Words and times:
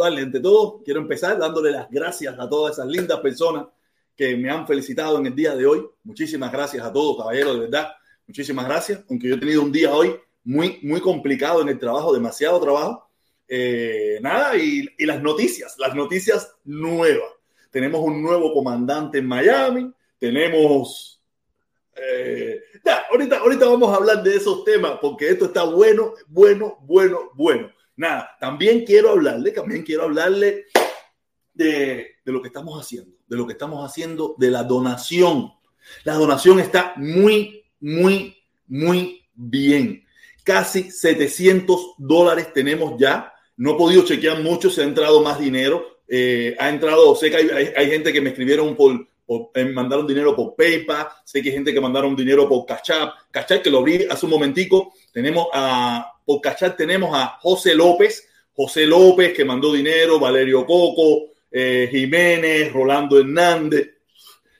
Quiero 0.00 0.04
darle, 0.04 0.22
ante 0.22 0.40
todo, 0.40 0.82
quiero 0.84 1.00
empezar 1.00 1.38
dándole 1.38 1.70
las 1.70 1.90
gracias 1.90 2.38
a 2.38 2.48
todas 2.48 2.78
esas 2.78 2.86
lindas 2.86 3.20
personas 3.20 3.66
que 4.16 4.36
me 4.36 4.50
han 4.50 4.66
felicitado 4.66 5.18
en 5.18 5.26
el 5.26 5.34
día 5.34 5.54
de 5.54 5.66
hoy. 5.66 5.86
Muchísimas 6.04 6.50
gracias 6.52 6.84
a 6.84 6.92
todos, 6.92 7.18
caballeros, 7.18 7.54
de 7.54 7.60
verdad. 7.60 7.92
Muchísimas 8.26 8.66
gracias. 8.66 9.02
Aunque 9.08 9.28
yo 9.28 9.34
he 9.34 9.38
tenido 9.38 9.62
un 9.62 9.72
día 9.72 9.92
hoy 9.92 10.14
muy, 10.44 10.78
muy 10.82 11.00
complicado 11.00 11.62
en 11.62 11.68
el 11.68 11.78
trabajo, 11.78 12.12
demasiado 12.12 12.60
trabajo. 12.60 13.08
Eh, 13.48 14.18
nada, 14.22 14.56
y, 14.56 14.88
las 15.04 15.22
noticias, 15.22 15.74
las 15.78 15.94
noticias 15.94 16.54
nuevas. 16.64 17.30
Tenemos 17.70 18.00
un 18.00 18.22
nuevo 18.22 18.52
comandante 18.52 19.18
en 19.18 19.26
Miami, 19.26 19.92
tenemos... 20.18 21.22
Eh, 21.96 22.60
ahorita, 23.10 23.38
ahorita 23.38 23.66
vamos 23.66 23.92
a 23.92 23.96
hablar 23.96 24.22
de 24.22 24.36
esos 24.36 24.64
temas 24.64 24.98
porque 25.00 25.28
esto 25.28 25.46
está 25.46 25.64
bueno, 25.64 26.14
bueno, 26.28 26.78
bueno, 26.82 27.30
bueno. 27.34 27.70
Nada, 28.00 28.36
también 28.40 28.84
quiero 28.84 29.10
hablarle, 29.10 29.50
también 29.50 29.82
quiero 29.82 30.04
hablarle 30.04 30.66
de, 31.52 32.16
de 32.24 32.32
lo 32.32 32.40
que 32.40 32.48
estamos 32.48 32.80
haciendo 32.80 33.20
de 33.30 33.36
lo 33.36 33.46
que 33.46 33.52
estamos 33.52 33.88
haciendo, 33.88 34.34
de 34.38 34.50
la 34.50 34.64
donación. 34.64 35.52
La 36.02 36.14
donación 36.14 36.58
está 36.58 36.94
muy, 36.96 37.64
muy, 37.78 38.36
muy 38.66 39.22
bien. 39.34 40.04
Casi 40.42 40.90
700 40.90 41.94
dólares 41.96 42.52
tenemos 42.52 42.98
ya. 42.98 43.32
No 43.56 43.72
he 43.72 43.78
podido 43.78 44.04
chequear 44.04 44.42
mucho, 44.42 44.68
se 44.68 44.82
ha 44.82 44.84
entrado 44.84 45.22
más 45.22 45.38
dinero. 45.38 46.02
Eh, 46.08 46.56
ha 46.58 46.68
entrado, 46.68 47.14
sé 47.14 47.30
que 47.30 47.36
hay, 47.36 47.72
hay, 47.76 47.88
gente 47.88 48.12
que 48.12 48.20
me 48.20 48.30
escribieron 48.30 48.74
por, 48.74 49.08
por 49.24 49.50
eh, 49.54 49.64
mandaron 49.66 50.08
dinero 50.08 50.34
por 50.34 50.56
PayPal, 50.56 51.06
sé 51.24 51.40
que 51.40 51.50
hay 51.50 51.54
gente 51.54 51.72
que 51.72 51.80
mandaron 51.80 52.16
dinero 52.16 52.48
por 52.48 52.66
Cash 52.66 52.90
App, 52.90 53.62
que 53.62 53.70
lo 53.70 53.78
abrí 53.78 54.08
hace 54.10 54.26
un 54.26 54.32
momentico. 54.32 54.92
Tenemos 55.12 55.46
a, 55.52 56.14
Cash 56.38 56.76
tenemos 56.76 57.10
a 57.14 57.38
José 57.40 57.74
López, 57.74 58.28
José 58.52 58.84
López 58.86 59.32
que 59.32 59.44
mandó 59.44 59.72
dinero, 59.72 60.20
Valerio 60.20 60.66
Coco, 60.66 61.30
eh, 61.50 61.88
Jiménez, 61.90 62.70
Rolando 62.70 63.18
Hernández. 63.18 63.88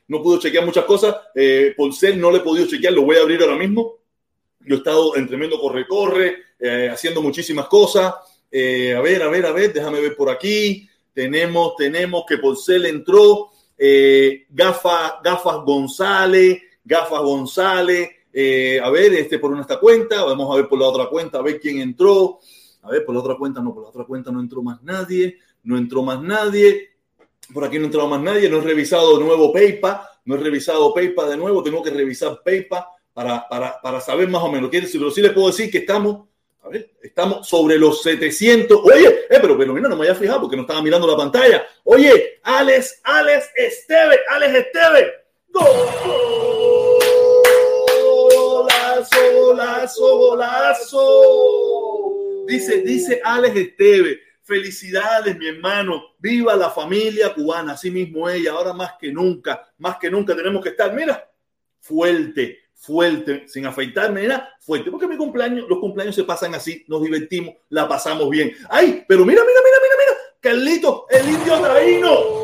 No 0.08 0.22
pudo 0.22 0.40
chequear 0.40 0.64
muchas 0.64 0.84
cosas. 0.84 1.14
Eh, 1.34 1.74
por 1.76 1.92
ser 1.92 2.16
no 2.16 2.30
le 2.30 2.38
he 2.38 2.40
podido 2.40 2.66
chequear, 2.66 2.92
lo 2.92 3.02
voy 3.02 3.16
a 3.16 3.20
abrir 3.20 3.40
ahora 3.42 3.56
mismo. 3.56 3.98
Yo 4.60 4.74
he 4.74 4.78
estado 4.78 5.16
en 5.16 5.26
tremendo 5.26 5.60
corre-corre, 5.60 6.36
eh, 6.58 6.88
haciendo 6.90 7.22
muchísimas 7.22 7.66
cosas. 7.66 8.14
Eh, 8.50 8.94
a 8.94 9.00
ver, 9.00 9.22
a 9.22 9.28
ver, 9.28 9.46
a 9.46 9.52
ver, 9.52 9.72
déjame 9.72 10.00
ver 10.00 10.16
por 10.16 10.28
aquí. 10.28 10.88
Tenemos, 11.12 11.76
tenemos 11.76 12.24
que 12.26 12.38
por 12.38 12.56
ser 12.56 12.86
entró 12.86 13.50
Gafas 14.48 15.64
González, 15.64 16.60
Gafas 16.84 17.20
González. 17.20 18.10
Eh, 18.32 18.80
a 18.82 18.90
ver, 18.90 19.14
este 19.14 19.38
por 19.38 19.50
una 19.50 19.62
esta 19.62 19.78
cuenta, 19.80 20.24
vamos 20.24 20.52
a 20.52 20.56
ver 20.56 20.68
por 20.68 20.78
la 20.78 20.86
otra 20.86 21.06
cuenta, 21.06 21.38
a 21.38 21.42
ver 21.42 21.60
quién 21.60 21.80
entró. 21.80 22.38
A 22.82 22.90
ver, 22.90 23.04
por 23.04 23.14
la 23.14 23.20
otra 23.20 23.36
cuenta, 23.36 23.60
no, 23.60 23.74
por 23.74 23.82
la 23.82 23.88
otra 23.90 24.04
cuenta 24.04 24.30
no 24.30 24.40
entró 24.40 24.62
más 24.62 24.82
nadie 24.82 25.38
no 25.62 25.76
entró 25.76 26.02
más 26.02 26.20
nadie, 26.22 26.90
por 27.52 27.64
aquí 27.64 27.78
no 27.78 27.86
entró 27.86 28.06
más 28.06 28.20
nadie, 28.20 28.48
no 28.48 28.58
he 28.58 28.62
revisado 28.62 29.18
de 29.18 29.24
nuevo 29.24 29.52
PayPal, 29.52 30.00
no 30.24 30.34
he 30.34 30.38
revisado 30.38 30.94
PayPal 30.94 31.30
de 31.30 31.36
nuevo, 31.36 31.62
tengo 31.62 31.82
que 31.82 31.90
revisar 31.90 32.40
PayPal 32.44 32.84
para, 33.12 33.48
para, 33.48 33.80
para 33.80 34.00
saber 34.00 34.28
más 34.28 34.42
o 34.42 34.50
menos. 34.50 34.70
Pero 34.70 35.10
sí 35.10 35.20
les 35.20 35.32
puedo 35.32 35.48
decir 35.48 35.70
que 35.70 35.78
estamos, 35.78 36.28
estamos 37.02 37.48
sobre 37.48 37.76
los 37.76 38.02
700. 38.02 38.80
Oye, 38.84 39.08
eh, 39.28 39.38
pero, 39.40 39.58
pero 39.58 39.74
mira, 39.74 39.88
no 39.88 39.96
me 39.96 40.02
había 40.02 40.14
fijado 40.14 40.42
porque 40.42 40.56
no 40.56 40.62
estaba 40.62 40.82
mirando 40.82 41.06
la 41.06 41.16
pantalla. 41.16 41.64
Oye, 41.84 42.40
Alex, 42.42 43.00
Alex 43.02 43.50
Esteve, 43.56 44.18
Alex 44.28 44.54
Esteve. 44.54 45.12
Golazo, 49.16 50.18
golazo. 50.18 51.06
Dice, 52.46 52.82
dice 52.82 53.20
Alex 53.22 53.56
Esteve 53.56 54.30
Felicidades, 54.50 55.38
mi 55.38 55.46
hermano. 55.46 56.16
Viva 56.18 56.56
la 56.56 56.70
familia 56.70 57.32
cubana. 57.32 57.74
Así 57.74 57.88
mismo 57.88 58.28
ella. 58.28 58.50
Ahora 58.50 58.72
más 58.72 58.94
que 58.98 59.12
nunca, 59.12 59.64
más 59.78 59.96
que 59.98 60.10
nunca 60.10 60.34
tenemos 60.34 60.60
que 60.60 60.70
estar, 60.70 60.92
mira, 60.92 61.30
fuerte, 61.78 62.58
fuerte, 62.74 63.46
sin 63.46 63.66
afeitarme, 63.66 64.22
mira, 64.22 64.52
fuerte. 64.58 64.90
Porque 64.90 65.06
mi 65.06 65.16
cumpleaños, 65.16 65.68
los 65.68 65.78
cumpleaños 65.78 66.16
se 66.16 66.24
pasan 66.24 66.52
así, 66.56 66.84
nos 66.88 67.00
divertimos, 67.00 67.54
la 67.68 67.86
pasamos 67.86 68.28
bien. 68.28 68.52
Ay, 68.68 69.04
pero 69.06 69.24
mira, 69.24 69.42
mira, 69.42 69.60
mira, 69.64 69.76
mira, 69.82 69.94
mira. 69.98 70.18
Carlito, 70.40 71.06
el 71.10 71.28
indio 71.28 71.60
traíno. 71.60 72.42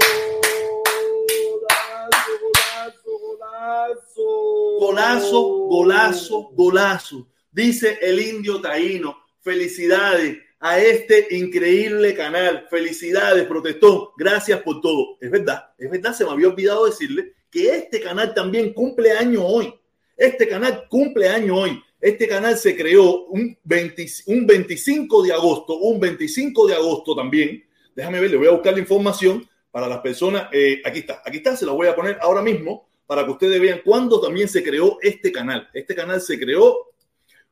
Golazo, 4.79 5.43
golazo, 5.69 6.51
golazo. 6.53 7.29
Dice 7.51 7.99
el 8.03 8.21
indio 8.21 8.61
taíno. 8.61 9.17
Felicidades 9.41 10.37
a 10.61 10.79
este 10.79 11.29
increíble 11.31 12.15
canal. 12.15 12.67
Felicidades, 12.69 13.47
protestón. 13.47 14.09
Gracias 14.19 14.61
por 14.63 14.83
todo. 14.83 15.17
Es 15.21 15.31
verdad, 15.31 15.71
es 15.79 15.91
verdad, 15.91 16.13
se 16.13 16.25
me 16.25 16.31
había 16.31 16.49
olvidado 16.49 16.85
decirle 16.85 17.33
que 17.51 17.71
este 17.71 18.01
canal 18.01 18.35
también 18.35 18.75
cumple 18.75 19.13
año 19.13 19.47
hoy. 19.47 19.73
Este 20.15 20.47
canal 20.47 20.87
cumple 20.91 21.29
año 21.29 21.57
hoy. 21.57 21.83
Este 21.99 22.29
canal 22.29 22.59
se 22.59 22.77
creó 22.77 23.25
un, 23.29 23.59
20, 23.65 24.07
un 24.27 24.47
25 24.47 25.23
de 25.23 25.33
agosto, 25.33 25.79
un 25.79 25.99
25 25.99 26.67
de 26.67 26.75
agosto 26.75 27.17
también. 27.17 27.65
Déjame 27.95 28.21
ver, 28.21 28.31
le 28.31 28.37
voy 28.37 28.49
a 28.49 28.53
buscar 28.53 28.75
la 28.75 28.81
información 28.81 29.49
para 29.71 29.89
las 29.89 30.01
personas. 30.01 30.49
Eh, 30.53 30.83
aquí 30.85 30.99
está, 30.99 31.23
aquí 31.25 31.39
está, 31.39 31.57
se 31.57 31.65
la 31.65 31.73
voy 31.73 31.87
a 31.87 31.97
poner 31.97 32.19
ahora 32.21 32.43
mismo 32.43 32.86
para 33.07 33.25
que 33.25 33.31
ustedes 33.33 33.61
vean 33.61 33.81
cuándo 33.85 34.21
también 34.21 34.49
se 34.49 34.63
creó 34.63 34.99
este 35.01 35.31
canal. 35.31 35.69
Este 35.73 35.95
canal 35.95 36.21
se 36.21 36.39
creó 36.39 36.93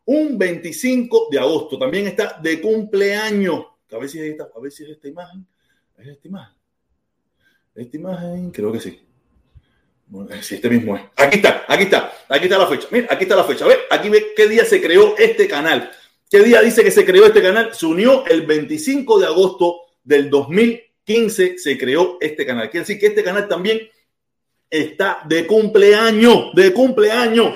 un 0.04 0.36
25 0.36 1.28
de 1.30 1.38
agosto. 1.38 1.78
También 1.78 2.06
está 2.08 2.38
de 2.42 2.60
cumpleaños. 2.60 3.66
A 3.90 3.98
ver 3.98 4.08
si 4.08 4.18
es 4.18 4.24
esta, 4.32 4.48
a 4.54 4.60
ver 4.60 4.72
si 4.72 4.84
es 4.84 4.90
esta 4.90 5.08
imagen. 5.08 5.46
¿Es 5.96 6.08
esta 6.08 6.28
imagen? 6.28 6.54
Esta 7.74 7.96
imagen, 7.96 8.50
creo 8.50 8.72
que 8.72 8.80
sí. 8.80 9.00
Bueno, 10.06 10.30
sí, 10.42 10.56
este 10.56 10.68
mismo 10.68 10.96
es. 10.96 11.02
Aquí 11.16 11.36
está, 11.36 11.64
aquí 11.66 11.84
está, 11.84 12.12
aquí 12.28 12.44
está 12.44 12.58
la 12.58 12.66
fecha. 12.66 12.88
Mira, 12.90 13.08
aquí 13.10 13.22
está 13.22 13.36
la 13.36 13.44
fecha. 13.44 13.64
A 13.64 13.68
ver, 13.68 13.78
aquí 13.90 14.08
ve 14.08 14.32
qué 14.36 14.48
día 14.48 14.64
se 14.64 14.80
creó 14.80 15.16
este 15.16 15.48
canal. 15.48 15.90
¿Qué 16.30 16.42
día 16.42 16.60
dice 16.60 16.82
que 16.82 16.90
se 16.90 17.04
creó 17.04 17.26
este 17.26 17.42
canal? 17.42 17.74
Se 17.74 17.86
unió 17.86 18.26
el 18.26 18.42
25 18.42 19.20
de 19.20 19.26
agosto 19.26 19.82
del 20.02 20.30
2015, 20.30 21.58
se 21.58 21.78
creó 21.78 22.18
este 22.20 22.44
canal. 22.44 22.70
Quiere 22.70 22.84
decir 22.84 22.98
que 22.98 23.06
este 23.06 23.22
canal 23.22 23.48
también 23.48 23.88
está 24.74 25.20
de 25.28 25.46
cumpleaños, 25.46 26.52
de 26.52 26.72
cumpleaños. 26.72 27.54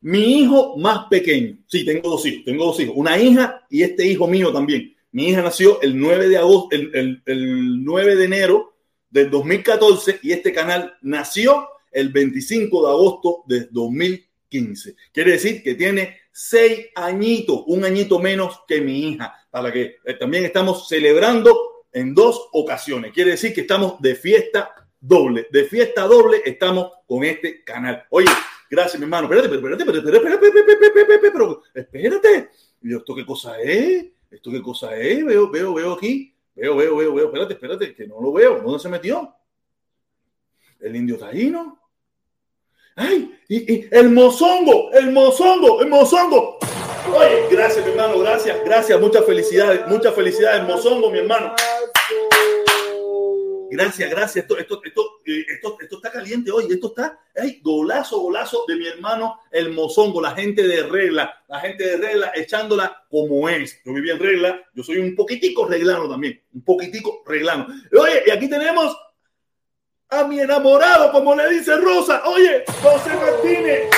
Mi 0.00 0.40
hijo 0.40 0.76
más 0.76 1.06
pequeño, 1.10 1.58
sí, 1.66 1.84
tengo 1.84 2.08
dos 2.08 2.24
hijos, 2.24 2.44
tengo 2.44 2.66
dos 2.66 2.78
hijos, 2.80 2.94
una 2.96 3.18
hija 3.18 3.66
y 3.68 3.82
este 3.82 4.06
hijo 4.06 4.28
mío 4.28 4.52
también. 4.52 4.94
Mi 5.10 5.28
hija 5.28 5.42
nació 5.42 5.82
el 5.82 5.98
9 5.98 6.28
de 6.28 6.38
agosto, 6.38 6.68
el, 6.76 6.90
el, 6.94 7.22
el 7.26 7.84
9 7.84 8.14
de 8.14 8.24
enero 8.24 8.76
del 9.10 9.28
2014 9.28 10.20
y 10.22 10.30
este 10.30 10.52
canal 10.52 10.94
nació 11.02 11.68
el 11.90 12.10
25 12.10 12.86
de 12.86 12.92
agosto 12.92 13.42
de 13.48 13.66
2015. 13.72 14.94
Quiere 15.12 15.32
decir 15.32 15.62
que 15.64 15.74
tiene 15.74 16.17
seis 16.30 16.88
añitos, 16.94 17.62
un 17.66 17.84
añito 17.84 18.18
menos 18.18 18.60
que 18.66 18.80
mi 18.80 19.08
hija, 19.08 19.34
para 19.50 19.72
que 19.72 19.96
eh, 20.04 20.14
también 20.14 20.44
estamos 20.44 20.88
celebrando 20.88 21.84
en 21.92 22.14
dos 22.14 22.48
ocasiones. 22.52 23.12
Quiere 23.12 23.32
decir 23.32 23.54
que 23.54 23.62
estamos 23.62 24.00
de 24.00 24.14
fiesta 24.14 24.72
doble, 25.00 25.46
de 25.50 25.64
fiesta 25.64 26.02
doble 26.02 26.42
estamos 26.44 26.92
con 27.06 27.24
este 27.24 27.64
canal. 27.64 28.04
Oye, 28.10 28.28
Gracias, 28.70 28.98
mi 28.98 29.04
hermano. 29.04 29.24
Espérate, 29.32 29.54
espérate, 29.54 29.82
espérate, 29.82 30.16
espérate, 30.16 30.86
espérate, 30.86 31.30
pero 31.30 31.62
espérate. 31.74 32.50
¿Esto 32.82 33.14
qué 33.14 33.24
cosa 33.24 33.58
es? 33.60 34.06
¿Esto 34.30 34.50
qué 34.50 34.62
cosa 34.62 34.96
es? 34.96 35.24
Veo, 35.24 35.50
veo, 35.50 35.74
veo 35.74 35.92
aquí. 35.94 36.34
Veo, 36.54 36.76
veo, 36.76 36.96
veo, 36.96 37.14
veo. 37.14 37.26
Espérate, 37.26 37.54
espérate, 37.54 37.94
que 37.94 38.06
no 38.06 38.20
lo 38.20 38.32
veo. 38.32 38.60
¿Dónde 38.60 38.78
se 38.78 38.88
metió? 38.90 39.34
El 40.80 40.96
indio 40.96 41.16
taíno. 41.16 41.77
¡Ay! 42.98 43.32
Y, 43.48 43.72
y, 43.72 43.88
el 43.92 44.10
mozongo, 44.10 44.90
el 44.92 45.12
mozongo, 45.12 45.80
el 45.80 45.88
mozongo. 45.88 46.58
Oye, 47.16 47.46
gracias, 47.48 47.86
mi 47.86 47.92
hermano, 47.92 48.18
gracias, 48.18 48.58
gracias, 48.64 49.00
muchas 49.00 49.24
felicidades, 49.24 49.86
muchas 49.86 50.14
felicidades, 50.14 50.64
mozongo, 50.64 51.08
mi 51.08 51.20
hermano. 51.20 51.54
Gracias, 53.70 54.10
gracias. 54.10 54.44
Esto, 54.44 54.58
esto, 54.58 54.80
esto, 54.82 55.02
eh, 55.26 55.44
esto, 55.54 55.76
esto 55.80 55.96
está 55.96 56.10
caliente 56.10 56.50
hoy. 56.50 56.66
Esto 56.70 56.88
está, 56.88 57.20
ay, 57.36 57.60
golazo, 57.62 58.18
golazo 58.18 58.64
de 58.66 58.74
mi 58.74 58.86
hermano 58.88 59.38
el 59.52 59.70
mozongo, 59.70 60.20
la 60.20 60.32
gente 60.32 60.66
de 60.66 60.82
regla, 60.82 61.44
la 61.48 61.60
gente 61.60 61.84
de 61.84 61.96
regla 61.98 62.32
echándola 62.34 63.04
como 63.08 63.48
es. 63.48 63.80
Yo 63.84 63.92
viví 63.92 64.10
en 64.10 64.18
regla, 64.18 64.60
yo 64.74 64.82
soy 64.82 64.98
un 64.98 65.14
poquitico 65.14 65.66
reglano 65.66 66.08
también, 66.08 66.42
un 66.52 66.64
poquitico 66.64 67.22
reglano. 67.26 67.68
Oye, 67.96 68.24
y 68.26 68.30
aquí 68.30 68.48
tenemos 68.48 68.96
a 70.10 70.24
mi 70.24 70.40
enamorado, 70.40 71.12
como 71.12 71.34
le 71.34 71.50
dice 71.50 71.76
Rosa. 71.76 72.22
Oye, 72.26 72.64
José 72.82 73.14
Martínez. 73.14 73.90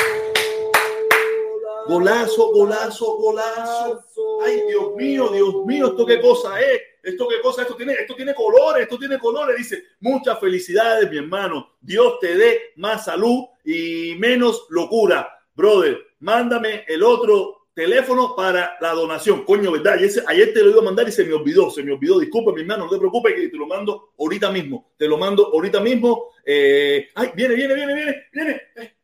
Golazo, 1.87 2.53
golazo, 2.53 3.17
golazo. 3.17 4.43
Ay, 4.45 4.63
Dios 4.69 4.95
mío, 4.97 5.29
Dios 5.29 5.65
mío, 5.67 5.89
esto 5.89 6.07
qué 6.07 6.21
cosa 6.21 6.61
es. 6.61 6.81
Esto 7.03 7.27
qué 7.29 7.41
cosa, 7.41 7.63
esto 7.63 7.75
tiene, 7.77 7.95
esto 7.95 8.15
tiene 8.15 8.35
colores, 8.35 8.83
esto 8.83 8.99
tiene 8.99 9.19
colores. 9.19 9.57
Dice, 9.57 9.85
muchas 10.01 10.39
felicidades, 10.39 11.11
mi 11.11 11.19
hermano. 11.19 11.73
Dios 11.81 12.19
te 12.21 12.37
dé 12.37 12.73
más 12.77 13.05
salud 13.05 13.47
y 13.65 14.15
menos 14.19 14.67
locura. 14.69 15.29
Brother, 15.55 15.99
mándame 16.21 16.85
el 16.89 17.03
otro 17.03 17.60
teléfono 17.75 18.35
para 18.37 18.77
la 18.81 18.93
donación. 18.93 19.45
Coño, 19.45 19.73
¿verdad? 19.73 19.95
Ayer, 19.95 20.11
ayer, 20.27 20.53
te 20.53 20.63
lo 20.63 20.71
iba 20.71 20.81
a 20.81 20.85
mandar 20.85 21.09
y 21.09 21.13
se 21.13 21.25
me 21.25 21.33
olvidó, 21.33 21.71
se 21.71 21.83
me 21.83 21.93
olvidó. 21.93 22.19
Disculpa, 22.19 22.53
mi 22.53 22.63
hermano, 22.63 22.85
no 22.85 22.91
te 22.91 22.99
preocupes 22.99 23.35
que 23.35 23.49
te 23.49 23.57
lo 23.57 23.67
mando 23.67 24.13
ahorita 24.19 24.51
mismo. 24.51 24.93
Te 24.97 25.07
lo 25.07 25.19
mando 25.19 25.47
ahorita 25.53 25.81
mismo. 25.81 26.29
Eh, 26.45 27.09
ay, 27.15 27.31
viene, 27.35 27.55
viene, 27.55 27.75
viene, 27.75 27.95
viene, 27.95 28.27
viene. 28.33 28.97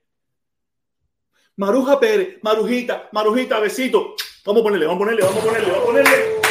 Maruja 1.57 1.99
Pérez, 1.99 2.39
Marujita, 2.43 3.09
Marujita, 3.13 3.61
besito. 3.61 4.15
Vamos 4.45 4.61
a 4.61 4.65
ponerle, 4.65 4.87
vamos 4.87 5.03
a 5.03 5.05
ponerle, 5.05 5.23
vamos 5.23 5.43
a 5.43 5.47
ponerle, 5.47 5.71
vamos 5.71 5.83
a 5.83 5.87
ponerle. 5.87 6.46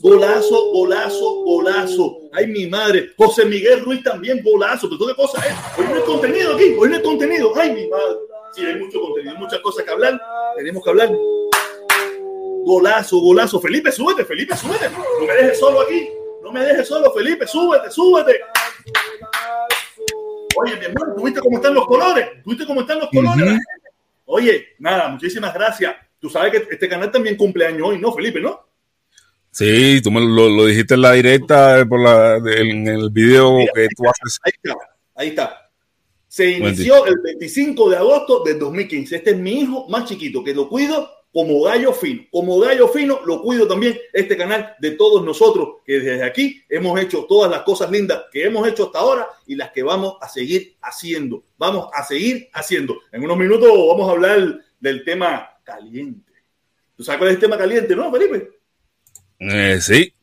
Golazo, 0.00 0.72
golazo, 0.72 1.44
golazo. 1.44 2.18
Ay, 2.32 2.46
mi 2.46 2.66
madre. 2.66 3.10
José 3.18 3.44
Miguel 3.44 3.84
Ruiz 3.84 4.02
también, 4.02 4.40
golazo. 4.42 4.88
Pero 4.88 5.06
qué 5.08 5.14
cosa 5.14 5.46
es. 5.46 5.54
Hoy 5.78 5.84
no 5.88 5.94
hay 5.94 6.02
contenido 6.02 6.54
aquí, 6.54 6.74
hoy 6.78 6.88
no 6.88 6.96
hay 6.96 7.02
contenido. 7.02 7.52
Ay, 7.54 7.72
mi 7.72 7.86
madre. 7.86 8.16
Sí, 8.54 8.64
hay 8.64 8.76
mucho 8.76 8.98
contenido, 8.98 9.34
hay 9.34 9.38
muchas 9.38 9.60
cosas 9.60 9.84
que 9.84 9.90
hablar. 9.90 10.18
Tenemos 10.56 10.82
que 10.82 10.90
hablar. 10.90 11.10
Golazo, 12.64 13.18
golazo. 13.20 13.60
Felipe, 13.60 13.92
súbete, 13.92 14.24
Felipe, 14.24 14.56
súbete. 14.56 14.88
No 14.88 15.26
me 15.26 15.34
dejes 15.34 15.60
solo 15.60 15.82
aquí. 15.82 16.08
No 16.42 16.50
me 16.50 16.64
dejes 16.64 16.88
solo, 16.88 17.12
Felipe, 17.12 17.46
súbete, 17.46 17.90
súbete. 17.90 18.40
Oye, 20.56 20.76
mi 20.76 20.84
hermano, 20.86 21.14
¿tú 21.14 21.24
viste 21.24 21.40
cómo 21.40 21.58
están 21.58 21.74
los 21.74 21.86
colores? 21.86 22.42
¿Tú 22.42 22.50
viste 22.50 22.66
cómo 22.66 22.80
están 22.80 23.00
los 23.00 23.10
colores? 23.10 23.58
Oye, 24.24 24.68
nada, 24.78 25.08
muchísimas 25.08 25.52
gracias. 25.52 25.94
Tú 26.18 26.30
sabes 26.30 26.52
que 26.52 26.72
este 26.72 26.88
canal 26.88 27.10
también 27.10 27.36
cumpleaños 27.36 27.88
hoy, 27.88 27.98
¿no, 27.98 28.12
Felipe? 28.12 28.40
¿No? 28.40 28.69
Sí, 29.50 30.00
tú 30.02 30.10
me 30.10 30.20
lo, 30.20 30.66
dijiste 30.66 30.94
en 30.94 31.02
la 31.02 31.12
directa, 31.12 31.84
por 31.88 32.00
la, 32.00 32.36
en 32.36 32.86
el 32.86 33.10
video 33.10 33.58
que 33.74 33.88
tú 33.96 34.04
haces. 34.08 34.38
Ahí 34.42 34.52
está, 34.62 34.76
ahí 35.14 35.28
está. 35.28 35.70
Se 36.28 36.48
inició 36.48 37.06
el 37.06 37.18
25 37.18 37.90
de 37.90 37.96
agosto 37.96 38.44
del 38.44 38.58
2015. 38.60 39.16
Este 39.16 39.30
es 39.30 39.36
mi 39.36 39.62
hijo 39.62 39.88
más 39.88 40.08
chiquito, 40.08 40.44
que 40.44 40.54
lo 40.54 40.68
cuido 40.68 41.10
como 41.32 41.62
gallo 41.62 41.92
fino. 41.92 42.22
Como 42.30 42.60
gallo 42.60 42.86
fino 42.86 43.20
lo 43.26 43.42
cuido 43.42 43.66
también 43.66 43.98
este 44.12 44.36
canal 44.36 44.76
de 44.78 44.92
todos 44.92 45.24
nosotros, 45.24 45.78
que 45.84 45.98
desde 45.98 46.22
aquí 46.22 46.62
hemos 46.68 47.00
hecho 47.00 47.24
todas 47.28 47.50
las 47.50 47.62
cosas 47.62 47.90
lindas 47.90 48.22
que 48.32 48.44
hemos 48.44 48.66
hecho 48.68 48.86
hasta 48.86 49.00
ahora 49.00 49.26
y 49.46 49.56
las 49.56 49.72
que 49.72 49.82
vamos 49.82 50.14
a 50.20 50.28
seguir 50.28 50.76
haciendo. 50.82 51.42
Vamos 51.58 51.88
a 51.92 52.04
seguir 52.04 52.48
haciendo. 52.52 53.00
En 53.10 53.24
unos 53.24 53.36
minutos 53.36 53.68
vamos 53.68 54.08
a 54.08 54.12
hablar 54.12 54.60
del 54.78 55.04
tema 55.04 55.50
caliente. 55.64 56.32
¿Tú 56.96 57.02
sabes 57.02 57.18
cuál 57.18 57.30
es 57.30 57.34
el 57.34 57.40
tema 57.40 57.58
caliente, 57.58 57.96
no, 57.96 58.12
Felipe? 58.12 58.59
Eh, 59.40 59.78
sí. 59.80 60.14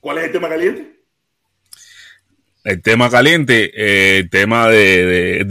¿Cuál 0.00 0.18
es 0.18 0.24
el 0.24 0.32
tema 0.32 0.48
caliente? 0.48 0.96
El 2.64 2.82
tema 2.82 3.08
caliente, 3.08 3.70
eh, 3.76 4.18
el 4.18 4.28
tema 4.28 4.68
de, 4.68 5.44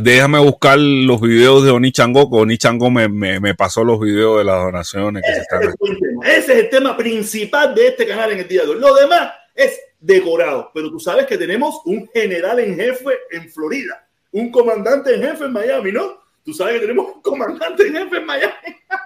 déjame 0.00 0.38
buscar 0.38 0.78
los 0.78 1.20
videos 1.20 1.62
de 1.62 1.70
Oni 1.70 1.92
Chango, 1.92 2.30
que 2.30 2.36
Oni 2.38 2.56
Chango 2.56 2.90
me, 2.90 3.06
me, 3.06 3.54
pasó 3.54 3.84
los 3.84 4.00
videos 4.00 4.38
de 4.38 4.44
las 4.44 4.62
donaciones. 4.64 5.22
ese, 6.24 6.38
es 6.38 6.48
el 6.48 6.70
tema 6.70 6.96
principal 6.96 7.74
de 7.74 7.88
este 7.88 8.06
canal 8.06 8.32
en 8.32 8.38
el 8.38 8.48
día 8.48 8.62
de 8.62 8.70
hoy. 8.70 8.80
Lo 8.80 8.94
demás 8.94 9.30
es 9.54 9.78
decorado, 10.00 10.70
pero 10.72 10.90
tú 10.90 10.98
sabes 10.98 11.26
que 11.26 11.36
tenemos 11.36 11.82
un 11.84 12.08
general 12.14 12.60
en 12.60 12.76
jefe 12.76 13.10
en 13.30 13.50
Florida, 13.50 14.08
un 14.30 14.50
comandante 14.50 15.14
en 15.14 15.22
jefe 15.22 15.44
en 15.44 15.52
Miami, 15.52 15.92
¿no? 15.92 16.22
Tú 16.42 16.54
sabes 16.54 16.74
que 16.74 16.80
tenemos 16.80 17.14
un 17.14 17.20
comandante 17.20 17.86
en 17.86 17.94
jefe 17.94 18.16
en 18.16 18.24
Miami. 18.24 18.54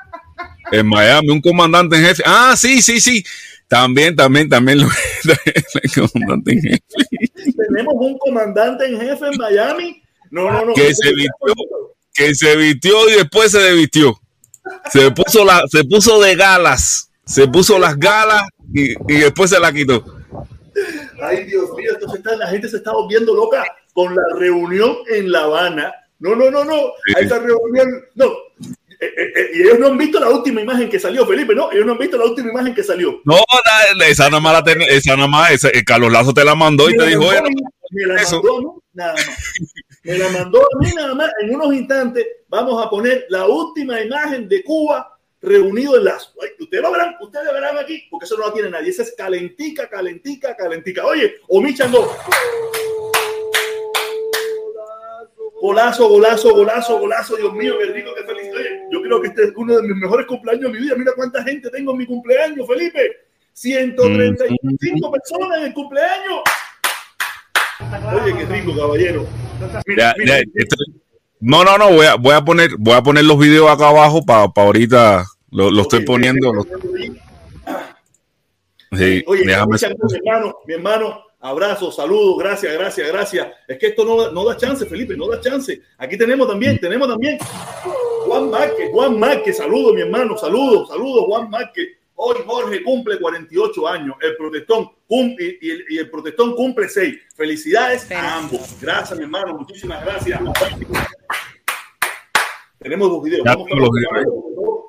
En 0.72 0.86
Miami, 0.86 1.28
un 1.30 1.40
comandante 1.40 1.96
en 1.96 2.04
jefe. 2.04 2.22
Ah, 2.26 2.54
sí, 2.56 2.82
sí, 2.82 3.00
sí. 3.00 3.24
También, 3.68 4.14
también, 4.14 4.48
también 4.48 4.78
lo, 4.78 4.88
comandante 6.12 6.52
en 6.52 6.62
jefe. 6.62 6.82
Tenemos 7.68 7.94
un 7.98 8.18
comandante 8.18 8.86
en 8.86 9.00
jefe 9.00 9.26
en 9.26 9.38
Miami. 9.38 10.02
No, 10.30 10.50
no, 10.50 10.66
no. 10.66 10.74
Que 10.74 10.94
se 10.94 11.10
vistió, 11.10 11.54
que 12.14 12.34
se 12.34 12.56
vistió 12.56 13.08
y 13.08 13.12
después 13.14 13.52
se 13.52 13.58
desvistió. 13.60 14.20
Se 14.92 15.10
puso 15.10 15.44
la, 15.44 15.62
se 15.68 15.84
puso 15.84 16.20
de 16.20 16.36
galas. 16.36 17.10
Se 17.24 17.48
puso 17.48 17.78
las 17.78 17.98
galas 17.98 18.42
y, 18.72 18.92
y 19.12 19.18
después 19.18 19.50
se 19.50 19.58
la 19.58 19.72
quitó. 19.72 20.04
Ay, 21.22 21.44
Dios 21.44 21.70
mío, 21.76 21.92
entonces 21.94 22.22
la 22.38 22.48
gente 22.48 22.68
se 22.68 22.76
está 22.76 22.92
volviendo 22.92 23.34
loca 23.34 23.64
con 23.92 24.14
la 24.14 24.22
reunión 24.38 24.96
en 25.08 25.32
La 25.32 25.44
Habana. 25.44 25.92
No, 26.18 26.34
no, 26.36 26.50
no, 26.50 26.64
no. 26.64 26.92
A 27.16 27.20
esa 27.20 27.38
reunión, 27.38 27.88
no, 28.14 28.30
y 29.54 29.62
ellos 29.62 29.78
no 29.78 29.88
han 29.88 29.98
visto 29.98 30.18
la 30.20 30.30
última 30.30 30.60
imagen 30.60 30.88
que 30.88 30.98
salió, 30.98 31.26
Felipe, 31.26 31.54
¿no? 31.54 31.70
Ellos 31.72 31.86
no 31.86 31.92
han 31.92 31.98
visto 31.98 32.16
la 32.16 32.24
última 32.24 32.50
imagen 32.50 32.74
que 32.74 32.82
salió. 32.82 33.20
No, 33.24 33.36
esa 34.06 34.28
nada 34.30 34.40
más, 34.40 34.52
la 34.52 34.64
ten, 34.64 34.82
esa 34.82 35.16
nada 35.16 35.28
más 35.28 35.50
esa, 35.52 35.70
Carlos 35.84 36.12
Lazo 36.12 36.32
te 36.32 36.44
la 36.44 36.54
mandó 36.54 36.88
y 36.88 36.96
te 36.96 37.06
dijo, 37.06 37.24
me 37.90 38.06
la 38.06 38.22
mandó, 38.22 38.60
¿no? 38.60 38.82
nada 38.92 39.14
más. 39.14 39.26
Me 40.02 40.18
la 40.18 40.28
mandó 40.28 40.60
a 40.60 40.78
mí 40.80 40.90
nada 40.94 41.14
más. 41.14 41.30
En 41.42 41.54
unos 41.54 41.74
instantes 41.74 42.26
vamos 42.48 42.84
a 42.84 42.88
poner 42.88 43.26
la 43.28 43.46
última 43.46 44.00
imagen 44.00 44.48
de 44.48 44.62
Cuba 44.62 45.16
reunido 45.42 45.96
en 45.96 46.04
las. 46.04 46.32
Ustedes 46.58 46.82
lo 46.82 46.92
verán, 46.92 47.16
ustedes 47.20 47.52
verán 47.52 47.78
aquí, 47.78 48.04
porque 48.10 48.26
eso 48.26 48.36
no 48.36 48.46
la 48.46 48.52
tiene 48.52 48.70
nadie. 48.70 48.90
Esa 48.90 49.02
es 49.02 49.14
calentica, 49.16 49.88
calentica, 49.88 50.56
calentica. 50.56 51.04
Oye, 51.06 51.36
Omi 51.48 51.74
Chango. 51.74 52.16
Golazo, 55.66 56.08
golazo, 56.08 56.54
golazo, 56.54 56.98
golazo. 57.00 57.36
Dios 57.36 57.52
mío, 57.52 57.74
qué 57.76 57.86
rico, 57.92 58.10
qué 58.16 58.22
feliz. 58.22 58.52
yo 58.88 59.02
creo 59.02 59.20
que 59.20 59.26
este 59.26 59.44
es 59.46 59.52
uno 59.56 59.74
de 59.74 59.82
mis 59.82 59.96
mejores 59.96 60.24
cumpleaños 60.24 60.62
de 60.62 60.78
mi 60.78 60.84
vida. 60.84 60.94
Mira 60.96 61.10
cuánta 61.16 61.42
gente 61.42 61.68
tengo 61.70 61.90
en 61.90 61.98
mi 61.98 62.06
cumpleaños, 62.06 62.64
Felipe. 62.68 63.00
135 63.52 65.10
personas 65.10 65.58
en 65.58 65.64
el 65.64 65.74
cumpleaños. 65.74 66.38
Oye, 68.14 68.36
qué 68.36 68.44
rico, 68.44 68.76
caballero. 68.76 69.26
no, 71.40 71.64
no, 71.64 71.78
no, 71.78 71.92
voy 71.92 72.06
a, 72.06 72.14
voy 72.14 72.34
a 72.34 72.44
poner, 72.44 72.70
voy 72.78 72.94
a 72.94 73.02
poner 73.02 73.24
los 73.24 73.36
videos 73.36 73.68
acá 73.68 73.88
abajo 73.88 74.24
para 74.24 74.48
ahorita. 74.54 75.24
Lo, 75.50 75.82
estoy 75.82 76.04
poniendo. 76.04 76.64
Sí, 78.92 79.24
Oye, 79.26 79.44
mi 79.44 79.50
hermano, 79.50 80.54
mi 80.64 80.74
hermano, 80.74 81.25
Abrazo, 81.46 81.92
saludos, 81.92 82.38
gracias, 82.38 82.72
gracias, 82.72 83.06
gracias. 83.06 83.46
Es 83.68 83.78
que 83.78 83.86
esto 83.86 84.04
no, 84.04 84.32
no 84.32 84.44
da 84.44 84.56
chance, 84.56 84.84
Felipe, 84.84 85.16
no 85.16 85.28
da 85.28 85.40
chance. 85.40 85.80
Aquí 85.96 86.18
tenemos 86.18 86.48
también, 86.48 86.76
tenemos 86.80 87.06
también 87.06 87.38
Juan 88.26 88.50
Márquez, 88.50 88.90
Juan 88.90 89.16
Márquez, 89.16 89.56
saludos, 89.56 89.94
mi 89.94 90.00
hermano, 90.00 90.36
saludos, 90.36 90.88
saludos, 90.88 91.24
Juan 91.26 91.48
Márquez. 91.48 91.86
Hoy 92.16 92.38
Jorge 92.44 92.82
cumple 92.82 93.20
48 93.20 93.86
años, 93.86 94.16
el 94.22 94.36
protestón 94.36 94.90
cumple, 95.06 95.56
y, 95.60 95.70
el, 95.70 95.84
y 95.88 95.98
el 95.98 96.10
protestón 96.10 96.56
cumple 96.56 96.88
6. 96.88 97.16
Felicidades 97.36 98.10
a 98.10 98.38
ambos. 98.38 98.80
Gracias, 98.80 99.16
mi 99.16 99.24
hermano, 99.24 99.56
muchísimas 99.56 100.04
gracias. 100.04 100.40
Tenemos 102.80 103.08
dos 103.08 103.22
videos. 103.22 103.44
Vamos 103.44 103.68
a 103.70 103.74
los 103.76 103.90
videos. 103.90 104.85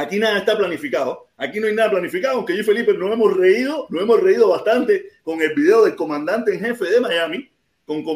Aquí 0.00 0.18
nada 0.18 0.38
está 0.38 0.56
planificado. 0.56 1.26
Aquí 1.36 1.60
no 1.60 1.66
hay 1.66 1.74
nada 1.74 1.90
planificado, 1.90 2.36
aunque 2.36 2.54
yo 2.54 2.60
y 2.60 2.64
Felipe 2.64 2.94
nos 2.94 3.12
hemos 3.12 3.36
reído, 3.36 3.86
nos 3.90 4.02
hemos 4.02 4.18
reído 4.18 4.48
bastante 4.48 5.10
con 5.22 5.42
el 5.42 5.52
video 5.54 5.84
del 5.84 5.94
comandante 5.94 6.54
en 6.54 6.60
jefe 6.60 6.86
de 6.86 7.00
Miami. 7.00 7.50
Con 7.84 8.02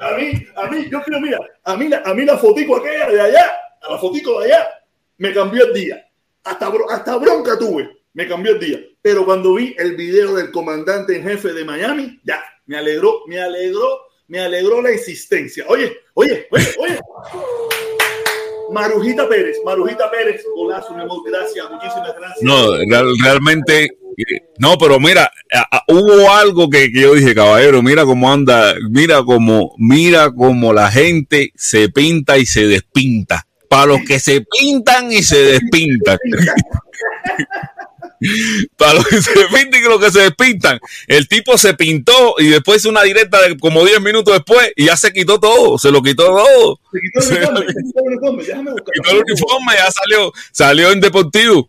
a 0.00 0.16
mí, 0.16 0.46
a 0.54 0.66
mí, 0.66 0.86
yo 0.90 1.00
creo, 1.02 1.18
mira, 1.20 1.40
a 1.64 1.76
mí, 1.76 1.88
a 2.04 2.14
mí 2.14 2.24
la 2.26 2.36
fotico 2.36 2.76
aquella 2.76 3.08
de 3.08 3.20
allá, 3.22 3.52
a 3.80 3.92
la 3.92 3.98
fotico 3.98 4.40
de 4.40 4.46
allá, 4.52 4.68
me 5.16 5.32
cambió 5.32 5.64
el 5.64 5.72
día. 5.72 6.06
Hasta, 6.44 6.70
hasta 6.90 7.16
bronca 7.16 7.58
tuve, 7.58 8.02
me 8.12 8.28
cambió 8.28 8.52
el 8.52 8.60
día. 8.60 8.80
Pero 9.00 9.24
cuando 9.24 9.54
vi 9.54 9.74
el 9.78 9.96
video 9.96 10.34
del 10.34 10.50
comandante 10.50 11.16
en 11.16 11.22
jefe 11.22 11.54
de 11.54 11.64
Miami, 11.64 12.20
ya, 12.22 12.44
me 12.66 12.76
alegró, 12.76 13.22
me 13.26 13.40
alegró, 13.40 14.00
me 14.26 14.40
alegró 14.40 14.82
la 14.82 14.90
existencia. 14.90 15.64
Oye, 15.68 15.96
oye, 16.14 16.48
oye, 16.50 16.74
oye. 16.78 16.98
Marujita 18.72 19.28
Pérez, 19.28 19.56
Marujita 19.64 20.10
Pérez, 20.10 20.42
golazo, 20.56 20.94
mi 20.94 21.02
amor, 21.02 21.18
gracias, 21.26 21.70
muchísimas 21.70 22.14
gracias. 22.16 22.42
No, 22.42 22.72
realmente, 23.22 23.90
no, 24.58 24.78
pero 24.78 24.98
mira, 24.98 25.30
hubo 25.88 26.30
algo 26.30 26.68
que, 26.70 26.90
yo 26.92 27.14
dije, 27.14 27.34
caballero, 27.34 27.82
mira 27.82 28.04
cómo 28.04 28.32
anda, 28.32 28.74
mira 28.90 29.22
cómo, 29.24 29.74
mira 29.78 30.32
cómo 30.32 30.72
la 30.72 30.90
gente 30.90 31.52
se 31.56 31.88
pinta 31.88 32.38
y 32.38 32.46
se 32.46 32.66
despinta 32.66 33.46
para 33.68 33.86
los 33.86 34.00
que 34.02 34.20
se 34.20 34.42
pintan 34.42 35.10
y 35.12 35.22
se 35.22 35.42
despintan. 35.42 36.18
para 38.76 38.94
los 38.94 39.06
que 39.06 39.20
se 39.20 39.32
pintan 39.54 39.80
y 39.80 39.84
los 39.84 40.00
que 40.00 40.10
se 40.10 40.20
despintan. 40.20 40.80
El 41.06 41.28
tipo 41.28 41.56
se 41.58 41.74
pintó 41.74 42.36
y 42.38 42.48
después 42.48 42.78
hizo 42.78 42.88
una 42.88 43.02
directa 43.02 43.40
de 43.42 43.56
como 43.58 43.84
10 43.84 44.00
minutos 44.00 44.34
después 44.34 44.72
y 44.76 44.86
ya 44.86 44.96
se 44.96 45.12
quitó 45.12 45.40
todo, 45.40 45.78
se 45.78 45.90
lo 45.90 46.02
quitó 46.02 46.26
todo. 46.26 46.80
Se 46.92 47.00
quitó 47.00 47.50
el 47.50 47.66
uniforme, 48.06 48.46
quitó 48.46 49.10
el 49.10 49.22
uniforme, 49.26 49.72
ya 49.76 49.90
salió, 49.90 50.32
salió 50.52 50.92
en 50.92 51.00
Deportivo. 51.00 51.68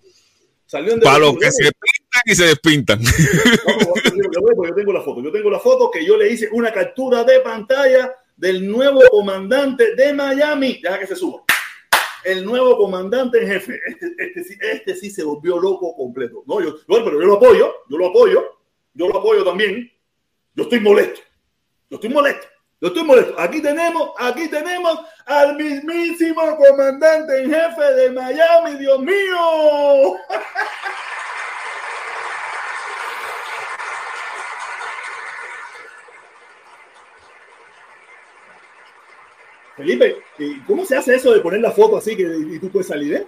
Salió 0.65 0.93
en 0.93 1.01
Para 1.01 1.19
los 1.19 1.37
que 1.37 1.51
se 1.51 1.63
pintan 1.63 2.21
y 2.25 2.35
se 2.35 2.45
despintan. 2.45 3.01
yo 3.03 4.73
tengo 4.75 4.93
la 4.93 5.01
foto, 5.01 5.21
yo 5.21 5.31
tengo 5.31 5.49
la 5.49 5.59
foto 5.59 5.91
que 5.91 6.05
yo 6.05 6.17
le 6.17 6.31
hice 6.31 6.49
una 6.51 6.71
captura 6.73 7.23
de 7.23 7.41
pantalla 7.41 8.11
del 8.35 8.67
nuevo 8.67 9.01
comandante 9.11 9.95
de 9.95 10.13
Miami. 10.13 10.79
Deja 10.81 10.99
que 10.99 11.07
se 11.07 11.15
suba 11.15 11.42
el 12.25 12.45
nuevo 12.45 12.77
comandante 12.77 13.41
en 13.41 13.47
jefe. 13.47 13.79
Este, 13.87 14.13
este, 14.17 14.71
este, 14.71 14.95
sí 14.95 15.09
se 15.09 15.23
volvió 15.23 15.59
loco 15.59 15.95
completo. 15.95 16.43
No, 16.45 16.61
yo, 16.61 16.75
pero 16.87 17.19
yo 17.19 17.27
lo 17.27 17.35
apoyo, 17.35 17.73
yo 17.89 17.97
lo 17.97 18.07
apoyo, 18.07 18.43
yo 18.93 19.07
lo 19.07 19.17
apoyo 19.19 19.43
también. 19.43 19.91
Yo 20.55 20.63
estoy 20.63 20.79
molesto. 20.79 21.21
Yo 21.89 21.95
estoy 21.95 22.09
molesto. 22.09 22.47
Yo 22.81 22.87
estoy 22.89 23.03
molesto. 23.03 23.39
Aquí 23.39 23.61
tenemos, 23.61 24.11
aquí 24.17 24.47
tenemos 24.49 24.99
al 25.25 25.55
mismísimo 25.55 26.57
comandante 26.57 27.43
en 27.43 27.49
jefe 27.49 27.93
de 27.93 28.11
Miami, 28.11 28.75
Dios 28.75 28.99
mío. 28.99 30.17
Felipe, 39.75 40.17
¿cómo 40.67 40.85
se 40.85 40.95
hace 40.95 41.15
eso 41.15 41.33
de 41.33 41.41
poner 41.41 41.59
la 41.59 41.71
foto 41.71 41.97
así 41.97 42.15
que 42.15 42.25
tú 42.61 42.69
puedes 42.69 42.87
salir? 42.87 43.13
Eh? 43.13 43.27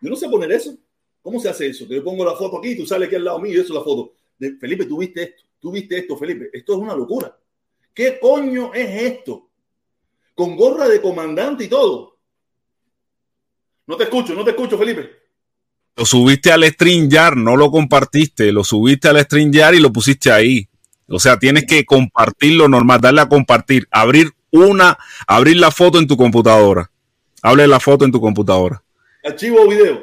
Yo 0.00 0.10
no 0.10 0.16
sé 0.16 0.28
poner 0.28 0.52
eso. 0.52 0.76
¿Cómo 1.22 1.38
se 1.38 1.48
hace 1.48 1.68
eso? 1.68 1.86
Que 1.86 1.96
yo 1.96 2.04
pongo 2.04 2.24
la 2.24 2.34
foto 2.34 2.58
aquí 2.58 2.70
y 2.70 2.76
tú 2.76 2.86
sales 2.86 3.06
aquí 3.06 3.16
al 3.16 3.24
lado 3.24 3.38
mío 3.38 3.52
y 3.52 3.60
eso 3.60 3.72
es 3.72 3.78
la 3.78 3.84
foto. 3.84 4.14
Felipe, 4.58 4.86
tú 4.86 4.98
viste 4.98 5.22
esto, 5.22 5.42
tú 5.60 5.72
viste 5.72 5.98
esto, 5.98 6.16
Felipe. 6.16 6.48
Esto 6.52 6.72
es 6.72 6.78
una 6.78 6.94
locura. 6.94 7.36
¿Qué 7.92 8.18
coño 8.20 8.72
es 8.72 9.02
esto? 9.02 9.50
Con 10.34 10.56
gorra 10.56 10.88
de 10.88 11.00
comandante 11.00 11.64
y 11.64 11.68
todo. 11.68 12.18
No 13.86 13.96
te 13.96 14.04
escucho, 14.04 14.34
no 14.34 14.44
te 14.44 14.50
escucho, 14.50 14.78
Felipe. 14.78 15.10
Lo 15.96 16.06
subiste 16.06 16.52
al 16.52 16.64
StreamYard, 16.64 17.36
no 17.36 17.56
lo 17.56 17.70
compartiste, 17.70 18.52
lo 18.52 18.64
subiste 18.64 19.08
al 19.08 19.20
StreamYard 19.20 19.74
y 19.74 19.80
lo 19.80 19.92
pusiste 19.92 20.30
ahí. 20.30 20.68
O 21.08 21.18
sea, 21.18 21.38
tienes 21.38 21.66
que 21.66 21.84
compartirlo 21.84 22.68
normal, 22.68 23.00
darle 23.00 23.20
a 23.20 23.28
compartir, 23.28 23.86
abrir 23.90 24.30
una, 24.50 24.98
abrir 25.26 25.56
la 25.56 25.70
foto 25.70 25.98
en 25.98 26.06
tu 26.06 26.16
computadora. 26.16 26.90
Hable 27.42 27.66
la 27.66 27.80
foto 27.80 28.04
en 28.04 28.12
tu 28.12 28.20
computadora. 28.20 28.82
¿Archivo 29.24 29.62
o 29.62 29.68
video? 29.68 30.02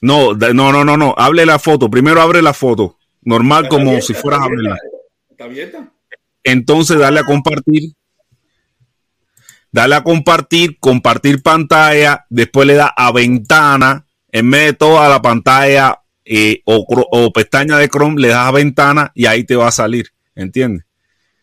No, 0.00 0.34
no, 0.34 0.72
no, 0.72 0.84
no, 0.84 0.96
no. 0.96 1.14
Hable 1.16 1.46
la 1.46 1.58
foto. 1.58 1.90
Primero 1.90 2.20
abre 2.20 2.42
la 2.42 2.52
foto. 2.52 2.98
Normal, 3.22 3.68
como 3.68 4.00
si 4.00 4.14
fueras 4.14 4.40
a 4.40 4.44
abrirla. 4.44 4.76
¿Está 5.30 5.44
abierta? 5.44 5.92
Entonces, 6.44 6.98
dale 6.98 7.20
a 7.20 7.24
compartir. 7.24 7.92
Dale 9.70 9.94
a 9.96 10.02
compartir, 10.02 10.78
compartir 10.78 11.42
pantalla. 11.42 12.26
Después 12.30 12.66
le 12.66 12.74
da 12.74 12.86
a 12.88 13.12
ventana. 13.12 14.06
En 14.30 14.50
vez 14.50 14.66
de 14.66 14.72
toda 14.74 15.08
la 15.08 15.22
pantalla 15.22 16.00
eh, 16.24 16.62
o, 16.64 16.84
o 17.10 17.32
pestaña 17.32 17.78
de 17.78 17.88
Chrome, 17.88 18.20
le 18.20 18.28
das 18.28 18.46
a 18.46 18.50
ventana 18.50 19.12
y 19.14 19.26
ahí 19.26 19.44
te 19.44 19.56
va 19.56 19.68
a 19.68 19.72
salir. 19.72 20.12
¿Entiendes? 20.34 20.87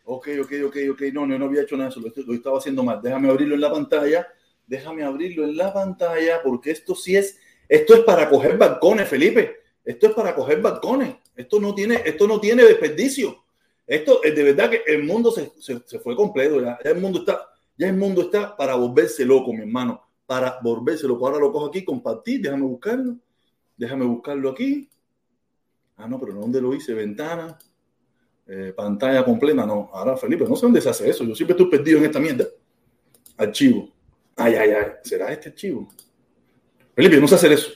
Ok, 0.07 0.29
ok, 0.41 0.51
ok, 0.67 0.77
ok. 0.91 1.01
No, 1.13 1.25
no, 1.25 1.37
no 1.37 1.45
había 1.45 1.63
hecho 1.63 1.75
nada 1.75 1.89
de 1.89 2.07
eso. 2.07 2.23
Lo, 2.27 2.33
estaba 2.33 2.59
haciendo 2.59 2.83
mal. 2.83 3.01
Déjame 3.01 3.29
abrirlo 3.29 3.55
en 3.55 3.61
la 3.61 3.71
pantalla. 3.71 4.27
Déjame 4.67 5.03
abrirlo 5.03 5.43
en 5.43 5.57
la 5.57 5.73
pantalla 5.73 6.41
porque 6.43 6.71
esto 6.71 6.95
sí 6.95 7.15
es, 7.15 7.39
esto 7.67 7.95
es 7.95 7.99
para 8.01 8.29
coger 8.29 8.57
balcones, 8.57 9.07
Felipe. 9.07 9.57
Esto 9.83 10.07
es 10.07 10.13
para 10.13 10.35
coger 10.35 10.61
balcones. 10.61 11.15
Esto 11.35 11.59
no 11.59 11.73
tiene, 11.73 12.01
esto 12.05 12.27
no 12.27 12.39
tiene 12.39 12.63
desperdicio. 12.63 13.43
Esto 13.85 14.23
es 14.23 14.35
de 14.35 14.43
verdad 14.43 14.69
que 14.69 14.83
el 14.87 15.03
mundo 15.03 15.31
se, 15.31 15.51
se, 15.59 15.99
fue 15.99 16.15
completo. 16.15 16.61
Ya. 16.61 16.77
el 16.83 16.99
mundo 16.99 17.19
está, 17.19 17.47
ya 17.77 17.87
el 17.87 17.97
mundo 17.97 18.21
está 18.21 18.55
para 18.55 18.75
volverse 18.75 19.25
loco, 19.25 19.53
mi 19.53 19.61
hermano. 19.61 20.01
Para 20.25 20.59
volverse 20.61 21.07
loco. 21.07 21.25
Ahora 21.25 21.39
lo 21.39 21.51
cojo 21.51 21.67
aquí, 21.67 21.83
compartir. 21.83 22.41
Déjame 22.41 22.63
buscarlo. 22.63 23.17
Déjame 23.75 24.05
buscarlo 24.05 24.51
aquí. 24.51 24.87
Ah, 25.97 26.07
no, 26.07 26.19
pero 26.19 26.33
¿dónde 26.33 26.61
lo 26.61 26.73
hice? 26.75 26.93
Ventana. 26.93 27.57
Eh, 28.47 28.73
pantalla 28.75 29.25
completa, 29.25 29.65
no. 29.65 29.89
Ahora, 29.91 30.15
Felipe, 30.17 30.45
no 30.47 30.55
sé 30.55 30.65
dónde 30.65 30.81
se 30.81 30.89
hace 30.89 31.09
eso. 31.09 31.23
Yo 31.23 31.35
siempre 31.35 31.53
estoy 31.53 31.69
perdido 31.69 31.97
en 31.97 32.05
esta 32.05 32.19
mierda. 32.19 32.45
Archivo. 33.37 33.89
Ay, 34.35 34.55
ay, 34.55 34.69
ay. 34.71 34.85
¿Será 35.03 35.31
este 35.31 35.49
archivo? 35.49 35.87
Felipe, 36.93 37.17
no 37.17 37.27
sé 37.27 37.35
hacer 37.35 37.51
eso. 37.51 37.71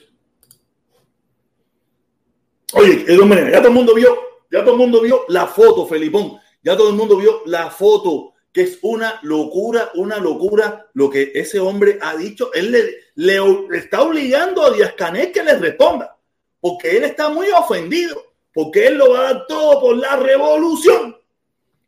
Oye, 2.72 3.04
ya 3.06 3.58
todo 3.58 3.68
el 3.68 3.74
mundo 3.74 3.94
vio, 3.94 4.16
ya 4.50 4.60
todo 4.60 4.74
el 4.74 4.78
mundo 4.78 5.02
vio 5.02 5.24
la 5.28 5.46
foto, 5.48 5.86
Felipón. 5.86 6.38
Ya 6.62 6.76
todo 6.76 6.90
el 6.90 6.96
mundo 6.96 7.16
vio 7.16 7.42
la 7.46 7.70
foto, 7.70 8.34
que 8.52 8.62
es 8.62 8.78
una 8.82 9.18
locura, 9.22 9.90
una 9.94 10.18
locura 10.18 10.88
lo 10.94 11.10
que 11.10 11.32
ese 11.34 11.58
hombre 11.58 11.98
ha 12.00 12.16
dicho. 12.16 12.52
Él 12.52 12.70
le, 13.16 13.76
está 13.76 14.02
obligando 14.02 14.62
a 14.62 14.70
Díaz 14.70 14.94
Canel 14.94 15.32
que 15.32 15.42
le 15.42 15.58
responda, 15.58 16.16
porque 16.60 16.96
él 16.96 17.04
está 17.04 17.28
muy 17.28 17.48
ofendido 17.48 18.29
porque 18.52 18.86
él 18.86 18.98
lo 18.98 19.10
va 19.10 19.20
a 19.20 19.22
dar 19.34 19.46
todo 19.46 19.80
por 19.80 19.96
la 19.96 20.16
revolución. 20.16 21.16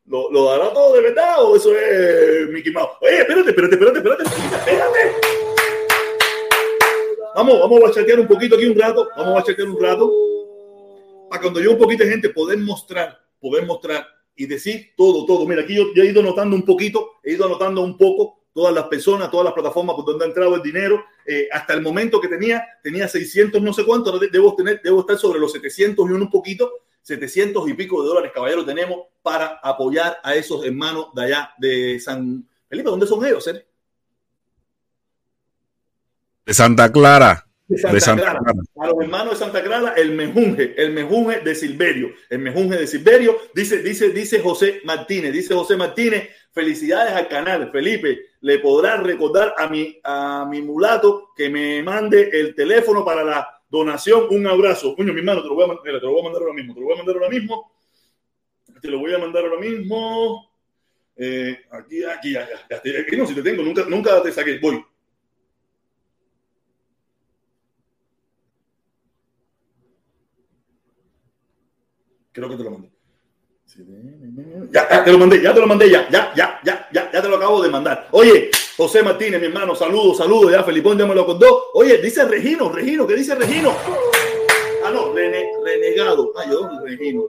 ¿Lo, 0.06 0.30
lo 0.30 0.44
dará 0.46 0.72
todo 0.72 0.94
de 0.94 1.02
verdad 1.02 1.44
o 1.44 1.56
eso 1.56 1.76
es 1.76 2.48
Mickey 2.50 2.72
Mouse? 2.72 2.90
Oye, 3.00 3.20
espérate, 3.20 3.50
espérate, 3.50 3.74
espérate, 3.74 3.98
espérate, 3.98 4.24
espérate. 4.24 5.32
Vamos, 7.34 7.60
vamos 7.60 7.80
a 7.84 7.92
chatear 7.92 8.20
un 8.20 8.28
poquito 8.28 8.56
aquí 8.56 8.66
un 8.66 8.78
rato, 8.78 9.08
vamos 9.16 9.40
a 9.40 9.44
chatear 9.44 9.68
un 9.68 9.80
rato. 9.80 10.12
Para 11.30 11.40
cuando 11.40 11.60
yo 11.60 11.70
un 11.72 11.78
poquito 11.78 12.04
de 12.04 12.10
gente 12.10 12.28
poder 12.28 12.58
mostrar, 12.58 13.18
poder 13.40 13.64
mostrar 13.64 14.06
y 14.36 14.46
decir 14.46 14.90
todo, 14.96 15.24
todo. 15.24 15.46
Mira, 15.46 15.62
aquí 15.62 15.74
yo, 15.74 15.94
yo 15.94 16.02
he 16.02 16.06
ido 16.06 16.22
notando 16.22 16.54
un 16.54 16.64
poquito, 16.64 17.12
he 17.22 17.32
ido 17.32 17.46
anotando 17.46 17.80
un 17.80 17.96
poco 17.96 18.40
todas 18.52 18.74
las 18.74 18.84
personas, 18.84 19.30
todas 19.30 19.44
las 19.44 19.54
plataformas 19.54 19.96
por 19.96 20.04
donde 20.04 20.24
ha 20.24 20.28
entrado 20.28 20.56
el 20.56 20.62
dinero. 20.62 21.02
Eh, 21.26 21.48
hasta 21.52 21.74
el 21.74 21.82
momento 21.82 22.20
que 22.20 22.28
tenía, 22.28 22.66
tenía 22.82 23.08
600 23.08 23.62
no 23.62 23.72
sé 23.72 23.84
cuánto, 23.84 24.18
debo, 24.18 24.54
tener, 24.54 24.80
debo 24.82 25.00
estar 25.00 25.18
sobre 25.18 25.38
los 25.38 25.52
700 25.52 26.08
y 26.08 26.12
un 26.12 26.30
poquito, 26.30 26.70
700 27.02 27.68
y 27.68 27.74
pico 27.74 28.02
de 28.02 28.08
dólares, 28.08 28.32
caballero, 28.34 28.64
tenemos 28.64 29.06
para 29.22 29.60
apoyar 29.62 30.18
a 30.22 30.34
esos 30.34 30.64
hermanos 30.64 31.08
de 31.14 31.24
allá 31.24 31.50
de 31.58 32.00
San 32.00 32.46
Felipe. 32.68 32.90
¿Dónde 32.90 33.06
son 33.06 33.24
ellos, 33.24 33.46
eh? 33.48 33.66
De 36.44 36.54
Santa 36.54 36.90
Clara. 36.90 37.46
De 37.68 38.00
Santa, 38.00 38.22
Clara. 38.22 38.40
A 38.80 38.86
los 38.88 39.00
hermanos 39.00 39.30
de 39.30 39.38
Santa 39.38 39.62
Clara, 39.62 39.94
el 39.96 40.12
mejunje, 40.12 40.74
el 40.76 40.92
mejunje 40.92 41.40
de 41.40 41.54
Silverio, 41.54 42.10
el 42.28 42.40
mejunje 42.40 42.76
de 42.76 42.86
Silverio, 42.86 43.38
dice, 43.54 43.82
dice, 43.82 44.10
dice 44.10 44.40
José 44.40 44.80
Martínez, 44.84 45.32
dice 45.32 45.54
José 45.54 45.76
Martínez, 45.76 46.28
felicidades 46.52 47.14
al 47.14 47.28
canal, 47.28 47.70
Felipe, 47.70 48.31
le 48.42 48.58
podrás 48.58 49.02
recordar 49.02 49.54
a 49.56 49.68
mi, 49.68 49.98
a 50.02 50.46
mi 50.48 50.60
mulato 50.62 51.30
que 51.34 51.48
me 51.48 51.82
mande 51.82 52.28
el 52.32 52.54
teléfono 52.54 53.04
para 53.04 53.22
la 53.22 53.62
donación, 53.68 54.26
un 54.30 54.46
abrazo. 54.46 54.94
Coño, 54.96 55.12
mi 55.12 55.20
hermano, 55.20 55.42
te 55.42 55.48
lo 55.48 55.54
voy 55.54 55.64
a, 55.64 55.68
mandar, 55.68 55.84
te 55.84 55.90
lo 55.90 56.10
voy 56.10 56.20
a 56.20 56.24
mandar 56.24 56.42
ahora 56.42 56.54
mismo, 56.54 56.74
te 56.74 56.80
lo 56.80 56.86
voy 56.86 56.94
a 56.94 56.96
mandar 56.98 57.16
ahora 57.16 57.28
mismo, 57.28 57.72
te 58.80 58.88
lo 58.88 58.98
voy 58.98 59.14
a 59.14 59.18
mandar 59.18 59.44
ahora 59.44 59.60
mismo. 59.60 60.50
Eh, 61.16 61.56
aquí, 61.70 62.04
aquí, 62.04 62.32
ya, 62.32 62.48
ya, 62.68 62.82
no, 63.16 63.26
si 63.26 63.34
te 63.34 63.42
tengo, 63.42 63.62
nunca, 63.62 63.84
nunca 63.88 64.22
te 64.22 64.32
saqué, 64.32 64.58
voy. 64.58 64.84
Creo 72.32 72.48
que 72.48 72.56
te 72.56 72.64
lo 72.64 72.70
mandé. 72.72 72.91
Ya, 74.70 74.88
ya, 74.90 75.04
te 75.04 75.12
lo 75.12 75.18
mandé, 75.18 75.42
ya 75.42 75.54
te 75.54 75.60
lo 75.60 75.66
mandé, 75.66 75.90
ya, 75.90 76.08
ya, 76.10 76.32
ya, 76.34 76.60
ya, 76.64 76.88
ya, 76.92 77.10
ya 77.10 77.22
te 77.22 77.28
lo 77.28 77.36
acabo 77.36 77.62
de 77.62 77.70
mandar. 77.70 78.08
Oye, 78.10 78.50
José 78.76 79.02
Martínez, 79.02 79.40
mi 79.40 79.46
hermano, 79.46 79.74
saludos, 79.74 80.18
saludos, 80.18 80.52
ya 80.52 80.62
Felipón 80.62 80.98
ya 80.98 81.06
me 81.06 81.14
lo 81.14 81.24
contó. 81.24 81.70
Oye, 81.74 81.98
dice 81.98 82.24
Regino, 82.24 82.70
Regino, 82.70 83.06
¿qué 83.06 83.16
dice 83.16 83.34
Regino? 83.34 83.74
Ah, 84.84 84.90
no, 84.90 85.14
renegado. 85.14 86.32
Ay, 86.36 86.50
yo, 86.50 86.68
Regino. 86.84 87.28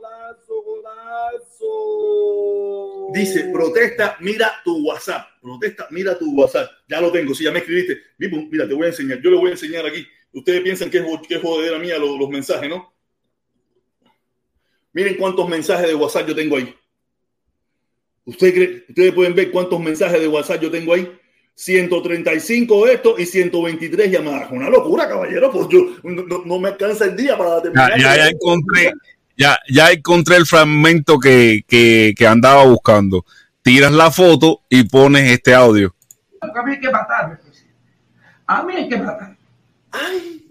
Dice, 3.13 3.49
protesta, 3.53 4.17
mira 4.19 4.51
tu 4.63 4.85
WhatsApp. 4.87 5.27
Protesta, 5.41 5.87
mira 5.91 6.17
tu 6.17 6.35
WhatsApp. 6.35 6.69
Ya 6.87 6.99
lo 6.99 7.11
tengo, 7.11 7.33
si 7.35 7.43
ya 7.43 7.51
me 7.51 7.59
escribiste. 7.59 7.99
Mira, 8.17 8.67
te 8.67 8.73
voy 8.73 8.85
a 8.85 8.89
enseñar. 8.89 9.21
Yo 9.21 9.29
le 9.29 9.37
voy 9.37 9.49
a 9.49 9.51
enseñar 9.51 9.85
aquí. 9.85 10.05
Ustedes 10.33 10.61
piensan 10.61 10.89
que 10.89 10.97
es, 10.97 11.05
que 11.27 11.35
es 11.35 11.41
jodedera 11.41 11.77
mía 11.77 11.97
los 11.99 12.29
mensajes, 12.29 12.67
¿no? 12.67 12.92
Miren 14.93 15.15
cuántos 15.15 15.49
mensajes 15.49 15.87
de 15.87 15.95
WhatsApp 15.95 16.27
yo 16.27 16.35
tengo 16.35 16.57
ahí. 16.57 16.73
¿Ustedes, 18.25 18.83
ustedes 18.87 19.13
pueden 19.13 19.35
ver 19.35 19.51
cuántos 19.51 19.79
mensajes 19.79 20.21
de 20.21 20.27
WhatsApp 20.27 20.61
yo 20.61 20.71
tengo 20.71 20.93
ahí. 20.93 21.19
135 21.55 22.87
esto 22.87 23.15
y 23.17 23.25
123 23.25 24.11
llamadas. 24.11 24.51
Una 24.51 24.69
locura, 24.69 25.07
caballero. 25.07 25.51
Pues 25.51 25.67
yo 25.69 25.81
no, 26.03 26.59
me 26.59 26.69
alcanza 26.69 27.05
el 27.05 27.15
día 27.15 27.37
para 27.37 27.61
terminar. 27.61 27.99
Ya, 27.99 28.15
ya, 28.15 28.27
encontré, 28.27 28.93
ya, 29.37 29.59
ya 29.69 29.91
encontré 29.91 30.37
el 30.37 30.45
fragmento 30.45 31.19
que, 31.19 31.63
que, 31.67 32.13
que, 32.17 32.27
andaba 32.27 32.65
buscando. 32.65 33.25
Tiras 33.61 33.91
la 33.91 34.09
foto 34.09 34.61
y 34.69 34.83
pones 34.83 35.29
este 35.31 35.53
audio. 35.53 35.95
que 36.41 36.89
matarme. 36.89 37.37
A 38.47 38.63
mí 38.63 38.73
hay 38.75 38.89
que 38.89 38.97
matar. 38.97 39.35
¡Ay! 39.91 40.43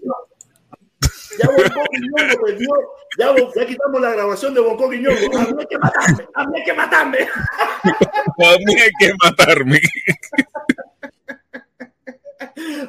Ya 1.39 1.47
Bonco 1.47 1.83
Quiñongo 1.91 2.45
perdió. 2.45 2.69
Ya, 3.17 3.35
ya, 3.55 3.65
quitamos 3.65 4.01
la 4.01 4.11
grabación 4.11 4.53
de 4.53 4.61
Bonco 4.61 4.89
Quiñongo. 4.89 5.37
A 5.37 5.45
mí 5.45 5.55
hay 5.59 5.65
que 5.67 5.77
matarme. 5.77 6.27
A 6.33 6.45
mí 6.45 6.57
hay 6.57 6.63
que 6.63 6.73
matarme. 6.73 7.19
a 7.23 8.57
mí 8.57 8.75
hay 8.81 8.91
que 8.99 9.13
matarme. 9.23 9.81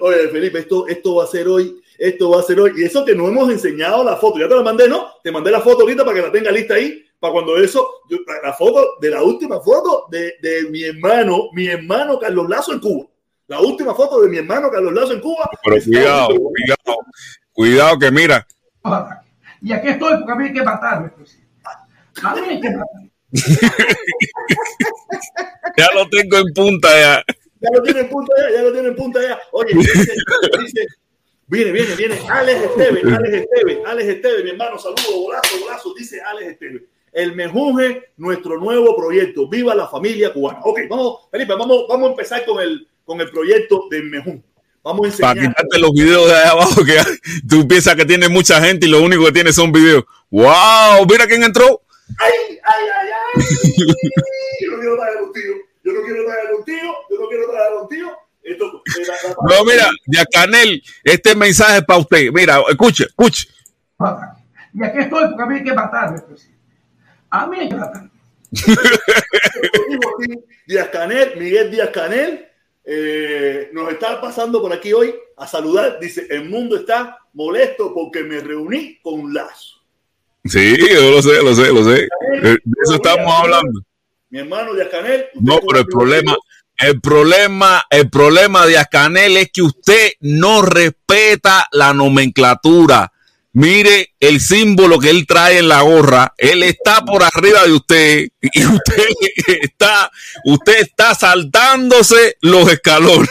Oye, 0.00 0.28
Felipe, 0.28 0.58
esto, 0.58 0.86
esto 0.88 1.16
va 1.16 1.24
a 1.24 1.28
ser 1.28 1.48
hoy. 1.48 1.80
Esto 1.98 2.30
va 2.30 2.40
a 2.40 2.42
ser 2.42 2.60
hoy. 2.60 2.72
Y 2.76 2.84
eso 2.84 3.04
que 3.04 3.14
no 3.14 3.28
hemos 3.28 3.50
enseñado 3.50 4.04
la 4.04 4.16
foto. 4.16 4.38
Ya 4.38 4.48
te 4.48 4.54
la 4.54 4.62
mandé, 4.62 4.88
¿no? 4.88 5.12
Te 5.22 5.30
mandé 5.30 5.50
la 5.50 5.60
foto 5.60 5.82
ahorita 5.82 6.04
para 6.04 6.16
que 6.16 6.22
la 6.22 6.32
tenga 6.32 6.50
lista 6.50 6.74
ahí. 6.74 7.04
Para 7.18 7.32
cuando 7.32 7.56
eso, 7.56 8.02
la 8.42 8.52
foto 8.52 8.96
de 9.00 9.10
la 9.10 9.22
última 9.22 9.60
foto 9.60 10.06
de, 10.10 10.34
de 10.42 10.68
mi 10.70 10.82
hermano, 10.84 11.48
mi 11.52 11.68
hermano 11.68 12.18
Carlos 12.18 12.48
Lazo 12.48 12.72
en 12.72 12.80
Cuba. 12.80 13.06
La 13.46 13.60
última 13.60 13.94
foto 13.94 14.20
de 14.20 14.28
mi 14.28 14.38
hermano 14.38 14.70
Carlos 14.70 14.92
Lazo 14.92 15.12
en 15.12 15.20
Cuba. 15.20 15.48
Pero 15.62 15.82
cuidado, 15.82 16.28
cuidado, 16.28 16.98
cuidado 17.54 17.98
que 17.98 18.10
mira. 18.10 18.46
Y 19.62 19.72
aquí 19.72 19.88
estoy 19.88 20.18
porque 20.18 20.32
a 20.32 20.34
mí 20.34 20.44
hay 20.44 20.52
que 20.52 20.62
matarme. 20.62 21.08
Pues. 21.08 21.38
A 22.22 22.34
mí 22.34 22.40
hay 22.46 22.60
que 22.60 22.70
matarme. 22.70 23.10
ya 25.76 25.88
lo 25.94 26.08
tengo 26.10 26.36
en 26.36 26.52
punta 26.54 26.88
ya. 26.90 27.24
Ya 27.60 27.70
lo 27.72 27.82
tiene 27.82 28.00
en 28.00 28.08
punta 28.10 28.32
ya, 28.36 28.56
ya 28.56 28.62
lo 28.62 28.72
tiene 28.72 28.88
en 28.88 28.96
punta 28.96 29.22
ya. 29.22 29.38
Oye, 29.52 29.74
dice, 29.74 30.12
dice 30.60 30.86
viene, 31.46 31.72
viene, 31.72 31.94
viene, 31.94 32.18
Alex 32.28 32.62
Esteve, 32.62 33.14
Alex 33.14 33.34
Esteve, 33.34 33.82
Alex 33.86 34.08
Esteve, 34.08 34.44
mi 34.44 34.50
hermano, 34.50 34.78
saludos, 34.78 35.06
golazo, 35.10 35.60
golazo, 35.60 35.94
dice 35.94 36.20
Alex 36.20 36.52
Esteve. 36.52 36.86
El 37.12 37.34
Mejunje, 37.34 38.12
nuestro 38.16 38.58
nuevo 38.58 38.96
proyecto. 38.96 39.48
Viva 39.48 39.74
la 39.74 39.86
familia 39.86 40.32
cubana. 40.32 40.60
Ok, 40.64 40.80
vamos, 40.90 41.28
Felipe, 41.30 41.54
vamos, 41.54 41.86
vamos 41.88 42.08
a 42.08 42.10
empezar 42.10 42.44
con 42.44 42.60
el, 42.60 42.88
con 43.04 43.20
el 43.20 43.30
proyecto 43.30 43.86
de 43.88 44.02
Mejunje. 44.02 44.42
Vamos 44.84 45.06
a 45.06 45.08
enseñar. 45.08 45.34
Para 45.34 45.48
quitarte 45.48 45.78
los 45.78 45.92
videos 45.92 46.28
de 46.28 46.34
ahí 46.34 46.48
abajo, 46.48 46.84
que 46.84 47.00
tú 47.48 47.66
piensas 47.66 47.96
que 47.96 48.04
tiene 48.04 48.28
mucha 48.28 48.60
gente 48.60 48.86
y 48.86 48.90
lo 48.90 49.02
único 49.02 49.24
que 49.24 49.32
tiene 49.32 49.52
son 49.52 49.72
videos. 49.72 50.04
¡Wow! 50.30 51.06
Mira 51.08 51.26
quién 51.26 51.42
entró. 51.42 51.82
¡Ay, 52.18 52.58
ay, 52.62 52.84
ay, 53.00 53.08
ay! 53.34 53.42
yo 54.60 54.70
no 54.72 54.80
quiero 54.80 54.96
traer 54.96 55.18
contigo. 55.20 55.54
Yo 55.82 55.92
no 55.92 56.02
quiero 56.02 56.24
traer 56.26 56.50
contigo. 56.52 56.94
Yo 57.10 57.20
no 57.20 57.28
quiero 57.28 57.50
traer 57.50 57.72
contigo. 57.78 58.10
Esto, 58.42 58.82
no, 59.48 59.64
mira, 59.64 59.88
Canel, 60.30 60.82
este 61.02 61.34
mensaje 61.34 61.78
es 61.78 61.84
para 61.84 62.00
usted. 62.00 62.30
Mira, 62.30 62.60
escuche, 62.68 63.04
escuche. 63.04 63.48
Y 64.74 64.84
aquí 64.84 64.98
estoy 64.98 65.28
porque 65.28 65.42
a 65.42 65.46
mí 65.46 65.54
hay 65.56 65.64
que 65.64 65.72
matarme. 65.72 66.20
Pues. 66.20 66.50
A 67.30 67.46
mí 67.46 67.58
hay 67.58 67.68
que 67.70 67.74
matarme. 67.74 68.10
Díaz 70.66 70.88
Canel, 70.88 71.36
Miguel 71.38 71.70
Díaz 71.70 71.88
Canel, 71.90 72.48
eh, 72.84 73.70
nos 73.72 73.92
está 73.92 74.20
pasando 74.20 74.60
por 74.60 74.72
aquí 74.72 74.92
hoy 74.92 75.14
a 75.36 75.46
saludar. 75.46 75.98
Dice: 76.00 76.26
El 76.30 76.48
mundo 76.48 76.76
está 76.76 77.18
molesto 77.32 77.92
porque 77.94 78.22
me 78.22 78.40
reuní 78.40 78.98
con 79.02 79.32
Lazo. 79.32 79.82
Sí, 80.44 80.76
yo 80.78 81.10
lo 81.10 81.22
sé, 81.22 81.42
lo 81.42 81.54
sé, 81.54 81.72
lo 81.72 81.84
sé. 81.84 82.08
De 82.42 82.58
eso 82.84 82.94
estamos 82.96 83.32
hablando. 83.34 83.80
Mi 84.28 84.40
hermano 84.40 84.74
Díaz 84.74 84.88
Canel. 84.90 85.26
No, 85.34 85.58
pero 85.66 85.80
el 85.80 85.86
problema, 85.86 86.36
el 86.76 87.00
problema, 87.00 87.84
el 87.88 88.10
problema 88.10 88.66
de 88.66 88.78
Ascanel 88.78 89.36
es 89.36 89.50
que 89.52 89.62
usted 89.62 90.12
no 90.20 90.60
respeta 90.62 91.66
la 91.72 91.94
nomenclatura. 91.94 93.12
Mire 93.56 94.14
el 94.18 94.40
símbolo 94.40 94.98
que 94.98 95.10
él 95.10 95.28
trae 95.28 95.58
en 95.58 95.68
la 95.68 95.82
gorra. 95.82 96.34
Él 96.36 96.64
está 96.64 97.04
por 97.04 97.22
arriba 97.22 97.62
de 97.64 97.72
usted 97.72 98.28
y 98.40 98.64
usted 98.66 99.04
está, 99.62 100.10
usted 100.44 100.80
está 100.80 101.14
saltándose 101.14 102.36
los 102.40 102.68
escalones. 102.72 103.28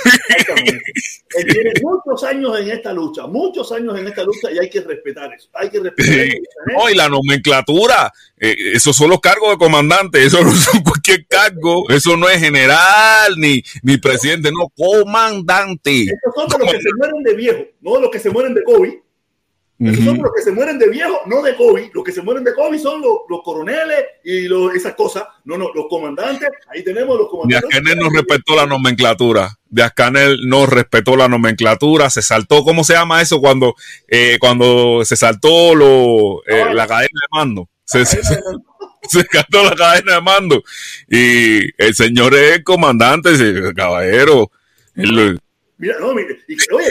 Él 1.36 1.46
tiene 1.52 1.74
muchos 1.82 2.24
años 2.24 2.58
en 2.58 2.72
esta 2.72 2.94
lucha, 2.94 3.28
muchos 3.28 3.70
años 3.74 4.00
en 4.00 4.08
esta 4.08 4.24
lucha 4.24 4.50
y 4.50 4.60
hay 4.60 4.70
que 4.70 4.80
respetar 4.80 5.34
eso. 5.34 5.50
Hay 5.56 5.70
que 5.70 5.82
respetar 5.82 6.20
eso. 6.20 6.38
No, 6.68 6.90
y 6.90 6.96
la 6.96 7.10
nomenclatura, 7.10 8.14
eh, 8.40 8.56
esos 8.76 8.96
son 8.96 9.10
los 9.10 9.20
cargos 9.20 9.50
de 9.50 9.58
comandante, 9.58 10.24
eso 10.24 10.42
no 10.42 10.54
son 10.56 10.84
cualquier 10.84 11.28
cargo, 11.28 11.90
eso 11.90 12.16
no 12.16 12.30
es 12.30 12.40
general 12.40 13.34
ni, 13.36 13.62
ni 13.82 13.98
presidente, 13.98 14.52
no, 14.52 14.70
comandante. 14.70 16.04
Esos 16.04 16.34
son 16.34 16.62
los 16.62 16.72
que 16.72 16.82
se 16.82 16.90
mueren 16.96 17.24
de 17.24 17.34
viejo, 17.34 17.64
no 17.82 18.00
los 18.00 18.10
que 18.10 18.20
se 18.20 18.30
mueren 18.30 18.54
de 18.54 18.64
COVID 18.64 18.94
son 19.92 20.22
los 20.22 20.32
que 20.34 20.42
se 20.42 20.52
mueren 20.52 20.78
de 20.80 20.90
viejo, 20.90 21.22
no 21.26 21.42
de 21.42 21.56
COVID. 21.56 21.92
Los 21.94 22.04
que 22.04 22.12
se 22.12 22.22
mueren 22.22 22.44
de 22.44 22.54
COVID 22.54 22.80
son 22.80 23.02
los, 23.02 23.20
los 23.30 23.42
coroneles 23.44 24.06
y 24.24 24.46
esas 24.76 24.94
cosas. 24.94 25.24
No, 25.46 25.58
no, 25.58 25.74
los 25.74 25.88
comandantes. 25.90 26.50
Ahí 26.70 26.84
tenemos 26.84 27.18
los 27.18 27.30
comandantes. 27.30 27.70
Díaz-Canel 27.70 28.00
no 28.00 28.10
respetó 28.10 28.56
la 28.56 28.66
nomenclatura. 28.66 29.58
Díaz-Canel 29.70 30.48
no 30.48 30.66
respetó 30.66 31.16
la 31.16 31.28
nomenclatura. 31.28 32.10
Se 32.10 32.22
saltó, 32.22 32.64
¿cómo 32.64 32.84
se 32.84 32.94
llama 32.94 33.22
eso? 33.22 33.40
Cuando, 33.40 33.76
eh, 34.08 34.38
cuando 34.40 35.04
se 35.06 35.16
saltó 35.16 35.76
lo, 35.76 36.44
eh, 36.46 36.74
la 36.74 36.88
cadena 36.88 37.08
de 37.08 37.38
mando. 37.38 37.70
Se, 37.84 38.06
se, 38.06 38.22
saltó 38.22 39.64
la 39.64 39.76
cadena 39.76 40.16
de 40.16 40.22
mando. 40.22 40.64
Y 41.10 41.84
el 41.84 41.94
señor 41.96 42.34
es 42.36 42.58
el 42.58 42.64
comandante, 42.64 43.32
el 43.32 43.74
caballero. 43.74 44.52
Él, 44.96 45.40
Mira, 45.78 46.00
no, 46.00 46.14
mire, 46.14 46.40
y, 46.48 46.56
oye, 46.72 46.88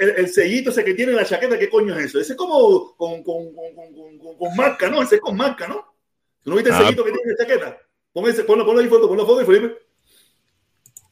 el, 0.00 0.10
el, 0.10 0.28
sellito 0.28 0.70
ese 0.70 0.84
que 0.84 0.94
tiene 0.94 1.12
en 1.12 1.18
la 1.18 1.24
chaqueta, 1.24 1.58
¿qué 1.58 1.68
coño 1.68 1.96
es 1.96 2.06
eso? 2.06 2.18
Ese 2.18 2.32
es 2.32 2.38
como 2.38 2.96
con, 2.96 3.22
con, 3.22 3.52
con, 3.54 3.74
con, 3.74 4.38
con 4.38 4.56
marca, 4.56 4.88
¿no? 4.88 5.02
Ese 5.02 5.16
es 5.16 5.20
con 5.20 5.36
marca, 5.36 5.68
¿no? 5.68 5.94
¿Tú 6.42 6.50
no 6.50 6.56
viste 6.56 6.70
el 6.70 6.76
ah. 6.76 6.78
sellito 6.78 7.04
que 7.04 7.12
tiene 7.12 7.30
en 7.30 7.36
la 7.36 7.44
chaqueta? 7.44 7.78
Pon 8.12 8.28
ese, 8.28 8.44
ponlo, 8.44 8.64
ponlo 8.64 8.80
ahí 8.80 8.88
foto, 8.88 9.08
ponlo 9.08 9.26
foto 9.26 9.42
y 9.42 9.46
Felipe. 9.46 9.74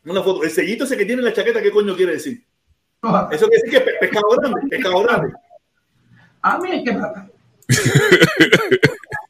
Una 0.04 0.22
foto. 0.22 0.42
El 0.42 0.50
sellito 0.50 0.84
ese 0.84 0.96
que 0.96 1.04
tiene 1.04 1.20
en 1.20 1.26
la 1.26 1.32
chaqueta, 1.32 1.60
¿qué 1.60 1.70
coño 1.70 1.94
quiere 1.96 2.12
decir? 2.12 2.44
Eso 3.32 3.48
quiere 3.48 3.62
decir 3.62 3.70
que 3.70 3.90
es 3.90 3.98
pescado 3.98 4.28
grande, 4.30 4.68
pescado 4.68 5.02
grande. 5.02 5.34
A 6.42 6.58
mí 6.58 6.70
hay 6.70 6.84
que 6.84 6.92
matar. 6.92 7.30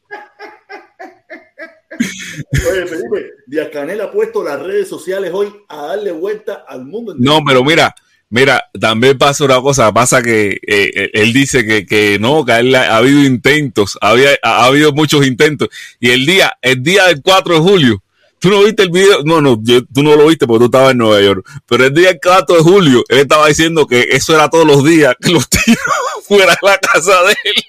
Oye, 1.99 2.87
Felipe, 2.87 3.33
Díaz 3.47 3.69
Canel 3.73 4.01
ha 4.01 4.11
puesto 4.11 4.43
las 4.43 4.61
redes 4.61 4.89
sociales 4.89 5.31
hoy 5.33 5.53
a 5.69 5.87
darle 5.89 6.13
vuelta 6.13 6.65
al 6.67 6.85
mundo. 6.85 7.15
No, 7.19 7.41
pero 7.47 7.65
mira, 7.65 7.95
mira, 8.33 8.65
también 8.81 9.19
pasa 9.19 9.45
una 9.45 9.61
cosa, 9.61 9.93
pasa 9.93 10.23
que 10.23 10.53
eh, 10.53 10.61
eh, 10.67 11.11
él 11.13 11.33
dice 11.33 11.67
que, 11.67 11.85
que 11.85 12.19
no, 12.19 12.45
que 12.45 12.53
ha 12.53 12.97
habido 12.97 13.23
intentos, 13.25 13.99
había, 14.01 14.31
ha, 14.43 14.65
habido 14.65 14.93
muchos 14.93 15.27
intentos, 15.27 15.69
y 16.01 16.11
el 16.11 16.25
día, 16.25 16.57
el 16.63 16.83
día 16.83 17.07
del 17.09 17.21
4 17.23 17.55
de 17.55 17.61
julio, 17.61 18.03
tú 18.39 18.49
no 18.49 18.65
viste 18.65 18.85
el 18.85 18.91
video, 18.91 19.23
no, 19.25 19.43
no, 19.43 19.63
tú 19.63 20.03
no 20.03 20.17
lo 20.17 20.27
viste 20.27 20.47
porque 20.47 20.61
tú 20.61 20.65
estabas 20.65 20.93
en 20.93 20.99
Nueva 20.99 21.21
York, 21.21 21.47
pero 21.67 21.85
el 21.85 21.93
día 21.93 22.09
del 22.09 22.21
4 22.23 22.57
de 22.57 22.63
julio, 22.63 23.05
él 23.09 23.19
estaba 23.19 23.49
diciendo 23.49 23.87
que 23.87 24.09
eso 24.11 24.35
era 24.35 24.49
todos 24.49 24.67
los 24.67 24.83
días, 24.83 25.15
que 25.21 25.31
los 25.31 25.49
tíos 25.51 25.79
fuera 26.27 26.53
de 26.53 26.69
la 26.69 26.79
casa 26.79 27.23
de 27.25 27.37
él, 27.45 27.63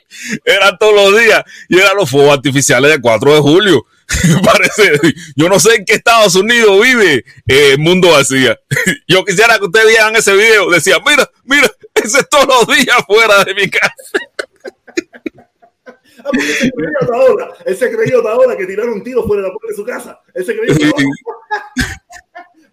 eran 0.46 0.78
todos 0.78 1.12
los 1.12 1.22
días, 1.22 1.44
y 1.68 1.78
eran 1.78 1.98
los 1.98 2.10
fuegos 2.10 2.34
artificiales 2.34 2.90
del 2.90 3.02
4 3.02 3.36
de 3.36 3.40
julio. 3.42 3.86
Parece, 4.46 5.00
yo 5.36 5.50
no 5.50 5.60
sé 5.60 5.76
en 5.76 5.86
qué 5.86 5.94
Estados 5.94 6.36
Unidos 6.36 6.82
vive 6.82 7.26
el 7.48 7.80
mundo 7.80 8.12
vacía. 8.12 8.60
Yo 9.08 9.24
quisiera 9.24 9.58
que 9.58 9.66
ustedes 9.66 9.88
vieran 9.88 10.16
ese 10.16 10.34
video. 10.36 10.70
Decía, 10.70 10.98
mira, 11.06 11.30
mira, 11.44 11.72
ese 11.94 12.20
es 12.20 12.30
todos 12.30 12.68
los 12.68 12.76
días 12.76 12.98
fuera 13.06 13.44
de 13.44 13.54
mi 13.54 13.70
casa. 13.70 13.94
Ah, 16.26 16.30
ese 16.38 16.72
creyó 16.72 17.14
ahora, 17.14 17.54
ese 17.66 17.92
creyó 17.92 18.28
ahora 18.28 18.56
que 18.56 18.66
tiraron 18.66 18.94
un 18.94 19.04
tiro 19.04 19.24
fuera 19.24 19.42
de 19.42 19.50
la 19.50 19.54
puerta 19.54 19.68
de 19.70 19.76
su 19.76 19.84
casa. 19.84 20.22
Ese 20.34 20.58
creyó 20.58 20.76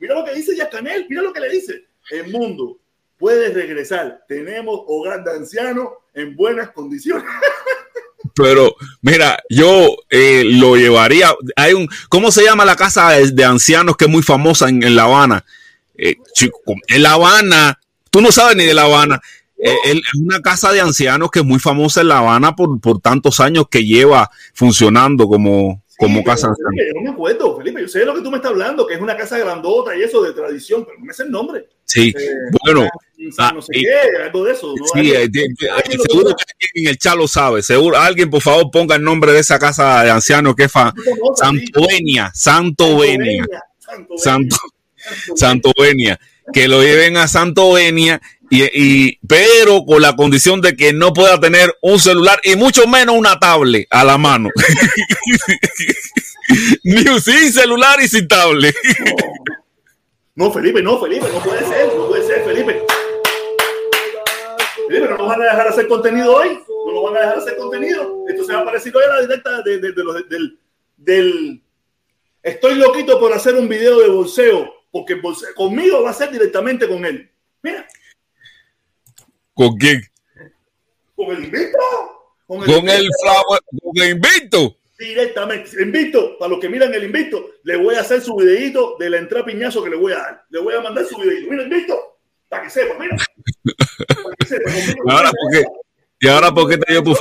Mira 0.01 0.15
lo 0.15 0.25
que 0.25 0.35
dice 0.35 0.57
Yacanel, 0.57 1.07
mira 1.09 1.23
lo 1.23 1.33
que 1.33 1.41
le 1.41 1.51
dice. 1.51 1.87
El 2.11 2.31
mundo 2.31 2.79
puede 3.19 3.53
regresar. 3.53 4.25
Tenemos 4.27 4.83
hogar 4.87 5.23
de 5.25 5.33
ancianos 5.33 5.89
en 6.15 6.35
buenas 6.35 6.71
condiciones. 6.71 7.25
Pero 8.35 8.77
mira, 9.03 9.43
yo 9.49 9.97
eh, 10.09 10.45
lo 10.45 10.77
llevaría. 10.77 11.35
Hay 11.57 11.75
un, 11.75 11.89
¿cómo 12.09 12.31
se 12.31 12.45
llama 12.45 12.65
la 12.65 12.77
casa 12.77 13.11
de, 13.11 13.45
ancianos 13.45 13.97
que 13.97 14.05
es 14.07 14.11
muy 14.11 14.23
famosa 14.23 14.69
en, 14.69 14.97
La 14.97 15.05
Habana? 15.05 15.45
Eh, 15.97 16.17
en 16.89 17.03
La 17.03 17.13
Habana, 17.13 17.79
tú 18.11 18.21
no 18.21 18.33
sabes 18.33 18.57
ni 18.57 18.65
de 18.65 18.75
La 18.75 18.85
Habana. 18.85 19.21
Eh, 19.63 19.77
es 19.85 20.01
una 20.15 20.41
casa 20.41 20.73
de 20.73 20.81
ancianos 20.81 21.31
que 21.31 21.41
es 21.41 21.45
muy 21.45 21.59
famosa 21.59 22.01
en 22.01 22.09
La 22.09 22.19
Habana 22.19 22.57
por, 22.57 22.81
por 22.81 23.01
tantos 23.01 23.41
años 23.41 23.67
que 23.71 23.85
lleva 23.85 24.31
funcionando 24.55 25.29
como, 25.29 25.83
como 26.01 26.25
casa 26.25 26.49
Felipe, 26.55 26.87
yo 26.89 26.95
no 26.95 27.03
me 27.03 27.11
acuerdo, 27.11 27.59
Felipe. 27.59 27.83
Yo 27.83 27.89
sé 27.89 28.07
lo 28.07 28.15
que 28.15 28.23
tú 28.23 28.31
me 28.31 28.39
estás 28.39 28.53
hablando, 28.53 28.87
que 28.87 28.95
es 28.95 29.01
una 29.01 29.17
casa 29.17 29.39
grandota 29.39 29.95
y 29.95 30.03
eso 30.03 30.23
de 30.23 30.33
tradición, 30.33 30.85
pero 30.87 30.99
no 30.99 31.05
me 31.05 31.13
sé 31.13 31.25
el 31.25 31.31
nombre. 31.31 31.69
Sí, 31.85 32.15
Ah, 33.39 33.53
no 33.55 33.61
sé 33.61 33.73
qué, 33.75 34.25
algo 34.25 34.45
de 34.45 34.53
eso. 34.53 34.75
Sí, 34.95 35.13
eh, 35.13 35.29
seguro 36.09 36.35
que 36.35 36.45
alguien 36.45 36.71
en 36.75 36.87
el 36.89 36.99
chat 36.99 37.17
lo 37.17 37.29
sabe. 37.29 37.63
Seguro, 37.63 37.97
alguien, 37.97 38.31
por 38.31 38.43
favor, 38.43 38.71
ponga 38.71 38.97
el 38.97 39.03
nombre 39.03 39.33
de 39.33 39.41
esa 39.41 39.59
casa 39.59 40.03
de 40.03 40.11
ancianos 40.11 40.55
que 40.55 40.65
es 40.65 40.73
Santovenia, 41.37 42.31
Santovenia, 42.35 43.47
Santo, 44.17 44.57
Santovenia, 45.37 46.19
que 46.53 46.69
lo 46.69 46.83
lleven 46.83 47.17
a 47.17 47.29
Santovenia 47.29 48.21
y, 48.51 48.65
y, 48.65 49.19
pero 49.29 49.85
con 49.85 50.03
la 50.03 50.17
condición 50.17 50.61
de 50.61 50.75
que 50.75 50.93
no 50.93 51.13
pueda 51.13 51.39
tener 51.39 51.73
un 51.83 52.01
celular 52.01 52.41
y 52.43 52.57
mucho 52.57 52.89
menos 52.89 53.15
una 53.17 53.39
tablet 53.39 53.87
a 53.91 54.03
la 54.03 54.19
mano. 54.19 54.51
Ni 56.83 57.05
sin 57.21 57.53
celular 57.53 58.01
y 58.03 58.09
sin 58.09 58.27
tablet. 58.27 58.75
No. 60.35 60.53
Felipe, 60.53 60.83
no, 60.83 61.01
Felipe, 61.01 61.27
no 61.33 61.41
puede 61.41 61.61
ser, 61.61 61.95
no 61.95 62.09
puede 62.09 62.27
ser, 62.27 62.45
Felipe. 62.45 62.83
Van 64.99 65.41
a 65.43 65.45
dejar 65.45 65.69
hacer 65.69 65.89
contenido 65.89 66.35
hoy, 66.35 66.59
no 66.87 66.93
nos 66.93 67.05
van 67.05 67.17
a 67.17 67.21
dejar 67.21 67.39
hacer 67.39 67.57
contenido. 67.57 68.25
Entonces 68.29 68.55
va 68.55 68.61
a 68.61 68.63
aparecer 68.63 68.97
hoy 68.97 69.05
a 69.05 69.15
la 69.15 69.21
directa 69.21 69.63
de, 69.63 69.79
de, 69.79 69.93
de, 69.93 70.03
del, 70.29 70.59
del... 70.97 71.63
Estoy 72.43 72.75
loquito 72.77 73.21
por 73.21 73.33
hacer 73.33 73.55
un 73.55 73.69
video 73.69 74.01
de 74.01 74.09
bolseo, 74.09 74.75
porque 74.91 75.15
bolseo, 75.15 75.55
conmigo 75.55 76.03
va 76.03 76.11
a 76.11 76.15
ser 76.15 76.31
directamente 76.31 76.89
con 76.89 77.05
él. 77.05 77.31
Mira. 77.63 77.87
¿Con 79.55 79.77
quién? 79.77 80.01
Con 81.15 81.37
el 81.37 81.45
invito. 81.45 81.79
Con 82.47 82.63
el, 82.63 82.67
con 82.67 82.89
el, 82.89 83.09
con 83.83 84.03
el 84.03 84.11
invito 84.11 84.77
directamente. 85.01 85.83
Invito, 85.83 86.39
para 86.39 86.51
los 86.51 86.61
que 86.61 86.69
miran 86.69 86.93
el 86.95 87.05
invito, 87.05 87.53
le 87.65 87.77
voy 87.77 87.95
a 87.95 88.01
hacer 88.01 88.21
su 88.21 88.37
videito 88.37 88.97
de 88.99 89.11
la 89.11 89.19
entrada 89.19 89.47
piñazo 89.47 89.83
que 89.83 89.91
le 89.91 89.97
voy 89.97 90.13
a 90.13 90.19
dar. 90.19 90.45
Le 90.51 90.61
voy 90.61 90.75
a 90.75 90.81
mandar 90.81 91.07
su 91.07 91.19
videito. 91.19 91.51
Mira, 91.51 91.63
invito, 91.65 92.10
para 92.51 92.65
que 92.65 92.71
sepa, 92.71 92.99
mira. 92.99 93.17
Para 94.23 94.37
que 94.37 94.47
sepa. 94.47 94.71
ahora, 95.09 95.31
¿por 95.31 95.53
qué? 95.53 95.65
¿Y 96.21 96.29
ahora 96.29 96.53
por 96.53 96.69
qué 96.69 96.77
te 96.77 96.93
dio 96.93 97.03
con 97.03 97.15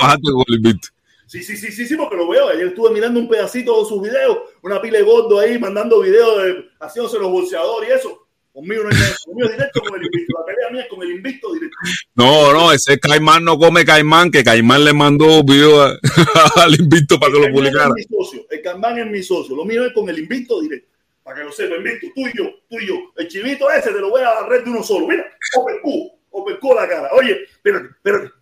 el 0.48 0.54
invito? 0.56 0.88
Sí, 1.26 1.44
sí, 1.44 1.56
sí, 1.56 1.70
sí, 1.70 1.86
sí, 1.86 1.96
porque 1.96 2.16
lo 2.16 2.28
veo. 2.28 2.48
Ayer 2.48 2.66
estuve 2.66 2.90
mirando 2.90 3.20
un 3.20 3.28
pedacito 3.28 3.80
de 3.80 3.88
sus 3.88 4.02
videos, 4.02 4.38
una 4.62 4.82
pila 4.82 4.98
de 4.98 5.04
gordo 5.04 5.38
ahí 5.38 5.58
mandando 5.58 6.00
videos 6.00 6.42
de 6.42 6.64
haciéndose 6.80 7.18
los 7.18 7.30
bolseadores 7.30 7.88
y 7.88 7.92
eso. 7.92 8.26
Conmigo 8.52 8.82
no 8.82 8.88
hay 8.88 8.96
nada, 8.96 9.14
conmigo 9.24 9.48
directo 9.48 9.80
con 9.80 10.00
el 10.00 10.06
invito. 10.06 10.38
La 10.38 10.44
pelea 10.44 10.70
mía 10.72 10.82
es 10.82 10.88
con 10.88 11.02
el 11.02 11.10
invito 11.12 11.52
directo. 11.54 11.76
No, 12.16 12.52
no, 12.52 12.72
ese 12.72 12.98
Caimán 12.98 13.44
no 13.44 13.56
come 13.56 13.84
Caimán, 13.84 14.32
que 14.32 14.42
Caimán 14.42 14.84
le 14.84 14.92
mandó 14.92 15.44
video 15.44 15.84
al 16.56 16.74
invito 16.74 17.20
para 17.20 17.32
que 17.32 17.38
lo 17.38 17.52
publicara. 17.52 17.90
Es 17.96 18.10
mi 18.10 18.16
socio. 18.16 18.46
El 18.50 18.60
Caimán 18.60 18.98
es 18.98 19.06
mi 19.06 19.22
socio. 19.22 19.54
Lo 19.54 19.64
mío 19.64 19.86
es 19.86 19.92
con 19.92 20.08
el 20.08 20.18
invito 20.18 20.60
directo. 20.60 20.89
Para 21.30 21.42
que 21.42 21.46
lo 21.46 21.52
sepa, 21.52 21.76
invito, 21.76 22.08
tú 22.12 22.26
y 22.26 22.36
yo, 22.36 22.50
tú 22.68 22.76
y 22.80 22.88
yo. 22.88 22.94
El 23.14 23.28
chivito 23.28 23.70
ese 23.70 23.92
te 23.92 24.00
lo 24.00 24.10
voy 24.10 24.20
a 24.20 24.34
dar 24.34 24.48
red 24.48 24.64
de 24.64 24.70
uno 24.70 24.82
solo. 24.82 25.06
Mira, 25.06 25.24
Open 25.56 25.76
Q, 25.80 26.10
Open 26.30 26.56
Q 26.56 26.74
la 26.74 26.88
cara. 26.88 27.08
Oye, 27.12 27.44
espérate, 27.44 27.86
espérate. 27.86 28.32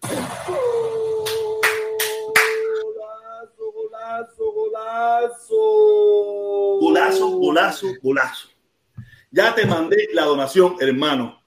Golazo, 2.94 3.72
golazo, 3.72 4.53
golazo. 4.53 5.57
Golazo, 6.81 7.29
golazo, 7.29 7.87
golazo. 8.03 8.48
Ya 9.33 9.55
te 9.55 9.66
mandé 9.66 10.09
la 10.14 10.24
donación, 10.24 10.77
hermano. 10.81 11.42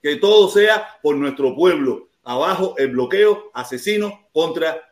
Que 0.00 0.14
todo 0.14 0.48
sea 0.48 0.96
por 1.02 1.16
nuestro 1.16 1.56
pueblo. 1.56 2.08
Abajo 2.22 2.76
el 2.78 2.92
bloqueo 2.92 3.50
asesino 3.52 4.28
contra 4.32 4.89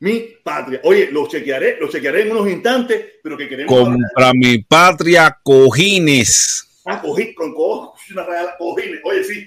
mi 0.00 0.34
patria. 0.42 0.80
Oye, 0.84 1.10
lo 1.12 1.28
chequearé, 1.28 1.78
lo 1.80 1.88
chequearé 1.88 2.22
en 2.22 2.32
unos 2.32 2.48
instantes, 2.48 3.04
pero 3.22 3.36
que 3.36 3.48
queremos. 3.48 3.72
Contra 3.72 4.32
mi 4.34 4.58
patria, 4.58 5.38
cojines. 5.42 6.66
Ah, 6.86 7.00
cojín, 7.00 7.34
con 7.34 7.54
cojines. 7.54 9.00
Oye, 9.04 9.24
sí. 9.24 9.46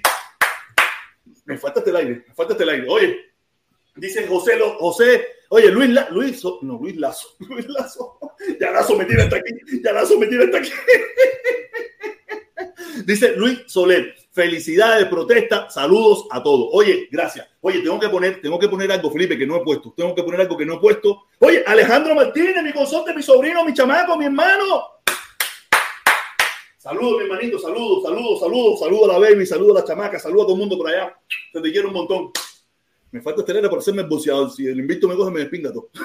Me 1.45 1.57
falta 1.57 1.79
este 1.79 1.95
aire, 1.95 2.23
me 2.27 2.33
falta 2.33 2.53
este 2.53 2.69
aire. 2.69 2.87
Oye, 2.87 3.17
dice 3.95 4.27
José, 4.27 4.53
José, 4.79 5.25
oye, 5.49 5.69
Luis, 5.69 5.89
Luis, 6.11 6.43
no, 6.61 6.79
Luis 6.79 6.95
Lazo, 6.97 7.35
Luis 7.39 7.67
Lazo, 7.67 8.19
ya 8.59 8.71
Lazo 8.71 8.95
me 8.95 9.05
tira 9.05 9.23
hasta 9.23 9.37
aquí, 9.37 9.51
ya 9.83 9.91
Lazo 9.91 10.17
me 10.17 10.27
tira 10.27 10.45
hasta 10.45 10.59
aquí. 10.59 10.71
Dice 13.05 13.35
Luis 13.35 13.63
Soler, 13.65 14.15
felicidades, 14.33 15.05
protesta, 15.05 15.69
saludos 15.69 16.25
a 16.31 16.41
todos. 16.41 16.69
Oye, 16.73 17.07
gracias. 17.11 17.47
Oye, 17.61 17.79
tengo 17.79 17.99
que 17.99 18.09
poner, 18.09 18.41
tengo 18.41 18.57
que 18.57 18.67
poner 18.67 18.91
algo, 18.91 19.11
Felipe, 19.11 19.37
que 19.37 19.45
no 19.45 19.57
he 19.57 19.63
puesto. 19.63 19.93
Tengo 19.95 20.15
que 20.15 20.23
poner 20.23 20.41
algo 20.41 20.57
que 20.57 20.65
no 20.65 20.73
he 20.73 20.79
puesto. 20.79 21.27
Oye, 21.39 21.63
Alejandro 21.65 22.15
Martínez, 22.15 22.63
mi 22.63 22.73
consorte, 22.73 23.13
mi 23.13 23.21
sobrino, 23.21 23.63
mi 23.63 23.73
chamaco, 23.73 24.17
mi 24.17 24.25
hermano. 24.25 24.83
Saludos, 26.77 27.19
mi 27.19 27.23
hermanito, 27.25 27.59
saludos, 27.59 28.03
saludos, 28.03 28.39
saludos, 28.39 28.79
saludos 28.79 29.09
a 29.09 29.13
la 29.13 29.19
baby, 29.19 29.45
saludos 29.45 29.77
a 29.77 29.79
la 29.81 29.85
chamaca, 29.85 30.19
saludos 30.19 30.43
a 30.43 30.47
todo 30.47 30.55
el 30.55 30.59
mundo 30.59 30.77
por 30.77 30.89
allá. 30.89 31.15
Te, 31.53 31.61
te 31.61 31.71
quiero 31.71 31.89
un 31.89 31.93
montón. 31.93 32.31
Me 33.11 33.21
falta 33.21 33.43
este 33.47 33.69
por 33.69 33.79
hacerme 33.79 34.01
el 34.01 34.49
Si 34.49 34.65
el 34.65 34.79
invito 34.79 35.07
me 35.07 35.15
coge, 35.15 35.31
me 35.31 35.41
despinga 35.41 35.71
todo. 35.71 35.89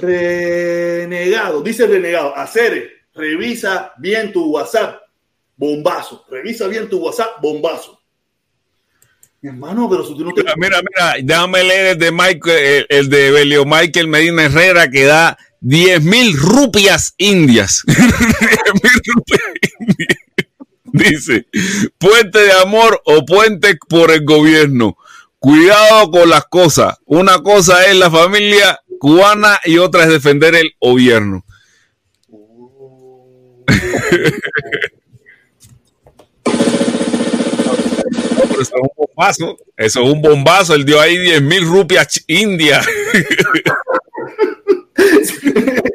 renegado, 0.00 1.62
dice 1.62 1.86
renegado, 1.86 2.36
hacer 2.36 2.95
revisa 3.16 3.92
bien 3.98 4.32
tu 4.32 4.52
WhatsApp, 4.52 5.00
bombazo, 5.56 6.24
revisa 6.30 6.68
bien 6.68 6.88
tu 6.88 6.98
WhatsApp, 6.98 7.40
bombazo. 7.40 8.00
Mi 9.40 9.50
hermano, 9.50 9.88
pero 9.88 10.04
si 10.04 10.16
tú 10.16 10.24
no 10.24 10.32
te... 10.32 10.42
Mira, 10.42 10.54
mira, 10.56 10.80
mira 10.82 11.14
déjame 11.22 11.64
leer 11.64 11.86
el 11.86 11.98
de 11.98 12.12
Michael, 12.12 12.86
el, 12.88 13.08
de 13.08 13.30
Belio 13.30 13.64
Michael 13.64 14.08
Medina 14.08 14.44
Herrera 14.44 14.90
que 14.90 15.04
da 15.04 15.38
10 15.60 16.02
mil 16.02 16.36
rupias 16.36 17.14
indias. 17.18 17.82
10 17.86 17.96
mil 17.98 19.02
rupias 19.14 19.40
indias. 19.78 20.18
Dice, 20.84 21.46
puente 21.98 22.38
de 22.38 22.52
amor 22.52 23.02
o 23.04 23.24
puente 23.26 23.76
por 23.88 24.10
el 24.10 24.24
gobierno. 24.24 24.96
Cuidado 25.38 26.10
con 26.10 26.30
las 26.30 26.46
cosas. 26.46 26.96
Una 27.04 27.38
cosa 27.42 27.84
es 27.84 27.96
la 27.96 28.10
familia 28.10 28.80
cubana 28.98 29.60
y 29.64 29.76
otra 29.76 30.04
es 30.04 30.08
defender 30.08 30.54
el 30.54 30.72
gobierno. 30.80 31.44
Eso 38.60 38.74
es 38.76 38.80
un 38.80 38.90
bombazo. 38.96 39.56
Eso 39.76 40.02
es 40.02 40.12
un 40.12 40.22
bombazo. 40.22 40.74
Él 40.74 40.84
dio 40.84 41.00
ahí 41.00 41.18
10 41.18 41.42
mil 41.42 41.66
rupias 41.66 42.22
india. 42.26 42.80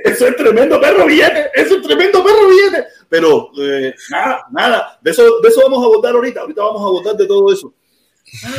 eso 0.04 0.28
es 0.28 0.36
tremendo 0.36 0.80
perro 0.80 1.06
viene. 1.06 1.46
Eso 1.54 1.76
es 1.76 1.82
tremendo 1.82 2.24
perro 2.24 2.48
viene. 2.50 2.86
Pero 3.10 3.52
eh, 3.60 3.94
nada, 4.10 4.46
nada. 4.52 5.00
De 5.02 5.12
eso, 5.12 5.40
de 5.42 5.50
eso 5.50 5.62
vamos 5.64 5.84
a 5.84 5.88
votar 5.88 6.16
ahorita. 6.16 6.42
Ahorita 6.42 6.62
vamos 6.64 6.82
a 6.82 6.92
votar 6.92 7.16
de 7.16 7.28
todo 7.28 7.52
eso. 7.52 7.74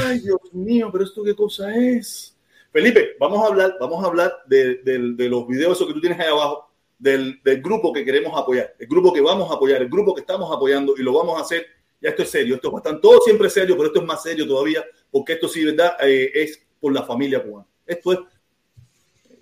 Ay, 0.04 0.20
Dios 0.20 0.38
mío, 0.52 0.90
pero 0.92 1.04
esto 1.04 1.22
qué 1.24 1.34
cosa 1.34 1.74
es. 1.74 2.36
Felipe, 2.72 3.16
vamos 3.20 3.44
a 3.44 3.48
hablar, 3.48 3.76
vamos 3.78 4.02
a 4.02 4.06
hablar 4.06 4.32
de, 4.46 4.80
los 5.28 5.46
videos 5.46 5.76
esos 5.76 5.86
que 5.86 5.94
tú 5.94 6.00
tienes 6.00 6.18
ahí 6.18 6.28
abajo 6.28 6.71
del, 7.02 7.40
grupo 7.60 7.92
que 7.92 8.04
queremos 8.04 8.32
apoyar, 8.40 8.74
el 8.78 8.86
grupo 8.86 9.12
que 9.12 9.20
vamos 9.20 9.50
a 9.50 9.54
apoyar, 9.54 9.82
el 9.82 9.88
grupo 9.88 10.14
que 10.14 10.20
estamos 10.20 10.54
apoyando 10.54 10.94
y 10.96 11.02
lo 11.02 11.12
vamos 11.12 11.36
a 11.36 11.42
hacer. 11.42 11.66
Ya 12.00 12.10
esto 12.10 12.22
es 12.22 12.30
serio, 12.30 12.54
esto 12.56 12.68
es 12.68 12.74
bastante, 12.74 13.00
todo 13.00 13.20
siempre 13.20 13.50
serio, 13.50 13.76
pero 13.76 13.88
esto 13.88 14.00
es 14.00 14.06
más 14.06 14.22
serio 14.22 14.46
todavía, 14.46 14.84
porque 15.10 15.34
esto 15.34 15.48
sí, 15.48 15.64
¿verdad? 15.64 15.96
Eh, 16.00 16.30
es 16.34 16.60
por 16.80 16.92
la 16.92 17.02
familia 17.02 17.42
cubana. 17.42 17.66
Esto 17.86 18.12
es, 18.12 18.18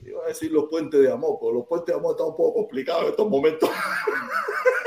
iba 0.05 0.25
a 0.25 0.29
decir 0.29 0.51
los 0.53 0.69
puentes 0.69 1.01
de 1.01 1.11
amor, 1.11 1.39
pero 1.41 1.53
los 1.53 1.67
puentes 1.67 1.95
de 1.95 1.99
amor 1.99 2.13
están 2.13 2.29
un 2.29 2.37
poco 2.37 2.55
complicados 2.55 3.05
en 3.05 3.11
estos 3.11 3.29
momentos. 3.29 3.71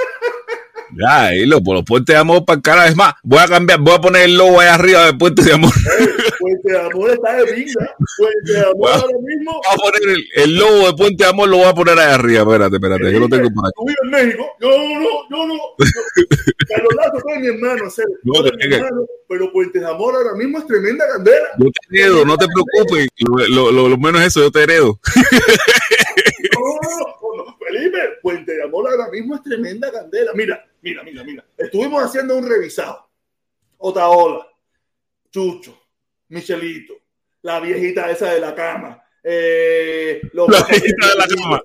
Ya, 0.98 1.36
y 1.36 1.46
lo, 1.46 1.62
por 1.62 1.76
los 1.76 1.86
puentes 1.86 2.14
de 2.14 2.20
amor 2.20 2.46
para 2.46 2.62
cara. 2.62 2.88
Es 2.88 2.96
más, 2.96 3.14
voy 3.24 3.40
a 3.40 3.48
cambiar, 3.48 3.80
voy 3.80 3.94
a 3.96 4.02
poner 4.02 4.24
el 4.24 4.38
logo 4.38 4.60
ahí 4.60 4.68
arriba 4.68 5.06
de 5.06 5.14
puente 5.14 5.44
de 5.44 5.54
amor. 5.54 5.72
puente 6.40 6.72
de 6.72 6.80
amor 6.80 7.12
está 7.12 7.36
de 7.36 7.46
pinga. 7.54 7.96
Puente 8.18 8.54
de 8.54 8.60
amor 8.60 8.90
ahora 8.92 9.18
mismo. 9.22 9.52
Voy 9.52 9.62
a 9.72 9.76
poner 9.76 10.18
el, 10.18 10.44
el, 10.44 10.58
logo 10.58 10.88
de 10.88 10.94
puente 10.94 11.24
de 11.24 11.30
amor, 11.30 11.50
lo 11.50 11.58
voy 11.58 11.66
a 11.66 11.74
poner 11.74 12.00
ahí 12.00 12.14
arriba. 12.14 12.42
Espérate, 12.42 12.76
espérate, 12.76 13.12
yo 13.12 13.20
lo 13.20 13.30
tengo 13.30 13.50
por 13.54 13.66
aquí. 13.66 13.74
Tú 13.76 13.86
vives 13.86 14.00
en 14.04 14.10
México. 14.10 14.46
No, 14.60 14.70
no, 15.00 15.10
no, 15.30 15.48
no. 15.48 15.60
Carlos 16.68 16.94
Lazo 16.96 17.40
mi 17.40 17.48
hermano, 17.48 17.84
no, 18.24 18.44
mi 18.44 18.76
hermano, 18.76 19.06
pero 19.28 19.52
puente 19.52 19.80
de 19.80 19.88
amor 19.88 20.16
ahora 20.16 20.36
mismo 20.36 20.60
es 20.60 20.68
tremenda 20.68 21.06
candela. 21.08 21.48
Yo 21.58 21.68
te 21.72 22.00
heredo, 22.00 22.26
no 22.26 22.38
te 22.38 22.46
preocupes. 22.48 23.08
Lo, 23.50 23.72
lo, 23.72 23.90
lo 23.90 23.98
menos 23.98 24.22
es 24.22 24.28
eso, 24.28 24.42
yo 24.42 24.52
te 24.52 24.64
heredo. 24.64 25.00
no, 26.54 26.80
no, 26.82 27.23
Felipe, 27.74 28.00
puente 28.22 28.54
de 28.54 28.64
amor 28.64 28.90
ahora 28.90 29.10
mismo 29.10 29.36
es 29.36 29.44
tremenda 29.44 29.92
candela. 29.92 30.32
Mira 30.34 30.64
Mira, 30.84 31.02
mira, 31.02 31.24
mira. 31.24 31.46
Estuvimos 31.58 32.04
haciendo 32.04 32.36
un 32.36 32.48
revisado. 32.48 33.10
Otaola, 33.78 34.46
Chucho, 35.32 35.82
Michelito, 36.28 36.94
la 37.42 37.62
viejita 37.62 38.12
esa 38.12 38.34
de 38.34 38.42
la 38.42 38.54
cama. 38.54 39.02
Eh, 39.24 40.22
la 40.34 40.46
viejita 40.46 41.08
de 41.08 41.16
la 41.16 41.28
cama. 41.28 41.62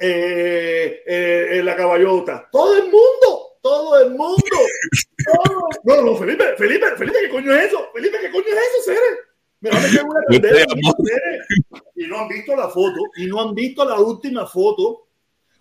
Eh, 0.00 1.02
eh, 1.06 1.62
la 1.62 1.76
caballota. 1.76 2.48
Todo 2.50 2.76
el 2.78 2.84
mundo, 2.84 3.58
todo 3.62 4.00
el 4.02 4.10
mundo. 4.10 4.36
No, 5.84 6.02
no, 6.02 6.16
Felipe, 6.16 6.56
Felipe, 6.56 6.96
Felipe, 6.96 7.18
¿qué 7.22 7.28
coño 7.28 7.54
es 7.54 7.66
eso? 7.66 7.90
Felipe, 7.94 8.18
¿qué 8.20 8.30
coño 8.30 8.46
es 8.46 8.54
eso, 8.54 8.82
Cere? 8.84 9.20
Me 9.60 9.70
van 9.70 9.84
a 9.84 10.04
una 10.04 10.20
candela. 10.28 10.64
Y 11.94 12.06
no 12.06 12.18
han 12.18 12.28
visto 12.28 12.56
la 12.56 12.68
foto, 12.68 13.00
y 13.16 13.26
no 13.26 13.40
han 13.40 13.54
visto 13.54 13.84
la 13.84 14.00
última 14.00 14.46
foto. 14.46 15.06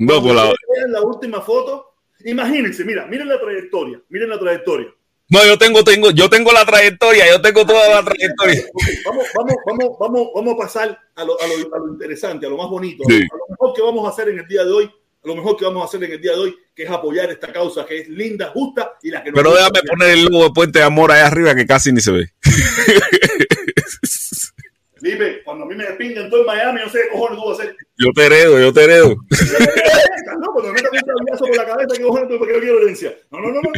No, 0.06 0.22
por 0.22 0.36
la... 0.36 0.54
la 0.88 1.02
última 1.02 1.42
foto 1.42 1.92
Imagínense, 2.26 2.86
mira, 2.86 3.06
miren 3.08 3.28
la 3.28 3.40
trayectoria, 3.40 4.02
miren 4.10 4.30
la 4.30 4.40
trayectoria. 4.40 4.88
No, 5.30 5.46
yo 5.46 5.58
tengo, 5.58 5.84
tengo, 5.84 6.12
yo 6.12 6.30
tengo 6.30 6.52
la 6.52 6.66
trayectoria, 6.66 7.30
yo 7.30 7.42
tengo 7.42 7.66
toda 7.66 7.90
la 7.90 8.04
trayectoria. 8.04 8.64
vamos, 9.06 9.26
vamos, 9.34 9.56
vamos, 9.66 9.98
vamos, 10.00 10.28
vamos 10.36 10.54
a 10.54 10.58
pasar 10.58 11.00
a 11.16 11.24
lo, 11.24 11.42
a, 11.42 11.48
lo, 11.48 11.76
a 11.76 11.80
lo, 11.80 11.94
interesante, 11.94 12.46
a 12.46 12.50
lo 12.50 12.58
más 12.58 12.70
bonito, 12.70 13.04
a, 13.08 13.12
lo, 13.12 13.48
mejor 13.50 13.74
que 13.74 13.82
vamos 13.82 14.06
a 14.06 14.10
hacer 14.10 14.30
en 14.30 14.40
el 14.40 14.48
día 14.48 14.66
de 14.66 14.72
hoy, 14.72 14.86
a 14.86 15.28
lo 15.28 15.36
mejor 15.36 15.56
que 15.56 15.66
vamos 15.66 15.84
a 15.84 15.86
hacer 15.86 16.04
en 16.04 16.12
el 16.12 16.22
día 16.22 16.34
de 16.34 16.38
hoy, 16.38 16.56
que 16.76 16.84
es 16.84 16.90
apoyar 16.90 17.32
esta 17.32 17.52
causa 17.54 17.86
que 17.86 18.00
es 18.00 18.10
linda, 18.10 18.52
justa 18.54 18.98
y 19.02 19.10
la 19.10 19.24
que 19.24 19.32
Pero 19.32 19.54
déjame 19.54 19.80
poner 19.88 20.10
el 20.10 20.26
logo 20.26 20.44
de 20.44 20.52
Puente 20.52 20.80
de 20.80 20.86
Amor 20.86 21.12
ahí 21.12 21.22
arriba 21.22 21.56
que 21.56 21.66
casi 21.66 21.94
ni 21.94 22.02
se 22.02 22.12
ve. 22.12 22.34
Felipe, 25.02 25.42
cuando 25.44 25.66
a 25.66 25.68
mí 25.68 25.74
me 25.74 25.84
despingan 25.84 26.30
todo 26.30 26.42
en 26.42 26.46
Miami, 26.46 26.82
no 26.82 26.90
sé 26.90 27.02
qué 27.02 27.10
cojones 27.10 27.40
tú 27.40 27.50
vas 27.50 27.60
a 27.60 27.64
hacer. 27.64 27.76
Yo 27.98 28.08
te 28.14 28.26
heredo, 28.28 28.60
yo 28.60 28.72
te 28.72 28.84
heredo. 28.84 29.10
no, 29.10 30.54
cuando 30.54 30.74
me 30.74 30.74
metan 30.74 30.92
un 30.94 31.38
por 31.40 31.58
la 31.58 31.66
cabeza, 31.66 31.96
¿qué 31.98 32.04
cojones 32.04 32.30
tú? 32.30 32.38
Porque 32.38 32.54
no 32.54 32.60
quiero 32.60 32.82
herencia. 32.82 33.18
No, 33.32 33.40
no, 33.40 33.48
no, 33.48 33.62
no. 33.62 33.72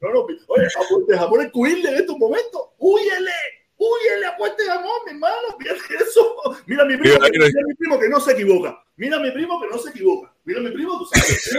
No, 0.00 0.12
no, 0.12 0.26
oye, 0.48 0.66
a 1.14 1.18
Jamón 1.18 1.42
el 1.42 1.52
cuirle 1.52 1.90
en 1.90 1.94
estos 1.96 2.18
momentos. 2.18 2.60
¡Huyele! 2.78 3.30
¡Huyele 3.76 4.26
a 4.26 4.36
Puente 4.36 4.64
Jamón, 4.64 5.00
mi 5.06 5.12
hermano! 5.12 5.56
Mira 5.60 5.74
eso. 6.00 6.36
Mira 6.66 6.84
mi 6.84 6.96
primo, 6.96 7.16
mira, 7.20 7.48
mi 7.66 7.74
primo 7.74 7.98
que 8.00 8.08
no 8.08 8.18
se 8.18 8.32
equivoca. 8.32 8.82
Mira 8.96 9.20
mi 9.20 9.30
primo 9.30 9.60
que 9.60 9.68
no 9.68 9.78
se 9.78 9.90
equivoca. 9.90 10.34
Mira 10.44 10.60
mi 10.60 10.70
primo, 10.72 10.98
tú 10.98 11.06
sabes. 11.06 11.56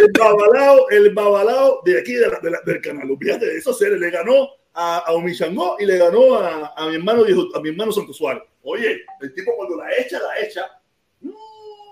el 0.00 0.12
babalao, 0.18 0.90
el 0.90 1.10
babalao 1.14 1.80
de 1.84 2.00
aquí 2.00 2.14
de 2.14 2.28
la, 2.28 2.38
de 2.40 2.50
la, 2.50 2.60
del 2.66 2.82
canal. 2.82 3.08
Fíjate 3.18 3.46
de 3.46 3.56
esos 3.56 3.78
seres. 3.78 3.98
Le 3.98 4.10
ganó 4.10 4.48
a, 4.74 4.98
a 4.98 5.12
Omichango 5.12 5.76
y 5.78 5.86
le 5.86 5.98
ganó 5.98 6.34
a, 6.36 6.74
a, 6.76 6.88
mi 6.88 6.96
hermano 6.96 7.24
a 7.54 7.60
mi 7.60 7.68
hermano 7.70 7.92
Santo 7.92 8.12
Suárez. 8.12 8.42
Oye, 8.62 9.00
el 9.20 9.34
tipo 9.34 9.56
cuando 9.56 9.76
la 9.76 9.94
echa, 9.96 10.18
la 10.20 10.38
echa. 10.40 10.66
No, 11.20 11.34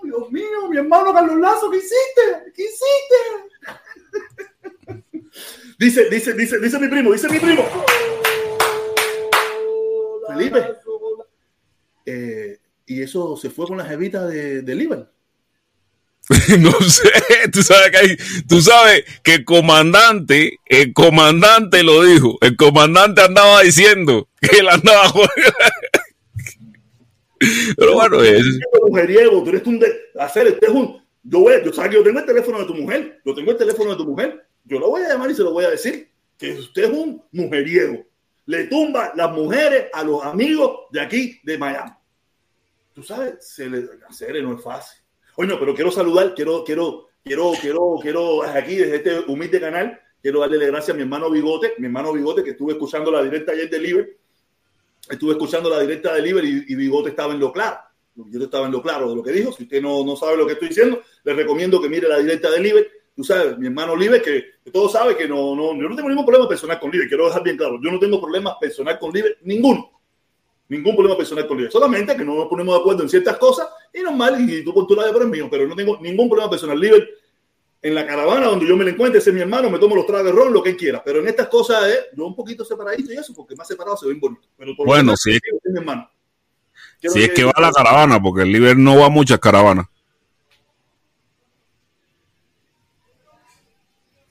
Dios 0.03 0.31
mío, 0.31 0.69
mi 0.69 0.77
hermano 0.77 1.13
Carlos 1.13 1.39
Lazo, 1.39 1.69
¿qué 1.69 1.77
hiciste? 1.77 2.53
¿Qué 2.55 2.63
hiciste? 2.63 3.15
dice, 5.79 6.09
dice, 6.09 6.33
dice, 6.33 6.59
dice 6.59 6.79
mi 6.79 6.87
primo, 6.87 7.11
dice 7.11 7.29
mi 7.29 7.39
primo. 7.39 7.65
Felipe. 10.27 10.75
Eh, 12.05 12.59
y 12.85 13.01
eso 13.01 13.35
se 13.35 13.49
fue 13.49 13.67
con 13.67 13.77
las 13.77 13.91
evitas 13.91 14.29
de, 14.29 14.61
de 14.61 14.75
Líbano. 14.75 15.09
no 16.59 16.71
sé, 16.81 17.09
tú 17.53 17.63
sabes 17.63 17.89
que 17.91 17.97
hay, 17.97 18.17
tú 18.47 18.61
sabes 18.61 19.05
que 19.23 19.35
el 19.35 19.45
comandante, 19.45 20.59
el 20.65 20.93
comandante 20.93 21.83
lo 21.83 22.03
dijo, 22.03 22.37
el 22.41 22.57
comandante 22.57 23.21
andaba 23.21 23.61
diciendo 23.61 24.27
que 24.41 24.57
él 24.57 24.67
andaba 24.67 25.13
Pero 27.77 27.93
bueno, 27.93 28.21
es 28.23 28.43
mujeriego, 28.87 29.43
tú 29.43 29.49
eres 29.49 29.65
un 29.67 29.79
de, 29.79 29.87
hacer, 30.19 30.47
este 30.47 30.65
es 30.65 30.71
un, 30.71 31.01
yo 31.23 31.39
voy, 31.39 31.53
yo 31.63 31.71
sabes 31.71 31.91
que 31.91 31.97
yo 31.97 32.03
tengo 32.03 32.19
el 32.19 32.25
teléfono 32.25 32.59
de 32.59 32.65
tu 32.65 32.73
mujer, 32.73 33.21
yo 33.23 33.33
tengo 33.33 33.51
el 33.51 33.57
teléfono 33.57 33.91
de 33.91 33.97
tu 33.97 34.05
mujer, 34.05 34.47
yo 34.65 34.79
lo 34.79 34.89
voy 34.89 35.03
a 35.03 35.09
llamar 35.09 35.31
y 35.31 35.35
se 35.35 35.43
lo 35.43 35.53
voy 35.53 35.63
a 35.63 35.69
decir 35.69 36.09
que 36.37 36.53
usted 36.53 36.85
es 36.85 36.89
un 36.89 37.23
mujeriego, 37.31 38.05
le 38.47 38.65
tumba 38.65 39.13
las 39.15 39.31
mujeres 39.31 39.85
a 39.93 40.03
los 40.03 40.23
amigos 40.23 40.87
de 40.91 40.99
aquí 40.99 41.39
de 41.43 41.57
Miami. 41.57 41.91
Tú 42.93 43.03
sabes, 43.03 43.35
se 43.39 43.69
le 43.69 43.87
hacer 44.09 44.41
no 44.43 44.55
es 44.57 44.63
fácil. 44.63 45.06
Oye, 45.39 45.55
pero 45.59 45.75
quiero 45.75 45.91
saludar, 45.91 46.33
quiero, 46.33 46.63
quiero, 46.63 47.09
quiero, 47.23 47.51
quiero, 47.61 47.99
quiero, 48.01 48.41
aquí 48.41 48.75
desde 48.75 48.95
este 48.95 49.19
humilde 49.31 49.59
canal, 49.59 50.01
quiero 50.19 50.39
darle 50.39 50.65
gracias 50.65 50.89
a 50.89 50.93
mi 50.95 51.03
hermano 51.03 51.29
Bigote, 51.29 51.73
mi 51.77 51.85
hermano 51.85 52.11
Bigote, 52.11 52.43
que 52.43 52.51
estuve 52.51 52.71
escuchando 52.73 53.11
la 53.11 53.21
directa 53.21 53.51
ayer 53.51 53.69
de 53.69 53.79
Liber, 53.79 54.17
estuve 55.07 55.33
escuchando 55.33 55.69
la 55.69 55.79
directa 55.79 56.15
de 56.15 56.23
Liber 56.23 56.43
y, 56.43 56.73
Bigote 56.73 57.09
estaba 57.09 57.35
en 57.35 57.39
lo 57.39 57.53
claro. 57.53 57.77
Yo 58.15 58.43
estaba 58.45 58.65
en 58.65 58.71
lo 58.71 58.81
claro 58.81 59.11
de 59.11 59.15
lo 59.15 59.21
que 59.21 59.31
dijo. 59.31 59.51
Si 59.51 59.61
usted 59.61 59.79
no, 59.79 60.03
no 60.03 60.15
sabe 60.15 60.37
lo 60.37 60.47
que 60.47 60.53
estoy 60.53 60.69
diciendo, 60.69 61.03
le 61.23 61.33
recomiendo 61.35 61.79
que 61.79 61.87
mire 61.87 62.09
la 62.09 62.17
directa 62.17 62.49
de 62.49 62.59
Liber. 62.59 62.91
Tú 63.15 63.23
sabes, 63.23 63.59
mi 63.59 63.67
hermano 63.67 63.95
Liber, 63.95 64.19
que, 64.23 64.43
que 64.65 64.71
todos 64.71 64.91
saben 64.91 65.15
que 65.15 65.27
no, 65.27 65.55
no, 65.55 65.79
yo 65.79 65.87
no 65.87 65.95
tengo 65.95 66.09
ningún 66.09 66.25
problema 66.25 66.49
personal 66.49 66.79
con 66.79 66.89
Liber. 66.89 67.07
Quiero 67.07 67.27
dejar 67.27 67.43
bien 67.43 67.57
claro, 67.57 67.79
yo 67.79 67.91
no 67.91 67.99
tengo 67.99 68.19
problemas 68.19 68.55
personal 68.59 68.97
con 68.97 69.13
Liber, 69.13 69.37
ninguno. 69.43 69.96
Ningún 70.69 70.95
problema 70.95 71.17
personal 71.17 71.47
con 71.47 71.57
Libre. 71.57 71.71
Solamente 71.71 72.15
que 72.15 72.25
no 72.25 72.35
nos 72.35 72.47
ponemos 72.47 72.75
de 72.75 72.81
acuerdo 72.81 73.03
en 73.03 73.09
ciertas 73.09 73.37
cosas 73.37 73.67
y 73.93 74.01
normal, 74.01 74.49
y 74.49 74.63
tú 74.63 74.73
por 74.73 74.85
tu 74.85 74.95
lado, 74.95 75.11
pero 75.13 75.25
es 75.25 75.31
mío. 75.31 75.47
Pero 75.49 75.67
no 75.67 75.75
tengo 75.75 75.97
ningún 76.01 76.27
problema 76.27 76.49
personal. 76.49 76.79
Libre 76.79 77.07
en 77.81 77.95
la 77.95 78.05
caravana 78.05 78.47
donde 78.47 78.67
yo 78.67 78.75
me 78.75 78.83
lo 78.83 78.89
encuentre, 78.89 79.19
ese 79.19 79.29
es 79.29 79.35
mi 79.35 79.41
hermano, 79.41 79.69
me 79.69 79.79
tomo 79.79 79.95
los 79.95 80.05
tragos 80.05 80.25
de 80.25 80.31
ron, 80.31 80.51
lo 80.51 80.63
que 80.63 80.71
él 80.71 80.77
quiera. 80.77 81.01
Pero 81.03 81.19
en 81.19 81.27
estas 81.27 81.47
cosas, 81.47 81.87
eh, 81.87 81.97
yo 82.15 82.25
un 82.25 82.35
poquito 82.35 82.65
separadito 82.65 83.13
y 83.13 83.17
eso, 83.17 83.33
porque 83.33 83.55
más 83.55 83.67
separado 83.67 83.95
se 83.95 84.07
ve 84.07 84.15
bonito. 84.15 84.47
Pero 84.57 84.73
bueno, 84.77 85.15
sí. 85.15 85.31
Es, 85.31 85.41
es 85.63 85.71
mi 85.71 85.79
hermano. 85.79 86.09
si 86.99 87.23
es 87.23 87.31
que 87.31 87.43
va 87.43 87.53
a 87.55 87.61
la 87.61 87.71
caravana, 87.71 88.21
porque 88.21 88.41
el 88.43 88.51
Libre 88.51 88.75
no 88.75 88.97
va 88.97 89.05
a 89.05 89.09
muchas 89.09 89.39
caravanas. 89.39 89.85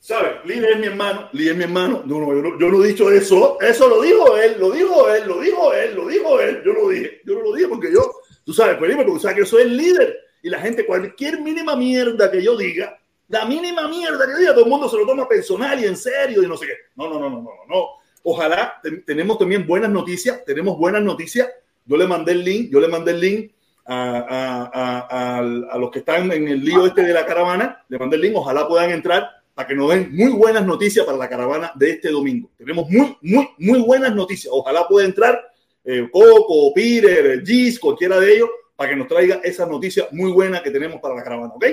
¿Sabes? 0.06 0.34
Lee 0.44 0.64
es 0.64 0.78
mi 0.78 0.86
hermano, 0.86 1.28
Lee 1.32 1.48
es 1.48 1.56
mi 1.56 1.64
hermano. 1.64 2.04
No, 2.06 2.20
no, 2.20 2.32
yo 2.32 2.40
no, 2.40 2.60
yo 2.60 2.70
no 2.70 2.84
he 2.84 2.86
dicho 2.86 3.10
eso. 3.10 3.58
Eso 3.60 3.88
lo 3.88 4.00
dijo 4.02 4.36
él, 4.36 4.54
lo 4.56 4.70
dijo 4.70 5.10
él, 5.10 5.26
lo 5.26 5.40
dijo 5.40 5.72
él, 5.72 5.96
lo 5.96 6.06
dijo 6.06 6.40
él. 6.40 6.62
Yo 6.64 6.72
lo 6.74 6.88
dije. 6.90 7.22
Yo 7.24 7.34
no 7.34 7.40
lo 7.40 7.52
dije 7.52 7.66
porque 7.66 7.92
yo, 7.92 8.12
tú 8.44 8.52
sabes, 8.52 8.78
Felipe, 8.78 9.04
porque 9.04 9.18
sabes 9.18 9.34
que 9.34 9.40
yo 9.40 9.46
soy 9.46 9.62
el 9.62 9.76
líder. 9.76 10.16
Y 10.44 10.48
la 10.48 10.60
gente, 10.60 10.86
cualquier 10.86 11.40
mínima 11.40 11.74
mierda 11.74 12.30
que 12.30 12.40
yo 12.40 12.56
diga, 12.56 12.96
la 13.26 13.46
mínima 13.46 13.88
mierda 13.88 14.26
que 14.26 14.32
yo 14.34 14.38
diga, 14.38 14.52
todo 14.52 14.62
el 14.62 14.70
mundo 14.70 14.88
se 14.88 14.96
lo 14.96 15.04
toma 15.04 15.26
personal 15.26 15.80
y 15.80 15.86
en 15.86 15.96
serio 15.96 16.40
y 16.40 16.46
no 16.46 16.56
sé 16.56 16.66
qué. 16.66 16.74
No, 16.94 17.08
no, 17.08 17.18
no, 17.18 17.28
no, 17.28 17.42
no, 17.42 17.50
no. 17.68 17.86
Ojalá 18.22 18.80
tenemos 19.04 19.38
también 19.38 19.66
buenas 19.66 19.90
noticias, 19.90 20.44
tenemos 20.44 20.78
buenas 20.78 21.02
noticias. 21.02 21.48
Yo 21.84 21.96
le 21.96 22.06
mandé 22.06 22.30
el 22.30 22.44
link, 22.44 22.70
yo 22.70 22.78
le 22.78 22.86
mandé 22.86 23.10
el 23.10 23.18
link 23.18 23.50
a, 23.84 24.18
a, 24.18 24.70
a, 24.72 25.38
a, 25.38 25.78
los 25.78 25.90
que 25.90 25.98
están 25.98 26.30
en 26.30 26.46
el 26.46 26.64
lío 26.64 26.86
este 26.86 27.02
de 27.02 27.12
la 27.12 27.26
caravana, 27.26 27.84
le 27.88 27.98
mandé 27.98 28.14
el 28.14 28.22
link, 28.22 28.36
ojalá 28.36 28.68
puedan 28.68 28.90
entrar 28.90 29.36
para 29.56 29.68
que 29.68 29.74
nos 29.74 29.88
den 29.88 30.14
muy 30.14 30.32
buenas 30.32 30.66
noticias 30.66 31.06
para 31.06 31.16
la 31.16 31.30
caravana 31.30 31.72
de 31.76 31.92
este 31.92 32.10
domingo. 32.10 32.50
Tenemos 32.58 32.90
muy, 32.90 33.16
muy, 33.22 33.48
muy 33.56 33.78
buenas 33.78 34.14
noticias. 34.14 34.52
Ojalá 34.54 34.86
pueda 34.86 35.06
entrar 35.06 35.50
eh, 35.82 36.06
Coco, 36.12 36.74
Peter, 36.74 37.42
Gis, 37.42 37.80
cualquiera 37.80 38.20
de 38.20 38.34
ellos, 38.34 38.50
para 38.76 38.90
que 38.90 38.96
nos 38.96 39.08
traiga 39.08 39.40
esa 39.42 39.64
noticia 39.64 40.08
muy 40.12 40.30
buena 40.30 40.62
que 40.62 40.70
tenemos 40.70 41.00
para 41.00 41.14
la 41.14 41.24
caravana, 41.24 41.54
¿ok? 41.54 41.64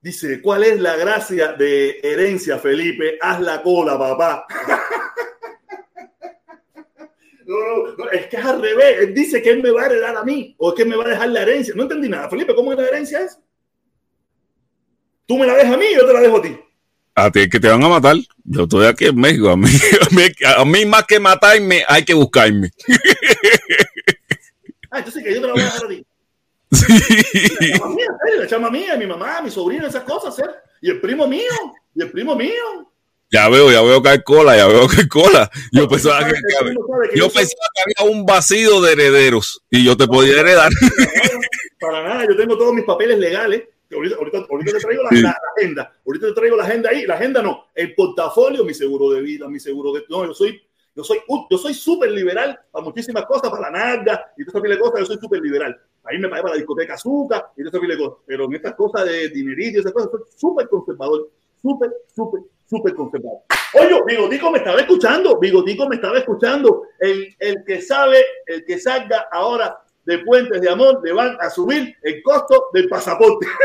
Dice, 0.00 0.40
¿cuál 0.40 0.64
es 0.64 0.80
la 0.80 0.96
gracia 0.96 1.52
de 1.52 2.00
herencia, 2.02 2.58
Felipe? 2.58 3.18
Haz 3.20 3.42
la 3.42 3.62
cola, 3.62 3.98
papá. 3.98 4.46
No, 7.48 7.54
no, 7.60 7.96
no, 7.96 8.10
es 8.10 8.26
que 8.26 8.38
es 8.38 8.44
al 8.44 8.60
revés. 8.60 9.02
Él 9.02 9.14
dice 9.14 9.40
que 9.40 9.50
él 9.50 9.62
me 9.62 9.70
va 9.70 9.82
a 9.82 9.86
heredar 9.86 10.16
a 10.16 10.24
mí 10.24 10.56
o 10.58 10.74
que 10.74 10.84
me 10.84 10.96
va 10.96 11.04
a 11.04 11.10
dejar 11.10 11.28
la 11.28 11.42
herencia. 11.42 11.74
No 11.76 11.84
entendí 11.84 12.08
nada. 12.08 12.28
Felipe, 12.28 12.52
¿cómo 12.56 12.72
es 12.72 12.78
la 12.78 12.88
herencia? 12.88 13.20
Es? 13.20 13.38
Tú 15.26 15.36
me 15.36 15.46
la 15.46 15.56
dejas 15.56 15.74
a 15.74 15.76
mí 15.76 15.84
y 15.90 15.96
yo 15.96 16.06
te 16.06 16.12
la 16.12 16.20
dejo 16.20 16.36
a 16.38 16.42
ti. 16.42 16.56
A 17.16 17.28
ti 17.30 17.48
que 17.48 17.58
te 17.58 17.68
van 17.68 17.82
a 17.82 17.88
matar. 17.88 18.16
Yo 18.44 18.64
estoy 18.64 18.86
aquí 18.86 19.06
en 19.06 19.16
México. 19.16 19.50
A 19.50 19.56
mí, 19.56 19.68
a 20.56 20.64
mí, 20.64 20.86
más 20.86 21.04
que 21.04 21.18
matarme, 21.18 21.84
hay 21.88 22.04
que 22.04 22.14
buscarme. 22.14 22.70
ah, 24.90 24.98
entonces 24.98 25.24
que 25.24 25.34
yo 25.34 25.40
te 25.40 25.46
la 25.46 25.52
voy 25.52 25.62
a 25.62 25.64
dejar 25.64 25.84
a 25.84 25.88
ti. 25.88 26.06
Sí. 26.72 27.48
La 27.60 27.78
chama 27.78 27.94
mía, 27.94 28.08
la 28.38 28.46
chama 28.46 28.70
mía, 28.70 28.96
mi 28.96 29.06
mamá, 29.06 29.40
mi 29.40 29.50
sobrina, 29.50 29.88
esas 29.88 30.04
cosas, 30.04 30.38
¿eh? 30.38 30.50
Y 30.82 30.90
el 30.90 31.00
primo 31.00 31.26
mío, 31.26 31.50
y 31.94 32.02
el 32.02 32.10
primo 32.10 32.36
mío. 32.36 32.92
Ya 33.30 33.48
veo, 33.48 33.72
ya 33.72 33.82
veo 33.82 34.02
que 34.02 34.10
hay 34.10 34.22
cola, 34.22 34.56
ya 34.56 34.66
veo 34.66 34.86
que 34.86 35.00
hay 35.00 35.08
cola. 35.08 35.50
Yo 35.72 35.88
pensaba 35.88 36.24
que, 36.26 36.34
que, 36.34 36.74
yo 37.16 37.30
pensaba 37.30 37.66
que 37.74 37.82
había 37.82 38.12
un 38.12 38.24
vacío 38.24 38.80
de 38.82 38.92
herederos 38.92 39.62
y 39.70 39.84
yo 39.84 39.96
te 39.96 40.06
podía 40.06 40.40
heredar. 40.40 40.70
Para 41.80 42.06
nada, 42.06 42.26
yo 42.28 42.36
tengo 42.36 42.56
todos 42.56 42.72
mis 42.74 42.84
papeles 42.84 43.18
legales 43.18 43.64
Ahorita, 43.92 44.16
ahorita, 44.16 44.72
te 44.72 44.80
traigo 44.80 45.02
la, 45.04 45.36
agenda. 45.56 45.92
Ahorita 46.04 46.26
te 46.26 46.32
traigo 46.32 46.56
la 46.56 46.64
agenda 46.64 46.90
ahí. 46.90 47.06
La 47.06 47.14
agenda 47.14 47.42
no. 47.42 47.66
El 47.74 47.94
portafolio, 47.94 48.64
mi 48.64 48.74
seguro 48.74 49.10
de 49.10 49.20
vida, 49.20 49.48
mi 49.48 49.60
seguro 49.60 49.92
de. 49.92 50.04
No, 50.08 50.26
yo 50.26 50.34
soy. 50.34 50.60
Yo 50.94 51.04
soy, 51.04 51.18
yo 51.50 51.58
soy 51.58 51.74
súper 51.74 52.10
liberal 52.10 52.58
para 52.70 52.82
muchísimas 52.82 53.26
cosas, 53.26 53.50
para 53.50 53.70
la 53.70 53.78
narga 53.78 54.32
y 54.34 54.46
todas 54.46 54.64
esas 54.64 54.78
cosas, 54.78 55.00
yo 55.00 55.04
soy 55.04 55.18
súper 55.18 55.42
liberal. 55.42 55.78
Ahí 56.04 56.18
me 56.18 56.26
pagué 56.26 56.40
para 56.40 56.54
la 56.54 56.58
discoteca 56.58 56.94
Azúcar 56.94 57.52
y 57.54 57.62
todas 57.64 57.82
esas 57.82 57.98
cosas. 57.98 58.18
Pero 58.24 58.44
en 58.46 58.54
estas 58.54 58.74
cosas 58.76 59.04
de 59.04 59.28
dinerito 59.28 59.76
y 59.76 59.80
esas 59.80 59.92
cosas, 59.92 60.10
soy 60.10 60.20
súper 60.34 60.68
conservador. 60.70 61.28
Súper, 61.60 61.92
súper, 62.14 62.40
súper 62.64 62.94
conservador. 62.94 63.40
Oye, 63.74 64.02
Bigotico 64.06 64.50
me 64.50 64.58
estaba 64.58 64.80
escuchando. 64.80 65.38
Bigotico 65.38 65.86
me 65.86 65.96
estaba 65.96 66.18
escuchando. 66.18 66.84
El, 66.98 67.36
el 67.40 67.62
que 67.66 67.82
sabe, 67.82 68.24
el 68.46 68.64
que 68.64 68.78
salga 68.78 69.28
ahora 69.30 69.78
de 70.06 70.18
Puentes 70.20 70.60
de 70.60 70.70
Amor 70.70 71.00
le 71.04 71.12
van 71.12 71.36
a 71.40 71.50
subir 71.50 71.94
el 72.02 72.22
costo 72.22 72.68
del 72.72 72.88
pasaporte. 72.88 73.46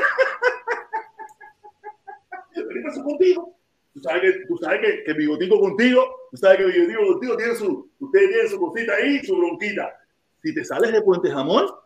Tú 3.93 3.99
sabes 3.99 4.21
que, 4.21 4.45
tú 4.47 4.57
sabes 4.57 4.79
que, 4.79 5.03
que 5.03 5.13
bigotico 5.13 5.59
contigo, 5.59 6.01
tú 6.31 6.37
sabes 6.37 6.59
que 6.59 6.65
bigotico 6.65 7.07
contigo 7.07 7.35
tiene 7.35 7.55
su, 7.55 7.91
ustedes 7.99 8.29
tienen 8.29 8.49
su 8.49 8.57
cosita 8.57 8.93
ahí, 8.93 9.19
su 9.19 9.37
bronquita. 9.37 9.93
Si 10.41 10.53
te 10.53 10.63
sales 10.63 10.93
de 10.93 11.01
Puentes 11.01 11.33
de 11.33 11.37
Amor, 11.37 11.83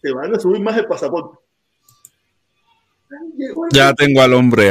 te 0.00 0.12
van 0.12 0.34
a 0.34 0.38
subir 0.38 0.60
más 0.60 0.78
el 0.78 0.86
pasaporte. 0.86 1.36
Ya 3.72 3.92
tengo 3.92 4.22
al 4.22 4.34
hombre. 4.34 4.70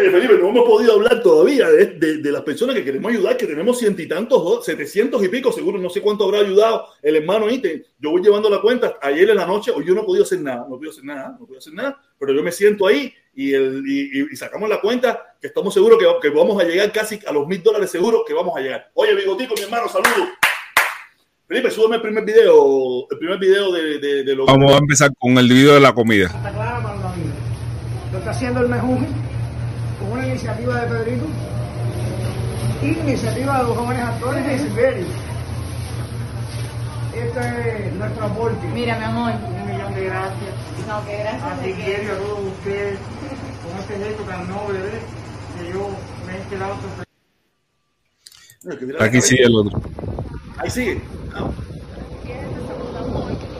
Oye, 0.00 0.10
Felipe, 0.10 0.38
no 0.38 0.48
hemos 0.48 0.64
podido 0.64 0.94
hablar 0.94 1.22
todavía 1.22 1.68
de, 1.68 2.16
de, 2.18 2.32
las 2.32 2.40
personas 2.40 2.74
que 2.74 2.82
queremos 2.82 3.12
ayudar, 3.12 3.36
que 3.36 3.46
tenemos 3.46 3.78
ciento 3.78 4.00
y 4.00 4.08
tantos, 4.08 4.64
setecientos 4.64 5.22
y 5.22 5.28
pico, 5.28 5.52
seguro, 5.52 5.78
no 5.78 5.90
sé 5.90 6.00
cuánto 6.00 6.24
habrá 6.24 6.38
ayudado 6.38 6.86
el 7.02 7.16
hermano 7.16 7.50
Ite. 7.50 7.84
Yo 7.98 8.10
voy 8.10 8.22
llevando 8.22 8.48
la 8.48 8.62
cuenta. 8.62 8.96
Ayer 9.02 9.28
en 9.28 9.36
la 9.36 9.44
noche, 9.44 9.70
hoy 9.70 9.84
yo 9.84 9.94
no 9.94 10.00
he 10.00 10.04
podido 10.04 10.24
hacer 10.24 10.40
nada, 10.40 10.64
no 10.66 10.76
he 10.76 10.78
podido 10.78 10.92
hacer 10.92 11.04
nada, 11.04 11.28
no 11.28 11.44
he 11.44 11.46
podido 11.46 11.58
hacer 11.58 11.74
nada, 11.74 12.00
pero 12.18 12.32
yo 12.32 12.42
me 12.42 12.50
siento 12.50 12.86
ahí 12.86 13.12
y, 13.34 13.52
el, 13.52 13.82
y, 13.86 14.34
sacamos 14.36 14.70
la 14.70 14.80
cuenta 14.80 15.36
que 15.38 15.48
estamos 15.48 15.74
seguros 15.74 15.98
que, 15.98 16.06
que, 16.22 16.34
vamos 16.34 16.58
a 16.62 16.64
llegar 16.64 16.90
casi 16.92 17.20
a 17.26 17.32
los 17.32 17.46
mil 17.46 17.62
dólares 17.62 17.90
seguros 17.90 18.22
que 18.26 18.32
vamos 18.32 18.56
a 18.56 18.60
llegar. 18.60 18.90
Oye, 18.94 19.14
Bigotico, 19.14 19.54
mi 19.54 19.64
hermano, 19.64 19.86
saludos. 19.86 20.30
Felipe, 21.46 21.70
súbeme 21.70 21.96
el 21.96 22.02
primer 22.02 22.24
video, 22.24 23.06
el 23.10 23.18
primer 23.18 23.38
video 23.38 23.70
de, 23.70 23.98
de, 23.98 24.24
de 24.24 24.34
lo 24.34 24.46
Vamos 24.46 24.72
a 24.72 24.78
empezar 24.78 25.10
con 25.18 25.36
el 25.36 25.46
video 25.46 25.74
de 25.74 25.80
la 25.80 25.92
comida. 25.92 26.26
Está 26.28 26.52
clara, 26.52 26.80
Lo 28.12 28.18
está 28.18 28.30
haciendo 28.30 28.60
el 28.60 28.68
mejunje 28.68 29.29
con 30.00 30.12
una 30.12 30.26
iniciativa 30.26 30.80
de 30.80 30.86
Pedrito 30.88 31.26
Iniciativa 32.82 33.58
de 33.58 33.64
los 33.64 33.76
jóvenes 33.76 34.02
actores 34.02 34.46
de 34.46 34.58
Siberia. 34.58 35.06
Este 37.14 37.86
es 37.88 37.92
nuestro 37.94 38.24
aporte. 38.24 38.66
Mira, 38.72 38.96
mi 38.98 39.04
amor. 39.04 39.32
Un 39.32 39.66
millón 39.70 39.94
de 39.94 40.04
gracias. 40.04 40.54
No, 40.88 41.04
que 41.04 41.18
gracias. 41.18 41.42
Así 41.42 41.72
quiero 41.74 42.14
a 42.14 42.16
todos 42.16 42.38
ustedes 42.46 42.98
con 43.62 43.78
este 43.80 43.98
gesto 43.98 44.22
tan 44.22 44.48
noble 44.48 44.78
¿ves? 44.80 45.02
que 45.58 45.72
yo 45.72 45.90
me 46.26 46.38
he 46.38 46.42
quedado 46.48 46.74
sorprendido. 48.62 49.02
Aquí 49.02 49.20
sigue 49.20 49.44
el 49.44 49.54
otro. 49.54 49.82
Ahí 50.56 50.70
sigue. 50.70 51.02
Ah. 51.34 51.50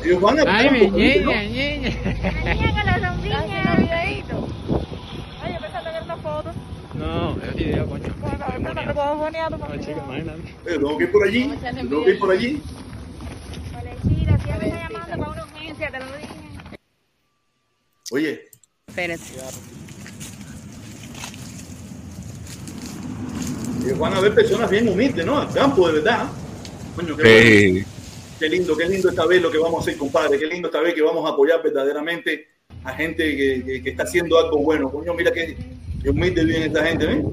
A 0.03 0.57
Ay, 0.57 0.70
mi 0.70 0.91
niña, 0.91 1.43
niña. 1.43 1.91
La 2.43 2.55
niña 2.55 2.74
que 2.74 2.84
la 2.84 3.09
sonrilla. 3.09 3.76
videito. 3.76 4.49
Ay, 5.43 5.55
empezaste 5.55 5.88
a 5.88 5.93
ver 5.93 6.03
una 6.03 6.16
foto. 7.01 7.36
No, 7.36 7.42
es 7.42 7.55
video, 7.55 7.86
concho. 7.86 8.14
Bueno, 8.20 8.74
no 8.74 8.94
puedo 8.94 9.18
poner 9.18 9.51
No, 9.51 9.78
chica, 9.78 10.05
imagínate. 10.05 10.55
Tengo 10.64 10.98
que 10.98 11.05
ir 11.05 11.12
por 11.12 11.24
allí. 11.24 11.55
Tengo 11.74 12.05
que 12.05 12.11
ir 12.11 12.18
por 12.18 12.30
allí. 12.30 12.62
Valentina, 13.72 14.38
tía 14.38 14.57
me 14.59 14.68
está 14.68 14.88
llamando 14.88 15.18
para 15.18 15.30
una 15.30 15.44
urgencia, 15.44 15.90
te 15.90 15.98
lo 15.98 16.05
dije. 16.07 16.78
Oye. 18.12 18.51
Espérate. 18.88 19.22
Ellos 23.84 23.98
van 23.98 24.12
a 24.12 24.20
ver 24.20 24.34
personas 24.34 24.70
bien 24.70 24.88
humildes, 24.88 25.24
¿no? 25.24 25.38
Al 25.38 25.53
campo, 25.53 25.88
de 25.88 25.94
verdad. 25.94 26.28
Coño, 26.96 27.16
qué, 27.16 27.78
eh. 27.78 27.86
qué 28.38 28.48
lindo, 28.48 28.76
qué 28.76 28.86
lindo 28.86 29.09
esta 29.09 29.26
vez 29.26 29.40
lo 29.40 29.51
que 29.51 29.59
vamos 29.59 29.78
a 29.78 29.82
hacer, 29.82 29.96
compadre. 29.96 30.38
Qué 30.38 30.46
lindo 30.46 30.68
esta 30.68 30.80
vez 30.80 30.92
que 30.92 31.03
vamos 31.03 31.24
a 31.24 31.32
apoyar 31.32 31.62
verdaderamente 31.62 32.48
a 32.84 32.92
gente 32.92 33.36
que, 33.36 33.82
que, 33.82 33.90
está 33.90 34.03
haciendo 34.03 34.38
algo 34.38 34.59
bueno. 34.59 34.90
Coño, 34.90 35.14
mira 35.14 35.32
qué, 35.32 35.57
qué 36.03 36.11
humilde 36.11 36.44
viene 36.44 36.66
esta 36.66 36.84
gente, 36.86 37.07
¿ves? 37.07 37.24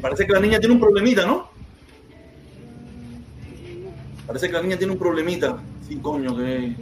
Parece 0.00 0.26
que 0.26 0.32
la 0.32 0.40
niña 0.40 0.58
tiene 0.58 0.74
un 0.74 0.80
problemita, 0.80 1.26
¿no? 1.26 1.50
Parece 4.26 4.46
que 4.46 4.52
la 4.52 4.62
niña 4.62 4.76
tiene 4.76 4.92
un 4.92 4.98
problemita. 4.98 5.58
Sí, 5.86 5.96
coño, 5.96 6.36
que. 6.36 6.74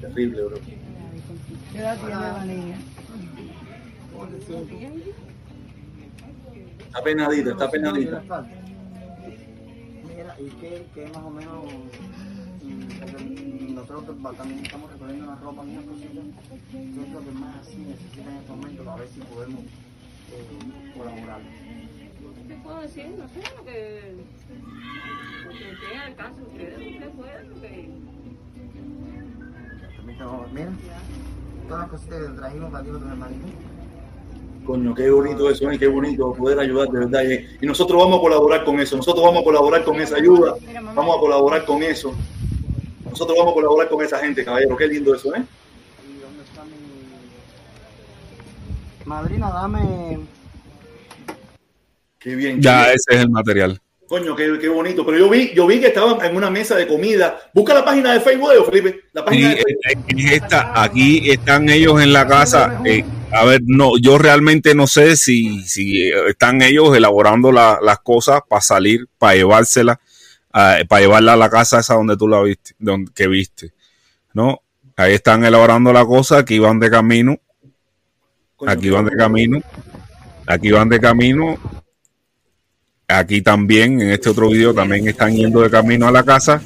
Terrible, 0.00 0.42
bro. 0.42 0.58
¿Qué 1.72 1.78
la 1.78 2.44
niña? 2.44 2.78
Está 6.86 7.02
penadita, 7.02 7.50
está 7.50 7.70
penadita. 7.70 8.22
Mira, 10.08 10.36
y 10.38 10.50
que, 10.60 10.86
que 10.94 11.06
más 11.06 11.24
o 11.24 11.30
menos 11.30 11.64
nosotros 13.90 14.36
también 14.36 14.64
estamos 14.64 14.92
recogiendo 14.92 15.26
la 15.26 15.34
ropa 15.36 15.64
y 15.66 15.70
unas 15.70 15.84
cositas, 15.84 16.24
¿qué 16.70 17.02
es 17.02 17.12
lo 17.12 17.20
que 17.20 17.30
más 17.32 17.56
así 17.56 17.76
necesita 17.76 18.30
en 18.30 18.36
este 18.36 18.52
momento? 18.52 18.90
A 18.90 18.96
ver 18.96 19.08
si 19.08 19.20
podemos 19.20 19.60
eh, 19.60 20.94
colaborar. 20.96 21.40
¿Qué 22.46 22.54
puedo 22.62 22.80
decir? 22.80 23.06
No 23.18 23.28
sé, 23.28 23.42
lo 23.56 23.64
que, 23.64 24.14
lo 25.44 25.50
que 25.50 25.70
esté 25.72 25.96
al 25.96 26.14
caso 26.14 26.36
ustedes, 26.46 26.78
ustedes 26.78 27.14
pueden, 27.16 27.50
lo 27.50 27.60
que... 27.60 27.90
Mira, 30.52 30.70
todas 31.66 31.80
las 31.82 31.90
cositas 31.90 32.18
que 32.20 32.28
trajimos 32.36 32.70
para 32.70 32.84
ti, 32.84 32.90
tu 32.90 32.96
hermanito. 32.96 33.46
Coño, 34.66 34.94
qué 34.94 35.10
bonito 35.10 35.50
eso, 35.50 35.70
¿eh? 35.70 35.78
qué 35.78 35.88
bonito 35.88 36.32
poder 36.34 36.60
ayudar 36.60 36.88
de 36.90 36.98
verdad. 37.00 37.22
Y 37.60 37.66
nosotros 37.66 37.98
vamos 38.00 38.18
a 38.18 38.22
colaborar 38.22 38.64
con 38.64 38.78
eso, 38.78 38.96
nosotros 38.96 39.24
vamos 39.24 39.40
a 39.40 39.44
colaborar 39.44 39.82
con 39.84 40.00
esa 40.00 40.16
ayuda, 40.16 40.54
vamos 40.94 41.16
a 41.16 41.20
colaborar 41.20 41.64
con 41.64 41.82
eso. 41.82 42.14
Nosotros 43.10 43.36
vamos 43.38 43.52
a 43.52 43.54
colaborar 43.54 43.88
con 43.88 44.04
esa 44.04 44.18
gente, 44.18 44.44
caballero, 44.44 44.76
qué 44.76 44.86
lindo 44.86 45.14
eso, 45.14 45.34
¿eh? 45.34 45.42
¿Y 46.08 46.20
dónde 46.20 46.42
está 46.44 46.64
mi... 46.64 46.72
Madrina, 49.04 49.50
dame... 49.50 50.20
Qué 52.18 52.34
bien. 52.34 52.60
ya, 52.60 52.92
ese 52.92 53.14
es 53.14 53.20
el 53.20 53.30
material. 53.30 53.80
Coño, 54.06 54.34
qué, 54.34 54.58
qué, 54.60 54.68
bonito. 54.68 55.06
Pero 55.06 55.18
yo 55.18 55.30
vi, 55.30 55.52
yo 55.54 55.66
vi 55.66 55.80
que 55.80 55.86
estaban 55.86 56.22
en 56.24 56.36
una 56.36 56.50
mesa 56.50 56.74
de 56.76 56.86
comida. 56.86 57.40
Busca 57.54 57.72
la 57.72 57.84
página 57.84 58.12
de 58.12 58.20
Facebook, 58.20 58.66
Felipe. 58.66 59.02
La 59.12 59.24
página 59.24 59.50
de 59.50 59.62
Facebook. 59.62 60.50
aquí 60.74 61.30
están 61.30 61.68
ellos 61.68 62.02
en 62.02 62.12
la 62.12 62.26
casa. 62.26 62.82
Eh, 62.84 63.04
a 63.32 63.44
ver, 63.44 63.60
no, 63.64 63.96
yo 63.98 64.18
realmente 64.18 64.74
no 64.74 64.86
sé 64.86 65.16
si, 65.16 65.62
si 65.62 66.10
están 66.10 66.60
ellos 66.60 66.94
elaborando 66.96 67.52
la, 67.52 67.78
las 67.80 68.00
cosas 68.00 68.40
para 68.48 68.60
salir, 68.60 69.06
para 69.16 69.36
llevárselas, 69.36 69.98
para 70.50 71.00
llevarla 71.00 71.34
a 71.34 71.36
la 71.36 71.50
casa 71.50 71.80
esa 71.80 71.94
donde 71.94 72.16
tú 72.16 72.28
la 72.28 72.42
viste, 72.42 72.74
donde, 72.78 73.12
que 73.12 73.26
viste. 73.26 73.72
¿No? 74.34 74.62
Ahí 74.96 75.14
están 75.14 75.44
elaborando 75.44 75.92
la 75.92 76.04
cosa, 76.04 76.38
aquí 76.38 76.58
van 76.58 76.78
de 76.78 76.90
camino. 76.90 77.38
Aquí 78.66 78.90
van 78.90 79.06
de 79.06 79.16
camino. 79.16 79.60
Aquí 80.46 80.70
van 80.70 80.88
de 80.88 81.00
camino 81.00 81.58
aquí 83.10 83.42
también, 83.42 84.00
en 84.00 84.10
este 84.10 84.30
otro 84.30 84.48
video, 84.48 84.72
también 84.72 85.06
están 85.08 85.34
yendo 85.34 85.60
de 85.60 85.70
camino 85.70 86.06
a 86.06 86.12
la 86.12 86.22
casa. 86.22 86.62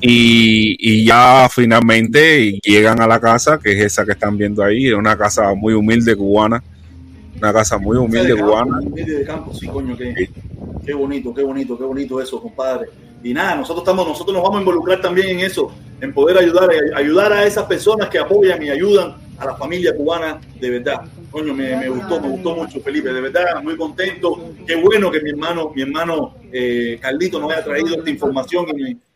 Y, 0.00 1.04
ya 1.04 1.48
finalmente 1.50 2.58
llegan 2.62 3.00
a 3.00 3.06
la 3.06 3.20
casa, 3.20 3.58
que 3.58 3.72
es 3.72 3.86
esa 3.86 4.04
que 4.04 4.12
están 4.12 4.36
viendo 4.36 4.62
ahí, 4.62 4.88
es 4.88 4.94
una 4.94 5.16
casa 5.16 5.52
muy 5.54 5.74
humilde 5.74 6.14
cubana, 6.14 6.62
una 7.38 7.52
casa 7.52 7.78
muy 7.78 7.96
humilde 7.96 8.34
cubana. 8.36 8.80
sí, 9.52 9.66
coño, 9.66 9.96
qué, 9.96 10.30
qué, 10.84 10.94
bonito, 10.94 11.34
qué 11.34 11.42
bonito, 11.42 11.78
qué 11.78 11.84
bonito 11.84 12.20
eso, 12.20 12.40
compadre. 12.40 12.88
Y 13.22 13.34
nada, 13.34 13.56
nosotros 13.56 13.82
estamos, 13.82 14.06
nosotros 14.06 14.34
nos 14.34 14.42
vamos 14.42 14.58
a 14.58 14.60
involucrar 14.60 15.00
también 15.00 15.38
en 15.38 15.40
eso, 15.40 15.72
en 16.00 16.12
poder 16.12 16.38
ayudar, 16.38 16.70
ayudar 16.94 17.32
a 17.32 17.44
esas 17.44 17.64
personas 17.64 18.08
que 18.08 18.18
apoyan 18.18 18.62
y 18.62 18.70
ayudan 18.70 19.16
a 19.38 19.46
la 19.46 19.56
familia 19.56 19.94
cubana 19.94 20.40
de 20.60 20.70
verdad. 20.70 21.02
Coño, 21.30 21.52
me, 21.52 21.88
gustó, 21.88 22.20
me 22.20 22.28
gustó 22.28 22.54
mucho, 22.54 22.80
Felipe, 22.80 23.12
de 23.12 23.20
verdad, 23.20 23.62
muy 23.62 23.76
contento. 23.76 24.54
Qué 24.66 24.76
bueno 24.76 25.10
que 25.10 25.20
mi 25.20 25.30
hermano, 25.30 25.72
mi 25.74 25.82
hermano 25.82 26.34
eh, 26.52 26.98
Carlito 27.00 27.38
nos 27.38 27.52
haya 27.52 27.64
traído 27.64 27.96
esta 27.96 28.10
información 28.10 28.66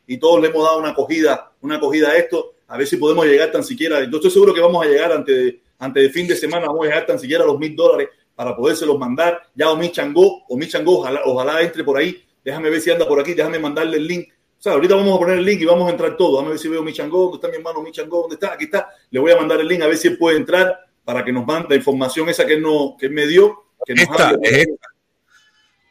y, 0.06 0.16
todos 0.18 0.42
le 0.42 0.48
hemos 0.48 0.64
dado 0.64 0.80
una 0.80 0.88
acogida, 0.88 1.52
una 1.60 1.76
acogida 1.76 2.08
a 2.08 2.16
esto, 2.16 2.54
a 2.66 2.76
ver 2.76 2.84
si 2.84 2.96
podemos 2.96 3.24
llegar 3.26 3.52
tan 3.52 3.62
siquiera. 3.62 4.00
Yo 4.00 4.16
estoy 4.16 4.32
seguro 4.32 4.52
que 4.52 4.60
vamos 4.60 4.84
a 4.84 4.88
llegar 4.88 5.12
antes 5.12 5.36
de, 5.36 5.60
antes 5.80 6.02
de 6.04 6.10
fin 6.10 6.28
de 6.28 6.36
semana, 6.36 6.66
vamos 6.66 6.82
a 6.86 6.88
llegar 6.90 7.06
tan 7.06 7.18
siquiera 7.18 7.42
a 7.42 7.46
los 7.48 7.58
mil 7.58 7.74
dólares 7.74 8.08
para 8.36 8.54
podérselos 8.54 8.96
mandar. 8.96 9.42
Ya 9.54 9.70
Omi 9.70 9.90
Changó, 9.90 10.44
Omi 10.48 10.68
Changó, 10.68 11.00
ojalá, 11.00 11.22
ojalá 11.24 11.60
entre 11.62 11.82
por 11.82 11.98
ahí. 11.98 12.24
Déjame 12.44 12.70
ver 12.70 12.80
si 12.80 12.90
anda 12.90 13.08
por 13.08 13.18
aquí, 13.18 13.34
déjame 13.34 13.58
mandarle 13.58 13.96
el 13.96 14.06
link 14.06 14.28
o 14.60 14.62
sea, 14.62 14.72
ahorita 14.72 14.94
vamos 14.94 15.16
a 15.16 15.18
poner 15.18 15.38
el 15.38 15.44
link 15.46 15.62
y 15.62 15.64
vamos 15.64 15.88
a 15.88 15.90
entrar 15.90 16.18
todo. 16.18 16.36
Vamos 16.36 16.48
a 16.48 16.50
ver 16.50 16.58
si 16.58 16.68
veo 16.68 16.82
mi 16.82 16.92
changó, 16.92 17.22
dónde 17.22 17.36
está 17.36 17.48
mi 17.48 17.56
hermano 17.56 17.80
mi 17.80 17.92
changó, 17.92 18.20
dónde 18.20 18.34
está, 18.34 18.52
aquí 18.52 18.64
está. 18.64 18.90
Le 19.10 19.18
voy 19.18 19.32
a 19.32 19.36
mandar 19.36 19.58
el 19.58 19.66
link 19.66 19.80
a 19.80 19.86
ver 19.86 19.96
si 19.96 20.08
él 20.08 20.18
puede 20.18 20.36
entrar 20.36 20.78
para 21.02 21.24
que 21.24 21.32
nos 21.32 21.46
mande 21.46 21.70
la 21.70 21.76
información 21.76 22.28
esa 22.28 22.44
que 22.44 22.52
él, 22.52 22.60
no, 22.60 22.94
que 23.00 23.08
me 23.08 23.26
dio. 23.26 23.64
Que 23.86 23.94
nos 23.94 24.02
esta, 24.02 24.32
es 24.42 24.52
esta. 24.52 24.88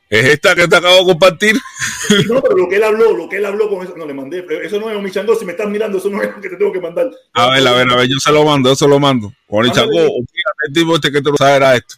Es 0.09 0.25
esta 0.25 0.55
que 0.55 0.67
te 0.67 0.75
acabo 0.75 0.99
de 0.99 1.05
compartir. 1.05 1.55
No, 2.27 2.41
pero 2.41 2.57
lo 2.57 2.67
que 2.67 2.77
él 2.77 2.83
habló, 2.83 3.15
lo 3.15 3.29
que 3.29 3.37
él 3.37 3.45
habló 3.45 3.69
con 3.69 3.83
eso, 3.83 3.95
no 3.95 4.07
le 4.07 4.15
mandé. 4.15 4.43
Eso 4.63 4.79
no 4.79 4.89
es 4.89 4.99
mi 5.01 5.11
changó. 5.11 5.35
Si 5.35 5.45
me 5.45 5.51
estás 5.51 5.69
mirando, 5.69 5.99
eso 5.99 6.09
no 6.09 6.21
es 6.23 6.29
lo 6.29 6.41
que 6.41 6.49
te 6.49 6.55
tengo 6.55 6.71
que 6.71 6.81
mandar. 6.81 7.11
A 7.33 7.51
ver, 7.51 7.67
a 7.67 7.71
ver, 7.73 7.89
a 7.91 7.95
ver, 7.97 8.07
yo 8.07 8.15
se 8.19 8.31
lo 8.31 8.43
mando, 8.43 8.69
yo 8.69 8.75
se 8.75 8.87
lo 8.87 8.99
mando. 8.99 9.31
Con 9.47 9.65
el 9.65 9.71
el 9.71 10.73
tipo 10.73 10.95
este 10.95 11.11
que 11.11 11.21
te 11.21 11.29
lo 11.29 11.37
sabe 11.37 11.57
era 11.57 11.75
esto. 11.75 11.95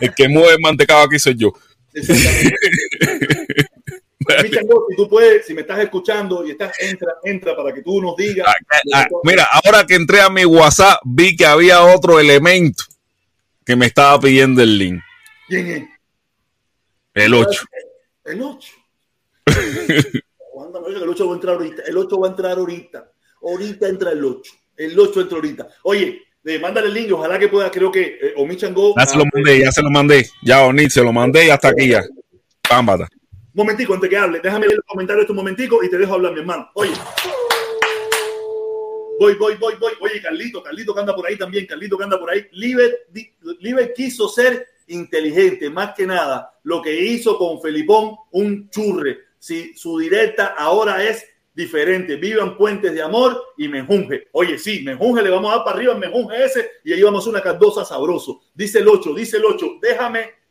El 0.00 0.12
que 0.12 0.28
mueve 0.28 0.56
mantecado 0.60 1.04
aquí 1.04 1.18
soy 1.20 1.36
yo. 1.36 1.52
Exactamente. 1.92 2.56
si 4.90 4.96
tú 4.96 5.08
puedes, 5.08 5.46
si 5.46 5.54
me 5.54 5.60
estás 5.60 5.78
escuchando 5.78 6.44
y 6.44 6.50
estás, 6.50 6.72
entra, 6.80 7.12
entra 7.22 7.56
para 7.56 7.72
que 7.72 7.82
tú 7.82 8.02
nos 8.02 8.16
digas. 8.16 8.46
Ah, 8.48 8.54
ah, 8.94 9.06
mira, 9.22 9.46
ahora 9.64 9.86
que 9.86 9.94
entré 9.94 10.20
a 10.20 10.30
mi 10.30 10.44
WhatsApp, 10.44 11.00
vi 11.04 11.36
que 11.36 11.46
había 11.46 11.82
otro 11.82 12.18
elemento 12.18 12.82
que 13.64 13.76
me 13.76 13.86
estaba 13.86 14.18
pidiendo 14.18 14.62
el 14.62 14.78
link. 14.78 15.00
¿Quién 15.46 15.66
es? 15.68 15.93
El 17.14 17.34
8. 17.34 17.64
El 18.24 18.42
8. 18.42 18.72
el 19.46 21.08
8 21.08 21.26
va 21.26 21.32
a 21.32 21.34
entrar 21.34 21.54
ahorita. 21.54 21.82
El 21.86 21.96
8 21.96 22.20
va 22.20 22.26
a 22.26 22.30
entrar 22.30 22.58
ahorita. 22.58 23.12
Ahorita 23.42 23.88
entra 23.88 24.10
el 24.12 24.24
8. 24.24 24.52
El 24.76 24.98
8 24.98 25.20
entra 25.20 25.36
ahorita. 25.36 25.68
Oye, 25.84 26.22
eh, 26.44 26.58
mándale 26.58 26.88
el 26.88 26.94
link, 26.94 27.12
ojalá 27.12 27.38
que 27.38 27.48
pueda, 27.48 27.70
creo 27.70 27.90
que 27.90 28.18
eh, 28.20 28.34
Omi 28.36 28.56
Chango. 28.56 28.94
Ya 28.98 29.06
se 29.06 29.16
lo 29.16 29.24
mandé, 29.32 29.60
ya 29.60 29.72
se 29.72 29.82
lo 29.82 29.90
mandé. 29.90 30.28
Ya, 30.42 30.64
Oni, 30.64 30.90
se 30.90 31.02
lo 31.02 31.12
mandé 31.12 31.46
y 31.46 31.50
hasta 31.50 31.68
aquí 31.68 31.88
ya. 31.88 32.04
Pámbata 32.68 33.08
momentico, 33.54 33.94
antes 33.94 34.10
que 34.10 34.16
hable, 34.16 34.40
déjame 34.42 34.66
leer 34.66 34.78
los 34.78 34.86
comentarios 34.86 35.22
este 35.22 35.32
momentico 35.32 35.82
y 35.82 35.88
te 35.88 35.96
dejo 35.96 36.14
hablar, 36.14 36.32
mi 36.32 36.40
hermano. 36.40 36.70
Oye. 36.74 36.92
Voy, 39.20 39.34
voy, 39.36 39.54
voy, 39.54 39.74
voy. 39.78 39.92
Oye, 40.00 40.20
Carlito, 40.20 40.60
Carlito 40.60 40.92
que 40.92 41.00
anda 41.00 41.14
por 41.14 41.26
ahí 41.26 41.38
también, 41.38 41.66
Carlito 41.66 41.96
que 41.96 42.04
anda 42.04 42.18
por 42.18 42.30
ahí. 42.30 42.46
Liber, 42.50 43.06
Liber 43.60 43.94
quiso 43.94 44.28
ser 44.28 44.66
inteligente, 44.88 45.70
más 45.70 45.94
que 45.94 46.06
nada. 46.06 46.52
Lo 46.62 46.82
que 46.82 46.98
hizo 46.98 47.38
con 47.38 47.60
Felipón, 47.60 48.16
un 48.32 48.68
churre. 48.70 49.18
Si 49.38 49.74
su 49.74 49.98
directa 49.98 50.54
ahora 50.56 51.04
es 51.04 51.24
diferente. 51.54 52.16
Vivan 52.16 52.56
puentes 52.56 52.92
de 52.92 53.02
amor 53.02 53.40
y 53.56 53.68
menjunje. 53.68 54.28
Oye, 54.32 54.58
sí, 54.58 54.82
menjunje, 54.82 55.22
le 55.22 55.30
vamos 55.30 55.52
a 55.52 55.56
dar 55.56 55.64
para 55.64 55.76
arriba 55.76 55.94
menjunje 55.94 56.44
ese 56.44 56.70
y 56.84 56.92
ahí 56.92 57.02
vamos 57.02 57.26
a 57.26 57.30
una 57.30 57.40
cardosa 57.40 57.84
sabroso. 57.84 58.42
Dice 58.52 58.80
el 58.80 58.88
8, 58.88 59.14
dice 59.14 59.36
el 59.36 59.44
8, 59.44 59.78
déjame 59.80 60.44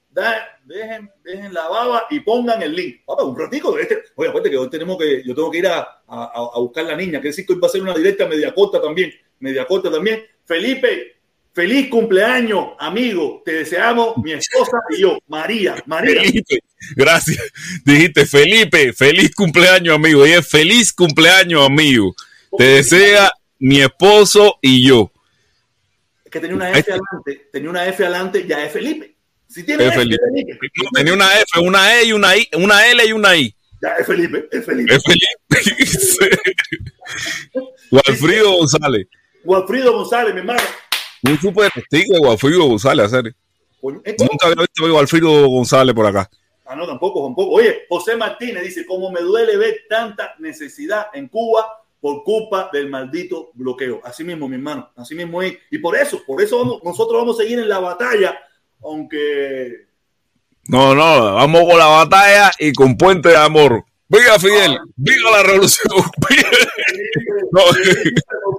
dejen, 0.65 1.11
dejen 1.23 1.53
la 1.53 1.67
baba 1.67 2.07
y 2.09 2.19
pongan 2.19 2.61
el 2.61 2.75
link. 2.75 3.05
Papá, 3.05 3.23
un 3.23 3.37
ratico 3.37 3.71
de 3.75 3.83
este. 3.83 4.03
Oye, 4.15 4.29
acuérdate 4.29 4.51
que 4.51 4.57
hoy 4.57 4.69
tenemos 4.69 4.97
que, 4.97 5.23
yo 5.25 5.33
tengo 5.33 5.51
que 5.51 5.57
ir 5.57 5.67
a, 5.67 6.03
a, 6.07 6.59
buscar 6.59 6.85
la 6.85 6.95
niña, 6.95 7.19
que 7.19 7.29
decir 7.29 7.45
que 7.45 7.53
hoy 7.53 7.59
va 7.59 7.67
a 7.67 7.71
ser 7.71 7.81
una 7.81 7.93
directa 7.93 8.27
media 8.27 8.53
corta 8.53 8.81
también, 8.81 9.11
media 9.39 9.65
corta 9.65 9.91
también. 9.91 10.23
Felipe, 10.45 11.12
Feliz 11.53 11.87
cumpleaños, 11.87 12.69
amigo. 12.79 13.43
Te 13.45 13.53
deseamos 13.53 14.17
mi 14.17 14.31
esposa 14.31 14.77
y 14.89 15.01
yo, 15.01 15.19
María. 15.27 15.75
María. 15.85 16.23
Felipe, 16.23 16.59
gracias. 16.95 17.43
Dijiste, 17.85 18.25
Felipe, 18.25 18.91
feliz 18.91 19.35
cumpleaños, 19.35 19.95
amigo. 19.95 20.25
Y 20.25 20.31
es 20.31 20.47
feliz 20.47 20.91
cumpleaños, 20.91 21.63
amigo. 21.63 22.15
Te 22.57 22.63
desea 22.63 23.31
mi 23.59 23.81
esposo 23.81 24.57
y 24.61 24.87
yo. 24.87 25.11
Es 26.25 26.31
que 26.31 26.39
tenía 26.39 26.55
una 26.55 26.71
F 26.71 26.91
adelante, 26.91 27.49
tenía 27.51 27.69
una 27.69 27.85
F 27.87 28.03
adelante, 28.03 28.47
ya 28.47 28.65
es 28.65 28.73
Felipe. 28.73 29.15
Si 29.47 29.63
tiene 29.63 29.85
F, 29.85 29.95
Felipe. 29.95 30.23
No, 30.83 30.89
tenía 30.91 31.13
una 31.13 31.39
F, 31.39 31.59
una 31.59 31.95
E 31.99 32.05
y 32.05 32.13
una 32.13 32.35
I, 32.35 32.49
una 32.53 32.87
L 32.87 33.05
y 33.05 33.11
una 33.11 33.35
I. 33.35 33.55
Ya 33.79 33.89
es 33.99 34.07
Felipe, 34.07 34.47
es 34.51 34.65
Felipe. 34.65 34.95
Es 34.95 35.03
Felipe. 35.03 36.43
Walfrido 37.91 38.57
González. 38.57 39.07
Walfrido 39.43 39.93
González, 39.93 40.33
mi 40.33 40.39
hermano. 40.39 40.61
Un 41.23 41.39
super 41.39 41.71
testigo 41.71 42.13
de 42.13 42.19
Gualfrido 42.19 42.65
González, 42.65 43.05
hacer. 43.05 43.35
Nunca 43.81 44.47
había 44.47 44.55
visto 44.55 44.85
a 44.85 44.89
Gualfrido 44.89 45.47
González 45.47 45.95
por 45.95 46.05
acá. 46.05 46.29
Ah, 46.65 46.75
no, 46.75 46.85
tampoco, 46.85 47.23
tampoco. 47.23 47.55
Oye, 47.55 47.81
José 47.89 48.15
Martínez 48.15 48.63
dice, 48.63 48.85
como 48.85 49.11
me 49.11 49.21
duele 49.21 49.57
ver 49.57 49.81
tanta 49.89 50.35
necesidad 50.39 51.07
en 51.13 51.27
Cuba 51.27 51.65
por 51.99 52.23
culpa 52.23 52.69
del 52.71 52.89
maldito 52.89 53.51
bloqueo. 53.53 54.01
Así 54.03 54.23
mismo, 54.23 54.47
mi 54.47 54.55
hermano, 54.55 54.89
así 54.95 55.15
mismo 55.15 55.41
es. 55.41 55.57
Y 55.71 55.77
por 55.77 55.95
eso, 55.95 56.21
por 56.25 56.41
eso 56.41 56.81
nosotros 56.83 57.21
vamos 57.21 57.39
a 57.39 57.43
seguir 57.43 57.59
en 57.59 57.69
la 57.69 57.79
batalla, 57.79 58.37
aunque... 58.81 59.87
No, 60.65 60.95
no, 60.95 61.35
vamos 61.35 61.61
con 61.65 61.77
la 61.77 61.87
batalla 61.87 62.51
y 62.57 62.73
con 62.73 62.97
puente 62.97 63.29
de 63.29 63.37
amor. 63.37 63.83
Viva 64.07 64.39
Fidel, 64.39 64.77
viva 64.95 65.31
la 65.31 65.43
revolución. 65.43 65.87
por 67.51 67.75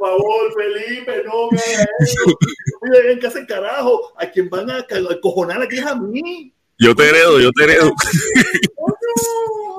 favor, 0.04 0.54
Felipe, 0.54 1.22
no 1.24 1.48
me 1.50 1.58
hagas 1.58 1.86
eso. 2.00 2.38
Miren, 2.82 3.20
que 3.20 3.26
hace 3.26 3.46
carajo. 3.46 4.12
A 4.16 4.26
quien 4.26 4.48
van 4.48 4.70
a 4.70 4.86
cojonar 5.20 5.62
aquí 5.62 5.78
es 5.78 5.86
a 5.86 5.94
mí. 5.96 6.52
Yo 6.78 6.94
te 6.94 7.08
heredo, 7.08 7.40
yo 7.40 7.50
te 7.52 7.64
heredo. 7.64 7.92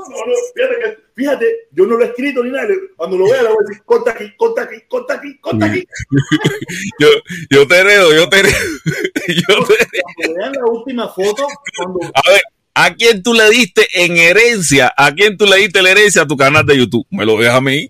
No, 0.07 0.25
no, 0.27 0.33
fíjate, 0.55 0.97
fíjate, 1.13 1.67
yo 1.71 1.85
no 1.85 1.97
lo 1.97 2.05
he 2.05 2.07
escrito 2.07 2.43
ni 2.43 2.51
nada. 2.51 2.69
Cuando 2.95 3.17
lo 3.17 3.25
vea, 3.25 3.43
le 3.43 3.49
voy 3.49 3.57
a 3.59 3.67
decir, 3.67 3.83
corta 3.83 4.11
aquí, 4.11 4.31
corta 4.37 4.61
aquí, 4.61 4.77
corta 4.87 5.13
aquí, 5.15 5.37
corta 5.39 5.65
aquí. 5.65 5.83
yo, 6.99 7.07
yo 7.49 7.67
te 7.67 7.79
heredo, 7.79 8.13
yo 8.13 8.29
te 8.29 8.39
heredo. 8.39 8.55
Yo 9.27 9.65
te 9.65 9.73
heredo. 9.73 10.03
Cuando 10.15 10.35
vean 10.35 10.53
la 10.53 10.65
última 10.71 11.09
foto, 11.09 11.47
cuando... 11.75 11.99
A 12.13 12.31
ver, 12.31 12.41
¿A 12.77 12.93
quién 12.93 13.23
tú 13.23 13.33
le 13.33 13.49
diste 13.49 13.87
en 13.93 14.17
herencia? 14.17 14.93
¿A 14.97 15.13
quién 15.13 15.37
tú 15.37 15.45
le 15.45 15.55
diste 15.55 15.81
la 15.81 15.91
herencia 15.91 16.23
a 16.23 16.27
tu 16.27 16.35
canal 16.35 16.65
de 16.65 16.77
YouTube? 16.77 17.07
¿Me 17.09 17.25
lo 17.25 17.37
dejas 17.37 17.55
a 17.55 17.61
mí? 17.61 17.89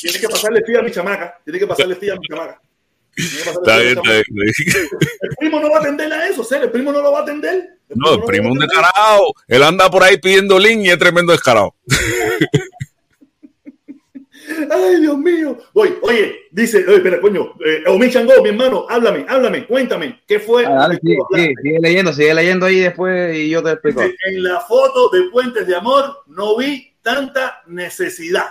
Tiene 0.00 0.18
que 0.18 0.28
pasarle 0.28 0.62
fía 0.64 0.80
a 0.80 0.82
mi 0.82 0.90
chamaca. 0.90 1.38
Tiene 1.44 1.58
que 1.58 1.66
pasarle 1.66 1.96
fía 1.96 2.14
a 2.14 2.16
mi 2.16 2.26
chamaca. 2.26 2.60
Está 3.16 3.78
bien, 3.78 3.98
está 3.98 4.10
bien. 4.12 4.24
El 5.20 5.36
primo 5.38 5.60
no 5.60 5.70
va 5.70 5.78
a 5.78 5.80
atender 5.80 6.12
a 6.12 6.28
eso, 6.28 6.44
¿sí? 6.44 6.54
El 6.54 6.70
primo 6.70 6.92
no 6.92 7.02
lo 7.02 7.12
va 7.12 7.20
a 7.20 7.22
atender. 7.22 7.78
El 7.88 7.98
no, 7.98 8.14
el 8.14 8.24
primo 8.24 8.48
es 8.48 8.52
un 8.52 8.58
descarado. 8.58 9.32
Él 9.48 9.62
anda 9.62 9.90
por 9.90 10.02
ahí 10.02 10.16
pidiendo 10.18 10.58
link 10.58 10.84
y 10.84 10.90
es 10.90 10.98
tremendo 10.98 11.32
descarado. 11.32 11.74
Ay, 14.70 15.00
Dios 15.00 15.18
mío. 15.18 15.58
Voy, 15.72 15.96
oye, 16.02 16.48
dice, 16.50 16.84
oye, 16.86 16.96
espera, 16.96 17.20
coño, 17.20 17.54
eh, 17.64 17.84
Omi 17.86 18.10
Chango, 18.10 18.42
mi 18.42 18.50
hermano, 18.50 18.86
háblame, 18.88 19.24
háblame, 19.28 19.66
cuéntame, 19.66 20.20
¿qué 20.26 20.40
fue? 20.40 20.66
Ah, 20.66 20.74
dale, 20.74 20.98
sí, 21.02 21.16
sí, 21.34 21.54
sigue 21.62 21.78
leyendo, 21.80 22.12
sigue 22.12 22.34
leyendo 22.34 22.66
ahí 22.66 22.80
después 22.80 23.36
y 23.36 23.48
yo 23.48 23.62
te 23.62 23.70
explico. 23.72 24.02
En 24.02 24.42
la 24.42 24.60
foto 24.60 25.08
de 25.10 25.30
Puentes 25.30 25.66
de 25.66 25.76
Amor 25.76 26.24
no 26.26 26.56
vi 26.56 26.94
tanta 27.02 27.62
necesidad. 27.66 28.48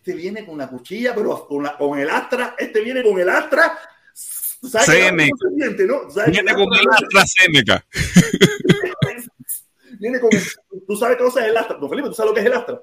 Este 0.00 0.14
viene 0.14 0.46
con 0.46 0.56
la 0.56 0.66
cuchilla, 0.66 1.14
pero 1.14 1.46
con, 1.46 1.62
la, 1.62 1.76
con 1.76 1.98
el 1.98 2.08
astra, 2.08 2.54
este 2.58 2.80
viene 2.80 3.02
con 3.02 3.20
el 3.20 3.28
astra. 3.28 3.78
Seneca. 4.14 5.30
¿no? 5.86 6.08
Viene 6.26 6.54
con 6.54 6.68
el 6.72 6.86
astra 6.90 7.22
Seneca. 7.26 7.84
viene 9.98 10.18
con, 10.18 10.30
tú 10.86 10.96
sabes 10.96 11.18
qué 11.18 11.24
cosa 11.24 11.40
es 11.40 11.48
el 11.48 11.56
astra. 11.58 11.76
Don 11.76 11.90
Felipe, 11.90 12.08
¿tú 12.08 12.14
sabes 12.14 12.30
lo 12.30 12.34
que 12.34 12.40
es 12.40 12.46
el 12.46 12.54
astra? 12.54 12.80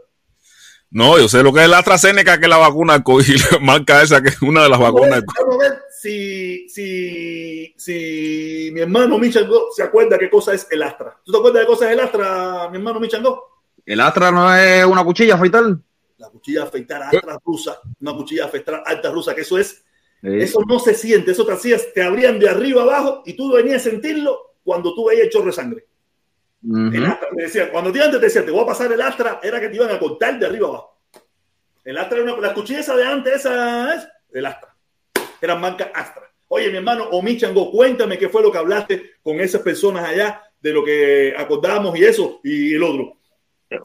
No, 0.91 1.17
yo 1.17 1.27
sé 1.27 1.41
lo 1.41 1.51
que 1.51 1.63
es 1.63 1.69
la 1.69 1.79
AstraZeneca, 1.79 2.37
que 2.37 2.45
es 2.45 2.49
la 2.49 2.57
vacuna 2.57 3.03
COVID, 3.03 3.41
la 3.51 3.59
marca 3.59 4.03
esa, 4.03 4.21
que 4.21 4.29
es 4.29 4.39
una 4.43 4.61
de 4.61 4.69
las 4.69 4.79
vacunas. 4.79 5.23
Vamos 5.39 5.55
a 5.55 5.69
ver 5.69 5.81
si, 5.99 6.69
si, 6.69 7.73
si 7.75 8.69
mi 8.73 8.81
hermano 8.81 9.17
Michango 9.17 9.69
se 9.75 9.81
acuerda 9.81 10.19
qué 10.19 10.29
cosa 10.29 10.53
es 10.53 10.67
el 10.69 10.83
Astra. 10.83 11.19
¿Tú 11.25 11.31
te 11.31 11.37
acuerdas 11.39 11.61
de 11.61 11.65
qué 11.65 11.73
cosa 11.73 11.87
es 11.87 11.93
el 11.93 11.99
Astra, 11.99 12.69
mi 12.69 12.77
hermano 12.77 12.99
Michango? 12.99 13.63
¿El 13.83 14.01
Astra 14.01 14.31
no 14.31 14.55
es 14.55 14.85
una 14.85 15.03
cuchilla 15.03 15.33
afeitar? 15.33 15.63
La 16.17 16.29
cuchilla 16.29 16.63
afeitar 16.63 17.03
Astra 17.03 17.39
rusa, 17.43 17.79
una 18.01 18.13
cuchilla 18.13 18.45
afeitar 18.45 18.83
alta 18.85 19.11
rusa, 19.11 19.35
que 19.35 19.41
eso 19.41 19.57
es, 19.57 19.83
eso 20.21 20.59
no 20.67 20.79
se 20.79 20.93
siente, 20.93 21.31
eso 21.31 21.45
te 21.45 21.53
hacías, 21.53 21.93
te 21.93 22.01
abrían 22.01 22.39
de 22.39 22.49
arriba 22.49 22.81
abajo 22.81 23.21
y 23.25 23.33
tú 23.33 23.51
venías 23.51 23.85
a 23.85 23.89
sentirlo 23.91 24.55
cuando 24.63 24.95
tú 24.95 25.05
veías 25.05 25.25
el 25.25 25.29
chorro 25.29 25.45
de 25.45 25.51
sangre 25.53 25.87
cuando 27.71 27.91
te 27.91 28.01
antes 28.01 28.19
te 28.19 28.25
decían, 28.25 28.45
te 28.45 28.51
voy 28.51 28.63
a 28.63 28.67
pasar 28.67 28.91
el 28.91 29.01
Astra, 29.01 29.39
era 29.41 29.59
que 29.59 29.69
te 29.69 29.75
iban 29.75 29.91
a 29.91 29.99
cortar 29.99 30.39
de 30.39 30.45
arriba 30.45 30.67
abajo. 30.67 30.97
El 31.83 31.97
Astra 31.97 32.19
era 32.19 32.33
una, 32.33 32.47
la 32.47 32.53
cuchilla 32.53 32.79
esa 32.79 32.95
de 32.95 33.05
antes, 33.05 33.35
esa 33.35 33.95
es 33.95 34.07
el 34.33 34.45
Astra. 34.45 34.75
Era 35.39 35.55
marca 35.55 35.91
Astra. 35.93 36.23
Oye, 36.49 36.69
mi 36.69 36.77
hermano 36.77 37.09
Omichango, 37.09 37.71
cuéntame 37.71 38.17
qué 38.17 38.29
fue 38.29 38.41
lo 38.41 38.51
que 38.51 38.57
hablaste 38.57 39.11
con 39.21 39.39
esas 39.39 39.61
personas 39.61 40.05
allá, 40.05 40.41
de 40.59 40.73
lo 40.73 40.83
que 40.83 41.33
acordamos 41.37 41.97
y 41.97 42.03
eso, 42.03 42.39
y 42.43 42.73
el 42.73 42.83
otro. 42.83 43.16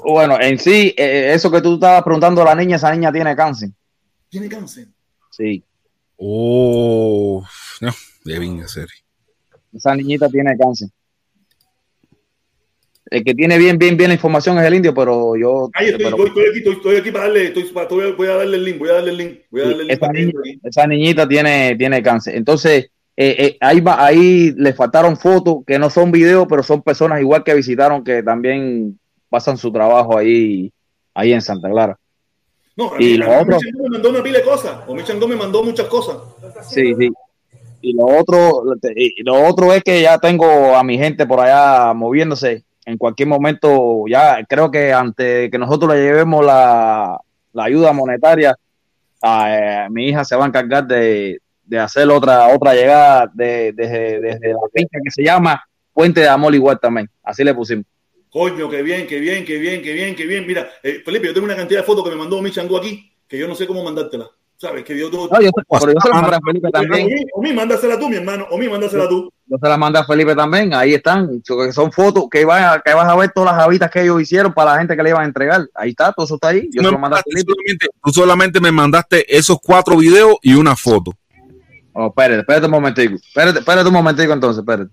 Bueno, 0.05 0.41
en 0.41 0.59
sí, 0.59 0.95
eh, 0.97 1.33
eso 1.35 1.51
que 1.51 1.61
tú 1.61 1.75
estabas 1.75 2.03
preguntando 2.03 2.43
a 2.43 2.47
la 2.47 2.55
niña, 2.55 2.77
esa 2.77 2.93
niña 2.93 3.13
tiene 3.13 3.35
cáncer. 3.35 3.71
¿Tiene 4.29 4.49
cáncer? 4.49 4.87
Sí. 5.31 5.65
Oh, 6.17 7.45
no, 7.81 7.91
deben 8.25 8.67
ser. 8.69 8.87
Esa 9.73 9.95
niñita 9.97 10.29
tiene 10.29 10.57
cáncer. 10.57 10.89
El 13.11 13.25
que 13.25 13.35
tiene 13.35 13.59
bien, 13.59 13.77
bien, 13.77 13.97
bien 13.97 14.09
la 14.09 14.15
información 14.15 14.59
es 14.59 14.65
el 14.65 14.75
indio, 14.75 14.95
pero 14.95 15.37
yo. 15.37 15.69
Ahí 15.75 15.89
estoy, 15.89 16.07
estoy, 16.07 16.45
aquí, 16.49 16.71
estoy, 16.71 16.97
aquí 16.97 17.11
para 17.11 17.25
darle, 17.25 17.49
estoy, 17.49 18.13
voy 18.17 18.27
a 18.29 18.37
darle 18.37 18.57
el 18.57 18.65
link, 18.65 18.79
voy 18.79 18.89
a 18.89 18.93
darle 18.95 19.11
el 19.11 19.17
link. 19.19 19.39
Voy 19.51 19.61
a 19.61 19.65
darle 19.65 19.83
el 19.83 19.89
link 19.89 20.61
esa, 20.63 20.87
niñita 20.87 21.29
tiene, 21.29 21.77
tiene 21.77 22.03
cáncer. 22.03 22.37
Entonces, 22.37 22.91
eh, 23.17 23.37
eh, 23.39 23.57
ahí, 23.61 23.81
va, 23.81 24.03
ahí 24.03 24.55
le 24.57 24.73
faltaron 24.73 25.19
fotos 25.19 25.59
que 25.67 25.79
no 25.79 25.91
son 25.91 26.11
videos, 26.11 26.47
pero 26.49 26.63
son 26.63 26.81
personas 26.83 27.21
igual 27.21 27.45
que 27.45 27.55
visitaron 27.55 28.03
que 28.03 28.23
también 28.23 28.99
pasan 29.33 29.57
su 29.57 29.73
trabajo 29.73 30.19
ahí, 30.19 30.71
ahí 31.15 31.33
en 31.33 31.41
Santa 31.41 31.71
Clara. 31.71 31.99
No, 32.77 32.93
y 32.99 33.17
lo 33.17 33.27
otro, 33.41 33.59
me 33.83 33.89
mandó 33.89 34.11
una 34.11 34.23
pila 34.23 34.39
de 34.39 34.45
cosas, 34.45 34.77
o 34.87 34.95
me 34.95 35.37
mandó 35.37 35.63
muchas 35.63 35.87
cosas. 35.87 36.17
Sí, 36.69 36.95
sí. 36.95 37.11
Y 37.81 37.95
lo 37.95 38.07
otro, 38.07 38.63
y 38.95 39.23
lo 39.25 39.49
otro 39.49 39.73
es 39.73 39.83
que 39.83 40.03
ya 40.03 40.19
tengo 40.19 40.77
a 40.77 40.85
mi 40.85 40.99
gente 40.99 41.27
por 41.27 41.41
allá 41.41 41.93
moviéndose 41.95 42.65
en 42.85 42.99
cualquier 42.99 43.29
momento, 43.29 44.05
ya 44.07 44.45
creo 44.49 44.71
que 44.71 44.93
antes 44.93 45.51
que 45.51 45.59
nosotros 45.59 45.95
le 45.95 46.03
llevemos 46.03 46.45
la, 46.45 47.19
ayuda 47.57 47.93
monetaria, 47.93 48.55
a, 49.23 49.57
eh, 49.57 49.91
mi 49.91 50.09
hija 50.09 50.25
se 50.25 50.37
va 50.37 50.45
a 50.45 50.49
encargar 50.49 50.87
de, 50.87 51.39
hacer 51.81 52.09
otra 52.11 52.49
otra 52.49 52.75
llegada 52.75 53.31
de, 53.33 53.73
desde 53.73 54.53
la 54.53 54.61
finca 54.75 54.99
que 55.03 55.11
se 55.11 55.25
llama 55.25 55.63
Puente 55.93 56.21
de 56.21 56.29
Amor 56.29 56.55
igual 56.55 56.79
también. 56.79 57.09
Así 57.23 57.45
le 57.45 57.55
pusimos. 57.55 57.87
Coño, 58.33 58.71
qué 58.71 58.83
bien, 58.83 59.07
qué 59.07 59.21
bien, 59.21 59.45
qué 59.45 59.59
bien, 59.59 59.83
qué 59.83 59.93
bien, 59.93 60.17
qué 60.17 60.25
bien. 60.25 60.47
Mira, 60.47 60.67
eh, 60.83 61.03
Felipe, 61.05 61.27
yo 61.27 61.35
tengo 61.35 61.45
una 61.45 61.55
cantidad 61.55 61.81
de 61.81 61.87
fotos 61.87 62.03
que 62.03 62.11
me 62.11 62.17
mandó 62.17 62.41
mi 62.41 62.51
chango 62.51 62.79
aquí, 62.79 63.13
que 63.29 63.37
yo 63.37 63.47
no 63.47 63.55
sé 63.55 63.67
cómo 63.67 63.85
mandártela. 63.85 64.27
¿Sabes? 64.57 64.85
Que 64.85 64.99
yo, 64.99 65.11
no, 65.11 65.29
yo, 65.41 65.51
pero 65.69 65.93
yo 65.93 66.01
se 66.01 66.09
la 66.09 66.23
mandé 66.23 66.37
a 66.37 66.41
Felipe 66.41 66.71
también. 66.71 67.09
O 67.35 67.43
mí, 67.43 67.53
mándasela 67.53 67.99
tú, 67.99 68.09
mi 68.09 68.17
hermano. 68.17 68.47
O 68.51 68.57
mí, 68.57 68.69
mándasela 68.69 69.07
tú. 69.07 69.31
Yo 69.45 69.59
se 69.61 69.69
la 69.69 69.77
mandé 69.77 69.99
a 69.99 70.05
Felipe 70.05 70.35
también. 70.35 70.73
Ahí 70.73 70.95
están. 70.95 71.43
Son 71.73 71.93
fotos 71.93 72.25
que, 72.31 72.45
van 72.45 72.81
que 72.83 72.95
vas 72.95 73.09
a 73.09 73.17
ver 73.17 73.33
todas 73.35 73.55
las 73.55 73.67
habitas 73.67 73.91
que 73.91 74.03
ellos 74.03 74.23
hicieron 74.23 74.55
para 74.55 74.73
la 74.73 74.79
gente 74.79 74.97
que 74.97 75.03
le 75.03 75.11
iban 75.11 75.23
a 75.23 75.27
entregar. 75.27 75.67
Ahí 75.75 75.91
está, 75.91 76.13
todo 76.13 76.25
eso 76.25 76.37
está 76.37 76.49
ahí. 76.49 76.71
Yo 76.73 76.83
se 76.83 76.91
lo 76.91 76.99
mandé 76.99 77.19
a 77.19 77.23
Felipe. 77.23 77.53
Solamente, 77.53 77.87
tú 78.03 78.13
solamente 78.13 78.61
me 78.61 78.71
mandaste 78.71 79.37
esos 79.37 79.59
cuatro 79.61 79.97
videos 79.97 80.37
y 80.43 80.55
una 80.55 80.77
foto. 80.77 81.13
Oh, 81.93 82.07
espérate, 82.07 82.41
espérate 82.41 82.67
un 82.67 82.73
momentico. 82.73 83.17
Espérate, 83.17 83.59
espérate 83.59 83.89
un 83.89 83.95
momentico 83.95 84.33
entonces, 84.33 84.61
espérate. 84.61 84.91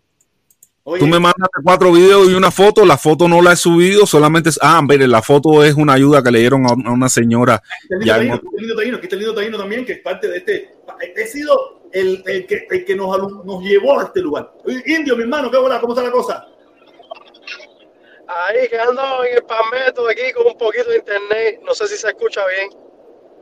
Tú 0.98 1.08
me 1.08 1.20
mandaste 1.20 1.60
cuatro 1.64 1.92
videos 1.92 2.30
y 2.30 2.34
una 2.34 2.52
foto. 2.52 2.86
La 2.86 2.98
foto 2.98 3.28
no 3.28 3.42
la 3.42 3.54
he 3.54 3.56
subido, 3.56 4.06
solamente 4.06 4.50
es. 4.50 4.60
Ah, 4.62 4.82
mire, 4.82 5.08
la 5.08 5.22
foto 5.22 5.64
es 5.64 5.76
una 5.76 5.94
ayuda 5.94 6.24
que 6.24 6.32
le 6.32 6.40
dieron 6.40 6.66
a, 6.66 6.74
una 6.74 7.10
señora. 7.10 7.56
Aquí 7.56 8.10
está 8.10 8.18
el 8.18 8.42
lindo 8.58 8.76
taíno, 8.76 8.98
aquí 8.98 9.06
está 9.06 9.16
el 9.16 9.22
lindo 9.22 9.36
taíno 9.36 9.58
también, 9.58 9.86
que 9.86 9.94
es 9.94 10.00
parte 10.00 10.28
de 10.28 10.38
este. 10.38 10.76
He 11.16 11.28
sido 11.28 11.82
el, 11.92 12.24
el 12.26 12.46
que, 12.48 12.66
el 12.70 12.86
que 12.86 12.96
nos, 12.96 13.18
nos, 13.46 13.64
llevó 13.64 14.00
a 14.00 14.06
este 14.06 14.22
lugar. 14.22 14.52
Indio, 14.86 15.16
mi 15.16 15.24
hermano, 15.24 15.52
¿qué 15.52 15.58
hola? 15.58 15.80
¿Cómo 15.80 15.94
está 15.94 16.04
la 16.04 16.12
cosa? 16.12 16.46
Ahí 18.28 18.68
que 18.70 18.80
ando 18.80 19.24
en 19.26 19.38
el 19.38 19.44
palmetto 19.44 20.08
aquí 20.08 20.32
con 20.36 20.48
un 20.48 20.58
poquito 20.58 20.90
de 20.90 20.98
internet. 20.98 21.62
No 21.66 21.74
sé 21.74 21.88
si 21.88 21.98
se 21.98 22.08
escucha 22.08 22.42
bien. 22.48 22.70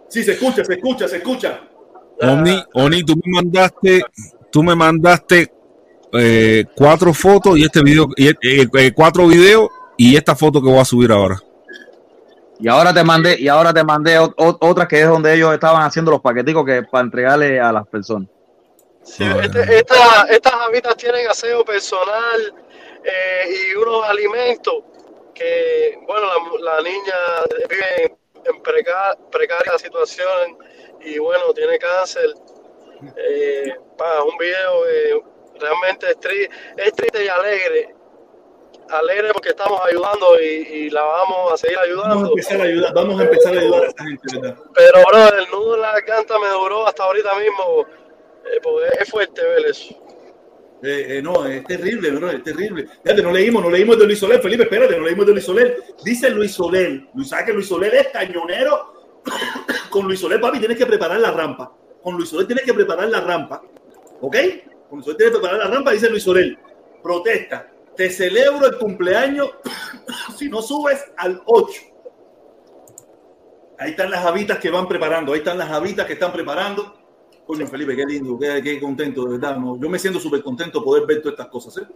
Sí, 0.07 0.23
se 0.23 0.33
escucha, 0.33 0.63
se 0.63 0.73
escucha, 0.73 1.07
se 1.07 1.17
escucha. 1.17 1.61
Oni, 2.19 2.63
Oni, 2.73 3.03
tú 3.03 3.13
me 3.23 3.41
mandaste, 3.41 4.01
tú 4.51 4.63
me 4.63 4.75
mandaste 4.75 5.51
eh, 6.13 6.65
cuatro 6.75 7.13
fotos 7.13 7.57
y 7.57 7.63
este 7.63 7.81
video, 7.81 8.07
y, 8.15 8.29
eh, 8.29 8.35
eh, 8.41 8.91
cuatro 8.93 9.27
videos 9.27 9.69
y 9.97 10.15
esta 10.15 10.35
foto 10.35 10.61
que 10.61 10.69
voy 10.69 10.79
a 10.79 10.85
subir 10.85 11.11
ahora. 11.11 11.41
Y 12.59 12.67
ahora 12.67 12.91
te 12.93 13.03
mandé, 13.03 13.39
y 13.39 13.47
ahora 13.47 13.71
te 13.71 13.83
mandé 13.83 14.19
ot- 14.19 14.33
ot- 14.35 14.57
otra 14.61 14.87
que 14.87 15.01
es 15.01 15.07
donde 15.07 15.33
ellos 15.33 15.53
estaban 15.53 15.83
haciendo 15.83 16.11
los 16.11 16.21
paqueticos 16.21 16.65
que 16.65 16.83
para 16.83 17.03
entregarle 17.03 17.59
a 17.59 17.71
las 17.71 17.87
personas. 17.87 18.29
Sí, 19.03 19.23
este- 19.43 19.77
esta- 19.77 20.23
estas 20.29 20.53
habitas 20.53 20.97
tienen 20.97 21.27
aseo 21.27 21.63
personal 21.63 22.53
eh, 23.03 23.71
y 23.71 23.75
unos 23.75 24.03
alimentos 24.05 24.73
que, 25.33 25.99
bueno, 26.07 26.25
la, 26.59 26.73
la 26.73 26.81
niña 26.81 27.13
vive 27.69 28.03
en, 28.05 28.17
en 28.55 28.61
preca- 28.63 29.15
precaria 29.31 29.77
situación 29.77 30.57
y, 31.05 31.19
bueno, 31.19 31.53
tiene 31.53 31.77
cáncer. 31.77 32.33
Eh, 33.15 33.71
pa, 33.97 34.23
un 34.23 34.35
video 34.39 34.83
que 34.83 35.21
realmente 35.59 36.07
es, 36.09 36.17
tri- 36.19 36.49
es 36.77 36.93
triste 36.93 37.25
y 37.25 37.27
alegre. 37.27 37.95
Alegre 38.89 39.33
porque 39.33 39.49
estamos 39.49 39.81
ayudando 39.85 40.39
y, 40.41 40.45
y 40.45 40.89
la 40.89 41.01
vamos 41.03 41.51
a 41.53 41.57
seguir 41.57 41.77
Vamos 41.77 41.89
a 41.99 42.03
ayudando. 42.05 42.29
empezar 42.29 42.61
a 42.61 42.63
ayudar, 42.63 42.93
vamos 42.93 43.19
a 43.19 43.23
empezar 43.23 43.57
a 43.57 43.59
ayudar 43.59 43.83
a 43.83 43.87
esta 43.87 44.03
gente, 44.05 44.39
¿verdad? 44.39 44.57
Pero, 44.73 45.03
bro, 45.09 45.37
el 45.39 45.49
nudo 45.51 45.75
en 45.75 45.81
la 45.81 45.91
garganta 45.93 46.39
me 46.39 46.47
duró 46.49 46.87
hasta 46.87 47.03
ahorita 47.03 47.33
mismo. 47.35 47.85
eh, 48.45 48.59
porque 48.63 48.85
es 49.01 49.09
fuerte 49.09 49.41
ver 49.43 49.65
eso. 49.65 49.93
Eh, 50.83 51.17
eh, 51.17 51.21
no, 51.21 51.45
es 51.45 51.65
terrible, 51.65 52.11
bro, 52.11 52.29
es 52.29 52.43
terrible. 52.43 52.87
Fíjate, 53.03 53.21
no 53.23 53.31
leímos, 53.31 53.61
no 53.63 53.69
leímos 53.69 53.97
de 53.99 54.05
Luis 54.05 54.19
Soler, 54.19 54.39
Felipe, 54.41 54.63
espérate, 54.63 54.95
no 54.95 55.03
leímos 55.03 55.25
de 55.25 55.31
Luis 55.33 55.43
Soler. 55.43 55.83
Dice 56.03 56.29
Luis 56.29 56.53
Soler, 56.53 57.07
Luis, 57.13 57.27
¿sabes 57.29 57.45
que 57.47 57.53
Luis 57.53 57.67
Soler 57.67 57.93
es 57.95 58.07
cañonero? 58.09 58.93
Con 59.89 60.05
Luis 60.05 60.19
Soler, 60.21 60.39
papi, 60.39 60.59
tienes 60.59 60.77
que 60.77 60.85
preparar 60.85 61.19
la 61.19 61.31
rampa. 61.31 61.73
Con 62.01 62.15
Luis 62.15 62.29
Soler 62.29 62.45
tienes 62.47 62.63
que 62.63 62.73
preparar 62.73 63.09
la 63.09 63.19
rampa. 63.19 63.61
¿Ok? 64.21 64.35
Soler 64.89 65.17
tienes 65.17 65.33
que 65.35 65.39
preparar 65.39 65.57
la 65.67 65.73
rampa, 65.75 65.91
dice 65.91 66.09
Luis 66.09 66.23
Soler. 66.23 66.57
Protesta, 67.03 67.69
te 67.95 68.09
celebro 68.09 68.65
el 68.67 68.77
cumpleaños 68.77 69.49
si 70.38 70.49
no 70.49 70.61
subes 70.61 71.03
al 71.17 71.41
8. 71.45 71.81
Ahí 73.79 73.91
están 73.91 74.09
las 74.09 74.25
habitas 74.25 74.57
que 74.57 74.69
van 74.71 74.88
preparando, 74.88 75.33
ahí 75.33 75.39
están 75.39 75.57
las 75.57 75.69
habitas 75.69 76.05
que 76.07 76.13
están 76.13 76.33
preparando. 76.33 76.95
Coño, 77.45 77.67
Felipe, 77.67 77.95
qué 77.95 78.05
lindo, 78.05 78.38
qué, 78.39 78.61
qué 78.63 78.79
contento, 78.79 79.23
de 79.25 79.38
verdad. 79.38 79.55
¿no? 79.57 79.79
Yo 79.79 79.88
me 79.88 79.99
siento 79.99 80.19
súper 80.19 80.41
contento 80.41 80.83
poder 80.83 81.05
ver 81.05 81.21
todas 81.21 81.33
estas 81.33 81.47
cosas. 81.47 81.77
¿eh? 81.77 81.88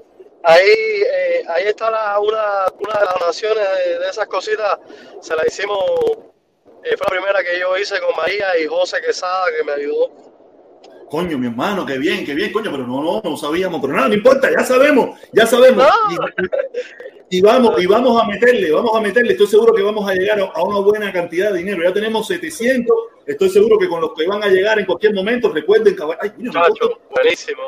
Ahí, 0.43 0.69
eh, 0.69 1.43
ahí 1.49 1.65
está 1.65 1.89
la- 1.91 2.19
una, 2.19 2.65
una 2.79 2.99
de 2.99 3.05
las 3.05 3.13
donaciones 3.19 3.63
de, 3.85 3.99
de 3.99 4.09
esas 4.09 4.27
cositas. 4.27 4.77
Se 5.21 5.35
la 5.35 5.43
hicimos, 5.45 5.77
eh, 6.83 6.95
fue 6.97 7.05
la 7.09 7.21
primera 7.21 7.43
que 7.43 7.59
yo 7.59 7.75
hice 7.77 7.99
con 7.99 8.15
María 8.15 8.57
y 8.59 8.67
José 8.67 9.01
Quesada 9.05 9.45
que 9.57 9.63
me 9.65 9.71
ayudó. 9.73 10.30
Coño, 11.11 11.37
mi 11.37 11.47
hermano, 11.47 11.85
qué 11.85 11.97
bien, 11.97 12.23
qué 12.25 12.33
bien, 12.33 12.53
coño, 12.53 12.71
pero 12.71 12.87
no, 12.87 13.03
no, 13.03 13.21
no 13.21 13.35
sabíamos, 13.35 13.81
pero 13.81 13.91
nada, 13.93 14.07
no 14.07 14.13
importa, 14.13 14.49
ya 14.49 14.63
sabemos, 14.63 15.19
ya 15.33 15.45
sabemos. 15.45 15.85
No. 15.85 16.25
Y, 17.29 17.37
y 17.37 17.41
vamos, 17.41 17.81
y 17.83 17.85
vamos 17.85 18.21
a 18.23 18.25
meterle, 18.25 18.71
vamos 18.71 18.95
a 18.95 19.01
meterle, 19.01 19.33
estoy 19.33 19.47
seguro 19.47 19.73
que 19.73 19.81
vamos 19.83 20.09
a 20.09 20.13
llegar 20.13 20.39
a, 20.39 20.63
una 20.63 20.79
buena 20.79 21.11
cantidad 21.11 21.51
de 21.51 21.57
dinero. 21.59 21.83
Ya 21.83 21.91
tenemos 21.93 22.27
700, 22.27 22.95
estoy 23.25 23.49
seguro 23.49 23.77
que 23.77 23.89
con 23.89 23.99
los 23.99 24.13
que 24.13 24.25
van 24.25 24.41
a 24.41 24.47
llegar 24.47 24.79
en 24.79 24.85
cualquier 24.85 25.13
momento, 25.13 25.49
recuerden 25.49 25.97
que... 25.97 26.03
Ay, 26.21 26.29
puesto- 26.29 26.51
Chacho, 26.53 26.99
buenísimo. 27.13 27.61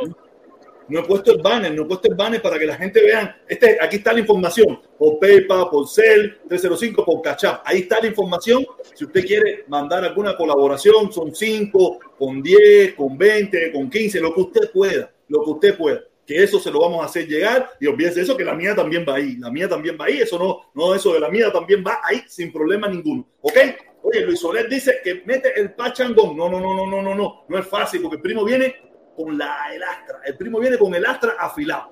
No 0.88 1.00
he 1.00 1.04
puesto 1.04 1.32
el 1.32 1.42
banner, 1.42 1.74
no 1.74 1.84
he 1.84 1.86
puesto 1.86 2.10
el 2.10 2.16
banner 2.16 2.42
para 2.42 2.60
que 2.60 2.66
la 2.66 2.76
gente 2.76 3.02
vea. 3.02 3.42
Este, 3.48 3.78
aquí 3.82 3.98
está 3.98 4.14
la 4.14 4.20
información. 4.20 4.80
Por 4.98 5.20
PayPal, 5.20 5.70
por 5.70 5.88
Cell, 5.88 6.34
305, 6.48 7.06
por 7.06 7.22
Cachap. 7.22 7.62
Ahí 7.66 7.80
está 7.80 8.00
la 8.00 8.08
información. 8.08 8.66
Si 8.94 9.06
usted 9.06 9.26
quiere 9.26 9.66
mandar 9.68 10.04
alguna 10.04 10.36
colaboración, 10.36 11.12
son 11.12 11.34
5, 11.34 12.00
con 12.18 12.42
10, 12.42 12.94
con 12.94 13.18
20, 13.18 13.72
con 13.72 13.90
15, 13.90 14.20
lo 14.20 14.34
que 14.34 14.42
usted 14.42 14.72
pueda. 14.72 15.12
Lo 15.28 15.44
que 15.44 15.50
usted 15.52 15.78
pueda. 15.78 16.02
Que 16.26 16.44
eso 16.44 16.60
se 16.60 16.72
lo 16.72 16.80
vamos 16.80 17.02
a 17.02 17.06
hacer 17.06 17.28
llegar. 17.28 17.72
Y 17.80 17.88
olvídese 17.88 18.18
de 18.18 18.22
eso, 18.24 18.38
que 18.38 18.46
la 18.46 18.54
mía 18.54 18.76
también 18.76 19.06
va 19.08 19.16
ahí. 19.16 19.38
La 19.38 19.50
mía 19.50 19.68
también 19.68 19.98
va 20.00 20.06
ahí. 20.06 20.20
Eso 20.20 20.38
no, 20.38 20.72
no, 20.74 20.96
eso 20.96 21.14
de 21.14 21.20
la 21.20 21.30
mía 21.30 21.52
también 21.52 21.84
va 21.86 22.00
ahí 22.04 22.22
sin 22.28 22.52
problema 22.52 22.88
ninguno. 22.88 23.28
¿Ok? 23.42 23.58
Oye, 24.04 24.22
Luis 24.26 24.40
Soler 24.40 24.70
dice 24.70 25.00
que 25.04 25.24
mete 25.26 25.60
el 25.60 25.74
pachangón. 25.74 26.36
No, 26.36 26.50
no, 26.50 26.60
no, 26.60 26.76
no, 26.76 26.86
no, 26.86 27.02
no, 27.02 27.16
no. 27.16 27.46
No 27.48 27.58
es 27.58 27.66
fácil 27.66 28.02
porque 28.02 28.18
el 28.18 28.22
primo 28.22 28.44
viene 28.44 28.76
con 29.16 29.38
la, 29.38 29.74
el 29.74 29.84
astra. 29.84 30.20
El 30.26 30.38
primo 30.38 30.60
viene 30.60 30.78
con 30.78 30.94
el 30.96 31.06
astra 31.06 31.36
afilado. 31.40 31.92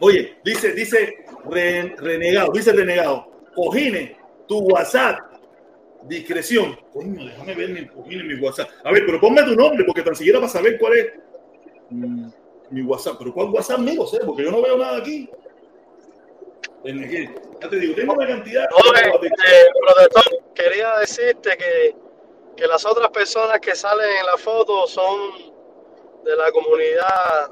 Oye, 0.00 0.38
dice, 0.44 0.72
dice 0.72 1.24
Ren- 1.44 1.96
renegado, 1.98 2.52
dice 2.52 2.72
renegado. 2.72 3.30
Cojines, 3.54 4.16
tu 4.46 4.58
WhatsApp, 4.58 5.18
discreción. 6.02 6.78
Coño, 6.92 7.24
déjame 7.24 7.54
ver 7.54 7.70
mi 8.24 8.34
WhatsApp. 8.34 8.68
A 8.84 8.92
ver, 8.92 9.04
pero 9.06 9.20
ponme 9.20 9.42
tu 9.44 9.54
nombre, 9.54 9.84
porque 9.84 10.02
tan 10.02 10.14
siquiera 10.14 10.38
para 10.38 10.50
saber 10.52 10.78
cuál 10.78 10.92
es 10.98 11.06
mm, 11.90 12.28
mi 12.70 12.82
WhatsApp. 12.82 13.16
Pero 13.18 13.32
¿cuál 13.32 13.48
WhatsApp 13.48 13.78
mío? 13.80 14.06
sé? 14.06 14.18
Porque 14.26 14.42
yo 14.42 14.50
no 14.50 14.60
veo 14.60 14.76
nada 14.76 14.98
aquí. 14.98 15.28
En. 16.84 17.34
Ya 17.60 17.68
te 17.70 17.76
digo, 17.76 17.94
tengo 17.94 18.12
una 18.12 18.26
cantidad. 18.26 18.66
Oye, 18.74 19.00
eh, 19.08 19.66
protector, 19.80 20.24
quería 20.54 20.98
decirte 20.98 21.56
que, 21.56 21.96
que 22.54 22.66
las 22.66 22.84
otras 22.84 23.08
personas 23.10 23.58
que 23.60 23.74
salen 23.74 24.06
en 24.20 24.26
la 24.26 24.36
foto 24.36 24.86
son 24.86 25.55
de 26.26 26.36
la 26.36 26.50
comunidad, 26.52 27.50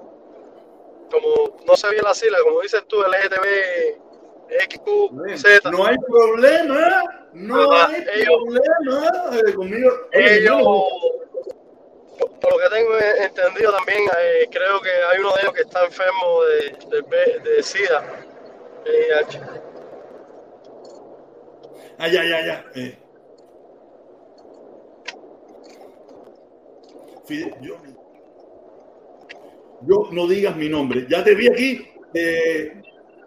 como 1.10 1.56
no 1.66 1.76
sé 1.76 1.90
bien 1.90 2.02
la 2.04 2.14
sigla, 2.14 2.38
como 2.42 2.60
dices 2.60 2.82
tú, 2.88 2.96
LGTB, 3.02 4.00
No 5.70 5.86
hay 5.86 5.96
problema, 5.98 7.04
no 7.32 7.58
¿Verdad? 7.70 7.88
hay 7.90 8.04
Ellos- 8.20 8.42
problema. 8.44 9.38
Eh, 9.48 9.54
conmigo, 9.54 9.90
Ellos, 10.12 10.62
por, 12.18 12.30
por 12.40 12.52
lo 12.52 12.58
que 12.58 12.68
tengo 12.74 12.90
entendido 12.98 13.72
también, 13.72 14.02
eh, 14.18 14.48
creo 14.50 14.80
que 14.80 14.90
hay 14.90 15.18
uno 15.20 15.32
de 15.34 15.40
ellos 15.42 15.52
que 15.54 15.62
está 15.62 15.84
enfermo 15.84 16.42
de, 16.44 17.40
de, 17.40 17.62
SIDA. 17.62 18.04
VIH. 18.84 19.40
Ah, 21.98 22.08
ya, 22.08 22.22
ya, 22.24 22.44
ya. 22.46 22.64
Eh. 22.74 22.98
Yo, 27.62 27.76
yo 29.86 30.08
no 30.12 30.26
digas 30.26 30.56
mi 30.56 30.68
nombre. 30.68 31.06
Ya 31.08 31.22
te 31.24 31.34
vi 31.34 31.48
aquí. 31.48 31.86
eh, 32.14 32.80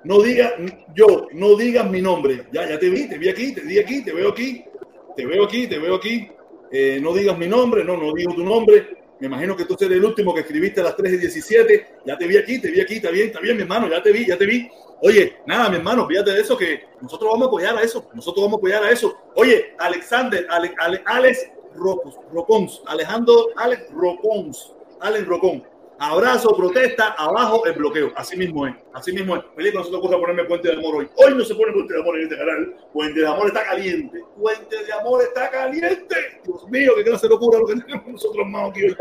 no 0.03 0.21
digas, 0.21 0.53
yo, 0.95 1.27
no 1.33 1.55
digas 1.55 1.89
mi 1.89 2.01
nombre. 2.01 2.45
Ya, 2.53 2.69
ya 2.69 2.79
te 2.79 2.89
vi, 2.89 3.09
te 3.09 3.17
vi 3.17 3.27
aquí, 3.29 3.53
te 3.53 3.61
vi 3.61 3.77
aquí, 3.79 4.03
te 4.03 4.13
veo 4.13 4.29
aquí, 4.29 4.63
te 5.17 5.25
veo 5.25 5.43
aquí, 5.43 5.67
te 5.67 5.79
veo 5.79 5.95
aquí. 5.95 6.29
Eh, 6.71 6.99
no 7.01 7.13
digas 7.13 7.37
mi 7.37 7.47
nombre, 7.47 7.83
no, 7.83 7.97
no 7.97 8.13
digo 8.13 8.33
tu 8.33 8.43
nombre. 8.43 8.95
Me 9.19 9.27
imagino 9.27 9.55
que 9.55 9.65
tú 9.65 9.75
eres 9.79 9.97
el 9.97 10.05
último 10.05 10.33
que 10.33 10.41
escribiste 10.41 10.79
a 10.79 10.85
las 10.85 10.95
3 10.95 11.13
y 11.13 11.17
17. 11.17 11.87
Ya 12.05 12.17
te 12.17 12.27
vi 12.27 12.37
aquí, 12.37 12.59
te 12.61 12.69
vi 12.71 12.79
aquí, 12.79 12.95
está 12.95 13.09
bien, 13.09 13.27
está 13.27 13.39
bien, 13.41 13.55
mi 13.57 13.63
hermano, 13.63 13.89
ya 13.89 14.01
te 14.01 14.11
vi, 14.11 14.25
ya 14.27 14.37
te 14.37 14.45
vi. 14.45 14.69
Oye, 15.01 15.37
nada, 15.45 15.69
mi 15.69 15.77
hermano, 15.77 16.07
fíjate 16.07 16.31
de 16.31 16.41
eso 16.41 16.55
que 16.57 16.81
nosotros 17.01 17.29
vamos 17.31 17.45
a 17.45 17.47
apoyar 17.49 17.77
a 17.77 17.81
eso. 17.81 18.07
Nosotros 18.13 18.43
vamos 18.45 18.57
a 18.57 18.59
apoyar 18.59 18.83
a 18.83 18.91
eso. 18.91 19.15
Oye, 19.35 19.73
Alexander, 19.79 20.45
Ale- 20.49 20.73
Ale- 20.77 21.01
Alex 21.05 21.49
Rocos, 21.75 22.15
Rocons, 22.31 22.81
Alejandro 22.87 23.47
Alex 23.57 23.91
Rocons, 23.91 24.73
Alex 25.01 25.25
Rocón. 25.27 25.63
Abrazo, 25.99 26.55
protesta, 26.55 27.15
abajo 27.17 27.65
el 27.65 27.73
bloqueo. 27.73 28.11
Así 28.15 28.37
mismo 28.37 28.67
es, 28.67 28.75
así 28.93 29.11
mismo 29.11 29.35
es. 29.35 29.43
Felipe, 29.55 29.77
no 29.77 29.83
se 29.83 29.89
te 29.89 29.95
ocurra 29.95 30.19
ponerme 30.19 30.45
puente 30.45 30.67
de 30.67 30.75
amor 30.75 30.97
hoy. 30.97 31.09
Hoy 31.15 31.33
no 31.35 31.43
se 31.43 31.55
pone 31.55 31.73
puente 31.73 31.93
de 31.93 31.99
amor 32.01 32.17
en 32.17 32.23
este 32.23 32.37
canal. 32.37 32.75
Puente 32.93 33.19
de 33.19 33.27
amor 33.27 33.47
está 33.47 33.63
caliente. 33.63 34.21
Puente 34.37 34.83
de 34.83 34.93
amor 34.93 35.23
está 35.23 35.49
caliente. 35.49 36.15
Dios 36.45 36.69
mío, 36.69 36.91
que 37.03 37.09
no 37.09 37.17
se 37.17 37.27
le 37.27 37.33
ocurra 37.33 37.59
lo 37.59 37.65
que 37.67 37.75
tenemos 37.81 38.07
nosotros 38.07 38.45
más 38.47 38.69
aquí 38.69 38.83
hoy. 38.83 38.95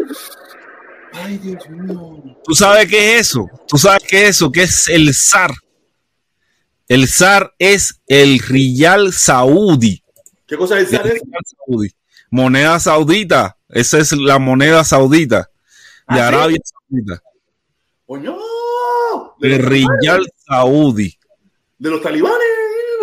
Ay, 1.12 1.38
Dios 1.38 1.68
mío. 1.68 2.36
¿Tú 2.44 2.54
sabes 2.54 2.88
qué 2.88 3.14
es 3.16 3.20
eso? 3.28 3.46
¿Tú 3.68 3.76
sabes 3.76 4.02
qué 4.08 4.24
es 4.24 4.30
eso? 4.30 4.50
¿Qué 4.50 4.62
es 4.62 4.88
el 4.88 5.12
zar? 5.14 5.50
El 6.88 7.08
zar 7.08 7.52
es 7.58 8.00
el 8.06 8.38
riyal 8.38 9.12
saudí. 9.12 10.02
¿Qué 10.46 10.56
cosa 10.56 10.78
es 10.80 10.88
El 10.88 10.94
esa? 10.94 11.02
riyal 11.02 11.42
saudí. 11.66 11.90
Moneda 12.30 12.80
saudita. 12.80 13.58
Esa 13.68 13.98
es 13.98 14.12
la 14.12 14.38
moneda 14.38 14.82
saudita. 14.84 15.50
De 16.08 16.20
¿Ah? 16.20 16.28
Arabia 16.28 16.58
Saudita. 16.64 17.22
Coño. 18.06 18.36
Riyal 19.40 20.24
saudí. 20.46 21.18
de 21.78 21.90
los 21.90 22.00
talibanes. 22.00 22.46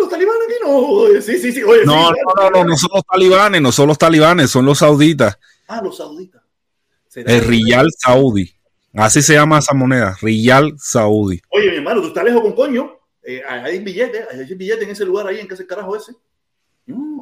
Los 0.00 0.08
talibanes 0.08 0.42
aquí 0.46 0.54
no. 0.64 1.20
Sí, 1.22 1.38
sí, 1.38 1.52
sí. 1.52 1.62
Oye, 1.62 1.84
No, 1.84 2.08
sí, 2.08 2.14
no, 2.36 2.42
no, 2.44 2.50
no, 2.50 2.64
no 2.64 2.76
son 2.76 2.90
los 2.94 3.04
talibanes, 3.04 3.62
no 3.62 3.70
son 3.72 3.88
los 3.88 3.98
talibanes, 3.98 4.50
son 4.50 4.64
los 4.66 4.78
sauditas. 4.78 5.38
Ah, 5.68 5.80
los 5.82 5.96
sauditas. 5.96 6.42
¿Será 7.08 7.32
El 7.32 7.40
que- 7.42 7.46
riyal 7.46 7.86
saudí. 7.98 8.50
Así 8.96 9.22
se 9.22 9.34
llama 9.34 9.58
esa 9.58 9.74
moneda, 9.74 10.16
riyal 10.22 10.72
saudí. 10.78 11.40
Oye, 11.50 11.70
mi 11.70 11.76
hermano, 11.76 12.00
tú 12.00 12.08
estás 12.08 12.24
lejos 12.24 12.42
con 12.42 12.52
coño. 12.54 12.98
Eh, 13.22 13.42
hay 13.46 13.78
billetes, 13.80 14.26
hay 14.30 14.54
billetes 14.54 14.84
en 14.84 14.90
ese 14.90 15.04
lugar 15.04 15.26
ahí, 15.26 15.40
en 15.40 15.48
que 15.48 15.54
ese 15.54 15.66
carajo 15.66 15.96
ese. 15.96 16.12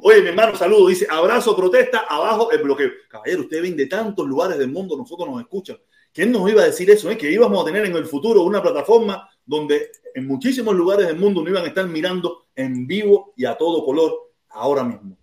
Oye, 0.05 0.21
mi 0.23 0.29
hermano, 0.29 0.57
saludo. 0.57 0.89
Dice, 0.89 1.07
abrazo, 1.09 1.57
protesta, 1.57 2.01
abajo 2.09 2.51
el 2.51 2.63
bloqueo. 2.63 2.91
Caballero, 3.09 3.43
usted 3.43 3.63
ven 3.63 3.77
de 3.77 3.87
tantos 3.87 4.27
lugares 4.27 4.59
del 4.59 4.69
mundo, 4.71 4.97
nosotros 4.97 5.29
nos 5.29 5.41
escuchan. 5.41 5.77
¿Quién 6.13 6.31
nos 6.33 6.49
iba 6.51 6.63
a 6.63 6.67
decir 6.67 6.91
eso? 6.91 7.11
eh? 7.11 7.17
Que 7.17 7.31
íbamos 7.31 7.63
a 7.63 7.65
tener 7.65 7.87
en 7.87 7.97
el 7.97 8.05
futuro 8.07 8.43
una 8.43 8.61
plataforma 8.63 9.29
donde 9.47 9.91
en 10.15 10.27
muchísimos 10.27 10.75
lugares 10.75 11.07
del 11.07 11.17
mundo 11.17 11.41
nos 11.41 11.51
iban 11.51 11.65
a 11.65 11.69
estar 11.69 11.87
mirando 11.87 12.47
en 12.55 12.87
vivo 12.87 13.33
y 13.37 13.45
a 13.47 13.55
todo 13.55 13.85
color 13.85 14.13
ahora 14.51 14.85
mismo. 14.85 15.17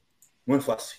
No 0.46 0.56
es 0.58 0.64
fácil. 0.66 0.98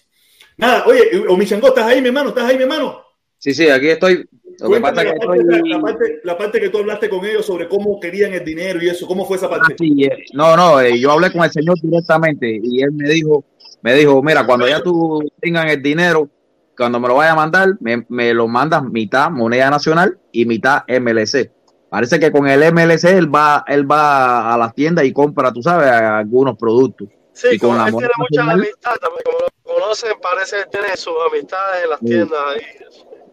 Nada, 0.57 0.85
oye, 0.87 1.25
o 1.29 1.37
Michango, 1.37 1.69
¿estás 1.69 1.87
ahí, 1.87 2.01
mi 2.01 2.09
hermano? 2.09 2.29
¿Estás 2.29 2.45
ahí, 2.45 2.57
mi 2.57 2.63
hermano? 2.65 3.01
Sí, 3.39 3.55
sí, 3.55 3.69
aquí 3.69 3.89
estoy. 3.89 4.29
Lo 4.59 4.69
que 4.69 4.79
Cuéntame 4.81 4.81
pasa 4.81 5.01
es 5.03 5.07
la, 5.07 5.13
que 5.15 5.27
parte, 5.27 5.41
estoy. 5.43 5.69
la, 5.71 5.81
parte, 5.81 6.21
la 6.23 6.39
parte 6.39 6.61
que 6.61 6.69
tú 6.69 6.79
hablaste 6.79 7.09
con 7.09 7.25
ellos 7.25 7.47
sobre 7.47 7.67
cómo 7.67 7.99
querían 7.99 8.35
el 8.35 8.45
dinero 8.45 8.79
y 8.83 8.89
eso, 8.91 9.07
¿cómo 9.07 9.25
fue 9.25 9.39
esa 9.39 9.47
Ah, 9.47 9.51
parte? 9.51 9.75
sí, 9.79 10.05
eh, 10.05 10.25
no, 10.35 10.55
no, 10.57 10.81
eh, 10.83 11.01
yo 11.01 11.11
hablé 11.11 11.33
con 11.33 11.43
el 11.43 11.51
señor 11.51 11.81
directamente 11.81 12.61
y 12.63 12.83
él 12.83 12.93
me 12.93 13.09
dijo 13.09 13.43
Me 13.83 13.95
dijo, 13.95 14.23
mira, 14.23 14.45
cuando 14.47 14.69
ya 14.69 14.83
tú 14.83 15.21
tengas 15.41 15.67
el 15.73 15.83
dinero, 15.83 16.29
cuando 16.77 17.01
me 17.01 17.09
lo 17.09 17.15
vaya 17.17 17.33
a 17.33 17.37
mandar, 17.37 17.69
me, 17.81 18.05
me 18.09 18.33
lo 18.35 18.47
mandas 18.49 18.83
mitad 18.83 19.31
moneda 19.31 19.71
nacional 19.71 20.19
y 20.33 20.45
mitad 20.47 20.83
MLC. 20.89 21.51
Parece 21.91 22.21
que 22.21 22.31
con 22.31 22.47
el 22.47 22.73
MLC 22.73 23.05
él 23.05 23.35
va, 23.35 23.65
él 23.67 23.91
va 23.91 24.55
a 24.55 24.59
las 24.59 24.75
tiendas 24.75 25.05
y 25.05 25.13
compra, 25.13 25.53
tú 25.53 25.63
sabes, 25.63 25.91
algunos 25.91 26.57
productos. 26.57 27.09
Sí, 27.33 27.49
Y 27.53 27.59
con 27.59 27.77
la 27.77 27.87
él 27.89 27.95
tiene 27.97 28.13
muchas 28.19 28.49
amistades 28.49 29.01
también, 29.01 29.23
como 29.25 29.39
lo 29.39 29.75
conocen, 29.81 30.13
parece 30.23 30.57
que 30.59 30.67
tiene 30.79 30.97
sus 30.97 31.15
amistades 31.31 31.85
en 31.85 31.91
las 31.91 31.99
Sí. 32.01 32.07
tiendas 32.07 32.41
ahí. 32.55 32.63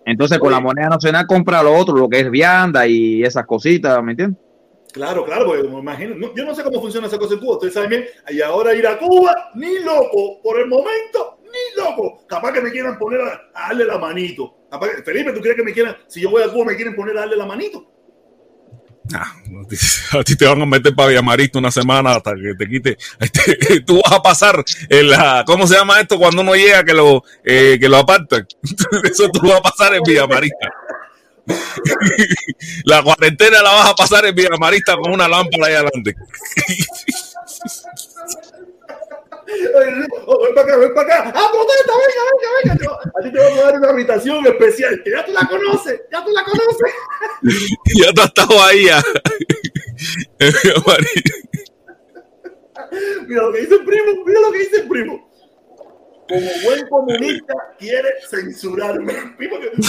Entonces 0.05 0.39
con 0.39 0.47
Oye. 0.47 0.55
la 0.55 0.61
moneda 0.61 0.89
nacional 0.89 1.27
compra 1.27 1.61
lo 1.61 1.75
otro, 1.75 1.95
lo 1.95 2.07
que 2.07 2.21
es 2.21 2.31
vianda 2.31 2.87
y 2.87 3.23
esas 3.23 3.45
cositas, 3.45 4.01
¿me 4.01 4.11
entiendes? 4.11 4.39
Claro, 4.97 5.23
claro, 5.23 5.45
porque 5.45 5.61
me 5.61 5.79
imagino, 5.79 6.15
no, 6.15 6.33
yo 6.33 6.43
no 6.43 6.55
sé 6.55 6.63
cómo 6.63 6.81
funciona 6.81 7.05
esa 7.05 7.19
cosa 7.19 7.35
en 7.35 7.39
Cuba, 7.39 7.53
ustedes 7.53 7.75
saben 7.75 7.89
bien, 7.91 8.05
y 8.29 8.41
ahora 8.41 8.73
ir 8.73 8.87
a 8.87 8.97
Cuba, 8.97 9.51
ni 9.53 9.77
loco, 9.79 10.41
por 10.41 10.59
el 10.59 10.65
momento, 10.65 11.37
ni 11.43 11.81
loco, 11.81 12.25
capaz 12.27 12.51
que 12.51 12.61
me 12.61 12.71
quieran 12.71 12.97
poner 12.97 13.21
a, 13.21 13.51
darle 13.53 13.85
la 13.85 13.99
manito. 13.99 14.55
Felipe, 15.05 15.33
¿tú 15.33 15.39
crees 15.39 15.55
que 15.55 15.63
me 15.63 15.71
quieran, 15.71 15.95
si 16.07 16.21
yo 16.21 16.31
voy 16.31 16.41
a 16.41 16.49
Cuba, 16.49 16.65
me 16.65 16.75
quieren 16.75 16.95
poner 16.95 17.15
a 17.15 17.21
darle 17.21 17.37
la 17.37 17.45
manito? 17.45 17.91
Ah, 19.13 19.33
a 20.19 20.23
ti 20.23 20.35
te 20.35 20.45
van 20.45 20.61
a 20.61 20.65
meter 20.65 20.93
para 20.93 21.09
Villamarito 21.09 21.59
una 21.59 21.71
semana 21.71 22.15
hasta 22.15 22.33
que 22.33 22.55
te 22.57 22.67
quite. 22.67 22.97
este, 23.19 23.81
Tú 23.81 24.01
vas 24.03 24.13
a 24.13 24.21
pasar 24.21 24.63
en 24.89 25.09
la. 25.09 25.43
¿Cómo 25.45 25.65
se 25.67 25.75
llama 25.75 26.01
esto 26.01 26.17
cuando 26.17 26.41
uno 26.41 26.55
llega 26.55 26.83
que 26.83 26.93
lo, 26.93 27.23
eh, 27.45 27.77
que 27.79 27.87
lo 27.87 27.97
apartan? 27.97 28.45
Eso 29.03 29.29
tú 29.29 29.47
vas 29.47 29.59
a 29.59 29.61
pasar 29.61 29.95
en 29.95 30.01
Villamarista. 30.03 30.69
La 32.85 33.01
cuarentena 33.03 33.61
la 33.61 33.71
vas 33.71 33.89
a 33.89 33.95
pasar 33.95 34.25
en 34.25 34.35
Villamarista 34.35 34.95
con 34.95 35.11
una 35.13 35.27
lámpara 35.27 35.67
ahí 35.67 35.73
adelante. 35.73 36.15
Ven 39.47 40.07
para 40.55 40.67
acá, 40.67 40.77
ven 40.77 40.93
para 40.93 41.07
acá. 41.07 41.31
¡Ah, 41.33 41.49
protesta! 41.51 41.93
¡Venga, 41.97 42.21
venga, 42.31 42.49
venga! 42.75 42.91
A 43.17 43.19
ti 43.23 43.31
te 43.31 43.39
voy 43.39 43.59
a 43.59 43.63
dar 43.63 43.75
una 43.77 43.89
habitación 43.89 44.45
especial, 44.45 45.01
que 45.03 45.09
ya 45.11 45.25
tú 45.25 45.31
la 45.31 45.47
conoces, 45.47 46.01
ya 46.11 46.23
tú 46.23 46.31
la 46.31 46.43
conoces. 46.43 46.93
Ya 47.95 48.11
tú 48.13 48.21
has 48.21 48.27
estado 48.27 48.63
ahí. 48.63 48.85
ya. 48.85 49.01
Mira 53.27 53.41
lo 53.43 53.51
que 53.53 53.61
dice 53.61 53.75
el 53.75 53.85
primo, 53.85 54.23
mira 54.25 54.39
lo 54.39 54.51
que 54.51 54.59
dice 54.59 54.81
el 54.81 54.87
primo. 54.87 55.29
Como 56.27 56.51
buen 56.63 56.87
comunista, 56.89 57.53
quiere 57.77 58.09
censurarme. 58.29 59.13
Primo, 59.37 59.59
que 59.59 59.69
tú 59.69 59.81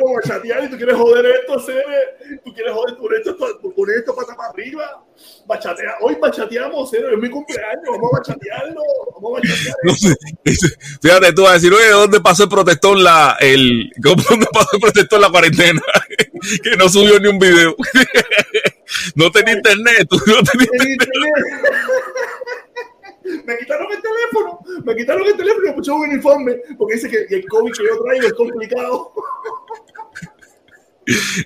como 0.00 0.14
bachatear 0.14 0.64
y 0.64 0.70
tú 0.70 0.76
quieres 0.76 0.96
joder 0.96 1.26
esto, 1.26 1.60
Cere. 1.60 2.40
Tú 2.44 2.52
quieres 2.54 2.72
joder 2.72 2.96
por 2.96 3.14
esto, 3.14 3.36
por 3.36 3.90
esto 3.90 4.14
pata 4.14 4.36
para 4.36 4.50
arriba. 4.50 5.04
Bachatea. 5.46 5.96
Hoy 6.00 6.16
bachateamos, 6.20 6.90
Cere, 6.90 7.12
es 7.12 7.18
mi 7.18 7.28
cumpleaños. 7.28 7.84
Vamos 7.86 8.10
a 8.12 8.18
bachatearlo. 8.18 8.82
Vamos 9.14 9.32
a 9.32 9.40
bachatear. 9.40 9.76
No 9.82 9.94
sé, 9.94 10.14
Fíjate, 11.02 11.32
tú 11.32 11.42
vas 11.42 11.52
a 11.52 11.54
decir, 11.54 11.72
oye, 11.72 11.90
¿dónde 11.90 12.20
pasó 12.20 12.44
el 12.44 12.48
protector 12.48 12.96
la, 12.98 13.36
el, 13.40 13.90
¿cómo, 14.02 14.22
¿dónde 14.30 14.46
pasó 14.52 14.68
el 14.74 14.80
protector 14.80 15.20
la 15.20 15.30
cuarentena? 15.30 15.82
que 16.62 16.76
no 16.76 16.88
subió 16.88 17.18
ni 17.18 17.28
un 17.28 17.38
video. 17.38 17.74
no 19.14 19.30
tenía 19.30 19.54
internet, 19.54 20.06
tú 20.08 20.16
no 20.26 20.42
tenías 20.42 20.70
En 20.72 20.92
internet. 20.92 21.34
Me 23.44 23.56
quitaron 23.58 23.86
el 23.92 24.02
teléfono, 24.02 24.58
me 24.84 24.96
quitaron 24.96 25.26
el 25.26 25.36
teléfono 25.36 25.64
y 25.66 25.68
me 25.70 25.74
pusieron 25.74 26.00
un 26.02 26.08
uniforme 26.10 26.56
porque 26.78 26.94
dice 26.94 27.08
que 27.10 27.34
el 27.36 27.46
COVID 27.46 27.72
que 27.72 27.84
yo 27.84 28.02
traigo 28.02 28.26
es 28.26 28.32
complicado. 28.34 29.12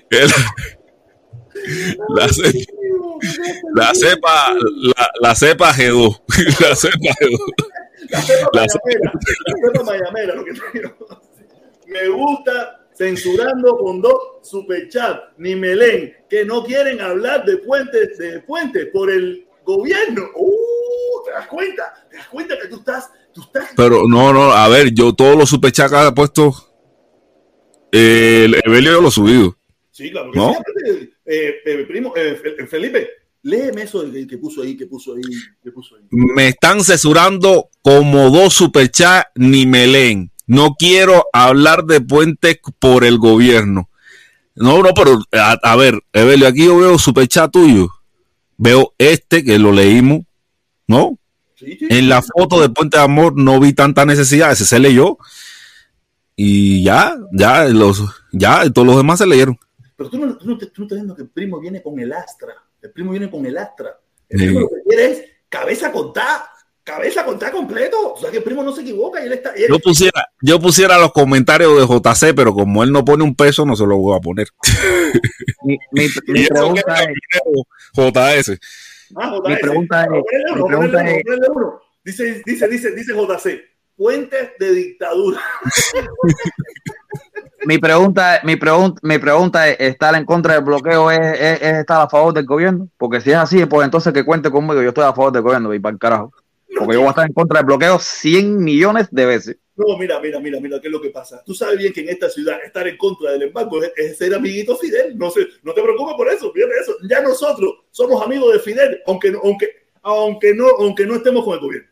El- 0.09 0.31
la, 2.09 2.29
ce- 2.29 2.65
la 3.75 3.93
cepa, 3.95 4.53
la, 4.75 5.09
la 5.21 5.35
cepa 5.35 5.73
G2. 5.73 6.21
La 6.69 6.75
cepa 6.75 7.09
G2. 7.19 7.39
La 8.09 8.21
cepa 8.21 8.49
La 8.53 8.61
mayamera, 8.61 9.11
la 9.11 9.71
cepa 9.73 9.83
mayamera, 9.83 10.35
lo 10.35 10.45
que 10.45 10.53
traigo. 10.53 11.21
Me 11.87 12.07
gusta 12.09 12.85
censurando 12.93 13.77
con 13.77 14.01
dos 14.01 14.17
superchat, 14.43 15.19
ni 15.37 15.55
melén, 15.55 16.15
que 16.29 16.45
no 16.45 16.63
quieren 16.63 17.01
hablar 17.01 17.43
de 17.45 17.57
puentes, 17.57 18.17
de 18.17 18.39
puentes 18.41 18.87
por 18.93 19.09
el 19.11 19.46
gobierno. 19.67 20.23
Uh, 20.35 21.23
¿Te 21.25 21.31
das 21.31 21.47
cuenta? 21.47 21.93
¿Te 22.09 22.17
das 22.17 22.27
cuenta 22.27 22.55
que 22.59 22.67
tú 22.69 22.77
estás, 22.77 23.09
tú 23.33 23.41
estás 23.41 23.69
Pero 23.75 24.07
no, 24.07 24.31
no, 24.33 24.51
a 24.51 24.67
ver, 24.69 24.91
yo 24.93 25.13
todos 25.13 25.35
los 25.37 25.49
superchacas 25.49 26.09
he 26.09 26.11
puesto. 26.13 26.55
eh, 27.91 28.43
el 28.45 28.55
Evelio 28.65 28.91
yo 28.93 29.01
lo 29.01 29.07
he 29.09 29.11
subido. 29.11 29.57
Sí, 29.91 30.11
claro 30.11 30.31
¿No? 30.33 30.53
sí. 30.85 31.09
eh, 31.25 31.55
eh, 31.65 31.85
primo, 31.87 32.13
eh, 32.15 32.39
Fe- 32.41 32.67
Felipe, 32.67 33.09
léeme 33.43 33.81
eso 33.83 34.09
que, 34.11 34.27
que 34.27 34.37
puso 34.37 34.61
ahí, 34.61 34.77
que 34.77 34.85
puso 34.85 35.13
ahí, 35.15 35.21
que 35.63 35.71
puso 35.71 35.95
ahí. 35.95 36.03
Me 36.11 36.49
están 36.49 36.83
censurando 36.83 37.69
como 37.81 38.29
dos 38.29 38.53
superchats 38.53 39.27
ni 39.35 39.65
me 39.65 39.87
leen. 39.87 40.31
No 40.45 40.75
quiero 40.77 41.25
hablar 41.33 41.83
de 41.85 41.99
puentes 41.99 42.59
por 42.79 43.03
el 43.03 43.17
gobierno. 43.17 43.89
No, 44.55 44.81
no, 44.81 44.89
pero 44.95 45.19
a, 45.33 45.57
a 45.61 45.75
ver, 45.75 45.99
Evelio, 46.13 46.47
aquí 46.47 46.65
yo 46.65 46.77
veo 46.77 46.97
superchat 46.97 47.51
tuyo. 47.51 47.89
Veo 48.57 48.93
este 48.97 49.43
que 49.43 49.59
lo 49.59 49.71
leímos, 49.71 50.21
¿no? 50.87 51.17
Sí, 51.55 51.75
sí. 51.79 51.87
En 51.89 52.09
la 52.09 52.21
foto 52.21 52.59
de 52.61 52.69
Puente 52.69 52.97
de 52.97 53.03
Amor 53.03 53.33
no 53.35 53.59
vi 53.59 53.73
tanta 53.73 54.05
necesidad, 54.05 54.51
ese 54.51 54.65
se 54.65 54.79
leyó. 54.79 55.17
Y 56.35 56.83
ya, 56.83 57.15
ya, 57.33 57.65
los, 57.65 58.03
ya, 58.31 58.69
todos 58.71 58.87
los 58.87 58.97
demás 58.97 59.19
se 59.19 59.25
leyeron. 59.25 59.57
Pero 59.95 60.09
tú 60.09 60.19
no, 60.19 60.37
tú, 60.37 60.45
no, 60.47 60.57
te- 60.57 60.67
tú 60.67 60.81
no 60.81 60.85
estás 60.85 60.97
viendo 60.97 61.15
que 61.15 61.23
el 61.23 61.29
primo 61.29 61.59
viene 61.59 61.81
con 61.81 61.99
el 61.99 62.13
astra. 62.13 62.53
El 62.81 62.91
primo 62.91 63.11
viene 63.11 63.29
con 63.29 63.45
el 63.45 63.57
astra. 63.57 63.99
El 64.29 64.39
Sí. 64.39 64.45
primo 64.45 64.59
lo 64.61 64.67
que 64.69 64.75
quiere 64.87 65.11
es 65.11 65.23
cabeza 65.49 65.91
contada. 65.91 66.49
Cabeza 66.83 67.25
contada 67.25 67.51
completo. 67.51 68.13
O 68.13 68.17
sea 68.19 68.29
que 68.29 68.37
el 68.37 68.43
primo 68.43 68.61
no 68.63 68.71
se 68.73 68.81
equivoca 68.81 69.19
y 69.21 69.25
él 69.25 69.33
está. 69.33 69.57
y 69.57 69.63
él- 69.63 69.69
Yo 69.69 69.79
pusiera, 69.79 70.25
yo 70.41 70.59
pusiera 70.59 70.99
los 70.99 71.11
comentarios 71.11 71.75
de 71.75 71.87
JC, 71.87 72.33
pero 72.35 72.53
como 72.53 72.83
él 72.83 72.91
no 72.91 73.03
pone 73.03 73.23
un 73.23 73.35
peso, 73.35 73.65
no 73.65 73.75
se 73.75 73.85
lo 73.87 73.97
voy 73.97 74.15
a 74.15 74.21
poner. 74.21 74.47
Mi, 75.63 75.77
mi- 75.91 76.07
mi 76.27 76.45
pregunta 76.47 76.95
que 77.07 77.13
es, 77.13 77.63
JS. 77.97 78.59
Ah, 79.15 79.39
mi 79.45 79.53
JS. 79.53 79.59
pregunta 79.61 80.03
es- 80.03 80.07
Ponle 80.09 80.23
mi 80.45 80.51
uno, 80.53 80.65
pregunta 80.67 80.97
ponle 80.97 80.99
uno, 80.99 81.09
es- 81.17 81.23
ponle 81.23 81.47
uno. 81.55 81.81
Dice, 82.03 82.41
dice, 82.45 82.67
dice, 82.67 82.91
dice 82.95 83.13
JC. 83.13 83.61
Puentes 83.95 84.49
de 84.59 84.71
dictadura. 84.73 85.39
mi 87.65 87.77
pregunta, 87.79 88.39
mi 88.43 88.55
pregunta, 88.55 88.99
mi 89.03 89.17
pregunta 89.17 89.67
es, 89.69 89.77
¿estar 89.79 90.15
en 90.15 90.25
contra 90.25 90.53
del 90.53 90.63
bloqueo 90.63 91.11
es, 91.11 91.19
es- 91.19 91.61
es 91.61 91.73
estar 91.79 92.01
a 92.01 92.09
favor 92.09 92.33
del 92.33 92.45
gobierno? 92.45 92.87
Porque 92.97 93.19
si 93.21 93.31
es 93.31 93.37
así, 93.37 93.65
pues 93.65 93.85
entonces 93.85 94.13
que 94.13 94.23
cuente 94.23 94.49
conmigo, 94.51 94.81
yo 94.81 94.89
estoy 94.89 95.03
a 95.03 95.13
favor 95.13 95.31
del 95.31 95.41
gobierno 95.41 95.73
y 95.73 95.79
para 95.79 95.93
el 95.93 95.99
carajo. 95.99 96.33
Porque 96.77 96.93
yo 96.93 96.99
voy 96.99 97.07
a 97.07 97.11
estar 97.11 97.25
en 97.25 97.33
contra 97.33 97.59
del 97.59 97.65
bloqueo 97.65 97.97
100 97.99 98.63
millones 98.63 99.07
de 99.11 99.25
veces. 99.25 99.57
No, 99.77 99.95
mira, 99.95 100.19
mira, 100.19 100.39
mira, 100.39 100.59
mira, 100.59 100.81
qué 100.81 100.87
es 100.87 100.91
lo 100.91 100.99
que 100.99 101.11
pasa. 101.11 101.43
Tú 101.45 101.53
sabes 101.53 101.77
bien 101.77 101.93
que 101.93 102.01
en 102.01 102.09
esta 102.09 102.27
ciudad 102.31 102.57
estar 102.65 102.87
en 102.87 102.97
contra 102.97 103.31
del 103.31 103.43
embargo 103.43 103.83
es, 103.83 103.91
es 103.95 104.17
ser 104.17 104.33
amiguito 104.33 104.75
Fidel. 104.75 105.15
No, 105.15 105.29
sé, 105.29 105.47
no 105.61 105.71
te 105.71 105.83
preocupes 105.83 106.15
por 106.15 106.27
eso, 106.29 106.51
fíjate 106.51 106.73
eso. 106.81 106.95
Ya 107.07 107.21
nosotros 107.21 107.75
somos 107.91 108.23
amigos 108.23 108.53
de 108.53 108.59
Fidel, 108.59 108.99
aunque, 109.05 109.33
aunque, 109.41 109.69
aunque, 110.01 110.55
no, 110.55 110.67
aunque 110.79 111.05
no 111.05 111.17
estemos 111.17 111.45
con 111.45 111.53
el 111.53 111.59
gobierno. 111.59 111.89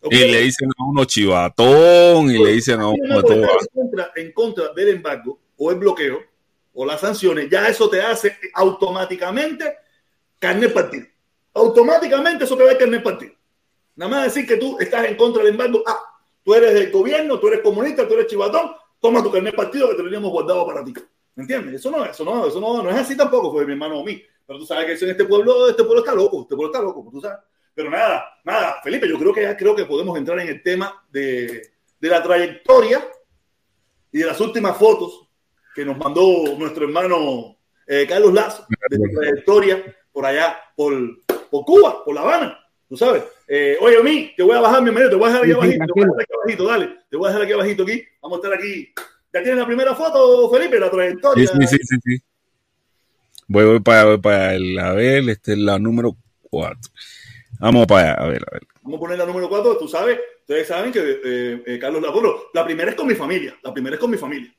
¿Ok? 0.00 0.12
Y 0.12 0.28
le 0.28 0.40
dicen 0.40 0.68
a 0.76 0.84
uno 0.84 1.04
chivatón 1.04 2.30
y 2.30 2.42
le 2.42 2.52
dicen 2.52 2.80
a 2.80 2.88
uno 2.88 3.22
todo. 3.22 3.34
en 3.34 3.46
contra, 3.72 4.12
en 4.16 4.32
contra 4.32 4.72
del 4.72 4.88
embargo 4.88 5.38
o 5.56 5.70
el 5.70 5.76
bloqueo 5.76 6.20
o 6.74 6.84
las 6.84 7.00
sanciones, 7.00 7.48
ya 7.48 7.68
eso 7.68 7.88
te 7.88 8.02
hace 8.02 8.36
automáticamente 8.54 9.72
carnet 10.40 10.72
partido. 10.72 11.06
Automáticamente 11.54 12.42
eso 12.42 12.56
te 12.56 12.64
da 12.64 12.76
carnet 12.76 13.04
partido. 13.04 13.34
Nada 13.94 14.10
más 14.10 14.24
decir 14.24 14.48
que 14.48 14.56
tú 14.56 14.78
estás 14.80 15.04
en 15.06 15.14
contra 15.14 15.44
del 15.44 15.52
embargo. 15.52 15.84
Ah, 15.86 16.00
tú 16.44 16.54
eres 16.54 16.74
del 16.74 16.90
gobierno, 16.90 17.38
tú 17.38 17.48
eres 17.48 17.60
comunista, 17.60 18.06
tú 18.06 18.14
eres 18.14 18.26
chivatón, 18.26 18.72
toma 19.00 19.22
tu 19.22 19.30
carnet 19.30 19.54
partido 19.54 19.88
que 19.88 19.94
te 19.94 20.02
lo 20.02 20.08
teníamos 20.08 20.30
guardado 20.30 20.66
para 20.66 20.84
ti. 20.84 20.94
¿Me 21.34 21.42
entiendes? 21.42 21.76
Eso 21.76 21.90
no, 21.90 22.04
eso 22.04 22.24
no, 22.24 22.46
eso 22.46 22.60
no, 22.60 22.82
no 22.82 22.90
es 22.90 22.96
así 22.96 23.16
tampoco, 23.16 23.52
fue 23.52 23.64
mi 23.64 23.72
hermano 23.72 24.00
o 24.00 24.04
mí. 24.04 24.22
Pero 24.46 24.58
tú 24.58 24.66
sabes 24.66 24.86
que 24.86 24.92
eso 24.92 25.04
en 25.04 25.12
este 25.12 25.24
pueblo, 25.24 25.68
este 25.68 25.84
pueblo 25.84 26.00
está 26.00 26.14
loco, 26.14 26.42
este 26.42 26.56
pueblo 26.56 26.72
está 26.72 26.82
loco, 26.82 27.08
tú 27.10 27.20
sabes. 27.20 27.38
Pero 27.74 27.88
nada, 27.88 28.24
nada, 28.44 28.80
Felipe, 28.82 29.08
yo 29.08 29.18
creo 29.18 29.32
que 29.32 29.42
ya 29.42 29.56
creo 29.56 29.74
que 29.76 29.84
podemos 29.84 30.18
entrar 30.18 30.38
en 30.40 30.48
el 30.48 30.62
tema 30.62 31.04
de, 31.10 31.70
de 32.00 32.08
la 32.08 32.22
trayectoria 32.22 33.08
y 34.12 34.18
de 34.18 34.26
las 34.26 34.40
últimas 34.40 34.76
fotos 34.76 35.28
que 35.74 35.84
nos 35.84 35.96
mandó 35.96 36.56
nuestro 36.58 36.84
hermano 36.84 37.56
eh, 37.86 38.06
Carlos 38.08 38.32
Lazo, 38.32 38.66
de 38.88 38.96
su 38.96 39.18
trayectoria 39.18 39.96
por 40.12 40.26
allá, 40.26 40.58
por, 40.76 40.92
por 41.50 41.64
Cuba, 41.64 42.04
por 42.04 42.14
La 42.14 42.22
Habana, 42.22 42.58
tú 42.88 42.96
sabes. 42.96 43.22
Eh, 43.52 43.76
oye, 43.80 43.96
a 43.98 44.02
mí, 44.04 44.32
te 44.36 44.44
voy 44.44 44.56
a 44.56 44.60
bajar 44.60 44.80
mi 44.80 44.92
te 44.94 45.16
voy 45.16 45.24
a 45.28 45.32
dejar 45.32 45.42
aquí 45.42 45.50
abajito, 45.50 45.84
te 45.86 45.92
voy 45.92 46.04
a 46.04 46.06
dejar 46.06 46.20
aquí 46.22 46.32
abajito, 46.34 46.64
dale, 46.68 46.96
te 47.10 47.16
voy 47.16 47.26
a 47.26 47.28
dejar 47.30 47.42
aquí 47.42 47.52
abajito 47.52 47.82
aquí, 47.82 48.02
vamos 48.22 48.38
a 48.38 48.38
estar 48.46 48.52
aquí. 48.56 48.92
¿Ya 49.32 49.42
tienes 49.42 49.58
la 49.58 49.66
primera 49.66 49.94
foto, 49.96 50.48
Felipe? 50.52 50.78
La 50.78 50.88
trayectoria. 50.88 51.46
sí, 51.48 51.66
sí, 51.66 51.78
sí, 51.82 51.96
sí. 52.04 52.22
Voy, 53.48 53.64
voy 53.64 53.80
para 53.80 54.04
voy 54.04 54.18
para. 54.18 54.54
El- 54.54 54.78
A 54.78 54.92
ver, 54.92 55.28
esta 55.28 55.50
es 55.50 55.58
la 55.58 55.80
número 55.80 56.16
4. 56.42 56.78
Vamos 57.58 57.88
para 57.88 58.12
allá, 58.12 58.22
a 58.22 58.28
ver, 58.28 58.44
a 58.48 58.52
ver. 58.52 58.62
Vamos 58.82 58.98
a 58.98 59.00
poner 59.00 59.18
la 59.18 59.26
número 59.26 59.48
4, 59.48 59.76
tú 59.78 59.88
sabes, 59.88 60.20
ustedes 60.42 60.68
saben 60.68 60.92
que 60.92 61.00
eh, 61.00 61.62
eh, 61.66 61.78
Carlos 61.80 62.00
bueno, 62.12 62.36
la 62.54 62.64
primera 62.64 62.90
es 62.90 62.96
con 62.96 63.08
mi 63.08 63.16
familia, 63.16 63.58
la 63.64 63.72
primera 63.72 63.96
es 63.96 64.00
con 64.00 64.12
mi 64.12 64.16
familia. 64.16 64.54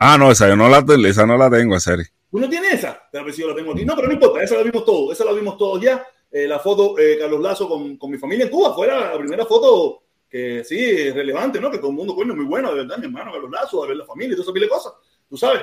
Ah, 0.00 0.18
no, 0.18 0.32
esa 0.32 0.48
yo 0.48 0.56
no 0.56 0.68
la, 0.68 0.84
esa 1.08 1.24
no 1.26 1.38
la 1.38 1.48
tengo, 1.48 1.74
en 1.74 1.80
serio. 1.80 2.06
¿Tú 2.28 2.40
no 2.40 2.48
tienes 2.48 2.72
esa? 2.74 3.08
Ver 3.12 3.32
si 3.32 3.42
yo 3.42 3.50
la 3.50 3.54
tengo 3.54 3.70
aquí. 3.72 3.84
No, 3.84 3.94
pero 3.94 4.08
no 4.08 4.14
importa, 4.14 4.42
esa 4.42 4.56
la 4.56 4.64
vimos 4.64 4.84
todos, 4.84 5.12
esa 5.12 5.24
la 5.24 5.32
vimos 5.32 5.56
todos 5.56 5.80
ya. 5.80 6.04
Eh, 6.32 6.48
la 6.48 6.58
foto, 6.58 6.98
eh, 6.98 7.18
Carlos 7.18 7.42
Lazo 7.42 7.68
con, 7.68 7.98
con 7.98 8.10
mi 8.10 8.16
familia 8.16 8.46
en 8.46 8.50
Cuba, 8.50 8.74
fue 8.74 8.86
la, 8.86 9.18
primera 9.18 9.44
foto 9.44 10.02
que 10.30 10.64
sí, 10.64 10.78
es 10.80 11.14
relevante, 11.14 11.60
¿no? 11.60 11.70
Que 11.70 11.76
todo 11.76 11.90
el 11.90 11.96
mundo, 11.96 12.14
coño, 12.14 12.34
muy 12.34 12.46
bueno, 12.46 12.70
de 12.70 12.76
verdad, 12.76 12.96
mi 12.96 13.04
hermano, 13.04 13.32
ver 13.32 13.42
los 13.42 13.50
lazos, 13.50 13.84
a 13.84 13.86
ver 13.86 13.98
la 13.98 14.06
familia 14.06 14.32
y 14.32 14.36
todas 14.42 14.56
esas 14.56 14.68
cosas. 14.70 14.92
Tú 15.28 15.36
sabes. 15.36 15.60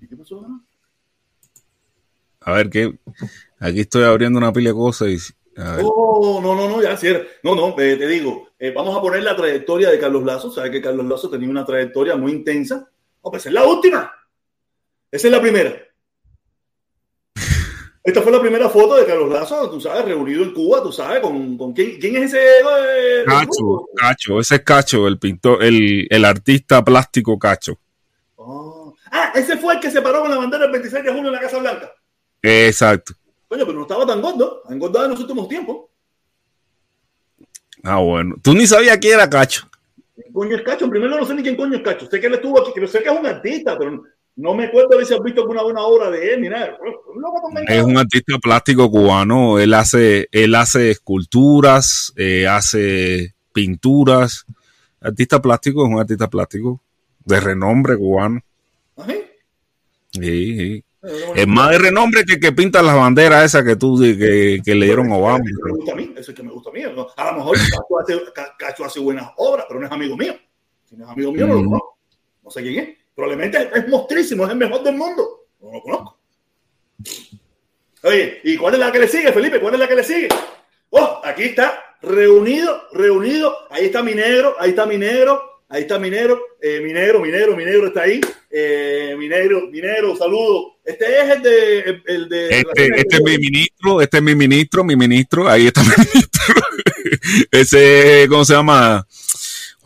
¿Y 0.00 0.06
qué 0.06 0.16
pasó, 0.16 0.36
hermano? 0.36 0.64
A 2.42 2.52
ver, 2.52 2.70
¿qué? 2.70 2.96
Aquí 3.58 3.80
estoy 3.80 4.04
abriendo 4.04 4.38
una 4.38 4.52
pila 4.52 4.70
de 4.70 4.76
cosas 4.76 5.08
y... 5.08 5.18
Oh, 5.82 6.38
no, 6.40 6.54
no, 6.54 6.68
no, 6.68 6.80
ya, 6.80 6.96
sí, 6.96 7.08
no, 7.42 7.56
no, 7.56 7.70
eh, 7.80 7.96
te 7.96 8.06
digo, 8.06 8.50
eh, 8.60 8.70
vamos 8.70 8.96
a 8.96 9.00
poner 9.00 9.24
la 9.24 9.34
trayectoria 9.34 9.90
de 9.90 9.98
Carlos 9.98 10.22
Lazo, 10.22 10.52
sabes 10.52 10.70
que 10.70 10.80
Carlos 10.80 11.04
Lazo 11.04 11.28
tenía 11.28 11.48
una 11.48 11.64
trayectoria 11.64 12.14
muy 12.14 12.30
intensa. 12.30 12.88
Oh, 13.22 13.30
pues 13.32 13.44
es 13.46 13.52
la 13.52 13.66
última. 13.66 14.12
Esa 15.10 15.26
es 15.26 15.32
la 15.32 15.40
primera. 15.40 15.87
Esta 18.08 18.22
fue 18.22 18.32
la 18.32 18.40
primera 18.40 18.70
foto 18.70 18.96
de 18.96 19.04
Carlos 19.04 19.28
Lazo, 19.28 19.68
tú 19.68 19.82
sabes, 19.82 20.06
reunido 20.06 20.42
en 20.42 20.54
Cuba, 20.54 20.82
tú 20.82 20.90
sabes, 20.90 21.20
con, 21.20 21.58
con 21.58 21.74
quién, 21.74 22.00
quién 22.00 22.16
es 22.16 22.32
ese. 22.32 22.38
Eh, 22.40 23.24
Cacho, 23.26 23.86
Cacho, 23.94 24.40
ese 24.40 24.54
es 24.54 24.62
Cacho, 24.62 25.06
el 25.06 25.18
pintor, 25.18 25.62
el, 25.62 26.06
el 26.08 26.24
artista 26.24 26.82
plástico 26.82 27.38
Cacho. 27.38 27.78
Oh. 28.36 28.94
Ah, 29.12 29.32
ese 29.34 29.58
fue 29.58 29.74
el 29.74 29.80
que 29.80 29.90
se 29.90 30.00
paró 30.00 30.22
con 30.22 30.30
la 30.30 30.38
bandera 30.38 30.64
el 30.64 30.72
26 30.72 31.04
de 31.04 31.12
junio 31.12 31.26
en 31.26 31.34
la 31.34 31.40
Casa 31.40 31.58
Blanca. 31.58 31.92
Exacto. 32.40 33.12
Coño, 33.46 33.66
pero 33.66 33.76
no 33.76 33.82
estaba 33.82 34.06
tan 34.06 34.22
gordo, 34.22 34.62
ha 34.66 34.72
engordado 34.72 35.04
en 35.04 35.10
los 35.10 35.20
últimos 35.20 35.46
tiempos. 35.46 35.90
Ah, 37.84 37.98
bueno. 37.98 38.36
Tú 38.42 38.54
ni 38.54 38.66
sabías 38.66 38.96
quién 38.96 39.16
era 39.16 39.28
Cacho. 39.28 39.68
¿Quién 40.14 40.32
coño 40.32 40.56
es 40.56 40.62
Cacho? 40.62 40.86
En 40.86 40.90
primer 40.92 41.10
lugar, 41.10 41.24
no 41.24 41.28
sé 41.28 41.34
ni 41.34 41.42
quién 41.42 41.56
coño 41.56 41.76
es 41.76 41.82
Cacho. 41.82 42.08
Sé 42.08 42.18
que 42.18 42.28
él 42.28 42.34
estuvo 42.36 42.58
aquí, 42.58 42.72
que 42.72 42.88
sé 42.88 43.02
que 43.02 43.10
es 43.10 43.20
un 43.20 43.26
artista, 43.26 43.76
pero 43.78 44.02
no 44.38 44.54
me 44.54 44.66
acuerdo 44.66 44.96
de 44.96 45.04
si 45.04 45.12
has 45.12 45.20
visto 45.20 45.40
alguna 45.40 45.64
buena 45.64 45.82
obra 45.82 46.12
de 46.12 46.34
él. 46.34 46.54
Es 47.66 47.82
un 47.82 47.98
artista 47.98 48.38
plástico 48.40 48.88
cubano. 48.88 49.58
Él 49.58 49.74
hace, 49.74 50.28
él 50.30 50.54
hace 50.54 50.92
esculturas, 50.92 52.12
eh, 52.16 52.46
hace 52.46 53.34
pinturas. 53.52 54.46
Artista 55.00 55.42
plástico 55.42 55.84
es 55.84 55.92
un 55.92 55.98
artista 55.98 56.30
plástico 56.30 56.80
de 57.24 57.40
renombre 57.40 57.96
cubano. 57.96 58.40
¿Ah, 58.96 59.06
sí? 59.08 59.24
Sí. 60.12 60.84
Es 61.34 61.46
más 61.48 61.70
de 61.70 61.78
renombre 61.78 62.24
que 62.24 62.38
que 62.38 62.52
pinta 62.52 62.80
las 62.80 62.94
banderas 62.94 63.44
esas 63.44 63.64
que 63.64 63.74
tú 63.74 63.98
que, 63.98 64.60
que 64.64 64.74
le 64.76 64.86
dieron 64.86 65.10
Obama. 65.10 65.44
Eso 65.44 65.64
me 65.64 65.72
gusta 65.72 65.92
a 65.92 65.96
mí, 65.96 66.14
eso 66.16 66.30
es 66.30 66.36
que 66.36 66.42
me 66.44 66.52
gusta 66.52 66.70
a 66.70 66.72
mí. 66.72 66.82
A 66.84 67.32
lo 67.32 67.38
mejor 67.38 67.56
Cacho 67.56 67.98
hace, 67.98 68.20
Cacho 68.56 68.84
hace, 68.84 69.00
buenas 69.00 69.30
obras, 69.36 69.64
pero 69.66 69.80
no 69.80 69.86
es 69.86 69.92
amigo 69.92 70.16
mío. 70.16 70.34
Si 70.84 70.96
no 70.96 71.06
es 71.06 71.10
amigo 71.10 71.32
mío, 71.32 71.48
no 71.48 71.54
lo 71.54 71.64
conozco. 71.64 71.98
No 72.44 72.50
sé 72.50 72.62
quién 72.62 72.84
es. 72.84 72.97
Probablemente 73.18 73.68
es 73.74 73.88
mostrísimo, 73.88 74.44
es 74.44 74.52
el 74.52 74.58
mejor 74.58 74.84
del 74.84 74.94
mundo. 74.94 75.48
No 75.60 75.72
lo 75.72 75.82
conozco. 75.82 76.20
Oye, 78.04 78.40
¿y 78.44 78.56
cuál 78.56 78.74
es 78.74 78.78
la 78.78 78.92
que 78.92 79.00
le 79.00 79.08
sigue, 79.08 79.32
Felipe? 79.32 79.58
¿Cuál 79.58 79.74
es 79.74 79.80
la 79.80 79.88
que 79.88 79.96
le 79.96 80.04
sigue? 80.04 80.28
Oh, 80.90 81.20
aquí 81.24 81.42
está, 81.42 81.96
reunido, 82.00 82.80
reunido. 82.92 83.52
Ahí 83.70 83.86
está 83.86 84.04
mi 84.04 84.14
negro, 84.14 84.54
ahí 84.60 84.70
está 84.70 84.86
mi 84.86 84.98
negro, 84.98 85.64
ahí 85.68 85.82
está 85.82 85.98
mi 85.98 86.10
negro, 86.10 86.40
eh, 86.62 86.80
mi 86.80 86.92
negro, 86.92 87.18
mi 87.18 87.32
negro, 87.32 87.56
mi 87.56 87.64
negro 87.64 87.88
está 87.88 88.02
ahí. 88.02 88.20
Eh, 88.52 89.16
mi 89.18 89.26
negro, 89.26 89.66
mi 89.68 89.80
negro, 89.80 90.14
saludo. 90.14 90.76
Este 90.84 91.20
es 91.20 91.28
el 91.28 91.42
de. 91.42 92.02
El 92.06 92.28
de 92.28 92.60
este, 92.60 92.86
este 93.00 93.16
es 93.16 93.22
mi 93.22 93.36
ministro, 93.36 94.00
este 94.00 94.18
es 94.18 94.22
mi 94.22 94.36
ministro, 94.36 94.84
mi 94.84 94.94
ministro, 94.94 95.48
ahí 95.48 95.66
está 95.66 95.82
mi 95.82 95.88
ministro. 96.14 96.54
Ese, 97.50 98.26
¿cómo 98.28 98.44
se 98.44 98.54
llama? 98.54 99.04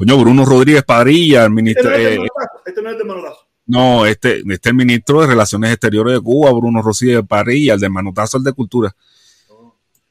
Coño, 0.03 0.19
Bruno 0.19 0.45
Rodríguez 0.45 0.83
Padrilla, 0.83 1.45
el 1.45 1.53
ministro. 1.53 1.93
Este 1.93 2.17
no, 2.17 2.25
es 2.25 2.31
este 2.67 2.83
no 2.83 2.91
es 2.91 2.99
de 2.99 3.05
manotazo. 3.05 3.47
No, 3.67 4.05
este, 4.05 4.39
este 4.39 4.53
es 4.55 4.67
el 4.67 4.75
ministro 4.75 5.21
de 5.21 5.29
Relaciones 5.29 5.71
Exteriores 5.71 6.15
de 6.15 6.21
Cuba, 6.21 6.51
Bruno 6.51 6.83
Rodríguez 6.83 7.23
Padilla, 7.25 7.75
el 7.75 7.81
de 7.81 7.89
manotazo, 7.89 8.39
el 8.39 8.43
de 8.43 8.53
Cultura. 8.53 8.93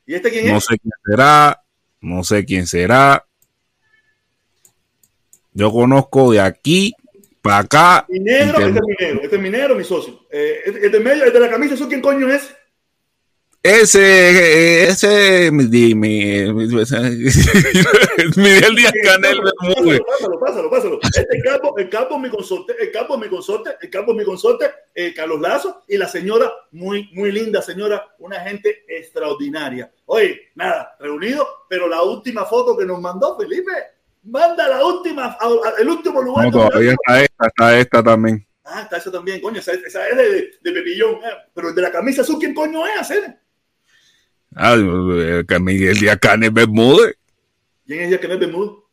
¿Y 0.06 0.14
este 0.14 0.30
quién 0.30 0.46
es? 0.46 0.54
No 0.54 0.62
sé 0.62 0.78
quién 0.80 0.94
será, 1.06 1.64
no 2.00 2.24
sé 2.24 2.46
quién 2.46 2.68
será. 2.68 3.26
Yo 5.52 5.70
conozco 5.74 6.32
de 6.32 6.40
aquí 6.40 6.94
para 7.42 7.58
acá. 7.58 8.06
Mi 8.08 8.20
negro, 8.20 8.60
este 8.60 8.80
es 8.80 8.86
mi 8.86 8.96
negro, 8.98 9.22
este 9.24 9.36
es 9.36 9.42
mi 9.42 9.50
negro, 9.50 9.76
mi 9.76 9.84
socio. 9.84 10.22
Eh, 10.32 10.60
este, 10.68 10.86
este, 10.86 11.00
medio, 11.02 11.26
este 11.26 11.38
de 11.38 11.46
la 11.48 11.52
camisa, 11.52 11.74
¿eso 11.74 11.90
quién 11.90 12.00
coño 12.00 12.30
es? 12.30 12.56
Ese, 13.64 14.86
ese, 14.86 15.52
mi, 15.52 15.66
mi, 15.94 15.94
Miguel 15.94 16.52
Díaz 18.76 18.94
Canel 19.04 19.40
Pásalo, 20.08 20.40
pásalo, 20.40 20.70
pásalo. 20.72 21.00
Este 21.04 21.42
capo, 21.44 21.78
el 21.78 21.88
capo 21.88 22.18
mi 22.18 22.32
consorte, 22.32 22.74
el 22.80 22.92
capo 22.92 23.20
mi 23.20 23.30
consorte, 23.30 23.78
el 23.80 23.92
capo 23.92 24.16
mi 24.16 24.24
consorte, 24.24 24.66
eh, 24.96 25.14
Carlos 25.14 25.40
Lazo, 25.40 25.84
y 25.88 25.98
la 25.98 26.08
señora, 26.08 26.52
muy, 26.72 27.12
muy 27.14 27.32
linda 27.32 27.62
señora, 27.62 28.04
una 28.18 28.40
gente 28.40 28.84
extraordinaria. 28.88 29.92
Oye, 30.08 30.50
nada, 30.56 30.96
reunido, 31.00 31.48
pero 31.70 31.88
la 31.88 32.02
última 32.02 32.46
foto 32.46 32.76
que 32.76 32.86
nos 32.86 33.00
mandó 33.00 33.38
Felipe, 33.38 33.72
manda 34.24 34.68
la 34.68 34.84
última, 34.84 35.38
el 35.78 35.88
último 35.88 36.24
lugar. 36.24 36.46
No, 36.46 36.52
todavía 36.52 36.94
está 36.94 37.22
esta, 37.22 37.48
está 37.48 37.80
esta 37.80 38.04
también. 38.04 38.44
Ah, 38.64 38.82
está 38.82 38.98
esa 38.98 39.12
también, 39.12 39.40
coño, 39.40 39.60
esa, 39.60 39.74
esa 39.74 40.08
es 40.08 40.18
de, 40.18 40.52
de, 40.62 40.72
Pepillón, 40.72 41.16
eh. 41.16 41.38
pero 41.54 41.70
el 41.70 41.76
de 41.76 41.82
la 41.84 41.92
camisa 41.92 42.24
azul, 42.24 42.38
¿quién 42.40 42.56
coño 42.56 42.88
es? 42.88 43.00
hacer? 43.00 43.38
Ah, 44.56 44.76
eh, 44.76 45.60
Miguel 45.60 45.98
Díaz 45.98 46.20
Canel 46.20 46.52
Bermúdez. 46.52 47.16
¿Quién 47.86 48.02
es 48.02 48.10
Díaz 48.10 48.22
Canel 48.22 48.40
Bermúdez? 48.40 48.84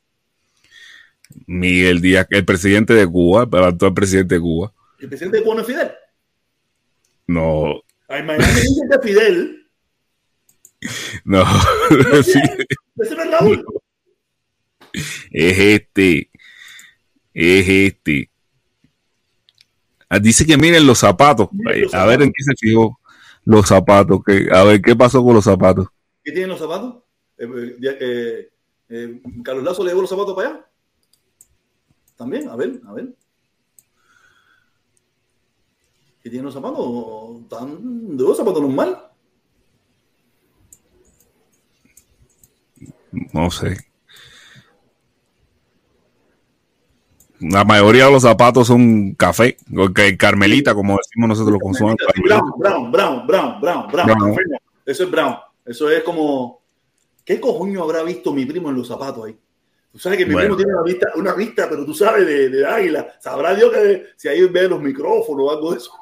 Miguel 1.47 2.01
Díaz, 2.01 2.27
el 2.31 2.45
presidente 2.45 2.95
de 2.95 3.07
Cuba, 3.07 3.49
el 3.51 3.65
actual 3.65 3.95
presidente 3.95 4.37
de 4.37 4.41
Cuba. 4.41 4.73
¿El 4.99 5.09
presidente 5.09 5.39
de 5.39 5.45
Cuba 5.45 5.57
no 5.57 5.61
es 5.63 5.67
Fidel? 5.67 5.91
No. 7.27 7.83
Ay, 8.09 8.23
mañana 8.23 8.49
me 8.91 8.99
Fidel. 9.03 9.55
No. 11.25 11.43
¿Ese 12.21 13.17
no 13.17 13.23
es 13.25 13.31
Raúl? 13.33 13.65
Es 15.33 15.59
este. 15.59 16.31
Es 17.35 17.69
este. 17.69 18.31
Ah, 20.09 20.21
dice 20.21 20.47
que 20.47 20.57
miren 20.57 20.87
los 20.87 21.01
zapatos. 21.01 21.49
A 21.93 22.07
ver 22.07 22.23
en 22.23 22.33
qué 22.33 22.45
se 22.45 22.55
fijó 22.57 22.99
los 23.49 23.67
zapatos. 23.67 24.21
Que, 24.25 24.49
a 24.53 24.63
ver, 24.63 24.83
¿qué 24.83 24.95
pasó 24.95 25.25
con 25.25 25.35
los 25.35 25.45
zapatos? 25.45 25.89
¿Qué 26.23 26.33
tienen 26.33 26.51
los 26.51 26.59
zapatos? 26.59 26.97
Eh, 27.39 27.77
eh, 27.83 28.51
eh, 28.91 29.23
¿Carlos 29.43 29.65
Lazo 29.65 29.83
le 29.83 29.91
llevó 29.91 30.03
los 30.03 30.11
zapatos 30.11 30.35
para 30.35 30.49
allá? 30.51 30.67
También, 32.17 32.49
a 32.49 32.57
ver, 32.57 32.79
a 32.87 32.93
ver. 32.93 33.15
¿Qué 36.23 36.29
tienen 36.29 36.45
los 36.45 36.55
zapatos? 36.55 37.41
¿Están 37.41 38.17
de 38.19 38.23
los 38.23 38.37
zapatos 38.37 38.61
normal? 38.61 39.11
No 43.33 43.51
sé. 43.51 43.88
La 47.41 47.65
mayoría 47.65 48.07
de 48.07 48.13
los 48.13 48.23
zapatos 48.23 48.67
son 48.67 49.15
café, 49.15 49.57
carmelita, 50.19 50.75
como 50.75 50.97
decimos 50.97 51.29
nosotros 51.29 51.53
los 51.53 51.63
consumimos. 51.63 51.99
Brown, 52.17 52.53
brown, 52.59 52.91
brown, 52.91 53.27
brown, 53.27 53.61
brown, 53.61 53.91
brown. 53.91 54.37
Eso 54.85 55.05
es 55.05 55.11
brown. 55.11 55.37
Eso 55.65 55.91
es 55.91 56.03
como. 56.03 56.63
¿Qué 57.25 57.39
cojoño 57.39 57.83
habrá 57.83 58.03
visto 58.03 58.33
mi 58.33 58.47
primo 58.47 58.71
en 58.71 58.77
los 58.77 58.89
zapatos 58.89 59.27
ahí? 59.27 59.37
Tú 59.93 59.99
sabes 59.99 60.19
que 60.19 60.27
mi 60.27 60.35
primo 60.35 60.57
tiene 60.57 60.73
una 60.73 60.83
vista, 60.83 61.09
una 61.15 61.35
vista, 61.35 61.69
pero 61.69 61.85
tú 61.85 61.95
sabes, 61.95 62.27
de, 62.27 62.49
de 62.49 62.67
águila. 62.67 63.07
Sabrá 63.21 63.55
Dios 63.55 63.73
que 63.73 64.07
si 64.17 64.29
ahí 64.29 64.45
ve 64.47 64.69
los 64.69 64.81
micrófonos 64.81 65.47
o 65.47 65.51
algo 65.51 65.73
de 65.73 65.79
eso. 65.79 65.93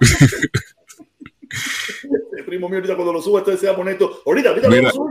Primo 2.50 2.68
mío 2.68 2.78
ahorita 2.78 2.96
cuando 2.96 3.12
lo 3.12 3.22
suba, 3.22 3.38
entonces 3.38 3.60
se 3.60 3.68
va 3.68 3.74
a 3.74 3.76
poner 3.76 3.92
esto. 3.92 4.22
Ahorita, 4.26 4.48
ahorita 4.48 4.68
Mira, 4.68 4.90
lo 4.92 5.06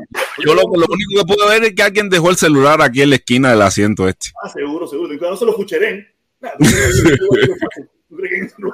Yo 0.46 0.54
lo, 0.54 0.62
lo, 0.62 0.86
único 0.90 1.22
que 1.22 1.26
puedo 1.26 1.48
ver 1.48 1.64
es 1.64 1.74
que 1.74 1.84
alguien 1.84 2.10
dejó 2.10 2.30
el 2.32 2.36
celular 2.36 2.82
aquí 2.82 3.02
en 3.02 3.12
la 3.12 3.16
esquina 3.16 3.52
del 3.52 3.62
asiento 3.62 4.10
este. 4.10 4.32
Ah, 4.44 4.50
seguro, 4.50 4.86
seguro. 4.86 5.16
No 5.18 5.38
se 5.38 5.46
lo 5.46 5.52
escucharé. 5.52 6.16
¿Tú 6.42 8.16
crees 8.18 8.54
que 8.54 8.62
no 8.62 8.74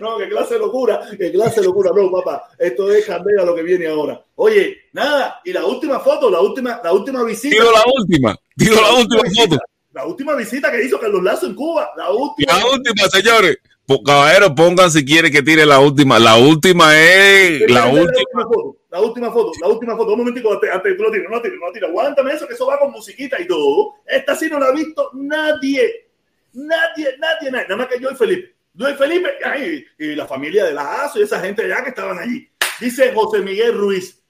No, 0.00 0.18
qué 0.18 0.28
clase 0.28 0.54
de 0.54 0.60
locura, 0.60 1.00
qué 1.18 1.32
clase 1.32 1.60
de 1.60 1.66
locura, 1.66 1.90
no, 1.96 2.10
papá. 2.10 2.50
Esto 2.58 2.92
es 2.92 3.06
candela 3.06 3.46
lo 3.46 3.54
que 3.54 3.62
viene 3.62 3.86
ahora. 3.86 4.22
Oye, 4.34 4.76
nada, 4.92 5.40
y 5.46 5.52
la 5.54 5.64
última 5.64 5.98
foto, 6.00 6.28
la 6.28 6.42
última, 6.42 6.78
la 6.84 6.92
última 6.92 7.24
visita. 7.24 7.56
Digo 7.56 7.72
la 7.72 7.84
última, 7.90 8.36
digo 8.54 8.74
la, 8.74 8.82
la 8.82 8.92
última, 8.92 9.22
última 9.22 9.44
foto. 9.44 9.58
La 9.92 10.04
última 10.04 10.34
visita 10.34 10.70
que 10.70 10.84
hizo 10.84 11.00
Carlos 11.00 11.22
Lazo 11.22 11.46
en 11.46 11.54
Cuba, 11.54 11.88
la 11.96 12.10
última. 12.10 12.52
La 12.52 12.66
última, 12.66 13.08
señores. 13.08 13.56
Caballero, 13.86 14.54
pongan 14.54 14.90
si 14.90 15.04
quiere 15.04 15.30
que 15.30 15.42
tire 15.42 15.66
la 15.66 15.80
última. 15.80 16.18
La 16.18 16.36
última 16.36 16.98
es 16.98 17.70
la 17.70 17.86
última. 17.86 18.46
La 18.90 19.00
última 19.00 19.32
foto, 19.32 19.52
la 19.60 19.68
última 19.68 19.96
foto. 19.96 20.12
Un 20.12 20.18
momentico 20.18 20.52
antes, 20.52 20.70
antes 20.70 20.96
tú 20.96 21.02
lo 21.02 21.10
tiras, 21.10 21.30
no 21.30 21.36
lo 21.36 21.42
tires, 21.42 21.58
no 21.58 21.66
lo 21.66 21.72
tires. 21.72 21.88
Aguántame 21.88 22.32
eso, 22.34 22.46
que 22.46 22.54
eso 22.54 22.66
va 22.66 22.78
con 22.78 22.92
musiquita 22.92 23.40
y 23.40 23.46
todo. 23.46 23.94
Esta 24.06 24.36
sí 24.36 24.48
no 24.50 24.58
la 24.58 24.66
ha 24.66 24.72
visto 24.72 25.10
nadie. 25.14 26.10
Nadie, 26.52 27.16
nadie, 27.18 27.50
nadie. 27.50 27.68
Nada 27.68 27.76
más 27.76 27.88
que 27.88 28.00
yo 28.00 28.10
y 28.10 28.14
Felipe. 28.14 28.54
Yo 28.74 28.88
y 28.88 28.94
Felipe 28.94 29.30
ay, 29.44 29.84
y 29.98 30.14
la 30.14 30.26
familia 30.26 30.64
de 30.64 30.72
la 30.72 31.04
ASO 31.04 31.18
y 31.18 31.22
esa 31.22 31.40
gente 31.40 31.64
allá 31.64 31.82
que 31.82 31.90
estaban 31.90 32.18
allí. 32.18 32.48
Dice 32.80 33.12
José 33.14 33.40
Miguel 33.40 33.76
Ruiz. 33.76 34.22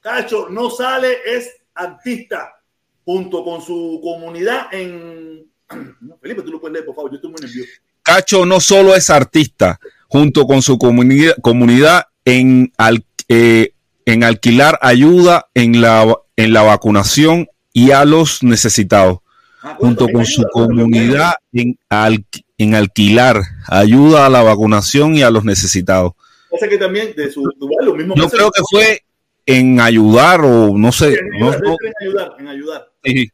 Cacho, 0.00 0.48
no 0.48 0.70
sale, 0.70 1.18
es 1.26 1.56
artista 1.74 2.62
junto 3.04 3.44
con 3.44 3.62
su 3.62 4.00
comunidad 4.02 4.72
en. 4.72 5.50
Felipe, 6.20 6.42
tú 6.42 6.52
lo 6.52 6.60
puedes 6.60 6.74
leer, 6.74 6.86
por 6.86 6.94
favor, 6.94 7.10
yo 7.10 7.16
estoy 7.16 7.30
muy 7.30 7.40
nervioso. 7.40 7.70
Cacho 8.08 8.46
no 8.46 8.60
solo 8.60 8.94
es 8.94 9.10
artista, 9.10 9.78
junto 10.08 10.46
con 10.46 10.62
su 10.62 10.78
comunidad, 10.78 11.34
comunidad 11.42 12.04
en, 12.24 12.72
al, 12.78 13.04
eh, 13.28 13.72
en 14.06 14.24
alquilar 14.24 14.78
ayuda 14.82 15.46
en 15.54 15.80
la, 15.80 16.16
en 16.36 16.52
la 16.52 16.62
vacunación 16.62 17.48
y 17.72 17.90
a 17.90 18.04
los 18.04 18.42
necesitados, 18.42 19.18
Ah, 19.62 19.76
junto 19.78 20.08
con 20.08 20.24
su 20.24 20.42
comunidad 20.52 21.32
en, 21.52 21.76
al- 21.88 22.24
en 22.58 22.74
alquilar 22.76 23.42
ayuda 23.66 24.24
a 24.26 24.28
la 24.30 24.42
vacunación 24.42 25.14
y 25.16 25.22
a 25.22 25.30
los 25.30 25.44
necesitados. 25.44 26.12
Pasa 26.50 26.68
que 26.68 26.78
también 26.78 27.12
de 27.16 27.30
su 27.30 27.42
igual, 27.60 27.84
lo 27.86 27.94
mismo 27.94 28.14
Yo 28.16 28.28
creo 28.30 28.50
que 28.52 28.62
fue 28.70 29.02
en 29.44 29.80
ayudar 29.80 30.40
o 30.42 30.76
no 30.78 30.92
sé. 30.92 31.14
en 31.18 31.28
no- 31.40 31.48
ayudar, 31.50 31.60
no- 31.62 31.76
en 31.82 31.94
ayudar, 32.08 32.32
en 32.38 32.48
ayudar. 32.48 32.88
sí. 33.04 33.30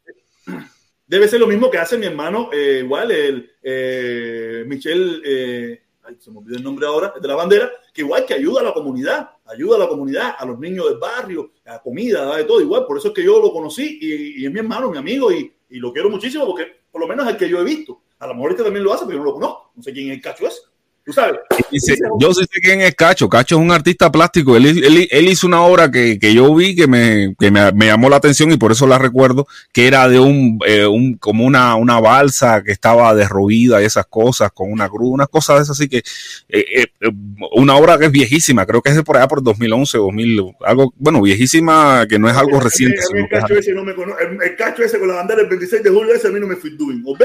Debe 1.07 1.29
ser 1.29 1.39
lo 1.41 1.47
mismo 1.47 1.71
que 1.71 1.79
hace 1.79 1.99
mi 1.99 2.07
hermano, 2.07 2.49
eh, 2.53 2.81
igual, 2.83 3.11
el 3.11 3.51
eh, 3.65 4.65
Michel, 4.67 5.23
eh, 5.25 5.83
ay, 6.03 6.17
se 6.19 6.31
me 6.31 6.39
olvidó 6.39 6.59
el 6.59 6.63
nombre 6.63 6.87
ahora, 6.87 7.15
de 7.21 7.27
la 7.27 7.35
bandera, 7.35 7.71
que 7.93 8.03
igual 8.03 8.27
que 8.27 8.35
ayuda 8.35 8.61
a 8.61 8.65
la 8.65 8.75
comunidad, 8.75 9.31
ayuda 9.47 9.77
a 9.77 9.79
la 9.81 9.89
comunidad, 9.89 10.35
a 10.39 10.45
los 10.45 10.59
niños 10.59 10.89
del 10.91 10.99
barrio, 10.99 11.53
a 11.65 11.81
comida, 11.81 12.25
da 12.25 12.37
de 12.37 12.45
todo, 12.45 12.61
igual. 12.61 12.85
Por 12.87 12.99
eso 12.99 13.09
es 13.09 13.15
que 13.15 13.25
yo 13.25 13.41
lo 13.41 13.53
conocí 13.53 13.99
y, 14.01 14.45
es 14.45 14.53
mi 14.53 14.59
hermano, 14.59 14.91
mi 14.91 14.99
amigo, 14.99 15.33
y, 15.33 15.51
y 15.71 15.79
lo 15.79 15.93
quiero 15.93 16.11
muchísimo 16.11 16.45
porque 16.47 16.85
por 16.91 17.01
lo 17.01 17.09
menos 17.09 17.27
es 17.27 17.33
el 17.33 17.39
que 17.39 17.49
yo 17.49 17.59
he 17.61 17.65
visto. 17.65 18.03
A 18.19 18.27
lo 18.27 18.35
mejor 18.35 18.53
este 18.53 18.63
también 18.63 18.85
lo 18.85 18.93
hace, 18.93 19.07
pero 19.07 19.19
yo 19.19 19.25
no 19.25 19.31
lo 19.31 19.35
conozco. 19.35 19.73
No 19.75 19.83
sé 19.83 19.93
quién 19.93 20.11
es 20.11 20.17
el 20.17 20.23
cacho 20.23 20.47
ese. 20.47 20.61
Tú 21.05 21.13
sabes. 21.13 21.39
Dice, 21.71 21.97
yo 22.19 22.33
sí 22.33 22.45
sé 22.51 22.61
quién 22.63 22.81
es 22.81 22.95
Cacho. 22.95 23.29
Cacho 23.29 23.57
es 23.57 23.61
un 23.61 23.71
artista 23.71 24.11
plástico. 24.11 24.57
Él, 24.57 24.65
él- 24.65 25.09
él 25.11 25.29
hizo 25.29 25.47
una 25.47 25.61
obra 25.63 25.91
que, 25.91 26.19
que 26.19 26.33
yo 26.33 26.55
vi 26.55 26.75
que, 26.75 26.87
me, 26.87 27.35
que 27.39 27.51
me, 27.51 27.73
me 27.73 27.87
llamó 27.87 28.09
la 28.09 28.17
atención 28.17 28.51
y 28.53 28.57
por 28.57 28.73
eso 28.73 28.87
la 28.87 28.97
recuerdo, 28.99 29.47
que 29.73 29.87
era 29.87 30.09
de 30.09 30.19
un, 30.19 30.59
eh, 30.67 30.87
un 30.87 31.19
como 31.19 31.45
una, 31.45 31.75
una 31.77 32.01
balsa 32.01 32.63
que 32.63 32.73
estaba 32.73 33.15
derruida 33.15 33.83
y 33.83 33.85
esas 33.85 34.07
cosas, 34.07 34.51
con 34.55 34.73
una 34.73 34.89
cruz, 34.89 35.11
unas 35.13 35.29
cosas 35.29 35.57
de 35.57 35.63
esas 35.65 35.79
así 35.79 35.89
que, 35.91 35.99
eh, 35.99 36.03
eh, 36.49 36.87
eh, 37.03 37.11
una 37.53 37.77
obra 37.77 37.99
que 37.99 38.07
es 38.07 38.13
viejísima, 38.13 38.65
creo 38.65 38.81
que 38.81 38.89
es 38.89 38.97
de 38.97 39.03
por 39.03 39.19
allá 39.19 39.29
por 39.29 39.43
2011, 39.43 39.99
2000, 39.99 40.41
algo, 40.65 40.95
bueno, 40.97 41.21
viejísima, 41.21 42.07
que 42.09 42.19
no 42.19 42.31
es 42.31 42.37
algo 42.37 42.61
reciente. 42.61 42.97
El 43.13 43.29
cacho 43.29 43.55
ese 43.55 43.73
no 43.73 43.85
me 43.85 43.93
el 43.93 44.57
cacho 44.57 44.83
ese 44.83 44.99
con 44.99 45.09
la 45.09 45.17
bandera 45.17 45.41
del 45.43 45.51
26 45.51 45.83
de 45.83 45.91
julio, 45.91 46.15
ese 46.15 46.29
a 46.29 46.31
mí 46.31 46.41
no 46.41 46.47
me 46.47 46.57
fui 46.57 46.71
doing. 46.71 47.03
¿Ok? 47.07 47.23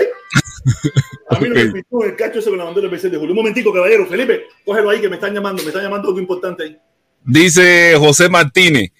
A 1.29 1.39
mí 1.39 1.49
no 1.49 1.55
me 1.55 1.63
Ok. 1.63 1.71
fui 1.71 1.81
doing 1.89 2.09
el 2.11 2.15
cacho 2.15 2.39
ese 2.39 2.49
con 2.49 2.57
la 2.57 2.65
bandera 2.65 2.83
del 2.83 2.91
26 2.91 3.11
de 3.11 3.17
julio. 3.17 3.33
Un 3.33 3.37
momentico, 3.37 3.73
caballero. 3.73 4.07
Felipe, 4.07 4.43
cógelo 4.65 4.89
ahí 4.89 5.01
que 5.01 5.09
me 5.09 5.15
están 5.15 5.33
llamando. 5.33 5.61
Me 5.63 5.69
están 5.69 5.83
llamando 5.83 6.07
algo 6.07 6.19
importante 6.19 6.63
ahí. 6.63 6.77
Dice 7.23 7.95
José 7.97 8.29
Martínez, 8.29 8.91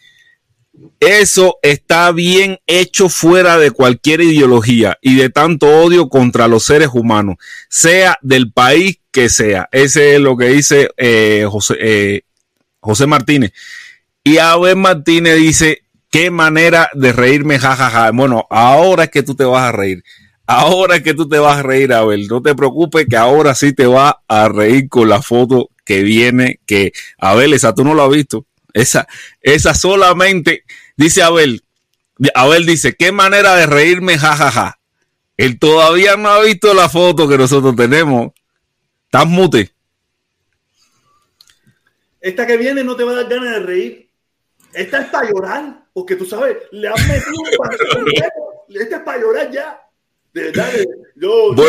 eso 0.99 1.57
está 1.61 2.11
bien 2.11 2.59
hecho 2.67 3.09
fuera 3.09 3.57
de 3.57 3.72
cualquier 3.72 4.22
ideología 4.22 4.97
y 5.01 5.15
de 5.15 5.30
tanto 5.30 5.67
odio 5.67 6.09
contra 6.09 6.47
los 6.47 6.63
seres 6.63 6.89
humanos, 6.93 7.36
sea 7.70 8.17
del 8.22 8.51
país 8.51 8.99
que 9.11 9.30
sea. 9.30 9.67
Ese 9.72 10.15
es 10.15 10.22
lo 10.22 10.38
que 10.38 10.49
dice 10.49 10.89
eh, 10.97 11.45
José, 11.49 11.76
eh, 11.80 12.22
José 12.80 13.07
Martínez. 13.07 13.51
Y 14.24 14.38
Abel 14.38 14.76
Martínez 14.76 15.38
dice, 15.38 15.84
qué 16.11 16.30
manera 16.32 16.89
de 16.93 17.13
reírme, 17.13 17.57
jajaja. 17.59 18.11
Bueno, 18.11 18.45
ahora 18.49 19.05
es 19.05 19.09
que 19.09 19.24
tú 19.24 19.36
te 19.36 19.45
vas 19.45 19.63
a 19.63 19.72
reír. 19.72 20.03
Ahora 20.52 20.95
es 20.95 21.04
que 21.04 21.14
tú 21.14 21.30
te 21.30 21.38
vas 21.38 21.60
a 21.60 21.62
reír, 21.62 21.93
Abel. 21.93 22.28
No 22.28 22.41
te 22.41 22.56
preocupes 22.56 23.06
que 23.08 23.16
ahora 23.16 23.54
sí 23.54 23.72
te 23.72 23.86
vas 23.86 24.16
a 24.28 24.50
reír 24.50 24.89
con 24.89 25.08
la 25.08 25.22
foto 25.22 25.70
que 25.86 26.02
viene, 26.02 26.60
que 26.66 26.91
Abel, 27.20 27.54
esa 27.54 27.76
tú 27.76 27.84
no 27.84 27.93
lo 27.93 28.02
has 28.02 28.10
visto. 28.10 28.47
Esa, 28.74 29.08
esa 29.41 29.76
solamente, 29.76 30.64
dice 30.97 31.22
Abel, 31.22 31.62
Abel 32.34 32.66
dice, 32.66 32.95
qué 32.95 33.12
manera 33.12 33.54
de 33.58 33.68
reírme, 33.68 34.18
jajaja. 34.18 34.80
Él 35.38 35.60
todavía 35.60 36.18
no 36.18 36.30
ha 36.30 36.41
visto 36.41 36.74
la 36.74 36.89
foto 36.89 37.30
que 37.30 37.38
nosotros 37.38 37.76
tenemos. 37.76 38.32
¿Estás 39.06 39.28
mute? 39.28 39.72
Esta 42.22 42.47
que 42.47 42.58
viene 42.58 42.84
no 42.84 42.95
te 42.95 43.04
va 43.04 43.12
a 43.12 43.16
dar 43.18 43.30
ganas 43.30 43.54
de 43.54 43.60
reír. 43.60 44.10
Esta 44.74 45.02
es 45.02 45.10
para 45.10 45.30
llorar, 45.30 45.84
porque 45.93 46.16
tú 46.16 46.26
sabes, 46.26 46.58
le 46.72 46.88
han 46.88 47.08
metido 47.08 47.36
pastel. 47.56 48.14
Esta 48.82 48.95
es 48.95 49.02
para 49.04 49.20
llorar 49.20 49.52
ya. 49.52 49.80
De 50.34 50.43
verdad, 50.43 50.69
yo, 51.15 51.55
yo, 51.55 51.63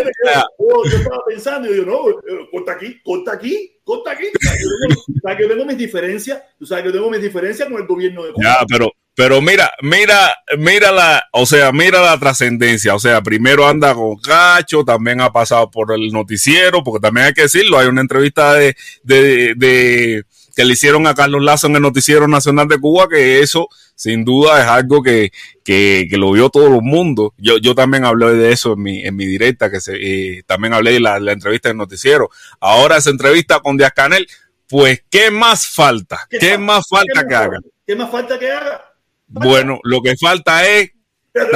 estaba 0.85 1.25
pensando 1.27 1.73
y 1.73 1.77
yo, 1.79 1.85
no, 1.85 2.11
eh, 2.11 2.49
corta 2.51 2.73
aquí, 2.73 3.01
corta 3.03 3.33
aquí, 3.33 3.73
corta 3.83 4.11
aquí. 4.13 4.27
O 4.27 4.39
sea, 4.41 4.53
que 4.53 4.63
yo 4.63 4.69
tengo- 4.89 5.01
o 5.01 5.21
sea, 5.29 5.37
que 5.37 5.47
tengo 5.47 5.65
mis 5.65 5.79
diferencias, 5.79 6.43
tú 6.59 6.67
sabes 6.67 6.83
que 6.85 6.89
yo 6.91 6.95
tengo 6.95 7.11
mis 7.11 7.23
diferencias 7.23 7.69
con 7.69 7.81
el 7.81 7.87
gobierno 7.87 8.25
de 8.25 8.33
Cuba. 8.33 8.45
Ya, 8.47 8.67
pero, 8.69 8.93
pero 9.15 9.41
mira, 9.41 9.73
mira, 9.83 10.35
mira 10.59 10.93
la, 10.93 11.23
o 11.33 11.47
sea, 11.47 11.73
mira 11.73 12.01
la 12.03 12.19
trascendencia. 12.19 12.95
O 12.95 12.99
sea, 12.99 13.23
primero 13.23 13.67
anda 13.67 13.95
con 13.95 14.17
Cacho, 14.19 14.85
también 14.85 15.21
ha 15.23 15.33
pasado 15.33 15.71
por 15.71 15.93
el 15.95 16.11
noticiero, 16.13 16.85
porque 16.85 17.01
también 17.01 17.29
hay 17.29 17.33
que 17.33 17.43
decirlo, 17.43 17.79
hay 17.79 17.89
una 17.89 18.03
entrevista 18.03 18.55
de, 18.55 18.77
de, 19.03 19.55
de- 19.57 20.25
que 20.61 20.67
le 20.67 20.75
hicieron 20.75 21.07
a 21.07 21.15
Carlos 21.15 21.43
Lazo 21.43 21.69
en 21.69 21.77
el 21.77 21.81
Noticiero 21.81 22.29
Nacional 22.29 22.69
de 22.69 22.79
Cuba, 22.79 23.09
que 23.09 23.41
eso 23.41 23.69
sin 23.95 24.27
duda 24.27 24.61
es 24.61 24.67
algo 24.67 25.03
que, 25.03 25.33
que, 25.65 26.07
que 26.11 26.19
lo 26.19 26.33
vio 26.33 26.51
todo 26.51 26.67
el 26.67 26.83
mundo. 26.83 27.33
Yo, 27.39 27.57
yo 27.57 27.75
también 27.75 28.05
hablé 28.05 28.35
de 28.35 28.53
eso 28.53 28.75
en 28.75 28.83
mi, 28.83 29.01
en 29.01 29.17
mi 29.17 29.25
directa, 29.25 29.71
que 29.71 29.81
se, 29.81 29.95
eh, 29.95 30.43
también 30.47 30.75
hablé 30.75 30.93
de 30.93 31.01
la, 31.01 31.19
la 31.19 31.33
entrevista 31.33 31.71
del 31.71 31.79
noticiero. 31.79 32.29
Ahora 32.61 32.99
esa 32.99 33.09
entrevista 33.09 33.61
con 33.61 33.79
Díaz 33.79 33.93
Canel, 33.97 34.29
pues, 34.69 35.03
¿qué 35.09 35.31
más 35.31 35.67
falta? 35.67 36.27
¿Qué, 36.29 36.59
más 36.59 36.87
falta 36.87 37.27
que 37.27 37.35
haga? 37.35 37.59
¿Qué 37.87 37.97
más 37.97 38.11
falta 38.11 38.39
que 38.39 38.53
haga? 38.53 38.85
Bueno, 39.29 39.81
lo 39.83 40.03
que 40.03 40.15
falta 40.19 40.69
es. 40.69 40.91
Ya, 41.35 41.47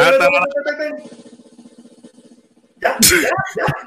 ya, 2.98 2.98
ya, 2.98 2.98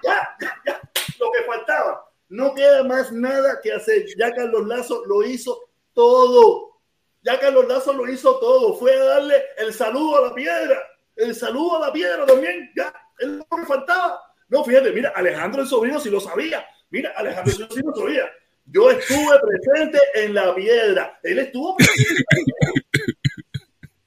ya, 0.03 0.37
ya. 0.63 0.79
Lo 1.19 1.31
que 1.31 1.43
faltaba. 1.47 2.06
No 2.29 2.53
queda 2.53 2.83
más 2.83 3.11
nada 3.11 3.59
que 3.61 3.71
hacer. 3.71 4.05
Ya 4.17 4.33
Carlos 4.33 4.67
Lazo 4.67 5.03
lo 5.05 5.23
hizo 5.23 5.69
todo. 5.93 6.81
Ya 7.21 7.39
Carlos 7.39 7.67
Lazo 7.67 7.93
lo 7.93 8.09
hizo 8.11 8.39
todo. 8.39 8.75
Fue 8.75 8.93
a 8.93 9.03
darle 9.03 9.35
el 9.57 9.73
saludo 9.73 10.17
a 10.17 10.29
la 10.29 10.35
piedra. 10.35 10.81
El 11.15 11.33
saludo 11.35 11.77
a 11.77 11.87
la 11.87 11.93
piedra 11.93 12.25
también. 12.25 12.71
Ya, 12.75 12.93
es 13.19 13.27
lo 13.27 13.45
que 13.45 13.65
faltaba. 13.65 14.21
No, 14.49 14.63
fíjate, 14.63 14.91
mira, 14.91 15.11
Alejandro 15.15 15.61
el 15.61 15.67
sobrino 15.67 15.99
sí 15.99 16.09
lo 16.09 16.19
sabía. 16.19 16.65
Mira, 16.89 17.13
Alejandro 17.15 17.51
el 17.51 17.57
sobrino 17.57 17.91
sí 17.93 17.99
lo 18.01 18.07
sabía. 18.07 18.31
Yo 18.65 18.91
estuve 18.91 19.39
presente 19.39 19.99
en 20.15 20.33
la 20.33 20.53
piedra. 20.53 21.19
Él 21.23 21.39
estuvo 21.39 21.75
presente. 21.77 22.23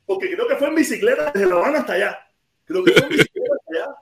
Porque 0.06 0.34
creo 0.34 0.46
que 0.46 0.56
fue 0.56 0.68
en 0.68 0.74
bicicleta 0.74 1.30
desde 1.32 1.46
La 1.46 1.54
Habana 1.54 1.78
hasta 1.80 1.92
allá. 1.94 2.18
Creo 2.64 2.84
que 2.84 2.92
fue 2.92 3.02
en 3.02 3.08
bicicleta 3.08 3.54
hasta 3.54 3.84
allá. 3.84 3.94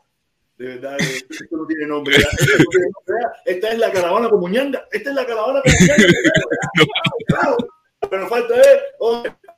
De 0.59 0.67
verdad, 0.67 0.97
esto 1.01 1.57
no 1.57 1.67
tiene 1.67 1.87
nombre. 1.87 2.19
ya. 2.19 2.29
Esto 2.31 2.59
no 2.59 2.65
tiene 2.71 2.87
nombre, 2.87 3.15
ya. 3.21 3.53
Esta 3.53 3.69
es 3.69 3.79
la 3.79 3.93
caravana 3.93 4.29
como 4.29 4.49
ñanga. 4.49 4.89
Esta 4.91 5.11
es 5.11 5.17
la 5.17 5.25
caravana 5.27 5.63
como 5.63 5.75
ñanga. 5.81 6.07
Claro. 7.27 7.57
Pero 8.11 8.23
nos 8.23 8.31
falta 8.31 8.55
es 8.61 8.79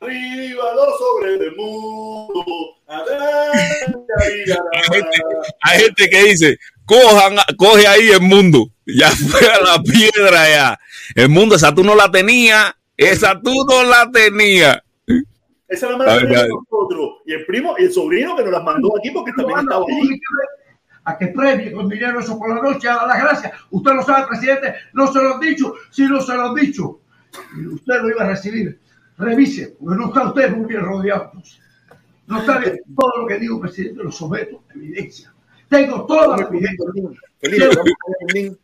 arriba 0.01 0.75
los 0.75 0.99
sobre 0.99 1.35
el 1.35 1.57
mundo. 1.57 2.45
Hay 2.89 4.45
gente, 4.93 5.17
hay 5.63 5.81
gente 5.81 6.11
que 6.11 6.25
dice, 6.25 6.59
cojan, 6.85 7.37
coge 7.57 7.87
ahí 7.87 8.11
el 8.11 8.21
mundo. 8.21 8.67
Ya 8.93 9.09
fue 9.11 9.47
a 9.47 9.61
la 9.61 9.81
piedra 9.81 10.49
ya. 10.49 10.79
El 11.15 11.29
mundo, 11.29 11.55
esa 11.55 11.73
tú 11.73 11.85
no 11.85 11.95
la 11.95 12.11
tenías. 12.11 12.75
Esa 12.97 13.41
tú 13.41 13.65
no 13.65 13.85
la 13.85 14.11
tenías. 14.11 14.81
Esa 15.69 15.93
es 15.93 15.97
la 15.97 16.17
ver, 16.17 16.27
de 16.27 16.49
nosotros. 16.49 17.19
Y 17.25 17.35
el 17.35 17.47
primo 17.47 17.77
y 17.79 17.85
el 17.85 17.93
sobrino 17.93 18.35
que 18.35 18.43
nos 18.43 18.51
las 18.51 18.65
mandó 18.65 18.93
aquí 18.99 19.13
porque 19.13 19.31
también 19.37 19.61
estaba 19.61 19.85
allí. 19.87 20.21
A 21.05 21.17
que 21.17 21.29
premie 21.29 21.73
con 21.73 21.89
dinero 21.89 22.21
eso 22.21 22.39
por 22.39 22.55
la 22.55 22.63
noche, 22.63 22.89
a 22.89 23.07
las 23.07 23.21
gracias. 23.21 23.53
Usted 23.71 23.93
lo 23.93 24.03
sabe, 24.03 24.29
presidente, 24.29 24.75
no 24.93 25.13
se 25.13 25.23
lo 25.23 25.35
han 25.35 25.41
dicho, 25.41 25.75
si 25.91 26.07
no 26.07 26.21
se 26.21 26.35
lo 26.35 26.49
han 26.49 26.55
dicho. 26.55 27.01
Y 27.57 27.67
usted 27.67 28.01
lo 28.01 28.11
iba 28.11 28.25
a 28.25 28.29
recibir. 28.29 28.79
Revise, 29.17 29.77
porque 29.79 29.99
no 29.99 30.07
está 30.07 30.29
usted 30.29 30.57
muy 30.57 30.67
bien 30.67 30.83
rodeado. 30.83 31.25
entonces. 31.27 31.61
No 32.27 32.39
está 32.39 32.59
bien. 32.59 32.81
Todo 32.97 33.23
lo 33.23 33.27
que 33.27 33.39
digo, 33.39 33.61
presidente, 33.61 34.03
lo 34.03 34.13
someto 34.13 34.63
a 34.71 34.75
evidencia. 34.75 35.35
Tengo 35.69 36.07
toda 36.07 36.37
la 36.37 36.47
evidencia. 36.47 36.87
Felipe, 37.39 37.67
vamos 37.67 37.79
a 37.79 37.83
poner 37.83 38.17
el 38.21 38.35
link. 38.35 38.59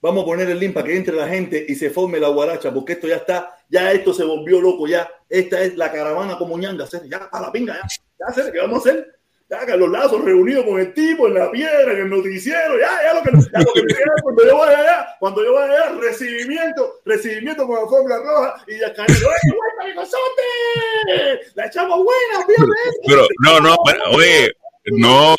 Vamos 0.00 0.22
a 0.22 0.26
poner 0.26 0.50
el 0.50 0.60
link 0.60 0.74
para 0.74 0.86
que 0.86 0.96
entre 0.96 1.16
la 1.16 1.26
gente 1.26 1.64
y 1.66 1.74
se 1.74 1.88
forme 1.88 2.20
la 2.20 2.28
guaracha, 2.28 2.72
porque 2.74 2.92
esto 2.92 3.08
ya 3.08 3.16
está, 3.16 3.56
ya 3.70 3.90
esto 3.90 4.12
se 4.12 4.22
volvió 4.22 4.60
loco, 4.60 4.86
ya. 4.86 5.08
Esta 5.30 5.62
es 5.62 5.76
la 5.78 5.90
caravana 5.90 6.36
como 6.36 6.58
ñanga, 6.58 6.86
ya 7.08 7.30
para 7.30 7.46
la 7.46 7.52
pinga, 7.52 7.74
ya. 7.74 8.34
Ya, 8.36 8.52
¿qué 8.52 8.58
vamos 8.58 8.86
a 8.86 8.90
hacer? 8.90 9.18
Ya, 9.50 9.66
Carlos 9.66 9.90
Lazo 9.90 10.22
reunido 10.22 10.64
con 10.64 10.80
el 10.80 10.94
tipo 10.94 11.28
en 11.28 11.34
la 11.34 11.50
piedra, 11.50 11.92
en 11.92 11.98
el 11.98 12.08
noticiero, 12.08 12.78
ya, 12.80 12.98
ya 13.02 13.14
lo 13.14 13.22
que, 13.22 13.30
ya 13.52 13.58
lo 13.60 13.72
que 13.74 13.82
me 13.82 13.94
queda 13.94 14.12
cuando 14.22 14.46
yo 14.46 14.56
vaya 14.56 14.78
allá, 14.78 15.06
cuando 15.20 15.44
yo 15.44 15.52
vaya 15.52 15.74
allá, 15.74 16.00
recibimiento, 16.00 17.00
recibimiento 17.04 17.66
con 17.66 17.76
la 17.76 17.86
fórmula 17.86 18.18
roja 18.20 18.64
y 18.66 18.78
ya 18.78 18.86
¡Oye, 18.86 19.18
güey, 19.20 19.70
maricosote! 19.78 21.52
¡La 21.54 21.66
echamos 21.66 21.98
buena, 21.98 22.46
fíjate! 22.46 22.72
Pero, 23.06 23.28
no, 23.40 23.60
no, 23.60 23.76
pero, 23.84 24.00
oye, 24.12 24.50
no, 24.86 25.36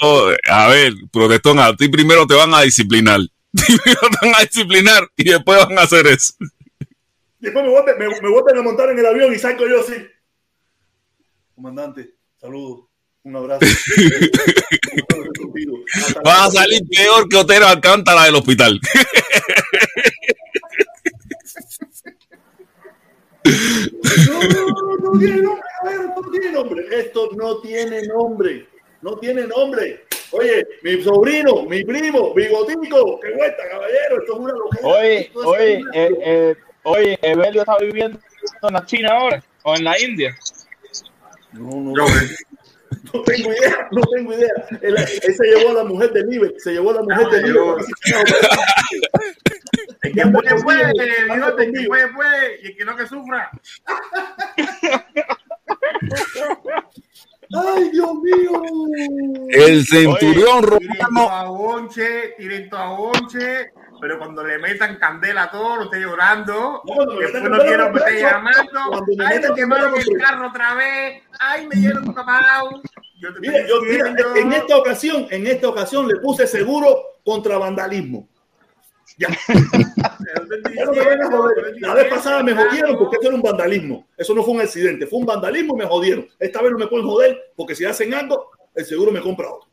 a 0.51 0.67
ver, 0.69 0.93
protestón, 1.11 1.57
a 1.57 1.75
ti 1.75 1.89
primero 1.89 2.27
te 2.27 2.35
van 2.35 2.53
a 2.53 2.61
disciplinar. 2.61 3.21
Primero 3.55 4.01
te 4.01 4.25
van 4.27 4.35
a 4.35 4.43
disciplinar 4.43 5.07
y 5.15 5.31
después 5.31 5.65
van 5.65 5.79
a 5.79 5.83
hacer 5.83 6.05
eso. 6.07 6.33
Después 7.39 7.63
me 7.65 7.71
vuelven, 7.71 7.97
me, 7.97 8.21
me 8.21 8.29
vuelven 8.29 8.57
a 8.57 8.61
montar 8.61 8.89
en 8.89 8.99
el 8.99 9.05
avión 9.05 9.33
y 9.33 9.39
salgo 9.39 9.65
yo 9.67 9.79
así. 9.79 9.95
Comandante, 11.55 12.15
saludos. 12.39 12.94
Un 13.25 13.35
abrazo. 13.35 13.65
Vas 16.23 16.47
a 16.47 16.51
salir 16.51 16.87
peor 16.87 17.27
que 17.27 17.37
Otero 17.37 17.65
Alcántara 17.65 18.25
del 18.25 18.35
hospital. 18.35 18.79
No, 24.27 24.97
no 24.97 25.19
tiene 25.19 25.41
nombre, 25.41 25.63
no 26.15 26.31
tiene 26.31 26.51
nombre. 26.51 26.85
Esto 26.91 27.29
no 27.35 27.61
tiene 27.61 28.03
nombre. 28.03 28.67
No 29.01 29.17
tiene 29.17 29.47
nombre. 29.47 30.05
Oye, 30.31 30.63
mi 30.83 31.01
sobrino, 31.01 31.63
mi 31.63 31.83
primo, 31.83 32.31
bigotico, 32.33 33.19
qué 33.21 33.33
vuelta, 33.35 33.63
caballero. 33.71 34.19
Esto 34.19 34.33
es 34.33 34.39
una 34.39 34.53
locura. 34.53 34.81
Oye, 34.83 35.31
oye, 35.33 35.81
eh, 35.93 36.09
eh, 36.21 36.55
oye, 36.83 37.17
Evelio 37.23 37.61
está 37.61 37.77
viviendo 37.79 38.19
en 38.61 38.73
la 38.73 38.85
China 38.85 39.09
ahora 39.13 39.43
o 39.63 39.75
en 39.75 39.83
la 39.83 39.99
India. 39.99 40.37
No, 41.53 41.81
no, 41.81 41.95
no, 41.95 42.05
no 43.15 43.21
tengo 43.23 43.51
idea, 43.51 43.87
no 43.91 44.01
tengo 44.01 44.33
idea. 44.33 44.51
Él, 44.81 44.95
él 44.97 45.35
se 45.35 45.43
llevó 45.45 45.71
a 45.71 45.73
la 45.73 45.83
mujer 45.83 46.11
de 46.13 46.23
Libre, 46.25 46.53
se 46.57 46.71
llevó 46.73 46.91
a 46.91 46.93
la 46.95 47.01
mujer 47.03 47.27
de 47.29 47.41
Libre. 47.43 47.61
El 50.03 50.13
que 50.13 50.25
puede, 50.27 50.61
puede, 50.61 51.33
bigote, 51.33 51.63
el 51.65 51.73
que 51.73 51.87
puede, 51.87 52.07
puede, 52.13 52.61
y 52.61 52.67
el 52.67 52.77
que 52.77 52.85
no 52.85 52.95
que 52.95 53.07
sufra. 53.07 53.51
Ay, 57.53 57.89
Dios 57.91 58.13
mío. 58.15 58.63
El 59.49 59.85
centurión 59.85 60.61
Tiren 60.79 60.99
romano. 60.99 61.29
a 61.29 61.43
bonche, 61.45 62.33
tiren 62.37 62.69
a 62.73 62.85
bonche, 62.89 63.71
pero 64.01 64.17
cuando 64.17 64.43
le 64.43 64.57
metan 64.57 64.97
candela 64.97 65.43
a 65.43 65.51
todo, 65.51 65.77
no 65.77 65.83
esté 65.83 65.99
llorando. 65.99 66.81
No, 66.85 67.05
Después 67.19 67.43
no 67.43 67.59
quiero 67.59 67.91
que 67.91 67.99
esté 67.99 68.21
llamando. 68.21 68.79
cuando 68.89 69.15
me 69.15 69.25
Ay, 69.25 69.39
me 69.39 69.55
quemaron 69.55 69.93
el 69.95 70.17
carro 70.21 70.47
otra 70.47 70.75
vez. 70.75 71.23
Ay, 71.39 71.67
me 71.67 71.75
dieron 71.75 72.13
tapado. 72.13 72.81
Yo 73.17 73.33
te 73.33 73.39
Mira, 73.39 73.57
estoy 73.59 73.69
yo, 73.69 73.81
mira, 73.81 74.09
diciendo. 74.09 74.35
en 74.35 74.53
esta 74.53 74.77
ocasión, 74.77 75.27
en 75.29 75.47
esta 75.47 75.69
ocasión 75.69 76.07
le 76.07 76.17
puse 76.17 76.47
seguro 76.47 76.97
contra 77.23 77.57
vandalismo. 77.57 78.27
Ya, 79.17 79.29
no 79.29 80.91
me 80.91 80.99
vengan 80.99 81.21
a 81.33 81.37
joder. 81.37 81.75
La 81.79 81.93
vez 81.93 82.07
pasada 82.09 82.43
me 82.43 82.53
jodieron 82.53 82.97
porque 82.97 83.17
eso 83.17 83.27
era 83.27 83.35
un 83.35 83.41
vandalismo. 83.41 84.07
Eso 84.17 84.33
no 84.33 84.43
fue 84.43 84.55
un 84.55 84.61
accidente, 84.61 85.07
fue 85.07 85.19
un 85.19 85.25
vandalismo 85.25 85.75
y 85.75 85.77
me 85.79 85.85
jodieron. 85.85 86.27
Esta 86.39 86.61
vez 86.61 86.71
no 86.71 86.79
me 86.79 86.87
pueden 86.87 87.07
joder 87.07 87.53
porque 87.55 87.75
si 87.75 87.85
hacen 87.85 88.13
algo, 88.13 88.51
el 88.73 88.85
seguro 88.85 89.11
me 89.11 89.21
compra 89.21 89.49
otro. 89.49 89.69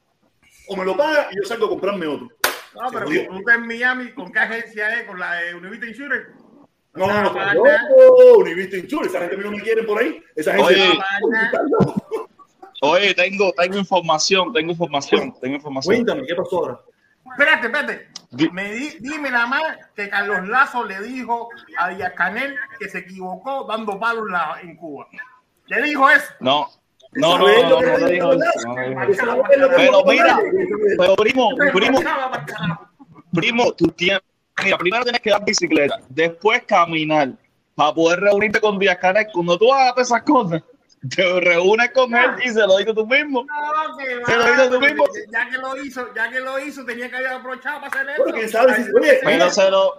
O 0.68 0.76
me 0.76 0.84
lo 0.84 0.97
paga 0.97 1.28
y 1.32 1.36
yo 1.36 1.43
salgo 1.45 1.66
a 1.66 1.70
comprarme 1.70 2.07
otro. 2.07 2.28
No, 2.74 2.90
pero 2.93 3.11
estás 3.11 3.55
en 3.57 3.66
Miami, 3.66 4.12
¿con 4.12 4.30
qué 4.32 4.38
agencia 4.38 5.01
es? 5.01 5.07
¿Con 5.07 5.18
la 5.18 5.34
de 5.34 5.55
Univita 5.55 5.86
Insurance? 5.86 6.30
No, 6.95 7.07
No, 7.07 7.22
no, 7.22 7.32
no, 7.32 7.32
no, 7.32 7.55
no, 7.55 7.64
no, 7.64 8.34
Univista 8.38 8.76
Insure, 8.76 9.09
esa 9.09 9.20
gente 9.20 9.36
no 9.38 9.51
me 9.51 9.61
quieren 9.61 9.84
por 9.86 9.99
ahí. 9.99 10.22
Esa 10.36 10.53
gente 10.53 10.72
Oye. 10.74 10.99
Oye, 12.85 13.14
tengo, 13.14 13.53
tengo 13.53 13.78
información, 13.78 14.53
tengo 14.53 14.72
información, 14.72 15.33
tengo 15.41 15.55
información. 15.55 15.95
Cuéntame, 15.95 16.26
¿qué 16.26 16.35
pasó 16.35 16.57
ahora? 16.59 16.80
Espérate, 17.30 17.66
espérate. 17.68 18.09
Di- 18.33 18.49
Me 18.51 18.72
di- 18.72 18.97
dime 18.99 19.30
nada 19.30 19.47
más 19.47 19.62
que 19.95 20.09
Carlos 20.09 20.49
Lazo 20.49 20.85
le 20.85 21.01
dijo 21.03 21.49
a 21.78 21.91
Díaz 21.91 22.12
Canel 22.16 22.57
que 22.80 22.89
se 22.89 22.99
equivocó 22.99 23.64
dando 23.68 24.01
palos 24.01 24.24
en 24.26 24.33
la- 24.33 24.59
en 24.62 24.76
Cuba. 24.76 25.07
Le 25.66 25.83
dijo 25.83 26.11
eso. 26.11 26.26
No, 26.41 26.66
no, 27.12 27.39
no, 27.39 27.47
¿Sabes 27.47 27.62
no, 27.62 27.80
no, 27.80 27.99
no, 27.99 28.07
dijo 28.09 28.30
Pero 29.76 30.05
mira? 30.05 30.39
Pero 30.99 31.14
primo, 31.14 31.51
primo, 31.72 32.01
primo, 33.33 33.72
tú 33.74 33.87
tienes, 33.93 34.22
mira, 34.64 34.76
primero 34.78 35.05
tienes 35.05 35.20
que 35.20 35.30
dar 35.30 35.45
bicicleta, 35.45 36.01
después 36.09 36.64
caminar, 36.64 37.30
para 37.76 37.95
poder 37.95 38.20
reunirte 38.20 38.61
con 38.61 38.76
Díaz 38.78 38.99
Canel. 38.99 39.26
Cuando 39.33 39.57
tú 39.57 39.72
hagas 39.72 39.99
esas 39.99 40.22
cosas, 40.22 40.62
te 41.17 41.41
reúnes 41.41 41.91
con 41.93 42.15
él 42.15 42.31
y 42.45 42.51
se 42.51 42.61
lo 42.61 42.77
dices 42.79 42.95
tú 42.95 43.07
mismo. 43.07 43.45
No, 43.45 43.97
que 43.99 44.05
Se 44.25 44.37
lo 44.37 44.55
hizo 44.55 44.65
tú 44.65 44.71
porque 44.71 44.87
mismo. 44.87 45.05
Ya 45.33 45.49
que 45.51 45.59
lo 45.59 45.83
hizo, 45.83 46.15
ya 46.15 46.31
que 46.31 46.41
lo 46.41 46.59
hizo, 46.61 46.85
tenía 46.85 47.11
que 47.11 47.17
haber 47.17 47.29
aprovechado 47.33 47.81
para 47.81 47.89
hacer 47.89 48.11
eso. 48.11 48.23
Bueno, 48.23 48.39
quién 48.39 48.49
sabe 48.49 48.75
si- 48.77 48.91
oye, 48.97 49.21
Pero 49.25 49.51
se 49.51 49.71
lo, 49.71 49.99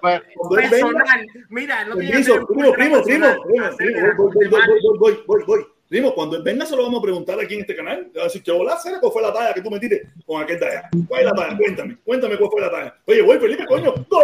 personal. 0.49 1.27
Mira, 1.49 1.85
no 1.85 1.95
tiene 1.97 2.23
que 2.23 2.23
primo, 2.23 2.47
primo, 2.47 2.73
primo, 2.73 3.03
primo, 3.03 3.27
voy, 3.43 4.13
voy, 4.15 4.31
voy, 4.33 4.49
cosa 4.49 4.57
mal. 4.59 4.69
voy, 4.69 4.97
voy, 4.97 5.23
voy, 5.27 5.43
voy. 5.45 5.67
Primo, 5.89 6.15
cuando 6.15 6.37
él 6.37 6.43
venga 6.43 6.65
se 6.65 6.75
lo 6.75 6.83
vamos 6.83 7.01
a 7.01 7.03
preguntar 7.03 7.39
aquí 7.39 7.53
en 7.55 7.61
este 7.61 7.75
canal. 7.75 8.09
A 8.19 8.23
decir, 8.23 8.41
¿qué 8.41 8.51
bola 8.51 8.73
hacer? 8.73 8.99
¿Cuál 8.99 9.11
fue 9.11 9.21
la 9.21 9.31
talla 9.33 9.53
que 9.53 9.61
tú 9.61 9.69
metiste 9.69 10.07
con 10.25 10.41
aquel 10.41 10.59
de 10.59 10.65
allá? 10.65 10.89
¿Cuál 11.07 11.19
es 11.21 11.25
la 11.27 11.33
talla? 11.33 11.57
Cuéntame, 11.57 11.97
cuéntame 12.03 12.37
cuál 12.37 12.49
fue 12.49 12.61
la 12.61 12.71
talla. 12.71 12.95
Oye, 13.05 13.21
voy, 13.21 13.37
Felipe, 13.37 13.65
coño. 13.67 13.93
¡Gol! 14.09 14.23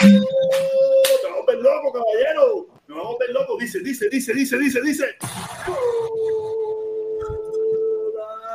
Te 0.00 1.28
vamos 1.28 1.42
a 1.42 1.46
ver 1.52 1.58
loco, 1.60 1.92
caballero. 1.92 2.66
Nos 2.90 2.98
vamos 2.98 3.14
a 3.14 3.18
ver 3.24 3.30
loco. 3.32 3.56
Dice, 3.56 3.78
dice, 3.80 4.08
dice, 4.10 4.34
dice, 4.34 4.58
dice, 4.58 4.80
dice. 4.82 5.04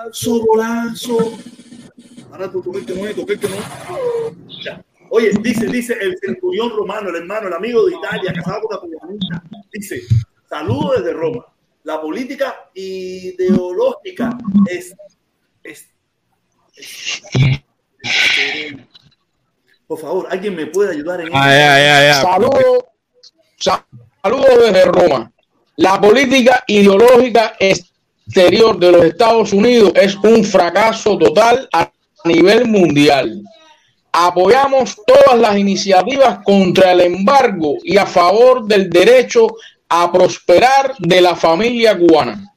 Golazo, 0.03 0.39
golazo. 0.45 1.17
Ahora 2.31 2.51
tú 2.51 2.61
que 2.61 2.69
no 2.93 3.07
es, 3.07 3.15
que 3.15 3.47
no. 3.47 4.75
Oye, 5.09 5.31
dice, 5.41 5.67
dice 5.67 5.93
el 6.01 6.17
centurión 6.19 6.69
romano, 6.75 7.07
el 7.11 7.15
hermano, 7.15 7.47
el 7.47 7.53
amigo 7.53 7.85
de 7.85 7.95
Italia, 7.95 8.33
casado 8.33 8.63
con 8.63 8.75
la 8.75 8.81
cubanita, 8.99 9.41
dice, 9.71 10.01
saludo 10.49 10.95
desde 10.97 11.13
Roma. 11.13 11.45
La 11.83 12.01
política 12.01 12.69
ideológica 12.73 14.37
es, 14.69 14.93
es, 15.63 15.87
es- 16.75 17.21
Por 19.87 19.97
favor, 19.99 20.27
alguien 20.29 20.55
me 20.57 20.65
puede 20.67 20.91
ayudar 20.91 21.21
en 21.21 21.29
Ah, 21.33 21.47
ya, 21.47 21.79
ya, 21.79 22.07
ya. 22.07 22.21
Saludos, 22.21 22.83
sa- 23.57 23.87
saludos 24.25 24.59
desde 24.59 24.85
Roma. 24.85 25.31
La 25.75 26.01
política 26.01 26.63
ideológica 26.65 27.55
exterior 27.59 28.79
de 28.79 28.91
los 28.91 29.05
Estados 29.05 29.53
Unidos 29.53 29.91
es 29.93 30.15
un 30.15 30.43
fracaso 30.43 31.15
total 31.15 31.69
a 31.71 31.91
nivel 32.23 32.65
mundial. 32.65 33.43
Apoyamos 34.11 34.97
todas 35.05 35.39
las 35.39 35.55
iniciativas 35.57 36.39
contra 36.43 36.93
el 36.93 37.01
embargo 37.01 37.75
y 37.83 37.97
a 37.97 38.07
favor 38.07 38.65
del 38.65 38.89
derecho 38.89 39.47
a 39.89 40.11
prosperar 40.11 40.95
de 40.97 41.21
la 41.21 41.35
familia 41.35 41.95
cubana. 41.95 42.51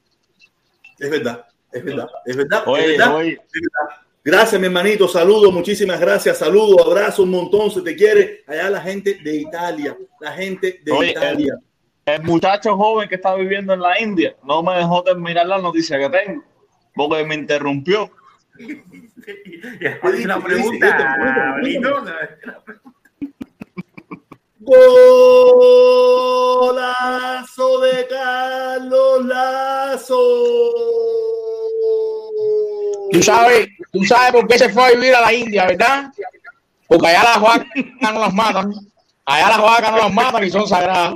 Es 0.98 1.10
verdad, 1.10 1.44
es 1.70 1.84
verdad, 1.84 2.08
es 2.24 2.36
verdad. 2.36 2.62
es 2.62 2.66
oye, 2.66 2.96
verdad. 2.96 3.38
Gracias, 4.30 4.60
mi 4.60 4.66
hermanito. 4.66 5.08
Saludos, 5.08 5.50
muchísimas 5.54 5.98
gracias. 5.98 6.36
Saludos, 6.36 6.86
abrazo 6.86 7.22
un 7.22 7.30
montón. 7.30 7.70
Se 7.70 7.80
te 7.80 7.96
quiere. 7.96 8.44
Allá 8.46 8.68
la 8.68 8.80
gente 8.82 9.18
de 9.24 9.36
Italia, 9.36 9.96
la 10.20 10.32
gente 10.32 10.82
de 10.84 10.92
Oye, 10.92 11.12
Italia. 11.12 11.58
el 12.04 12.22
muchacho 12.24 12.76
joven 12.76 13.08
que 13.08 13.14
está 13.14 13.34
viviendo 13.36 13.72
en 13.72 13.80
la 13.80 13.98
India 13.98 14.36
no 14.44 14.62
me 14.62 14.74
dejó 14.74 15.02
terminar 15.02 15.46
la 15.46 15.56
noticia 15.56 15.98
que 15.98 16.10
tengo, 16.10 16.44
porque 16.94 17.24
me 17.24 17.36
interrumpió. 17.36 18.10
Y 18.58 18.74
después 19.80 20.14
dice 20.14 20.28
la 20.28 20.40
pregunta, 20.40 21.56
Golazo 26.68 27.80
de 27.80 28.06
Carlos 28.10 29.24
Lazo. 29.24 30.18
Tú 33.10 33.22
sabes, 33.22 33.68
tú 33.92 34.04
sabes 34.04 34.32
por 34.32 34.46
qué 34.48 34.58
se 34.58 34.68
fue 34.68 34.84
a 34.84 34.90
vivir 34.90 35.14
a 35.14 35.20
la 35.20 35.32
India, 35.32 35.66
¿verdad? 35.66 36.10
Porque 36.86 37.06
allá 37.06 37.22
las 37.22 37.40
vacas 37.40 37.68
no 38.00 38.12
las 38.12 38.34
matan. 38.34 38.74
Allá 39.24 39.48
las 39.48 39.60
vacas 39.60 39.90
no 39.90 39.98
las 39.98 40.12
matan 40.12 40.44
y 40.44 40.50
son 40.50 40.66
sagradas. 40.66 41.14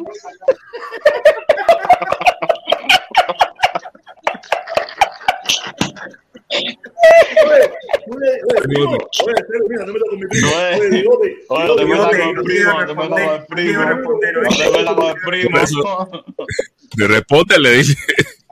Te 17.48 17.59
le 17.59 17.73
dice. 17.73 17.97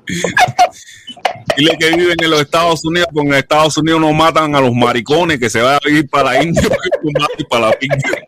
Dile 1.56 1.76
que 1.78 1.90
viven 1.96 2.16
en 2.22 2.30
los 2.30 2.40
Estados 2.40 2.84
Unidos, 2.84 3.08
porque 3.12 3.28
en 3.28 3.34
Estados 3.34 3.76
Unidos 3.76 4.00
no 4.00 4.12
matan 4.12 4.54
a 4.54 4.60
los 4.60 4.72
maricones, 4.72 5.38
que 5.38 5.50
se 5.50 5.60
va 5.60 5.76
a 5.76 5.88
ir 5.88 6.08
para 6.08 6.32
la 6.32 6.42
India 6.42 6.62
y 7.38 7.44
para 7.44 7.68
la 7.68 7.76
India. 7.80 8.22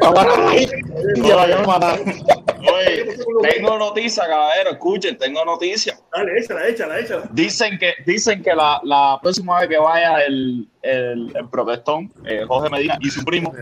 Para 0.00 0.36
la 0.36 0.56
India, 0.56 1.36
la 1.36 1.46
van 1.46 1.52
a 1.52 1.66
matar. 1.66 2.00
Oye, 2.00 3.16
tengo 3.42 3.78
noticia, 3.78 4.26
caballero, 4.26 4.70
escuchen, 4.72 5.16
tengo 5.16 5.44
noticia. 5.44 5.98
Dale, 6.12 6.38
échala, 6.38 6.68
échala, 6.68 6.98
échala. 6.98 7.28
Dicen 7.32 7.78
que, 7.78 7.94
dicen 8.04 8.42
que 8.42 8.54
la, 8.54 8.80
la 8.84 9.18
próxima 9.22 9.60
vez 9.60 9.68
que 9.68 9.78
vaya 9.78 10.22
el, 10.24 10.68
el, 10.82 11.32
el 11.36 11.48
protestón, 11.48 12.12
eh, 12.26 12.44
Jorge 12.46 12.70
Medina 12.70 12.98
y 13.00 13.10
su 13.10 13.24
primo, 13.24 13.52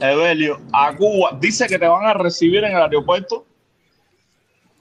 Evelio, 0.00 0.60
a 0.72 0.94
Cuba, 0.96 1.36
dice 1.40 1.66
que 1.66 1.78
te 1.78 1.86
van 1.86 2.04
a 2.04 2.14
recibir 2.14 2.64
en 2.64 2.72
el 2.76 2.82
aeropuerto 2.82 3.46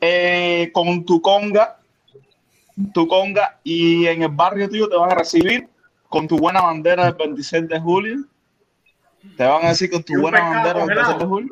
eh, 0.07 0.71
con 0.71 1.05
tu 1.05 1.21
conga, 1.21 1.77
tu 2.93 3.07
conga, 3.07 3.59
y 3.63 4.05
en 4.07 4.23
el 4.23 4.29
barrio 4.29 4.69
tuyo 4.69 4.87
te 4.89 4.95
van 4.95 5.11
a 5.11 5.15
recibir 5.15 5.67
con 6.09 6.27
tu 6.27 6.37
buena 6.37 6.61
bandera 6.61 7.05
del 7.05 7.13
26 7.15 7.67
de 7.67 7.79
julio. 7.79 8.17
Te 9.37 9.43
van 9.43 9.65
a 9.65 9.69
decir 9.69 9.89
con 9.89 10.03
tu 10.03 10.13
buena 10.21 10.39
bandera 10.41 10.79
del 10.79 10.87
26 10.87 11.19
de 11.19 11.25
julio. 11.25 11.49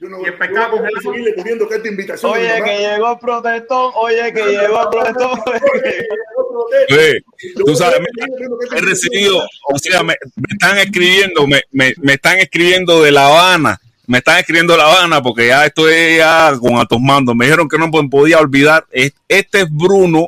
Yo 0.00 0.08
no 0.08 0.18
Y 0.22 0.24
el 0.24 0.32
yo 0.32 0.38
pescado 0.38 0.70
voy 0.70 0.78
a 0.78 0.80
congelado. 0.80 1.00
seguirle 1.12 1.32
poniendo 1.34 1.68
carta 1.68 1.82
de 1.84 1.88
invitación. 1.90 2.32
Oye, 2.32 2.62
que 2.64 2.78
llegó 2.78 3.12
el 3.12 3.18
protestón, 3.18 3.92
oye, 3.96 4.32
que 4.32 4.42
llegó 4.42 4.82
el 4.82 4.88
protestón. 4.88 5.40
Sí, 6.88 7.54
tú 7.66 7.76
sabes, 7.76 8.00
he 8.76 8.80
recibido, 8.80 9.42
o 9.72 9.78
sea, 9.78 10.02
me, 10.02 10.14
me 10.36 10.46
están 10.52 10.78
escribiendo, 10.78 11.46
me, 11.46 11.62
me, 11.70 11.92
me 11.98 12.14
están 12.14 12.38
escribiendo 12.38 13.02
de 13.02 13.12
La 13.12 13.26
Habana, 13.26 13.78
me 14.10 14.18
están 14.18 14.38
escribiendo 14.38 14.76
La 14.76 14.86
Habana 14.86 15.22
porque 15.22 15.46
ya 15.46 15.64
estoy 15.64 16.16
ya 16.16 16.52
con 16.60 16.74
altos 16.74 17.00
mandos. 17.00 17.36
Me 17.36 17.44
dijeron 17.44 17.68
que 17.68 17.78
no 17.78 17.88
podía 18.10 18.40
olvidar. 18.40 18.84
Este 18.90 19.60
es 19.60 19.70
Bruno, 19.70 20.26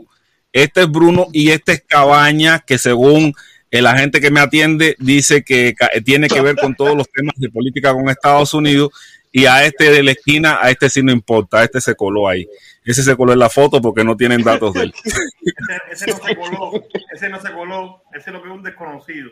este 0.52 0.82
es 0.82 0.88
Bruno 0.88 1.26
y 1.32 1.50
este 1.50 1.72
es 1.72 1.82
Cabaña, 1.84 2.60
que 2.60 2.78
según 2.78 3.34
el 3.72 3.88
agente 3.88 4.20
que 4.20 4.30
me 4.30 4.38
atiende 4.38 4.94
dice 5.00 5.42
que 5.42 5.74
tiene 6.04 6.28
que 6.28 6.40
ver 6.40 6.54
con 6.54 6.76
todos 6.76 6.96
los 6.96 7.10
temas 7.10 7.34
de 7.38 7.50
política 7.50 7.92
con 7.92 8.09
Estados 8.09 8.54
Unidos 8.54 8.90
y 9.32 9.46
a 9.46 9.66
este 9.66 9.90
de 9.90 10.04
la 10.04 10.12
esquina, 10.12 10.60
a 10.62 10.70
este 10.70 10.88
sí 10.88 11.02
no 11.02 11.10
importa, 11.10 11.59
a 11.59 11.64
este 11.64 11.80
se 11.80 11.96
coló 11.96 12.28
ahí. 12.28 12.46
Ese 12.84 13.02
se 13.02 13.16
coló 13.16 13.32
en 13.32 13.40
la 13.40 13.50
foto 13.50 13.82
porque 13.82 14.04
no 14.04 14.16
tienen 14.16 14.44
datos 14.44 14.74
de 14.74 14.82
él. 14.82 14.94
ese, 15.90 16.06
no 16.06 16.18
se 16.24 16.36
coló, 16.36 16.84
ese 17.12 17.28
no 17.28 17.40
se 17.40 17.52
coló, 17.52 18.02
ese 18.12 18.30
es 18.30 18.32
lo 18.32 18.42
que 18.42 18.48
es 18.48 18.54
un 18.54 18.62
desconocido 18.62 19.30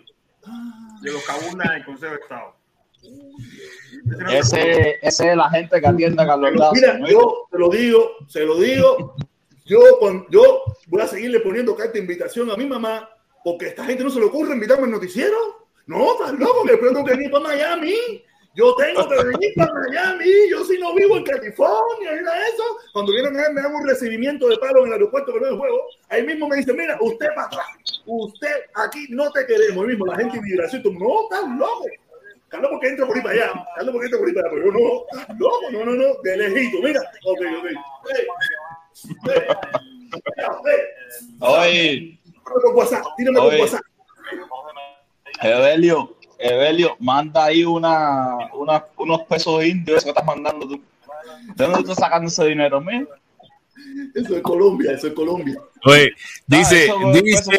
de 1.02 1.12
los 1.12 1.22
que 1.22 1.30
abundan 1.30 1.68
en 1.68 1.74
el 1.76 1.84
Consejo 1.84 2.14
de 2.14 2.18
Estado. 2.18 2.59
Ese, 4.32 4.98
ese, 5.02 5.30
es 5.30 5.36
la 5.36 5.50
gente 5.50 5.80
que 5.80 5.86
atiende 5.86 6.22
a 6.22 6.26
Carlos 6.26 6.52
Lazo. 6.54 6.72
Mira, 6.74 6.98
yo 7.08 7.46
te 7.50 7.58
lo 7.58 7.68
digo, 7.68 8.10
se 8.28 8.44
lo 8.44 8.56
digo, 8.58 9.14
yo, 9.64 9.80
yo 10.30 10.64
voy 10.88 11.02
a 11.02 11.06
seguirle 11.06 11.40
poniendo 11.40 11.76
carta 11.76 11.92
de 11.92 12.00
invitación 12.00 12.50
a 12.50 12.56
mi 12.56 12.66
mamá 12.66 13.08
porque 13.44 13.66
a 13.66 13.68
esta 13.68 13.84
gente 13.84 14.04
no 14.04 14.10
se 14.10 14.20
le 14.20 14.26
ocurre 14.26 14.54
invitarme 14.54 14.84
al 14.84 14.90
noticiero. 14.90 15.36
No, 15.86 16.12
estás 16.12 16.38
loco, 16.38 16.64
que 16.64 16.76
tengo 16.76 17.04
que 17.04 17.12
venir 17.12 17.30
para 17.30 17.44
Miami. 17.44 17.94
Yo 18.54 18.74
tengo 18.74 19.08
que 19.08 19.24
venir 19.24 19.52
para 19.56 19.72
Miami. 19.72 20.30
Yo 20.50 20.64
si 20.64 20.78
no 20.78 20.94
vivo 20.94 21.16
en 21.16 21.24
California, 21.24 22.12
mira 22.12 22.48
eso. 22.48 22.62
Cuando 22.92 23.12
vienen 23.12 23.38
a 23.38 23.50
me 23.50 23.62
dan 23.62 23.74
un 23.74 23.86
recibimiento 23.86 24.48
de 24.48 24.58
palo 24.58 24.80
en 24.80 24.88
el 24.88 24.92
aeropuerto 24.94 25.32
que 25.32 25.40
no 25.40 25.46
es 25.46 25.56
juego. 25.56 25.78
Ahí 26.08 26.24
mismo 26.24 26.48
me 26.48 26.56
dicen, 26.56 26.76
mira, 26.76 26.98
usted 27.00 27.28
para 27.34 27.46
atrás. 27.46 27.66
Usted 28.06 28.54
aquí 28.74 29.06
no 29.10 29.30
te 29.32 29.46
queremos. 29.46 29.82
Ahí 29.84 29.90
mismo 29.90 30.06
la 30.06 30.16
gente 30.16 30.40
de 30.40 30.90
no, 30.90 31.22
estás 31.22 31.48
loco. 31.56 31.86
Carlos, 32.50 32.70
porque 32.72 32.88
entra 32.88 33.06
por 33.06 33.16
ahí 33.16 33.22
para 33.22 33.34
allá. 33.34 33.64
Carlos, 33.76 33.92
porque 33.92 34.06
entra 34.06 34.18
por 34.18 34.28
ahí 34.28 34.34
para 34.34 34.48
allá. 34.48 34.56
Pero 34.56 34.66
yo 34.66 34.72
no, 34.72 35.70
no, 35.70 35.70
no, 35.70 35.84
no, 35.84 35.94
no, 35.94 36.14
de 36.22 36.36
lejito. 36.36 36.78
Mira, 36.82 37.00
ok, 37.24 37.40
ok. 37.58 37.66
Hey, 38.04 38.26
Oye. 41.38 42.18
Tírame 42.24 42.62
por 42.62 42.74
WhatsApp, 42.74 43.04
tírame 43.16 43.38
por 43.38 43.54
WhatsApp. 43.54 43.80
Evelio, 45.42 46.16
Evelio, 46.38 46.96
manda 46.98 47.44
ahí 47.44 47.64
una, 47.64 48.50
una, 48.52 48.84
unos 48.96 49.22
pesos 49.22 49.64
indios, 49.64 49.98
eso 49.98 50.06
que 50.06 50.10
estás 50.10 50.26
mandando 50.26 50.66
tú. 50.66 50.82
¿De 51.54 51.64
dónde 51.64 51.80
estás 51.80 51.96
sacando 51.96 52.28
ese 52.28 52.46
dinero, 52.46 52.80
mío? 52.80 53.08
Eso 54.14 54.36
es 54.36 54.42
Colombia, 54.42 54.92
eso 54.92 55.06
es 55.06 55.14
Colombia. 55.14 55.56
Oye, 55.84 56.12
dice, 56.46 56.90
ah, 56.90 57.12
dice, 57.12 57.56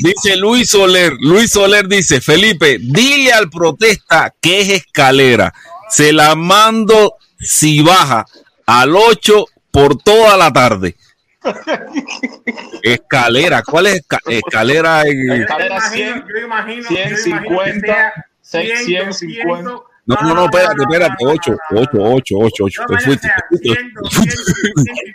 dice 0.00 0.36
Luis 0.36 0.70
Soler, 0.70 1.14
Luis 1.20 1.50
Soler 1.50 1.86
dice, 1.88 2.20
Felipe, 2.20 2.78
dile 2.80 3.32
al 3.32 3.50
protesta 3.50 4.34
que 4.40 4.60
es 4.60 4.68
escalera. 4.68 5.52
Se 5.88 6.12
la 6.12 6.34
mando 6.34 7.16
si 7.38 7.82
baja 7.82 8.24
al 8.66 8.94
8 8.94 9.44
por 9.70 9.96
toda 10.02 10.36
la 10.36 10.52
tarde. 10.52 10.96
Escalera, 12.82 13.62
¿cuál 13.62 13.86
es 13.86 14.02
escalera? 14.26 15.02
Escalera 15.02 15.80
100, 15.80 16.24
yo 16.28 16.44
imagino, 16.44 16.88
150, 16.88 18.26
150. 18.42 19.62
No, 20.06 20.16
no, 20.22 20.34
no, 20.34 20.44
espérate, 20.46 20.82
espérate, 20.82 21.24
8, 21.24 21.56
8, 21.70 21.88
8, 21.98 22.34
8, 22.36 22.64
8. 22.64 22.82
Te 22.88 22.98
fuiste, 23.04 23.28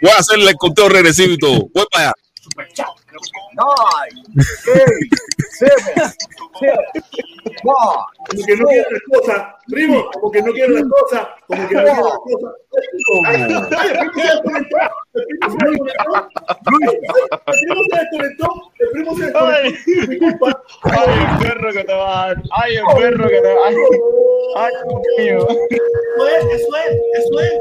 Voy 0.02 0.12
a 0.12 0.18
hacerle 0.18 0.52
el 0.52 0.56
conteo 0.56 0.90
regresivo 0.90 1.34
y 1.34 1.38
todo. 1.38 1.70
Voy 1.74 1.86
para 1.92 2.06
allá. 2.06 2.86
Como 7.64 8.46
que 8.46 8.56
no 8.56 8.66
quiere 8.66 8.86
las 8.92 9.02
cosas, 9.12 9.48
primo, 9.68 10.10
como 10.14 10.32
que 10.32 10.42
no 10.42 10.52
quiere 10.52 10.74
las 10.74 10.84
cosas, 10.84 11.28
como 11.48 11.68
que 11.68 11.76
no 11.76 11.82
quiere 11.82 12.02
las 12.02 12.18
cosas. 12.18 12.54
El 12.74 12.88
primo 17.64 17.82
se 17.92 18.00
desconectó, 18.00 18.48
el 18.80 18.90
primo 18.92 19.16
se 19.16 19.26
desconectó, 19.26 20.10
disculpa. 20.10 20.64
Ay, 20.84 21.10
el 21.20 21.48
perro 21.48 21.72
que 21.72 21.84
te 21.84 21.94
va 21.94 22.36
ay, 22.52 22.76
el 22.76 22.84
perro 22.98 23.28
que 23.30 23.42
te 23.42 23.54
va. 23.54 23.68
Ay, 24.58 24.74
mío. 25.18 25.48
Eso 25.50 26.28
es, 26.28 26.46
eso 26.46 26.76
es, 26.78 26.92
eso 27.20 27.40
es. 27.40 27.54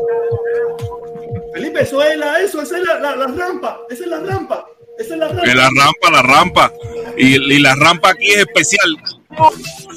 Felipe, 1.52 1.82
eso 1.82 2.02
es 2.02 2.16
la, 2.16 2.40
eso, 2.40 2.62
esa 2.62 2.78
es 2.78 2.84
la, 2.84 2.98
la, 2.98 3.16
la 3.16 3.26
rampa, 3.28 3.80
esa 3.88 4.04
es 4.04 4.10
la 4.10 4.20
rampa. 4.20 4.66
Esa 4.98 5.14
es 5.14 5.20
la 5.20 5.28
rampa. 5.28 5.44
Es 5.44 5.54
la 5.54 5.68
rampa, 5.70 6.10
la 6.10 6.22
rampa. 6.22 6.72
Y, 7.16 7.54
y 7.54 7.58
la 7.60 7.74
rampa 7.74 8.10
aquí 8.10 8.30
es 8.30 8.38
especial. 8.38 8.96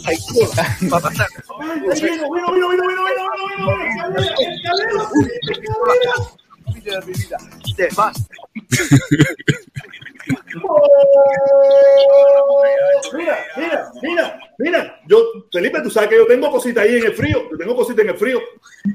Ay, 0.06 0.18
Mira, 13.14 13.45
mira, 13.56 13.91
mira, 14.02 14.40
mira. 14.57 14.99
Yo, 15.07 15.24
Felipe, 15.52 15.82
tú 15.82 15.90
sabes 15.90 16.10
que 16.10 16.18
yo 16.18 16.28
tengo 16.28 16.52
cositas 16.52 16.84
ahí 16.84 16.98
en 16.98 17.06
el 17.06 17.14
frío. 17.14 17.49
Yo 17.52 17.57
tengo 17.57 17.76
cositas 17.76 18.03
en 18.03 18.10
el 18.10 18.18
frío. 18.18 18.41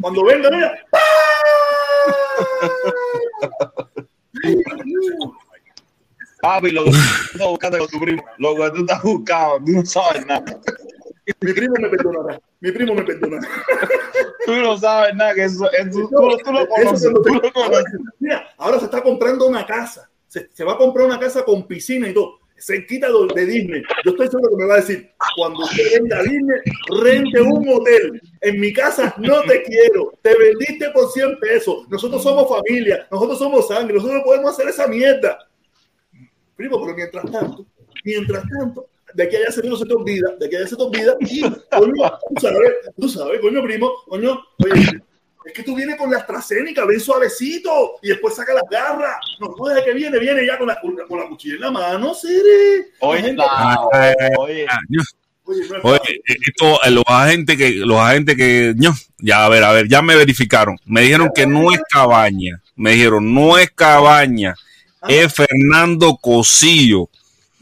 Cuando 0.01 0.25
venga, 0.25 0.51
mira. 0.51 0.75
Papi, 6.43 6.73
lo 6.73 6.83
que 6.83 6.91
tú 6.91 7.49
buscando 7.51 7.79
con 7.79 7.87
tu 7.87 8.01
primo, 8.01 8.25
lo 8.39 8.57
que 8.57 8.71
tú 8.71 8.81
estás 8.81 9.01
buscando, 9.05 9.65
tú 9.65 9.71
no 9.71 9.87
sabes 9.87 10.27
nada. 10.27 10.61
Mi 11.41 11.53
primo 11.53 11.75
me 11.79 11.89
perdonará. 11.89 12.41
Mi 12.59 12.73
primo 12.73 12.95
me 12.95 13.05
perdonará. 13.05 13.49
Tú 14.45 14.57
no 14.57 14.77
sabes 14.77 15.15
nada, 15.15 15.35
que 15.35 15.45
eso, 15.45 15.71
eso 15.71 15.91
tú, 15.93 16.09
tú, 16.09 16.37
tú, 16.45 16.53
lo 16.53 16.67
conoces, 16.67 17.13
tú 17.13 17.35
lo 17.35 17.53
conoces. 17.53 17.95
Mira, 18.19 18.51
ahora 18.59 18.81
se 18.81 18.87
está 18.87 19.01
comprando 19.01 19.47
una 19.47 19.65
casa. 19.65 20.11
Se, 20.27 20.51
se, 20.53 20.65
va 20.65 20.73
a 20.73 20.79
comprar 20.79 21.07
una 21.07 21.21
casa 21.21 21.45
con 21.45 21.65
piscina 21.69 22.09
y 22.09 22.15
todo. 22.15 22.41
Se 22.57 22.85
quita 22.87 23.07
de 23.09 23.47
Disney. 23.47 23.83
Yo 24.05 24.11
estoy 24.11 24.27
seguro 24.27 24.51
que 24.51 24.57
me 24.57 24.67
va 24.67 24.75
a 24.75 24.79
decir, 24.79 25.13
cuando 25.37 25.61
usted 25.61 25.93
venda 25.95 26.23
Disney, 26.23 26.59
rente 27.03 27.41
un 27.41 27.69
hotel. 27.69 28.21
En 28.41 28.59
mi 28.59 28.73
casa 28.73 29.15
no 29.19 29.43
te 29.43 29.63
quiero. 29.63 30.13
Te 30.23 30.37
vendiste 30.37 30.91
por 30.91 31.09
100 31.09 31.39
pesos. 31.39 31.89
Nosotros 31.89 32.21
somos 32.21 32.49
familia. 32.49 33.07
Nosotros 33.13 33.39
somos 33.39 33.69
sangre. 33.69 33.95
Nosotros 33.95 34.23
podemos 34.25 34.51
hacer 34.51 34.69
esa 34.69 34.89
mierda. 34.89 35.39
Primo, 36.63 36.81
pero 36.81 36.95
mientras 36.95 37.25
tanto, 37.25 37.67
mientras 38.05 38.45
tanto, 38.49 38.87
de 39.15 39.29
que 39.29 39.37
allá 39.37 39.51
se 39.51 39.69
no 39.69 39.77
se 39.77 39.85
te 39.85 39.95
olvida, 39.95 40.37
de 40.39 40.49
que 40.49 40.57
allá 40.59 40.69
se 40.69 40.77
te 40.77 40.83
olvida, 40.85 41.17
y 41.19 41.41
coño, 41.41 42.19
tú 42.29 42.41
sabes, 42.41 42.71
tú 43.01 43.09
sabes, 43.09 43.41
coño, 43.41 43.61
primo, 43.65 43.91
coño, 44.07 44.41
oye, 44.65 45.03
es 45.45 45.53
que 45.53 45.65
tú 45.65 45.75
vienes 45.75 45.97
con 45.97 46.09
la 46.09 46.19
AstraZeneca, 46.19 46.85
ven 46.85 47.01
suavecito, 47.01 47.97
y 48.01 48.11
después 48.11 48.37
saca 48.37 48.55
las 48.55 48.63
garras. 48.71 49.17
No, 49.41 49.53
tú 49.57 49.65
desde 49.65 49.83
que 49.83 49.93
viene, 49.93 50.21
viene 50.21 50.47
ya 50.47 50.57
con 50.57 50.69
la, 50.69 50.79
con 50.81 51.19
la 51.19 51.29
cuchilla 51.29 51.55
en 51.57 51.61
la 51.63 51.71
mano, 51.73 52.15
Siri. 52.15 52.87
Oye, 53.01 53.37
oye. 54.39 54.67
Oye, 55.83 56.23
esto, 56.47 56.79
los 56.91 57.05
agentes 57.09 57.57
que, 57.57 57.71
los 57.73 57.99
agentes 57.99 58.37
que, 58.37 58.73
no, 58.77 58.95
ya 59.19 59.45
a 59.45 59.49
ver, 59.49 59.65
a 59.65 59.73
ver, 59.73 59.89
ya 59.89 60.01
me 60.01 60.15
verificaron. 60.15 60.79
Me 60.85 61.01
dijeron 61.01 61.31
que 61.35 61.45
no 61.45 61.73
es 61.73 61.81
cabaña. 61.91 62.63
Me 62.77 62.93
dijeron, 62.93 63.35
no 63.35 63.59
es 63.59 63.69
cabaña 63.73 64.55
es 65.09 65.33
Fernando 65.33 66.17
Cosillo. 66.21 67.09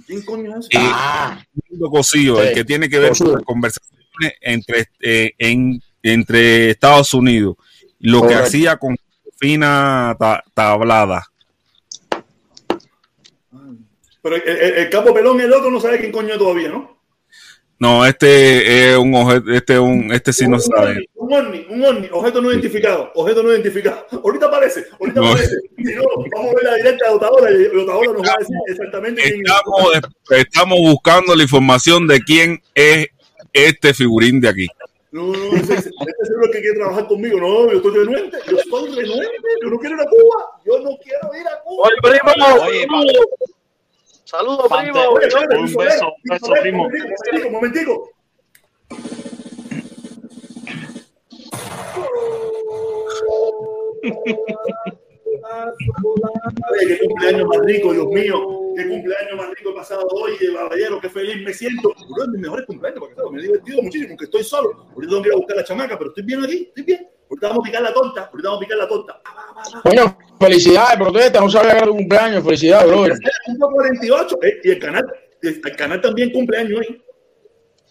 ¿Quién 0.07 0.23
coño 0.23 0.59
es? 0.59 0.67
Eh, 0.67 0.79
ah. 0.79 1.43
Fernando 1.53 1.91
Cosillo, 1.91 2.43
el 2.43 2.55
que 2.55 2.65
tiene 2.65 2.89
que 2.89 2.99
ver 2.99 3.13
con 3.17 3.33
las 3.33 3.43
conversaciones 3.43 4.35
entre, 4.41 4.89
eh, 5.01 5.33
en, 5.39 5.83
entre 6.03 6.71
Estados 6.71 7.15
Unidos. 7.15 7.57
Lo 8.01 8.27
que 8.27 8.35
hacía 8.35 8.77
con 8.77 8.97
fina 9.37 10.17
tablada. 10.55 11.27
Pero 14.23 14.37
el, 14.37 14.43
el, 14.43 14.75
el, 14.75 14.91
capo 14.91 15.15
pelón, 15.15 15.41
el 15.41 15.53
otro 15.53 15.71
no 15.71 15.81
sabe 15.81 15.99
quién 15.99 16.13
coño 16.13 16.37
todavía, 16.37 16.69
¿no? 16.69 17.01
No, 17.79 18.05
este 18.05 18.91
es 18.91 18.99
un 18.99 19.15
objeto, 19.15 19.51
este 19.53 19.79
un, 19.79 20.13
este 20.13 20.35
sí 20.35 20.47
no 20.47 20.57
un 20.57 20.63
sabe. 20.63 21.09
Un 21.31 21.37
ovni, 21.37 21.65
un 21.71 21.85
ovni, 21.85 22.09
objeto 22.11 22.41
no 22.41 22.51
identificado, 22.51 23.13
objeto 23.15 23.45
no 23.45 23.53
identificado. 23.53 24.05
Ahorita 24.25 24.47
aparece, 24.47 24.87
ahorita 24.99 25.21
no. 25.21 25.29
aparece. 25.29 25.57
Si 25.77 25.95
no, 25.95 26.03
vamos 26.35 26.51
a 26.51 26.55
ver 26.57 26.65
la 26.65 26.75
directa 26.75 27.09
de 27.09 27.15
Otadora 27.15 27.51
y 27.53 27.67
Otadora 27.67 28.13
nos 28.13 28.23
va 28.23 28.33
a 28.33 28.39
decir 28.41 28.57
exactamente 28.67 29.23
quién 29.23 29.43
estamos, 29.47 29.95
es. 29.95 30.39
Estamos 30.39 30.79
buscando 30.81 31.37
la 31.37 31.43
información 31.45 32.09
de 32.09 32.19
quién 32.19 32.61
es 32.75 33.07
este 33.53 33.95
figurín 33.95 34.41
de 34.41 34.49
aquí. 34.49 34.67
No, 35.13 35.29
no, 35.29 35.57
ese, 35.57 35.75
ese 35.75 35.89
es 35.89 35.91
el 35.91 36.51
que 36.53 36.61
quiere 36.63 36.79
trabajar 36.79 37.07
conmigo. 37.07 37.39
No, 37.39 37.71
yo 37.71 37.77
estoy 37.77 37.95
renuente, 37.95 38.39
yo 38.51 38.57
estoy 38.57 38.91
renuente, 38.97 39.49
yo 39.63 39.71
no 39.71 39.79
quiero 39.79 39.95
ir 39.95 40.03
a 40.03 40.07
Cuba, 40.07 40.61
yo 40.67 40.79
no 40.81 40.97
quiero 41.01 41.41
ir 41.41 41.47
a 41.47 41.61
Cuba. 41.63 41.89
Oye, 41.89 41.97
primo, 42.03 42.65
oye, 42.65 42.87
Saludos, 44.25 44.67
primo. 44.69 45.01
Oye, 45.01 45.29
un 45.59 45.75
beso, 45.77 46.07
un 46.09 46.23
beso, 46.25 46.53
primo. 46.61 46.89
Un 47.47 47.53
momentico. 47.53 48.11
Qué 56.81 56.99
cumpleaños 56.99 57.49
más 57.49 57.59
rico, 57.65 57.93
Dios 57.93 58.07
mío. 58.07 58.35
qué 58.77 58.89
cumpleaños 58.89 59.37
más 59.37 59.51
rico 59.51 59.71
he 59.71 59.75
pasado 59.75 60.07
hoy, 60.11 60.33
caballero, 60.55 61.01
qué 61.01 61.09
feliz 61.09 61.45
me 61.45 61.53
siento. 61.53 61.93
Uno 62.09 62.25
de 62.25 62.33
mis 62.33 62.41
mejores 62.41 62.67
cumpleaños, 62.67 63.01
porque 63.01 63.15
¿sabes? 63.15 63.33
me 63.33 63.39
he 63.39 63.43
divertido 63.43 63.83
muchísimo, 63.83 64.11
porque 64.11 64.25
estoy 64.25 64.45
solo. 64.45 64.87
Ahorita 64.95 65.11
tengo 65.11 65.23
que 65.23 65.29
ir 65.29 65.35
a 65.35 65.37
buscar 65.37 65.57
a 65.57 65.61
la 65.61 65.67
chamaca, 65.67 65.99
pero 65.99 66.11
estoy 66.11 66.25
bien 66.25 66.45
aquí, 66.45 66.65
estoy 66.69 66.85
bien. 66.85 67.09
Ahorita 67.29 67.49
vamos 67.49 67.63
a 67.63 67.67
picar 67.67 67.83
la 67.83 67.95
tonta, 67.95 68.25
ahorita 68.25 68.49
vamos 68.49 68.57
a 68.57 68.65
picar 68.65 68.79
la 68.79 68.89
tonta. 68.89 69.21
Coño, 69.83 70.19
felicidades, 70.41 70.97
protesta, 70.99 71.41
no 71.41 71.51
sabía 71.51 71.71
que 71.73 71.77
era 71.79 71.87
tu 71.87 71.97
cumpleaños, 71.97 72.45
felicidades, 72.45 72.89
brother. 72.91 73.19
48, 73.59 74.39
eh, 74.43 74.61
y 74.65 74.71
el 74.71 74.79
canal, 74.79 75.05
el 75.43 75.77
canal 75.77 76.01
también 76.01 76.33
cumpleaños 76.33 76.81
hoy. 76.81 77.05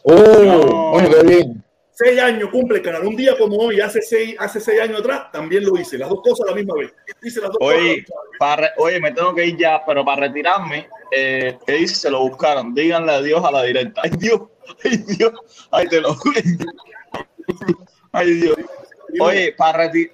Oh, 0.04 0.92
bueno, 0.94 1.10
qué 1.10 1.24
bien. 1.24 1.64
Seis 2.02 2.18
años 2.22 2.50
cumple 2.50 2.78
el 2.78 2.84
canal. 2.84 3.06
Un 3.06 3.16
día 3.18 3.38
como 3.38 3.58
hoy, 3.58 3.82
hace 3.82 4.02
seis, 4.02 4.34
hace 4.40 4.62
seis 4.62 4.80
años 4.80 5.02
atrás, 5.02 5.32
también 5.34 5.66
lo 5.66 5.78
hice. 5.78 5.98
Las 5.98 6.08
dos 6.08 6.22
cosas 6.24 6.48
a 6.48 6.52
la 6.52 6.56
misma 6.56 6.76
vez. 6.76 6.94
Hice 7.22 7.42
las 7.42 7.50
dos 7.50 7.58
Oye, 7.60 8.06
cosas. 8.06 8.22
para, 8.40 8.72
oye, 8.78 9.02
me 9.02 9.12
tengo 9.12 9.36
que 9.36 9.46
ir 9.48 9.58
ya, 9.58 9.84
pero 9.86 10.06
para 10.06 10.28
retirarme, 10.28 10.88
eh, 11.12 11.58
¿qué 11.68 11.74
dice? 11.74 11.96
Se 11.96 12.10
lo 12.10 12.22
buscaron. 12.22 12.74
Díganle 12.74 13.12
adiós 13.12 13.44
a 13.44 13.52
la 13.52 13.64
directa. 13.64 14.02
Ay, 14.06 14.12
Dios, 14.18 14.42
ay, 14.86 14.98
Dios, 15.18 15.34
ay, 15.72 15.88
te 15.90 16.00
lo 16.00 16.16
Ay, 18.14 18.34
Dios. 18.34 18.56
Oye, 19.20 19.54
para, 19.58 19.92
reti- 19.92 20.10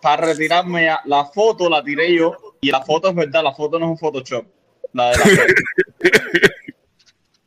para 0.00 0.26
retirarme, 0.28 0.84
ya, 0.84 1.00
la 1.04 1.26
foto 1.26 1.68
la 1.68 1.82
tiré 1.84 2.14
yo 2.14 2.36
y 2.62 2.70
la 2.70 2.80
foto 2.82 3.08
es 3.10 3.14
verdad, 3.14 3.42
la 3.42 3.52
foto 3.52 3.78
no 3.78 3.84
es 3.84 3.90
un 3.90 3.98
Photoshop. 3.98 4.46
La 4.94 5.10
de 5.10 5.18
la 5.18 5.24
foto. 5.24 5.52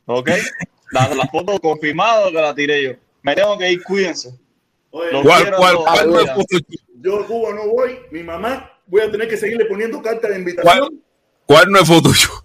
¿Ok? 0.06 0.30
La, 0.92 1.08
la 1.14 1.26
foto 1.26 1.58
confirmado 1.58 2.28
que 2.30 2.40
la 2.40 2.54
tiré 2.54 2.82
yo. 2.84 2.92
Me 3.26 3.34
tengo 3.34 3.58
que 3.58 3.72
ir, 3.72 3.82
cuídense. 3.82 4.38
Oye, 4.90 5.10
¿Cuál, 5.20 5.52
cuál, 5.56 5.76
cuál 5.78 6.10
no 6.10 6.20
es? 6.20 6.30
Yo 7.00 7.20
a 7.20 7.26
Cuba 7.26 7.52
no 7.54 7.66
voy. 7.66 7.98
Mi 8.12 8.22
mamá, 8.22 8.70
voy 8.86 9.00
a 9.02 9.10
tener 9.10 9.28
que 9.28 9.36
seguirle 9.36 9.64
poniendo 9.64 10.00
cartas 10.00 10.30
de 10.30 10.38
invitación. 10.38 11.02
¿Cuál 11.44 11.70
no 11.72 11.80
es 11.80 11.88
Photoshop? 11.88 12.44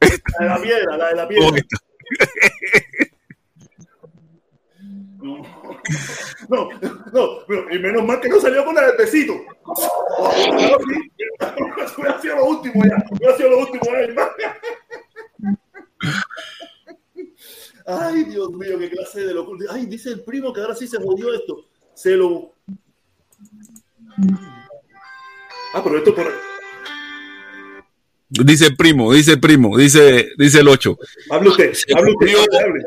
La 0.00 0.08
de 0.44 0.48
la 0.50 0.60
piedra, 0.62 0.96
la 0.98 1.08
de 1.08 1.14
la 1.16 1.28
piedra. 1.28 1.48
No, 6.48 6.68
no, 6.80 7.04
no, 7.12 7.28
pero- 7.46 7.70
y 7.74 7.78
menos 7.78 8.04
mal 8.04 8.20
que 8.20 8.28
no 8.28 8.40
salió 8.40 8.64
con 8.64 8.74
la 8.74 8.86
del 8.86 8.96
besito. 8.96 9.32
Hubiera 11.98 12.20
sido 12.22 12.36
lo 12.36 12.46
último 12.46 12.82
ya. 12.84 13.04
Hubiera 13.10 13.36
sido 13.36 13.50
lo 13.50 13.58
último 13.58 13.82
ya, 13.84 13.98
hermano. 14.00 14.30
Ay, 17.90 18.24
Dios 18.24 18.50
mío, 18.50 18.78
qué 18.78 18.90
clase 18.90 19.22
de 19.22 19.32
locura. 19.32 19.66
Ay, 19.70 19.86
dice 19.86 20.10
el 20.10 20.20
primo 20.20 20.52
que 20.52 20.60
ahora 20.60 20.74
sí 20.74 20.86
se 20.86 20.98
jodió 20.98 21.32
esto. 21.32 21.64
Se 21.94 22.10
lo. 22.10 22.52
Ah, 25.72 25.80
pero 25.82 25.96
esto 25.96 26.14
por. 26.14 26.30
Dice 28.28 28.66
el 28.66 28.76
primo, 28.76 29.10
dice 29.14 29.32
el 29.32 29.40
primo, 29.40 29.74
dice, 29.78 30.32
dice 30.36 30.60
el 30.60 30.68
8. 30.68 30.98
Hable 31.30 31.48
usted, 31.48 31.72
hable 31.96 32.12
usted, 32.12 32.36
hable, 32.36 32.58
hable. 32.62 32.84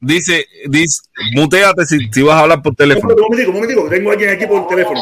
Dice, 0.00 0.48
dice, 0.66 1.02
muteate 1.34 1.86
si, 1.86 2.10
si 2.12 2.22
vas 2.22 2.36
a 2.36 2.40
hablar 2.40 2.60
por 2.60 2.74
teléfono. 2.74 3.14
que 3.14 3.44
tengo 3.44 4.10
a 4.10 4.12
alguien 4.14 4.30
aquí 4.30 4.46
por 4.46 4.66
teléfono. 4.66 5.00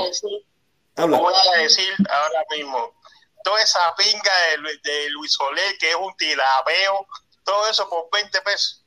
Habla. 0.95 1.19
Voy 1.19 1.33
a 1.55 1.63
decir 1.63 1.89
ahora 1.99 2.45
mismo, 2.55 2.95
toda 3.43 3.63
esa 3.63 3.81
pinga 3.97 4.67
de 4.85 5.11
Luis 5.11 5.33
Soler, 5.33 5.79
que 5.79 5.89
es 5.89 5.97
un 5.97 6.15
tirabeo, 6.19 7.07
todo 7.45 7.71
eso 7.71 7.89
por 7.89 8.09
20 8.13 8.39
pesos. 8.43 8.86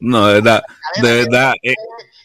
No, 0.00 0.26
de 0.26 0.34
verdad, 0.40 0.62
de 1.02 1.12
verdad. 1.24 1.52
eh, 1.62 1.74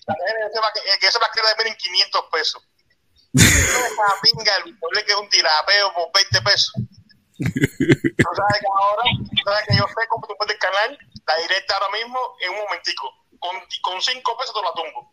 va 0.07 0.13
a 0.13 0.73
que- 0.73 0.99
que 0.99 1.07
eso 1.07 1.19
la 1.19 1.27
quiere 1.33 1.47
ver 1.57 1.67
en 1.67 1.75
500 1.75 2.21
pesos. 2.31 2.61
Esa 3.35 4.15
pinga 4.23 4.53
Luis 4.63 4.75
Soler, 4.79 5.05
que 5.05 5.11
es 5.11 5.17
un 5.17 5.29
tirabeo 5.29 5.93
por 5.93 6.07
20 6.13 6.41
pesos. 6.41 6.73
Tú 7.37 7.43
sabes 7.43 8.59
que 8.61 8.67
ahora, 8.79 9.03
tú 9.19 9.41
sabes 9.43 9.63
que 9.67 9.75
yo 9.75 9.83
sé 9.87 10.07
cómo 10.07 10.25
tú 10.25 10.33
puedes 10.37 10.53
el 10.55 10.59
canal, 10.59 10.97
la 11.27 11.35
directa 11.41 11.73
ahora 11.75 11.97
mismo, 11.99 12.17
en 12.45 12.51
un 12.51 12.57
momentico. 12.63 13.11
Con, 13.39 13.51
con 13.81 14.01
5 14.01 14.37
pesos 14.37 14.55
te 14.55 14.61
la 14.61 14.71
tumbo. 14.73 15.11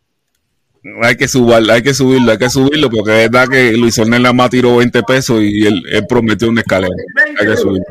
hay 1.05 1.17
que 1.17 1.27
subirlo, 1.27 1.73
hay 1.73 1.83
que 1.83 1.93
subirlo, 1.95 2.31
hay 2.33 2.39
que 2.39 2.49
subirlo, 2.49 2.89
porque 2.91 3.25
es 3.25 3.31
verdad 3.31 3.49
que 3.51 3.73
Luis 3.73 3.99
Ornella 3.99 4.33
más 4.33 4.51
tiró 4.51 4.77
20 4.77 5.03
pesos 5.03 5.41
y 5.43 5.67
él, 5.67 5.83
él 5.91 6.07
prometió 6.07 6.49
una 6.49 6.61
escalera. 6.61 6.95
Hay 7.41 7.47
que 7.47 7.57
subirlo. 7.57 7.85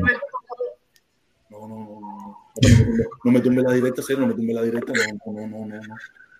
No, 3.24 3.30
me 3.32 3.40
tumbe 3.40 3.62
la 3.62 3.72
directa, 3.72 4.02
cero, 4.06 4.20
no 4.20 4.26
me 4.28 4.34
tumbe 4.34 4.52
la 4.54 4.62
directa. 4.62 4.92
No, 5.26 5.32
no, 5.32 5.46
no, 5.46 5.66
no, 5.66 5.80
no. 5.80 5.94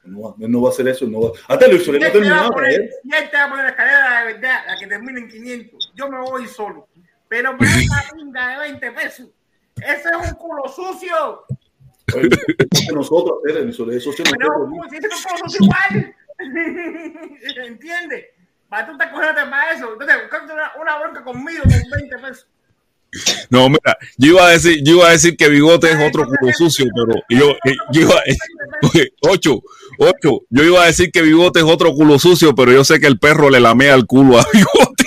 No, 0.05 0.35
no 0.37 0.63
va 0.63 0.69
a 0.69 0.73
hacer 0.73 0.89
eso, 0.89 1.07
no 1.07 1.21
va. 1.21 1.31
Hasta 1.47 1.69
Luis 1.69 1.85
Soler 1.85 2.01
no 2.01 2.07
Y 2.09 2.11
él 2.11 2.13
te 2.25 2.31
va 2.31 2.37
a 2.39 2.49
para 2.49 2.55
poner- 2.55 2.73
él. 2.81 2.91
y 3.05 3.15
él 3.15 3.31
te 3.31 3.37
va 3.37 3.45
a 3.45 3.49
poner 3.51 3.65
la 3.65 3.71
escalera 3.71 4.19
de 4.27 4.33
verdad, 4.33 4.61
la 4.67 4.77
que 4.79 4.87
termina 4.89 5.21
en 5.21 5.29
500. 5.29 5.93
Yo 5.95 6.09
me 6.11 6.19
voy 6.21 6.47
solo. 6.49 6.89
Pero 7.29 7.57
para 7.57 7.71
esa 7.71 8.05
pinga 8.15 8.49
de 8.49 8.59
20 8.59 8.91
pesos, 8.93 9.29
ese 9.77 10.09
es 10.09 10.29
un 10.31 10.35
culo 10.37 10.65
sucio. 10.69 11.45
Oye, 12.17 12.29
eso 12.71 12.95
nosotros, 12.95 13.39
hacer, 13.49 13.63
Luis 13.63 13.77
Soler, 13.77 13.97
eso 13.97 14.13
se 14.13 14.23
nos 14.25 14.33
Pero 14.33 14.69
fue, 14.69 14.89
si 14.91 14.97
ese 14.97 15.07
es 15.07 15.15
un 15.15 15.23
culo 15.23 15.49
sucio 15.49 15.65
igual. 15.67 16.15
¿Entiendes? 17.67 18.25
Para 18.69 18.87
tú 18.87 18.99
te 18.99 19.05
cogiéndote 19.11 19.49
para 19.51 19.73
eso. 19.73 19.93
Entonces, 19.93 20.17
una, 20.53 20.73
una 20.81 20.99
bronca 20.99 21.23
conmigo 21.25 21.63
con 21.63 21.91
20 22.01 22.19
pesos. 22.19 22.49
No, 23.51 23.69
mira, 23.69 23.99
yo 24.17 24.31
iba 24.31 24.47
a 24.47 24.51
decir, 24.51 24.81
yo 24.83 24.95
iba 24.95 25.09
a 25.09 25.13
decir 25.13 25.37
que 25.37 25.49
Bigote 25.49 25.91
es 25.91 25.99
otro 26.01 26.27
culo 26.27 26.53
sucio, 26.53 26.87
pero 26.95 27.21
yo, 27.29 27.51
eh, 27.65 27.77
yo 27.93 28.01
iba 28.03 28.23
ocho, 29.21 29.63
ocho, 29.99 30.41
yo 30.49 30.65
iba 30.65 30.83
a 30.83 30.87
decir 30.87 31.13
que 31.13 31.21
Bigote 31.21 31.61
es 31.61 31.67
otro 31.67 31.93
culo 31.93 32.19
sucio, 32.19 32.55
pero 32.55 32.73
yo 32.73 32.85
sé 32.85 33.01
que 33.01 33.07
el 33.07 33.19
perro 33.19 33.51
le 33.51 33.61
lamea 33.61 33.95
el 33.95 34.07
culo 34.07 34.39
a 34.39 34.47
Bigote. 34.53 35.05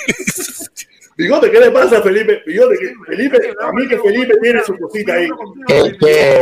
Bigote, 1.18 1.50
¿qué 1.50 1.60
le 1.60 1.72
pasa 1.72 1.98
a 1.98 2.02
Felipe? 2.04 2.44
Bigote, 2.46 2.76
Felipe, 3.08 3.38
a 3.60 3.72
mí 3.72 3.88
que 3.88 3.98
Felipe 3.98 4.36
tiene 4.42 4.62
su 4.64 4.78
cosita 4.78 5.14
ahí. 5.14 5.30
Este, 5.68 6.42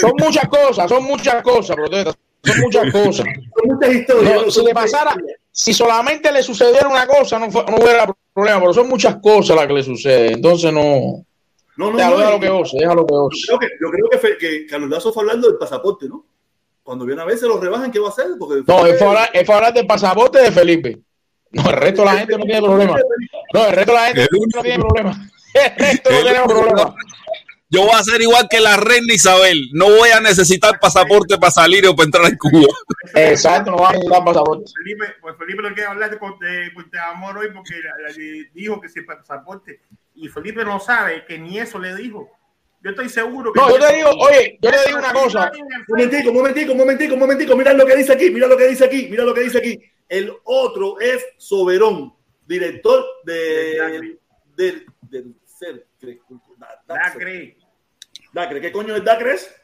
son 0.00 0.12
muchas 0.18 0.48
cosas, 0.48 0.88
son 0.88 1.04
muchas 1.04 1.42
cosas, 1.42 1.76
protesta, 1.76 2.14
son 2.42 2.60
muchas 2.60 2.92
cosas. 2.92 3.26
Son 3.26 3.76
muchas 3.76 3.94
historias. 3.94 4.42
No, 4.42 4.50
si 4.50 4.64
le 4.64 4.74
pasara. 4.74 5.16
Si 5.60 5.74
solamente 5.74 6.30
le 6.30 6.40
sucediera 6.40 6.86
una 6.88 7.04
cosa, 7.04 7.36
no, 7.36 7.50
fue- 7.50 7.64
no 7.68 7.78
hubiera 7.78 8.06
problema, 8.32 8.60
pero 8.60 8.72
son 8.72 8.88
muchas 8.88 9.16
cosas 9.16 9.56
las 9.56 9.66
que 9.66 9.72
le 9.72 9.82
suceden. 9.82 10.34
Entonces 10.34 10.72
no. 10.72 11.24
No, 11.76 11.90
no, 11.90 11.96
Déjalo, 11.96 12.14
no, 12.14 12.20
déjalo 12.20 12.36
y- 12.36 12.40
que 12.40 12.48
goce, 12.48 12.76
déjalo 12.78 13.04
que 13.06 13.14
goce. 13.14 13.38
Yo 13.50 13.58
creo 13.58 13.68
que, 13.68 13.74
yo 13.84 13.90
creo 13.90 14.08
que, 14.08 14.18
Fe- 14.18 14.38
que 14.38 14.66
Carlos 14.66 14.88
Lazo 14.88 15.12
fue 15.12 15.24
hablando 15.24 15.48
del 15.48 15.58
pasaporte, 15.58 16.08
¿no? 16.08 16.24
Cuando 16.84 17.04
viene 17.04 17.22
a 17.22 17.24
ver, 17.24 17.36
se 17.36 17.48
lo 17.48 17.58
rebajan, 17.60 17.90
¿qué 17.90 17.98
va 17.98 18.06
a 18.06 18.10
hacer? 18.10 18.26
Porque 18.38 18.62
No, 18.68 18.86
él 18.86 18.94
fue, 18.96 19.06
a 19.06 19.10
hablar, 19.10 19.30
él 19.32 19.44
fue 19.44 19.54
a 19.54 19.58
hablar 19.58 19.74
del 19.74 19.86
pasaporte 19.88 20.38
de 20.38 20.52
Felipe. 20.52 20.98
No, 21.50 21.68
el 21.70 21.76
resto 21.76 22.02
de 22.02 22.06
la 22.06 22.12
gente 22.18 22.38
no 22.38 22.44
tiene 22.44 22.62
problema. 22.62 22.96
No, 23.52 23.66
el 23.66 23.72
resto 23.72 23.92
de 23.92 23.98
la 23.98 24.06
gente 24.06 24.26
no 24.54 24.62
tiene 24.62 24.78
problema. 24.78 25.28
El 25.54 25.74
resto 25.76 26.10
no 26.12 26.22
tiene 26.22 26.44
problema. 26.46 26.94
Yo 27.70 27.82
voy 27.82 27.90
a 27.94 28.02
ser 28.02 28.20
igual 28.22 28.46
que 28.48 28.60
la 28.60 28.76
reina 28.78 29.12
Isabel, 29.12 29.60
no 29.74 29.86
voy 29.90 30.08
a 30.08 30.20
necesitar 30.20 30.80
pasaporte 30.80 31.36
para 31.36 31.50
salir 31.50 31.86
o 31.86 31.94
para 31.94 32.06
entrar 32.06 32.24
en 32.26 32.36
Cuba. 32.38 32.66
Exacto, 33.14 33.72
no 33.72 33.78
va 33.78 33.90
a 33.90 33.92
necesitar 33.92 34.24
pasaporte. 34.24 34.70
Felipe, 34.82 35.04
pues 35.20 35.36
Felipe 35.36 35.62
no 35.62 35.74
quiere 35.74 35.88
hablar 35.88 36.10
de, 36.10 36.16
de, 36.16 36.70
de 36.90 36.98
amor 36.98 37.36
hoy 37.36 37.48
porque 37.52 37.74
le 38.16 38.50
dijo 38.54 38.80
que 38.80 38.88
si 38.88 39.00
el 39.00 39.04
pasaporte. 39.06 39.80
Y 40.14 40.28
Felipe 40.28 40.64
no 40.64 40.80
sabe 40.80 41.24
que 41.26 41.38
ni 41.38 41.58
eso 41.58 41.78
le 41.78 41.94
dijo. 41.94 42.30
Yo 42.80 42.90
estoy 42.90 43.08
seguro 43.08 43.52
que. 43.52 43.60
No, 43.60 43.70
yo 43.70 43.86
te 43.86 43.94
digo, 43.96 44.10
oye, 44.10 44.58
yo 44.62 44.70
te 44.70 44.76
digo 44.86 44.98
una 45.00 45.12
cosa. 45.12 45.50
Un 45.52 45.84
momentico, 45.88 46.30
un 46.30 46.36
momentico, 46.36 46.72
un 46.72 46.78
momentico, 46.78 47.14
un 47.14 47.20
momentico. 47.20 47.56
Mira 47.56 47.72
lo 47.74 47.84
que 47.84 47.96
dice 47.96 48.12
aquí, 48.12 48.30
mira 48.30 48.46
lo 48.46 48.56
que 48.56 48.68
dice 48.68 48.84
aquí, 48.86 49.08
mira 49.10 49.24
lo 49.24 49.34
que 49.34 49.42
dice 49.42 49.58
aquí. 49.58 49.78
El 50.08 50.32
otro 50.44 50.98
es 51.00 51.22
Soberón, 51.36 52.14
director 52.46 53.04
de, 53.24 54.16
del 54.56 54.86
del 55.02 55.34
Cercre. 55.44 56.20
Da- 56.56 57.12
Dacre. 58.38 58.54
Dacre, 58.54 58.60
¿qué 58.60 58.72
coño 58.72 58.94
es 58.94 59.04
Dacres? 59.04 59.54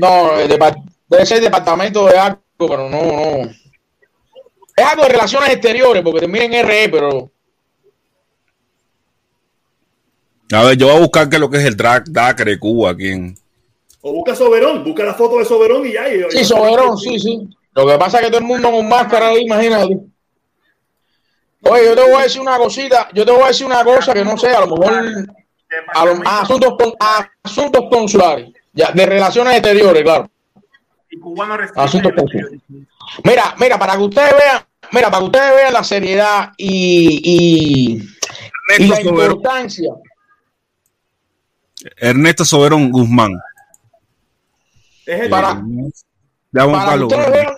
No, 0.00 0.38
el 0.38 0.48
debe 0.48 1.26
ser 1.26 1.42
departamento 1.42 2.06
de 2.06 2.16
algo, 2.18 2.40
pero 2.58 2.88
no, 2.88 3.02
no. 3.02 3.50
Es 4.76 4.84
algo 4.84 5.02
de 5.02 5.08
relaciones 5.10 5.50
exteriores, 5.50 6.02
porque 6.02 6.20
termina 6.20 6.44
en 6.44 6.66
RE, 6.66 6.88
pero 6.88 7.30
A 10.52 10.64
ver, 10.64 10.76
yo 10.76 10.86
voy 10.88 10.96
a 10.96 11.00
buscar 11.00 11.28
qué 11.28 11.36
es 11.36 11.40
lo 11.40 11.50
que 11.50 11.58
es 11.58 11.64
el 11.64 11.76
drag 11.76 12.04
Dacre 12.10 12.58
Cuba 12.58 12.90
aquí 12.90 13.08
en. 13.08 13.36
O 14.00 14.12
busca 14.12 14.34
Soberón, 14.34 14.84
busca 14.84 15.04
la 15.04 15.14
foto 15.14 15.38
de 15.38 15.44
Soberón 15.44 15.86
y 15.86 15.92
ya. 15.92 16.08
y- 16.08 16.30
sí, 16.30 16.44
Soberón, 16.44 16.96
sí, 16.98 17.18
sí. 17.18 17.48
Lo 17.74 17.86
que 17.86 17.98
pasa 17.98 18.18
es 18.18 18.24
que 18.24 18.30
todo 18.30 18.40
el 18.40 18.46
mundo 18.46 18.70
con 18.70 18.88
máscara 18.88 19.28
ahí, 19.28 19.42
imagínate. 19.42 19.98
Oye, 21.62 21.84
yo 21.86 21.94
te 21.94 22.02
voy 22.02 22.20
a 22.20 22.22
decir 22.24 22.40
una 22.40 22.58
cosita, 22.58 23.08
yo 23.14 23.24
te 23.24 23.32
voy 23.32 23.42
a 23.42 23.48
decir 23.48 23.66
una 23.66 23.82
cosa 23.82 24.12
que 24.12 24.24
no 24.24 24.36
sé, 24.36 24.48
a 24.48 24.60
lo 24.60 24.76
mejor 24.76 25.02
a 25.94 26.04
lo- 26.04 26.22
a 26.28 26.40
asuntos, 26.42 26.74
con- 26.78 26.94
a 27.00 27.28
asuntos 27.42 27.82
consulares, 27.90 28.52
ya, 28.72 28.90
de 28.92 29.06
relaciones 29.06 29.54
exteriores, 29.54 30.02
claro. 30.02 30.30
Y 31.10 31.18
cubano 31.18 31.56
Asuntos 31.76 32.12
consulares. 32.16 32.60
Mira, 33.22 33.54
mira, 33.58 33.78
para 33.78 33.96
que 33.96 34.02
ustedes 34.02 34.32
vean, 34.32 34.62
mira, 34.92 35.10
para 35.10 35.18
que 35.20 35.24
ustedes 35.24 35.54
vean 35.56 35.72
la 35.72 35.84
seriedad 35.84 36.52
y, 36.56 37.20
y, 37.24 38.82
y 38.82 38.86
la 38.88 38.96
Soberón, 38.96 39.32
importancia. 39.32 39.90
Ernesto 41.96 42.44
Soberón 42.44 42.90
Guzmán. 42.90 43.32
Es 45.06 45.20
el 45.20 45.30
Para, 45.30 45.50
a 45.50 45.54
para 45.54 45.62
que 46.52 46.66
buscarlo. 46.72 47.06
ustedes 47.08 47.30
vean, 47.30 47.54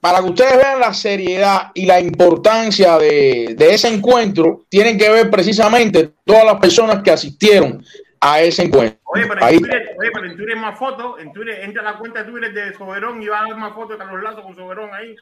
para 0.00 0.20
que 0.20 0.26
ustedes 0.30 0.56
vean 0.56 0.80
la 0.80 0.94
seriedad 0.94 1.70
y 1.74 1.86
la 1.86 2.00
importancia 2.00 2.96
de, 2.98 3.54
de 3.56 3.74
ese 3.74 3.88
encuentro, 3.88 4.64
tienen 4.68 4.96
que 4.98 5.10
ver 5.10 5.30
precisamente 5.30 6.10
todas 6.24 6.44
las 6.44 6.56
personas 6.58 7.02
que 7.02 7.10
asistieron 7.10 7.84
a 8.20 8.40
ese 8.40 8.62
encuentro. 8.64 8.98
Oye, 9.04 9.24
pero 9.26 9.44
Ahí- 9.44 9.54
en 9.56 9.60
Twitter, 9.60 9.82
oye, 9.98 10.10
pero 10.12 10.26
en 10.26 10.36
Twitter 10.36 10.54
hay 10.56 10.60
más 10.62 10.78
fotos. 10.78 11.20
En 11.20 11.32
Twitter, 11.32 11.60
entra 11.62 11.82
a 11.82 11.92
la 11.92 11.98
cuenta 11.98 12.22
de 12.22 12.30
Twitter 12.30 12.52
de 12.52 12.74
Soberón 12.76 13.22
y 13.22 13.26
va 13.26 13.40
a 13.40 13.44
ver 13.44 13.56
más 13.56 13.74
fotos 13.74 13.90
de 13.90 13.98
Carlos 13.98 14.22
Lazo 14.22 14.42
con 14.42 14.54
Soberón 14.54 14.90
ahí. 14.94 15.14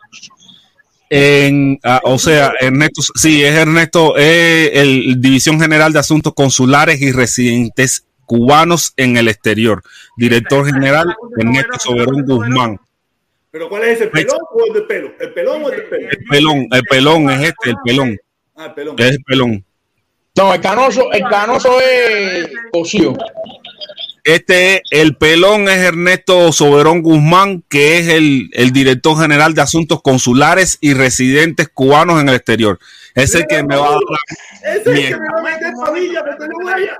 En, 1.10 1.78
ah, 1.84 2.00
o 2.04 2.18
sea, 2.18 2.52
Ernesto, 2.60 3.00
sí, 3.14 3.42
es 3.42 3.54
Ernesto, 3.54 4.16
es 4.16 4.70
el 4.74 5.20
División 5.20 5.58
General 5.58 5.90
de 5.92 6.00
Asuntos 6.00 6.34
Consulares 6.34 7.00
y 7.00 7.12
Residentes 7.12 8.04
Cubanos 8.26 8.92
en 8.96 9.16
el 9.16 9.28
Exterior. 9.28 9.82
Director 10.18 10.66
General 10.66 11.06
Ernesto 11.38 11.78
Soberón 11.78 12.24
Guzmán. 12.26 12.78
¿Pero 13.50 13.68
cuál 13.68 13.84
es 13.84 13.88
ese? 13.96 14.04
¿El 14.04 14.10
pelón 14.10 14.38
o 14.52 14.66
el 14.66 14.72
del 14.74 14.86
pelo? 14.86 15.12
¿El 15.18 15.32
pelón 15.32 15.64
o 15.64 15.70
el 15.70 15.82
pelo? 15.84 16.08
El 16.10 16.24
pelón, 16.28 16.66
el 16.70 16.82
pelón 16.82 17.30
es 17.30 17.40
este, 17.48 17.70
el 17.70 17.76
pelón. 17.84 18.16
Ah, 18.56 18.66
el 18.66 18.72
pelón. 18.74 18.96
Es 18.98 19.10
el 19.10 19.22
pelón. 19.24 19.64
No, 20.36 20.54
el 20.54 20.60
canoso, 20.60 21.10
el 21.12 21.22
canoso 21.22 21.80
es 21.80 22.48
cocido. 22.70 23.14
Este, 24.24 24.76
es- 24.76 24.82
el 24.90 25.16
pelón 25.16 25.68
es 25.68 25.78
Ernesto 25.78 26.52
Soberón 26.52 27.02
Guzmán, 27.02 27.64
que 27.68 27.98
es 27.98 28.08
el, 28.08 28.50
el 28.52 28.72
director 28.72 29.18
general 29.18 29.54
de 29.54 29.62
asuntos 29.62 30.02
consulares 30.02 30.76
y 30.80 30.92
residentes 30.92 31.68
cubanos 31.68 32.20
en 32.20 32.28
el 32.28 32.34
exterior. 32.34 32.78
Es 33.14 33.34
el 33.34 33.46
que 33.46 33.62
me 33.62 33.74
va 33.76 33.94
a 33.94 33.96
Mi- 33.96 34.70
es 34.70 34.86
el 34.86 34.94
que 35.08 35.16
me 35.16 35.26
va 35.32 35.38
a 35.38 35.42
meter 35.42 35.72
pavilla, 35.82 36.24
porque 36.24 36.44
no 36.46 36.64
vaya. 36.66 36.98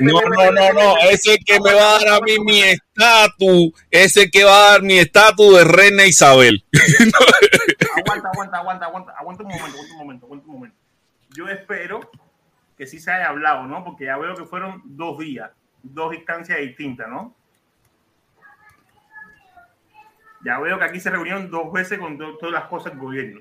No, 0.00 0.20
no, 0.20 0.52
no, 0.52 0.72
no, 0.74 0.96
es 1.10 1.26
el 1.26 1.38
que 1.44 1.58
me 1.60 1.72
va 1.72 1.96
a 1.96 1.98
dar 2.04 2.08
a 2.08 2.20
mí 2.20 2.38
mi 2.44 2.60
estatus, 2.62 3.72
es 3.90 4.14
el 4.18 4.30
que 4.30 4.44
va 4.44 4.52
a 4.68 4.70
dar 4.72 4.82
mi 4.82 4.98
estatus 4.98 5.56
de 5.56 5.64
reina 5.64 6.04
Isabel. 6.04 6.62
Aguanta, 7.96 8.28
aguanta, 8.28 8.58
aguanta, 8.58 8.84
aguanta, 8.86 9.12
aguanta 9.18 9.42
un 9.42 9.48
momento, 9.48 9.66
aguanta 9.78 9.92
un 9.92 9.98
momento, 9.98 10.26
aguanta 10.26 10.46
un 10.46 10.52
momento. 10.52 10.76
Yo 11.34 11.48
espero 11.48 12.10
que 12.76 12.86
sí 12.86 13.00
se 13.00 13.10
haya 13.10 13.28
hablado, 13.28 13.66
¿no? 13.66 13.82
Porque 13.82 14.04
ya 14.04 14.18
veo 14.18 14.34
que 14.36 14.44
fueron 14.44 14.82
dos 14.84 15.18
días, 15.18 15.50
dos 15.82 16.14
instancias 16.14 16.58
distintas, 16.58 17.08
¿no? 17.08 17.34
Ya 20.44 20.58
veo 20.58 20.78
que 20.78 20.84
aquí 20.84 21.00
se 21.00 21.10
reunieron 21.10 21.50
dos 21.50 21.72
veces 21.72 21.98
con 21.98 22.18
to- 22.18 22.36
todas 22.36 22.52
las 22.52 22.64
cosas 22.66 22.92
del 22.92 23.00
gobierno. 23.00 23.40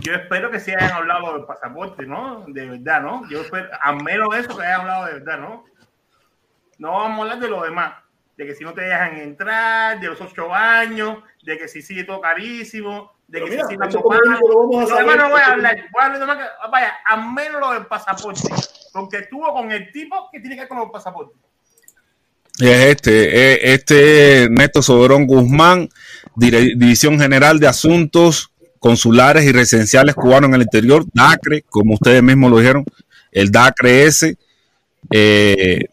Yo 0.00 0.14
espero 0.14 0.50
que 0.50 0.60
sí 0.60 0.72
hayan 0.72 0.92
hablado 0.92 1.34
del 1.34 1.44
pasaporte, 1.44 2.06
¿no? 2.06 2.44
De 2.48 2.66
verdad, 2.66 3.00
¿no? 3.02 3.28
Yo 3.28 3.40
espero, 3.42 3.68
a 3.80 3.92
menos 3.92 4.28
de 4.34 4.40
eso 4.40 4.56
que 4.56 4.64
hayan 4.64 4.82
hablado 4.82 5.06
de 5.06 5.12
verdad, 5.14 5.38
¿no? 5.38 5.64
No 6.78 6.92
vamos 6.92 7.18
a 7.18 7.22
hablar 7.22 7.40
de 7.40 7.48
lo 7.48 7.62
demás, 7.62 7.94
de 8.36 8.46
que 8.46 8.54
si 8.54 8.62
no 8.64 8.72
te 8.72 8.82
dejan 8.82 9.16
entrar, 9.18 9.98
de 10.00 10.06
los 10.06 10.20
ocho 10.20 10.54
años, 10.54 11.18
de 11.42 11.58
que 11.58 11.66
si 11.68 11.82
sigue 11.82 12.04
todo 12.04 12.20
carísimo, 12.20 13.12
de 13.26 13.40
Pero 13.40 13.46
que 13.46 13.50
mira, 13.52 13.64
si 13.64 13.74
sigue 13.74 13.78
lo 14.02 14.02
vamos 14.04 14.92
a 14.92 15.16
no 15.16 15.28
voy 15.30 15.40
a 15.40 15.46
hablar, 15.52 15.76
voy 15.92 16.02
a 16.02 16.06
hablar 16.06 16.20
de 16.20 16.26
más 16.26 16.36
que- 16.38 16.70
vaya, 16.70 16.94
a 17.04 17.16
menos 17.16 17.60
lo 17.60 17.72
del 17.72 17.86
pasaporte, 17.86 18.48
porque 18.92 19.18
estuvo 19.18 19.52
con 19.52 19.72
el 19.72 19.90
tipo 19.90 20.28
que 20.30 20.40
tiene 20.40 20.54
que 20.54 20.60
ver 20.62 20.68
con 20.68 20.78
los 20.78 20.90
pasaportes. 20.90 21.36
Es 22.60 22.86
este, 22.86 23.62
es 23.64 23.74
este 23.80 24.42
Ernesto 24.44 24.82
Soberón 24.82 25.26
Guzmán, 25.26 25.88
Dire- 26.36 26.74
División 26.76 27.18
General 27.18 27.58
de 27.58 27.68
Asuntos 27.68 28.52
Consulares 28.78 29.44
y 29.44 29.52
Residenciales 29.52 30.14
Cubanos 30.14 30.48
en 30.48 30.54
el 30.54 30.62
Exterior, 30.62 31.04
DACRE, 31.12 31.62
como 31.68 31.94
ustedes 31.94 32.22
mismos 32.22 32.50
lo 32.50 32.58
dijeron, 32.58 32.84
el 33.32 33.50
DACRE 33.50 34.04
ese, 34.04 34.36
eh, 35.10 35.84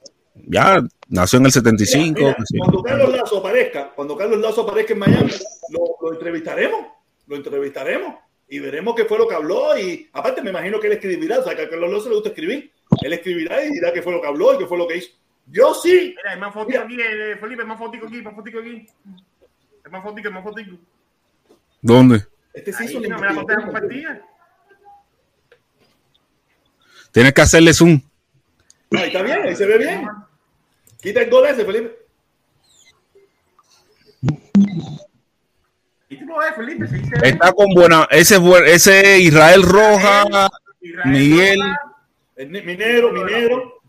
ya 0.48 0.82
nació 1.10 1.40
en 1.40 1.46
el 1.46 1.52
75. 1.52 2.20
Mira, 2.20 2.36
sí. 2.46 2.58
Cuando 2.58 2.84
Carlos 2.84 3.12
Lazo 3.12 3.38
aparezca, 3.40 3.92
cuando 3.96 4.18
Carlos 4.18 4.40
Lazo 4.40 4.62
aparezca 4.62 4.94
en 4.94 5.00
Miami, 5.00 5.32
lo, 5.70 5.96
lo 6.02 6.14
entrevistaremos, 6.14 6.88
lo 7.28 7.36
entrevistaremos 7.36 8.16
y 8.48 8.60
veremos 8.60 8.96
qué 8.96 9.06
fue 9.06 9.18
lo 9.18 9.28
que 9.28 9.36
habló. 9.36 9.78
Y 9.78 10.10
aparte, 10.14 10.42
me 10.42 10.52
imagino 10.52 10.80
que 10.80 10.88
él 10.88 10.94
escribirá, 10.94 11.40
o 11.40 11.44
sea, 11.44 11.56
que 11.56 11.64
a 11.64 11.70
Carlos 11.70 11.92
Lazo 11.92 12.10
le 12.10 12.16
gusta 12.16 12.30
escribir. 12.30 12.72
Él 13.02 13.14
escribirá 13.14 13.64
y 13.66 13.72
dirá 13.72 13.92
qué 13.92 14.02
fue 14.02 14.14
lo 14.14 14.22
que 14.22 14.28
habló 14.28 14.54
y 14.54 14.58
qué 14.60 14.66
fue 14.66 14.78
lo 14.78 14.88
que 14.88 14.98
hizo. 14.98 15.10
Yo 15.48 15.74
sí. 15.74 16.16
Mira, 16.16 16.32
hay 16.32 16.40
más 16.40 16.54
fotico 16.54 16.80
aquí, 16.80 16.98
eh, 17.00 17.38
Felipe, 17.40 17.62
hay 17.62 17.68
más 17.68 17.80
fotico 17.80 18.08
aquí, 18.08 18.22
más 18.22 18.36
fotico 18.36 18.60
aquí. 18.60 18.88
Hay 19.86 19.92
más 19.92 20.04
fotico, 20.04 20.28
hay 20.28 20.34
más 20.34 20.44
fotico. 20.44 20.78
¿Dónde? 21.82 22.26
Este 22.56 22.74
sí 22.74 22.86
hizo 22.86 23.00
no 23.02 23.20
me 23.20 23.28
la 23.28 23.36
conté 23.36 23.56
compartida. 23.56 24.22
Tienes 27.12 27.34
que 27.34 27.42
hacerle 27.42 27.74
zoom. 27.74 28.02
Ahí 28.92 29.04
está 29.08 29.22
bien, 29.22 29.42
ahí 29.44 29.56
se 29.56 29.66
ve 29.66 29.78
bien. 29.78 30.08
Quita 31.02 31.22
el 31.22 31.30
gol 31.30 31.46
ese, 31.48 31.66
Felipe. 31.66 31.98
Está 37.24 37.52
con 37.52 37.74
buena, 37.74 38.08
ese, 38.12 38.36
es 38.36 38.42
buen- 38.42 38.66
ese 38.66 39.20
Israel 39.20 39.64
Roja, 39.64 40.50
Israel 40.82 41.12
Miguel. 41.12 41.60
El 42.36 42.52
ne- 42.52 42.62
minero, 42.62 43.12
minero. 43.12 43.82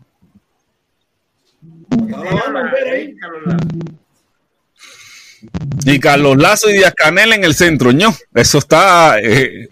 Ahora 2.15 2.31
vamos 2.45 2.63
a 2.63 2.71
ver 2.71 2.87
ahí. 2.89 3.15
Y 5.85 5.99
Carlos 5.99 6.37
Lazo 6.37 6.69
y 6.69 6.73
Díaz 6.73 6.93
Canel 6.95 7.33
en 7.33 7.43
el 7.43 7.53
centro, 7.53 7.91
¿no? 7.93 8.13
Eso 8.33 8.57
está. 8.57 9.19
eh, 9.19 9.67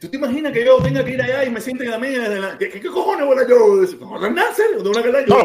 ¿Tú 0.00 0.08
te 0.08 0.16
imaginas 0.16 0.52
que 0.52 0.64
yo 0.64 0.78
tenga 0.80 1.04
que 1.04 1.10
ir 1.12 1.20
allá 1.22 1.44
y 1.44 1.50
me 1.50 1.60
sienten 1.60 1.92
a 1.92 1.98
mí? 1.98 2.06
en 2.08 2.40
la- 2.40 2.56
¿Qué, 2.56 2.70
qué, 2.70 2.80
cojones 2.88 3.26
voy 3.26 3.36
a 3.38 3.48
yo? 3.48 3.84
Lo. 5.26 5.44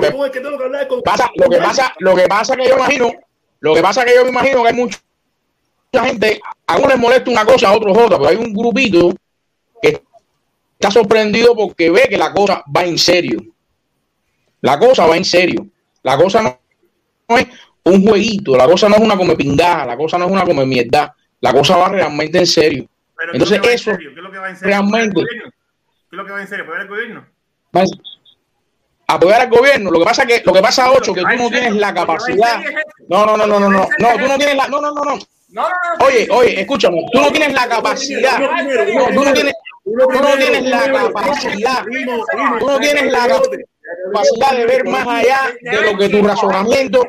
Pasa, 1.04 1.30
lo 1.36 1.50
que 1.50 1.58
pasa, 1.58 1.94
lo 2.00 2.16
que 2.16 2.28
pasa 2.28 2.56
que 2.56 2.68
yo 2.68 2.76
imagino, 2.76 3.12
lo 3.62 3.74
que 3.74 3.82
pasa 3.82 4.06
que 4.06 4.14
yo 4.14 4.24
me 4.24 4.30
imagino 4.30 4.62
que 4.62 4.70
hay 4.70 4.76
mucha 4.76 5.00
gente, 6.06 6.40
a 6.68 6.78
unos 6.78 6.90
les 6.90 7.00
molesta 7.00 7.32
una 7.32 7.46
cosa, 7.46 7.70
a 7.70 7.74
otros 7.74 7.98
otra, 7.98 8.18
pero 8.18 8.30
hay 8.30 8.36
un 8.36 8.54
grupito 8.54 9.12
que 9.82 10.04
está 10.80 10.92
sorprendido 10.92 11.56
porque 11.56 11.90
ve 11.90 12.04
que 12.08 12.18
la 12.18 12.32
cosa 12.32 12.64
va 12.76 12.84
en 12.86 13.00
serio. 13.00 13.40
La 14.62 14.78
cosa 14.78 15.08
va 15.08 15.18
en 15.18 15.26
serio. 15.26 15.66
La 16.04 16.16
cosa 16.16 16.44
no 16.44 16.61
es 17.38 17.48
un 17.84 18.06
jueguito, 18.08 18.56
la 18.56 18.66
cosa 18.66 18.88
no 18.90 18.96
es 18.96 19.02
una 19.02 19.18
come 19.18 19.36
pingaja, 19.36 19.86
la 19.86 19.98
cosa 19.98 20.18
no 20.18 20.26
es 20.26 20.32
una 20.32 20.44
come 20.44 20.66
mierda, 20.66 21.16
la 21.40 21.52
cosa 21.54 21.78
va 21.78 21.90
realmente 21.90 22.38
en 22.38 22.46
serio. 22.48 22.86
Pero 23.18 23.34
Entonces, 23.34 23.60
¿qué 23.62 23.74
es 23.74 23.86
lo 23.86 23.92
que 23.92 23.92
va 23.92 23.92
en 23.92 23.92
eso 23.92 23.92
serio? 23.92 24.10
¿Qué 24.14 24.20
es 24.20 24.24
lo 24.24 24.32
que 24.32 24.38
va 24.40 24.50
en 24.50 24.56
serio? 24.58 24.68
realmente- 24.70 25.22
¿Qué 25.22 25.38
es 26.12 26.18
lo 26.18 26.26
que 26.26 26.32
va 26.32 26.42
en 26.42 26.48
serio? 26.48 26.64
¿Apoyar 26.66 26.82
al 26.82 26.88
gobierno? 26.88 27.26
Apoyar 29.08 29.42
al 29.42 29.50
gobierno. 29.50 29.92
Lo 29.92 30.00
que 30.00 30.06
pasa 30.06 30.26
que 30.26 30.42
lo 30.46 30.54
que 30.54 30.62
pasa, 30.62 30.90
Ocho, 30.92 31.14
que 31.14 31.22
tú 31.22 31.28
no 31.38 31.50
tienes 31.50 31.76
la 31.76 31.94
capacidad. 31.94 32.62
No, 33.10 33.26
no, 33.26 33.36
no, 33.36 33.46
no, 33.46 33.60
no, 33.60 33.70
no, 33.70 33.88
no, 34.00 34.10
tú 34.18 34.28
no 34.28 34.38
tienes 34.38 34.56
la, 34.56 34.68
no, 34.68 34.80
no, 34.80 34.94
no, 34.94 35.04
no. 35.04 35.16
No, 35.50 35.64
no, 35.64 35.70
no. 36.00 36.06
Oye, 36.06 36.28
oye, 36.32 36.62
escúchame, 36.62 37.04
tú 37.12 37.20
no 37.20 37.30
tienes 37.30 37.54
la 37.54 37.68
capacidad. 37.68 38.40
No, 38.40 38.48
tú 39.14 39.24
no 39.26 39.34
tienes, 39.34 39.54
tú 39.84 39.92
no 40.22 40.38
tienes 40.38 40.64
la 40.64 40.92
capacidad. 40.92 41.84
Tú 42.60 42.68
no 42.68 42.80
tienes 42.80 43.12
la 43.12 43.28
capacidad 43.28 43.66
de 44.56 44.66
ver 44.66 44.86
más 44.86 45.08
allá 45.08 45.40
de 45.62 45.82
lo 45.92 45.98
que 45.98 46.10
tu 46.10 46.24
razonamiento, 46.24 47.08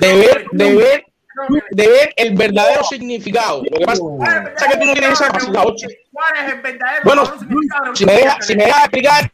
de 0.00 0.14
ver, 0.16 0.44
de 0.52 0.74
ver, 0.76 1.04
de 1.70 1.86
ver 1.88 2.12
el 2.16 2.34
verdadero 2.34 2.84
significado. 2.84 3.62
Lo 3.70 3.78
que 3.78 3.84
pasa 3.84 4.02
es 4.56 4.72
que 4.74 4.78
tú 4.78 4.84
no 4.86 4.92
tienes 4.94 5.12
esa 5.12 5.26
capacidad, 5.26 5.62
Ocho. 5.66 5.86
¿Cuál 6.12 6.46
es 6.46 6.52
el 6.52 6.60
verdadero 6.60 7.02
Bueno, 7.04 7.24
Si 7.94 8.04
me 8.04 8.12
tú 8.12 8.18
deja, 8.18 8.30
quieres 8.34 8.46
si 8.46 8.56
me 8.56 8.64
deja 8.64 8.78
explicar, 8.80 9.32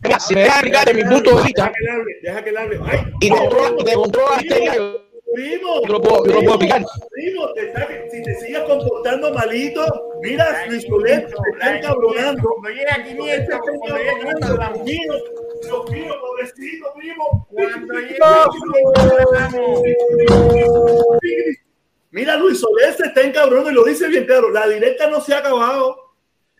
mira, 0.00 0.20
si 0.20 0.34
me 0.34 0.40
deja 0.42 0.54
explicar 0.54 0.84
de 0.86 0.94
mi 0.94 1.04
punto 1.04 1.36
de 1.36 1.42
vista 1.44 1.72
Deja 1.72 1.72
que 1.72 1.80
él 1.80 1.88
hable, 1.88 2.12
deja 2.22 2.44
que 2.44 2.50
él 2.50 2.56
hable. 2.56 2.80
Ay, 2.84 3.12
y 3.20 3.28
te 3.30 3.36
controla, 3.36 3.74
y 3.78 3.84
te 3.84 3.94
controla 3.94 4.36
la 4.36 4.42
histeria, 4.42 4.74
yo 4.74 5.00
primo, 5.34 5.80
yo 5.86 5.92
lo 5.92 6.00
puedo, 6.00 6.26
yo 6.26 6.32
lo 6.32 6.40
puedo 6.40 6.54
explicar. 6.54 6.84
primo, 7.10 7.52
te 7.54 7.66
está- 7.68 7.88
si 8.10 8.22
te 8.22 8.34
sigues 8.36 8.60
comportando 8.62 9.32
malito, 9.34 9.84
mira, 10.22 10.64
Luis 10.68 10.84
Soler, 10.88 11.26
te 11.26 11.50
está 11.52 11.76
encabronando. 11.76 12.42
Cuando 12.42 12.68
llegue 12.70 12.90
a 12.90 13.04
500, 13.04 13.60
cuando 13.78 13.96
llegue 13.98 14.10
a 14.10 14.18
500 14.18 14.50
hablamos. 14.50 14.80
Dios 15.62 15.90
mío, 15.90 16.14
pobrecito, 16.20 16.92
primo. 16.96 17.46
Cuando 17.50 17.94
llegue 17.94 18.18
a 18.22 18.46
500 18.50 19.12
hablamos. 19.22 19.82
Mira, 22.10 22.36
Luis 22.36 22.60
Soler 22.60 22.94
se 22.94 23.06
está 23.06 23.22
encabronando 23.22 23.70
y 23.70 23.74
lo 23.74 23.84
dice 23.84 24.08
bien 24.08 24.24
claro. 24.24 24.50
La 24.50 24.68
directa 24.68 25.08
no 25.08 25.20
se 25.20 25.34
ha 25.34 25.38
acabado. 25.38 26.03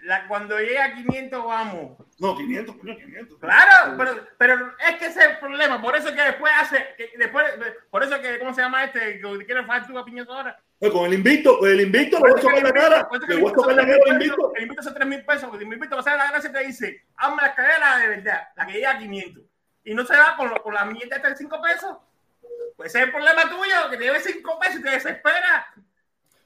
La- 0.05 0.27
cuando 0.29 0.59
llegue 0.59 0.79
a 0.79 0.95
500 0.95 1.45
vamos. 1.45 1.99
No, 2.19 2.37
500, 2.37 2.77
coño, 2.77 2.95
500. 2.97 3.39
Claro, 3.41 3.95
pero, 3.97 4.27
pero 4.39 4.75
es 4.89 4.97
que 4.97 5.07
ese 5.07 5.21
es 5.21 5.27
el 5.31 5.39
problema. 5.39 5.81
Por 5.83 5.97
eso 5.97 6.15
que 6.15 6.21
después 6.23 6.53
hace, 6.61 6.95
que 6.97 7.13
después, 7.17 7.45
por 7.91 8.03
eso 8.05 8.21
que, 8.21 8.39
¿cómo 8.39 8.55
se 8.55 8.61
llama 8.63 8.85
este? 8.85 9.21
Que 9.21 9.45
quiere 9.47 9.65
tú 9.87 9.99
a 9.99 10.05
Piñeto 10.05 10.33
ahora. 10.33 10.59
Pues 10.79 10.93
con 10.93 11.07
el 11.07 11.15
invicto, 11.15 11.59
con 11.59 11.69
el 11.71 11.81
invicto 11.81 12.19
le 12.19 12.31
voy 12.33 12.39
a 12.39 12.43
tocar 12.43 12.63
la 12.63 12.73
cara. 12.73 13.09
Le 13.29 13.37
voy 13.37 13.51
a 13.51 13.55
tocar 13.55 13.75
la 13.77 13.83
cara 13.87 13.99
al 14.07 14.13
invicto. 14.13 14.53
El 14.57 14.63
invito 14.65 14.83
son 14.83 14.95
3 14.95 15.07
mil 15.09 15.25
pesos. 15.25 15.49
porque 15.49 15.65
El 15.65 15.73
invito 15.73 15.95
va 15.97 16.01
a 16.01 16.05
ser 16.05 16.17
la 16.17 16.31
gracia 16.31 16.53
te 16.53 16.65
dice, 16.67 17.05
hazme 17.17 17.43
la 17.43 17.55
cadera 17.55 17.97
de 17.99 18.09
verdad, 18.09 18.49
la 18.57 18.67
que 18.67 18.73
llega 18.75 18.91
a 18.93 18.99
500. 18.99 19.43
Y 19.85 19.95
no 19.95 20.05
se 20.05 20.17
va 20.17 20.37
con, 20.37 20.51
lo- 20.51 20.63
con 20.63 20.75
la 20.75 20.85
mierda 20.85 21.19
de 21.19 21.37
5 21.37 21.63
pesos. 21.63 21.97
Pues 22.77 22.89
ese 22.91 22.99
es 22.99 23.05
el 23.07 23.13
problema 23.13 23.43
tuyo, 23.49 23.91
que 23.91 23.97
te 23.97 24.05
debe 24.05 24.21
5 24.21 24.59
pesos 24.59 24.77
y 24.81 24.83
te 24.83 24.91
desespera. 24.91 25.67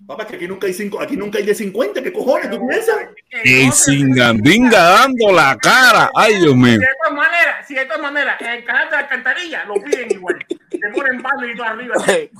Papá, 0.07 0.27
que 0.27 0.37
aquí 0.37 0.47
nunca 0.47 0.67
hay 0.69 0.73
cinco, 0.73 1.01
aquí 1.01 1.17
nunca 1.17 1.39
hay 1.39 1.45
de 1.45 1.55
50, 1.55 2.03
¿qué 2.03 2.13
cojones? 2.13 2.49
¿Tú 2.51 2.67
piensas? 2.67 2.97
Y 3.45 3.71
Singandinga 3.73 4.81
dando 4.81 5.33
la 5.33 5.57
cara. 5.61 6.11
Ay, 6.15 6.37
Dios 6.41 6.55
mío. 6.55 6.79
De 6.79 6.87
todas 7.03 7.17
maneras, 7.17 7.67
si 7.67 7.75
de 7.75 7.85
todas 7.85 8.01
maneras, 8.01 8.41
en 8.41 8.47
el 8.47 8.65
canal 8.65 8.85
de 8.87 8.93
la 8.93 8.99
alcantarilla 9.01 9.65
lo 9.65 9.75
piden 9.75 10.11
igual. 10.13 10.39
te 10.49 10.79
ponen 10.95 11.21
balde 11.21 11.53
y 11.53 11.57
todo 11.57 11.67
arriba. 11.67 11.95
Ese 12.07 12.31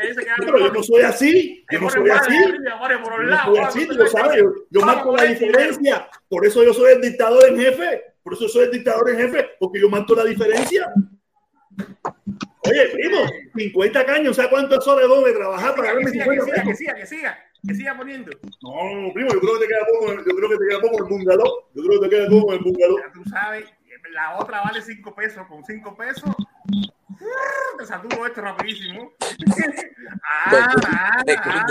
ese 0.00 0.26
Pero 0.38 0.58
yo 0.58 0.72
no 0.72 0.82
soy 0.82 1.02
así. 1.02 1.64
Yo 1.70 1.80
no 1.80 1.90
soy 1.90 2.10
así. 2.10 2.36
Yo 2.36 2.98
no 2.98 3.44
soy 3.44 3.58
así, 3.58 3.86
tú 3.86 3.94
lo 3.94 4.06
sabes. 4.06 4.38
Yo, 4.38 4.52
yo 4.70 4.80
marco 4.80 5.14
la 5.14 5.24
diferencia. 5.24 6.08
Por 6.28 6.46
eso 6.46 6.64
yo 6.64 6.72
soy 6.72 6.94
el 6.94 7.02
dictador 7.02 7.48
en 7.48 7.58
jefe. 7.58 8.02
Por 8.22 8.32
eso 8.32 8.48
soy 8.48 8.64
el 8.64 8.70
dictador 8.70 9.10
en 9.10 9.18
jefe. 9.18 9.50
Porque 9.60 9.78
yo 9.78 9.90
marco 9.90 10.14
la 10.14 10.24
diferencia. 10.24 10.90
Oye, 12.66 12.88
primo, 12.92 13.18
50 13.54 14.06
caños, 14.06 14.36
¿sabes 14.36 14.50
cuántas 14.50 14.86
horas 14.86 15.02
tengo 15.02 15.22
de 15.22 15.32
trabajar 15.32 15.74
para 15.74 15.90
siga, 15.90 16.24
50 16.24 16.24
que 16.24 16.40
siga, 16.40 16.54
que 16.54 16.60
caños? 16.62 16.78
siga, 16.78 16.94
que 16.94 17.06
siga, 17.06 17.38
que 17.66 17.74
siga 17.74 17.96
poniendo. 17.96 18.30
No, 18.62 19.12
primo, 19.12 19.30
yo 19.32 19.40
creo 19.40 19.54
que 19.54 19.60
te 19.60 19.68
queda 19.68 19.86
poco, 19.86 20.12
yo 20.14 20.36
creo 20.36 20.48
que 20.48 20.56
te 20.56 20.66
queda 20.68 20.80
poco 20.80 20.98
el 20.98 21.04
bungalow. 21.04 21.64
Yo 21.74 21.82
creo 21.82 22.00
que 22.00 22.08
te 22.08 22.16
queda 22.16 22.28
poco 22.30 22.52
el 22.54 22.58
bungalow. 22.60 22.98
Ya 22.98 23.12
tú 23.12 23.24
sabes, 23.28 23.64
la 24.12 24.38
otra 24.38 24.62
vale 24.62 24.80
5 24.80 25.14
pesos. 25.14 25.46
Con 25.46 25.64
5 25.64 25.96
pesos, 25.96 26.34
te 27.78 27.86
saturo 27.86 28.26
esto 28.26 28.40
rapidísimo. 28.40 29.12
Ah, 30.46 30.74
ah, 30.86 31.22
ah, 31.26 31.66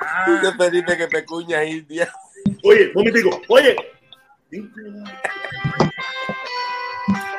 ah, 0.00 0.24
Tú 0.26 0.32
te 0.40 0.52
pediste 0.56 0.96
que 0.96 1.06
pecuña 1.08 1.64
India. 1.64 2.10
Oye, 2.62 2.90
momentico, 2.94 3.40
oye. 3.48 3.76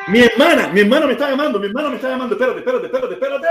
Mi 0.09 0.19
hermana, 0.19 0.69
mi 0.69 0.79
hermana 0.81 1.05
me 1.05 1.13
está 1.13 1.29
llamando, 1.29 1.59
mi 1.59 1.67
hermana 1.67 1.89
me 1.89 1.95
está 1.97 2.09
llamando. 2.09 2.35
Espérate, 2.35 2.59
espérate, 2.59 2.85
espérate, 2.85 3.13
espérate. 3.13 3.47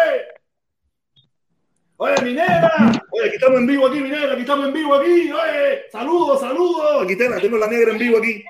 Oye, 1.98 2.14
Minera. 2.22 2.72
Oye, 3.10 3.26
aquí 3.26 3.34
estamos 3.34 3.60
en 3.60 3.66
vivo 3.66 3.86
aquí, 3.86 4.00
Minera, 4.00 4.32
aquí 4.32 4.40
estamos 4.40 4.66
en 4.68 4.72
vivo 4.72 4.94
aquí. 4.94 5.30
Oye, 5.32 5.82
saludos, 5.92 6.40
saludos. 6.40 7.04
Aquí 7.04 7.16
tengo, 7.16 7.38
tengo 7.40 7.58
la 7.58 7.66
negra 7.66 7.92
en 7.92 7.98
vivo 7.98 8.18
aquí. 8.18 8.42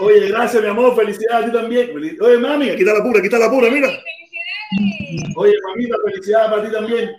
Oye, 0.00 0.28
gracias, 0.28 0.62
mi 0.62 0.68
amor. 0.68 0.94
Felicidades 0.94 1.46
a 1.46 1.50
ti 1.50 1.56
también. 1.56 2.18
Oye, 2.20 2.38
mami, 2.38 2.70
aquí 2.70 2.82
está 2.82 2.94
la 2.94 3.02
pura, 3.02 3.18
aquí 3.18 3.26
está 3.26 3.38
la 3.38 3.50
pura, 3.50 3.70
mira. 3.70 3.88
Oye, 5.36 5.54
mamita, 5.66 5.96
felicidades 6.04 6.50
para 6.50 6.64
ti 6.64 6.72
también. 6.72 7.16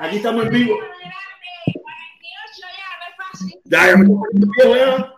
Aquí 0.00 0.16
estamos 0.16 0.46
en 0.46 0.50
vivo. 0.50 0.78
Ya, 3.64 3.86
ya 3.86 3.96
me 3.96 4.04
estoy 4.04 4.16
poniendo 4.16 4.48
viejo 4.56 4.76
ya. 4.76 5.14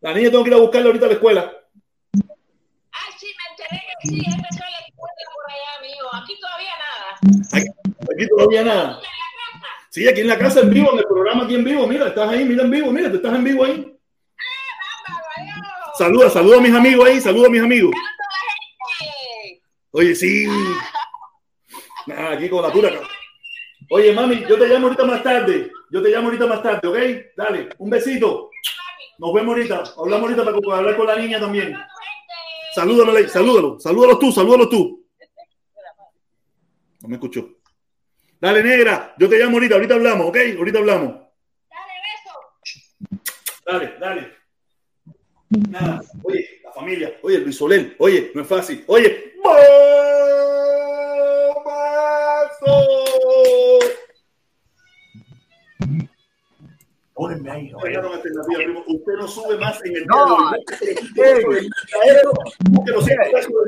La 0.00 0.14
niña 0.14 0.30
tengo 0.30 0.44
que 0.44 0.50
ir 0.50 0.54
a 0.54 0.60
buscarla 0.60 0.86
ahorita 0.86 1.06
a 1.06 1.08
la 1.08 1.14
escuela. 1.14 1.52
Aquí 6.12 6.38
todavía 6.40 6.76
nada. 6.78 7.18
Aquí, 7.52 7.66
aquí 8.14 8.28
todavía 8.28 8.64
nada. 8.64 9.00
Sí, 9.90 10.08
aquí 10.08 10.20
en 10.22 10.28
la 10.28 10.38
casa 10.38 10.60
en 10.60 10.70
vivo, 10.70 10.92
en 10.92 10.98
el 10.98 11.04
programa 11.04 11.44
aquí 11.44 11.54
en 11.54 11.64
vivo. 11.64 11.86
Mira, 11.86 12.08
estás 12.08 12.28
ahí, 12.30 12.44
mira 12.44 12.64
en 12.64 12.70
vivo, 12.70 12.90
mira, 12.90 13.10
te 13.10 13.16
estás 13.16 13.34
en 13.34 13.44
vivo 13.44 13.64
ahí. 13.64 13.96
Saluda, 15.98 16.30
saluda 16.30 16.58
a 16.58 16.60
mis 16.60 16.74
amigos 16.74 17.06
ahí, 17.06 17.20
saluda 17.20 17.48
a 17.48 17.50
mis 17.50 17.62
amigos. 17.62 17.94
Oye, 19.90 20.14
sí. 20.14 20.46
Nada, 22.06 22.32
aquí 22.32 22.48
con 22.48 22.62
la 22.62 22.72
pura. 22.72 22.90
Oye, 23.94 24.10
mami, 24.14 24.42
yo 24.48 24.58
te 24.58 24.66
llamo 24.66 24.86
ahorita 24.86 25.04
más 25.04 25.22
tarde. 25.22 25.70
Yo 25.90 26.02
te 26.02 26.08
llamo 26.08 26.28
ahorita 26.28 26.46
más 26.46 26.62
tarde, 26.62 26.88
¿ok? 26.88 26.96
Dale, 27.36 27.68
un 27.76 27.90
besito. 27.90 28.48
Nos 29.18 29.34
vemos 29.34 29.54
ahorita. 29.54 29.82
Hablamos 29.98 30.30
ahorita 30.30 30.44
para, 30.46 30.78
hablar 30.78 30.96
con 30.96 31.06
la 31.06 31.16
niña 31.16 31.38
también. 31.38 31.76
Salúdalo, 32.74 33.12
Ley, 33.12 33.28
salúdalo. 33.28 33.78
Salúdalo 33.78 34.18
tú, 34.18 34.32
salúdalo 34.32 34.66
tú. 34.66 35.06
No 37.02 37.08
me 37.08 37.16
escuchó. 37.16 37.46
Dale, 38.40 38.62
negra. 38.62 39.14
Yo 39.18 39.28
te 39.28 39.38
llamo 39.38 39.56
ahorita. 39.56 39.74
Ahorita 39.74 39.92
hablamos, 39.92 40.26
¿ok? 40.28 40.38
Ahorita 40.56 40.78
hablamos. 40.78 41.14
Dale, 43.66 43.94
dale. 44.00 44.32
Nada. 45.68 46.00
Oye, 46.22 46.62
la 46.64 46.72
familia. 46.72 47.18
Oye, 47.20 47.40
Luis 47.40 47.56
Soler. 47.56 47.94
Oye, 47.98 48.32
no 48.34 48.40
es 48.40 48.48
fácil. 48.48 48.84
Oye. 48.86 49.34
¡Bombazo! 51.54 53.01
Pónganme 57.22 57.50
ahí. 57.52 57.72
Primo. 58.56 58.82
Usted 58.88 59.12
no 59.16 59.28
sube 59.28 59.56
más 59.58 59.80
en 59.84 59.96
el 59.96 60.06
No. 60.06 60.50
Que 60.76 60.86
de 60.86 61.46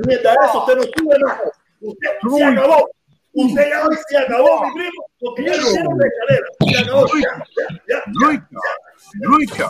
mierda 0.06 0.35
eso, 0.44 0.59
usted 0.59 0.76
no 0.76 0.82
sube 0.82 1.18
más. 1.20 1.40
Usted 1.81 2.10
se 2.36 2.44
acabó. 2.44 2.90
Usted 3.36 3.68
ya 3.68 3.86
hoy 3.86 3.97
se 4.09 4.16
acabó, 4.16 4.64
mi 4.64 4.72
primo, 4.74 5.06
porque 5.18 5.44
ya 5.44 5.56
no 5.56 5.62
hicieron 5.62 5.98
la 5.98 6.06
escalera. 6.06 6.47
Se 6.60 6.78
acabó. 6.78 7.06
Ya, 7.06 7.44
ya, 7.89 8.05
ya. 8.28 8.62
Lucha. 9.20 9.68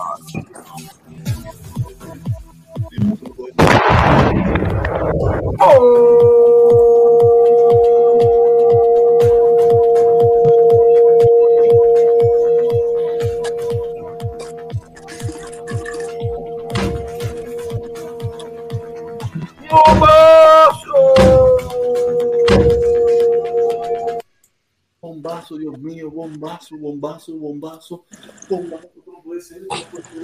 Bombazo, 25.25 25.57
Dios 25.57 25.79
mío, 25.79 26.11
bombazo, 26.11 26.77
bombazo, 26.77 27.33
bombazo, 27.33 28.05
bombazo, 28.47 28.91
no 29.07 29.23
puede 29.23 29.41
ser, 29.41 29.63
no 29.63 29.69
puede 29.91 30.05
ser. 30.05 30.23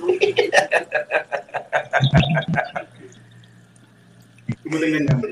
Tú 4.63 4.69
me 4.69 4.77
estás 4.77 4.91
engañando. 4.91 5.27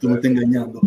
Tú 0.00 0.08
me 0.08 0.14
estás 0.14 0.30
engañando. 0.30 0.80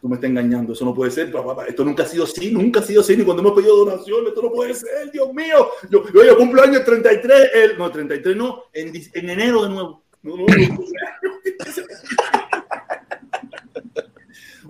Tú 0.00 0.08
me 0.08 0.14
estás 0.16 0.30
engañando. 0.30 0.72
Eso 0.72 0.84
no 0.84 0.92
puede 0.92 1.12
ser, 1.12 1.30
papá. 1.30 1.64
Esto 1.66 1.84
nunca 1.84 2.02
ha 2.02 2.06
sido 2.06 2.24
así, 2.24 2.50
nunca 2.50 2.80
ha 2.80 2.82
sido 2.82 3.02
así. 3.02 3.16
Ni 3.16 3.22
cuando 3.22 3.44
hemos 3.44 3.54
pedido 3.54 3.84
donaciones, 3.84 4.30
esto 4.30 4.42
no 4.42 4.50
puede 4.50 4.74
ser, 4.74 5.12
Dios 5.12 5.32
mío. 5.32 5.68
Yo, 5.88 6.02
yo, 6.12 6.24
yo 6.24 6.36
cumplo 6.36 6.60
año 6.60 6.78
el 6.78 6.84
33, 6.84 7.50
el, 7.54 7.78
no, 7.78 7.86
el 7.86 7.92
33 7.92 8.36
no, 8.36 8.64
en, 8.72 8.92
en 9.14 9.30
enero 9.30 9.62
de 9.62 9.68
nuevo. 9.68 10.02
No, 10.24 10.36
no, 10.38 10.44
no. 10.44 10.50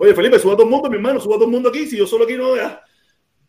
Oye, 0.01 0.15
Felipe, 0.15 0.39
suba 0.39 0.53
a 0.53 0.55
todo 0.55 0.65
el 0.65 0.71
mundo, 0.71 0.89
mi 0.89 0.95
hermano, 0.95 1.19
suba 1.19 1.35
a 1.35 1.37
todo 1.37 1.47
mundo 1.47 1.69
aquí. 1.69 1.85
Si 1.85 1.95
yo 1.95 2.07
solo 2.07 2.23
aquí 2.23 2.33
no 2.35 2.53
vea. 2.53 2.81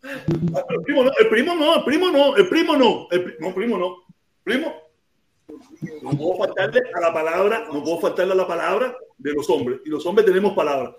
Ah, 0.03 0.63
El 0.69 0.81
primo 0.83 1.03
no, 1.03 1.11
el 1.19 1.27
primo 1.29 1.55
no, 1.55 1.75
el 1.77 1.83
primo 1.83 2.11
no, 2.11 2.35
el 2.35 2.47
primo 2.47 2.75
no, 2.77 3.07
el 3.09 3.23
pri- 3.23 3.35
no, 3.39 3.55
primo 3.55 3.77
no. 3.79 3.95
Primo, 4.43 4.71
no 6.03 6.11
puedo 6.11 6.35
faltarle 6.37 6.81
a 6.93 6.99
la 7.01 7.11
palabra, 7.11 7.65
no 7.73 7.83
puedo 7.83 7.99
faltarle 7.99 8.33
a 8.33 8.35
la 8.35 8.45
palabra 8.45 8.95
de 9.17 9.33
los 9.33 9.49
hombres. 9.49 9.79
Y 9.83 9.89
los 9.89 10.05
hombres 10.05 10.27
tenemos 10.27 10.53
palabras. 10.53 10.93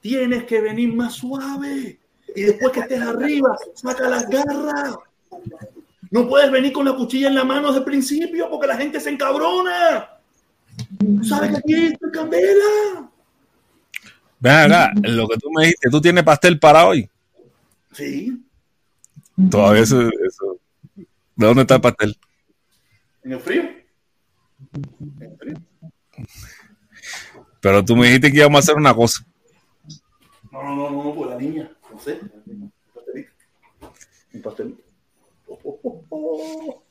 Tienes 0.00 0.44
que 0.44 0.60
venir 0.60 0.94
más 0.94 1.14
suave. 1.14 1.98
Y 2.36 2.42
después 2.42 2.72
que 2.72 2.80
estés 2.80 3.00
arriba, 3.00 3.56
saca 3.74 4.08
las 4.08 4.28
garras. 4.28 4.96
No 6.12 6.28
puedes 6.28 6.52
venir 6.52 6.72
con 6.72 6.84
la 6.84 6.92
cuchilla 6.94 7.26
en 7.26 7.34
la 7.34 7.42
mano 7.44 7.66
desde 7.68 7.78
el 7.80 7.84
principio 7.84 8.48
porque 8.48 8.68
la 8.68 8.76
gente 8.76 9.00
se 9.00 9.10
encabrona. 9.10 10.08
Sabes 11.28 11.50
que 11.50 11.56
aquí 11.56 11.74
estoy 11.86 12.12
candela. 12.12 13.10
Ven 14.44 14.52
acá, 14.52 14.92
lo 15.02 15.26
que 15.26 15.38
tú 15.38 15.50
me 15.50 15.62
dijiste, 15.62 15.88
¿tú 15.88 16.02
tienes 16.02 16.22
pastel 16.22 16.58
para 16.58 16.86
hoy? 16.86 17.08
Sí, 17.92 18.44
Todavía 19.50 19.82
eso, 19.82 20.02
eso. 20.02 20.58
¿De 21.34 21.46
dónde 21.46 21.62
está 21.62 21.76
el 21.76 21.80
pastel? 21.80 22.14
en 23.22 23.32
el 23.32 23.40
frío. 23.40 23.62
En 23.62 25.22
el 25.22 25.36
frío. 25.38 25.56
Pero 27.58 27.82
tú 27.86 27.96
me 27.96 28.06
dijiste 28.06 28.30
que 28.30 28.36
íbamos 28.36 28.58
a 28.58 28.60
hacer 28.60 28.76
una 28.76 28.94
cosa. 28.94 29.24
No, 30.52 30.62
no, 30.62 30.76
no, 30.76 30.90
no, 30.90 31.04
no, 31.04 31.14
por 31.14 31.30
la 31.30 31.38
niña. 31.38 31.74
No 31.90 31.98
sé. 31.98 32.20
Un 32.46 32.72
pastelito. 32.94 33.32
Un 34.34 34.42
pastelito. 34.42 34.82
Oh, 35.48 35.58
oh, 35.64 35.80
oh, 35.82 36.04
oh. 36.10 36.82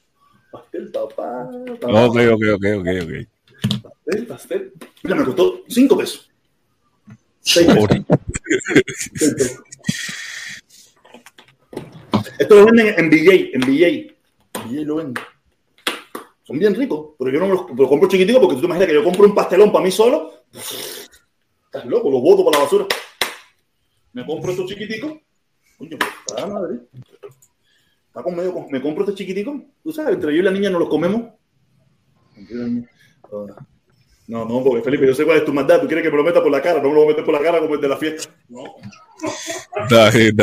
Pastel, 0.52 0.92
papá. 0.92 1.52
papá. 1.80 2.06
Ok, 2.06 2.18
ok, 2.32 2.44
ok, 2.56 2.66
ok, 2.80 2.88
ok. 3.04 3.84
Pastel, 3.84 4.28
pastel. 4.28 4.74
Mira, 5.04 5.16
me 5.18 5.26
costó 5.26 5.62
cinco 5.68 5.96
pesos. 5.96 6.32
Seis 6.32 6.32
pesos. 6.32 6.32
Seis 6.34 7.20
pesos. 7.20 7.24
Esto 12.40 12.56
lo 12.56 12.66
venden 12.66 12.96
en 12.98 13.10
BJ, 13.10 13.52
en 13.54 13.62
BJ. 13.62 14.16
BJ 14.66 14.86
lo 14.86 14.96
venden. 14.96 15.24
Son 16.44 16.58
bien 16.58 16.74
ricos, 16.76 17.16
pero 17.18 17.32
yo 17.32 17.40
no 17.40 17.48
me 17.48 17.54
los 17.54 17.70
lo 17.78 17.90
compro 17.90 18.10
chiquitico 18.10 18.40
porque 18.40 18.56
tú 18.56 18.62
te 18.62 18.68
imaginas 18.68 18.88
que 18.88 18.94
yo 18.94 19.04
compro 19.04 19.26
un 19.26 19.36
pastelón 19.36 19.72
para 19.72 19.84
mí 19.84 19.92
solo. 19.92 20.46
Estás 20.54 21.86
loco, 21.86 22.10
lo 22.10 22.20
boto 22.20 22.46
para 22.46 22.58
la 22.58 22.64
basura. 22.64 22.86
Me 24.14 24.26
compro 24.26 24.52
estos 24.52 24.68
chiquiticos. 24.68 25.14
Coño, 25.78 25.98
pues, 25.98 26.12
está 26.28 26.48
madre. 26.48 26.80
Está 28.08 28.24
con 28.24 28.36
medio, 28.36 28.68
me 28.70 28.82
compro 28.82 29.06
este 29.06 29.16
chiquitico. 29.16 29.66
Tú 29.84 29.92
sabes, 29.92 30.16
entre 30.16 30.34
yo 30.34 30.40
y 30.40 30.44
la 30.44 30.52
niña 30.52 30.70
nos 30.70 30.82
los 30.82 30.90
comemos. 30.90 31.34
Entre 32.36 32.56
yo 32.56 32.62
y 32.62 32.64
la 32.64 32.70
niña. 32.70 32.90
No, 34.28 34.46
no, 34.46 34.64
porque 34.64 34.82
Felipe, 34.82 35.06
yo 35.06 35.14
sé 35.14 35.26
cuál 35.26 35.38
es 35.38 35.46
tu 35.46 35.54
maldad. 35.54 35.82
Tú 35.82 35.88
quieres 35.88 36.04
que 36.04 36.12
me 36.12 36.18
lo 36.18 36.24
meta 36.24 36.42
por 36.42 36.52
la 36.52 36.62
cara. 36.62 36.82
No 36.82 36.90
me 36.90 36.96
lo 36.96 37.02
voy 37.02 37.06
a 37.06 37.10
meter 37.10 37.26
por 37.26 37.34
la 37.34 37.42
cara 37.42 37.60
como 37.60 37.76
el 37.76 37.82
de 37.82 37.88
la 37.88 37.98
fiesta. 37.98 38.30
No. 38.48 38.64
Está 39.82 40.10
bien. 40.12 40.36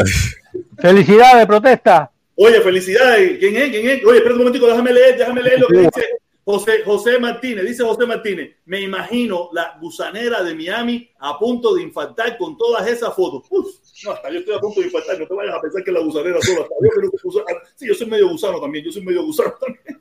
Felicidades, 0.78 1.46
protesta. 1.46 2.10
Oye, 2.36 2.60
felicidades. 2.60 3.38
¿Quién 3.38 3.56
es? 3.56 3.70
¿Quién 3.70 3.88
es? 3.88 4.04
Oye, 4.04 4.18
espera 4.18 4.34
un 4.34 4.38
momentico, 4.38 4.66
déjame 4.66 4.92
leer, 4.92 5.18
déjame 5.18 5.42
leer 5.42 5.60
lo 5.60 5.68
que 5.68 5.78
dice 5.78 6.04
José, 6.44 6.82
José 6.84 7.18
Martínez. 7.18 7.66
Dice 7.66 7.84
José 7.84 8.06
Martínez, 8.06 8.56
me 8.64 8.80
imagino 8.80 9.50
la 9.52 9.76
gusanera 9.80 10.42
de 10.42 10.54
Miami 10.54 11.10
a 11.18 11.38
punto 11.38 11.74
de 11.74 11.82
infartar 11.82 12.36
con 12.38 12.56
todas 12.56 12.86
esas 12.88 13.14
fotos. 13.14 13.46
Uf, 13.50 13.66
no, 14.04 14.12
hasta 14.12 14.30
yo 14.30 14.38
estoy 14.40 14.54
a 14.54 14.58
punto 14.58 14.80
de 14.80 14.86
infartar, 14.86 15.18
no 15.18 15.26
te 15.26 15.34
vayas 15.34 15.54
a 15.54 15.60
pensar 15.60 15.84
que 15.84 15.92
la 15.92 16.00
gusanera 16.00 16.40
solo. 16.40 16.62
Hasta 16.62 16.74
yo, 16.82 16.88
creo 16.88 17.10
que 17.10 17.16
gusano. 17.22 17.46
Sí, 17.76 17.86
yo 17.86 17.94
soy 17.94 18.06
medio 18.06 18.28
gusano 18.28 18.60
también, 18.60 18.84
yo 18.84 18.92
soy 18.92 19.04
medio 19.04 19.22
gusano 19.22 19.54
también. 19.60 19.99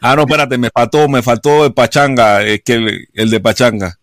Ah, 0.00 0.16
no, 0.16 0.22
espérate, 0.22 0.58
me 0.58 0.70
faltó, 0.70 1.08
me 1.08 1.22
faltó 1.22 1.66
el 1.66 1.74
Pachanga, 1.74 2.42
es 2.42 2.62
que 2.62 2.74
el, 2.74 3.08
el 3.12 3.30
de 3.30 3.40
Pachanga. 3.40 3.98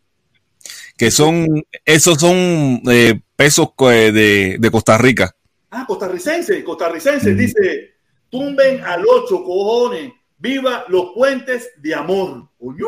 Que 0.98 1.10
son, 1.10 1.64
esos 1.86 2.20
son 2.20 2.82
eh, 2.90 3.20
pesos 3.36 3.70
eh, 3.80 4.12
de, 4.12 4.58
de 4.60 4.72
Costa 4.72 4.98
Rica. 4.98 5.36
Ah, 5.72 5.86
costarricense, 5.88 6.64
costarricense, 6.64 7.34
dice, 7.34 7.96
tumben 8.30 8.84
al 8.84 9.04
ocho, 9.08 9.44
cojones, 9.44 10.14
viva 10.38 10.86
los 10.90 11.12
puentes 11.16 11.72
de 11.78 11.96
amor. 11.96 12.48
Coño, 12.60 12.86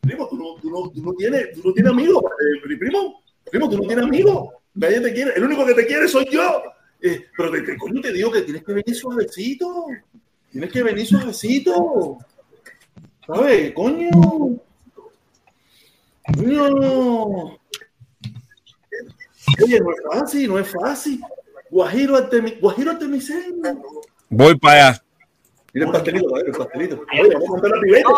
primo, 0.00 0.28
tú 0.28 0.36
no, 0.36 0.60
tú 0.60 0.70
no, 0.70 0.90
tú 0.90 1.02
no 1.02 1.14
tienes, 1.14 1.52
tú 1.54 1.62
no 1.64 1.72
tienes 1.72 1.92
amigos, 1.92 2.22
eh, 2.22 2.76
primo, 2.78 3.22
primo, 3.50 3.70
tú 3.70 3.78
no 3.78 3.86
tienes 3.86 4.04
amigos, 4.04 4.50
nadie 4.74 5.00
te 5.00 5.14
quiere, 5.14 5.32
el 5.34 5.44
único 5.44 5.64
que 5.64 5.74
te 5.74 5.86
quiere 5.86 6.06
soy 6.08 6.28
yo. 6.30 6.62
Eh, 7.00 7.26
pero 7.36 7.50
te, 7.50 7.62
te, 7.62 7.76
coño, 7.76 8.00
te 8.00 8.12
digo 8.12 8.30
que 8.30 8.42
tienes 8.42 8.64
que 8.64 8.72
venir 8.72 8.94
suavecito, 8.94 9.86
tienes 10.50 10.72
que 10.72 10.82
venir 10.82 11.06
suavecito, 11.06 12.18
¿sabes? 13.26 13.72
Coño, 13.72 14.10
coño. 16.34 17.58
Oye, 19.62 19.80
no 19.80 19.90
es 19.92 20.02
fácil, 20.12 20.48
no 20.48 20.58
es 20.58 20.68
fácil. 20.68 21.20
Guajiro 21.70 22.16
Artemi, 22.16 22.52
Guajiro 22.60 22.90
Artemiseño. 22.92 23.82
Voy 24.28 24.58
para 24.58 24.88
allá. 24.88 25.02
Mira 25.72 25.86
el 25.86 25.92
pastelito, 25.92 26.28
caballero, 26.28 26.52
el 26.52 26.58
pastelito. 26.58 27.04
Oye, 27.20 27.34
vamos 27.34 27.48
a 27.48 27.50
contar 27.50 27.70
la 27.70 27.80
pibeta, 27.80 28.10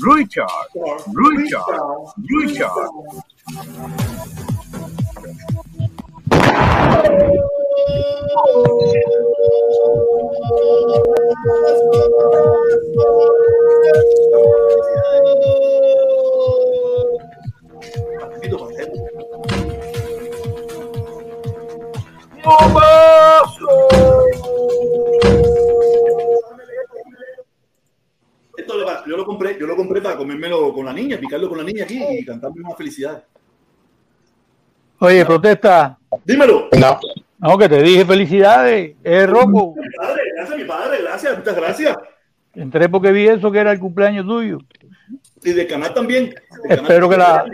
Richard, 0.00 0.46
Richard, 1.06 2.12
Richard. 2.28 2.90
Esto 28.56 28.76
lo- 28.76 29.06
yo 29.06 29.16
lo 29.16 29.24
compré, 29.26 29.58
yo 29.58 29.66
lo 29.66 29.76
compré 29.76 30.00
para 30.00 30.16
comérmelo 30.16 30.72
con 30.72 30.86
la 30.86 30.92
niña, 30.92 31.18
picarlo 31.18 31.48
con 31.48 31.58
la 31.58 31.64
niña 31.64 31.84
aquí 31.84 32.02
y 32.02 32.24
cantarme 32.24 32.60
una 32.64 32.74
felicidad. 32.74 33.22
Oye, 34.98 35.24
protesta. 35.26 35.98
Dímelo. 36.24 36.68
No. 36.78 36.98
No, 37.38 37.58
que 37.58 37.68
te 37.68 37.82
dije 37.82 38.04
felicidades. 38.06 38.96
Es 39.04 39.28
Rocco. 39.28 39.74
Mi 39.76 39.88
padre, 39.94 40.22
gracias, 40.34 40.58
mi 40.58 40.64
padre, 40.64 41.02
gracias, 41.02 41.38
muchas 41.38 41.56
gracias. 41.56 41.96
Entré 42.54 42.88
porque 42.88 43.12
vi 43.12 43.28
eso 43.28 43.52
que 43.52 43.58
era 43.58 43.72
el 43.72 43.78
cumpleaños 43.78 44.24
tuyo. 44.26 44.58
Y 45.42 45.52
del 45.52 45.66
canal 45.66 45.92
también. 45.92 46.34
del 46.66 46.78
Espero 46.78 47.10
que 47.10 47.16
la, 47.18 47.44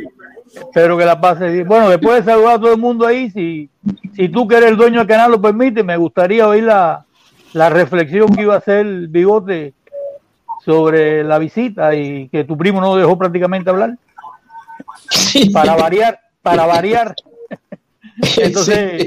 espero 0.54 0.96
que 0.96 1.04
la 1.04 1.20
pases 1.20 1.52
bien. 1.52 1.66
Bueno, 1.66 1.88
después 1.88 2.24
de 2.24 2.30
saludar 2.32 2.56
a 2.56 2.60
todo 2.60 2.72
el 2.72 2.80
mundo 2.80 3.06
ahí, 3.06 3.30
si, 3.30 3.68
si 4.14 4.28
tú 4.28 4.46
que 4.46 4.56
eres 4.56 4.70
el 4.70 4.76
dueño 4.76 5.00
del 5.00 5.08
canal 5.08 5.30
lo 5.30 5.40
permite, 5.40 5.82
me 5.82 5.96
gustaría 5.96 6.46
oír 6.46 6.64
la, 6.64 7.04
la 7.52 7.70
reflexión 7.70 8.28
que 8.34 8.42
iba 8.42 8.54
a 8.54 8.58
hacer 8.58 8.86
Bigote 9.08 9.74
sobre 10.64 11.24
la 11.24 11.38
visita 11.38 11.94
y 11.94 12.28
que 12.28 12.44
tu 12.44 12.56
primo 12.56 12.80
no 12.80 12.96
dejó 12.96 13.18
prácticamente 13.18 13.70
hablar. 13.70 13.96
Para 15.52 15.74
variar, 15.74 16.20
para 16.42 16.66
variar. 16.66 17.14
Entonces, 18.36 19.06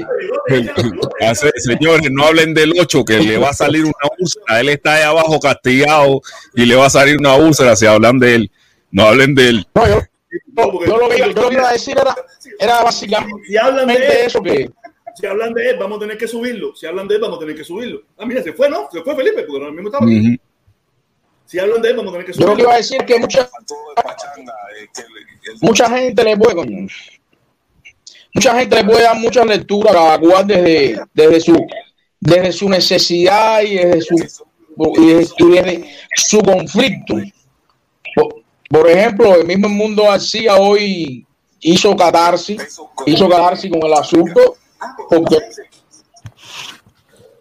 señores, 1.56 2.10
no 2.10 2.24
hablen 2.24 2.54
del 2.54 2.72
8, 2.78 3.04
que 3.04 3.18
le 3.20 3.38
va 3.38 3.50
a 3.50 3.54
salir 3.54 3.84
una 3.84 3.94
úlcera. 4.18 4.60
Él 4.60 4.68
está 4.68 4.94
ahí 4.94 5.02
abajo 5.02 5.38
castigado 5.40 6.20
y 6.54 6.66
le 6.66 6.74
va 6.74 6.86
a 6.86 6.90
salir 6.90 7.16
una 7.18 7.34
úlcera 7.34 7.76
si 7.76 7.86
hablan 7.86 8.18
de 8.18 8.34
él. 8.34 8.50
No 8.90 9.06
hablen 9.06 9.34
de 9.34 9.48
él. 9.48 9.66
Yo 9.74 10.00
lo 10.54 10.78
que, 10.78 10.86
yo 10.86 10.96
lo 10.98 11.48
que 11.48 11.54
iba 11.54 11.68
a 11.68 11.72
decir 11.72 11.96
era, 11.98 12.14
era 12.58 12.82
básicamente 12.82 13.46
Si 13.46 13.56
hablan 13.56 13.86
de 13.86 13.94
él, 13.94 14.02
eso 14.26 14.42
que 14.42 14.70
si 15.16 15.26
hablan 15.26 15.54
de 15.54 15.70
él, 15.70 15.76
vamos 15.78 15.96
a 15.96 16.00
tener 16.00 16.18
que 16.18 16.28
subirlo. 16.28 16.76
Si 16.76 16.84
hablan 16.84 17.08
de 17.08 17.14
él, 17.14 17.20
vamos 17.22 17.38
a 17.38 17.40
tener 17.40 17.56
que 17.56 17.64
subirlo. 17.64 18.02
Ah, 18.18 18.26
mira, 18.26 18.42
se 18.42 18.52
fue, 18.52 18.68
¿no? 18.68 18.86
Se 18.92 19.02
fue 19.02 19.16
Felipe, 19.16 19.44
porque 19.44 19.62
ahora 19.62 19.72
mismo 19.72 19.88
estaba 19.88 20.04
aquí. 20.04 20.20
Ujú. 20.20 20.36
Si 21.46 21.58
hablan 21.58 21.80
de 21.80 21.88
él, 21.88 21.96
vamos 21.96 22.10
a 22.10 22.18
tener 22.18 22.26
que 22.26 22.32
yo 22.32 22.40
lo 22.40 22.52
subirlo. 22.52 22.56
que 22.56 22.62
iba 22.62 22.74
a 22.74 22.76
decir 22.76 23.04
que 23.06 23.18
mucha 23.18 23.48
mucha 25.62 25.88
gente 25.88 26.22
le 26.24 26.36
puede 26.36 26.54
coño, 26.54 26.86
mucha 28.34 28.58
gente 28.58 28.76
le 28.76 28.84
puede 28.84 29.02
dar 29.04 29.16
mucha 29.16 29.44
lectura 29.44 29.92
cada 29.92 30.18
cual 30.18 30.46
desde, 30.46 31.00
desde 31.14 31.40
su 31.40 31.66
desde 32.20 32.52
su 32.52 32.68
necesidad 32.68 33.62
y 33.62 33.76
desde 33.76 34.00
su 34.02 34.16
y 34.96 35.06
desde, 35.06 35.34
y 35.38 35.50
desde 35.50 35.84
su 36.14 36.40
conflicto 36.42 37.14
por, 38.68 38.88
ejemplo 38.88 39.34
el 39.36 39.46
mismo 39.46 39.68
mundo 39.68 40.04
García 40.04 40.56
hoy 40.56 41.26
hizo 41.60 41.96
catarsis 41.96 42.60
hizo 43.06 43.28
catarsis 43.28 43.70
con 43.70 43.82
el 43.84 43.92
asunto 43.94 44.56
porque 45.08 45.38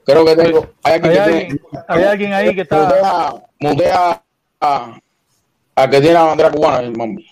creo 0.06 0.26
que 0.26 0.36
tengo 0.36 0.68
hay 0.84 0.94
alguien 0.94 1.12
hay 1.12 1.16
que 1.16 1.20
alguien, 1.22 1.48
tiene- 1.48 1.84
hay 1.88 2.04
alguien 2.04 2.34
ahí 2.34 2.56
que 2.56 2.62
está. 2.62 3.42
Montea 3.60 4.24
a, 4.62 5.00
a 5.76 5.90
que 5.90 6.00
tiene 6.00 6.14
la 6.14 6.24
bandera 6.24 6.52
cubana, 6.52 6.90
mami. 6.96 7.26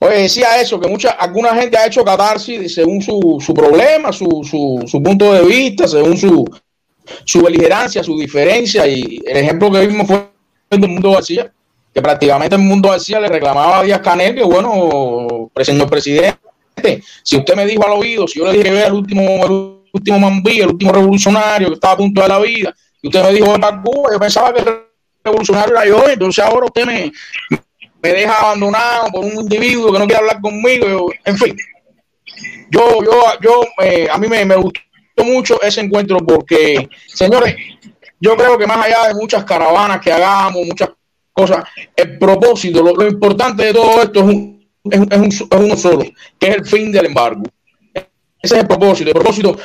Oye, 0.00 0.18
decía 0.22 0.60
eso, 0.60 0.78
que 0.80 0.88
mucha, 0.88 1.10
alguna 1.12 1.54
gente 1.54 1.78
ha 1.78 1.86
hecho 1.86 2.04
catarsis 2.04 2.74
según 2.74 3.00
su, 3.00 3.38
su 3.40 3.54
problema, 3.54 4.12
su, 4.12 4.26
su, 4.44 4.82
su 4.86 5.02
punto 5.02 5.32
de 5.32 5.42
vista, 5.44 5.88
según 5.88 6.16
su, 6.16 6.44
su 7.24 7.42
beligerancia, 7.42 8.02
su 8.02 8.18
diferencia. 8.18 8.86
Y 8.86 9.22
el 9.24 9.36
ejemplo 9.38 9.70
que 9.70 9.86
vimos 9.86 10.06
fue 10.06 10.28
el 10.70 10.80
del 10.80 10.90
mundo 10.90 11.12
García, 11.12 11.50
que 11.94 12.02
prácticamente 12.02 12.56
el 12.56 12.62
mundo 12.62 12.90
García 12.90 13.20
le 13.20 13.28
reclamaba 13.28 13.78
a 13.78 13.82
Díaz 13.84 14.00
Canel 14.00 14.34
que, 14.34 14.42
bueno, 14.42 15.50
señor 15.62 15.88
presidente, 15.88 16.40
si 17.22 17.36
usted 17.36 17.54
me 17.54 17.64
dijo 17.64 17.86
al 17.86 17.92
oído, 17.92 18.26
si 18.26 18.40
yo 18.40 18.46
le 18.46 18.52
dije 18.52 18.64
que 18.64 18.70
era 18.70 18.88
el 18.88 18.94
último, 18.94 19.22
el 19.22 19.86
último 19.92 20.18
mambí, 20.18 20.60
el 20.60 20.70
último 20.70 20.92
revolucionario 20.92 21.68
que 21.68 21.74
estaba 21.74 21.94
a 21.94 21.98
punto 21.98 22.20
de 22.20 22.28
la 22.28 22.40
vida, 22.40 22.74
y 23.00 23.06
usted 23.06 23.22
me 23.22 23.32
dijo 23.32 23.58
para 23.60 23.80
Cuba, 23.80 24.08
yo 24.12 24.18
pensaba 24.18 24.52
que 24.52 24.60
el 24.60 24.80
revolucionario 25.22 25.74
era 25.74 25.86
yo, 25.86 26.08
entonces 26.08 26.44
ahora 26.44 26.66
usted 26.66 26.84
me, 26.84 27.12
me 28.02 28.08
deja 28.08 28.40
abandonado 28.40 29.12
por 29.12 29.24
un 29.24 29.34
individuo 29.34 29.92
que 29.92 29.98
no 30.00 30.06
quiere 30.06 30.20
hablar 30.20 30.40
conmigo, 30.40 31.12
en 31.24 31.38
fin. 31.38 31.56
Yo, 32.70 33.04
yo, 33.04 33.22
yo, 33.40 33.60
eh, 33.84 34.08
a 34.10 34.18
mí 34.18 34.26
me, 34.26 34.44
me 34.44 34.56
gustó 34.56 34.80
mucho 35.24 35.62
ese 35.62 35.80
encuentro 35.80 36.18
porque, 36.18 36.88
señores, 37.06 37.54
yo 38.18 38.36
creo 38.36 38.58
que 38.58 38.66
más 38.66 38.84
allá 38.84 39.08
de 39.08 39.14
muchas 39.14 39.44
caravanas 39.44 40.00
que 40.00 40.12
hagamos, 40.12 40.66
muchas 40.66 40.88
cosas, 41.34 41.64
el 41.96 42.18
propósito, 42.18 42.82
lo, 42.82 42.94
lo 42.94 43.06
importante 43.08 43.64
de 43.66 43.72
todo 43.74 44.02
esto 44.02 44.20
es, 44.20 44.24
un, 44.26 44.66
es, 44.90 44.98
un- 45.00 45.12
es 45.12 45.18
un- 45.18 45.48
es 45.50 45.60
uno 45.64 45.76
solo, 45.76 46.04
que 46.38 46.48
es 46.48 46.54
el 46.56 46.64
fin 46.64 46.90
del 46.92 47.06
embargo. 47.06 47.42
Ese 47.94 48.54
es 48.56 48.60
el 48.62 48.66
propósito. 48.66 49.10
El 49.10 49.14
propósito, 49.14 49.56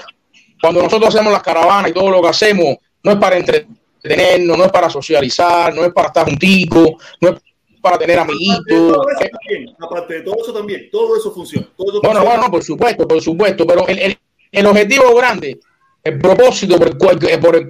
cuando 0.62 0.82
nosotros 0.82 1.14
hacemos 1.14 1.32
las 1.32 1.44
caravanas 1.44 1.91
y 1.91 1.94
todo 1.94 2.10
lo 2.10 2.22
que 2.22 2.30
hacemos, 2.30 2.78
no 3.04 3.12
es 3.12 3.18
para 3.18 3.38
entretenernos, 3.38 4.58
no 4.58 4.66
es 4.66 4.72
para 4.72 4.90
socializar, 4.90 5.74
no 5.74 5.84
es 5.86 5.94
para 5.94 6.08
estar 6.08 6.26
junticos, 6.26 6.91
no 7.22 7.30
es 7.30 7.36
para 7.82 7.98
tener 7.98 8.20
amiguitos. 8.20 8.98
También, 9.20 9.76
aparte 9.80 10.14
de 10.16 10.22
todo 10.22 10.36
eso 10.41 10.54
también, 10.54 10.90
todo 10.91 11.16
eso 11.18 11.32
funciona. 11.32 11.68
Todo 11.78 11.90
eso 11.91 12.02
Bueno, 12.02 12.16
funciona. 12.20 12.36
bueno, 12.38 12.52
por 12.52 12.64
supuesto, 12.64 13.08
por 13.08 13.22
supuesto, 13.22 13.68
pero 13.68 13.88
el, 13.88 14.00
el- 14.00 14.18
el 14.52 14.66
objetivo 14.66 15.14
grande, 15.16 15.60
el 16.04 16.18
propósito 16.18 16.78
por 16.80 16.88
el, 16.88 16.98
cual, 16.98 17.20
eh, 17.30 17.38
por 17.38 17.56
el 17.56 17.68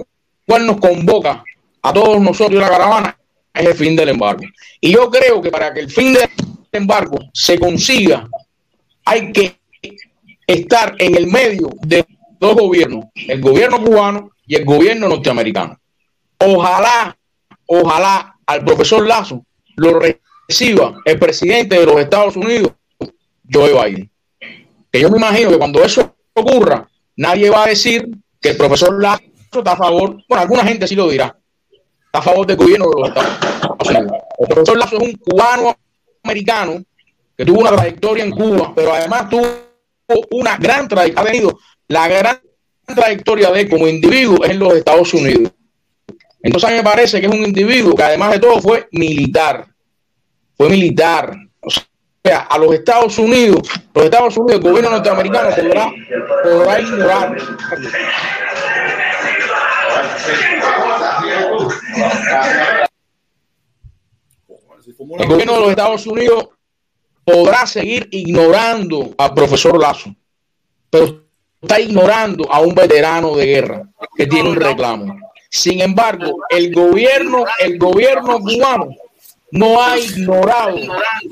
cual 0.48 0.66
nos 0.66 0.78
convoca 0.80 1.44
a 1.82 1.94
todos 1.94 2.22
nosotros 2.22 2.54
y 2.54 2.62
la 2.62 2.70
caravana 2.70 3.19
es 3.54 3.66
el 3.66 3.74
fin 3.74 3.96
del 3.96 4.10
embargo. 4.10 4.44
Y 4.80 4.94
yo 4.94 5.10
creo 5.10 5.42
que 5.42 5.52
para 5.52 5.74
que 5.74 5.82
el 5.82 5.90
fin 5.90 6.14
del 6.14 6.30
embargo 6.72 7.20
se 7.34 7.60
consiga, 7.60 8.28
hay 9.06 9.32
que 9.32 9.56
estar 10.46 10.96
en 10.98 11.16
el 11.16 11.28
medio 11.28 11.70
de 11.82 12.06
dos 12.40 12.56
gobiernos, 12.56 13.06
el 13.16 13.42
gobierno 13.42 13.84
cubano 13.84 14.32
y 14.46 14.56
el 14.56 14.66
gobierno 14.66 15.10
norteamericano. 15.10 15.78
Ojalá, 16.38 17.18
ojalá 17.66 18.36
al 18.46 18.64
profesor 18.64 19.06
Lazo 19.06 19.46
lo 19.76 20.00
reciba 20.00 21.02
el 21.06 21.20
presidente 21.20 21.80
de 21.80 21.86
los 21.86 22.00
Estados 22.00 22.36
Unidos, 22.36 22.72
Joe 23.52 23.74
Biden 23.74 24.10
que 24.92 25.02
yo 25.02 25.10
me 25.10 25.18
imagino 25.18 25.52
que 25.52 25.58
cuando 25.58 25.84
eso 25.84 26.16
ocurra, 26.34 26.88
nadie 27.16 27.50
va 27.50 27.66
a 27.66 27.70
decir 27.70 28.10
que 28.42 28.50
el 28.50 28.58
profesor 28.58 29.02
Lazo 29.02 29.24
está 29.52 29.74
a 29.74 29.78
favor, 29.78 30.24
bueno, 30.28 30.42
alguna 30.42 30.64
gente 30.64 30.88
sí 30.88 30.96
lo 30.96 31.10
dirá, 31.10 31.36
está 32.10 32.20
a 32.20 32.22
favor 32.24 32.48
del 32.48 32.58
gobierno 32.58 32.90
de 32.90 33.02
los 33.02 33.10
Estados 33.10 33.90
Unidos. 33.90 34.12
El 34.40 34.48
profesor 34.48 34.78
Lazo 34.78 34.98
es 34.98 35.04
un 35.04 35.14
cubano 35.14 35.78
americano 36.24 36.84
que 37.38 37.46
tuvo 37.46 37.62
una 37.62 37.76
trayectoria 37.76 38.24
en 38.24 38.32
Cuba, 38.32 38.74
pero 38.76 38.94
además 38.94 39.30
tuvo 39.30 39.48
una 40.32 40.58
gran 40.58 40.88
trayectoria, 40.88 41.22
ha 41.22 41.32
venido 41.32 41.60
la 41.88 42.08
gran 42.08 42.42
trayectoria 42.84 43.52
de 43.52 43.70
como 43.70 43.88
individuo 43.88 44.44
en 44.44 44.58
los 44.58 44.74
Estados 44.74 45.14
Unidos. 45.14 45.52
Entonces 46.42 46.70
a 46.70 46.74
me 46.74 46.84
parece 46.84 47.20
que 47.20 47.28
es 47.28 47.32
un 47.32 47.46
individuo 47.46 47.96
que 47.96 48.04
además 48.04 48.32
de 48.32 48.40
todo 48.40 48.60
fue 48.60 48.88
militar, 48.92 49.68
fue 50.58 50.70
militar. 50.70 51.36
O 51.62 51.70
sea, 51.70 52.40
a 52.50 52.58
los 52.58 52.74
Estados 52.74 53.18
Unidos, 53.20 53.62
los 53.94 54.06
Estados 54.06 54.36
Unidos, 54.36 54.62
el 54.62 54.70
gobierno 54.70 54.90
norteamericano 54.90 55.50
podrá, 55.56 55.92
podrá 56.44 56.80
ignorar. 56.82 57.38
El 65.18 65.28
gobierno 65.28 65.54
de 65.54 65.60
los 65.60 65.70
Estados 65.70 66.08
Unidos 66.08 66.50
podrá 67.24 67.66
seguir 67.66 68.08
ignorando 68.12 69.14
al 69.18 69.34
profesor 69.34 69.80
Lazo, 69.80 70.16
pero 70.90 71.24
está 71.62 71.80
ignorando 71.80 72.52
a 72.52 72.62
un 72.62 72.74
veterano 72.74 73.36
de 73.36 73.46
guerra 73.46 73.84
que 74.16 74.26
tiene 74.26 74.50
un 74.50 74.56
reclamo. 74.56 75.20
Sin 75.50 75.82
embargo, 75.82 76.44
el 76.50 76.74
gobierno, 76.74 77.46
el 77.60 77.78
gobierno 77.78 78.40
cubano 78.40 78.90
no 79.52 79.82
ha 79.82 79.98
ignorado 79.98 80.78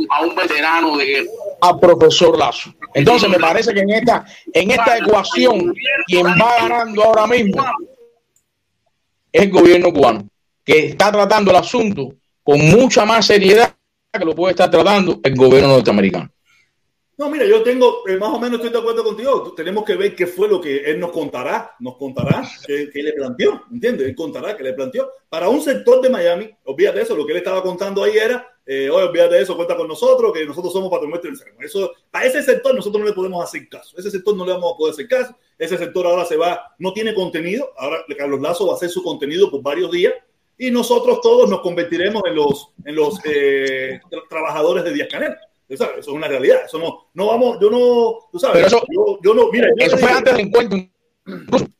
a 0.09 0.21
un 0.21 0.35
veterano 0.35 0.97
de 0.97 1.05
guerra, 1.05 1.29
al 1.61 1.79
profesor 1.79 2.37
Lazo. 2.37 2.73
Entonces 2.93 3.29
me 3.29 3.39
parece 3.39 3.73
que 3.73 3.81
en 3.81 3.91
esta, 3.91 4.25
en 4.53 4.71
esta 4.71 4.97
ecuación, 4.97 5.73
quien 6.05 6.25
va 6.25 6.55
ganando 6.61 7.03
ahora 7.03 7.27
mismo 7.27 7.63
es 9.31 9.43
el 9.43 9.51
gobierno 9.51 9.93
cubano, 9.93 10.27
que 10.67 10.87
está 10.87 11.09
tratando 11.13 11.49
el 11.49 11.57
asunto 11.57 12.13
con 12.43 12.59
mucha 12.59 13.05
más 13.05 13.25
seriedad 13.25 13.73
que 14.11 14.25
lo 14.25 14.35
puede 14.35 14.51
estar 14.51 14.69
tratando 14.69 15.17
el 15.23 15.33
gobierno 15.33 15.69
norteamericano. 15.69 16.29
No, 17.17 17.29
mira, 17.31 17.45
yo 17.45 17.63
tengo, 17.63 18.07
eh, 18.07 18.17
más 18.17 18.29
o 18.29 18.37
menos 18.37 18.59
estoy 18.59 18.71
de 18.71 18.77
acuerdo 18.77 19.03
contigo. 19.03 19.53
Tenemos 19.55 19.85
que 19.85 19.95
ver 19.95 20.13
qué 20.13 20.27
fue 20.27 20.47
lo 20.47 20.59
que 20.59 20.77
él 20.79 20.99
nos 20.99 21.11
contará, 21.11 21.71
nos 21.79 21.97
contará, 21.97 22.47
qué, 22.67 22.91
le 22.93 23.13
planteó, 23.13 23.63
¿entiendes? 23.71 24.09
Él 24.09 24.15
contará 24.15 24.55
qué 24.55 24.63
le 24.63 24.73
planteó. 24.73 25.09
Para 25.29 25.47
un 25.49 25.61
sector 25.61 26.01
de 26.01 26.09
Miami, 26.09 26.49
olvídate 26.65 26.97
de 26.97 27.03
eso, 27.05 27.15
lo 27.15 27.25
que 27.25 27.31
él 27.31 27.39
estaba 27.39 27.63
contando 27.63 28.03
ahí 28.03 28.17
era, 28.17 28.47
eh, 28.65 28.89
oye, 28.89 29.07
olvídate 29.07 29.41
eso, 29.41 29.55
cuenta 29.55 29.75
con 29.75 29.87
nosotros, 29.87 30.31
que 30.33 30.45
nosotros 30.45 30.71
somos 30.73 30.91
patrones 30.91 31.21
Eso, 31.59 31.91
a 32.11 32.25
ese 32.25 32.43
sector 32.43 32.75
nosotros 32.75 33.01
no 33.01 33.07
le 33.07 33.13
podemos 33.13 33.43
hacer 33.43 33.67
caso, 33.67 33.97
ese 33.97 34.11
sector 34.11 34.35
no 34.35 34.45
le 34.45 34.51
vamos 34.51 34.73
a 34.73 34.77
poder 34.77 34.93
hacer 34.93 35.07
caso, 35.07 35.35
ese 35.57 35.77
sector 35.77 36.05
ahora 36.05 36.25
se 36.25 36.35
va, 36.37 36.75
no 36.77 36.93
tiene 36.93 37.15
contenido, 37.15 37.71
ahora 37.77 38.05
Carlos 38.15 38.41
Lazo 38.41 38.67
va 38.67 38.73
a 38.73 38.75
hacer 38.75 38.89
su 38.89 39.01
contenido 39.01 39.49
por 39.49 39.63
varios 39.63 39.89
días, 39.91 40.13
y 40.57 40.71
nosotros 40.71 41.21
todos 41.21 41.49
nos 41.49 41.61
convertiremos 41.61 42.23
en 42.25 42.35
los, 42.35 42.73
en 42.83 42.95
los 42.95 43.19
eh, 43.25 43.99
trabajadores 44.29 44.83
de 44.83 44.93
Díaz 44.93 45.07
Canel. 45.11 45.35
Eso, 45.69 45.85
es 45.97 46.07
una 46.07 46.27
realidad. 46.27 46.61
Eso 46.65 46.79
no, 46.79 47.09
no 47.13 47.27
vamos, 47.27 47.57
yo 47.61 47.69
no, 47.69 48.29
tú 48.31 48.39
sabes, 48.39 48.67
eso, 48.67 48.81
yo, 49.21 49.33
no, 49.33 49.51
mira, 49.51 49.67
eso 49.77 49.97
fue 49.97 50.09
antes 50.09 50.35
del 50.35 50.47
encuentro. 50.47 50.79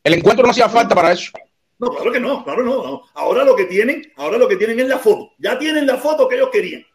El 0.03 0.13
encuentro 0.13 0.45
no 0.45 0.51
hacía 0.51 0.69
falta 0.69 0.93
para 0.93 1.13
eso. 1.13 1.31
No, 1.79 1.89
claro 1.89 2.11
que 2.11 2.19
no, 2.19 2.43
claro 2.43 2.63
no. 2.63 3.03
Ahora 3.13 3.43
lo 3.43 3.55
que 3.55 3.65
tienen, 3.65 4.11
ahora 4.17 4.37
lo 4.37 4.47
que 4.47 4.57
tienen 4.57 4.79
es 4.79 4.87
la 4.87 4.99
foto. 4.99 5.31
Ya 5.37 5.57
tienen 5.57 5.85
la 5.85 5.97
foto 5.97 6.27
que 6.27 6.35
ellos 6.35 6.49
querían. 6.51 6.85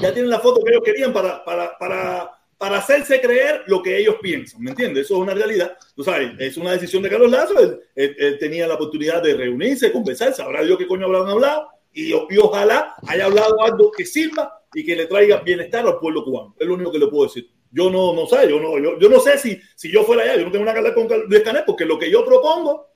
Ya 0.00 0.12
tienen 0.12 0.30
la 0.30 0.38
foto 0.38 0.62
que 0.62 0.70
ellos 0.70 0.82
querían 0.84 1.12
para, 1.12 1.44
para, 1.44 1.76
para, 1.78 2.37
para 2.58 2.78
hacerse 2.78 3.20
creer 3.20 3.62
lo 3.66 3.80
que 3.80 3.96
ellos 3.96 4.16
piensan. 4.20 4.60
¿Me 4.60 4.70
entiendes? 4.70 5.06
Eso 5.06 5.14
es 5.14 5.20
una 5.20 5.34
realidad. 5.34 5.78
Tú 5.94 6.02
sabes, 6.02 6.32
es 6.38 6.56
una 6.56 6.72
decisión 6.72 7.02
de 7.04 7.08
Carlos 7.08 7.30
Lazo. 7.30 7.54
Él, 7.94 8.36
tenía 8.40 8.66
la 8.66 8.74
oportunidad 8.74 9.22
de 9.22 9.34
reunirse, 9.34 9.92
conversar, 9.92 10.34
sabrá 10.34 10.64
Dios 10.64 10.76
qué 10.76 10.86
coño 10.86 11.06
habrán 11.06 11.28
hablado. 11.28 11.68
Y, 11.92 12.10
y 12.10 12.38
ojalá 12.38 12.96
haya 13.06 13.26
hablado 13.26 13.62
algo 13.62 13.90
que 13.92 14.04
sirva 14.04 14.52
y 14.74 14.84
que 14.84 14.96
le 14.96 15.06
traiga 15.06 15.40
bienestar 15.40 15.86
al 15.86 15.98
pueblo 15.98 16.24
cubano. 16.24 16.56
Es 16.58 16.66
lo 16.66 16.74
único 16.74 16.90
que 16.90 16.98
le 16.98 17.06
puedo 17.06 17.24
decir. 17.24 17.48
Yo 17.70 17.90
no, 17.90 18.12
no 18.12 18.26
sé, 18.26 18.48
yo 18.48 18.58
no, 18.58 18.78
yo, 18.98 19.08
no 19.08 19.20
sé 19.20 19.38
si, 19.38 19.60
si 19.76 19.92
yo 19.92 20.02
fuera 20.02 20.22
allá, 20.22 20.36
yo 20.36 20.46
no 20.46 20.50
tengo 20.50 20.64
nada 20.64 20.82
que 20.82 20.94
con 20.94 21.28
Díaz 21.28 21.42
Canel, 21.42 21.64
porque 21.66 21.84
lo 21.84 21.98
que 21.98 22.10
yo 22.10 22.24
propongo, 22.24 22.88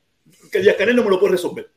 que 0.50 0.60
Díaz 0.60 0.76
Canel 0.76 0.96
no 0.96 1.04
me 1.04 1.10
lo 1.10 1.20
puede 1.20 1.32
resolver. 1.32 1.70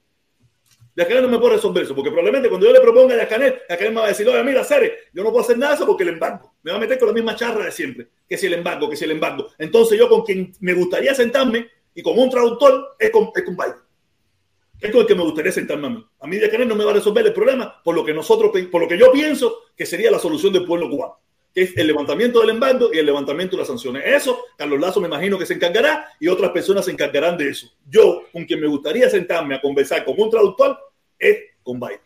Díaz 0.96 1.10
Canel 1.10 1.24
no 1.24 1.30
me 1.30 1.40
puede 1.40 1.56
resolver 1.56 1.84
eso, 1.84 1.94
porque 1.94 2.10
probablemente 2.10 2.48
cuando 2.48 2.68
yo 2.68 2.74
le 2.74 2.80
proponga 2.80 3.14
a 3.14 3.18
Díaz 3.18 3.28
Canel, 3.28 3.52
Díaz 3.68 3.78
Canel 3.78 3.94
me 3.94 4.00
va 4.00 4.06
a 4.06 4.10
decir, 4.10 4.28
oye, 4.30 4.44
mira, 4.44 4.64
Cere, 4.64 4.94
yo 5.14 5.24
no 5.24 5.30
puedo 5.30 5.44
hacer 5.44 5.58
nada 5.58 5.76
eso 5.76 5.86
porque 5.86 6.04
el 6.04 6.10
embargo. 6.10 6.54
Me 6.64 6.72
va 6.72 6.78
a 6.78 6.80
meter 6.80 6.98
con 6.98 7.10
la 7.10 7.14
misma 7.14 7.36
charra 7.36 7.66
de 7.66 7.72
siempre, 7.72 8.08
que 8.28 8.38
si 8.38 8.46
el 8.46 8.54
embargo, 8.54 8.90
que 8.90 8.96
si 8.96 9.04
el 9.04 9.12
embargo. 9.12 9.48
Entonces 9.58 10.00
yo 10.00 10.08
con 10.08 10.24
quien 10.24 10.54
me 10.62 10.74
gustaría 10.74 11.14
sentarme 11.14 11.70
y 11.94 12.02
con 12.02 12.18
un 12.18 12.30
traductor 12.30 12.96
es 12.98 13.10
con, 13.10 13.30
es 13.36 13.44
con 13.44 13.58
Biden. 13.58 13.76
Es 14.80 14.92
con 14.92 15.02
el 15.02 15.08
que 15.08 15.16
me 15.16 15.24
gustaría 15.24 15.52
sentarme 15.52 15.88
a 15.88 15.90
mí. 15.90 16.08
A 16.22 16.28
mí 16.28 16.38
Díaz 16.38 16.50
Canel 16.50 16.68
no 16.70 16.76
me 16.76 16.86
va 16.86 16.92
a 16.92 16.96
resolver 16.96 17.26
el 17.26 17.34
problema 17.34 17.82
por 17.84 17.94
lo 17.94 18.06
que 18.06 18.14
nosotros, 18.14 18.52
por 18.72 18.82
lo 18.82 18.88
que 18.88 18.98
yo 18.98 19.12
pienso 19.12 19.64
que 19.76 19.86
sería 19.86 20.10
la 20.10 20.20
solución 20.20 20.54
del 20.54 20.64
pueblo 20.64 20.90
cubano 20.90 21.20
que 21.56 21.62
es 21.62 21.78
el 21.78 21.88
levantamiento 21.88 22.42
del 22.42 22.50
embargo 22.50 22.90
y 22.92 22.98
el 22.98 23.06
levantamiento 23.06 23.56
de 23.56 23.62
las 23.62 23.70
sanciones. 23.70 24.04
Eso, 24.06 24.44
Carlos 24.58 24.78
Lazo 24.78 25.00
me 25.00 25.08
imagino 25.08 25.40
que 25.40 25.46
se 25.46 25.54
encargará 25.54 26.10
y 26.20 26.28
otras 26.28 26.52
personas 26.52 26.84
se 26.84 26.92
encargarán 26.92 27.38
de 27.38 27.50
eso. 27.50 27.72
Yo, 27.90 28.24
con 28.34 28.44
quien 28.44 28.60
me 28.60 28.68
gustaría 28.68 29.10
sentarme 29.10 29.56
a 29.56 29.62
conversar 29.62 30.04
con 30.04 30.20
un 30.20 30.30
traductor, 30.30 30.78
es 31.20 31.38
con 31.64 31.80
Biden. 31.80 32.00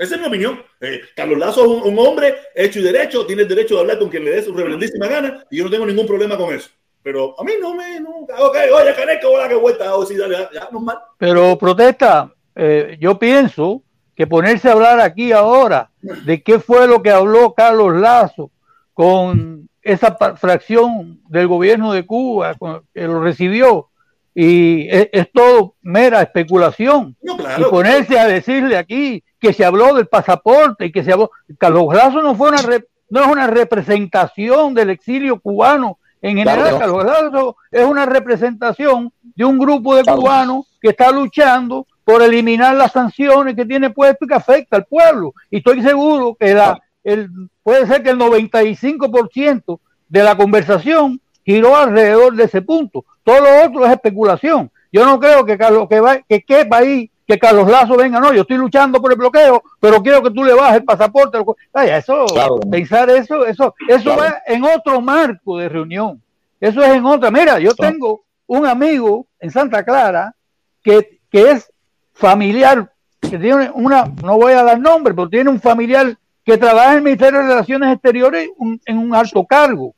Esa 0.00 0.14
es 0.14 0.20
mi 0.22 0.28
opinión. 0.28 0.62
Eh, 0.80 1.02
Carlos 1.14 1.38
Lazo 1.38 1.62
es 1.62 1.84
un, 1.84 1.98
hombre 1.98 2.34
hecho 2.54 2.78
y 2.78 2.82
derecho, 2.82 3.26
tiene 3.26 3.42
el 3.42 3.48
derecho 3.48 3.74
de 3.74 3.80
hablar 3.82 3.98
con 3.98 4.08
quien 4.08 4.24
le 4.24 4.30
dé 4.30 4.42
su 4.42 4.54
reverendísima 4.54 5.06
gana 5.08 5.44
y 5.50 5.58
yo 5.58 5.64
no 5.64 5.70
tengo 5.70 5.84
ningún 5.84 6.06
problema 6.06 6.38
con 6.38 6.54
eso. 6.54 6.70
Pero 7.02 7.38
a 7.38 7.44
mí 7.44 7.52
no 7.60 7.74
me. 7.74 8.00
No, 8.00 8.10
ok, 8.18 8.56
oye, 8.74 8.94
hola, 9.26 9.48
que 9.48 9.54
vuelta. 9.56 9.94
Oh, 9.94 10.06
sí, 10.06 10.16
dale, 10.16 10.48
ya, 10.54 10.68
normal. 10.72 10.98
Pero 11.18 11.58
protesta, 11.58 12.34
eh, 12.54 12.96
yo 12.98 13.18
pienso 13.18 13.82
que 14.14 14.26
ponerse 14.26 14.68
a 14.68 14.72
hablar 14.72 15.00
aquí 15.00 15.32
ahora 15.32 15.90
de 16.00 16.42
qué 16.42 16.60
fue 16.60 16.86
lo 16.86 17.02
que 17.02 17.10
habló 17.10 17.52
Carlos 17.52 17.94
Lazo 17.96 18.50
con 18.94 19.68
esa 19.82 20.16
fracción 20.36 21.20
del 21.28 21.46
gobierno 21.46 21.92
de 21.92 22.06
Cuba 22.06 22.56
que 22.94 23.02
lo 23.02 23.22
recibió 23.22 23.89
y 24.34 24.88
es, 24.88 25.28
todo 25.32 25.74
mera 25.82 26.22
especulación. 26.22 27.16
Y 27.22 27.64
ponerse 27.64 28.18
a 28.18 28.26
decirle 28.26 28.76
aquí 28.76 29.24
que 29.38 29.52
se 29.52 29.64
habló 29.64 29.94
del 29.94 30.06
pasaporte 30.06 30.86
y 30.86 30.92
que 30.92 31.02
se 31.02 31.12
habló 31.12 31.30
Carlos 31.58 31.94
Lazo 31.94 32.22
no 32.22 32.34
fue 32.34 32.50
una 32.50 32.62
no 33.08 33.20
es 33.20 33.26
una 33.26 33.48
representación 33.48 34.74
del 34.74 34.90
exilio 34.90 35.40
cubano 35.40 35.98
en 36.22 36.36
general. 36.36 36.78
Carlos 36.78 37.04
Lazo 37.04 37.56
es 37.70 37.84
una 37.84 38.06
representación 38.06 39.12
de 39.22 39.44
un 39.44 39.58
grupo 39.58 39.96
de 39.96 40.04
cubanos 40.04 40.66
que 40.80 40.90
está 40.90 41.10
luchando 41.10 41.86
por 42.04 42.22
eliminar 42.22 42.76
las 42.76 42.92
sanciones 42.92 43.54
que 43.54 43.66
tiene 43.66 43.90
puesto 43.90 44.24
y 44.24 44.28
que 44.28 44.34
afecta 44.34 44.76
al 44.76 44.86
pueblo. 44.86 45.34
Y 45.50 45.58
estoy 45.58 45.82
seguro 45.82 46.36
que 46.38 46.54
la, 46.54 46.80
el, 47.04 47.28
puede 47.62 47.86
ser 47.86 48.02
que 48.02 48.10
el 48.10 48.18
95% 48.18 49.80
de 50.08 50.22
la 50.22 50.36
conversación 50.36 51.20
giró 51.50 51.76
alrededor 51.76 52.34
de 52.34 52.44
ese 52.44 52.62
punto. 52.62 53.04
Todo 53.24 53.40
lo 53.40 53.66
otro 53.66 53.84
es 53.84 53.92
especulación. 53.92 54.70
Yo 54.92 55.04
no 55.04 55.18
creo 55.20 55.44
que 55.44 55.58
Carlos 55.58 55.88
que 55.88 56.00
va, 56.00 56.18
que 56.18 56.42
quepa 56.42 56.78
ahí 56.78 57.10
que 57.26 57.38
Carlos 57.38 57.70
Lazo 57.70 57.96
venga, 57.96 58.18
no, 58.18 58.32
yo 58.32 58.40
estoy 58.40 58.56
luchando 58.56 59.00
por 59.00 59.12
el 59.12 59.18
bloqueo, 59.18 59.62
pero 59.78 60.02
quiero 60.02 60.20
que 60.20 60.32
tú 60.32 60.42
le 60.42 60.52
bajes 60.52 60.78
el 60.78 60.84
pasaporte. 60.84 61.38
Vaya, 61.72 61.98
eso, 61.98 62.26
pensar 62.68 63.08
eso, 63.08 63.46
eso, 63.46 63.72
eso 63.88 64.16
va 64.16 64.42
en 64.46 64.64
otro 64.64 65.00
marco 65.00 65.58
de 65.58 65.68
reunión. 65.68 66.20
Eso 66.60 66.82
es 66.82 66.90
en 66.90 67.06
otra. 67.06 67.30
Mira, 67.30 67.60
yo 67.60 67.72
tengo 67.74 68.22
un 68.48 68.66
amigo 68.66 69.26
en 69.38 69.52
Santa 69.52 69.84
Clara 69.84 70.34
que, 70.82 71.20
que 71.30 71.52
es 71.52 71.72
familiar, 72.12 72.92
que 73.20 73.38
tiene 73.38 73.70
una, 73.74 74.06
no 74.24 74.36
voy 74.36 74.52
a 74.54 74.64
dar 74.64 74.80
nombre, 74.80 75.14
pero 75.14 75.28
tiene 75.28 75.50
un 75.50 75.60
familiar 75.60 76.16
que 76.44 76.58
trabaja 76.58 76.90
en 76.90 76.96
el 76.96 77.04
Ministerio 77.04 77.38
de 77.38 77.46
Relaciones 77.46 77.92
Exteriores 77.92 78.50
en 78.86 78.98
un 78.98 79.14
alto 79.14 79.46
cargo. 79.46 79.94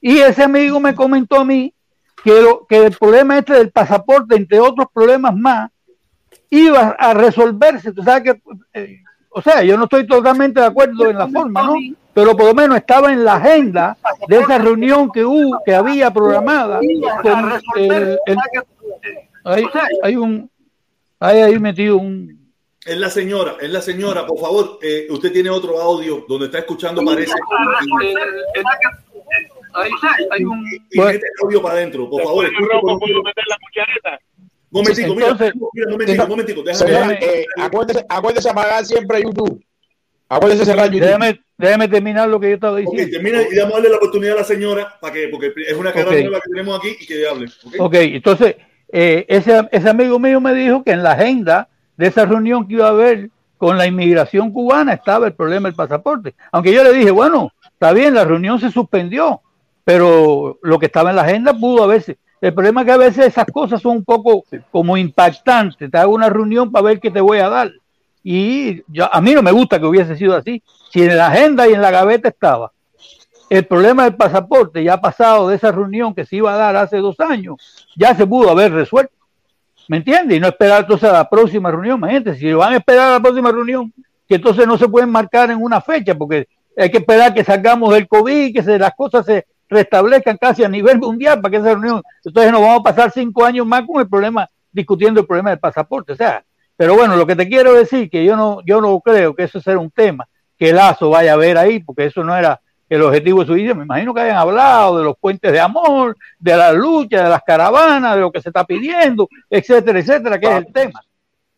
Y 0.00 0.18
ese 0.18 0.42
amigo 0.42 0.78
me 0.80 0.94
comentó 0.94 1.36
a 1.36 1.44
mí 1.44 1.74
que, 2.22 2.40
lo, 2.40 2.66
que 2.66 2.86
el 2.86 2.96
problema 2.96 3.38
este 3.38 3.54
del 3.54 3.70
pasaporte, 3.70 4.36
entre 4.36 4.60
otros 4.60 4.86
problemas 4.92 5.34
más, 5.34 5.70
iba 6.50 6.96
a 6.98 7.14
resolverse. 7.14 7.92
Tú 7.92 8.02
sabes 8.02 8.34
que, 8.34 8.42
eh, 8.74 9.00
o 9.30 9.42
sea, 9.42 9.62
yo 9.62 9.76
no 9.76 9.84
estoy 9.84 10.06
totalmente 10.06 10.60
de 10.60 10.66
acuerdo 10.66 11.10
en 11.10 11.18
la 11.18 11.28
forma, 11.28 11.62
¿no? 11.62 11.74
Pero 12.14 12.34
por 12.34 12.46
lo 12.46 12.54
menos 12.54 12.78
estaba 12.78 13.12
en 13.12 13.24
la 13.24 13.34
agenda 13.34 13.96
de 14.26 14.38
esa 14.38 14.58
reunión 14.58 15.10
que 15.12 15.24
hubo, 15.24 15.60
que 15.64 15.74
había 15.74 16.10
programada. 16.10 16.80
hay 20.02 20.16
un, 20.16 20.50
hay 21.20 21.40
ahí 21.40 21.58
metido 21.58 21.98
un. 21.98 22.36
Es 22.84 22.96
la 22.96 23.10
señora, 23.10 23.56
es 23.60 23.70
la 23.70 23.82
señora, 23.82 24.26
por 24.26 24.38
favor, 24.38 24.78
eh, 24.80 25.08
usted 25.10 25.32
tiene 25.32 25.50
otro 25.50 25.80
audio 25.80 26.24
donde 26.28 26.46
está 26.46 26.60
escuchando, 26.60 27.04
parece. 27.04 27.32
Hay 30.30 30.44
un. 30.44 30.64
Y 30.90 31.00
mete 31.00 31.16
el 31.16 31.44
audio 31.44 31.62
para 31.62 31.74
adentro, 31.74 32.08
por 32.08 32.22
favor. 32.22 32.50
Momentico, 34.70 35.14
mira, 35.14 35.34
mira, 35.34 35.90
momentico, 35.90 36.26
momentico, 36.26 36.62
déjame. 36.62 37.18
Eh, 37.20 37.46
acuérdese, 37.56 38.04
acuérdese 38.08 38.50
apagar 38.50 38.84
siempre 38.84 39.22
YouTube. 39.22 39.64
Acuérdese 40.28 40.64
cerrar 40.64 40.90
YouTube. 40.90 41.06
Déjame, 41.06 41.40
déjame 41.56 41.88
terminar 41.88 42.28
lo 42.28 42.40
que 42.40 42.48
yo 42.48 42.54
estaba 42.56 42.76
diciendo. 42.78 43.04
Ok, 43.04 43.10
termina 43.10 43.42
y 43.42 43.54
damos 43.54 43.74
darle 43.74 43.90
la 43.90 43.96
oportunidad 43.96 44.34
a 44.34 44.40
la 44.40 44.44
señora 44.44 44.98
para 45.00 45.14
que, 45.14 45.28
porque 45.28 45.52
es 45.56 45.74
una 45.74 45.92
cara 45.92 46.10
nueva 46.10 46.40
que 46.40 46.50
tenemos 46.50 46.78
aquí 46.78 46.96
y 47.00 47.06
que 47.06 47.28
hable. 47.28 47.46
Ok, 47.64 47.74
okay 47.78 48.16
entonces 48.16 48.56
eh, 48.92 49.24
ese, 49.28 49.68
ese 49.70 49.88
amigo 49.88 50.18
mío 50.18 50.40
me 50.40 50.52
dijo 50.52 50.82
que 50.82 50.92
en 50.92 51.02
la 51.02 51.12
agenda 51.12 51.68
de 51.96 52.08
esa 52.08 52.24
reunión 52.24 52.66
que 52.66 52.74
iba 52.74 52.86
a 52.86 52.90
haber 52.90 53.30
con 53.56 53.78
la 53.78 53.86
inmigración 53.86 54.52
cubana 54.52 54.92
estaba 54.94 55.26
el 55.26 55.34
problema 55.34 55.68
del 55.68 55.76
pasaporte. 55.76 56.34
Aunque 56.52 56.72
yo 56.72 56.84
le 56.84 56.92
dije, 56.92 57.10
bueno, 57.10 57.52
está 57.64 57.92
bien, 57.92 58.14
la 58.14 58.24
reunión 58.24 58.60
se 58.60 58.70
suspendió, 58.70 59.40
pero 59.86 60.58
lo 60.62 60.80
que 60.80 60.86
estaba 60.86 61.10
en 61.10 61.16
la 61.16 61.22
agenda 61.22 61.54
pudo 61.54 61.84
a 61.84 61.86
veces. 61.86 62.16
El 62.40 62.52
problema 62.52 62.80
es 62.80 62.86
que 62.86 62.92
a 62.92 62.96
veces 62.96 63.26
esas 63.26 63.46
cosas 63.46 63.80
son 63.80 63.98
un 63.98 64.04
poco 64.04 64.44
como 64.72 64.96
impactantes. 64.96 65.88
Te 65.88 65.96
hago 65.96 66.12
una 66.12 66.28
reunión 66.28 66.72
para 66.72 66.86
ver 66.86 66.98
qué 66.98 67.08
te 67.08 67.20
voy 67.20 67.38
a 67.38 67.48
dar. 67.48 67.70
Y 68.24 68.82
yo, 68.88 69.08
a 69.14 69.20
mí 69.20 69.32
no 69.32 69.42
me 69.42 69.52
gusta 69.52 69.78
que 69.78 69.86
hubiese 69.86 70.16
sido 70.16 70.34
así. 70.34 70.60
Si 70.90 71.04
en 71.04 71.16
la 71.16 71.28
agenda 71.28 71.68
y 71.68 71.72
en 71.72 71.80
la 71.80 71.92
gaveta 71.92 72.28
estaba. 72.28 72.72
El 73.48 73.64
problema 73.64 74.02
del 74.02 74.16
pasaporte 74.16 74.82
ya 74.82 74.94
ha 74.94 75.00
pasado 75.00 75.48
de 75.48 75.54
esa 75.54 75.70
reunión 75.70 76.12
que 76.16 76.26
se 76.26 76.34
iba 76.34 76.52
a 76.52 76.56
dar 76.56 76.74
hace 76.74 76.96
dos 76.96 77.20
años, 77.20 77.54
ya 77.94 78.12
se 78.16 78.26
pudo 78.26 78.50
haber 78.50 78.72
resuelto. 78.72 79.14
¿Me 79.86 79.98
entiendes? 79.98 80.36
Y 80.36 80.40
no 80.40 80.48
esperar 80.48 80.80
entonces 80.80 81.08
a 81.08 81.12
la 81.12 81.30
próxima 81.30 81.70
reunión. 81.70 81.98
Imagínate, 81.98 82.34
si 82.34 82.52
van 82.52 82.72
a 82.72 82.78
esperar 82.78 83.06
a 83.06 83.12
la 83.12 83.20
próxima 83.20 83.52
reunión, 83.52 83.92
que 84.28 84.34
entonces 84.34 84.66
no 84.66 84.76
se 84.76 84.88
pueden 84.88 85.10
marcar 85.10 85.48
en 85.52 85.62
una 85.62 85.80
fecha, 85.80 86.16
porque 86.16 86.48
hay 86.76 86.90
que 86.90 86.98
esperar 86.98 87.32
que 87.32 87.44
salgamos 87.44 87.94
del 87.94 88.08
COVID, 88.08 88.52
que 88.52 88.64
se, 88.64 88.80
las 88.80 88.96
cosas 88.96 89.24
se 89.24 89.46
restablezcan 89.68 90.36
casi 90.36 90.64
a 90.64 90.68
nivel 90.68 90.98
mundial 90.98 91.40
para 91.40 91.50
que 91.50 91.56
esa 91.58 91.70
reunión. 91.70 92.02
Entonces 92.24 92.52
nos 92.52 92.60
vamos 92.60 92.80
a 92.80 92.82
pasar 92.82 93.10
cinco 93.10 93.44
años 93.44 93.66
más 93.66 93.84
con 93.86 94.00
el 94.00 94.08
problema, 94.08 94.48
discutiendo 94.72 95.20
el 95.20 95.26
problema 95.26 95.50
del 95.50 95.58
pasaporte. 95.58 96.12
O 96.12 96.16
sea, 96.16 96.44
pero 96.76 96.94
bueno, 96.94 97.16
lo 97.16 97.26
que 97.26 97.36
te 97.36 97.48
quiero 97.48 97.72
decir 97.72 98.10
que 98.10 98.24
yo 98.24 98.36
no, 98.36 98.60
yo 98.66 98.80
no 98.80 99.00
creo 99.00 99.34
que 99.34 99.44
eso 99.44 99.60
sea 99.60 99.78
un 99.78 99.90
tema 99.90 100.28
que 100.58 100.72
Lazo 100.72 101.10
vaya 101.10 101.34
a 101.34 101.36
ver 101.36 101.58
ahí, 101.58 101.80
porque 101.80 102.06
eso 102.06 102.22
no 102.24 102.36
era 102.36 102.60
el 102.88 103.02
objetivo 103.02 103.40
de 103.40 103.46
su 103.46 103.54
vida. 103.54 103.74
Me 103.74 103.84
imagino 103.84 104.14
que 104.14 104.20
hayan 104.20 104.36
hablado 104.36 104.98
de 104.98 105.04
los 105.04 105.16
puentes 105.18 105.52
de 105.52 105.60
amor, 105.60 106.16
de 106.38 106.56
la 106.56 106.72
lucha, 106.72 107.24
de 107.24 107.30
las 107.30 107.42
caravanas, 107.42 108.14
de 108.14 108.20
lo 108.20 108.30
que 108.30 108.40
se 108.40 108.50
está 108.50 108.64
pidiendo, 108.64 109.28
etcétera, 109.50 109.98
etcétera, 109.98 110.38
que 110.38 110.46
es 110.46 110.56
el 110.66 110.72
tema. 110.72 111.00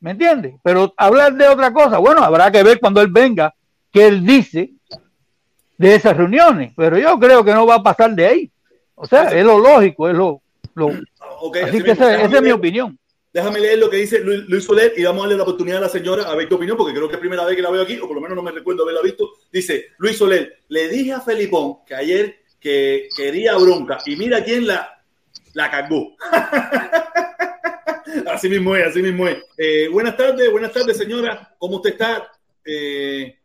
¿Me 0.01 0.13
entiendes? 0.13 0.55
Pero 0.63 0.95
hablar 0.97 1.35
de 1.35 1.49
otra 1.49 1.73
cosa, 1.73 1.99
bueno, 1.99 2.23
habrá 2.23 2.51
que 2.51 2.63
ver 2.63 2.79
cuando 2.81 3.01
él 3.01 3.09
venga 3.09 3.53
qué 3.91 4.07
él 4.07 4.25
dice 4.25 4.71
de 5.79 5.95
esas 5.95 6.17
reuniones, 6.17 6.73
pero 6.77 6.99
yo 6.99 7.19
creo 7.19 7.45
que 7.45 7.55
no 7.55 7.67
va 7.67 7.77
a 7.77 7.83
pasar 7.83 8.15
de 8.15 8.27
ahí. 8.27 8.51
O 8.97 9.07
sea, 9.07 9.31
es 9.31 9.45
lo 9.45 9.59
lógico, 9.59 10.09
es 10.09 10.17
lo... 10.17 10.43
lo... 10.75 10.89
así, 10.89 11.83
que 11.83 11.93
esa 11.93 12.25
es 12.25 12.43
mi 12.43 12.51
opinión. 12.51 12.99
Déjame 13.33 13.61
leer 13.61 13.79
lo 13.79 13.89
que 13.89 13.99
dice 13.99 14.19
Luis, 14.21 14.65
Soler 14.65 14.93
y 14.97 15.05
vamos 15.05 15.21
a 15.21 15.25
darle 15.27 15.37
la 15.37 15.45
oportunidad 15.45 15.79
a 15.79 15.83
la 15.83 15.89
señora 15.89 16.25
a 16.25 16.35
ver 16.35 16.49
qué 16.49 16.55
opinión, 16.55 16.77
porque 16.77 16.95
creo 16.95 17.09
que 17.09 17.15
es 17.15 17.21
primera 17.21 17.45
vez 17.45 17.55
que 17.55 17.63
la 17.63 17.71
veo 17.71 17.83
aquí, 17.83 17.97
o 17.99 18.07
por 18.09 18.17
lo 18.17 18.21
menos 18.21 18.35
no 18.35 18.43
me 18.43 18.51
recuerdo 18.51 18.83
haberla 18.83 19.03
visto. 19.03 19.31
Dice 19.53 19.91
Luis 19.99 20.19
Soler, 20.19 20.63
le 20.69 20.89
dije 20.89 21.13
a 21.13 21.21
Felipón 21.21 21.85
que 21.87 21.95
ayer 21.95 22.41
que 22.59 23.09
quería 23.17 23.57
bronca 23.57 23.99
y 24.05 24.17
mira 24.17 24.43
quién 24.43 24.67
la, 24.67 25.05
la 25.53 25.71
cargó. 25.71 26.17
así 28.33 28.49
mismo 28.49 28.75
es, 28.75 28.89
así 28.89 29.01
mismo 29.01 29.29
es. 29.29 29.37
Eh, 29.57 29.89
buenas 29.93 30.17
tardes, 30.17 30.51
buenas 30.51 30.73
tardes, 30.73 30.97
señora. 30.97 31.55
¿Cómo 31.59 31.77
usted 31.77 31.91
está? 31.91 32.33
Eh... 32.65 33.38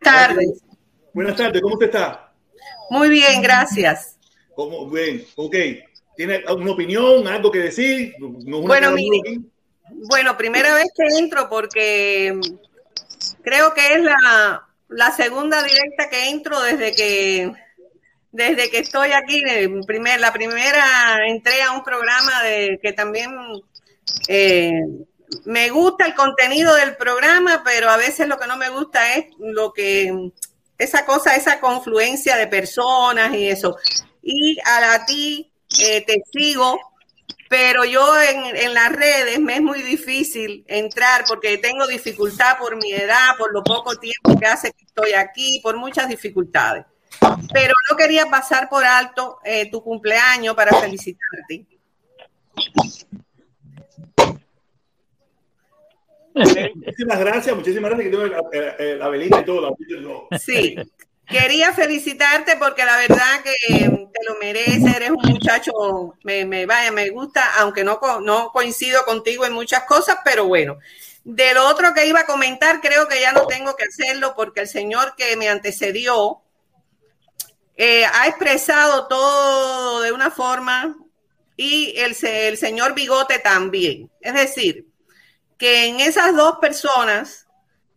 Tardes. 0.00 0.62
Buenas 1.12 1.36
tardes, 1.36 1.60
¿cómo 1.60 1.74
usted 1.74 1.86
está? 1.86 2.32
Muy 2.90 3.08
bien, 3.08 3.42
gracias. 3.42 4.16
¿Cómo? 4.54 4.88
Bien, 4.90 5.24
ok. 5.36 5.56
¿Tiene 6.16 6.42
alguna 6.46 6.72
opinión, 6.72 7.26
algo 7.28 7.50
que 7.50 7.60
decir? 7.60 8.14
bueno, 8.18 8.94
bueno, 10.08 10.36
primera 10.36 10.74
vez 10.74 10.86
que 10.94 11.18
entro 11.18 11.48
porque 11.48 12.38
creo 13.42 13.74
que 13.74 13.94
es 13.94 14.02
la, 14.02 14.66
la, 14.88 15.12
segunda 15.12 15.62
directa 15.62 16.08
que 16.10 16.28
entro 16.28 16.60
desde 16.60 16.92
que 16.92 17.52
desde 18.32 18.70
que 18.70 18.78
estoy 18.78 19.10
aquí. 19.12 19.42
Primer, 19.86 20.20
la 20.20 20.32
primera 20.32 21.18
entré 21.26 21.62
a 21.62 21.72
un 21.72 21.82
programa 21.82 22.42
de 22.42 22.78
que 22.82 22.92
también 22.92 23.30
eh, 24.28 24.82
me 25.44 25.70
gusta 25.70 26.06
el 26.06 26.14
contenido 26.14 26.74
del 26.74 26.96
programa, 26.96 27.62
pero 27.64 27.90
a 27.90 27.96
veces 27.96 28.28
lo 28.28 28.38
que 28.38 28.46
no 28.46 28.56
me 28.56 28.68
gusta 28.70 29.14
es 29.14 29.26
lo 29.38 29.72
que 29.72 30.32
esa 30.78 31.04
cosa, 31.04 31.36
esa 31.36 31.60
confluencia 31.60 32.36
de 32.36 32.46
personas 32.46 33.34
y 33.34 33.48
eso. 33.48 33.76
Y 34.22 34.58
a 34.64 34.80
la 34.80 35.06
ti 35.06 35.52
eh, 35.80 36.04
te 36.06 36.22
sigo, 36.32 36.80
pero 37.48 37.84
yo 37.84 38.14
en, 38.20 38.74
las 38.74 38.92
redes 38.92 39.38
me 39.40 39.56
es 39.56 39.62
muy 39.62 39.82
difícil 39.82 40.64
entrar 40.68 41.24
porque 41.26 41.58
tengo 41.58 41.86
dificultad 41.86 42.58
por 42.58 42.76
mi 42.76 42.92
edad, 42.92 43.36
por 43.36 43.52
lo 43.52 43.62
poco 43.62 43.96
tiempo 43.96 44.38
que 44.38 44.46
hace 44.46 44.72
que 44.72 44.84
estoy 44.84 45.12
aquí, 45.12 45.60
por 45.62 45.76
muchas 45.76 46.08
dificultades. 46.08 46.86
Pero 47.52 47.74
no 47.90 47.96
quería 47.96 48.26
pasar 48.26 48.68
por 48.68 48.84
alto 48.84 49.38
eh, 49.44 49.70
tu 49.70 49.82
cumpleaños 49.82 50.54
para 50.54 50.78
felicitarte. 50.80 51.66
Muchísimas 56.34 57.20
gracias, 57.20 57.56
muchísimas 57.56 57.90
gracias 57.90 58.10
que 58.10 58.16
tengo 58.16 58.98
la, 58.98 59.08
velita 59.08 59.40
y 59.40 59.44
todo. 59.44 59.76
Sí, 60.38 60.76
Quería 61.30 61.72
felicitarte 61.72 62.56
porque 62.56 62.84
la 62.84 62.96
verdad 62.96 63.42
que 63.44 63.54
te 63.68 64.24
lo 64.26 64.34
mereces, 64.40 64.96
eres 64.96 65.10
un 65.10 65.30
muchacho, 65.30 65.72
me, 66.24 66.66
vaya, 66.66 66.90
me 66.90 67.08
gusta, 67.10 67.44
aunque 67.58 67.84
no, 67.84 68.00
no 68.20 68.50
coincido 68.50 69.04
contigo 69.04 69.46
en 69.46 69.52
muchas 69.52 69.84
cosas, 69.84 70.18
pero 70.24 70.46
bueno. 70.46 70.78
De 71.22 71.54
lo 71.54 71.68
otro 71.68 71.94
que 71.94 72.06
iba 72.06 72.20
a 72.20 72.26
comentar, 72.26 72.80
creo 72.80 73.06
que 73.06 73.20
ya 73.20 73.30
no 73.30 73.46
tengo 73.46 73.76
que 73.76 73.84
hacerlo 73.84 74.34
porque 74.34 74.60
el 74.60 74.66
señor 74.66 75.14
que 75.16 75.36
me 75.36 75.48
antecedió 75.48 76.40
eh, 77.76 78.04
ha 78.12 78.26
expresado 78.26 79.06
todo 79.06 80.00
de 80.00 80.10
una 80.10 80.32
forma 80.32 80.96
y 81.56 81.94
el, 81.96 82.16
el 82.22 82.56
señor 82.56 82.94
Bigote 82.94 83.38
también. 83.38 84.10
Es 84.20 84.34
decir, 84.34 84.89
que 85.60 85.84
en 85.84 86.00
esas 86.00 86.34
dos 86.34 86.56
personas 86.58 87.46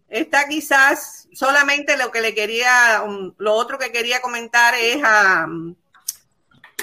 está 0.10 0.50
quizás 0.50 1.30
solamente 1.32 1.96
lo 1.96 2.12
que 2.12 2.22
le 2.22 2.36
quería, 2.36 3.02
um, 3.08 3.34
lo 3.38 3.54
otro 3.54 3.80
que 3.80 3.90
quería 3.90 4.22
comentar 4.22 4.76
es 4.76 5.02
a, 5.02 5.48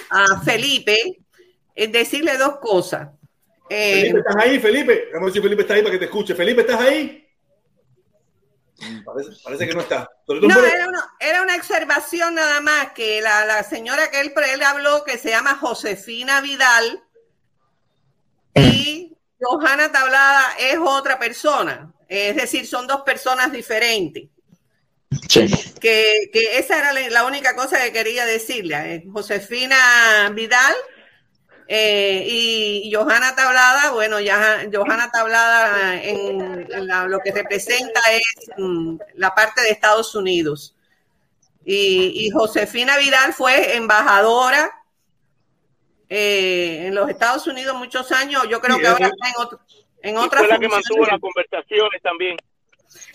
a 0.09 0.41
Felipe, 0.43 1.21
es 1.75 1.93
decirle 1.93 2.39
dos 2.39 2.59
cosas. 2.61 3.11
Eh, 3.69 4.01
Felipe, 4.01 4.19
¿estás 4.21 4.37
ahí, 4.43 4.59
Felipe? 4.59 5.09
Vamos 5.13 5.21
a 5.21 5.25
ver 5.27 5.35
si 5.35 5.43
Felipe 5.43 5.63
está 5.63 5.75
ahí 5.75 5.83
para 5.83 5.93
que 5.93 5.99
te 5.99 6.05
escuche. 6.07 6.35
Felipe, 6.35 6.63
¿estás 6.63 6.81
ahí? 6.81 7.29
Parece, 9.45 9.69
que 9.69 9.75
no 9.75 9.83
está. 9.83 10.09
No, 10.27 10.65
era 10.65 10.89
una, 10.89 11.05
era 11.21 11.43
una, 11.43 11.57
observación 11.57 12.35
nada 12.35 12.63
más 12.63 12.93
que 12.93 13.21
la, 13.21 13.45
la 13.45 13.63
señora 13.65 14.11
que 14.11 14.21
él, 14.21 14.33
él 14.55 14.63
habló, 14.63 15.05
que 15.05 15.19
se 15.19 15.29
llama 15.29 15.57
Josefina 15.57 16.41
Vidal, 16.41 17.05
y 18.55 19.11
Johanna 19.41 19.91
Tablada 19.91 20.55
es 20.59 20.79
otra 20.79 21.19
persona. 21.19 21.93
Es 22.09 22.37
decir, 22.37 22.67
son 22.67 22.87
dos 22.87 23.03
personas 23.03 23.53
diferentes. 23.53 24.29
Que, 25.81 26.31
esa 26.53 26.79
era 26.79 26.93
la, 27.11 27.25
única 27.25 27.57
cosa 27.57 27.83
que 27.83 27.93
quería 27.93 28.27
decirle. 28.27 28.95
Eh, 28.95 29.05
Josefina 29.13 30.31
Vidal 30.33 30.75
eh, 31.67 32.25
y 32.27 32.93
Johanna 32.93 33.35
Tablada, 33.35 33.93
bueno, 33.93 34.21
ya 34.21 34.69
Johanna 34.73 35.11
Tablada 35.11 36.03
en, 36.03 36.69
lo 37.09 37.21
que 37.21 37.33
representa 37.33 38.01
es 38.13 38.51
mm, 38.57 38.97
la 39.15 39.35
parte 39.35 39.63
de 39.63 39.71
Estados 39.71 40.15
Unidos. 40.15 40.75
Y, 41.65 42.31
Josefina 42.31 42.97
Vidal 42.97 43.33
fue 43.33 43.77
embajadora 43.77 44.80
eh, 46.11 46.89
en 46.89 46.95
los 46.95 47.09
Estados 47.09 47.47
Unidos 47.47 47.75
muchos 47.79 48.13
años. 48.13 48.47
Yo 48.51 48.61
creo 48.61 48.79
que 48.79 48.87
ahora 48.87 49.07
está 49.07 49.29
en, 49.29 49.35
otro, 49.39 49.61
en 50.03 50.17
otra. 50.19 50.41
Fue 50.41 50.49
la 50.49 50.59
que 50.59 50.69
mantuvo 50.69 51.07
las 51.07 51.21
conversaciones 51.21 52.03
también 52.03 52.37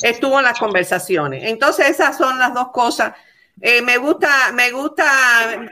estuvo 0.01 0.39
en 0.39 0.45
las 0.45 0.59
conversaciones. 0.59 1.43
Entonces, 1.45 1.89
esas 1.89 2.17
son 2.17 2.39
las 2.39 2.53
dos 2.53 2.69
cosas. 2.71 3.13
Eh, 3.61 3.81
me 3.81 3.97
gusta, 3.97 4.51
me 4.53 4.71
gusta, 4.71 5.05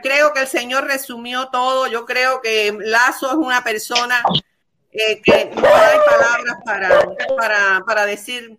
creo 0.02 0.34
que 0.34 0.42
el 0.42 0.48
señor 0.48 0.86
resumió 0.86 1.50
todo. 1.50 1.88
Yo 1.88 2.06
creo 2.06 2.42
que 2.42 2.76
Lazo 2.80 3.28
es 3.28 3.36
una 3.36 3.64
persona 3.64 4.24
eh, 4.92 5.22
que 5.22 5.52
no 5.56 5.68
hay 5.68 5.98
palabras 6.06 6.58
para, 6.66 7.16
para, 7.38 7.84
para 7.86 8.06
decir 8.06 8.58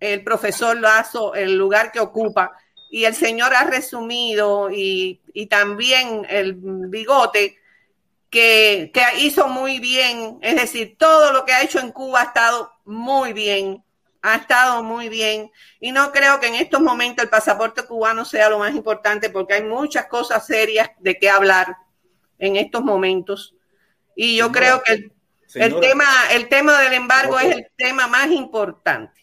el 0.00 0.24
profesor 0.24 0.78
Lazo, 0.78 1.34
el 1.34 1.56
lugar 1.56 1.92
que 1.92 2.00
ocupa. 2.00 2.52
Y 2.90 3.04
el 3.04 3.14
señor 3.14 3.54
ha 3.54 3.64
resumido 3.64 4.70
y, 4.70 5.20
y 5.32 5.46
también 5.46 6.26
el 6.28 6.54
bigote 6.54 7.58
que, 8.32 8.90
que 8.92 9.02
hizo 9.18 9.46
muy 9.46 9.78
bien. 9.78 10.38
Es 10.40 10.56
decir, 10.56 10.96
todo 10.98 11.32
lo 11.32 11.44
que 11.44 11.52
ha 11.52 11.62
hecho 11.62 11.78
en 11.78 11.92
Cuba 11.92 12.22
ha 12.22 12.24
estado 12.24 12.72
muy 12.84 13.32
bien 13.32 13.84
ha 14.22 14.36
estado 14.36 14.84
muy 14.84 15.08
bien 15.08 15.50
y 15.80 15.90
no 15.90 16.12
creo 16.12 16.38
que 16.38 16.46
en 16.46 16.54
estos 16.54 16.80
momentos 16.80 17.24
el 17.24 17.28
pasaporte 17.28 17.84
cubano 17.84 18.24
sea 18.24 18.48
lo 18.48 18.60
más 18.60 18.72
importante 18.74 19.30
porque 19.30 19.54
hay 19.54 19.64
muchas 19.64 20.06
cosas 20.06 20.46
serias 20.46 20.90
de 21.00 21.18
qué 21.18 21.28
hablar 21.28 21.76
en 22.38 22.54
estos 22.54 22.82
momentos 22.82 23.56
y 24.14 24.36
yo 24.36 24.52
creo 24.52 24.80
que 24.82 25.10
el, 25.54 25.80
tema 25.80 26.04
el 26.30 26.48
tema 26.48 26.80
del 26.82 26.92
embargo 26.92 27.38
es 27.40 27.56
el 27.56 27.68
tema 27.76 28.06
más 28.06 28.30
importante. 28.30 29.21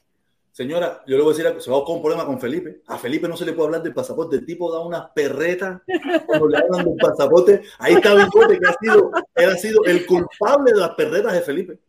Señora, 0.60 1.02
yo 1.08 1.16
le 1.16 1.24
voy 1.24 1.34
a 1.34 1.38
decir, 1.38 1.62
se 1.62 1.72
va 1.72 1.78
a 1.78 1.84
con 1.86 1.96
un 1.96 2.02
problema 2.02 2.26
con 2.26 2.38
Felipe. 2.38 2.82
A 2.88 2.98
Felipe 2.98 3.30
no 3.30 3.38
se 3.38 3.46
le 3.46 3.54
puede 3.54 3.68
hablar 3.68 3.82
del 3.82 3.94
pasaporte. 3.94 4.36
El 4.36 4.46
tipo 4.46 4.70
da 4.70 4.82
unas 4.82 5.10
perretas 5.16 5.80
cuando 6.26 6.50
le 6.50 6.58
hablan 6.58 6.84
del 6.84 6.98
pasaporte. 6.98 7.62
Ahí 7.78 7.94
está 7.94 8.14
Bigote, 8.14 8.60
que 8.60 8.68
ha 8.68 8.74
sido, 8.74 9.10
él 9.36 9.50
ha 9.52 9.56
sido 9.56 9.86
el 9.86 10.06
culpable 10.06 10.74
de 10.74 10.80
las 10.82 10.90
perretas 10.96 11.32
de 11.32 11.42
Felipe. 11.44 11.80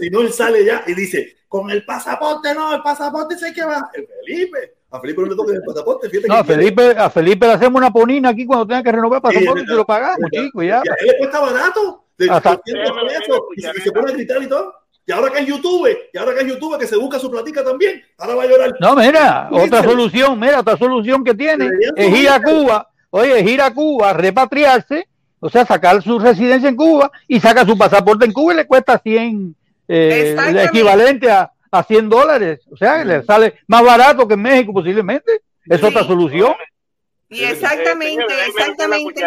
Si 0.00 0.10
no 0.10 0.20
él 0.22 0.32
sale 0.32 0.64
ya 0.64 0.82
y 0.84 0.94
dice, 0.94 1.36
con 1.46 1.70
el 1.70 1.84
pasaporte 1.84 2.52
no, 2.56 2.74
el 2.74 2.82
pasaporte 2.82 3.38
sé 3.38 3.52
que 3.52 3.64
va. 3.64 3.88
El 3.94 4.04
Felipe, 4.26 4.74
a 4.90 4.98
Felipe 5.00 5.22
no 5.22 5.28
le 5.28 5.36
toca 5.36 5.52
el 5.52 5.62
pasaporte. 5.62 6.08
Fíjate 6.10 6.26
No, 6.26 6.34
a 6.34 6.42
que- 6.42 6.54
Felipe, 6.54 6.90
a 6.90 7.08
Felipe 7.08 7.46
le 7.46 7.52
hacemos 7.52 7.78
una 7.80 7.92
ponina 7.92 8.30
aquí 8.30 8.44
cuando 8.44 8.66
tenga 8.66 8.82
que 8.82 8.90
renovar 8.90 9.18
el 9.18 9.22
pasaporte 9.22 9.62
y 9.62 9.66
se 9.68 9.74
lo 9.74 9.86
pagamos, 9.86 10.28
chico, 10.32 10.60
ya. 10.64 10.82
Y 10.84 10.88
a 10.88 10.94
él 10.98 11.06
le 11.06 11.18
cuesta 11.18 11.38
barato. 11.38 12.04
De 12.18 12.28
Hasta- 12.28 12.56
200 12.66 12.92
pesos, 13.08 13.40
y, 13.56 13.62
se, 13.62 13.70
y 13.76 13.80
se 13.80 13.92
pone 13.92 14.10
a 14.10 14.14
gritar 14.14 14.42
y 14.42 14.48
todo. 14.48 14.74
Y 15.04 15.12
ahora 15.12 15.32
que 15.32 15.40
es 15.40 15.46
YouTube, 15.46 15.88
y 16.12 16.18
ahora 16.18 16.34
que 16.34 16.40
es 16.42 16.46
YouTube, 16.46 16.78
que 16.78 16.86
se 16.86 16.96
busca 16.96 17.18
su 17.18 17.30
platica 17.30 17.64
también, 17.64 18.02
ahora 18.18 18.34
va 18.36 18.42
a 18.44 18.46
llorar. 18.46 18.74
No, 18.80 18.94
mira, 18.94 19.48
otra 19.50 19.82
solución, 19.82 20.38
mira, 20.38 20.60
otra 20.60 20.76
solución 20.76 21.24
que 21.24 21.34
tiene 21.34 21.68
es 21.96 22.16
ir 22.16 22.28
a 22.28 22.40
Cuba, 22.40 22.88
oye, 23.10 23.40
es 23.40 23.46
ir 23.48 23.60
a 23.60 23.74
Cuba, 23.74 24.12
repatriarse, 24.12 25.08
o 25.40 25.50
sea, 25.50 25.66
sacar 25.66 26.00
su 26.02 26.20
residencia 26.20 26.68
en 26.68 26.76
Cuba 26.76 27.10
y 27.26 27.40
saca 27.40 27.66
su 27.66 27.76
pasaporte 27.76 28.26
en 28.26 28.32
Cuba 28.32 28.52
y 28.52 28.56
le 28.58 28.66
cuesta 28.66 28.96
100, 28.98 29.56
eh, 29.88 30.36
el 30.48 30.58
equivalente 30.60 31.28
a, 31.28 31.50
a 31.72 31.82
100 31.82 32.08
dólares, 32.08 32.60
o 32.70 32.76
sea, 32.76 33.04
le 33.04 33.24
sale 33.24 33.54
más 33.66 33.82
barato 33.82 34.28
que 34.28 34.34
en 34.34 34.42
México 34.42 34.72
posiblemente, 34.72 35.40
es 35.66 35.82
otra 35.82 36.04
solución. 36.04 36.54
Y 37.28 37.42
exactamente, 37.42 38.24
exactamente. 38.46 39.24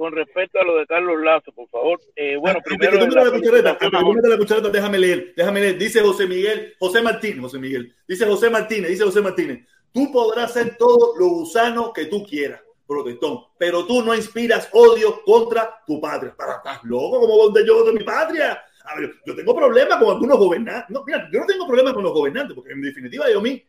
Con 0.00 0.12
respecto 0.14 0.58
a 0.58 0.64
lo 0.64 0.78
de 0.78 0.86
Carlos 0.86 1.20
Lazo, 1.22 1.52
por 1.52 1.68
favor. 1.68 2.00
Eh, 2.16 2.34
bueno, 2.36 2.56
Antes 2.56 2.74
primero. 2.74 3.06
tú 3.06 3.14
la 3.14 3.24
la 3.24 3.30
cuchareta, 3.32 3.74
felicitación 3.74 3.74
antes 3.74 3.90
que 3.90 3.96
a 3.96 4.00
tú 4.00 4.12
me 4.14 4.28
la 4.30 4.38
cuchareta, 4.38 4.68
déjame 4.70 4.98
leer, 4.98 5.34
déjame 5.36 5.60
leer. 5.60 5.76
Dice 5.76 6.00
José 6.00 6.26
Miguel, 6.26 6.74
José 6.78 7.02
Martínez, 7.02 7.40
José 7.42 7.58
Miguel. 7.58 7.94
Dice 8.08 8.24
José 8.24 8.48
Martínez, 8.48 8.88
dice 8.92 9.04
José 9.04 9.20
Martínez. 9.20 9.66
Tú 9.92 10.10
podrás 10.10 10.54
ser 10.54 10.78
todo 10.78 11.18
lo 11.18 11.26
gusano 11.28 11.92
que 11.92 12.06
tú 12.06 12.24
quieras, 12.24 12.62
protestón, 12.86 13.40
pero 13.58 13.84
tú 13.84 14.02
no 14.02 14.14
inspiras 14.14 14.70
odio 14.72 15.22
contra 15.22 15.82
tu 15.86 16.00
patria. 16.00 16.34
Para, 16.34 16.54
estás 16.54 16.82
loco, 16.84 17.20
como 17.20 17.36
donde 17.36 17.66
yo 17.66 17.84
de 17.84 17.92
mi 17.92 18.02
patria. 18.02 18.58
A 18.84 18.98
ver, 18.98 19.16
yo 19.26 19.36
tengo 19.36 19.54
problemas 19.54 19.98
con 19.98 20.14
algunos 20.14 20.38
gobernantes. 20.38 20.88
No, 20.88 21.04
mira, 21.04 21.28
yo 21.30 21.40
no 21.40 21.44
tengo 21.46 21.66
problemas 21.66 21.92
con 21.92 22.04
los 22.04 22.12
gobernantes, 22.14 22.54
porque 22.54 22.72
en 22.72 22.80
definitiva 22.80 23.30
yo 23.30 23.40
a 23.40 23.42
mí 23.42 23.62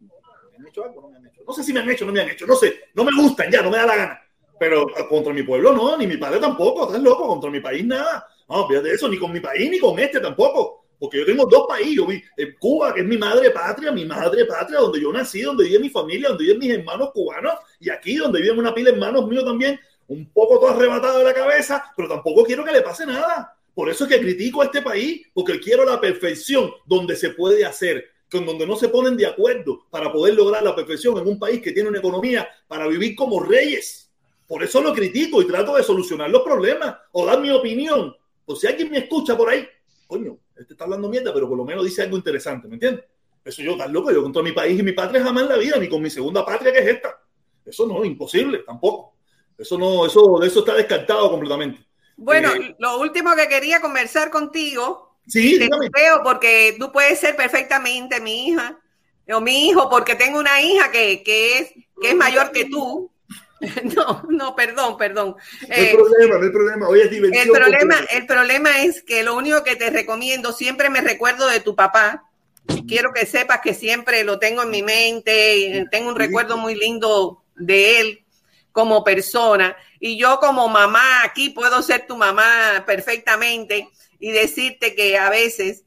¿me 0.00 0.56
han 0.56 0.66
hecho 0.66 0.84
algo? 0.84 1.02
No 1.02 1.10
me 1.10 1.16
han 1.18 1.26
hecho. 1.28 1.42
No 1.46 1.52
sé 1.52 1.62
si 1.62 1.72
me 1.72 1.78
han 1.78 1.88
hecho 1.88 2.02
o 2.02 2.08
no 2.08 2.12
me 2.12 2.22
han 2.22 2.28
hecho, 2.30 2.44
no 2.44 2.56
sé. 2.56 2.74
No 2.92 3.04
me 3.04 3.12
gustan 3.14 3.52
ya, 3.52 3.62
no 3.62 3.70
me 3.70 3.76
da 3.76 3.86
la 3.86 3.94
gana. 3.94 4.22
Pero 4.58 4.88
eh, 4.90 5.06
contra 5.08 5.32
mi 5.32 5.42
pueblo 5.42 5.72
no, 5.72 5.96
ni 5.96 6.06
mi 6.06 6.16
padre 6.16 6.40
tampoco. 6.40 6.86
Estás 6.86 7.02
loco, 7.02 7.26
contra 7.26 7.50
mi 7.50 7.60
país 7.60 7.84
nada. 7.84 8.26
No, 8.48 8.66
fíjate 8.66 8.92
eso, 8.92 9.08
ni 9.08 9.18
con 9.18 9.32
mi 9.32 9.40
país 9.40 9.70
ni 9.70 9.78
con 9.78 9.98
este 9.98 10.20
tampoco. 10.20 10.86
Porque 10.98 11.18
yo 11.18 11.26
tengo 11.26 11.46
dos 11.46 11.66
países. 11.68 12.04
En 12.36 12.56
Cuba, 12.58 12.94
que 12.94 13.00
es 13.00 13.06
mi 13.06 13.18
madre 13.18 13.50
patria, 13.50 13.92
mi 13.92 14.04
madre 14.04 14.44
patria, 14.46 14.80
donde 14.80 15.00
yo 15.00 15.12
nací, 15.12 15.42
donde 15.42 15.64
vive 15.64 15.78
mi 15.78 15.90
familia, 15.90 16.28
donde 16.28 16.44
viven 16.44 16.58
mis 16.58 16.70
hermanos 16.70 17.10
cubanos. 17.12 17.54
Y 17.80 17.90
aquí, 17.90 18.16
donde 18.16 18.40
viven 18.40 18.58
una 18.58 18.74
pila 18.74 18.90
de 18.90 18.96
hermanos 18.96 19.28
míos 19.28 19.44
también, 19.44 19.78
un 20.08 20.30
poco 20.32 20.58
todo 20.58 20.70
arrebatado 20.70 21.18
de 21.18 21.24
la 21.24 21.34
cabeza, 21.34 21.92
pero 21.96 22.08
tampoco 22.08 22.44
quiero 22.44 22.64
que 22.64 22.72
le 22.72 22.82
pase 22.82 23.04
nada. 23.06 23.56
Por 23.74 23.90
eso 23.90 24.04
es 24.04 24.10
que 24.10 24.20
critico 24.20 24.62
a 24.62 24.66
este 24.66 24.80
país, 24.80 25.26
porque 25.34 25.60
quiero 25.60 25.84
la 25.84 26.00
perfección 26.00 26.70
donde 26.86 27.14
se 27.14 27.30
puede 27.30 27.64
hacer, 27.64 28.06
con 28.30 28.46
donde 28.46 28.66
no 28.66 28.76
se 28.76 28.88
ponen 28.88 29.16
de 29.16 29.26
acuerdo 29.26 29.86
para 29.90 30.10
poder 30.10 30.34
lograr 30.34 30.62
la 30.62 30.74
perfección 30.74 31.18
en 31.18 31.26
un 31.28 31.38
país 31.38 31.60
que 31.60 31.72
tiene 31.72 31.90
una 31.90 31.98
economía 31.98 32.48
para 32.66 32.86
vivir 32.88 33.14
como 33.14 33.42
reyes. 33.42 34.05
Por 34.46 34.62
eso 34.62 34.80
lo 34.80 34.92
critico 34.92 35.42
y 35.42 35.46
trato 35.46 35.74
de 35.76 35.82
solucionar 35.82 36.30
los 36.30 36.42
problemas 36.42 36.96
o 37.12 37.26
dar 37.26 37.40
mi 37.40 37.50
opinión. 37.50 38.14
Por 38.44 38.56
si 38.56 38.66
alguien 38.66 38.90
me 38.90 38.98
escucha 38.98 39.36
por 39.36 39.48
ahí, 39.48 39.66
coño, 40.06 40.38
este 40.56 40.74
está 40.74 40.84
hablando 40.84 41.08
mierda, 41.08 41.32
pero 41.34 41.48
por 41.48 41.58
lo 41.58 41.64
menos 41.64 41.84
dice 41.84 42.02
algo 42.02 42.16
interesante, 42.16 42.68
¿me 42.68 42.74
entiendes? 42.74 43.04
Eso 43.44 43.62
yo, 43.62 43.76
tan 43.76 43.92
loco, 43.92 44.10
yo 44.10 44.22
contra 44.22 44.42
mi 44.42 44.52
país 44.52 44.78
y 44.78 44.82
mi 44.82 44.92
patria 44.92 45.22
jamás 45.22 45.44
en 45.44 45.48
la 45.50 45.56
vida, 45.56 45.76
ni 45.78 45.88
con 45.88 46.02
mi 46.02 46.10
segunda 46.10 46.44
patria 46.44 46.72
que 46.72 46.78
es 46.80 46.86
esta. 46.86 47.20
Eso 47.64 47.86
no, 47.86 48.04
imposible, 48.04 48.58
tampoco. 48.58 49.14
Eso 49.58 49.78
no, 49.78 50.06
eso, 50.06 50.42
eso 50.42 50.60
está 50.60 50.74
descartado 50.74 51.30
completamente. 51.30 51.84
Bueno, 52.16 52.52
Eh, 52.54 52.74
lo 52.78 52.98
último 52.98 53.34
que 53.36 53.48
quería 53.48 53.80
conversar 53.80 54.30
contigo, 54.30 55.06
Sí, 55.26 55.58
te 55.58 55.68
veo 55.68 56.22
porque 56.22 56.76
tú 56.78 56.92
puedes 56.92 57.18
ser 57.18 57.34
perfectamente 57.34 58.20
mi 58.20 58.48
hija 58.48 58.78
o 59.32 59.40
mi 59.40 59.68
hijo, 59.68 59.90
porque 59.90 60.14
tengo 60.14 60.38
una 60.38 60.62
hija 60.62 60.90
que, 60.92 61.22
que 61.24 61.58
es, 61.58 61.72
que 62.00 62.10
es 62.10 62.14
mayor 62.14 62.52
que 62.52 62.66
tú. 62.66 63.10
No, 63.96 64.22
no, 64.28 64.54
perdón, 64.54 64.96
perdón. 64.96 65.36
No 65.68 65.74
hay 65.74 65.84
Eh, 65.86 65.92
problema, 65.94 66.36
no 66.38 66.44
hay 66.44 66.50
problema. 66.50 66.88
Hoy 66.88 67.00
es 67.00 67.10
diversión. 67.10 67.46
el 67.46 67.52
problema, 67.52 67.94
el 68.10 68.26
problema 68.26 68.82
es 68.82 69.02
que 69.02 69.22
lo 69.22 69.34
único 69.34 69.62
que 69.64 69.76
te 69.76 69.90
recomiendo, 69.90 70.52
siempre 70.52 70.90
me 70.90 71.00
recuerdo 71.00 71.48
de 71.48 71.60
tu 71.60 71.74
papá. 71.74 72.24
Quiero 72.88 73.12
que 73.12 73.26
sepas 73.26 73.60
que 73.60 73.74
siempre 73.74 74.24
lo 74.24 74.38
tengo 74.38 74.62
en 74.62 74.70
mi 74.70 74.82
mente, 74.82 75.56
y 75.56 75.88
tengo 75.88 76.08
un 76.08 76.16
recuerdo 76.16 76.56
muy 76.56 76.74
lindo 76.74 77.44
de 77.54 78.00
él 78.00 78.24
como 78.72 79.04
persona. 79.04 79.76
Y 80.00 80.18
yo 80.18 80.38
como 80.40 80.68
mamá 80.68 81.22
aquí 81.24 81.50
puedo 81.50 81.80
ser 81.82 82.06
tu 82.06 82.16
mamá 82.16 82.84
perfectamente 82.86 83.88
y 84.18 84.32
decirte 84.32 84.94
que 84.94 85.16
a 85.16 85.30
veces 85.30 85.84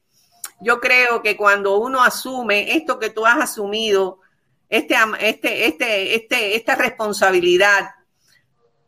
yo 0.62 0.80
creo 0.80 1.22
que 1.22 1.38
cuando 1.38 1.78
uno 1.78 2.02
asume 2.04 2.76
esto 2.76 2.98
que 2.98 3.10
tú 3.10 3.26
has 3.26 3.38
asumido, 3.40 4.19
este, 4.70 4.96
este, 5.20 5.68
este, 5.68 6.16
este, 6.16 6.56
esta 6.56 6.76
responsabilidad, 6.76 7.90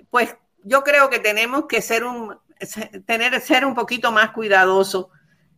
pues 0.09 0.35
yo 0.63 0.83
creo 0.83 1.09
que 1.09 1.19
tenemos 1.19 1.65
que 1.67 1.81
ser 1.81 2.03
un, 2.03 2.37
tener, 3.05 3.41
ser 3.41 3.65
un 3.65 3.73
poquito 3.73 4.11
más 4.11 4.31
cuidadosos. 4.31 5.07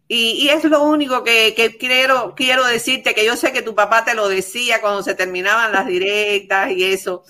Y, 0.08 0.44
y 0.44 0.50
es 0.50 0.64
lo 0.66 0.84
único 0.84 1.24
que, 1.24 1.54
que 1.56 1.78
quiero, 1.78 2.36
quiero 2.36 2.66
decirte, 2.66 3.14
que 3.14 3.26
yo 3.26 3.36
sé 3.36 3.52
que 3.52 3.62
tu 3.62 3.74
papá 3.76 4.06
te 4.06 4.16
lo 4.16 4.28
decía 4.28 4.80
cuando 4.80 5.02
se 5.04 5.16
terminaban 5.16 5.72
las 5.72 5.88
directas 5.88 6.72
y 6.72 6.84
eso. 6.84 7.24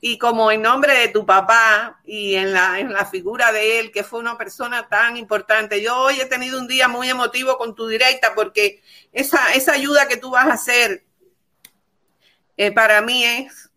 Y 0.00 0.16
como 0.16 0.50
en 0.52 0.62
nombre 0.62 0.94
de 0.94 1.08
tu 1.08 1.26
papá 1.26 2.00
y 2.04 2.36
en 2.36 2.52
la, 2.52 2.78
en 2.78 2.92
la 2.92 3.04
figura 3.04 3.52
de 3.52 3.80
él, 3.80 3.90
que 3.90 4.04
fue 4.04 4.20
una 4.20 4.38
persona 4.38 4.88
tan 4.88 5.16
importante, 5.16 5.82
yo 5.82 5.96
hoy 5.96 6.20
he 6.20 6.26
tenido 6.26 6.58
un 6.58 6.68
día 6.68 6.88
muy 6.88 7.08
emotivo 7.08 7.58
con 7.58 7.74
tu 7.74 7.88
directa 7.88 8.32
porque 8.34 8.80
esa, 9.12 9.52
esa 9.54 9.72
ayuda 9.72 10.06
que 10.06 10.16
tú 10.16 10.30
vas 10.30 10.46
a 10.46 10.52
hacer 10.52 11.07
eh, 12.58 12.70
para 12.72 13.00
mí 13.00 13.24
es 13.24 13.70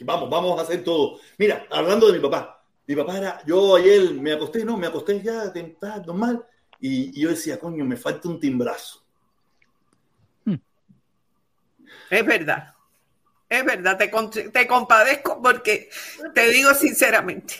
Vamos, 0.00 0.28
vamos 0.28 0.58
a 0.58 0.62
hacer 0.62 0.82
todo. 0.82 1.20
Mira, 1.38 1.66
hablando 1.70 2.08
de 2.08 2.14
mi 2.14 2.18
papá, 2.18 2.62
mi 2.86 2.96
papá 2.96 3.16
era, 3.16 3.40
yo 3.46 3.76
ayer 3.76 4.12
me 4.14 4.32
acosté, 4.32 4.64
no, 4.64 4.76
me 4.76 4.88
acosté 4.88 5.22
ya, 5.22 5.52
temprano, 5.52 6.02
normal, 6.06 6.44
y, 6.80 7.16
y 7.16 7.22
yo 7.22 7.30
decía, 7.30 7.58
coño, 7.60 7.84
me 7.84 7.96
falta 7.96 8.28
un 8.28 8.40
timbrazo. 8.40 9.04
Es 12.10 12.26
verdad. 12.26 12.74
Es 13.48 13.64
verdad, 13.64 13.96
te, 13.96 14.10
con- 14.10 14.30
te 14.30 14.66
compadezco 14.66 15.40
porque 15.40 15.88
te 16.34 16.48
digo 16.48 16.74
sinceramente. 16.74 17.54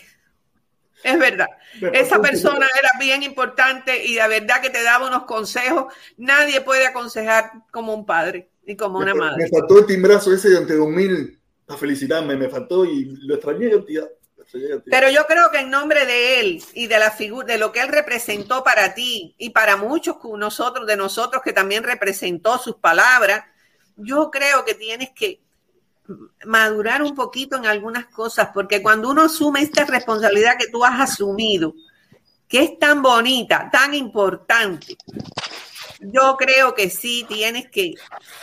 Es 1.04 1.18
verdad. 1.18 1.46
Esa 1.92 2.20
persona 2.20 2.66
era 2.78 2.90
bien 2.98 3.22
importante 3.22 4.04
y 4.04 4.14
de 4.14 4.26
verdad 4.26 4.60
que 4.60 4.70
te 4.70 4.82
daba 4.82 5.06
unos 5.06 5.24
consejos. 5.24 5.92
Nadie 6.16 6.62
puede 6.62 6.86
aconsejar 6.86 7.52
como 7.70 7.94
un 7.94 8.04
padre 8.06 8.48
y 8.66 8.76
como 8.76 8.98
una 8.98 9.14
me, 9.14 9.20
madre. 9.20 9.44
me 9.44 9.48
faltó 9.48 9.78
el 9.78 9.86
timbrazo 9.86 10.32
ese 10.32 10.50
de 10.50 10.58
ante 10.58 10.76
2000 10.76 11.38
para 11.66 11.78
felicitarme, 11.78 12.36
me 12.36 12.48
faltó 12.48 12.84
y 12.84 13.04
lo 13.22 13.34
extrañé 13.34 13.66
extrañé 13.66 13.70
cantidad. 13.70 14.08
Pero 14.84 15.10
yo 15.10 15.26
creo 15.26 15.50
que 15.50 15.60
en 15.60 15.70
nombre 15.70 16.04
de 16.06 16.40
él 16.40 16.62
y 16.74 16.86
de 16.86 16.98
la 16.98 17.10
figura, 17.10 17.46
de 17.46 17.58
lo 17.58 17.72
que 17.72 17.80
él 17.80 17.88
representó 17.88 18.62
para 18.62 18.94
ti 18.94 19.34
y 19.38 19.50
para 19.50 19.76
muchos 19.76 20.16
nosotros, 20.38 20.86
de 20.86 20.96
nosotros 20.96 21.42
que 21.42 21.52
también 21.52 21.82
representó 21.82 22.58
sus 22.58 22.76
palabras, 22.76 23.44
yo 23.96 24.30
creo 24.30 24.64
que 24.64 24.74
tienes 24.74 25.10
que 25.10 25.40
madurar 26.44 27.02
un 27.02 27.14
poquito 27.14 27.56
en 27.56 27.66
algunas 27.66 28.06
cosas, 28.06 28.50
porque 28.52 28.82
cuando 28.82 29.08
uno 29.08 29.22
asume 29.22 29.62
esta 29.62 29.84
responsabilidad 29.84 30.58
que 30.58 30.68
tú 30.68 30.84
has 30.84 31.00
asumido, 31.00 31.74
que 32.46 32.62
es 32.62 32.78
tan 32.78 33.02
bonita, 33.02 33.70
tan 33.72 33.94
importante, 33.94 34.96
yo 36.12 36.36
creo 36.38 36.74
que 36.74 36.90
sí 36.90 37.24
tienes 37.28 37.68
que, 37.70 37.94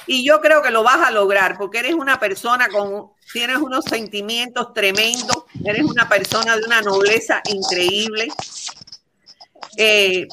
y 0.07 0.25
yo 0.25 0.41
creo 0.41 0.61
que 0.61 0.71
lo 0.71 0.83
vas 0.83 1.07
a 1.07 1.11
lograr, 1.11 1.57
porque 1.57 1.79
eres 1.79 1.93
una 1.93 2.19
persona 2.19 2.67
con, 2.69 3.11
tienes 3.31 3.57
unos 3.57 3.85
sentimientos 3.85 4.73
tremendos, 4.73 5.43
eres 5.63 5.83
una 5.83 6.07
persona 6.09 6.57
de 6.57 6.63
una 6.65 6.81
nobleza 6.81 7.41
increíble, 7.49 8.27
eh, 9.77 10.27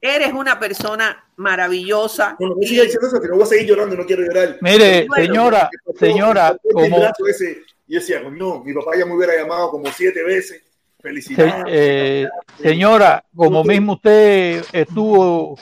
eres 0.00 0.32
una 0.32 0.58
persona 0.58 1.24
maravillosa. 1.36 2.36
Bueno, 2.38 2.54
no 2.60 2.66
siga 2.66 2.84
diciendo 2.84 3.08
eso, 3.08 3.20
que 3.20 3.28
no 3.28 3.34
voy 3.34 3.42
a 3.44 3.46
seguir 3.46 3.66
llorando, 3.68 3.96
no 3.96 4.06
quiero 4.06 4.22
llorar. 4.22 4.56
Mire, 4.60 5.06
Bueno, 5.08 5.24
señora, 5.26 5.70
me 5.86 5.98
señora, 5.98 6.56
me 6.64 6.72
como- 6.72 7.12
ese, 7.28 7.62
y 7.86 7.94
yo 7.94 8.00
decía, 8.00 8.20
no, 8.20 8.62
mi 8.64 8.72
papá 8.74 8.92
ya 8.98 9.04
me 9.06 9.14
hubiera 9.14 9.36
llamado 9.36 9.70
como 9.70 9.90
siete 9.92 10.22
veces. 10.22 10.62
Se- 10.62 11.02
Felicidades. 11.02 11.64
eh, 11.68 12.28
señora, 12.60 13.24
como 13.36 13.62
mismo 13.62 13.92
usted 13.94 14.64
estuvo 14.72 15.56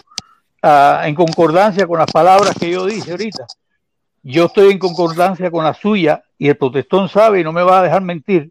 en 1.05 1.15
concordancia 1.15 1.87
con 1.87 1.99
las 1.99 2.11
palabras 2.11 2.55
que 2.59 2.71
yo 2.71 2.87
dije 2.87 3.11
ahorita, 3.11 3.47
yo 4.23 4.47
estoy 4.47 4.73
en 4.73 4.79
concordancia 4.79 5.51
con 5.51 5.65
la 5.65 5.75
suya 5.75 6.23
y 6.39 6.49
el 6.49 6.57
protestón 6.57 7.09
sabe 7.09 7.41
y 7.41 7.45
no 7.45 7.53
me 7.53 7.63
va 7.63 7.81
a 7.81 7.83
dejar 7.83 8.03
mentir 8.03 8.51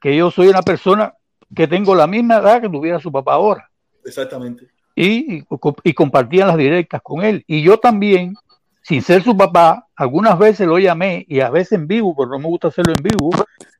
que 0.00 0.16
yo 0.16 0.30
soy 0.30 0.48
una 0.48 0.62
persona 0.62 1.14
que 1.54 1.66
tengo 1.66 1.94
la 1.94 2.06
misma 2.06 2.36
edad 2.36 2.60
que 2.60 2.68
tuviera 2.68 3.00
su 3.00 3.10
papá 3.10 3.34
ahora 3.34 3.70
Exactamente. 4.04 4.66
y, 4.94 5.42
y 5.82 5.94
compartían 5.94 6.48
las 6.48 6.56
directas 6.56 7.00
con 7.02 7.24
él. 7.24 7.42
Y 7.46 7.62
yo 7.62 7.78
también, 7.78 8.34
sin 8.82 9.00
ser 9.00 9.22
su 9.22 9.36
papá, 9.36 9.86
algunas 9.96 10.38
veces 10.38 10.66
lo 10.66 10.78
llamé 10.78 11.24
y 11.28 11.40
a 11.40 11.50
veces 11.50 11.72
en 11.72 11.86
vivo, 11.86 12.14
pero 12.14 12.28
no 12.30 12.38
me 12.38 12.48
gusta 12.48 12.68
hacerlo 12.68 12.92
en 12.96 13.02
vivo, 13.02 13.30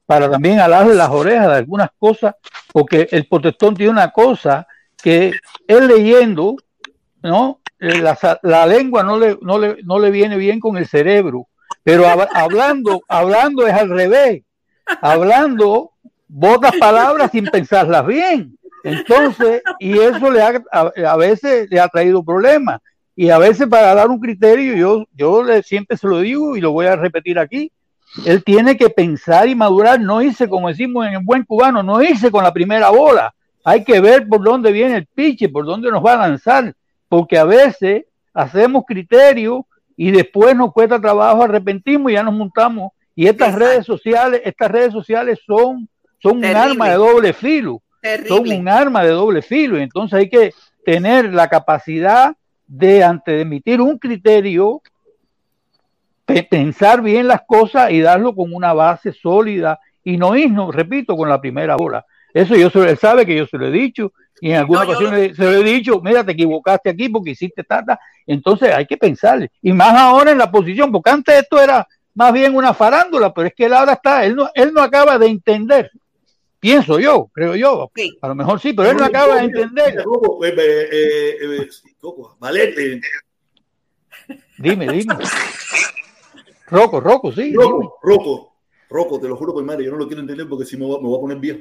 para 0.06 0.30
también 0.30 0.60
alarle 0.60 0.94
las 0.94 1.10
orejas 1.10 1.48
de 1.48 1.56
algunas 1.56 1.90
cosas, 1.98 2.34
porque 2.72 3.08
el 3.10 3.26
protestón 3.26 3.74
tiene 3.74 3.92
una 3.92 4.10
cosa 4.10 4.66
que 5.02 5.32
él 5.66 5.86
leyendo, 5.86 6.56
¿no? 7.24 7.60
Eh, 7.80 7.98
La, 8.00 8.16
la 8.42 8.66
lengua 8.66 9.02
no 9.02 9.18
le, 9.18 9.36
no, 9.40 9.58
le, 9.58 9.78
no 9.82 9.98
le 9.98 10.10
viene 10.12 10.36
bien 10.36 10.60
con 10.60 10.76
el 10.76 10.86
cerebro, 10.86 11.48
pero 11.82 12.04
hab- 12.04 12.28
hablando, 12.32 13.02
hablando 13.08 13.66
es 13.66 13.74
al 13.74 13.90
revés. 13.90 14.42
Hablando, 15.00 15.92
botas 16.28 16.74
palabras 16.78 17.30
sin 17.32 17.46
pensarlas 17.46 18.06
bien. 18.06 18.56
Entonces, 18.84 19.62
y 19.78 19.98
eso 19.98 20.30
le 20.30 20.42
ha, 20.42 20.62
a, 20.70 20.92
a 21.08 21.16
veces 21.16 21.68
le 21.70 21.80
ha 21.80 21.88
traído 21.88 22.22
problemas. 22.22 22.80
Y 23.16 23.30
a 23.30 23.38
veces 23.38 23.66
para 23.66 23.94
dar 23.94 24.08
un 24.10 24.20
criterio, 24.20 24.74
yo, 24.74 25.04
yo 25.12 25.42
le, 25.42 25.62
siempre 25.62 25.96
se 25.96 26.06
lo 26.06 26.18
digo 26.18 26.56
y 26.56 26.60
lo 26.60 26.72
voy 26.72 26.86
a 26.86 26.96
repetir 26.96 27.38
aquí, 27.38 27.70
él 28.26 28.44
tiene 28.44 28.76
que 28.76 28.90
pensar 28.90 29.48
y 29.48 29.54
madurar, 29.54 30.00
no 30.00 30.20
irse, 30.20 30.48
como 30.48 30.68
decimos 30.68 31.06
en 31.06 31.14
el 31.14 31.24
buen 31.24 31.44
cubano, 31.44 31.82
no 31.82 32.02
irse 32.02 32.30
con 32.30 32.44
la 32.44 32.52
primera 32.52 32.90
bola. 32.90 33.32
Hay 33.64 33.82
que 33.84 34.00
ver 34.00 34.28
por 34.28 34.42
dónde 34.44 34.70
viene 34.72 34.96
el 34.96 35.06
piche, 35.06 35.48
por 35.48 35.64
dónde 35.64 35.90
nos 35.90 36.04
va 36.04 36.12
a 36.14 36.28
lanzar, 36.28 36.74
porque 37.14 37.38
a 37.38 37.44
veces 37.44 38.06
hacemos 38.32 38.82
criterios 38.84 39.60
y 39.96 40.10
después 40.10 40.56
nos 40.56 40.72
cuesta 40.72 41.00
trabajo, 41.00 41.44
arrepentimos 41.44 42.10
y 42.10 42.14
ya 42.16 42.24
nos 42.24 42.34
montamos. 42.34 42.90
Y 43.14 43.28
estas 43.28 43.54
redes 43.54 43.86
sociales, 43.86 44.42
estas 44.44 44.68
redes 44.68 44.92
sociales 44.92 45.38
son, 45.46 45.88
son 46.18 46.38
un 46.38 46.42
arma 46.56 46.88
de 46.88 46.96
doble 46.96 47.32
filo. 47.32 47.80
Son 48.26 48.38
un 48.58 48.68
arma 48.68 49.04
de 49.04 49.10
doble 49.10 49.42
filo. 49.42 49.78
Entonces 49.78 50.18
hay 50.18 50.28
que 50.28 50.52
tener 50.84 51.32
la 51.32 51.46
capacidad 51.46 52.34
de, 52.66 53.04
antes 53.04 53.32
de 53.32 53.42
emitir 53.42 53.80
un 53.80 53.96
criterio, 53.96 54.82
pe- 56.24 56.42
pensar 56.42 57.00
bien 57.00 57.28
las 57.28 57.42
cosas 57.46 57.92
y 57.92 58.00
darlo 58.00 58.34
con 58.34 58.52
una 58.52 58.72
base 58.72 59.12
sólida 59.12 59.78
y 60.02 60.16
no 60.16 60.34
irnos, 60.34 60.74
repito, 60.74 61.16
con 61.16 61.28
la 61.28 61.40
primera 61.40 61.76
bola. 61.76 62.04
Eso 62.32 62.56
yo 62.56 62.70
se 62.70 62.80
él 62.90 62.98
sabe 62.98 63.24
que 63.24 63.36
yo 63.36 63.46
se 63.46 63.56
lo 63.56 63.68
he 63.68 63.70
dicho 63.70 64.12
y 64.44 64.50
en 64.50 64.56
alguna 64.56 64.84
No, 64.84 64.90
ocasión 64.90 65.14
le- 65.14 65.34
se 65.34 65.42
lo 65.42 65.52
he 65.52 65.62
dicho, 65.64 66.00
mira, 66.02 66.22
te 66.22 66.32
equivocaste 66.32 66.90
aquí 66.90 67.08
porque 67.08 67.30
hiciste 67.30 67.64
tata. 67.64 67.98
Entonces 68.26 68.74
hay 68.74 68.84
que 68.84 68.98
pensar. 68.98 69.50
Y 69.62 69.72
más 69.72 69.94
ahora 69.94 70.32
en 70.32 70.36
la 70.38 70.50
posición, 70.50 70.92
porque 70.92 71.08
antes 71.08 71.34
esto 71.40 71.58
era 71.58 71.88
más 72.14 72.30
bien 72.30 72.54
una 72.54 72.74
farándula, 72.74 73.32
pero 73.32 73.48
es 73.48 73.54
que 73.54 73.64
él 73.64 73.72
ahora 73.72 73.94
está, 73.94 74.22
él 74.26 74.36
no, 74.36 74.50
él 74.54 74.70
no 74.74 74.82
acaba 74.82 75.16
de 75.18 75.28
entender. 75.28 75.90
Pienso 76.60 77.00
yo, 77.00 77.30
creo 77.32 77.56
yo. 77.56 77.90
A 78.20 78.28
lo 78.28 78.34
mejor 78.34 78.60
sí, 78.60 78.74
pero 78.74 78.90
él 78.90 78.98
no 78.98 79.04
acaba 79.06 79.36
de 79.36 79.44
entender. 79.44 80.04
Valete. 82.38 83.00
Dime, 84.58 84.88
dime. 84.88 85.14
Roco, 86.66 87.00
Roco, 87.00 87.32
sí. 87.32 87.54
Roco, 87.54 87.98
Roco, 88.02 88.56
Roco, 88.90 89.18
te 89.20 89.26
lo 89.26 89.36
juro 89.36 89.54
por 89.54 89.64
madre, 89.64 89.86
yo 89.86 89.90
no 89.92 89.96
lo 89.96 90.06
quiero 90.06 90.20
entender 90.20 90.46
porque 90.46 90.66
si 90.66 90.76
me 90.76 90.84
voy, 90.84 91.00
me 91.00 91.08
voy 91.08 91.16
a 91.16 91.20
poner 91.22 91.38
viejo. 91.38 91.60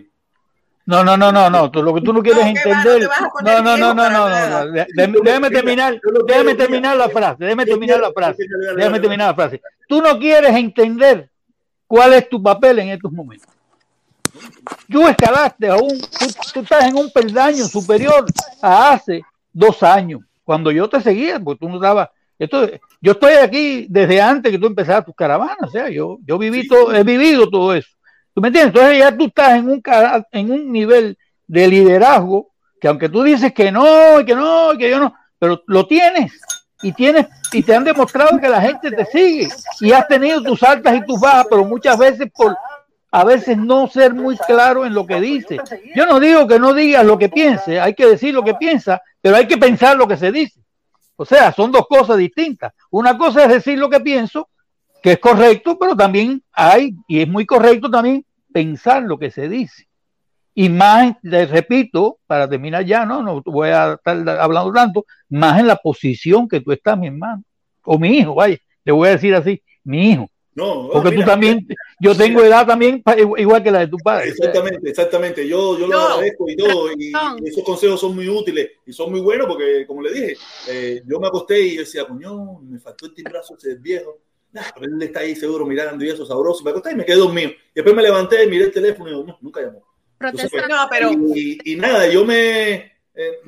No, 0.86 1.04
no, 1.04 1.16
no, 1.16 1.32
no, 1.32 1.50
no. 1.50 1.72
Tú, 1.72 1.82
lo 1.82 1.94
que 1.94 2.02
tú 2.02 2.12
no 2.12 2.22
quieres 2.22 2.46
No, 2.46 2.54
¿qué 2.54 2.70
va? 2.70 2.84
No 2.84 2.92
entender. 2.92 3.10
No, 3.44 3.62
no, 3.62 3.78
no, 3.78 3.94
no, 3.94 4.10
no, 4.10 4.66
no, 4.66 4.84
Déjame 5.24 5.50
terminar, 5.50 6.00
déjame 6.28 6.56
terminar 6.56 6.98
la 6.98 7.10
frase, 7.10 7.38
déjame 7.40 7.66
terminar 7.66 8.00
la 8.00 8.12
frase, 8.12 8.46
déjame 8.76 9.00
terminar 9.00 9.28
la 9.30 9.36
frase. 9.36 9.62
Tú 9.88 10.02
no 10.02 10.20
quieres 10.20 10.54
entender 10.56 11.30
cuál 11.88 12.14
es 12.14 12.28
tu 12.28 12.42
papel 12.42 12.80
en 12.80 12.90
estos 12.90 13.12
momentos. 13.12 13.48
Tú 14.90 15.08
escalaste 15.08 15.70
a 15.70 15.76
un, 15.76 16.00
tú, 16.00 16.26
tú 16.54 16.60
estás 16.62 16.86
en 16.86 16.98
un 16.98 17.10
peldaño 17.12 17.66
superior 17.66 18.26
a 18.62 18.92
hace 18.92 19.22
dos 19.54 19.84
años, 19.84 20.22
cuando 20.44 20.72
yo 20.72 20.90
te 20.90 21.00
seguía, 21.00 21.40
porque 21.40 21.60
tú 21.60 21.70
no 21.70 21.76
estabas. 21.76 22.10
Esto, 22.38 22.68
yo 23.00 23.12
estoy 23.14 23.34
aquí 23.34 23.86
desde 23.90 24.20
antes 24.22 24.52
que 24.52 24.58
tú 24.58 24.68
empezaras 24.68 25.06
tus 25.06 25.16
caravanas, 25.16 25.58
o 25.62 25.70
sea, 25.70 25.90
yo, 25.90 26.18
yo 26.26 26.38
viví 26.38 26.68
todo, 26.68 26.94
he 26.94 27.04
vivido 27.04 27.50
todo 27.50 27.74
eso. 27.74 27.90
¿Tú 28.34 28.42
me 28.42 28.48
entiendes? 28.48 28.76
Entonces 28.76 29.00
ya 29.00 29.18
tú 29.18 29.26
estás 29.26 29.52
en 29.52 29.70
un, 29.70 29.82
en 30.32 30.52
un 30.52 30.72
nivel 30.72 31.18
de 31.48 31.68
liderazgo 31.68 32.52
que 32.82 32.88
aunque 32.88 33.10
tú 33.10 33.24
dices 33.24 33.54
que 33.54 33.72
no, 33.72 34.26
que 34.26 34.36
no, 34.36 34.72
que 34.78 34.90
yo 34.90 35.00
no, 35.00 35.14
pero 35.40 35.64
lo 35.68 35.88
tienes 35.88 36.34
y 36.82 36.92
tienes 36.92 37.28
y 37.54 37.64
te 37.64 37.76
han 37.76 37.84
demostrado 37.84 38.40
que 38.40 38.50
la 38.50 38.60
gente 38.60 38.92
te 38.92 39.06
sigue 39.06 39.50
y 39.80 39.92
has 39.94 40.08
tenido 40.08 40.44
tus 40.44 40.62
altas 40.64 40.96
y 40.96 41.06
tus 41.06 41.20
bajas, 41.20 41.48
pero 41.50 41.64
muchas 41.64 41.98
veces 41.98 42.30
por 42.34 42.58
a 43.10 43.24
veces 43.24 43.58
no 43.58 43.88
ser 43.88 44.14
muy 44.14 44.36
claro 44.38 44.88
en 44.88 44.94
lo 44.96 45.06
que 45.06 45.22
dice. 45.22 45.60
Yo 45.96 46.08
no 46.08 46.20
digo 46.20 46.48
que 46.48 46.58
no 46.58 46.74
digas 46.74 47.06
lo 47.06 47.18
que 47.18 47.30
piense, 47.30 47.80
hay 47.80 47.94
que 47.94 48.08
decir 48.08 48.34
lo 48.34 48.44
que 48.44 48.56
piensa, 48.56 49.02
pero 49.22 49.36
hay 49.36 49.48
que 49.48 49.58
pensar 49.58 49.96
lo 49.96 50.08
que 50.08 50.18
se 50.18 50.32
dice. 50.32 50.60
O 51.16 51.24
sea, 51.24 51.54
son 51.54 51.72
dos 51.72 51.86
cosas 51.88 52.18
distintas. 52.18 52.74
Una 52.90 53.16
cosa 53.16 53.44
es 53.44 53.50
decir 53.50 53.78
lo 53.78 53.88
que 53.88 54.00
pienso, 54.00 54.50
que 55.04 55.12
es 55.12 55.20
correcto, 55.20 55.78
pero 55.78 55.96
también 55.98 56.42
hay, 56.54 56.96
y 57.10 57.20
es 57.20 57.28
muy 57.28 57.46
correcto 57.46 57.92
también, 57.92 58.26
pensar 58.54 59.04
lo 59.04 59.20
que 59.20 59.30
se 59.30 59.50
dice. 59.50 59.88
Y 60.56 60.70
más, 60.70 61.16
les 61.24 61.50
repito, 61.50 62.20
para 62.26 62.48
terminar 62.48 62.86
ya, 62.86 63.06
no, 63.06 63.22
no 63.22 63.42
voy 63.46 63.70
a 63.70 63.94
estar 63.94 64.30
hablando 64.40 64.72
tanto, 64.72 65.06
más 65.30 65.60
en 65.60 65.68
la 65.68 65.76
posición 65.76 66.48
que 66.48 66.62
tú 66.62 66.72
estás, 66.72 66.98
mi 66.98 67.08
hermano, 67.08 67.44
o 67.84 68.00
mi 68.00 68.18
hijo, 68.18 68.34
vaya, 68.36 68.58
le 68.86 68.92
voy 68.94 69.10
a 69.10 69.12
decir 69.12 69.36
así, 69.36 69.62
mi 69.84 70.12
hijo. 70.12 70.30
No, 70.56 70.88
Porque 70.94 71.10
mira, 71.10 71.26
tú 71.26 71.32
también, 71.32 71.68
yo 72.00 72.16
tengo 72.16 72.44
edad 72.44 72.66
también 72.68 73.04
igual 73.38 73.64
que 73.64 73.72
la 73.72 73.80
de 73.80 73.88
tu 73.88 73.98
padre. 73.98 74.30
Exactamente, 74.30 74.88
exactamente. 74.88 75.48
Yo, 75.48 75.80
yo 75.80 75.88
lo 75.88 75.96
No. 75.98 76.08
agradezco 76.10 76.48
y 76.48 76.56
todo. 76.56 76.92
Y, 76.92 77.12
y 77.12 77.50
esos 77.50 77.64
consejos 77.64 78.00
son 78.00 78.14
muy 78.14 78.30
útiles 78.30 78.70
y 78.86 78.94
son 78.94 79.10
muy 79.10 79.20
buenos 79.20 79.48
porque, 79.48 79.84
como 79.88 80.04
le 80.04 80.14
dije, 80.14 80.38
eh, 80.70 81.02
yo 81.08 81.20
me 81.20 81.26
acosté 81.26 81.60
y 81.60 81.76
yo 81.76 81.80
decía, 81.82 82.06
coño, 82.06 82.60
me 82.62 82.80
faltó 82.80 83.08
el 83.08 83.16
timbrazo 83.16 83.56
ese 83.58 83.74
viejo. 83.76 84.20
Nah, 84.54 84.62
pero 84.74 84.86
él 84.86 85.02
está 85.02 85.20
ahí 85.22 85.36
seguro 85.36 85.66
mirando 85.66 86.06
y 86.06 86.10
eso 86.10 86.26
sabroso. 86.26 86.64
Me 86.64 86.70
acosté 86.70 86.92
y 86.92 86.96
me 86.96 87.04
quedé 87.06 87.18
dormido. 87.18 87.50
Y 87.50 87.56
después 87.76 87.96
me 87.96 88.04
levanté, 88.04 88.46
miré 88.48 88.66
el 88.66 88.72
teléfono 88.72 89.10
y 89.10 89.14
digo, 89.14 89.26
no, 89.26 89.38
nunca 89.42 89.62
llamó. 89.62 89.84
Tú 90.32 90.38
sabes. 90.38 90.70
No, 90.70 90.88
pero- 90.90 91.12
Y, 91.36 91.74
y 91.74 91.76
nada, 91.76 92.08
yo 92.08 92.24
me. 92.24 92.74
eh, 93.16 93.40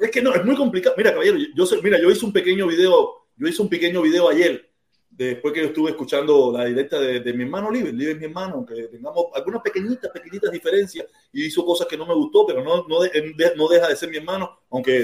es 0.00 0.10
que 0.10 0.22
no, 0.22 0.34
es 0.34 0.44
muy 0.44 0.56
complicado. 0.56 0.94
Mira, 0.96 1.12
caballero, 1.12 1.36
yo, 1.54 1.64
yo 1.66 1.82
mira, 1.82 2.00
yo 2.00 2.10
hice 2.10 2.24
un 2.24 2.32
pequeño 2.32 2.66
video, 2.66 3.26
yo 3.36 3.46
hice 3.46 3.62
un 3.62 3.68
pequeño 3.68 4.00
video 4.02 4.28
ayer, 4.28 4.70
después 5.10 5.52
que 5.54 5.60
yo 5.60 5.66
estuve 5.66 5.90
escuchando 5.90 6.50
la 6.52 6.64
directa 6.64 6.98
de, 6.98 7.20
de 7.20 7.32
mi 7.34 7.44
hermano 7.44 7.70
Libre, 7.70 7.92
Libre 7.92 8.12
es 8.14 8.18
mi 8.18 8.24
hermano, 8.24 8.64
que 8.66 8.74
tengamos 8.88 9.26
algunas 9.34 9.60
pequeñitas, 9.62 10.10
pequeñitas 10.10 10.50
diferencias, 10.50 11.06
y 11.32 11.44
hizo 11.44 11.64
cosas 11.64 11.86
que 11.86 11.96
no 11.96 12.06
me 12.06 12.14
gustó, 12.14 12.46
pero 12.46 12.64
no, 12.64 12.86
no, 12.88 13.00
de- 13.02 13.52
no 13.56 13.68
deja 13.68 13.88
de 13.88 13.96
ser 13.96 14.08
mi 14.10 14.16
hermano, 14.16 14.58
aunque 14.70 14.96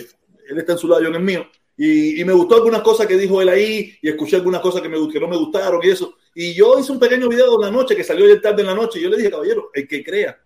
él 0.49 0.59
está 0.59 0.73
en 0.73 0.79
su 0.79 0.89
lado, 0.89 1.03
yo 1.03 1.09
en 1.11 1.15
el 1.17 1.23
mío. 1.23 1.47
Y, 1.83 2.21
y 2.21 2.25
me 2.27 2.35
gustó 2.35 2.57
algunas 2.57 2.83
cosas 2.83 3.07
que 3.07 3.17
dijo 3.17 3.41
él 3.41 3.49
ahí, 3.49 3.97
y 4.03 4.09
escuché 4.11 4.37
algunas 4.37 4.61
cosas 4.61 4.83
que, 4.83 4.89
me, 4.91 4.99
que 5.09 5.19
no 5.19 5.29
me 5.29 5.37
gustaron 5.39 5.81
y 5.83 5.89
eso. 5.89 6.15
Y 6.35 6.53
yo 6.53 6.79
hice 6.79 6.93
un 6.93 6.99
pequeño 6.99 7.27
video 7.29 7.55
en 7.55 7.61
la 7.63 7.71
noche, 7.71 7.97
que 7.97 8.05
salió 8.05 8.27
ayer 8.27 8.41
tarde 8.43 8.61
en 8.61 8.67
la 8.69 8.75
noche, 8.75 8.99
y 8.99 9.03
yo 9.03 9.09
le 9.09 9.17
dije, 9.17 9.31
caballero, 9.31 9.71
el 9.73 9.89
que 9.89 10.05
crea 10.05 10.39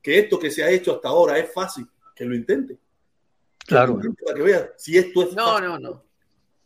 que 0.00 0.18
esto 0.18 0.38
que 0.38 0.50
se 0.50 0.64
ha 0.64 0.70
hecho 0.70 0.92
hasta 0.94 1.08
ahora 1.08 1.38
es 1.38 1.52
fácil, 1.52 1.84
que 2.16 2.24
lo 2.24 2.34
intente. 2.34 2.78
Claro. 3.66 4.00
Para 4.24 4.36
que 4.36 4.42
vea 4.42 4.72
si 4.78 4.96
esto 4.96 5.22
es 5.24 5.34
No, 5.34 5.44
fácil. 5.46 5.68
no, 5.68 5.78
no. 5.78 6.04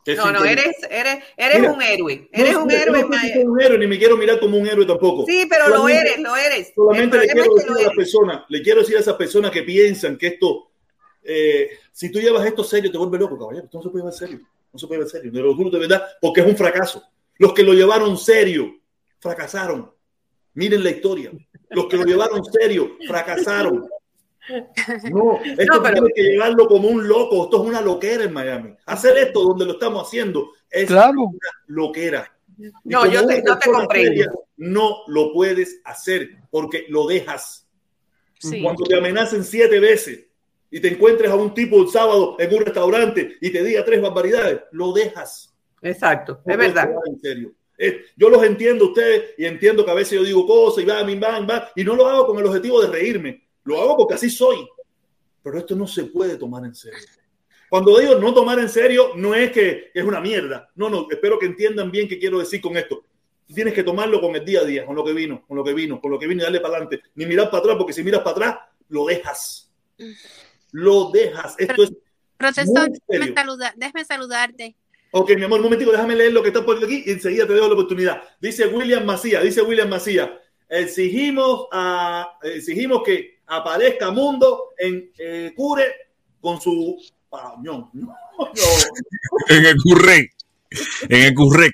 No, 0.05 0.31
no, 0.33 0.43
eres, 0.43 0.75
eres, 0.89 1.23
eres 1.37 1.59
Mira, 1.61 1.71
un 1.73 1.81
héroe. 1.81 2.15
no, 2.33 2.39
Eres 2.43 2.53
no, 2.53 2.63
un 2.65 2.71
héroe. 2.71 3.01
no 3.03 3.17
soy 3.19 3.43
un 3.45 3.61
héroe, 3.61 3.77
ni 3.77 3.87
me 3.87 3.97
quiero 3.97 4.17
mirar 4.17 4.37
como 4.39 4.57
un 4.57 4.67
héroe 4.67 4.85
tampoco. 4.85 5.25
Sí, 5.25 5.45
pero 5.49 5.69
lo 5.69 5.75
Solamente- 5.77 6.09
eres, 6.11 6.19
lo 6.21 6.35
eres. 6.35 6.73
Solamente 6.75 7.17
le 7.19 7.25
quiero 7.25 7.41
es 7.43 7.47
que 7.49 7.53
decir 7.55 7.69
lo 7.69 7.73
a 7.73 7.75
las 7.77 7.85
eres. 7.85 7.97
personas, 7.97 8.43
le 8.49 8.61
quiero 8.61 8.79
decir 8.81 8.97
a 8.97 8.99
esas 8.99 9.15
personas 9.15 9.51
que 9.51 9.63
piensan 9.63 10.17
que 10.17 10.27
esto, 10.27 10.71
eh, 11.23 11.69
si 11.91 12.11
tú 12.11 12.19
llevas 12.19 12.45
esto 12.45 12.63
serio, 12.63 12.91
te 12.91 12.97
vuelve 12.97 13.17
loco, 13.19 13.37
caballero. 13.37 13.65
Esto 13.65 13.77
no 13.77 13.83
se 13.83 13.89
puede 13.89 14.01
llevar 14.03 14.13
serio. 14.13 14.39
No 14.71 14.79
se 14.79 14.87
puede 14.87 14.99
llevar 14.99 15.11
serio. 15.11 15.31
De 15.31 15.39
lo 15.41 15.55
juro 15.55 15.69
de 15.69 15.79
verdad, 15.79 16.03
porque 16.21 16.41
es 16.41 16.47
un 16.47 16.55
fracaso. 16.57 17.03
Los 17.37 17.53
que 17.53 17.63
lo 17.63 17.73
llevaron 17.73 18.17
serio, 18.17 18.73
fracasaron. 19.19 19.91
Miren 20.55 20.83
la 20.83 20.91
historia. 20.91 21.31
Los 21.69 21.87
que 21.87 21.97
lo 21.97 22.03
llevaron 22.05 22.43
serio, 22.45 22.97
fracasaron. 23.07 23.87
No, 25.09 25.39
esto 25.43 25.81
tiene 25.81 26.09
que 26.13 26.21
llevarlo 26.23 26.67
como 26.67 26.89
un 26.89 27.07
loco. 27.07 27.45
Esto 27.45 27.63
es 27.63 27.69
una 27.69 27.81
loquera 27.81 28.25
en 28.25 28.33
Miami. 28.33 28.73
Hacer 28.85 29.17
esto 29.17 29.41
donde 29.43 29.65
lo 29.65 29.73
estamos 29.73 30.05
haciendo 30.05 30.51
es 30.69 30.85
Claro. 30.87 31.21
una 31.21 31.49
loquera. 31.67 32.29
Y 32.57 32.69
No, 32.83 33.05
yo 33.07 33.25
te- 33.25 33.41
no 33.41 33.57
te 33.57 33.71
comprendo. 33.71 34.09
seria, 34.11 34.31
No 34.57 34.97
lo 35.07 35.33
puedes 35.33 35.81
hacer 35.85 36.29
porque 36.51 36.85
lo 36.89 37.07
dejas. 37.07 37.67
Sí. 38.39 38.61
Cuando 38.61 38.83
te 38.83 38.95
amenacen 38.97 39.43
siete 39.43 39.79
veces 39.79 40.27
y 40.73 40.79
te 40.79 40.87
encuentres 40.87 41.29
a 41.29 41.35
un 41.35 41.53
tipo 41.53 41.79
el 41.79 41.87
sábado 41.87 42.35
en 42.39 42.51
un 42.51 42.65
restaurante 42.65 43.37
y 43.39 43.51
te 43.51 43.63
diga 43.63 43.85
tres 43.85 44.01
barbaridades, 44.01 44.61
lo 44.71 44.91
dejas. 44.91 45.55
Exacto, 45.83 46.41
es 46.43 46.57
verdad. 46.57 46.89
En 47.05 47.19
serio. 47.19 47.53
Yo 48.17 48.27
los 48.27 48.43
entiendo 48.43 48.85
a 48.85 48.87
ustedes 48.87 49.35
y 49.37 49.45
entiendo 49.45 49.85
que 49.85 49.91
a 49.91 49.93
veces 49.93 50.17
yo 50.17 50.23
digo 50.23 50.47
cosas 50.47 50.83
y 50.83 50.87
va, 50.87 51.03
bim, 51.03 51.19
bam, 51.19 51.45
bam, 51.45 51.61
y 51.75 51.83
no 51.83 51.95
lo 51.95 52.07
hago 52.07 52.25
con 52.25 52.39
el 52.39 52.45
objetivo 52.47 52.81
de 52.81 52.87
reírme. 52.87 53.47
Lo 53.65 53.79
hago 53.79 53.95
porque 53.95 54.15
así 54.15 54.31
soy. 54.31 54.67
Pero 55.43 55.59
esto 55.59 55.75
no 55.75 55.85
se 55.85 56.05
puede 56.05 56.37
tomar 56.37 56.65
en 56.65 56.73
serio. 56.73 56.97
Cuando 57.69 57.99
digo 57.99 58.15
no 58.15 58.33
tomar 58.33 58.57
en 58.57 58.69
serio, 58.69 59.11
no 59.15 59.35
es 59.35 59.51
que 59.51 59.91
es 59.93 60.03
una 60.03 60.19
mierda. 60.19 60.71
No, 60.73 60.89
no, 60.89 61.05
espero 61.07 61.37
que 61.37 61.45
entiendan 61.45 61.91
bien 61.91 62.07
qué 62.07 62.17
quiero 62.17 62.39
decir 62.39 62.59
con 62.61 62.75
esto. 62.77 63.03
Tienes 63.45 63.75
que 63.75 63.83
tomarlo 63.83 64.19
con 64.19 64.35
el 64.35 64.43
día 64.43 64.61
a 64.61 64.65
día, 64.65 64.87
con 64.87 64.95
lo 64.95 65.05
que 65.05 65.13
vino, 65.13 65.45
con 65.47 65.55
lo 65.55 65.63
que 65.63 65.73
vino, 65.75 66.01
con 66.01 66.09
lo 66.09 66.17
que 66.17 66.25
vino 66.25 66.41
y 66.41 66.45
darle 66.45 66.61
para 66.61 66.77
adelante. 66.77 67.03
Ni 67.13 67.27
mirar 67.27 67.51
para 67.51 67.59
atrás, 67.59 67.75
porque 67.77 67.93
si 67.93 68.03
miras 68.03 68.21
para 68.21 68.31
atrás, 68.31 68.57
lo 68.89 69.05
dejas. 69.05 69.69
Lo 70.73 71.09
dejas. 71.11 71.55
Esto 71.57 71.83
es 71.83 71.93
Protestón, 72.37 72.89
muy 72.89 72.99
serio. 73.07 73.33
déjame, 73.33 73.71
déjame 73.77 74.05
saludarte. 74.05 74.75
Ok, 75.11 75.31
mi 75.37 75.43
amor, 75.43 75.59
un 75.59 75.65
momentico, 75.65 75.91
déjame 75.91 76.15
leer 76.15 76.33
lo 76.33 76.41
que 76.41 76.49
está 76.49 76.65
por 76.65 76.83
aquí 76.83 77.03
y 77.05 77.11
enseguida 77.11 77.47
te 77.47 77.53
dejo 77.53 77.67
la 77.67 77.73
oportunidad. 77.73 78.23
Dice 78.41 78.65
William 78.67 79.05
Macías, 79.05 79.43
dice 79.43 79.61
William 79.61 79.87
Macías, 79.87 80.29
exigimos, 80.67 81.67
a, 81.71 82.37
exigimos 82.41 83.03
que 83.03 83.39
aparezca 83.45 84.11
Mundo 84.11 84.71
en 84.77 85.11
eh, 85.17 85.53
Cure 85.55 85.85
con 86.41 86.59
su 86.59 86.97
pañón. 87.29 87.89
No, 88.35 88.47
no. 88.47 89.55
en 89.55 89.65
el 89.65 89.75
currec. 89.77 90.31
En 91.07 91.21
el 91.21 91.35
currec. 91.35 91.71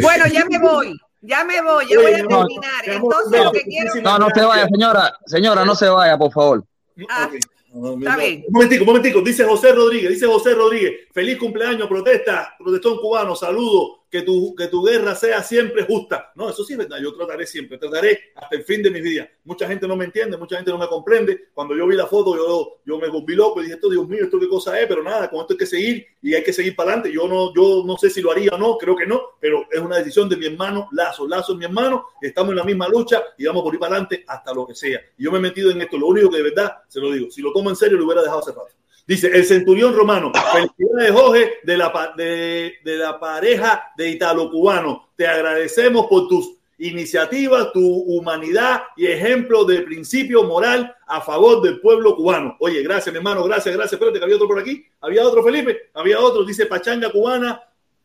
Bueno, 0.00 0.26
ya 0.28 0.46
me 0.46 0.58
voy. 0.58 0.98
Ya 1.20 1.44
me 1.44 1.60
voy, 1.60 1.86
ya 1.90 1.98
voy 1.98 2.12
a 2.12 2.16
terminar. 2.16 2.84
Entonces, 2.86 3.44
lo 3.44 3.52
que 3.52 3.60
quiero. 3.60 3.94
No, 3.96 4.18
no 4.18 4.28
se 4.34 4.40
vaya, 4.40 4.66
señora. 4.66 5.12
Señora, 5.26 5.64
no 5.66 5.74
se 5.74 5.88
vaya, 5.88 6.16
por 6.16 6.32
favor. 6.32 6.64
Ah, 7.10 7.28
Está 7.72 8.16
bien. 8.16 8.44
Un 8.46 8.52
momentico, 8.52 8.82
un 8.82 8.86
momentico. 8.86 9.20
Dice 9.20 9.44
José 9.44 9.72
Rodríguez, 9.72 10.10
dice 10.10 10.26
José 10.26 10.54
Rodríguez. 10.54 11.08
Feliz 11.12 11.38
cumpleaños, 11.38 11.88
protesta, 11.88 12.54
protestón 12.58 12.98
cubano, 12.98 13.36
saludo. 13.36 13.99
Que 14.10 14.22
tu, 14.22 14.54
que 14.56 14.66
tu 14.66 14.82
guerra 14.82 15.14
sea 15.14 15.42
siempre 15.42 15.84
justa. 15.84 16.32
No, 16.34 16.50
eso 16.50 16.64
sí 16.64 16.72
es 16.72 16.78
verdad. 16.78 16.98
Yo 17.00 17.14
trataré 17.14 17.46
siempre, 17.46 17.78
trataré 17.78 18.32
hasta 18.34 18.56
el 18.56 18.64
fin 18.64 18.82
de 18.82 18.90
mis 18.90 19.04
días. 19.04 19.28
Mucha 19.44 19.68
gente 19.68 19.86
no 19.86 19.94
me 19.94 20.04
entiende, 20.04 20.36
mucha 20.36 20.56
gente 20.56 20.70
no 20.72 20.78
me 20.78 20.88
comprende. 20.88 21.48
Cuando 21.54 21.76
yo 21.76 21.86
vi 21.86 21.94
la 21.94 22.06
foto, 22.06 22.36
yo, 22.36 22.80
yo 22.84 22.98
me 22.98 23.08
volví 23.08 23.36
loco 23.36 23.60
y 23.60 23.64
dije, 23.64 23.76
esto, 23.76 23.88
Dios 23.88 24.08
mío, 24.08 24.24
esto 24.24 24.40
qué 24.40 24.48
cosa 24.48 24.80
es, 24.80 24.88
pero 24.88 25.02
nada, 25.02 25.30
con 25.30 25.40
esto 25.40 25.54
hay 25.54 25.58
que 25.58 25.66
seguir 25.66 26.06
y 26.22 26.34
hay 26.34 26.42
que 26.42 26.52
seguir 26.52 26.74
para 26.74 26.90
adelante. 26.90 27.12
Yo 27.12 27.28
no, 27.28 27.54
yo 27.54 27.84
no 27.86 27.96
sé 27.96 28.10
si 28.10 28.20
lo 28.20 28.32
haría 28.32 28.50
o 28.52 28.58
no, 28.58 28.76
creo 28.76 28.96
que 28.96 29.06
no, 29.06 29.20
pero 29.38 29.66
es 29.70 29.80
una 29.80 29.98
decisión 29.98 30.28
de 30.28 30.36
mi 30.36 30.46
hermano 30.46 30.88
Lazo. 30.92 31.28
Lazo 31.28 31.52
es 31.52 31.58
mi 31.58 31.64
hermano, 31.64 32.06
estamos 32.20 32.50
en 32.50 32.56
la 32.56 32.64
misma 32.64 32.88
lucha 32.88 33.22
y 33.38 33.46
vamos 33.46 33.62
por 33.62 33.74
ir 33.74 33.80
para 33.80 33.92
adelante 33.94 34.24
hasta 34.26 34.52
lo 34.52 34.66
que 34.66 34.74
sea. 34.74 35.00
Y 35.16 35.24
yo 35.24 35.30
me 35.30 35.38
he 35.38 35.42
metido 35.42 35.70
en 35.70 35.80
esto. 35.82 35.96
Lo 35.96 36.08
único 36.08 36.30
que 36.30 36.38
de 36.38 36.42
verdad, 36.42 36.78
se 36.88 37.00
lo 37.00 37.12
digo, 37.12 37.30
si 37.30 37.42
lo 37.42 37.52
tomo 37.52 37.70
en 37.70 37.76
serio, 37.76 37.96
lo 37.96 38.06
hubiera 38.06 38.22
dejado 38.22 38.40
hace 38.40 38.50
rato. 38.50 38.79
Dice 39.10 39.26
el 39.26 39.44
centurión 39.44 39.92
romano, 39.92 40.30
felicidades 40.52 41.10
Jorge 41.10 41.54
de 41.64 41.76
la, 41.76 42.12
de, 42.16 42.74
de 42.84 42.96
la 42.96 43.18
pareja 43.18 43.90
de 43.96 44.08
italo-cubano. 44.08 45.10
Te 45.16 45.26
agradecemos 45.26 46.06
por 46.06 46.28
tus 46.28 46.52
iniciativas, 46.78 47.72
tu 47.72 47.80
humanidad 47.84 48.82
y 48.96 49.08
ejemplo 49.08 49.64
de 49.64 49.80
principio 49.80 50.44
moral 50.44 50.94
a 51.08 51.20
favor 51.20 51.60
del 51.60 51.80
pueblo 51.80 52.14
cubano. 52.14 52.56
Oye, 52.60 52.84
gracias, 52.84 53.12
mi 53.12 53.16
hermano, 53.18 53.42
gracias, 53.42 53.74
gracias. 53.74 53.94
Espérate, 53.94 54.20
que 54.20 54.24
había 54.24 54.36
otro 54.36 54.46
por 54.46 54.60
aquí. 54.60 54.86
Había 55.00 55.26
otro, 55.26 55.42
Felipe. 55.42 55.90
Había 55.94 56.20
otro, 56.20 56.44
dice 56.44 56.66
Pachanga 56.66 57.10
cubana, 57.10 57.60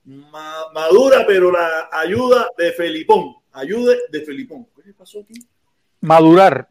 ma- 0.06 0.72
madura, 0.74 1.24
pero 1.28 1.52
la 1.52 1.88
ayuda 1.92 2.48
de 2.58 2.72
Felipón. 2.72 3.36
Ayuda 3.52 3.94
de 4.10 4.22
Felipón. 4.22 4.66
¿Qué 4.76 4.82
le 4.88 4.94
pasó 4.94 5.20
aquí? 5.20 5.36
Madurar. 6.02 6.68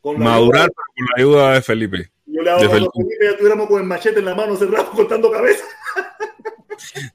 Con 0.00 0.20
la 0.20 0.24
Madurar 0.24 0.68
pero 0.68 0.84
con 0.94 1.04
la 1.06 1.12
ayuda 1.16 1.52
de 1.54 1.62
Felipe. 1.62 2.10
Yo 2.36 2.42
le 2.42 2.50
hago 2.50 2.60
ya 2.60 3.30
estuviéramos 3.30 3.66
con 3.66 3.80
el 3.80 3.86
machete 3.86 4.18
en 4.18 4.26
la 4.26 4.34
mano 4.34 4.56
cerrado 4.56 4.90
cortando 4.94 5.30
cabeza. 5.30 5.64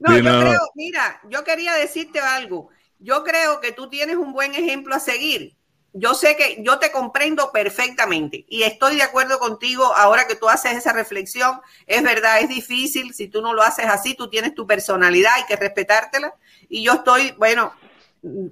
No, 0.00 0.16
yo 0.16 0.22
creo, 0.22 0.60
mira, 0.74 1.20
yo 1.30 1.44
quería 1.44 1.74
decirte 1.74 2.18
algo. 2.18 2.70
Yo 2.98 3.22
creo 3.22 3.60
que 3.60 3.70
tú 3.70 3.88
tienes 3.88 4.16
un 4.16 4.32
buen 4.32 4.54
ejemplo 4.54 4.96
a 4.96 5.00
seguir. 5.00 5.56
Yo 5.92 6.14
sé 6.14 6.36
que 6.36 6.62
yo 6.64 6.78
te 6.78 6.90
comprendo 6.90 7.52
perfectamente 7.52 8.46
y 8.48 8.62
estoy 8.62 8.96
de 8.96 9.02
acuerdo 9.02 9.38
contigo 9.38 9.94
ahora 9.94 10.26
que 10.26 10.34
tú 10.34 10.48
haces 10.48 10.72
esa 10.72 10.92
reflexión. 10.92 11.60
Es 11.86 12.02
verdad, 12.02 12.40
es 12.40 12.48
difícil. 12.48 13.14
Si 13.14 13.28
tú 13.28 13.42
no 13.42 13.52
lo 13.54 13.62
haces 13.62 13.86
así, 13.86 14.14
tú 14.14 14.28
tienes 14.28 14.54
tu 14.54 14.66
personalidad, 14.66 15.34
hay 15.34 15.44
que 15.44 15.54
respetártela. 15.54 16.34
Y 16.68 16.82
yo 16.82 16.94
estoy, 16.94 17.32
bueno, 17.38 17.74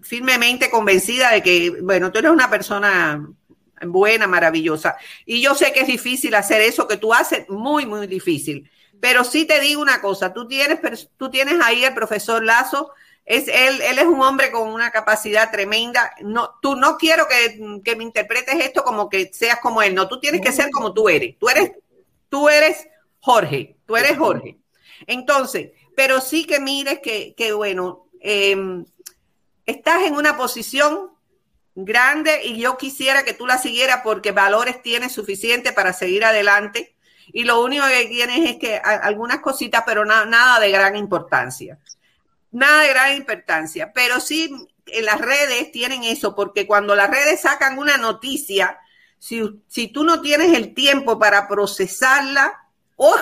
firmemente 0.02 0.70
convencida 0.70 1.32
de 1.32 1.42
que, 1.42 1.70
bueno, 1.82 2.12
tú 2.12 2.20
eres 2.20 2.30
una 2.30 2.48
persona 2.48 3.26
buena, 3.86 4.27
maravillosa. 4.27 4.97
Y 5.24 5.40
yo 5.40 5.55
sé 5.55 5.73
que 5.73 5.81
es 5.81 5.86
difícil 5.86 6.35
hacer 6.35 6.61
eso 6.61 6.86
que 6.86 6.97
tú 6.97 7.12
haces, 7.15 7.48
muy, 7.48 7.86
muy 7.86 8.07
difícil. 8.07 8.70
Pero 9.01 9.24
sí 9.24 9.47
te 9.47 9.61
digo 9.61 9.81
una 9.81 10.01
cosa, 10.01 10.32
tú 10.32 10.47
tienes, 10.47 11.09
tú 11.16 11.31
tienes 11.31 11.59
ahí 11.62 11.85
el 11.85 11.94
profesor 11.94 12.44
Lazo, 12.44 12.93
es, 13.24 13.48
él, 13.48 13.81
él 13.82 13.98
es 13.98 14.07
un 14.07 14.20
hombre 14.20 14.51
con 14.51 14.69
una 14.69 14.90
capacidad 14.90 15.51
tremenda. 15.51 16.12
No, 16.20 16.59
tú 16.61 16.77
no 16.77 16.98
quiero 16.98 17.27
que, 17.28 17.81
que 17.85 17.97
me 17.97 18.05
interpretes 18.05 18.57
esto 18.57 18.82
como 18.82 19.09
que 19.09 19.31
seas 19.32 19.61
como 19.61 19.82
él, 19.82 19.94
no, 19.94 20.09
tú 20.09 20.19
tienes 20.19 20.40
que 20.40 20.52
ser 20.52 20.70
como 20.70 20.93
tú 20.93 21.09
eres. 21.09 21.39
Tú 21.39 21.48
eres, 21.48 21.73
tú 22.28 22.48
eres 22.48 22.89
Jorge, 23.20 23.77
tú 23.86 23.97
eres 23.97 24.19
Jorge. 24.19 24.59
Entonces, 25.07 25.70
pero 25.97 26.20
sí 26.20 26.47
que 26.47 26.61
mires 26.61 27.01
que, 27.01 27.35
que 27.36 27.52
bueno, 27.52 28.07
em, 28.20 28.85
estás 29.66 30.05
en 30.05 30.15
una 30.15 30.36
posición 30.36 31.11
grande 31.74 32.44
y 32.44 32.60
yo 32.60 32.76
quisiera 32.76 33.22
que 33.22 33.34
tú 33.34 33.47
la 33.47 33.59
siguieras 33.59 34.01
porque 34.02 34.32
valores 34.32 34.82
tienes 34.82 35.12
suficiente 35.12 35.72
para 35.72 35.92
seguir 35.92 36.24
adelante 36.24 36.94
y 37.32 37.44
lo 37.44 37.62
único 37.62 37.86
que 37.86 38.06
tienes 38.06 38.51
es 38.51 38.56
que 38.59 38.76
algunas 38.76 39.40
cositas, 39.40 39.84
pero 39.86 40.05
na- 40.05 40.24
nada 40.24 40.59
de 40.59 40.70
gran 40.70 40.97
importancia. 40.97 41.78
Nada 42.52 42.82
de 42.82 42.88
gran 42.88 43.16
importancia, 43.16 43.92
pero 43.94 44.18
sí 44.18 44.68
en 44.86 45.05
las 45.05 45.20
redes 45.20 45.70
tienen 45.70 46.02
eso, 46.02 46.34
porque 46.34 46.66
cuando 46.66 46.97
las 46.97 47.09
redes 47.09 47.40
sacan 47.42 47.78
una 47.78 47.97
noticia, 47.97 48.78
si, 49.20 49.62
si 49.68 49.88
tú 49.88 50.02
no 50.02 50.20
tienes 50.20 50.52
el 50.56 50.74
tiempo 50.74 51.18
para 51.18 51.47
procesarla, 51.47 52.59
¡oh! 52.97 53.16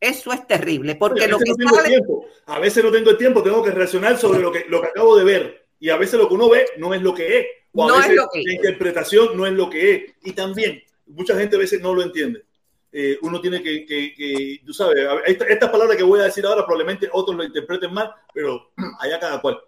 eso 0.00 0.32
es 0.32 0.46
terrible, 0.46 0.96
porque 0.96 1.22
Oye, 1.22 1.28
lo 1.28 1.38
que 1.38 1.50
no 1.50 1.56
tengo 1.56 1.76
sale... 1.76 2.02
A 2.46 2.58
veces 2.58 2.84
no 2.84 2.92
tengo 2.92 3.10
el 3.10 3.16
tiempo, 3.18 3.42
tengo 3.42 3.62
que 3.62 3.70
reaccionar 3.70 4.18
sobre 4.18 4.40
lo 4.40 4.52
que, 4.52 4.66
lo 4.68 4.82
que 4.82 4.88
acabo 4.88 5.16
de 5.16 5.24
ver. 5.24 5.66
Y 5.80 5.90
a 5.90 5.96
veces 5.96 6.18
lo 6.18 6.28
que 6.28 6.34
uno 6.34 6.48
ve 6.48 6.66
no 6.76 6.92
es 6.92 7.02
lo 7.02 7.14
que 7.14 7.40
es. 7.40 7.46
O 7.72 7.84
a 7.84 7.88
No 7.88 7.94
es 7.96 8.00
veces 8.02 8.16
lo 8.16 8.28
que 8.32 8.40
es. 8.40 8.46
la 8.46 8.52
interpretación 8.54 9.36
no 9.36 9.46
es 9.46 9.52
lo 9.52 9.68
que 9.70 9.94
es. 9.94 10.02
Y 10.24 10.32
también, 10.32 10.82
mucha 11.06 11.36
gente 11.38 11.56
a 11.56 11.58
veces 11.58 11.80
no 11.80 11.94
lo 11.94 12.02
entiende. 12.02 12.44
Eh, 12.90 13.18
uno 13.22 13.40
tiene 13.40 13.62
que, 13.62 13.84
que, 13.84 14.14
que, 14.14 14.60
tú 14.64 14.72
sabes, 14.72 14.96
esta- 15.26 15.44
estas 15.46 15.70
palabras 15.70 15.96
que 15.96 16.02
voy 16.02 16.20
a 16.20 16.24
decir 16.24 16.46
ahora 16.46 16.64
probablemente 16.64 17.08
otros 17.12 17.36
lo 17.36 17.44
interpreten 17.44 17.92
mal, 17.92 18.10
pero 18.32 18.70
allá 19.00 19.18
cada 19.20 19.40
cual. 19.40 19.58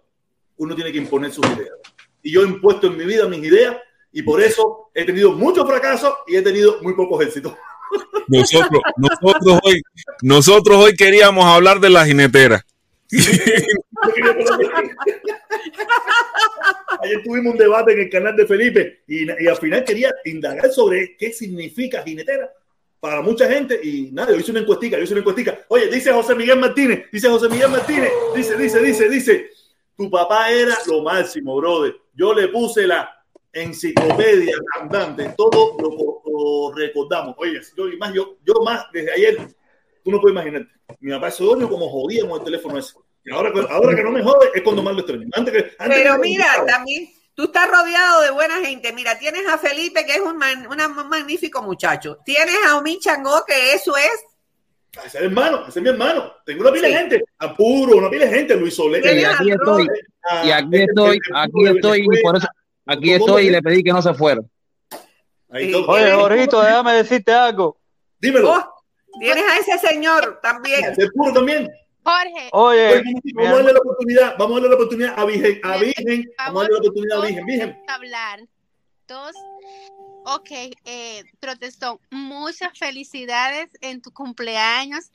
Uno 0.57 0.75
tiene 0.75 0.91
que 0.91 0.97
imponer 0.99 1.31
sus 1.31 1.45
ideas. 1.55 1.75
Y 2.23 2.31
yo 2.31 2.41
he 2.41 2.45
impuesto 2.45 2.87
en 2.87 2.97
mi 2.97 3.05
vida 3.05 3.27
mis 3.27 3.43
ideas 3.43 3.77
y 4.11 4.21
por 4.23 4.41
eso 4.41 4.89
he 4.93 5.05
tenido 5.05 5.31
muchos 5.33 5.65
fracasos 5.67 6.13
y 6.27 6.35
he 6.35 6.41
tenido 6.41 6.77
muy 6.81 6.93
pocos 6.93 7.23
éxitos. 7.25 7.53
Nosotros, 8.27 8.81
nosotros 8.97 9.59
hoy, 9.63 9.81
nosotros 10.21 10.77
hoy 10.77 10.95
queríamos 10.95 11.45
hablar 11.45 11.79
de 11.79 11.89
la 11.89 12.05
jinetera. 12.05 12.63
Ayer 17.01 17.23
tuvimos 17.23 17.53
un 17.53 17.59
debate 17.59 17.93
en 17.93 17.99
el 17.99 18.09
canal 18.09 18.35
de 18.35 18.45
Felipe 18.45 19.03
y, 19.07 19.29
al 19.29 19.57
final 19.57 19.83
quería 19.83 20.11
indagar 20.25 20.71
sobre 20.71 21.15
qué 21.17 21.31
significa 21.31 22.03
jinetera 22.03 22.51
para 22.99 23.21
mucha 23.21 23.47
gente 23.47 23.79
y 23.83 24.11
nada, 24.11 24.31
yo 24.31 24.39
hice 24.39 24.51
una 24.51 24.59
encuestica, 24.61 24.97
yo 24.97 25.03
hice 25.03 25.13
una 25.13 25.21
encuestica. 25.21 25.59
Oye, 25.69 25.87
dice 25.87 26.11
José 26.11 26.35
Miguel 26.35 26.59
Martínez, 26.59 27.05
dice 27.11 27.29
José 27.29 27.49
Miguel 27.49 27.69
Martínez, 27.69 28.11
dice, 28.35 28.55
dice, 28.55 28.79
dice, 28.79 29.09
dice, 29.09 29.49
tu 29.97 30.09
papá 30.09 30.51
era 30.51 30.77
lo 30.87 31.01
máximo, 31.01 31.55
brother. 31.57 31.95
Yo 32.13 32.33
le 32.33 32.49
puse 32.49 32.85
la 32.85 33.09
enciclopedia 33.53 34.55
andante, 34.79 35.33
todo 35.35 35.77
lo, 35.79 36.73
recordamos. 36.75 37.35
Oye, 37.37 37.59
yo 37.75 37.85
más, 37.97 38.13
yo, 38.13 38.37
yo 38.45 38.53
más 38.63 38.85
desde 38.93 39.11
ayer, 39.11 39.37
tú 40.03 40.11
no 40.11 40.21
puedes 40.21 40.33
imaginarte. 40.33 40.71
Mi 40.99 41.11
papá 41.11 41.29
duerme 41.39 41.67
como 41.67 41.89
jodía 41.89 42.27
con 42.27 42.39
el 42.39 42.45
teléfono 42.45 42.77
ese. 42.77 42.93
Y 43.23 43.31
ahora, 43.33 43.51
ahora 43.69 43.95
que 43.95 44.03
no 44.03 44.11
me 44.11 44.23
jode, 44.23 44.49
es 44.53 44.61
cuando 44.63 44.81
más 44.83 44.93
lo 44.93 44.99
extraño. 45.01 45.27
Antes 45.33 45.53
que, 45.53 45.71
antes 45.77 45.97
Pero 46.01 46.13
que- 46.15 46.19
mira, 46.21 46.45
también 46.65 47.09
tú 47.35 47.43
estás 47.43 47.69
rodeado 47.69 48.21
de 48.21 48.31
buena 48.31 48.59
gente. 48.65 48.91
Mira, 48.93 49.17
tienes 49.19 49.47
a 49.47 49.57
Felipe, 49.57 50.05
que 50.05 50.13
es 50.13 50.21
un, 50.21 50.37
man- 50.37 50.67
una- 50.67 50.87
un 50.87 51.07
magnífico 51.09 51.61
muchacho. 51.61 52.17
Tienes 52.25 52.55
a 52.67 52.77
Omi 52.77 52.99
Changó, 52.99 53.43
que 53.45 53.73
eso 53.73 53.95
es. 53.95 54.11
Ese 55.05 55.19
es 55.19 55.23
hermano, 55.23 55.65
ese 55.67 55.79
es 55.79 55.83
mi 55.83 55.89
hermano. 55.89 56.33
Tengo 56.45 56.61
una 56.63 56.71
pila 56.71 56.87
de 56.87 56.93
Sí. 56.93 56.99
gente, 56.99 57.23
Apuro, 57.37 57.95
una 57.97 58.09
pila 58.09 58.25
de 58.25 58.31
gente, 58.31 58.55
Luis 58.57 58.75
Soler. 58.75 59.01
Y 59.05 59.23
aquí 59.23 59.51
estoy, 59.51 59.87
Ah, 60.23 60.43
y 60.45 60.51
aquí 60.51 60.77
estoy, 60.83 61.19
aquí 61.33 61.67
estoy, 61.67 62.01
y 62.11 62.21
por 62.21 62.37
eso, 62.37 62.47
aquí 62.85 63.13
estoy 63.13 63.47
y 63.47 63.49
le 63.51 63.61
pedí 63.61 63.83
que 63.83 63.91
no 63.93 64.01
se 64.01 64.13
fuera. 64.13 64.41
Oye, 65.47 66.11
Jorgito, 66.13 66.61
déjame 66.61 66.93
decirte 66.93 67.31
algo. 67.33 67.77
Dímelo. 68.19 68.51
Oh, 68.51 68.73
tienes 69.19 69.43
a 69.47 69.57
ese 69.57 69.77
señor 69.87 70.39
también. 70.41 70.93
El 70.97 71.11
puro 71.11 71.33
también. 71.33 71.69
Jorge, 72.03 72.49
Oye, 72.51 73.03
vamos 73.35 73.51
a 73.51 73.55
darle 73.57 73.73
la 73.73 73.79
oportunidad, 73.79 74.35
vamos 74.37 74.51
a 74.51 74.53
darle 74.55 74.69
la 74.69 74.75
oportunidad 74.75 75.19
a 75.19 75.25
Virgen, 75.25 75.61
a 75.63 75.77
Virgen, 75.77 76.31
vamos 76.37 76.61
a 76.61 76.63
darle 76.63 76.73
la 76.73 76.79
oportunidad 76.79 77.17
a 77.17 77.25
Virgen, 77.25 77.45
Virgen. 77.45 77.83
hablar. 77.87 78.39
Dos. 79.07 79.35
Ok, 80.25 80.51
eh, 80.85 81.23
protestón, 81.39 81.99
muchas 82.11 82.77
felicidades 82.77 83.69
en 83.81 84.01
tu 84.01 84.11
cumpleaños. 84.11 85.11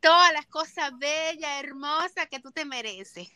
Todas 0.00 0.32
las 0.32 0.46
cosas 0.46 0.92
bellas, 0.98 1.62
hermosas 1.62 2.26
que 2.30 2.40
tú 2.40 2.50
te 2.50 2.64
mereces. 2.64 3.28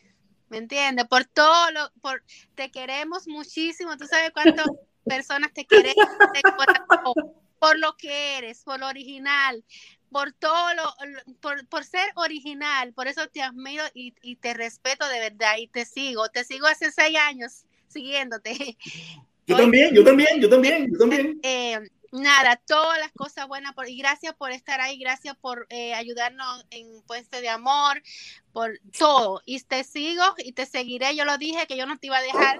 ¿Me 0.49 0.57
entiendes? 0.57 1.07
Por 1.07 1.25
todo 1.25 1.71
lo, 1.71 1.91
por, 2.01 2.23
te 2.55 2.71
queremos 2.71 3.27
muchísimo. 3.27 3.97
Tú 3.97 4.05
sabes 4.05 4.31
cuántas 4.31 4.65
personas 5.05 5.51
te 5.53 5.65
quieren 5.65 5.93
de 6.33 6.41
corazón, 6.41 7.33
por 7.59 7.79
lo 7.79 7.95
que 7.97 8.37
eres, 8.37 8.63
por 8.63 8.79
lo 8.79 8.87
original, 8.87 9.63
por 10.11 10.31
todo 10.33 10.73
lo, 10.73 10.93
por, 11.41 11.67
por 11.67 11.83
ser 11.83 12.09
original. 12.15 12.93
Por 12.93 13.07
eso 13.07 13.27
te 13.27 13.41
admiro 13.41 13.83
y, 13.93 14.13
y 14.21 14.35
te 14.37 14.53
respeto 14.53 15.07
de 15.07 15.19
verdad 15.19 15.57
y 15.57 15.67
te 15.67 15.85
sigo. 15.85 16.29
Te 16.29 16.43
sigo 16.43 16.67
hace 16.67 16.91
seis 16.91 17.17
años 17.17 17.65
siguiéndote. 17.87 18.77
Yo 19.47 19.55
también, 19.55 19.95
yo 19.95 20.03
también, 20.03 20.41
yo 20.41 20.49
también, 20.49 20.91
yo 20.91 20.97
también. 20.99 21.39
Eh, 21.43 21.79
nada, 22.11 22.61
todas 22.67 22.99
las 22.99 23.13
cosas 23.13 23.47
buenas 23.47 23.73
por, 23.73 23.87
y 23.87 23.97
gracias 23.97 24.33
por 24.35 24.51
estar 24.51 24.81
ahí, 24.81 24.99
gracias 24.99 25.37
por 25.37 25.67
eh, 25.69 25.93
ayudarnos 25.93 26.65
en 26.69 27.01
puesto 27.03 27.39
de 27.39 27.47
amor, 27.47 28.03
por 28.51 28.77
todo. 28.97 29.41
Y 29.45 29.61
te 29.61 29.85
sigo 29.85 30.23
y 30.37 30.51
te 30.51 30.65
seguiré. 30.65 31.15
Yo 31.15 31.23
lo 31.23 31.37
dije 31.37 31.65
que 31.65 31.77
yo 31.77 31.85
no 31.85 31.97
te 31.97 32.07
iba 32.07 32.17
a 32.17 32.21
dejar. 32.21 32.59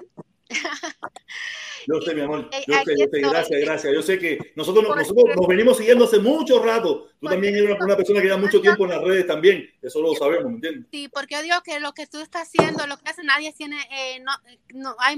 Yo 1.86 2.00
sé, 2.02 2.14
mi 2.14 2.20
amor. 2.20 2.50
Yo 2.66 2.74
sé, 2.84 2.94
yo 2.98 3.06
sé. 3.10 3.20
Gracias, 3.20 3.60
gracias. 3.60 3.94
Yo 3.94 4.02
sé 4.02 4.18
que 4.18 4.52
nosotros, 4.56 4.84
nosotros 4.84 5.24
nos 5.36 5.46
venimos 5.46 5.76
siguiendo 5.76 6.04
hace 6.04 6.18
mucho 6.18 6.62
rato. 6.62 7.08
Tú 7.20 7.28
también 7.28 7.54
eres 7.54 7.76
una 7.80 7.96
persona 7.96 8.20
que 8.20 8.26
lleva 8.26 8.38
mucho 8.38 8.60
tiempo 8.60 8.84
en 8.84 8.90
las 8.90 9.02
redes 9.02 9.26
también. 9.26 9.70
Eso 9.80 10.00
lo 10.00 10.14
sabemos, 10.14 10.50
¿me 10.50 10.56
entiendes? 10.56 10.86
Sí, 10.90 11.08
porque 11.08 11.36
yo 11.36 11.42
digo 11.42 11.56
que 11.64 11.80
lo 11.80 11.92
que 11.92 12.06
tú 12.06 12.20
estás 12.20 12.48
haciendo, 12.48 12.86
lo 12.86 12.98
que 12.98 13.08
hace 13.08 13.22
nadie 13.22 13.52
tiene, 13.52 13.76
eh, 13.90 14.20
no, 14.20 14.32
no, 14.74 14.96
hay, 14.98 15.16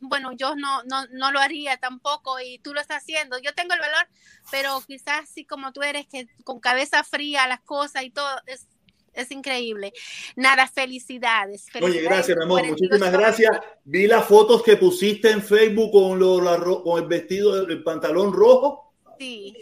bueno, 0.00 0.32
yo 0.32 0.54
no, 0.54 0.82
no, 0.84 1.06
no 1.12 1.32
lo 1.32 1.40
haría 1.40 1.76
tampoco 1.78 2.40
y 2.40 2.58
tú 2.58 2.72
lo 2.72 2.80
estás 2.80 3.02
haciendo. 3.02 3.38
Yo 3.38 3.54
tengo 3.54 3.74
el 3.74 3.80
valor, 3.80 4.06
pero 4.50 4.80
quizás 4.86 5.24
así 5.24 5.44
como 5.44 5.72
tú 5.72 5.82
eres, 5.82 6.06
que 6.06 6.28
con 6.44 6.60
cabeza 6.60 7.04
fría 7.04 7.46
las 7.48 7.60
cosas 7.60 8.04
y 8.04 8.10
todo, 8.10 8.28
es, 8.46 8.68
es 9.14 9.30
increíble. 9.30 9.92
Nada, 10.36 10.66
felicidades. 10.66 11.66
Oye, 11.80 12.02
gracias, 12.02 12.36
mi 12.36 12.44
amor. 12.44 12.66
Muchísimas 12.66 13.12
gracias. 13.12 13.50
Vi 13.84 14.06
las 14.06 14.26
fotos 14.26 14.62
que 14.62 14.76
pusiste 14.76 15.30
en 15.30 15.42
Facebook 15.42 15.92
con, 15.92 16.18
lo, 16.18 16.40
la, 16.40 16.58
con 16.58 17.02
el 17.02 17.08
vestido, 17.08 17.66
el 17.66 17.82
pantalón 17.82 18.32
rojo. 18.32 18.92
Sí. 19.18 19.54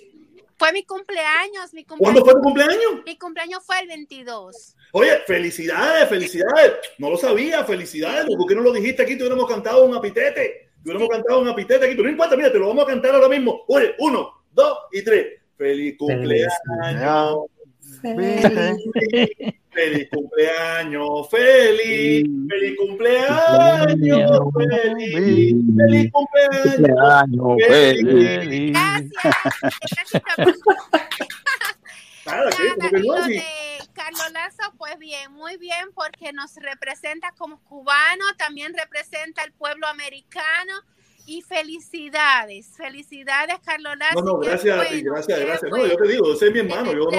Fue 0.60 0.72
mi 0.72 0.84
cumpleaños, 0.84 1.72
mi 1.72 1.84
cumpleaños. 1.84 2.22
¿Cuándo 2.22 2.22
fue 2.22 2.34
tu 2.34 2.40
cumpleaños? 2.40 3.02
Mi 3.06 3.16
cumpleaños 3.16 3.64
fue 3.64 3.80
el 3.80 3.88
22. 3.88 4.76
Oye, 4.92 5.18
felicidades, 5.26 6.06
felicidades. 6.06 6.72
No 6.98 7.08
lo 7.08 7.16
sabía, 7.16 7.64
felicidades. 7.64 8.26
¿Por 8.36 8.46
qué 8.46 8.54
no 8.54 8.60
lo 8.60 8.72
dijiste 8.72 9.02
aquí? 9.02 9.16
Te 9.16 9.22
hubiéramos 9.22 9.48
cantado 9.48 9.86
un 9.86 9.94
apitete. 9.94 10.70
Te 10.82 10.90
hubiéramos 10.90 11.08
cantado 11.08 11.40
un 11.40 11.48
apitete 11.48 11.86
aquí. 11.86 11.94
Pero 11.94 12.04
no 12.04 12.10
importa, 12.10 12.36
mira, 12.36 12.52
te 12.52 12.58
lo 12.58 12.68
vamos 12.68 12.84
a 12.84 12.88
cantar 12.88 13.14
ahora 13.14 13.30
mismo. 13.30 13.64
Oye, 13.68 13.94
uno, 14.00 14.44
dos 14.52 14.78
y 14.92 15.02
tres. 15.02 15.40
Feliz 15.56 15.96
cumpleaños. 15.96 16.52
Feliz, 16.82 17.50
feliz 19.72 20.08
cumpleaños, 20.10 21.28
feliz, 21.30 22.26
feliz 22.48 22.76
cumpleaños, 22.78 24.28
feliz, 24.56 25.56
feliz 25.76 26.10
cumpleaños, 26.12 27.56
feliz. 27.68 28.72
Nada, 32.26 32.50
¿qué? 32.50 32.74
Carlos 33.92 34.32
Lazo, 34.32 34.72
pues 34.78 34.98
bien, 34.98 35.32
muy 35.32 35.56
bien, 35.56 35.90
porque 35.94 36.32
nos 36.32 36.54
representa 36.56 37.32
como 37.36 37.62
cubano, 37.64 38.24
también 38.38 38.74
representa 38.76 39.44
el 39.44 39.52
pueblo 39.52 39.86
americano. 39.86 40.72
Y 41.26 41.42
felicidades, 41.42 42.68
felicidades, 42.76 43.56
Carlos 43.64 43.96
Lazo. 43.98 44.22
No, 44.22 44.32
no, 44.32 44.38
gracias, 44.38 44.76
gracias, 45.04 45.38
gracias. 45.38 45.70
No, 45.70 45.86
yo 45.86 45.96
te 45.96 46.08
digo, 46.08 46.32
ese 46.32 46.46
es 46.48 46.52
mi 46.52 46.60
hermano, 46.60 46.92
yo 46.92 47.04
no, 47.04 47.10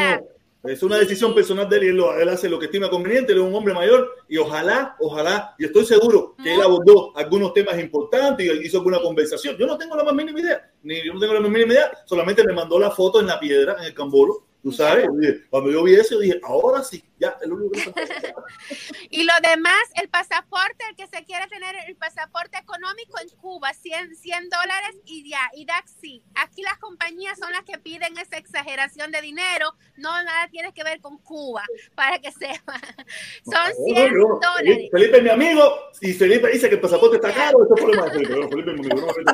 es 0.63 0.83
una 0.83 0.97
decisión 0.97 1.33
personal 1.33 1.67
de 1.67 1.77
él 1.77 1.83
y 1.83 1.87
él, 1.87 2.03
él, 2.19 2.29
hace 2.29 2.49
lo 2.49 2.59
que 2.59 2.65
estima 2.65 2.89
conveniente, 2.89 3.33
él 3.33 3.39
es 3.39 3.43
un 3.43 3.55
hombre 3.55 3.73
mayor 3.73 4.11
y 4.29 4.37
ojalá, 4.37 4.95
ojalá, 4.99 5.55
y 5.57 5.65
estoy 5.65 5.85
seguro 5.85 6.35
que 6.41 6.53
él 6.53 6.61
abordó 6.61 7.15
algunos 7.17 7.53
temas 7.53 7.79
importantes 7.79 8.45
y 8.45 8.67
hizo 8.67 8.77
alguna 8.77 8.99
conversación. 8.99 9.57
Yo 9.57 9.65
no 9.65 9.77
tengo 9.77 9.95
la 9.95 10.03
más 10.03 10.13
mínima 10.13 10.39
idea, 10.39 10.71
ni 10.83 11.03
yo 11.03 11.13
no 11.13 11.19
tengo 11.19 11.33
la 11.33 11.39
más 11.39 11.49
mínima 11.49 11.73
idea, 11.73 11.91
solamente 12.05 12.43
me 12.45 12.53
mandó 12.53 12.77
la 12.79 12.91
foto 12.91 13.19
en 13.19 13.27
la 13.27 13.39
piedra, 13.39 13.75
en 13.79 13.85
el 13.85 13.93
cambolo, 13.93 14.45
Tú 14.63 14.71
sabes, 14.71 15.07
cuando 15.49 15.71
yo 15.71 15.83
vi 15.83 15.95
eso, 15.95 16.19
dije, 16.19 16.39
ahora 16.43 16.83
sí, 16.83 17.03
ya, 17.21 17.37
el 17.41 17.53
único 17.53 17.71
que 17.71 17.93
Y 19.11 19.23
lo 19.23 19.33
demás, 19.43 19.83
el 20.01 20.09
pasaporte, 20.09 20.83
el 20.89 20.95
que 20.95 21.05
se 21.05 21.23
quiere 21.23 21.45
tener 21.47 21.75
el 21.87 21.95
pasaporte 21.95 22.57
económico 22.57 23.19
en 23.21 23.29
Cuba, 23.37 23.73
100, 23.73 24.15
100 24.15 24.49
dólares 24.49 24.97
y 25.05 25.29
ya, 25.29 25.51
y 25.53 25.67
sí. 26.01 26.23
Aquí 26.35 26.63
las 26.63 26.79
compañías 26.79 27.37
son 27.37 27.51
las 27.51 27.63
que 27.63 27.77
piden 27.77 28.17
esa 28.17 28.37
exageración 28.37 29.11
de 29.11 29.21
dinero, 29.21 29.75
no 29.97 30.11
nada 30.23 30.47
tiene 30.49 30.73
que 30.73 30.83
ver 30.83 30.99
con 30.99 31.19
Cuba, 31.19 31.63
para 31.93 32.17
que 32.17 32.31
sepa. 32.31 32.81
Son 33.45 33.85
100 33.85 34.13
dólares. 34.13 34.89
Felipe 34.91 35.21
mi 35.21 35.29
amigo, 35.29 35.91
y 36.01 36.13
Felipe 36.13 36.49
dice 36.49 36.69
que 36.69 36.75
el 36.75 36.81
pasaporte 36.81 37.17
está 37.17 37.31
caro, 37.31 37.63
eso 37.63 37.75
es 37.75 37.81
problema 37.81 38.05
de 38.05 38.11
Felipe. 38.11 38.47
Felipe 38.49 38.73
mi 38.73 38.91
amigo, 38.91 39.07
no 39.07 39.33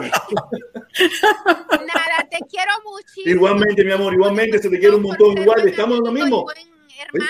Nada, 1.85 2.27
te 2.29 2.39
quiero 2.49 2.71
muchísimo. 2.83 3.35
Igualmente, 3.35 3.85
mi 3.85 3.91
amor, 3.93 4.13
igualmente 4.13 4.59
se 4.59 4.69
te 4.69 4.77
quiere 4.77 4.95
un 4.95 5.03
montón 5.03 5.37
igual, 5.37 5.65
estamos 5.67 5.99
en 5.99 6.03
lo 6.03 6.11
mismo. 6.11 6.45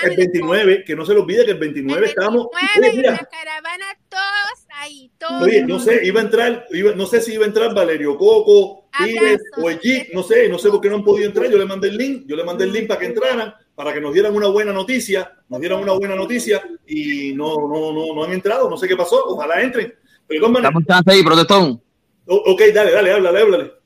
El 0.02 0.16
29, 0.16 0.84
que 0.84 0.96
no 0.96 1.04
se 1.04 1.14
lo 1.14 1.22
olvide 1.22 1.44
que 1.44 1.52
el 1.52 1.58
29, 1.58 2.06
estamos. 2.06 2.46
Oye, 2.46 3.02
la 3.02 3.18
caravana, 3.18 3.86
todos 4.08 4.66
ahí, 4.74 5.10
todos. 5.18 5.42
Oye, 5.42 5.62
no 5.62 5.78
sé, 5.78 6.00
iba 6.04 6.20
a 6.20 6.24
entrar, 6.24 6.66
iba, 6.70 6.92
no 6.92 7.06
sé 7.06 7.20
si 7.20 7.34
iba 7.34 7.44
a 7.44 7.48
entrar 7.48 7.74
Valerio 7.74 8.16
Coco, 8.16 8.88
Pires 8.98 9.42
o 9.56 9.68
el 9.68 9.80
no 10.14 10.22
sé, 10.22 10.48
no 10.48 10.58
sé 10.58 10.70
por 10.70 10.80
qué 10.80 10.88
no 10.88 10.96
han 10.96 11.04
podido 11.04 11.26
entrar. 11.26 11.50
Yo 11.50 11.58
le 11.58 11.66
mandé 11.66 11.88
el 11.88 11.96
link, 11.96 12.24
yo 12.26 12.36
le 12.36 12.44
mandé 12.44 12.64
el 12.64 12.72
link 12.72 12.88
para 12.88 13.00
que 13.00 13.06
entraran, 13.06 13.54
para 13.74 13.92
que 13.92 14.00
nos 14.00 14.12
dieran 14.12 14.34
una 14.34 14.48
buena 14.48 14.72
noticia, 14.72 15.30
nos 15.48 15.60
dieran 15.60 15.80
una 15.80 15.92
buena 15.92 16.14
noticia 16.14 16.62
y 16.86 17.34
no, 17.34 17.54
no, 17.68 17.92
no, 17.92 18.14
no 18.14 18.24
han 18.24 18.32
entrado, 18.32 18.70
no 18.70 18.76
sé 18.76 18.88
qué 18.88 18.96
pasó, 18.96 19.22
ojalá 19.26 19.60
entren. 19.60 19.94
Pero, 20.26 20.46
Estamos 20.46 20.84
ahí, 21.06 21.22
protestón. 21.22 21.80
Ok, 22.26 22.60
dale, 22.74 22.92
dale, 22.92 23.12
háblale, 23.12 23.40
háblale. 23.40 23.77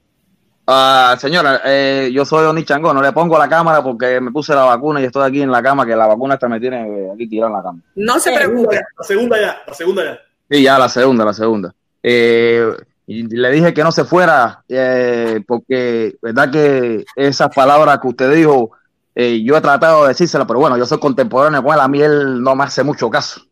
Uh, 0.65 1.19
señora, 1.19 1.61
eh, 1.65 2.11
yo 2.13 2.25
soy 2.25 2.47
Oni 2.47 2.65
Chango, 2.65 2.95
no 2.95 3.03
le 3.03 3.11
pongo 3.11 3.37
la 3.37 3.49
cámara 3.49 3.83
porque 3.83 4.21
me 4.21 4.31
puse 4.31 4.55
la 4.55 4.63
vacuna 4.63 5.01
y 5.01 5.05
estoy 5.05 5.29
aquí 5.29 5.43
en 5.43 5.51
la 5.51 5.61
cama, 5.61 5.85
que 5.85 5.97
la 5.97 6.07
vacuna 6.07 6.35
esta 6.35 6.49
me 6.49 6.61
tiene 6.61 7.11
aquí 7.13 7.29
tirada 7.29 7.51
en 7.51 7.57
la 7.57 7.63
cama. 7.63 7.81
No 7.97 8.21
se 8.21 8.33
preocupe. 8.33 8.81
La 8.97 9.05
segunda 9.05 9.41
ya, 9.41 9.61
la 9.67 9.75
segunda 9.75 10.05
ya. 10.05 10.21
Sí, 10.49 10.63
ya, 10.63 10.79
la 10.79 10.89
segunda, 10.89 11.25
la 11.25 11.35
segunda. 11.35 11.75
Eh, 12.01 12.71
y 13.09 13.25
le 13.25 13.51
dije 13.51 13.75
que 13.75 13.83
no 13.83 13.91
se 13.91 14.05
fuera, 14.05 14.63
eh, 14.69 15.43
porque 15.49 16.15
verdad 16.23 16.51
que 16.51 17.05
esas 17.17 17.53
palabras 17.53 17.99
que 17.99 18.09
usted 18.09 18.33
dijo, 18.33 18.71
eh, 19.17 19.43
yo 19.43 19.57
he 19.57 19.61
tratado 19.61 20.03
de 20.03 20.09
decírselas, 20.11 20.47
pero 20.47 20.61
bueno, 20.61 20.79
yo 20.79 20.87
soy 20.87 21.01
contemporáneo 21.01 21.63
con 21.65 21.75
él, 21.75 21.81
a 21.81 21.89
mí 21.89 22.01
él 22.01 22.41
no 22.41 22.55
me 22.55 22.65
hace 22.65 22.85
mucho 22.85 23.11
caso. 23.11 23.43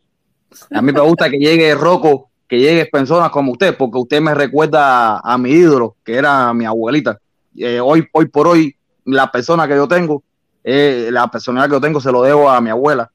A 0.73 0.81
mí 0.81 0.93
me 0.93 1.01
gusta 1.01 1.29
que 1.29 1.39
llegue 1.39 1.75
Rocco 1.75 2.30
que 2.51 2.59
llegue 2.59 2.87
personas 2.87 3.31
como 3.31 3.53
usted, 3.53 3.77
porque 3.77 3.97
usted 3.97 4.21
me 4.21 4.35
recuerda 4.35 5.21
a, 5.21 5.39
mi 5.39 5.53
ídolo, 5.53 5.95
que 6.05 6.17
era 6.17 6.53
mi 6.53 6.65
abuelita. 6.65 7.17
Eh, 7.57 7.79
hoy, 7.79 8.05
hoy 8.13 8.27
por 8.27 8.49
hoy, 8.49 8.75
la 9.05 9.31
persona 9.31 9.69
que 9.69 9.77
yo 9.77 9.87
tengo, 9.87 10.25
eh, 10.65 11.11
la 11.13 11.31
personalidad 11.31 11.69
que 11.69 11.77
yo 11.77 11.81
tengo, 11.81 12.01
se 12.01 12.11
lo 12.11 12.25
debo 12.25 12.51
a 12.51 12.61
mi 12.61 12.69
abuela. 12.69 13.09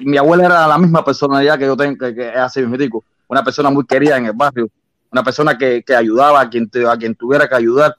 mi 0.00 0.18
abuela 0.18 0.44
era 0.44 0.66
la 0.66 0.76
misma 0.76 1.02
personalidad 1.02 1.58
que 1.58 1.64
yo 1.64 1.74
tengo, 1.74 1.96
que, 1.96 2.14
que 2.14 2.28
es 2.28 2.36
así 2.36 2.60
una 3.28 3.42
persona 3.42 3.70
muy 3.70 3.86
querida 3.86 4.18
en 4.18 4.26
el 4.26 4.34
barrio, 4.34 4.68
una 5.10 5.24
persona 5.24 5.56
que, 5.56 5.82
que 5.82 5.94
ayudaba 5.94 6.42
a 6.42 6.50
quien, 6.50 6.70
a 6.86 6.98
quien 6.98 7.14
tuviera 7.14 7.48
que 7.48 7.54
ayudar. 7.54 7.96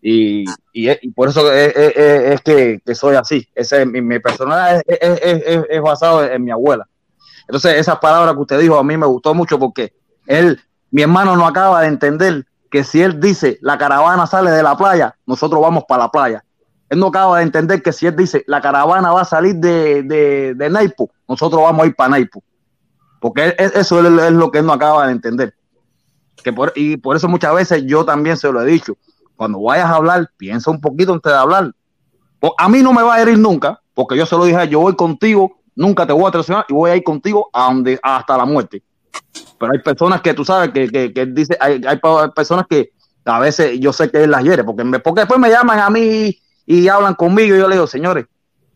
Y, 0.00 0.44
y, 0.72 1.10
por 1.10 1.30
eso 1.30 1.52
es, 1.52 1.74
es, 1.74 2.40
que, 2.42 2.80
que, 2.86 2.94
soy 2.94 3.16
así. 3.16 3.48
Ese, 3.56 3.84
mi, 3.84 4.00
mi 4.00 4.20
personalidad 4.20 4.82
es, 4.86 5.82
basado 5.82 6.24
en 6.24 6.44
mi 6.44 6.52
abuela. 6.52 6.86
Entonces, 7.48 7.74
esas 7.74 7.98
palabras 7.98 8.34
que 8.34 8.40
usted 8.40 8.60
dijo 8.60 8.78
a 8.78 8.84
mí 8.84 8.96
me 8.96 9.06
gustó 9.06 9.34
mucho 9.34 9.58
porque 9.58 9.94
él, 10.26 10.60
mi 10.90 11.02
hermano 11.02 11.36
no 11.36 11.46
acaba 11.46 11.82
de 11.82 11.88
entender 11.88 12.46
que 12.70 12.84
si 12.84 13.00
él 13.00 13.20
dice 13.20 13.58
la 13.60 13.78
caravana 13.78 14.26
sale 14.26 14.50
de 14.50 14.62
la 14.62 14.76
playa, 14.76 15.16
nosotros 15.26 15.60
vamos 15.60 15.84
para 15.88 16.04
la 16.04 16.10
playa. 16.10 16.44
Él 16.88 16.98
no 16.98 17.08
acaba 17.08 17.38
de 17.38 17.44
entender 17.44 17.82
que 17.82 17.92
si 17.92 18.06
él 18.06 18.16
dice 18.16 18.44
la 18.46 18.60
caravana 18.60 19.12
va 19.12 19.22
a 19.22 19.24
salir 19.24 19.56
de, 19.56 20.02
de, 20.02 20.54
de 20.54 20.70
Naipo, 20.70 21.10
nosotros 21.28 21.62
vamos 21.62 21.84
a 21.84 21.86
ir 21.86 21.96
para 21.96 22.10
Naipo. 22.10 22.42
Porque 23.20 23.56
eso 23.58 24.04
es, 24.04 24.32
lo 24.32 24.50
que 24.50 24.58
él 24.58 24.66
no 24.66 24.72
acaba 24.72 25.06
de 25.06 25.12
entender. 25.12 25.54
Y 26.74 26.96
por 26.98 27.16
eso 27.16 27.28
muchas 27.28 27.54
veces 27.54 27.82
yo 27.84 28.04
también 28.04 28.36
se 28.36 28.50
lo 28.52 28.62
he 28.62 28.66
dicho. 28.66 28.96
Cuando 29.34 29.60
vayas 29.60 29.86
a 29.86 29.96
hablar, 29.96 30.30
piensa 30.36 30.70
un 30.70 30.80
poquito 30.80 31.12
antes 31.12 31.32
de 31.32 31.38
hablar. 31.38 31.72
A 32.58 32.68
mí 32.68 32.82
no 32.82 32.92
me 32.92 33.02
va 33.02 33.16
a 33.16 33.22
herir 33.22 33.38
nunca, 33.38 33.80
porque 33.94 34.16
yo 34.16 34.26
se 34.26 34.36
lo 34.36 34.44
dije, 34.44 34.68
yo 34.68 34.80
voy 34.80 34.94
contigo 34.94 35.58
nunca 35.76 36.06
te 36.06 36.12
voy 36.12 36.26
a 36.26 36.32
traicionar 36.32 36.64
y 36.68 36.72
voy 36.72 36.90
a 36.90 36.96
ir 36.96 37.04
contigo 37.04 37.48
a 37.52 37.66
donde, 37.66 38.00
hasta 38.02 38.36
la 38.36 38.44
muerte. 38.44 38.82
Pero 39.58 39.72
hay 39.72 39.78
personas 39.78 40.20
que 40.20 40.34
tú 40.34 40.44
sabes 40.44 40.70
que, 40.70 40.88
que, 40.88 41.12
que 41.12 41.26
dice, 41.26 41.56
hay, 41.60 41.80
hay, 41.86 42.00
personas 42.34 42.66
que 42.68 42.90
a 43.24 43.38
veces 43.38 43.78
yo 43.78 43.92
sé 43.92 44.10
que 44.10 44.24
él 44.24 44.30
las 44.30 44.42
hiere, 44.42 44.64
porque, 44.64 44.84
me, 44.84 44.98
porque 44.98 45.20
después 45.20 45.38
me 45.38 45.50
llaman 45.50 45.78
a 45.78 45.90
mí 45.90 46.36
y, 46.66 46.88
hablan 46.88 47.14
conmigo 47.14 47.54
y 47.54 47.58
yo 47.58 47.68
le 47.68 47.76
digo, 47.76 47.86
señores, 47.86 48.26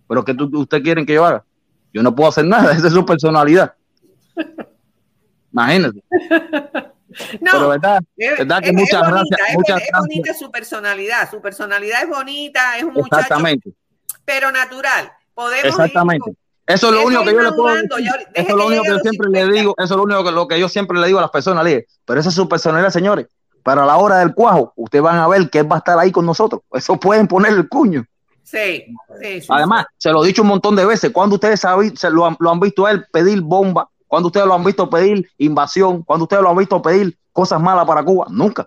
pero 0.06 0.24
que 0.24 0.32
ustedes 0.32 0.82
quieren 0.82 1.06
que 1.06 1.14
yo 1.14 1.24
haga? 1.24 1.44
Yo 1.92 2.02
no 2.02 2.14
puedo 2.14 2.28
hacer 2.28 2.44
nada, 2.44 2.72
esa 2.76 2.86
es 2.86 2.92
su 2.92 3.04
personalidad. 3.04 3.74
Imagínate. 5.52 6.02
No, 7.40 7.50
pero 7.50 7.68
verdad, 7.70 8.00
es, 8.16 8.38
verdad 8.38 8.60
que 8.60 8.68
es, 8.68 8.72
muchas 8.72 9.02
gracias. 9.02 9.40
Es, 9.48 9.54
muchas 9.56 9.82
es 9.82 9.90
bonita 9.98 10.32
su 10.32 10.48
personalidad, 10.48 11.28
su 11.28 11.40
personalidad 11.40 12.04
es 12.04 12.08
bonita, 12.08 12.78
es 12.78 12.84
un 12.84 12.94
muchacho, 12.94 13.34
pero 14.24 14.52
natural. 14.52 15.10
Podemos 15.34 15.64
Exactamente. 15.64 16.36
Eso 16.74 16.88
es 16.88 16.94
lo 16.94 17.06
único 17.06 17.24
que 17.24 17.32
yo 17.32 17.40
le 17.40 17.52
puedo 17.52 17.74
decir. 17.74 17.90
Eso 18.34 18.48
es 18.48 18.54
lo 18.54 18.66
único 18.66 18.82
que 18.82 18.88
yo 18.90 18.98
siempre 18.98 19.28
le 19.30 19.52
digo, 19.52 19.74
eso 19.76 19.84
es 19.84 19.96
lo 19.96 20.02
único 20.02 20.24
que, 20.24 20.30
lo 20.30 20.48
que 20.48 20.60
yo 20.60 20.68
siempre 20.68 20.98
le 20.98 21.06
digo 21.06 21.18
a 21.18 21.22
las 21.22 21.30
personas, 21.30 21.66
pero 22.04 22.20
esa 22.20 22.28
es 22.28 22.34
su 22.34 22.48
personalidad, 22.48 22.90
señores. 22.90 23.26
Para 23.62 23.84
la 23.84 23.96
hora 23.98 24.18
del 24.18 24.34
cuajo, 24.34 24.72
ustedes 24.76 25.02
van 25.02 25.18
a 25.18 25.28
ver 25.28 25.50
que 25.50 25.58
él 25.58 25.70
va 25.70 25.76
a 25.76 25.78
estar 25.78 25.98
ahí 25.98 26.10
con 26.10 26.24
nosotros. 26.24 26.62
Eso 26.72 26.98
pueden 26.98 27.26
poner 27.26 27.52
el 27.52 27.68
cuño. 27.68 28.04
Sí, 28.42 28.84
sí, 29.20 29.46
Además, 29.48 29.86
se 29.98 30.10
lo 30.10 30.24
he 30.24 30.28
dicho 30.28 30.42
un 30.42 30.48
montón 30.48 30.74
de 30.74 30.84
veces. 30.84 31.10
Cuando 31.12 31.34
ustedes 31.36 31.60
saben, 31.60 31.96
se 31.96 32.10
lo, 32.10 32.26
han, 32.26 32.36
lo 32.40 32.50
han 32.50 32.58
visto 32.58 32.86
a 32.86 32.92
él 32.92 33.04
pedir 33.12 33.42
bomba, 33.42 33.88
cuando 34.08 34.26
ustedes 34.26 34.46
lo 34.46 34.54
han 34.54 34.64
visto 34.64 34.90
pedir 34.90 35.30
invasión, 35.38 36.02
cuando 36.02 36.24
ustedes 36.24 36.42
lo 36.42 36.50
han 36.50 36.56
visto 36.56 36.82
pedir 36.82 37.16
cosas 37.32 37.60
malas 37.60 37.86
para 37.86 38.02
Cuba, 38.02 38.26
nunca. 38.28 38.66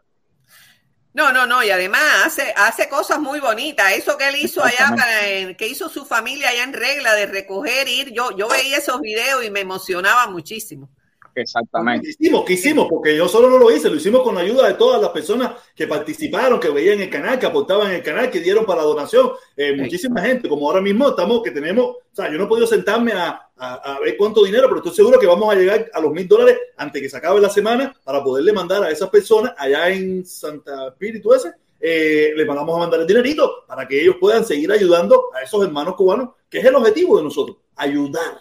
No, 1.14 1.32
no, 1.32 1.46
no, 1.46 1.64
y 1.64 1.70
además 1.70 2.02
hace, 2.26 2.54
hace 2.58 2.90
cosas 2.90 3.20
muy 3.20 3.40
bonitas. 3.40 3.94
Eso 3.94 4.18
que 4.18 4.30
él 4.30 4.36
hizo 4.38 4.64
allá, 4.64 4.96
para, 4.98 5.54
que 5.54 5.68
hizo 5.68 5.88
su 5.88 6.06
familia 6.06 6.50
allá 6.50 6.64
en 6.64 6.74
regla 6.74 7.14
de 7.14 7.28
recoger, 7.28 7.88
ir, 7.88 8.12
yo, 8.12 8.36
yo 8.36 8.48
veía 8.48 8.78
esos 8.78 9.00
videos 9.00 9.46
y 9.46 9.52
me 9.52 9.60
emocionaba 9.60 10.28
muchísimo. 10.28 10.90
Exactamente. 11.36 12.06
¿Qué 12.06 12.12
hicimos? 12.12 12.46
¿Qué 12.46 12.54
hicimos? 12.54 12.88
Porque 12.90 13.16
yo 13.16 13.28
solo 13.28 13.50
no 13.50 13.58
lo 13.58 13.72
hice, 13.72 13.90
lo 13.90 13.96
hicimos 13.96 14.22
con 14.22 14.36
la 14.36 14.42
ayuda 14.42 14.68
de 14.68 14.76
todas 14.76 15.02
las 15.02 15.12
personas 15.12 15.54
que 15.76 15.88
participaron, 15.88 16.60
que 16.60 16.70
veían 16.70 17.02
el 17.02 17.10
canal, 17.10 17.40
que 17.40 17.46
aportaban 17.46 17.92
el 17.92 18.04
canal, 18.04 18.30
que 18.30 18.40
dieron 18.40 18.66
para 18.66 18.82
la 18.82 18.88
donación. 18.88 19.32
Eh, 19.56 19.76
muchísima 19.76 20.22
gente, 20.22 20.48
como 20.48 20.68
ahora 20.68 20.82
mismo 20.82 21.10
estamos, 21.10 21.42
que 21.42 21.52
tenemos, 21.52 21.86
o 21.86 22.02
sea, 22.12 22.32
yo 22.32 22.38
no 22.38 22.46
he 22.46 22.48
podido 22.48 22.68
sentarme 22.68 23.14
a, 23.14 23.50
a, 23.58 23.96
a 23.96 24.00
ver 24.00 24.16
cuánto 24.18 24.44
dinero, 24.44 24.68
pero 24.68 24.78
estoy 24.78 24.94
seguro 24.94 25.20
que 25.20 25.28
vamos 25.28 25.52
a 25.52 25.58
llegar 25.58 25.90
a 25.94 26.00
los 26.00 26.12
mil 26.12 26.28
dólares 26.28 26.58
antes 26.78 27.02
que 27.02 27.10
se 27.10 27.18
acabe 27.18 27.42
la 27.42 27.50
semana 27.50 27.96
para 28.04 28.24
poderle 28.24 28.54
mandar 28.54 28.84
a 28.84 28.92
esas 28.92 29.10
personas 29.10 29.54
allá 29.58 29.90
en 29.90 30.26
Santa 30.26 30.90
Espíritu 30.90 31.34
ese. 31.34 31.54
Eh, 31.86 32.32
les 32.38 32.48
vamos 32.48 32.76
a 32.76 32.80
mandar 32.80 33.02
el 33.02 33.08
dinerito 33.08 33.66
para 33.68 33.86
que 33.86 34.02
ellos 34.02 34.16
puedan 34.18 34.46
seguir 34.46 34.72
ayudando 34.72 35.26
a 35.34 35.42
esos 35.42 35.62
hermanos 35.66 35.96
cubanos, 35.96 36.30
que 36.50 36.60
es 36.60 36.66
el 36.66 36.76
objetivo 36.76 37.18
de 37.18 37.24
nosotros, 37.24 37.58
ayudar. 37.76 38.40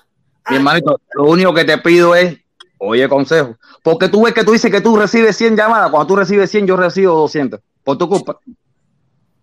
Mi 0.48 0.56
hermanito, 0.56 1.00
lo 1.14 1.24
único 1.24 1.52
que 1.52 1.64
te 1.64 1.76
pido 1.78 2.14
es, 2.14 2.38
oye, 2.84 3.08
consejo, 3.08 3.56
porque 3.82 4.08
tú 4.08 4.24
ves 4.24 4.34
que 4.34 4.44
tú 4.44 4.52
dices 4.52 4.70
que 4.70 4.80
tú 4.80 4.96
recibes 4.96 5.36
100 5.36 5.56
llamadas, 5.56 5.90
cuando 5.90 6.06
tú 6.06 6.16
recibes 6.16 6.50
100 6.50 6.66
yo 6.66 6.76
recibo 6.76 7.14
200, 7.14 7.60
por 7.84 7.96
tu 7.96 8.08
culpa. 8.08 8.38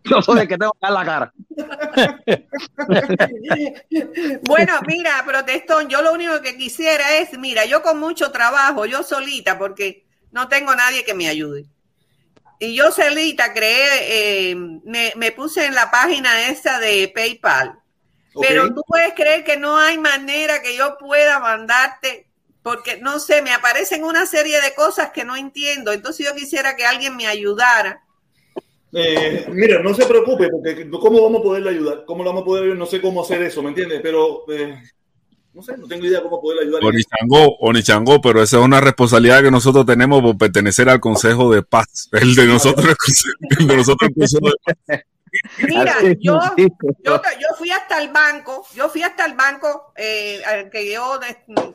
Yo 0.03 0.22
soy 0.22 0.41
el 0.41 0.48
que 0.48 0.57
tengo 0.57 0.74
que 0.74 0.80
dar 0.82 0.91
la 0.91 1.06
cara. 1.06 1.34
Bueno, 4.44 4.74
mira, 4.88 5.24
protestón, 5.26 5.90
yo 5.90 6.02
lo 6.02 6.14
único 6.14 6.41
que 6.41 6.57
quisiera 6.57 7.18
es, 7.18 7.38
mira, 7.38 7.66
yo 7.66 7.82
con 7.82 7.99
mucho 7.99 8.32
trabajo, 8.32 8.86
yo 8.86 9.03
solita, 9.03 9.57
porque 9.57 10.06
no 10.32 10.48
tengo 10.48 10.74
nadie 10.76 11.03
que 11.03 11.14
me 11.14 11.28
ayude. 11.28 11.66
Y 12.60 12.76
yo 12.76 12.91
solita 12.91 13.53
creé, 13.53 14.52
eh, 14.52 14.56
me, 14.56 15.14
me 15.16 15.32
puse 15.32 15.66
en 15.66 15.76
la 15.76 15.91
página 15.91 16.48
esa 16.48 16.80
de 16.80 17.11
PayPal. 17.14 17.80
Pero 18.41 18.74
tú 18.74 18.84
puedes 18.88 19.14
creer 19.14 19.44
que 19.44 19.57
no 19.57 19.78
hay 19.78 19.98
manera 19.98 20.61
que 20.61 20.78
yo 20.78 20.98
pueda 20.98 21.40
mandarte, 21.40 22.28
porque 22.64 22.98
no 23.02 23.19
sé, 23.19 23.41
me 23.41 23.53
aparecen 23.53 24.03
una 24.03 24.26
serie 24.26 24.61
de 24.61 24.73
cosas 24.76 25.11
que 25.11 25.23
no 25.23 25.36
entiendo. 25.36 25.91
Entonces 25.91 26.26
yo 26.26 26.36
quisiera 26.36 26.76
que 26.76 26.86
alguien 26.86 27.15
me 27.15 27.27
ayudara. 27.27 28.03
Eh, 28.91 29.45
mira, 29.52 29.81
no 29.84 29.94
se 29.94 30.06
preocupe, 30.06 30.49
porque 30.49 30.90
¿cómo 30.90 31.22
vamos 31.22 31.41
a 31.41 31.44
poderle 31.44 31.69
ayudar? 31.69 32.06
¿Cómo 32.06 32.23
lo 32.23 32.31
vamos 32.31 32.41
a 32.41 32.45
poder 32.45 32.64
ayudar? 32.64 32.80
No 32.80 32.86
sé 32.86 32.99
cómo 32.99 33.22
hacer 33.22 33.41
eso, 33.44 33.61
¿me 33.61 33.69
entiendes? 33.69 33.99
Pero 34.02 34.45
eh, 34.52 34.81
no 35.53 35.61
sé, 35.61 35.77
no 35.77 35.88
tengo 35.88 36.06
idea 36.06 36.23
cómo 36.23 36.41
poderle 36.41 36.64
ayudar. 36.64 36.84
Onichango, 36.84 37.57
Onichango, 37.60 38.22
pero 38.22 38.41
esa 38.41 38.57
es 38.57 38.64
una 38.64 38.81
responsabilidad 38.81 39.44
que 39.44 39.52
nosotros 39.52 39.86
tenemos 39.86 40.22
por 40.22 40.38
pertenecer 40.38 40.90
al 40.90 40.99
Consejo 40.99 41.52
de 41.52 41.61
Paz. 41.61 42.10
El 42.11 42.34
de 42.34 42.48
nosotros, 42.48 42.95
el 43.60 43.68
de 43.68 43.76
nosotros, 43.77 44.10
el 44.10 44.15
Consejo 44.15 44.48
de 44.48 44.73
Paz. 44.88 44.99
Mira, 45.60 45.95
yo, 46.19 46.39
yo, 47.03 47.22
yo 47.39 47.47
fui 47.57 47.72
hasta 47.72 48.01
el 48.01 48.10
banco, 48.10 48.65
yo 48.73 48.89
fui 48.89 49.03
hasta 49.03 49.26
el 49.26 49.34
banco, 49.34 49.93
eh, 49.95 50.41
al 50.45 50.69
que 50.69 50.91
yo, 50.91 51.19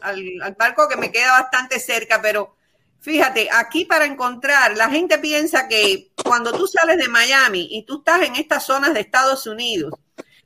al, 0.01 0.23
al 0.43 0.55
banco 0.55 0.89
que 0.89 0.97
me 0.97 1.13
queda 1.13 1.41
bastante 1.41 1.79
cerca, 1.81 2.21
pero 2.21 2.57
fíjate, 3.01 3.49
aquí 3.53 3.85
para 3.85 4.07
encontrar, 4.07 4.77
la 4.77 4.89
gente 4.89 5.19
piensa 5.19 5.69
que 5.69 6.13
cuando 6.25 6.53
tú 6.53 6.67
sales 6.67 6.97
de 6.97 7.09
Miami 7.09 7.69
y 7.71 7.85
tú 7.85 7.99
estás 7.99 8.23
en 8.23 8.37
estas 8.37 8.65
zonas 8.65 8.95
de 8.95 9.01
Estados 9.01 9.47
Unidos, 9.47 9.93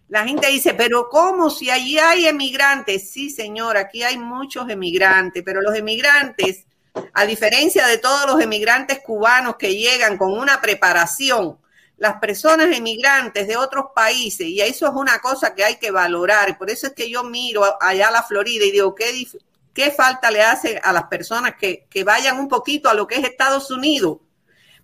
la 0.08 0.24
gente 0.24 0.48
dice, 0.48 0.74
pero 0.74 1.08
¿cómo 1.10 1.50
si 1.50 1.70
allí 1.70 1.98
hay 1.98 2.26
emigrantes? 2.26 3.10
Sí, 3.10 3.30
señor, 3.30 3.76
aquí 3.76 4.02
hay 4.02 4.18
muchos 4.18 4.68
emigrantes, 4.70 5.42
pero 5.44 5.60
los 5.60 5.76
emigrantes, 5.76 6.64
a 7.12 7.26
diferencia 7.26 7.86
de 7.86 7.98
todos 7.98 8.26
los 8.26 8.40
emigrantes 8.40 9.00
cubanos 9.00 9.56
que 9.56 9.76
llegan 9.76 10.16
con 10.16 10.32
una 10.32 10.60
preparación, 10.62 11.58
las 11.98 12.20
personas 12.20 12.74
emigrantes 12.74 13.46
de 13.46 13.56
otros 13.56 13.86
países, 13.94 14.46
y 14.46 14.60
eso 14.60 14.86
es 14.86 14.92
una 14.94 15.18
cosa 15.18 15.54
que 15.54 15.64
hay 15.64 15.76
que 15.76 15.90
valorar. 15.90 16.56
Por 16.56 16.70
eso 16.70 16.86
es 16.86 16.92
que 16.94 17.10
yo 17.10 17.24
miro 17.24 17.64
allá 17.80 18.08
a 18.08 18.12
la 18.12 18.22
Florida 18.22 18.64
y 18.64 18.70
digo, 18.70 18.94
¿qué, 18.94 19.26
qué 19.74 19.90
falta 19.90 20.30
le 20.30 20.42
hace 20.42 20.80
a 20.82 20.92
las 20.92 21.04
personas 21.04 21.54
que, 21.58 21.86
que 21.90 22.04
vayan 22.04 22.38
un 22.38 22.48
poquito 22.48 22.88
a 22.88 22.94
lo 22.94 23.06
que 23.06 23.16
es 23.16 23.24
Estados 23.24 23.70
Unidos? 23.70 24.18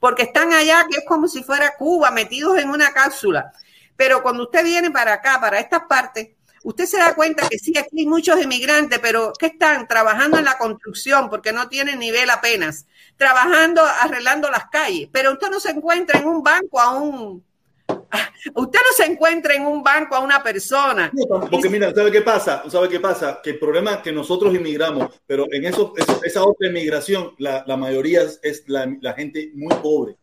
Porque 0.01 0.25
están 0.25 0.53
allá, 0.53 0.85
que 0.91 0.99
es 0.99 1.05
como 1.07 1.29
si 1.29 1.43
fuera 1.43 1.77
Cuba, 1.77 2.11
metidos 2.11 2.59
en 2.59 2.69
una 2.69 2.93
cápsula. 2.93 3.53
Pero 3.97 4.23
cuando 4.23 4.43
usted 4.43 4.65
viene 4.65 4.91
para 4.91 5.15
acá, 5.15 5.41
para 5.41 5.61
estas 5.61 5.85
partes, 5.89 6.31
usted 6.65 6.87
se 6.87 6.99
da 6.99 7.15
cuenta 7.15 7.49
que 7.49 7.59
sí, 7.59 7.79
aquí 7.79 8.01
hay 8.01 8.07
muchos 8.07 8.41
emigrantes, 8.41 8.99
pero 8.99 9.33
que 9.39 9.47
están 9.47 9.87
trabajando 9.87 10.39
en 10.39 10.45
la 10.45 10.59
construcción 10.59 11.31
porque 11.31 11.53
no 11.53 11.69
tienen 11.69 12.01
nivel 12.01 12.29
apenas, 12.31 12.87
trabajando, 13.17 13.83
arreglando 14.01 14.51
las 14.51 14.67
calles, 14.67 15.09
pero 15.13 15.33
usted 15.33 15.51
no 15.51 15.61
se 15.61 15.71
encuentra 15.71 16.19
en 16.21 16.27
un 16.27 16.43
banco 16.43 16.81
a 16.81 16.91
un... 16.99 17.43
Usted 18.55 18.79
no 18.79 18.93
se 18.97 19.05
encuentra 19.11 19.55
en 19.55 19.67
un 19.67 19.83
banco 19.83 20.15
a 20.15 20.21
una 20.21 20.43
persona. 20.43 21.11
Porque 21.51 21.69
mira, 21.69 21.93
¿sabe 21.95 22.11
qué 22.13 22.21
pasa? 22.23 22.63
¿Sabe 22.69 22.89
qué 22.89 23.01
pasa? 23.01 23.41
Que 23.43 23.51
el 23.51 23.59
problema 23.59 23.93
es 23.95 23.97
que 23.99 24.13
nosotros 24.13 24.55
inmigramos, 24.55 25.21
pero 25.27 25.47
en 25.51 25.65
eso, 25.65 25.93
eso- 25.97 26.21
esa 26.23 26.45
otra 26.45 26.69
inmigración, 26.69 27.35
la, 27.39 27.65
la 27.67 27.77
mayoría 27.77 28.23
es, 28.23 28.39
es 28.43 28.65
la, 28.69 28.95
la 29.01 29.13
gente 29.15 29.51
muy 29.55 29.75
pobre. 29.77 30.17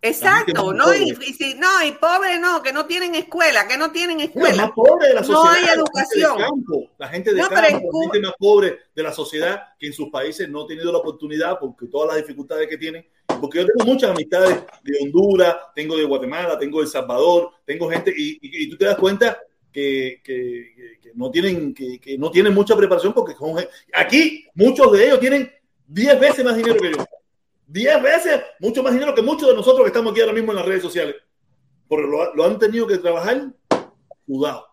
Exacto, 0.00 0.72
no 0.72 0.94
y, 0.94 1.12
si- 1.14 1.54
no, 1.54 1.84
y 1.84 1.90
pobre 1.92 2.38
no, 2.38 2.62
que 2.62 2.72
no 2.72 2.86
tienen 2.86 3.16
escuela, 3.16 3.66
que 3.66 3.76
no 3.76 3.90
tienen 3.90 4.18
La 4.18 4.24
escuela. 4.24 4.56
más 4.66 4.70
pobre 4.72 5.08
de 5.08 5.14
la 5.14 5.24
sociedad. 5.24 5.42
no 5.42 5.48
hay 5.50 5.62
la 5.62 5.66
gente 5.68 5.80
educación. 5.80 6.38
de 6.38 6.44
campo, 6.44 6.90
la 6.98 7.08
gente 7.08 7.30
de 7.34 7.36
No, 7.42 7.48
campo, 7.48 7.60
la 7.62 7.66
gente 8.12 8.20
más 8.20 8.32
pobre 8.38 8.78
de 8.94 9.02
la 9.02 9.12
sociedad 9.12 9.62
que 9.78 9.86
en 9.88 9.92
sus 9.92 10.08
países 10.10 10.48
no 10.48 10.62
ha 10.62 10.66
tenido 10.68 10.92
la 10.92 10.98
oportunidad 10.98 11.58
porque 11.58 11.86
todas 11.86 12.08
las 12.14 12.16
dificultades 12.24 12.68
que 12.68 12.78
tienen. 12.78 13.04
Porque 13.40 13.58
yo 13.58 13.66
tengo 13.66 13.84
muchas 13.92 14.10
amistades 14.10 14.56
de 14.84 14.98
Honduras, 15.02 15.56
tengo 15.74 15.96
de 15.96 16.04
Guatemala, 16.04 16.58
tengo 16.58 16.78
de 16.78 16.84
El 16.84 16.90
Salvador, 16.90 17.50
tengo 17.64 17.90
gente 17.90 18.12
y, 18.16 18.38
y- 18.40 18.64
y 18.64 18.70
tú 18.70 18.76
te 18.76 18.84
das 18.84 18.96
cuenta 18.96 19.38
que, 19.72 20.20
que- 20.22 20.72
que- 20.76 20.98
que 21.00 21.10
no 21.14 21.28
tienen 21.30 21.74
que, 21.74 21.98
que 22.00 22.16
no 22.16 22.30
tienen 22.30 22.54
mucha 22.54 22.76
preparación 22.76 23.12
porque 23.12 23.34
son 23.34 23.56
aquí 23.92 24.46
muchos 24.54 24.92
de 24.92 25.06
ellos 25.06 25.20
tienen 25.20 25.52
10 25.88 26.18
veces 26.20 26.44
más 26.44 26.56
dinero 26.56 26.76
que 26.80 26.92
yo. 26.92 27.04
10 27.68 28.02
veces 28.02 28.40
mucho 28.60 28.82
más 28.82 28.92
dinero 28.92 29.14
que 29.14 29.22
muchos 29.22 29.48
de 29.48 29.54
nosotros 29.54 29.82
que 29.82 29.88
estamos 29.88 30.12
aquí 30.12 30.20
ahora 30.20 30.32
mismo 30.32 30.52
en 30.52 30.56
las 30.56 30.66
redes 30.66 30.82
sociales. 30.82 31.14
Porque 31.86 32.06
lo, 32.34 32.44
han 32.44 32.58
tenido 32.58 32.86
que 32.86 32.98
trabajar 32.98 33.48
sudado 34.26 34.66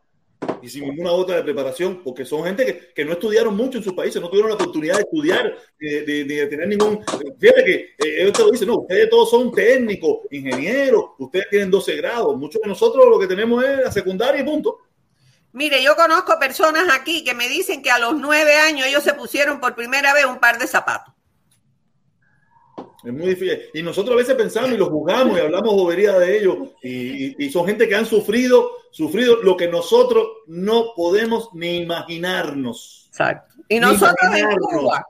y 0.62 0.70
sin 0.70 0.84
ninguna 0.86 1.12
otra 1.12 1.38
de 1.38 1.44
preparación, 1.44 2.02
porque 2.04 2.26
son 2.26 2.44
gente 2.44 2.66
que, 2.66 2.94
que 2.94 3.06
no 3.06 3.14
estudiaron 3.14 3.56
mucho 3.56 3.78
en 3.78 3.84
sus 3.84 3.94
países, 3.94 4.22
no 4.22 4.30
tuvieron 4.30 4.50
la 4.50 4.56
oportunidad 4.56 4.96
de 4.96 5.02
estudiar, 5.02 5.56
de, 5.80 6.02
de- 6.04 6.24
de 6.24 6.48
tener 6.48 6.68
ningún... 6.68 7.04
Fíjate 7.40 7.64
que 7.64 7.96
eh, 7.98 8.32
lo 8.38 8.52
dicen, 8.52 8.68
no, 8.68 8.80
ustedes 8.80 9.10
todos 9.10 9.30
son 9.30 9.52
técnicos, 9.52 10.20
ingenieros, 10.32 11.04
ustedes 11.20 11.48
tienen 11.50 11.72
12 11.72 11.96
grados, 11.98 12.36
muchos 12.38 12.62
de 12.62 12.68
nosotros 12.68 13.06
lo 13.10 13.20
que 13.20 13.28
tenemos 13.28 13.64
es 13.64 13.80
la 13.80 13.92
secundaria 13.92 14.42
y 14.42 14.44
punto. 14.44 14.78
Mire, 15.52 15.82
yo 15.82 15.96
conozco 15.96 16.38
personas 16.40 16.88
aquí 16.94 17.24
que 17.24 17.34
me 17.34 17.48
dicen 17.48 17.82
que 17.82 17.90
a 17.92 17.98
los 18.00 18.16
nueve 18.16 18.56
años 18.56 18.88
ellos 18.88 19.04
se 19.04 19.14
pusieron 19.14 19.60
por 19.60 19.74
primera 19.76 20.14
vez 20.14 20.26
un 20.26 20.40
par 20.40 20.58
de 20.60 20.68
zapatos. 20.68 21.15
Es 23.06 23.14
muy 23.14 23.28
difícil. 23.28 23.62
Y 23.74 23.82
nosotros 23.84 24.14
a 24.14 24.18
veces 24.18 24.36
pensamos 24.36 24.72
y 24.72 24.78
los 24.78 24.90
juzgamos 24.90 25.38
y 25.38 25.42
hablamos 25.42 25.74
bobería 25.74 26.18
de 26.18 26.40
ellos. 26.40 26.58
Y, 26.82 27.46
y- 27.46 27.50
son 27.52 27.66
gente 27.66 27.88
que 27.88 27.96
han 27.96 28.06
sufrido, 28.06 28.72
sufrido 28.92 29.38
lo 29.44 29.56
que 29.56 29.68
nosotros 29.68 30.28
no 30.48 30.94
podemos 30.96 31.50
ni 31.54 31.78
imaginarnos. 31.78 33.06
Exacto. 33.10 33.56
Y 33.70 33.80
nosotros 33.80 34.36
en. 34.36 34.56
Cuba, 34.58 35.08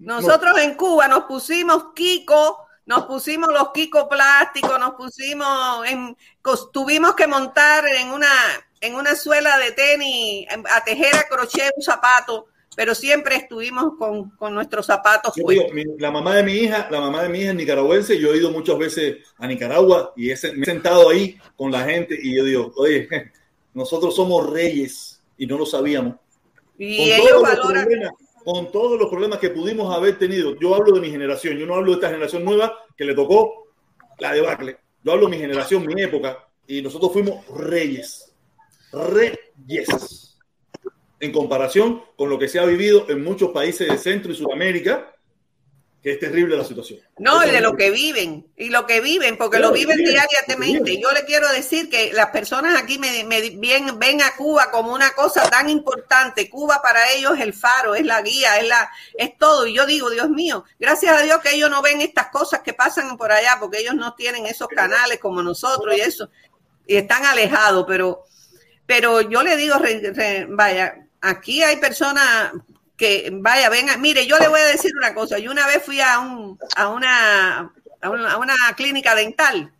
nosotros 0.00 0.58
en 0.58 0.74
Cuba 0.74 1.08
nos 1.08 1.24
pusimos 1.24 1.86
Kiko, 1.94 2.58
nos 2.86 3.04
pusimos 3.04 3.50
los 3.52 3.70
Kiko 3.72 4.08
plásticos, 4.08 4.78
nos 4.78 4.94
pusimos, 4.94 5.86
en, 5.86 6.16
tuvimos 6.72 7.14
que 7.14 7.26
montar 7.26 7.86
en 7.86 8.10
una, 8.10 8.28
en 8.80 8.94
una 8.94 9.14
suela 9.14 9.58
de 9.58 9.72
tenis, 9.72 10.46
a 10.70 10.84
tejer 10.84 11.14
a 11.16 11.28
crochet 11.28 11.72
un 11.76 11.82
zapato, 11.82 12.46
pero 12.78 12.94
siempre 12.94 13.34
estuvimos 13.34 13.94
con, 13.98 14.30
con 14.36 14.54
nuestros 14.54 14.86
zapatos 14.86 15.34
digo, 15.34 15.64
mi- 15.72 15.98
la 15.98 16.12
mamá 16.12 16.36
de 16.36 16.44
mi 16.44 16.52
hija, 16.52 16.86
la 16.92 17.00
mamá 17.00 17.24
de 17.24 17.28
mi 17.28 17.40
hija 17.40 17.48
es 17.50 17.56
nicaragüense. 17.56 18.20
Yo 18.20 18.32
he 18.32 18.36
ido 18.36 18.52
muchas 18.52 18.78
veces 18.78 19.16
a 19.36 19.48
Nicaragua 19.48 20.12
y 20.14 20.30
he, 20.30 20.36
me 20.54 20.62
he 20.62 20.64
sentado 20.64 21.10
ahí 21.10 21.36
con 21.56 21.72
la 21.72 21.82
gente 21.84 22.16
y 22.22 22.36
yo 22.36 22.44
digo, 22.44 22.72
oye, 22.76 23.08
nosotros 23.74 24.14
somos 24.14 24.48
reyes 24.48 25.20
y 25.36 25.44
no 25.48 25.58
lo 25.58 25.66
sabíamos. 25.66 26.14
Y 26.78 26.98
con 26.98 27.06
ellos 27.06 27.42
valoran, 27.42 27.88
con 28.44 28.70
todos 28.70 28.96
los 28.96 29.08
problemas 29.10 29.40
que 29.40 29.50
pudimos 29.50 29.92
haber 29.92 30.16
tenido. 30.16 30.54
Yo 30.60 30.72
hablo 30.76 30.92
de 30.92 31.00
mi 31.00 31.10
generación, 31.10 31.58
yo 31.58 31.66
no 31.66 31.74
hablo 31.74 31.88
de 31.90 31.94
esta 31.96 32.10
generación 32.10 32.44
nueva 32.44 32.78
que 32.96 33.04
le 33.04 33.14
tocó 33.16 33.66
la 34.20 34.32
debacle. 34.34 34.78
Yo 35.02 35.10
hablo 35.10 35.24
de 35.26 35.32
mi 35.32 35.38
generación, 35.38 35.84
mi 35.84 36.00
época, 36.00 36.46
y 36.64 36.80
nosotros 36.80 37.12
fuimos 37.12 37.44
reyes, 37.48 38.32
reyes, 38.92 40.27
en 41.20 41.32
comparación 41.32 42.02
con 42.16 42.28
lo 42.30 42.38
que 42.38 42.48
se 42.48 42.58
ha 42.58 42.64
vivido 42.64 43.06
en 43.08 43.22
muchos 43.24 43.50
países 43.50 43.88
de 43.88 43.98
Centro 43.98 44.30
y 44.32 44.36
Sudamérica, 44.36 45.12
que 46.00 46.12
es 46.12 46.20
terrible 46.20 46.56
la 46.56 46.64
situación. 46.64 47.00
No, 47.18 47.44
y 47.44 47.50
de 47.50 47.60
lo 47.60 47.74
que 47.76 47.90
viven, 47.90 48.46
y 48.56 48.68
lo 48.68 48.86
que 48.86 49.00
viven, 49.00 49.36
porque 49.36 49.56
Claro, 49.56 49.70
lo 49.70 49.74
viven 49.74 49.98
diariamente. 49.98 51.00
Yo 51.00 51.10
le 51.10 51.24
quiero 51.24 51.48
decir 51.52 51.90
que 51.90 52.12
las 52.12 52.26
personas 52.30 52.80
aquí 52.80 53.00
me, 53.00 53.24
me- 53.24 53.50
ven, 53.56 53.98
ven 53.98 54.22
a 54.22 54.36
Cuba 54.36 54.70
como 54.70 54.94
una 54.94 55.10
cosa 55.10 55.50
tan 55.50 55.68
importante. 55.68 56.48
Cuba 56.48 56.80
para 56.80 57.10
ellos 57.10 57.32
es 57.34 57.40
el 57.40 57.52
faro, 57.52 57.96
es 57.96 58.06
la 58.06 58.22
guía, 58.22 58.58
es, 58.58 58.68
la, 58.68 58.88
es 59.14 59.36
todo. 59.36 59.66
Y 59.66 59.74
yo 59.74 59.86
digo, 59.86 60.08
Dios 60.08 60.30
mío, 60.30 60.64
gracias 60.78 61.16
a 61.18 61.22
Dios 61.22 61.40
que 61.40 61.56
ellos 61.56 61.68
no 61.68 61.82
ven 61.82 62.00
estas 62.00 62.28
cosas 62.28 62.60
que 62.60 62.74
pasan 62.74 63.16
por 63.16 63.32
allá, 63.32 63.56
porque 63.58 63.78
ellos 63.80 63.96
no 63.96 64.14
tienen 64.14 64.46
esos 64.46 64.68
canales 64.68 65.18
como 65.18 65.42
nosotros 65.42 65.96
y 65.96 66.00
eso, 66.00 66.30
y 66.86 66.94
están 66.94 67.24
alejados, 67.26 67.84
pero, 67.88 68.22
pero 68.86 69.20
yo 69.22 69.42
le 69.42 69.56
digo, 69.56 69.76
re- 69.78 70.12
re- 70.14 70.46
vaya, 70.48 71.07
aquí 71.20 71.62
hay 71.62 71.76
personas 71.76 72.52
que 72.96 73.30
vaya, 73.32 73.70
venga, 73.70 73.96
mire, 73.96 74.26
yo 74.26 74.38
le 74.38 74.48
voy 74.48 74.60
a 74.60 74.66
decir 74.66 74.90
una 74.96 75.14
cosa. 75.14 75.38
Yo 75.38 75.50
una 75.50 75.66
vez 75.66 75.82
fui 75.82 76.00
a, 76.00 76.18
un, 76.18 76.58
a, 76.76 76.88
una, 76.88 77.72
a, 78.00 78.36
una, 78.36 78.54
clínica 78.76 79.14
dental 79.14 79.72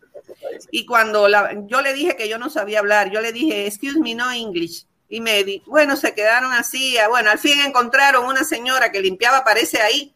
y 0.71 0.85
cuando 0.85 1.27
la, 1.27 1.53
yo 1.67 1.81
le 1.81 1.93
dije 1.93 2.15
que 2.15 2.29
yo 2.29 2.37
no 2.37 2.49
sabía 2.49 2.79
hablar, 2.79 3.11
yo 3.11 3.19
le 3.19 3.33
dije, 3.33 3.67
excuse 3.67 3.99
me, 3.99 4.15
no 4.15 4.31
English. 4.31 4.85
Y 5.09 5.21
me 5.21 5.43
di, 5.43 5.61
bueno, 5.65 5.95
se 5.95 6.13
quedaron 6.13 6.53
así. 6.53 6.97
ah, 6.97 7.07
Bueno, 7.09 7.31
al 7.31 7.39
fin 7.39 7.59
encontraron 7.61 8.25
una 8.25 8.43
señora 8.43 8.91
que 8.91 9.01
limpiaba, 9.01 9.43
parece 9.43 9.81
ahí, 9.81 10.13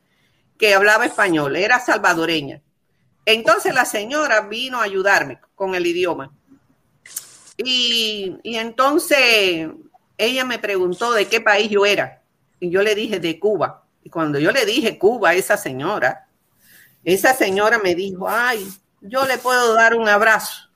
que 0.57 0.73
hablaba 0.73 1.05
español, 1.05 1.55
era 1.55 1.79
salvadoreña. 1.79 2.61
Entonces 3.25 3.73
la 3.73 3.85
señora 3.85 4.41
vino 4.41 4.79
a 4.79 4.83
ayudarme 4.83 5.39
con 5.55 5.75
el 5.75 5.85
idioma. 5.85 6.31
Y, 7.57 8.37
y 8.43 8.57
entonces 8.57 9.67
ella 10.17 10.45
me 10.45 10.59
preguntó 10.59 11.11
de 11.11 11.27
qué 11.27 11.41
país 11.41 11.69
yo 11.69 11.85
era. 11.85 12.21
Y 12.59 12.69
yo 12.69 12.81
le 12.81 12.95
dije 12.95 13.19
de 13.19 13.39
Cuba. 13.39 13.83
Y 14.03 14.09
cuando 14.09 14.39
yo 14.39 14.51
le 14.51 14.65
dije 14.65 14.97
Cuba 14.97 15.29
a 15.29 15.33
esa 15.33 15.57
señora, 15.57 16.27
esa 17.03 17.33
señora 17.33 17.79
me 17.79 17.95
dijo, 17.95 18.27
ay, 18.29 18.67
yo 19.01 19.25
le 19.25 19.37
puedo 19.37 19.73
dar 19.73 19.95
un 19.95 20.07
abrazo. 20.07 20.69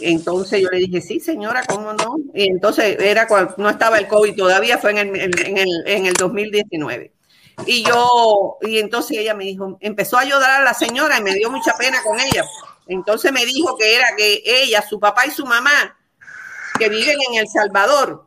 Entonces 0.00 0.60
yo 0.60 0.68
le 0.70 0.78
dije, 0.78 1.00
sí, 1.00 1.20
señora, 1.20 1.64
¿cómo 1.64 1.92
no? 1.92 2.16
Y 2.34 2.50
entonces 2.50 2.96
era 2.98 3.28
cuando 3.28 3.54
no 3.58 3.70
estaba 3.70 3.98
el 3.98 4.08
COVID 4.08 4.34
todavía, 4.34 4.78
fue 4.78 4.90
en 4.90 4.98
el, 4.98 5.16
en 5.16 5.58
el, 5.58 5.68
en 5.86 6.06
el 6.06 6.14
2019. 6.14 7.12
Y 7.66 7.84
yo, 7.84 8.58
y 8.62 8.78
entonces 8.78 9.18
ella 9.18 9.34
me 9.34 9.44
dijo, 9.44 9.78
empezó 9.80 10.16
a 10.18 10.22
ayudar 10.22 10.60
a 10.60 10.64
la 10.64 10.74
señora 10.74 11.18
y 11.18 11.22
me 11.22 11.34
dio 11.34 11.50
mucha 11.50 11.76
pena 11.76 12.02
con 12.02 12.18
ella. 12.18 12.44
Entonces 12.86 13.32
me 13.32 13.46
dijo 13.46 13.76
que 13.76 13.94
era 13.94 14.08
que 14.16 14.42
ella, 14.44 14.82
su 14.82 14.98
papá 14.98 15.26
y 15.26 15.30
su 15.30 15.46
mamá, 15.46 15.96
que 16.78 16.88
viven 16.88 17.16
en 17.30 17.40
El 17.40 17.48
Salvador, 17.48 18.26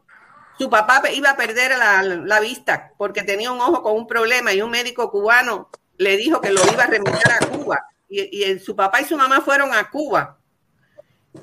su 0.58 0.70
papá 0.70 1.02
iba 1.14 1.32
a 1.32 1.38
perder 1.38 1.78
la, 1.78 2.02
la 2.04 2.40
vista 2.40 2.94
porque 2.98 3.24
tenía 3.24 3.52
un 3.52 3.62
ojo 3.62 3.84
con 3.84 3.96
un 3.96 4.08
problema 4.08 4.54
y 4.54 4.62
un 4.62 4.72
médico 4.72 5.12
cubano 5.12 5.70
le 5.98 6.18
dijo 6.18 6.42
que 6.42 6.52
lo 6.52 6.62
iba 6.72 6.84
a 6.84 6.88
remitir 6.88 7.32
a 7.32 7.46
Cuba. 7.46 7.86
Y, 8.10 8.60
su 8.60 8.76
papá 8.76 9.02
y 9.02 9.06
su 9.06 9.18
mamá 9.18 9.42
fueron 9.42 9.74
a 9.74 9.90
Cuba. 9.90 10.38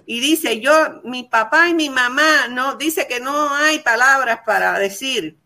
Y 0.06 0.20
dice, 0.20 0.60
yo, 0.60 1.01
mi 1.05 1.24
papá 1.24 1.68
y 1.68 1.74
mi 1.74 1.90
mamá, 1.90 2.48
no, 2.48 2.76
dice 2.76 3.06
que 3.06 3.20
no 3.20 3.55
hay 3.55 3.81
palabras 3.81 4.40
para 4.44 4.78
decir 4.78 5.36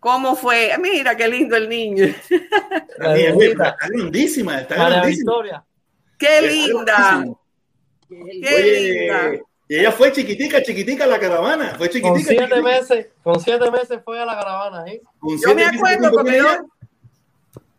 cómo 0.00 0.36
fue. 0.36 0.76
Mira 0.78 1.16
qué 1.16 1.28
lindo 1.28 1.56
el 1.56 1.68
niño. 1.68 2.04
Está 2.04 3.16
está 3.16 3.88
lindísima, 3.88 4.60
está 4.60 4.90
lindísima. 4.90 5.32
Victoria. 5.32 5.64
Qué 6.18 6.42
linda. 6.42 7.24
Qué 8.08 8.14
Oye, 8.14 8.90
linda. 8.90 9.44
Y 9.68 9.76
ella 9.76 9.92
fue 9.92 10.10
chiquitica, 10.12 10.62
chiquitica 10.62 11.06
la 11.06 11.18
caravana. 11.18 11.74
Fue 11.76 11.90
chiquitica. 11.90 12.10
Con 12.10 12.20
siete 12.20 12.44
chiquitica. 12.44 12.62
meses, 12.62 13.06
con 13.22 13.40
siete 13.40 13.70
meses 13.70 14.00
fue 14.02 14.20
a 14.20 14.24
la 14.24 14.34
caravana, 14.34 14.84
¿eh? 14.86 15.02
Con 15.18 15.38
Yo 15.38 15.54
me 15.54 15.64
acuerdo 15.64 15.80
¿cuánto 15.80 16.10
porque 16.10 16.30
tenía 16.30 16.42
yo, 16.42 16.48
ella? 16.48 16.62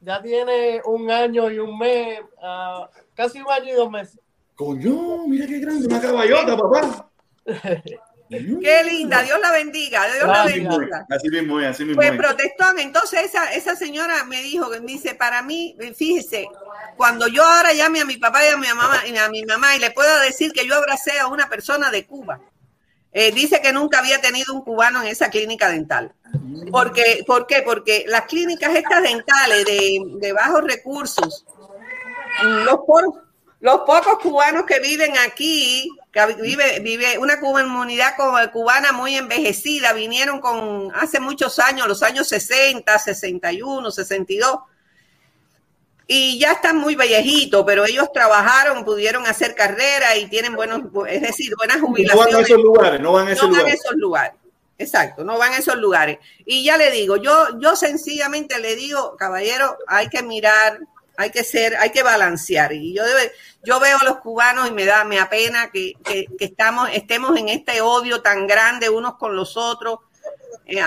Ya 0.02 0.22
tiene 0.22 0.82
un 0.86 1.10
año 1.10 1.50
y 1.50 1.58
un 1.58 1.78
mes, 1.78 2.20
ah, 2.42 2.90
casi 3.16 3.42
un 3.42 3.52
año 3.52 3.74
y 3.74 3.76
dos 3.76 3.90
meses. 3.90 4.20
Coño, 4.56 5.28
mira 5.28 5.48
qué 5.48 5.60
grande, 5.60 5.88
una 5.88 6.00
caballota, 6.00 6.58
papá. 6.58 7.10
qué 8.30 8.84
linda, 8.84 9.24
Dios 9.24 9.40
la 9.40 9.52
bendiga, 9.52 10.06
Dios 10.14 10.28
la 10.28 10.44
Así 10.44 10.54
mismo 10.56 10.72
es, 10.74 10.78
bendiga. 10.80 11.06
así 11.10 11.30
mismo 11.30 11.60
es, 11.60 11.68
así 11.68 11.84
mismo 11.86 11.96
Pues 12.02 12.12
es. 12.12 12.18
protestón, 12.18 12.80
entonces 12.80 13.26
esa, 13.26 13.52
esa 13.54 13.76
señora 13.76 14.24
me 14.26 14.42
dijo, 14.44 14.70
que 14.70 14.80
me 14.80 14.88
dice, 14.92 15.16
para 15.16 15.42
mí, 15.42 15.76
fíjese, 15.96 16.48
cuando 16.96 17.28
yo 17.28 17.44
ahora 17.44 17.74
llame 17.74 18.02
a 18.02 18.06
mi 18.06 18.18
papá 18.18 18.46
y 18.46 18.50
a 18.50 18.58
mi 18.58 18.68
mamá, 18.68 19.02
y 19.08 19.18
a 19.18 19.30
mi 19.30 19.44
mamá 19.46 19.76
y 19.76 19.80
le 19.80 19.92
pueda 19.92 20.22
decir 20.22 20.52
que 20.52 20.66
yo 20.68 20.76
abracé 20.76 21.20
a 21.20 21.28
una 21.28 21.50
persona 21.50 21.90
de 21.92 22.06
Cuba, 22.06 22.40
eh, 23.12 23.32
dice 23.32 23.60
que 23.62 23.74
nunca 23.74 24.00
había 24.00 24.22
tenido 24.22 24.54
un 24.54 24.62
cubano 24.62 25.02
en 25.02 25.08
esa 25.08 25.30
clínica 25.32 25.70
dental. 25.70 26.14
Porque, 26.72 27.24
¿Por 27.26 27.48
qué? 27.48 27.64
Porque 27.64 28.06
las 28.08 28.26
clínicas 28.26 28.76
estas 28.76 29.02
dentales 29.02 29.66
de, 29.66 30.00
de 30.20 30.32
bajos 30.34 30.64
recursos, 30.64 31.44
los, 32.44 32.78
por- 32.86 33.29
los 33.62 33.80
pocos 33.82 34.20
cubanos 34.22 34.64
que 34.66 34.80
viven 34.80 35.18
aquí, 35.18 35.90
que 36.14 36.26
vive, 36.42 36.80
vive 36.80 37.18
una 37.18 37.40
comunidad 37.40 38.14
co- 38.16 38.34
cubana 38.54 38.92
muy 38.94 39.16
envejecida, 39.16 39.92
vinieron 39.94 40.40
con 40.40 40.92
hace 40.96 41.20
muchos 41.20 41.60
años, 41.60 41.88
los 41.88 42.02
años 42.02 42.28
60, 42.30 42.98
61, 42.98 43.92
62, 43.92 44.60
y 46.08 46.40
ya 46.40 46.54
están 46.54 46.78
muy 46.78 46.96
viejitos, 46.96 47.64
pero 47.68 47.86
ellos 47.86 48.12
trabajaron, 48.12 48.84
pudieron 48.84 49.28
hacer 49.28 49.54
carrera 49.54 50.16
y 50.18 50.28
tienen 50.28 50.56
buenos, 50.56 50.82
es 51.08 51.22
decir, 51.22 51.52
buenas 51.56 51.78
No 51.78 51.84
van 51.84 51.94
a 51.94 51.96
jubilaciones 51.98 52.46
esos 52.50 52.62
lugares, 52.62 53.00
no 53.00 53.12
van 53.14 53.28
a 53.28 53.32
esos 53.34 53.44
no 53.44 53.50
van 53.52 53.56
a 53.60 53.62
lugares. 53.64 53.80
esos 53.84 53.96
lugares. 53.98 54.34
Exacto, 54.80 55.24
no 55.26 55.38
van 55.38 55.52
a 55.54 55.58
esos 55.58 55.76
lugares. 55.76 56.18
Y 56.46 56.64
ya 56.64 56.78
le 56.78 56.90
digo, 56.90 57.18
yo, 57.18 57.60
yo 57.60 57.76
sencillamente 57.76 58.58
le 58.60 58.76
digo, 58.76 59.18
caballero, 59.18 59.78
hay 59.88 60.08
que 60.08 60.24
mirar, 60.24 60.80
hay 61.20 61.32
que 61.32 61.44
ser, 61.44 61.76
hay 61.76 61.90
que 61.92 62.02
balancear. 62.02 62.72
Y 62.72 62.94
yo 62.96 63.04
debe- 63.04 63.32
yo 63.64 63.78
veo 63.80 63.98
a 64.00 64.06
los 64.06 64.18
cubanos 64.20 64.70
y 64.70 64.72
me 64.72 64.86
da, 64.86 65.04
me 65.04 65.20
apena 65.20 65.70
que, 65.70 65.94
que- 66.04 66.28
estamos, 66.40 66.90
estemos 66.94 67.38
en 67.38 67.50
este 67.50 67.82
odio 67.82 68.22
tan 68.22 68.48
grande 68.48 68.90
unos 68.90 69.18
con 69.18 69.36
los 69.36 69.58
otros, 69.58 70.00
eh, 70.66 70.82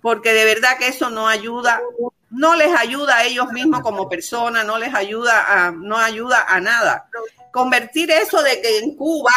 porque 0.00 0.32
de 0.32 0.46
verdad 0.46 0.78
que 0.78 0.88
eso 0.88 1.10
no 1.10 1.28
ayuda, 1.28 1.82
no 2.30 2.54
les 2.54 2.74
ayuda 2.74 3.18
a 3.18 3.24
ellos 3.24 3.52
mismos 3.52 3.82
como 3.82 4.08
personas, 4.08 4.64
no 4.64 4.78
les 4.78 4.94
ayuda 4.94 5.66
a, 5.66 5.70
no 5.72 5.98
ayuda 5.98 6.46
a 6.48 6.58
nada. 6.60 7.10
Convertir 7.52 8.10
eso 8.10 8.42
de 8.42 8.62
que 8.62 8.78
en 8.78 8.94
Cuba 8.96 9.30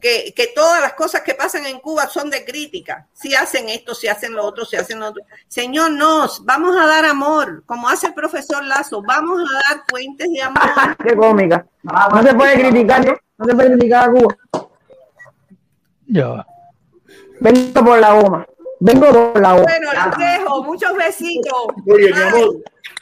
que, 0.00 0.32
que 0.34 0.48
todas 0.48 0.80
las 0.80 0.94
cosas 0.94 1.20
que 1.22 1.34
pasan 1.34 1.66
en 1.66 1.78
Cuba 1.80 2.06
son 2.06 2.30
de 2.30 2.44
crítica. 2.44 3.06
Si 3.12 3.34
hacen 3.34 3.68
esto, 3.68 3.94
si 3.94 4.08
hacen 4.08 4.32
lo 4.32 4.44
otro, 4.44 4.64
si 4.64 4.76
hacen 4.76 5.00
lo 5.00 5.08
otro. 5.08 5.22
Señor, 5.48 5.92
nos 5.92 6.44
vamos 6.44 6.76
a 6.76 6.86
dar 6.86 7.04
amor, 7.04 7.62
como 7.66 7.88
hace 7.88 8.08
el 8.08 8.14
profesor 8.14 8.64
Lazo, 8.64 9.02
vamos 9.02 9.40
a 9.40 9.74
dar 9.74 9.84
puentes 9.86 10.28
de 10.30 10.42
amor. 10.42 10.62
Qué 11.04 11.14
cómica. 11.14 11.66
No 11.82 12.22
se 12.22 12.34
puede 12.34 12.60
criticar, 12.60 13.04
¿no? 13.04 13.16
No 13.38 13.44
se 13.44 13.54
puede 13.54 13.72
criticar 13.72 14.08
a 14.08 14.12
Cuba. 14.12 14.36
Ya. 16.06 16.46
Vengo 17.40 17.84
por 17.84 17.98
la 17.98 18.12
goma. 18.12 18.46
Vengo 18.80 19.06
por 19.06 19.40
la 19.40 19.52
goma. 19.52 19.62
Bueno, 19.62 19.90
los 19.92 20.18
dejo, 20.18 20.64
muchos 20.64 20.96
besitos. 20.96 21.52
Oye, 21.86 22.12
mi 22.12 22.20
amor, 22.20 22.56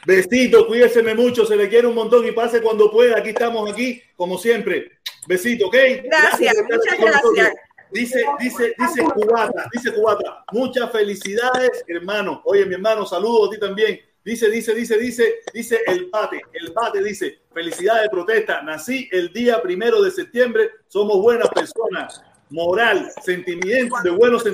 besito, 0.05 0.67
cuídeseme 0.67 1.15
mucho, 1.15 1.45
se 1.45 1.55
le 1.55 1.69
quiere 1.69 1.87
un 1.87 1.95
montón 1.95 2.25
y 2.25 2.31
pase 2.31 2.61
cuando 2.61 2.91
pueda. 2.91 3.17
Aquí 3.17 3.29
estamos, 3.29 3.71
aquí, 3.71 4.01
como 4.15 4.37
siempre. 4.37 4.99
Besito, 5.27 5.67
¿ok? 5.67 5.75
Gracias, 6.03 6.55
muchas 6.63 6.99
nosotros. 6.99 7.33
gracias. 7.35 7.55
Dice, 7.91 8.23
dice, 8.39 8.75
dice 8.77 9.03
Cubata, 9.03 9.67
dice 9.73 9.91
Cubata, 9.93 10.43
muchas 10.51 10.91
felicidades, 10.91 11.83
hermano. 11.87 12.41
Oye, 12.45 12.65
mi 12.65 12.75
hermano, 12.75 13.05
saludos 13.05 13.47
a 13.49 13.51
ti 13.53 13.59
también. 13.59 13.99
Dice, 14.23 14.47
dice, 14.49 14.75
dice, 14.75 14.97
dice, 14.97 15.35
dice 15.53 15.79
el 15.87 16.05
bate, 16.11 16.39
el 16.53 16.71
bate 16.71 17.01
dice, 17.01 17.39
felicidades 17.51 18.03
de 18.03 18.09
protesta. 18.09 18.61
Nací 18.61 19.09
el 19.11 19.33
día 19.33 19.59
primero 19.61 20.01
de 20.03 20.11
septiembre, 20.11 20.69
somos 20.87 21.19
buenas 21.19 21.49
personas. 21.49 22.21
Moral, 22.51 23.09
sentimientos 23.23 24.03
de 24.03 24.09
buenos, 24.11 24.43
de 24.43 24.53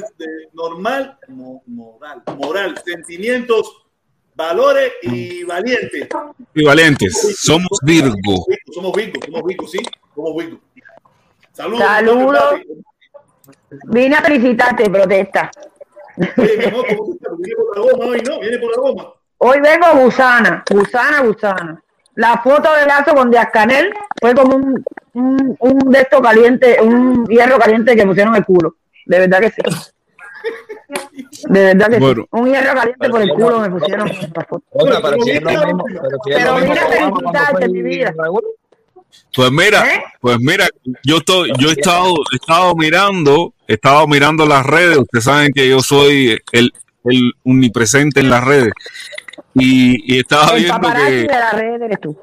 normal, 0.54 1.18
mo- 1.28 1.62
moral, 1.66 2.24
moral, 2.38 2.76
sentimientos, 2.86 3.70
valores 4.34 4.94
y 5.02 5.44
valientes. 5.44 6.08
Equivalentes. 6.54 7.38
Somos 7.40 7.80
Virgo. 7.84 8.46
Somos 8.74 8.94
Virgo, 8.94 9.20
somos 9.26 9.44
Virgo, 9.46 9.68
sí, 9.68 9.80
Saludos. 11.54 11.80
Saludos. 11.82 12.54
Vine 13.88 14.16
a 14.16 14.22
felicitarte, 14.22 14.90
protesta. 14.90 15.52
Hoy, 17.78 18.22
¿no? 18.28 18.40
Viene 18.40 18.58
por 18.60 18.72
la 18.72 18.82
goma. 18.82 19.14
Hoy 19.38 19.60
vengo 19.60 20.04
gusana, 20.04 20.64
gusana, 20.70 21.22
gusana. 21.22 21.82
La 22.16 22.38
foto 22.38 22.74
de 22.74 22.86
Lazo 22.86 23.14
con 23.14 23.30
Díaz 23.30 23.50
Canel 23.52 23.94
fue 24.22 24.34
como 24.34 24.56
un, 24.56 24.84
un, 25.14 25.58
un 25.60 25.80
de 25.92 26.00
estos 26.00 26.22
caliente, 26.22 26.78
un 26.82 27.26
hierro 27.26 27.60
caliente 27.60 27.96
que 27.96 28.06
pusieron 28.06 28.36
el 28.36 28.46
culo. 28.46 28.76
De 29.06 29.20
verdad 29.20 29.40
que 29.42 29.50
sí. 29.50 29.62
De 31.50 31.64
verdad 31.74 31.90
que 31.90 32.00
Bueno. 32.00 32.22
sí. 32.24 32.28
Un 32.32 32.46
hierro 32.48 32.74
caliente 32.74 33.10
por 33.10 33.22
el 33.22 33.30
culo 33.32 33.60
me 33.60 33.70
pusieron. 33.70 34.10
Otra, 34.10 35.02
pero 35.02 35.22
si 35.22 35.32
es 35.32 35.42
lo 35.42 35.50
mismo, 35.66 35.84
pero 36.02 36.18
si 36.24 36.32
es 36.32 36.38
Pero 36.38 36.52
lo 36.54 36.60
mismo 36.60 36.76
felicitarte, 36.76 37.68
mi 37.70 37.82
vida. 37.82 38.14
Pues 39.36 39.52
mira, 39.52 39.86
¿Eh? 39.94 40.02
pues 40.22 40.38
mira, 40.40 40.68
yo 41.04 41.18
estoy, 41.18 41.52
yo 41.60 41.70
he 41.70 41.74
estado, 41.74 42.14
he 42.32 42.36
estado 42.38 42.74
mirando, 42.76 43.54
he 43.68 43.74
estado 43.74 44.08
mirando 44.08 44.46
las 44.46 44.66
redes. 44.66 44.98
Ustedes 44.98 45.26
saben 45.26 45.52
que 45.54 45.68
yo 45.70 45.82
soy 45.82 46.38
el, 46.54 46.72
el 47.06 47.32
omnipresente 47.44 48.22
en 48.22 48.30
las 48.30 48.44
redes. 48.44 48.72
Y, 49.54 50.14
y 50.16 50.20
estaba 50.20 50.52
El 50.52 50.64
viendo 50.64 50.74
paparazzi 50.76 51.12
que 51.12 51.18
de 51.22 51.28
la 51.28 51.52
red 51.52 51.82
eres 51.82 52.00
tú. 52.02 52.18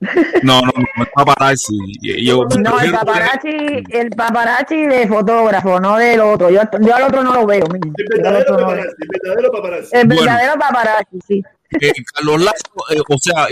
no, 0.42 0.60
no, 0.60 0.72
no 0.96 1.02
es 1.04 1.08
paparazzi. 1.14 1.78
Yo, 2.02 2.44
No, 2.58 2.78
el 2.80 2.92
paparazzi, 2.92 3.82
el 3.88 4.10
paparazzi 4.10 4.86
de 4.86 5.08
fotógrafo, 5.08 5.80
no 5.80 5.96
del 5.96 6.20
otro. 6.20 6.50
Yo, 6.50 6.60
yo 6.80 6.94
al 6.94 7.02
otro 7.04 7.22
no 7.22 7.32
lo 7.34 7.46
veo. 7.46 7.64
mira. 7.72 7.88
El 7.96 8.22
verdadero 8.22 8.50
no 8.52 8.58
lo 8.58 8.66
paparazzi, 8.66 8.96
el 9.00 9.08
verdadero 9.08 9.52
paparazzi. 9.52 9.88
El 9.96 10.06
Bueno. 10.06 10.22
verdadero 10.22 10.58
paparazzi, 10.60 11.18
sí. 11.26 11.42
Eh, 11.80 11.92
Carlos 12.14 12.42
Lazo, 12.42 12.72
eh, 12.90 13.00
o 13.08 13.18
sea, 13.18 13.48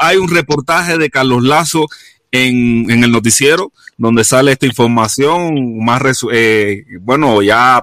hay 0.00 0.16
un 0.16 0.28
reportaje 0.28 0.98
de 0.98 1.10
Carlos 1.10 1.42
Lazo 1.42 1.86
en, 2.32 2.90
en 2.90 3.04
el 3.04 3.10
noticiero 3.12 3.72
donde 3.96 4.24
sale 4.24 4.52
esta 4.52 4.66
información 4.66 5.78
más 5.84 6.00
resu- 6.00 6.30
eh, 6.32 6.84
bueno 7.00 7.42
ya 7.42 7.78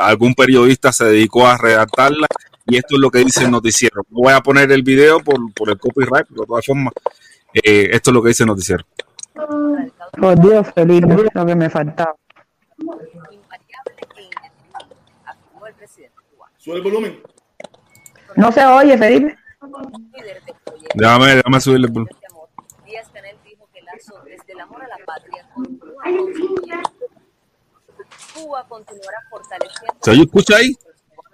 algún 0.00 0.34
periodista 0.34 0.92
se 0.92 1.04
dedicó 1.06 1.46
a 1.46 1.58
redactarla 1.58 2.26
y 2.66 2.76
esto 2.76 2.94
es 2.94 3.00
lo 3.00 3.10
que 3.10 3.24
dice 3.24 3.44
el 3.44 3.50
noticiero 3.50 4.02
no 4.10 4.20
voy 4.22 4.32
a 4.32 4.40
poner 4.40 4.70
el 4.72 4.82
video 4.82 5.18
por, 5.20 5.52
por 5.52 5.70
el 5.70 5.78
copyright 5.78 6.26
pero 6.28 6.42
de 6.42 6.46
todas 6.46 6.64
formas 6.66 6.94
eh, 7.54 7.88
esto 7.92 8.10
es 8.10 8.14
lo 8.14 8.22
que 8.22 8.28
dice 8.28 8.44
el 8.44 8.48
noticiero 8.48 8.84
Por 10.20 10.40
Dios, 10.40 10.66
Felipe, 10.74 11.16
lo 11.34 11.46
que 11.46 11.54
me 11.56 11.68
faltaba. 11.70 12.14
Sube 16.58 16.76
el 16.76 16.82
volumen. 16.82 17.20
No 18.36 18.52
se 18.52 18.64
oye, 18.64 18.96
Felipe. 18.98 19.36
déjame, 20.94 21.36
déjame 21.36 21.60
subirle 21.60 21.86
el 21.86 21.92
volumen. 21.92 22.16
Díaz 22.84 23.08
Canel 23.12 23.36
dijo 23.44 23.68
que 23.72 23.82
Lazo, 23.82 24.22
desde 24.24 24.52
el 24.52 24.60
amor 24.60 24.82
a 24.82 24.88
la 24.88 24.98
patria, 25.04 25.46
continúa 25.54 26.02
construyendo. 26.04 26.90
Cuba 28.34 28.66
continuará 28.68 29.18
fortaleciendo. 29.30 29.94
¿se 30.00 30.10
oye, 30.10 30.22
escucha 30.22 30.56
ahí? 30.56 30.76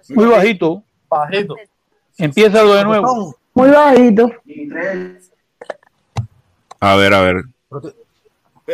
Muy 0.09 0.25
bajito. 0.25 0.83
Bajito. 1.09 1.55
Empieza 2.17 2.63
de 2.63 2.83
nuevo. 2.83 3.35
Muy 3.53 3.69
bajito. 3.69 4.31
a 6.79 6.95
ver 6.95 7.13
a 7.13 7.21
ver 7.21 7.43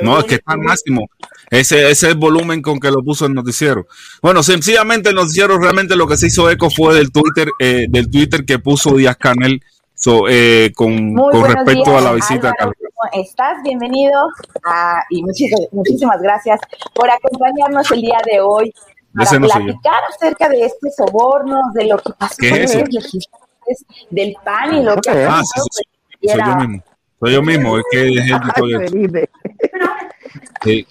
no 0.01 0.19
es 0.19 0.26
que 0.26 0.35
está 0.35 0.53
al 0.53 0.59
máximo 0.59 1.09
ese, 1.49 1.80
ese 1.89 1.91
es 1.91 2.03
el 2.13 2.15
volumen 2.18 2.61
con 2.61 2.80
que 2.80 2.89
lo 2.89 3.03
puso 3.03 3.26
el 3.26 3.34
noticiero. 3.34 3.85
Bueno, 4.22 4.41
sencillamente 4.41 5.09
el 5.09 5.15
noticiero 5.15 5.57
realmente 5.57 5.95
lo 5.97 6.07
que 6.07 6.15
se 6.15 6.27
hizo 6.27 6.49
eco 6.49 6.69
fue 6.69 6.95
del 6.95 7.11
Twitter, 7.11 7.49
eh, 7.59 7.88
del 7.89 8.09
Twitter 8.09 8.45
que 8.45 8.57
puso 8.59 8.95
Díaz 8.95 9.18
Canel 9.18 9.61
so, 9.93 10.30
eh, 10.30 10.72
con, 10.76 11.13
con 11.13 11.43
respecto 11.43 11.89
días, 11.91 11.97
a 11.97 12.01
la 12.01 12.13
visita 12.13 12.47
a 12.47 12.51
Álvaro, 12.51 12.55
Carlos. 12.57 12.76
¿cómo 12.95 13.23
estás? 13.23 13.57
Bienvenido 13.63 14.22
a- 14.63 15.03
y 15.09 15.22
muchis- 15.23 15.68
muchísimas 15.73 16.22
gracias 16.22 16.59
por 16.95 17.09
acompañarnos 17.11 17.91
el 17.91 18.01
día 18.01 18.18
de 18.31 18.39
hoy 18.39 18.73
para 19.13 19.26
no 19.26 19.26
soy 19.26 19.39
yo. 19.59 19.65
platicar 19.65 20.01
acerca 20.15 20.47
de 20.49 20.65
este 20.68 20.89
soborno, 20.95 21.59
de 21.73 21.85
lo 21.88 21.97
que 21.97 22.13
pasó 22.18 22.35
¿Qué 22.39 22.49
con 22.49 22.59
es 22.59 22.72
eso? 22.72 22.80
los 22.80 22.89
legisladores 22.93 23.85
del 24.09 24.35
PAN 24.45 24.73
y 24.76 24.84
lo 24.84 24.95
que 25.01 25.09
Ah, 25.09 25.41
pasado, 25.41 25.43
sí, 25.72 25.81
sí, 25.84 26.18
pues, 26.22 26.31
soy 26.34 26.41
yo 26.45 26.55
mismo. 26.55 26.84
Soy 27.19 27.34
yo 27.34 27.41
mismo, 27.43 27.77
es 27.77 27.84
que 27.91 27.97
dejé 27.97 28.31
el. 28.31 29.30
Sí, 30.63 30.88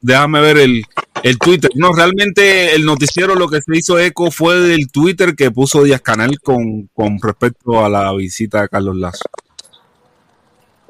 déjame 0.00 0.40
ver 0.40 0.58
el, 0.58 0.84
el 1.22 1.38
Twitter. 1.38 1.70
No, 1.74 1.92
realmente 1.92 2.74
el 2.74 2.84
noticiero 2.84 3.34
lo 3.34 3.48
que 3.48 3.60
se 3.60 3.76
hizo 3.76 3.98
eco 3.98 4.30
fue 4.30 4.58
del 4.60 4.90
Twitter 4.90 5.34
que 5.34 5.50
puso 5.50 5.82
Díaz 5.82 6.00
Canel 6.00 6.40
con, 6.40 6.88
con 6.94 7.18
respecto 7.20 7.84
a 7.84 7.88
la 7.88 8.12
visita 8.12 8.62
de 8.62 8.68
Carlos 8.68 8.96
Lazo. 8.96 9.24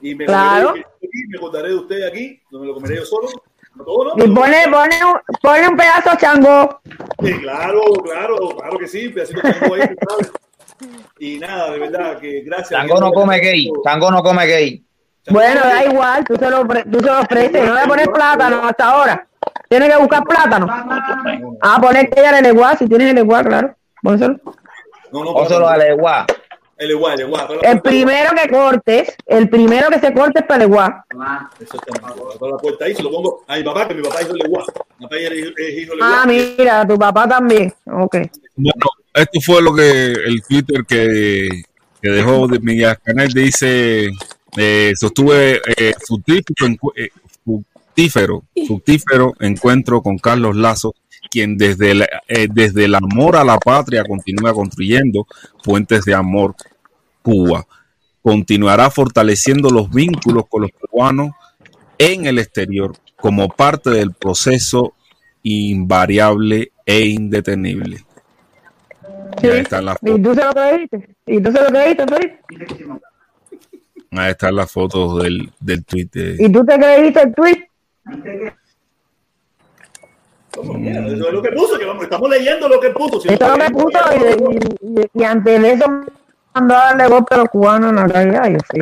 Y 0.00 0.14
me 0.14 0.26
Claro. 0.26 0.68
comeré 0.68 0.86
aquí, 0.98 1.26
me 1.28 1.38
contaré 1.38 1.68
de 1.68 1.74
usted 1.76 2.06
aquí, 2.06 2.40
no 2.50 2.60
me 2.60 2.66
lo 2.66 2.74
comeré 2.74 2.96
yo 2.96 3.04
solo. 3.04 3.28
No 3.74 3.84
todo, 3.84 4.14
¿no? 4.16 4.24
Y 4.24 4.28
pone, 4.30 4.56
pone, 4.70 4.96
un- 5.04 5.20
pone 5.42 5.68
un 5.68 5.76
pedazo 5.76 6.10
chango. 6.18 6.80
Sí, 7.24 7.32
claro, 7.40 7.80
claro, 8.04 8.36
claro 8.56 8.78
que 8.78 8.86
sí, 8.86 9.08
pedacito 9.08 9.40
de 9.42 9.52
chango 9.54 9.74
ahí, 9.74 9.80
sabes. 9.80 10.32
Y 11.18 11.38
nada, 11.38 11.70
de 11.72 11.78
verdad, 11.78 12.18
que 12.20 12.42
gracias. 12.42 12.78
Tango 12.80 13.00
no 13.00 13.10
come 13.12 13.38
gay. 13.40 13.68
Tango 13.82 14.10
no 14.10 14.22
come 14.22 14.46
gay. 14.46 14.84
Bueno, 15.30 15.60
da 15.62 15.84
igual, 15.84 16.22
tú 16.24 16.36
se 16.36 16.50
lo, 16.50 16.64
tú 16.66 16.98
se 17.00 17.06
lo 17.06 17.20
ofreces. 17.20 17.66
No 17.66 17.74
le 17.74 17.86
pones 17.86 18.08
plátano 18.08 18.62
hasta 18.68 18.84
ahora. 18.90 19.26
Tienes 19.68 19.88
que 19.90 19.96
buscar 19.96 20.22
plátano. 20.24 20.66
Ah, 21.62 21.78
poner 21.80 22.10
que 22.10 22.20
ella 22.20 22.38
el 22.38 22.46
igual, 22.46 22.76
si 22.78 22.86
tienes 22.86 23.10
el 23.10 23.18
igual, 23.18 23.46
claro. 23.46 23.74
Pónselo. 24.02 24.36
No, 25.10 25.24
no, 25.24 25.32
Pónselo 25.32 25.66
a 25.68 25.76
la 25.78 25.88
igual. 25.92 26.26
El 26.76 26.90
el. 26.90 27.32
El 27.62 27.80
primero 27.80 28.30
que 28.34 28.48
cortes, 28.48 29.16
el 29.26 29.48
primero 29.48 29.88
que 29.90 30.00
se 30.00 30.12
corte 30.12 30.40
es 30.40 30.46
para 30.46 30.64
el 30.64 30.70
igual. 30.70 30.94
Eso 31.60 31.76
está 31.76 32.46
la 32.48 32.56
puerta 32.56 32.84
ahí, 32.84 32.94
se 32.94 33.02
lo 33.02 33.10
pongo 33.10 33.44
a 33.46 33.56
mi 33.56 33.62
papá, 33.62 33.88
que 33.88 33.94
mi 33.94 34.02
papá. 34.02 34.18
Mi 34.98 35.16
es 35.16 35.32
hijo 35.32 35.50
es 35.56 35.78
hijo 35.78 35.94
de 35.94 36.00
Ah, 36.02 36.24
mira, 36.26 36.86
tu 36.86 36.98
papá 36.98 37.28
también. 37.28 37.72
Ok. 37.86 38.16
Bueno, 38.56 38.86
esto 39.14 39.40
fue 39.40 39.62
lo 39.62 39.74
que 39.74 40.12
el 40.12 40.42
Twitter 40.42 40.84
que, 40.86 41.48
que 42.02 42.10
dejó 42.10 42.48
de 42.48 42.58
Miguel 42.58 42.96
Canel 43.02 43.32
dice, 43.32 44.10
eh, 44.56 44.92
sostuve 44.96 45.60
eh, 45.76 45.94
fructífero, 46.06 46.92
eh, 46.96 47.10
fructífero, 47.44 48.42
fructífero 48.66 49.32
encuentro 49.40 50.02
con 50.02 50.18
Carlos 50.18 50.56
Lazo, 50.56 50.94
quien 51.34 51.56
desde 51.58 51.90
el, 51.90 52.02
eh, 52.28 52.46
desde 52.48 52.84
el 52.84 52.94
amor 52.94 53.34
a 53.36 53.42
la 53.42 53.58
patria 53.58 54.04
continúa 54.04 54.54
construyendo 54.54 55.26
puentes 55.64 56.04
de 56.04 56.14
amor 56.14 56.54
Cuba. 57.22 57.66
Continuará 58.22 58.88
fortaleciendo 58.90 59.68
los 59.70 59.90
vínculos 59.90 60.44
con 60.48 60.62
los 60.62 60.70
cubanos 60.70 61.32
en 61.98 62.26
el 62.26 62.38
exterior 62.38 62.92
como 63.16 63.48
parte 63.48 63.90
del 63.90 64.12
proceso 64.12 64.94
invariable 65.42 66.70
e 66.86 67.00
indetenible. 67.06 67.98
Sí. 69.40 69.48
Ahí 69.48 69.60
están 69.60 69.84
las 69.86 69.96
¿Y 70.02 70.22
tú 70.22 70.34
se 70.34 70.44
lo 70.44 70.52
creíste? 70.52 71.16
¿Y 71.26 71.40
tú 71.40 71.50
se 71.52 71.60
lo 71.62 71.66
creíste, 71.66 72.04
Felipe? 72.06 72.40
Ahí 74.12 74.30
están 74.30 74.54
las 74.54 74.70
fotos 74.70 75.22
del, 75.22 75.50
del 75.58 75.84
tweet 75.84 76.08
de- 76.12 76.36
¿Y 76.38 76.52
tú 76.52 76.64
te 76.64 76.78
creíste 76.78 77.20
el 77.22 77.34
tweet? 77.34 77.68
Mira, 80.62 81.06
eso 81.06 81.26
es 81.28 81.32
lo 81.32 81.42
que 81.42 81.52
puso, 81.52 81.78
que 81.78 81.84
vamos, 81.84 82.04
estamos 82.04 82.30
leyendo 82.30 82.68
lo 82.68 82.80
que 82.80 82.90
puso. 82.90 83.20
Si 83.20 83.28
Esto 83.28 83.44
es 83.46 83.50
no- 83.50 83.56
lo 83.56 83.64
que 83.64 83.70
puso 83.72 83.98
y, 84.14 85.00
y, 85.00 85.20
y 85.20 85.24
antes 85.24 85.60
de 85.62 85.72
eso 85.72 85.86
mandó 86.54 86.74
a 86.74 86.78
darle 86.86 87.08
golpe 87.08 87.34
a 87.34 87.38
los 87.38 87.48
cubanos 87.48 87.90
en 87.90 87.96
la 87.96 88.06
realidad. 88.06 88.48
Yo, 88.50 88.58
sí. 88.72 88.80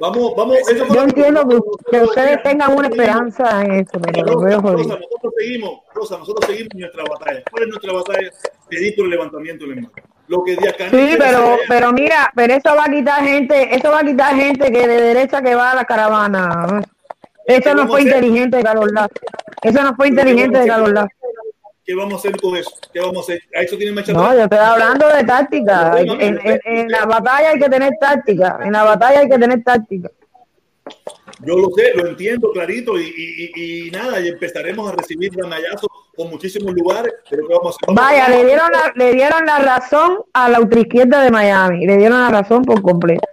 Vamos, 0.00 0.32
vamos. 0.36 0.56
Eso 0.68 0.86
Yo 0.92 1.02
entiendo 1.02 1.46
que, 1.48 1.58
que 1.90 2.02
ustedes 2.02 2.42
tengan 2.42 2.74
una 2.74 2.88
esperanza 2.88 3.62
en 3.62 3.72
eso, 3.72 4.00
pero 4.00 4.24
lo 4.24 4.40
veo 4.40 4.60
Rosa. 4.60 4.72
Rosa, 4.76 4.98
nosotros 4.98 5.34
seguimos, 5.38 5.80
Rosa, 5.94 6.18
nosotros 6.18 6.46
seguimos 6.50 6.74
nuestra 6.74 7.04
batalla. 7.04 7.42
¿Cuál 7.50 7.62
es 7.64 7.68
nuestra 7.68 7.92
batalla? 7.92 8.30
Pedir 8.68 8.96
por 8.96 9.04
el 9.04 9.10
levantamiento 9.10 9.66
del 9.66 9.86
lo 10.28 10.42
que 10.44 10.56
Díaz 10.56 10.74
Sí, 10.90 11.14
pero, 11.18 11.56
pero 11.68 11.92
mira, 11.92 12.32
pero 12.34 12.54
eso 12.54 12.74
va 12.74 12.84
a 12.84 12.90
quitar 12.90 13.22
gente, 13.22 13.74
eso 13.74 13.90
va 13.90 14.00
a 14.00 14.04
quitar 14.04 14.34
gente 14.34 14.72
que 14.72 14.88
de 14.88 15.00
derecha 15.00 15.42
que 15.42 15.54
va 15.54 15.72
a 15.72 15.74
la 15.74 15.84
caravana. 15.84 16.82
Eso 17.46 17.74
no 17.74 17.86
fue 17.88 18.02
inteligente 18.02 18.56
de 18.58 18.62
Carlos 18.62 18.92
Lazo. 18.92 19.10
Eso 19.62 19.82
no 19.82 19.94
fue 19.94 20.08
Pero 20.10 20.16
¿qué 20.16 20.30
inteligente 20.30 20.58
de 20.60 20.66
Carlos? 20.66 20.92
Lazo. 20.92 21.08
¿Qué 21.84 21.94
vamos 21.96 22.14
a 22.14 22.16
hacer 22.16 22.40
con 22.40 22.56
eso? 22.56 22.70
¿Qué 22.92 23.00
vamos 23.00 23.16
a 23.16 23.20
hacer? 23.32 23.42
A 23.56 23.62
eso 23.62 23.76
tiene 23.76 23.92
marcha 23.92 24.12
No, 24.12 24.32
yo 24.34 24.42
estoy 24.44 24.58
hablando 24.58 25.08
de 25.08 25.24
táctica. 25.24 25.98
En, 26.00 26.10
en- 26.20 26.40
en- 26.44 26.60
en 26.64 26.88
la 26.88 27.04
batalla 27.06 27.50
hay 27.50 27.58
que 27.58 27.68
tener 27.68 27.90
táctica. 28.00 28.58
En 28.62 28.72
la 28.72 28.84
batalla 28.84 29.20
hay 29.20 29.28
que 29.28 29.38
tener 29.38 29.62
táctica. 29.64 30.08
Yo 31.40 31.56
lo 31.56 31.70
sé, 31.76 31.92
lo 31.96 32.06
entiendo 32.06 32.52
clarito 32.52 32.98
y, 33.00 33.52
y- 33.56 33.90
nada, 33.90 34.20
y 34.20 34.28
empezaremos 34.28 34.88
a 34.92 34.94
recibir 34.94 35.30
ganallazos 35.34 35.88
por 36.14 36.28
muchísimos 36.28 36.72
lugares, 36.74 37.12
pero 37.28 37.48
¿qué 37.48 37.54
vamos 37.54 37.74
a 37.74 37.84
hacer? 37.84 37.94
Vaya, 37.96 38.28
le 38.28 38.44
dieron 38.44 38.70
la, 38.70 38.92
le 38.94 39.12
dieron 39.14 39.44
la 39.46 39.58
razón 39.58 40.18
a 40.34 40.48
la 40.48 40.60
ultraizquierda 40.60 41.22
de 41.22 41.30
Miami. 41.30 41.86
Le 41.86 41.96
dieron 41.96 42.20
la 42.20 42.28
razón 42.30 42.62
por 42.64 42.80
completo. 42.82 43.26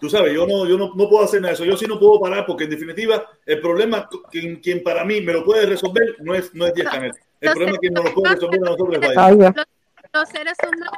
Tú 0.00 0.08
sabes, 0.08 0.32
yo 0.32 0.46
no, 0.46 0.64
yo 0.66 0.78
no, 0.78 0.92
no 0.94 1.08
puedo 1.08 1.24
hacer 1.24 1.40
nada 1.40 1.50
de 1.50 1.54
eso. 1.54 1.64
Yo 1.64 1.76
sí 1.76 1.86
no 1.86 1.98
puedo 1.98 2.20
parar 2.20 2.46
porque 2.46 2.64
en 2.64 2.70
definitiva 2.70 3.26
el 3.44 3.60
problema, 3.60 4.08
quien, 4.30 4.56
quien 4.60 4.82
para 4.82 5.04
mí 5.04 5.20
me 5.20 5.32
lo 5.32 5.44
puede 5.44 5.66
resolver 5.66 6.16
no 6.20 6.34
es, 6.34 6.54
no 6.54 6.66
es 6.66 6.74
Díaz 6.74 6.90
Canel. 6.92 7.12
El 7.40 7.50
problema 7.52 7.72
es 7.72 7.78
quien 7.80 7.94
nos 7.94 8.04
lo 8.04 8.14
puede 8.14 8.34
resolver 8.34 8.60
a 8.60 8.70
nosotros 8.70 8.88
Biden. 9.00 9.40
ya. 9.54 9.66
los 10.12 10.28
seres 10.28 10.56
humanos 10.62 10.92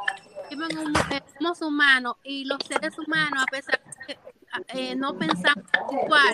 somos 1.39 1.61
humanos 1.61 2.15
y 2.23 2.45
los 2.45 2.57
seres 2.67 2.97
humanos 2.99 3.43
a 3.47 3.51
pesar 3.51 3.79
de 4.07 4.13
que 4.13 4.19
eh, 4.91 4.95
no 4.95 5.17
pensamos 5.17 5.63
igual 5.91 6.33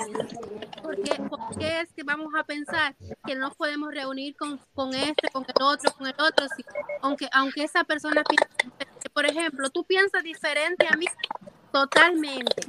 porque 0.81 1.11
¿por 1.29 1.57
qué 1.59 1.81
es 1.81 1.93
que 1.93 2.03
vamos 2.03 2.33
a 2.35 2.43
pensar 2.43 2.95
que 3.25 3.35
no 3.35 3.51
podemos 3.51 3.93
reunir 3.93 4.35
con, 4.35 4.59
con 4.73 4.93
este 4.95 5.29
con 5.31 5.43
el 5.43 5.61
otro 5.63 5.91
con 5.91 6.07
el 6.07 6.15
otro 6.17 6.47
si- 6.55 6.65
aunque 7.01 7.27
aunque 7.31 7.63
esa 7.63 7.83
persona 7.83 8.23
piense 8.23 8.47
diferente? 8.63 9.09
por 9.13 9.25
ejemplo 9.25 9.69
tú 9.69 9.83
piensas 9.83 10.23
diferente 10.23 10.87
a 10.91 10.97
mí 10.97 11.05
totalmente 11.71 12.63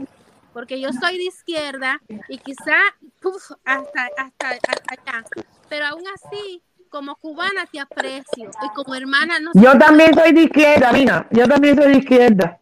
porque 0.52 0.80
yo 0.80 0.90
soy 0.92 1.18
de 1.18 1.24
izquierda 1.24 2.00
y 2.28 2.38
quizá 2.38 2.76
uf, 3.24 3.50
hasta 3.64 4.08
hasta 4.16 4.48
hasta 4.50 4.72
allá 4.88 5.24
pero 5.68 5.86
aún 5.86 6.02
así 6.14 6.62
como 6.88 7.14
cubana 7.16 7.66
te 7.70 7.78
aprecio 7.80 8.50
y 8.64 8.68
como 8.74 8.94
hermana 8.94 9.38
no 9.40 9.50
Yo 9.54 9.76
también 9.78 10.14
soy 10.14 10.32
de 10.32 10.42
izquierda, 10.44 10.90
mira. 10.92 11.26
Yo 11.30 11.46
también 11.46 11.76
soy 11.76 11.92
de 11.92 11.98
izquierda. 11.98 12.58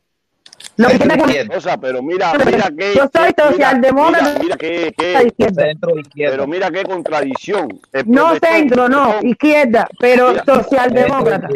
Lo 0.78 0.88
que 0.88 0.98
tiene 0.98 1.46
Cosa, 1.48 1.76
pero 1.78 2.02
mira, 2.02 2.32
mira 2.44 2.68
que. 2.76 2.94
Yo 2.96 3.08
soy 3.14 3.32
que- 3.32 3.42
socialdemócrata. 3.42 4.24
Mira, 4.24 4.42
mira 4.42 4.56
que, 4.56 4.92
que- 4.98 5.26
izquierda. 5.28 5.64
Pero 6.14 6.46
mira 6.48 6.70
qué 6.72 6.82
contradicción. 6.82 7.68
El 7.92 8.10
No 8.10 8.34
centro, 8.36 8.88
no, 8.88 9.20
izquierda, 9.22 9.86
pero 10.00 10.30
Mira. 10.32 10.44
socialdemócrata. 10.44 11.48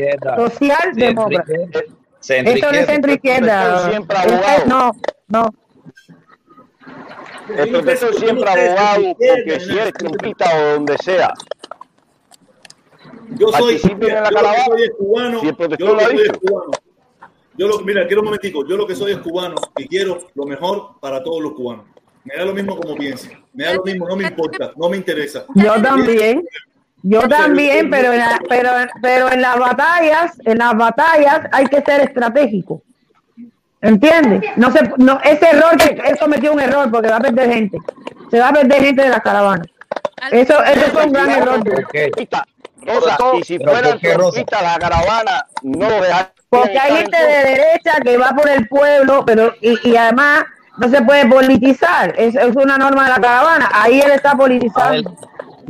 Esto 2.21 2.73
no 2.73 2.79
es 2.79 2.87
centro 2.87 3.13
izquierda. 3.13 3.91
Siempre 3.91 4.17
abogado. 4.17 4.65
No, 4.67 4.93
no. 5.29 5.55
El 7.57 7.71
protector 7.71 8.15
siempre 8.15 8.49
abogado, 8.49 9.03
porque 9.17 9.61
si 9.61 9.79
eres 9.79 9.93
trumpista 9.95 10.45
o 10.57 10.73
donde 10.75 10.97
sea. 10.99 11.33
Yo 13.31 13.49
soy, 13.49 13.81
en 13.83 14.01
la 14.01 14.07
yo 14.07 14.09
lo 14.09 14.29
que 14.29 14.35
caravana. 14.35 14.65
soy 14.67 14.83
es 14.83 14.91
cubano. 14.97 15.41
Si 15.41 15.49
el 15.49 15.57
Yo 15.79 15.87
lo 15.87 15.95
lo 15.95 16.01
soy 16.01 16.21
es 16.21 16.39
cubano. 16.39 16.71
Yo 17.57 17.69
lo, 17.69 17.81
mira, 17.81 18.07
quiero 18.07 18.23
un 18.23 18.27
momentico. 18.27 18.67
Yo 18.67 18.77
lo 18.77 18.87
que 18.87 18.95
soy 18.95 19.13
es 19.13 19.19
cubano 19.19 19.57
y 19.77 19.87
quiero 19.87 20.19
lo 20.35 20.45
mejor 20.45 20.99
para 21.01 21.23
todos 21.23 21.43
los 21.43 21.53
cubanos. 21.53 21.87
Me 22.25 22.37
da 22.37 22.45
lo 22.45 22.55
mismo 22.55 22.77
como 22.77 22.95
piensen. 22.97 23.43
Me 23.53 23.65
da 23.65 23.75
lo 23.75 23.83
mismo, 23.83 24.09
no 24.09 24.17
me 24.17 24.25
importa, 24.25 24.73
no 24.77 24.89
me 24.89 24.97
interesa. 24.97 25.45
Yo 25.55 25.81
también. 25.81 26.45
Yo 27.03 27.27
también, 27.29 27.89
pero 27.91 28.13
en, 28.13 28.19
la- 28.19 28.39
pero, 28.49 28.71
pero 29.01 29.33
en 29.33 29.41
las 29.41 29.59
batallas, 29.59 30.33
en 30.45 30.59
las 30.59 30.75
batallas 30.77 31.41
hay 31.53 31.67
que 31.67 31.81
ser 31.83 32.01
estratégico. 32.03 32.83
¿Entiendes? 33.83 34.43
No 34.57 34.71
se, 34.71 34.83
no, 34.99 35.19
ese 35.25 35.49
error 35.51 35.77
que 35.79 35.99
él 36.07 36.19
cometió 36.19 36.53
un 36.53 36.61
error 36.61 36.91
porque 36.91 37.09
va 37.09 37.17
a 37.17 37.21
perder 37.21 37.51
gente. 37.53 37.79
Se 38.31 38.39
va 38.39 38.49
a 38.49 38.53
perder 38.53 38.83
gente 38.85 39.03
de 39.03 39.09
la 39.09 39.21
caravana. 39.21 39.65
Eso, 40.31 40.63
eso 40.63 40.91
fue 40.93 41.05
un 41.07 41.13
gran 41.13 41.31
error. 41.31 41.63
Rosa, 42.83 43.17
y 43.39 43.45
si 43.45 43.59
fueran 43.59 43.99
trumpistas 43.99 44.63
la 44.63 44.79
caravana, 44.79 45.47
no 45.63 45.89
lo 45.89 46.01
dejarían. 46.03 46.29
Porque 46.51 46.79
hay 46.79 46.97
gente 46.97 47.17
de 47.17 47.45
derecha 47.45 47.93
que 48.03 48.17
va 48.19 48.31
por 48.31 48.49
el 48.49 48.67
pueblo, 48.69 49.25
pero 49.25 49.55
y, 49.61 49.89
y 49.89 49.97
además 49.97 50.45
no 50.79 50.89
se 50.89 51.01
puede 51.03 51.27
politizar. 51.27 52.15
Es, 52.19 52.35
es 52.35 52.57
una 52.57 52.77
norma 52.77 53.05
de 53.05 53.11
la 53.11 53.21
caravana. 53.21 53.71
Ahí 53.73 54.01
él 54.01 54.11
está 54.11 54.33
politizando. 54.35 55.15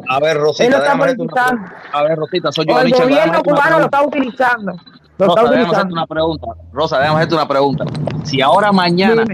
A 0.08 0.20
ver, 0.20 0.36
Rosita, 0.38 0.78
lo 0.96 1.24
está. 1.24 1.76
A 1.92 2.02
ver, 2.02 2.18
Rosita, 2.18 2.52
soy 2.52 2.66
yo, 2.66 2.80
el 2.80 2.92
gobierno 2.92 3.42
cubano 3.42 3.78
lo 3.78 3.84
está 3.84 4.02
utilizando. 4.02 4.72
Lo 5.18 5.26
Rosa, 5.26 5.40
está 5.40 5.50
déjame 5.50 5.62
hacerte 5.62 5.62
utilizando. 5.62 5.92
una 5.94 6.06
pregunta. 6.06 6.46
Rosa, 6.72 6.98
déjame 6.98 7.16
hacerte 7.16 7.34
una 7.34 7.48
pregunta. 7.48 7.84
Si 8.24 8.40
ahora 8.40 8.72
mañana 8.72 9.24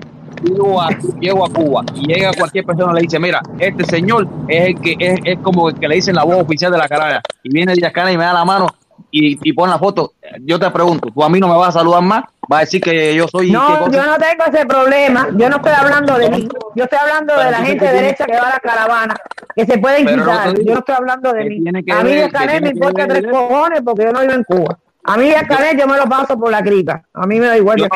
llego 0.43 0.81
a, 0.81 0.89
llego 1.21 1.47
a 1.47 1.51
Cuba 1.51 1.85
y 1.95 2.07
llega 2.07 2.33
cualquier 2.37 2.65
persona 2.65 2.93
y 2.93 2.95
le 2.97 3.01
dice, 3.03 3.19
mira, 3.19 3.41
este 3.59 3.85
señor 3.85 4.27
es 4.49 4.67
el 4.67 4.81
que 4.81 4.97
es, 4.99 5.21
es 5.25 5.39
como 5.41 5.69
el 5.69 5.79
que 5.79 5.89
le 5.89 5.97
dicen 5.97 6.15
la 6.15 6.25
voz 6.25 6.43
oficial 6.43 6.73
de 6.73 6.79
la 6.79 6.89
carrera 6.89 7.23
y 7.43 7.53
viene 7.53 7.75
Díaz 7.75 7.93
Canel 7.93 8.15
y 8.15 8.19
me 8.19 8.25
da 8.25 8.33
la 8.33 8.45
mano 8.45 8.67
y, 9.11 9.39
y 9.49 9.53
pone 9.53 9.73
la 9.73 9.79
foto, 9.79 10.13
yo 10.41 10.59
te 10.59 10.71
pregunto, 10.71 11.09
¿tú 11.15 11.23
a 11.23 11.29
mí 11.29 11.41
no 11.41 11.49
me 11.49 11.57
vas 11.57 11.71
a 11.71 11.79
saludar 11.81 12.03
más? 12.03 12.25
¿Vas 12.49 12.59
a 12.59 12.61
decir 12.61 12.81
que 12.81 13.15
yo 13.15 13.27
soy 13.29 13.51
No, 13.51 13.91
yo 13.91 14.03
no 14.05 14.17
tengo 14.19 14.45
ese 14.47 14.67
problema. 14.67 15.29
Yo 15.37 15.49
no 15.49 15.57
estoy 15.57 15.73
hablando 15.73 16.17
de 16.19 16.31
mí. 16.31 16.49
Yo 16.75 16.85
estoy 16.85 16.99
hablando 17.01 17.37
de 17.37 17.51
la 17.51 17.59
gente 17.59 17.73
¿qué 17.73 17.79
tiene- 17.91 18.03
derecha 18.03 18.25
que 18.27 18.33
va 18.37 18.47
a 18.47 18.51
la 18.51 18.61
caravana, 18.61 19.17
que 19.55 19.67
se 19.67 19.79
puede 19.79 20.05
no 20.05 20.11
digo, 20.11 20.63
Yo 20.65 20.73
no 20.75 20.79
estoy 20.79 20.95
hablando 20.95 21.33
de 21.33 21.43
¿qué 21.43 21.49
mí. 21.49 21.91
A 21.91 22.03
mí 22.05 22.11
de 22.15 22.23
¿Qué 22.27 22.31
Canel 22.31 22.63
me 22.63 22.69
importa 22.71 23.09
tres 23.09 23.25
cojones 23.31 23.81
porque 23.85 24.05
yo 24.05 24.13
no 24.13 24.21
vivo 24.21 24.33
en 24.33 24.45
Cuba. 24.45 24.79
A 25.05 25.17
mí 25.17 25.29
de 25.29 25.47
Canel 25.47 25.79
yo 25.79 25.87
me 25.87 25.97
lo 25.97 26.05
paso 26.09 26.39
por 26.39 26.51
la 26.51 26.63
crica. 26.63 27.03
A 27.15 27.27
mí 27.27 27.41
me 27.41 27.47
da 27.47 27.57
igual 27.57 27.79
Yo. 27.79 27.87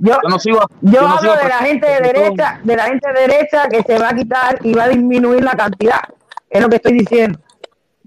Yo, 0.00 0.12
yo 0.22 0.28
no 0.28 0.38
sigo, 0.38 0.60
yo 0.82 0.92
yo 0.92 1.00
no 1.02 1.08
hablo 1.08 1.34
de 1.34 1.48
la 1.48 1.58
gente 1.58 1.86
de 1.88 2.00
derecha, 2.00 2.60
de 2.62 2.76
la 2.76 2.84
gente 2.84 3.08
derecha 3.12 3.68
que 3.68 3.82
se 3.82 3.98
va 3.98 4.10
a 4.10 4.14
quitar 4.14 4.58
y 4.62 4.72
va 4.72 4.84
a 4.84 4.88
disminuir 4.88 5.42
la 5.42 5.54
cantidad. 5.56 6.00
Es 6.48 6.62
lo 6.62 6.68
que 6.68 6.76
estoy 6.76 6.92
diciendo. 6.92 7.38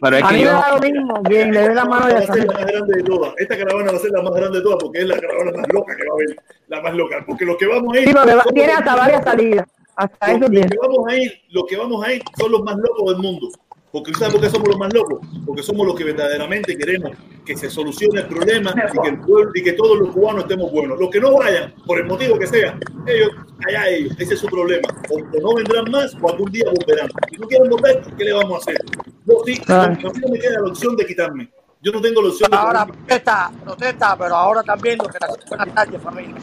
Pero 0.02 0.18
es 0.18 0.24
a 0.24 0.28
que 0.30 0.34
mí 0.34 0.42
yo 0.42 0.48
me 0.48 0.54
da 0.60 0.72
lo 0.76 0.80
mismo 0.80 1.24
quien 1.24 1.52
le 1.54 1.62
dé 1.70 1.76
la 1.76 1.86
mano 1.86 2.08
Esta 2.08 2.20
de 2.20 2.26
va 2.26 2.34
a 2.34 2.34
ser 2.36 2.46
la 2.48 2.54
más 2.54 2.66
grande 2.72 2.98
de 2.98 3.04
todas. 3.04 3.34
Esta 3.38 3.58
caravana 3.58 3.92
va 3.92 3.98
a 3.98 4.02
ser 4.02 4.12
la 4.12 4.22
más 4.24 4.34
grande 4.34 4.58
de 4.58 4.64
todas 4.64 4.84
porque 4.84 5.00
es 5.00 5.06
la 5.06 5.20
caravana 5.20 5.52
más 5.58 5.68
loca 5.74 5.96
que 5.96 6.04
va 6.08 6.12
a 6.12 6.16
haber. 6.16 6.36
La 6.68 6.82
más 6.82 6.94
loca. 6.96 7.24
Porque 7.28 7.46
los 7.46 7.58
que 7.58 7.68
vamos 7.68 7.96
a 7.96 8.00
ir. 8.00 8.08
Sí, 8.08 8.14
va- 8.14 8.44
tiene 8.54 8.72
hasta 8.74 8.96
varias 8.96 9.24
salidas. 9.24 9.68
Hasta 9.96 10.28
Los, 10.38 10.50
eso 10.50 10.50
los 10.52 10.70
que 10.72 10.78
vamos 10.82 11.08
a 11.08 11.16
ir, 11.16 11.32
los 11.50 11.64
que 11.66 11.78
vamos 11.78 12.06
a 12.06 12.14
ir 12.14 12.24
son 12.40 12.52
los 12.52 12.64
más 12.64 12.76
locos 12.78 13.14
del 13.14 13.22
mundo. 13.22 13.48
Porque 13.92 14.14
¿sabes 14.14 14.34
por 14.34 14.42
qué 14.42 14.50
somos 14.50 14.70
los 14.70 14.78
más 14.78 14.94
locos? 14.94 15.20
Porque 15.46 15.64
somos 15.64 15.86
los 15.86 15.96
que 15.96 16.06
verdaderamente 16.06 16.78
queremos 16.78 17.12
que 17.46 17.58
se 17.58 17.70
solucione 17.70 18.22
el 18.22 18.28
problema 18.28 18.72
y 18.72 19.02
que, 19.02 19.10
el 19.10 19.20
pueblo, 19.20 19.52
y 19.54 19.64
que 19.64 19.74
todos 19.74 20.00
los 20.00 20.10
cubanos 20.12 20.44
estemos 20.44 20.72
buenos. 20.72 21.00
Los 21.00 21.10
que 21.10 21.20
no 21.20 21.34
vayan, 21.34 21.74
por 21.86 22.00
el 22.00 22.06
motivo 22.06 22.40
que 22.40 22.48
sea, 22.48 22.78
ellos, 23.06 23.32
allá 23.68 23.90
ellos, 23.90 24.16
ese 24.18 24.36
es 24.36 24.40
su 24.40 24.48
problema. 24.48 24.88
O, 25.10 25.16
o 25.16 25.42
no 25.42 25.56
vendrán 25.56 25.92
más 25.92 26.16
o 26.22 26.30
algún 26.30 26.52
día 26.52 26.66
volverán. 26.66 27.10
Si 27.30 27.38
no 27.38 27.48
quieren 27.48 27.70
volver, 27.70 28.02
¿qué 28.18 28.24
le 28.24 28.34
vamos 28.34 28.54
a 28.54 28.58
hacer? 28.58 28.78
Yo 29.26 29.44
sí, 29.46 29.62
a 29.68 29.88
mí 29.90 29.98
no 30.04 30.30
me 30.30 30.40
queda 30.40 30.62
la 30.62 30.68
opción 30.70 30.96
de 30.96 31.06
quitarme. 31.06 31.52
Yo 31.82 31.92
no 31.92 32.00
tengo 32.00 32.22
la 32.22 32.30
opción 32.30 32.50
de 32.52 32.58
Ahora 32.58 32.86
protesta, 32.86 33.52
protesta, 33.64 34.16
pero 34.16 34.36
ahora 34.36 34.62
también 34.62 35.00
lo 35.00 35.06
que 35.06 35.18
la 35.20 35.28
buenas 35.50 35.74
tardes, 35.74 36.02
familia. 36.02 36.36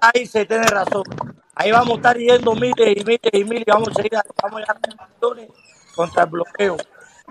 Ahí 0.00 0.26
se 0.26 0.44
tiene 0.46 0.66
razón. 0.66 1.04
Ahí 1.54 1.72
vamos 1.72 1.94
a 1.94 1.96
estar 1.96 2.16
yendo 2.16 2.54
miles 2.54 2.96
y 2.96 3.04
miles 3.04 3.30
y 3.32 3.44
miles 3.44 3.64
vamos 3.66 3.88
a 3.88 3.94
seguir, 3.94 4.12
vamos 4.42 4.60
a 4.60 4.72
llegar 4.72 4.76
a 4.76 5.94
contra 5.94 6.22
el 6.22 6.30
bloqueo. 6.30 6.76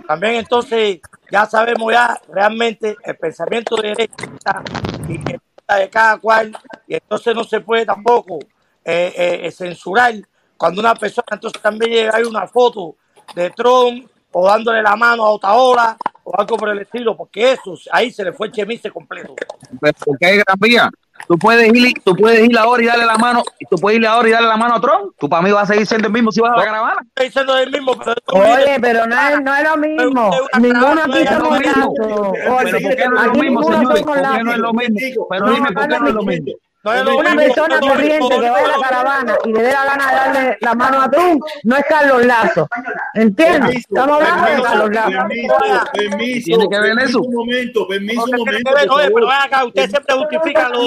También 0.05 0.35
entonces 0.35 0.99
ya 1.31 1.45
sabemos 1.45 1.91
ya 1.93 2.19
realmente 2.27 2.95
el 3.03 3.17
pensamiento 3.17 3.75
de 3.77 3.89
derecha 3.89 4.63
y 5.07 5.17
de 5.17 5.89
cada 5.89 6.17
cual 6.17 6.57
y 6.87 6.95
entonces 6.95 7.35
no 7.35 7.43
se 7.43 7.59
puede 7.61 7.85
tampoco 7.85 8.39
eh, 8.85 9.41
eh, 9.43 9.51
censurar 9.51 10.13
cuando 10.55 10.79
una 10.79 10.95
persona 10.95 11.27
entonces 11.31 11.61
también 11.61 11.91
llega 11.91 12.15
hay 12.15 12.23
una 12.23 12.47
foto 12.47 12.95
de 13.35 13.49
Trump 13.49 14.09
o 14.31 14.47
dándole 14.47 14.81
la 14.81 14.95
mano 14.95 15.25
a 15.25 15.31
Otaola 15.31 15.97
o 16.27 16.39
algo 16.39 16.57
por 16.57 16.69
el 16.69 16.79
estilo 16.79 17.15
porque 17.15 17.53
eso 17.53 17.75
ahí 17.91 18.11
se 18.11 18.23
le 18.23 18.33
fue 18.33 18.47
el 18.47 18.53
chemise 18.53 18.91
completo 18.91 19.33
Pero, 19.79 19.93
¿Por 20.05 20.17
qué 20.17 20.35
Gran 20.35 20.59
Vía? 20.59 20.89
Tú 21.27 21.37
puedes, 21.37 21.73
ir, 21.73 21.93
tú 22.03 22.15
puedes 22.15 22.47
ir 22.47 22.57
ahora 22.57 22.83
y 22.83 22.85
darle 22.85 23.05
la 23.05 23.17
mano, 23.17 23.43
y 23.59 23.65
tú 23.65 23.77
puedes 23.77 23.99
ir 23.99 24.05
ahora 24.05 24.29
y 24.29 24.31
darle 24.33 24.49
la 24.49 24.55
mano 24.55 24.75
a 24.75 24.81
Trump. 24.81 25.13
Tú 25.17 25.27
para 25.27 25.41
mí 25.41 25.51
vas 25.51 25.63
a 25.63 25.73
seguir 25.73 25.87
siendo 25.87 26.07
el 26.07 26.13
mismo 26.13 26.31
si 26.31 26.41
vas 26.41 26.53
a 26.53 26.57
la 26.57 26.65
caravana. 26.65 27.01
estoy 27.07 27.25
diciendo 27.25 27.57
el 27.57 27.71
mismo 27.71 27.97
pero 27.97 28.15
Oye, 28.27 28.77
pero 28.79 29.07
no 29.07 29.15
es, 29.19 29.41
no 29.41 29.55
es 29.55 29.63
lo 29.63 29.77
mismo. 29.77 30.31
Ninguno 30.59 31.01
aquí 31.03 31.17
es 31.17 31.31
lo 31.31 31.37
somos 31.39 31.59
mismo. 31.59 31.93
lazos. 31.97 32.33
Pero 32.63 32.79
¿por 32.79 32.95
qué 32.95 33.07
no 33.09 33.19
es 33.19 33.27
lo 33.27 33.33
mismo, 33.33 33.63
señores? 33.63 34.03
¿Por 34.03 34.15
qué 34.15 34.43
no 34.43 34.51
es 34.51 34.57
lo 34.59 34.73
mismo? 34.73 35.27
Pero 35.29 35.49
dime, 35.49 35.71
¿por 35.71 35.87
qué 35.87 35.99
no 35.99 36.07
es 36.07 36.13
lo 36.13 36.23
mismo. 36.23 36.53
Una 36.87 37.35
persona 37.35 37.79
corriente 37.79 38.39
que 38.39 38.49
vaya 38.49 38.65
a 38.65 38.77
la 38.77 38.79
caravana 38.89 39.37
y 39.45 39.51
le 39.53 39.61
dé 39.61 39.71
la 39.71 39.85
gana 39.85 40.07
de 40.09 40.15
darle 40.15 40.57
la 40.61 40.73
mano 40.73 41.01
a 41.01 41.09
Trump 41.11 41.43
no 41.63 41.75
es 41.75 41.83
Carlos 41.85 42.25
Lazo. 42.25 42.67
¿Entiendes? 43.13 43.77
Estamos 43.77 44.21
hablando 44.21 44.55
de 44.55 44.61
Carlos 44.63 44.89
Lazo. 44.91 45.11
permiso, 45.11 45.55
permiso, 45.93 46.45
¿Tiene 46.45 46.69
que 46.69 46.79
ver 46.79 46.95
permiso 46.95 47.09
eso? 47.09 47.21
un 47.21 47.33
momento, 47.33 47.87
permiso 47.87 48.23
un 48.23 48.31
¿Qué 48.31 48.37
tiene 48.37 48.61
momento, 48.63 48.95
pero 49.13 49.31
acá 49.31 49.65
usted 49.65 49.89
siempre 49.89 50.15
justifica 50.15 50.69
lo 50.69 50.79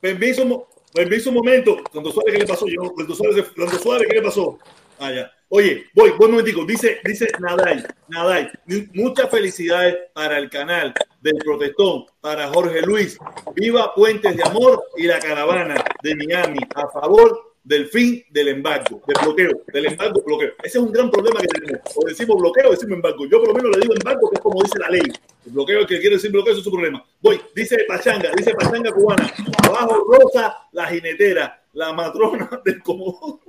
Permiso, 0.00 0.68
permiso 0.92 1.30
un 1.30 1.36
momento. 1.36 1.76
Cuando 1.90 2.12
Suárez, 2.12 2.34
¿qué 2.34 2.40
le 2.40 2.46
pasó? 2.46 2.66
Yo, 2.66 2.92
cuando 2.92 3.14
Suárez, 3.14 3.46
cuando 3.56 3.78
Suárez, 3.78 4.06
¿qué 4.08 4.14
le 4.16 4.22
pasó? 4.22 4.58
Ah, 5.00 5.10
ya. 5.10 5.30
Oye, 5.48 5.86
voy, 5.94 6.10
voy 6.10 6.26
un 6.26 6.30
momentico. 6.32 6.64
Dice, 6.64 6.98
dice 7.04 7.28
Nadal, 7.40 7.86
Nadal, 8.08 8.52
mu- 8.66 8.86
muchas 9.02 9.30
felicidades 9.30 9.96
para 10.12 10.38
el 10.38 10.50
canal 10.50 10.92
del 11.24 11.38
protestón 11.38 12.04
para 12.20 12.48
Jorge 12.48 12.82
Luis. 12.82 13.18
Viva 13.56 13.92
Puentes 13.94 14.36
de 14.36 14.42
Amor 14.44 14.84
y 14.96 15.06
la 15.06 15.18
caravana 15.18 15.82
de 16.02 16.14
Miami 16.14 16.60
a 16.74 16.86
favor 16.88 17.52
del 17.64 17.86
fin 17.86 18.22
del 18.30 18.48
embargo, 18.48 19.00
del 19.06 19.16
bloqueo, 19.24 19.50
del 19.72 19.86
embargo, 19.86 20.22
bloqueo. 20.24 20.50
Ese 20.62 20.76
es 20.78 20.84
un 20.84 20.92
gran 20.92 21.10
problema 21.10 21.40
que 21.40 21.46
tenemos. 21.48 21.80
O 21.96 22.06
decimos 22.06 22.36
bloqueo 22.36 22.68
o 22.68 22.70
decimos 22.72 22.96
embargo. 22.96 23.24
Yo 23.24 23.38
por 23.38 23.48
lo 23.48 23.54
menos 23.54 23.70
le 23.74 23.80
digo 23.80 23.94
embargo, 23.94 24.28
que 24.30 24.34
es 24.36 24.40
como 24.42 24.62
dice 24.62 24.78
la 24.78 24.90
ley. 24.90 25.00
El 25.46 25.52
bloqueo, 25.52 25.80
el 25.80 25.86
que 25.86 25.98
quiere 25.98 26.16
decir 26.16 26.30
bloqueo, 26.30 26.52
eso 26.52 26.58
es 26.58 26.64
su 26.64 26.70
problema. 26.70 27.02
Voy, 27.22 27.40
dice 27.56 27.78
Pachanga, 27.88 28.30
dice 28.36 28.52
Pachanga 28.54 28.92
cubana. 28.92 29.32
Abajo 29.66 30.04
Rosa, 30.06 30.54
la 30.72 30.86
jinetera, 30.88 31.62
la 31.72 31.92
matrona 31.94 32.50
del 32.66 32.82
comodoro. 32.82 33.40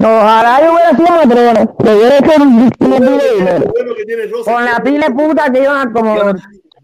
Ojalá 0.00 0.60
yo 0.64 0.72
hubiera 0.72 0.90
sido 0.96 1.08
matrona. 1.10 1.66
Que 1.84 1.90
hubiera 1.94 2.18
hecho 2.18 2.42
un- 2.42 2.70
un- 2.80 4.42
Con 4.44 4.64
la 4.64 4.80
pila 4.82 5.08
de 5.08 5.14
puta 5.14 5.52
que 5.52 5.58
iban 5.62 5.76
a 5.76 5.82
acomodar. 5.82 6.36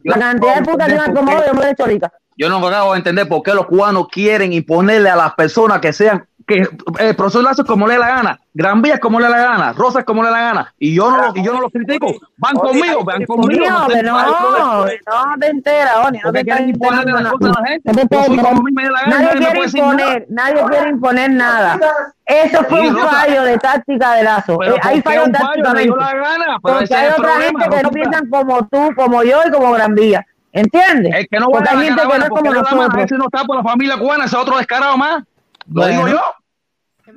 La 0.05 0.19
cantidad 0.19 0.57
de 0.57 0.63
putas 0.63 0.89
que 0.89 0.95
a 0.95 1.05
acomodar, 1.05 1.47
yo 1.47 1.55
me 1.55 1.67
he 1.67 1.71
hecho 1.71 1.83
ahorita. 1.83 2.13
Yo 2.37 2.49
no 2.49 2.67
acabo 2.67 2.93
de 2.93 2.99
entender 2.99 3.29
por 3.29 3.43
qué 3.43 3.53
los 3.53 3.67
cubanos 3.67 4.09
quieren 4.09 4.53
imponerle 4.53 5.11
a 5.11 5.17
las 5.17 5.35
personas 5.35 5.81
que 5.81 5.93
sean 5.93 6.27
que 6.51 6.69
el 6.99 7.17
profesor 7.17 7.45
Lazo 7.45 7.63
es 7.63 7.69
como 7.69 7.87
le 7.87 7.95
dé 7.95 8.01
la 8.01 8.09
gana, 8.09 8.41
Gran 8.53 8.83
Vía 8.83 8.95
es 8.95 9.01
como 9.01 9.21
le 9.21 9.27
dé 9.27 9.33
la 9.33 9.39
gana, 9.39 9.73
Rosa 9.73 10.01
es 10.01 10.05
como 10.05 10.23
le 10.23 10.29
dé 10.29 10.35
la 10.35 10.41
gana, 10.41 10.75
y 10.79 10.95
yo 10.95 11.11
no 11.11 11.17
lo, 11.17 11.37
y 11.37 11.45
yo 11.45 11.53
no 11.53 11.61
lo 11.61 11.71
critico, 11.71 12.13
van 12.37 12.55
conmigo, 12.57 13.05
van 13.05 13.25
conmigo. 13.25 13.65
No, 13.69 13.89
es 13.89 14.03
no, 14.03 14.85
no 14.85 15.39
te 15.39 15.47
enteras, 15.47 15.97
Oni, 16.05 16.19
no 16.19 16.25
¿Por 16.25 16.33
te 16.33 16.45
quieren 16.45 16.79
las 16.81 17.33
cosas 17.33 17.57
a 17.57 17.61
la 17.61 17.69
gente? 17.69 17.93
Gana, 17.93 19.07
Nadie 19.07 19.39
quiere 19.39 19.61
imponer, 19.65 20.27
nadie 20.29 20.65
quiere 20.69 20.91
imponer 20.91 21.31
nada. 21.31 21.79
Eso 22.27 22.63
fue 22.65 22.89
un 22.89 22.97
fallo 22.97 23.43
de 23.43 23.59
táctica 23.59 24.15
de 24.15 24.23
Lazo. 24.23 24.63
Eh, 24.63 24.75
Ahí 24.83 25.01
¿por 25.01 25.13
qué 25.13 25.19
falló 25.19 25.25
un 25.25 25.35
fallo? 25.35 25.75
Le 25.75 25.83
dio 25.83 25.97
tácticamente. 25.97 26.59
Porque 26.63 26.85
es 26.85 26.93
hay 26.93 27.09
otra 27.09 27.41
gente 27.41 27.69
que 27.69 27.83
no 27.83 27.91
piensan 27.91 28.31
como 28.31 28.69
tú, 28.69 28.95
como 28.95 29.23
yo 29.23 29.41
y 29.47 29.51
como 29.51 29.73
Gran 29.73 29.95
Vía. 29.95 30.27
¿Entiendes? 30.53 31.15
El 31.15 31.29
que 31.29 31.39
no 31.39 31.51
vaya 31.51 31.67
a 31.71 31.71
hay 31.71 31.77
la 31.77 31.85
gente 31.85 32.03
que 32.03 32.19
no 32.19 32.25
es 32.25 32.31
como 32.31 32.53
nosotros. 32.53 33.05
ese 33.05 33.17
no 33.17 33.25
está 33.25 33.45
por 33.45 33.57
la 33.57 33.63
familia 33.63 33.97
cubana, 33.97 34.25
ese 34.25 34.37
es 34.37 34.43
otro 34.43 34.57
descarado 34.59 34.97
más. 34.97 35.25
Lo 35.73 35.87
digo 35.87 36.09
yo. 36.09 36.21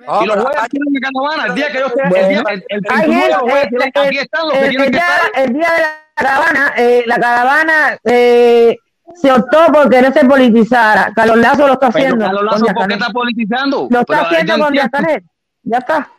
Ah, 0.08 0.20
y 0.24 0.26
los 0.28 0.36
pero 0.36 0.46
jueces 0.48 0.70
tienen 0.70 0.94
la 0.94 1.00
caravana. 1.10 1.46
El 1.48 1.56
día 1.56 1.72
que 1.72 1.80
yo 1.80 1.86
esté, 1.88 2.02
el 2.04 2.12
día, 2.30 2.44
el, 2.50 2.66
el 2.70 2.82
hay 2.90 3.08
21 3.10 3.14
gente, 3.14 3.30
los 3.32 3.42
jueces 3.42 3.64
el- 3.64 3.70
tienen- 3.70 3.92
el- 3.96 4.08
aquí 4.08 4.18
están 4.18 4.44
los 4.44 4.52
que 4.54 4.60
el 4.64 4.70
tienen 4.70 4.86
que 4.86 4.92
día- 4.98 5.06
estar. 5.16 5.42
El 5.44 5.54
día 5.54 5.72
de 5.72 5.82
la 5.82 5.98
caravana, 6.16 6.74
eh, 6.78 7.04
la 7.06 7.16
caravana 7.20 7.98
eh, 8.04 8.78
se 9.16 9.32
optó 9.32 9.60
porque 9.74 10.02
no 10.02 10.12
se 10.12 10.26
politizara. 10.26 11.12
Carlos 11.16 11.38
Lazo 11.38 11.68
lo 11.68 11.74
está 11.74 11.90
Pero 11.92 12.06
haciendo. 12.06 12.26
Carlos 12.26 12.44
Lazo, 12.44 12.66
¿por 12.74 12.88
qué 12.88 12.94
está 12.94 13.10
politizando? 13.10 13.88
Lo 13.90 14.00
está 14.00 14.14
Pero, 14.14 14.22
haciendo 14.28 14.60
con 14.60 14.74
Díaz. 14.74 14.90
Ya 15.64 15.78
está. 15.78 16.10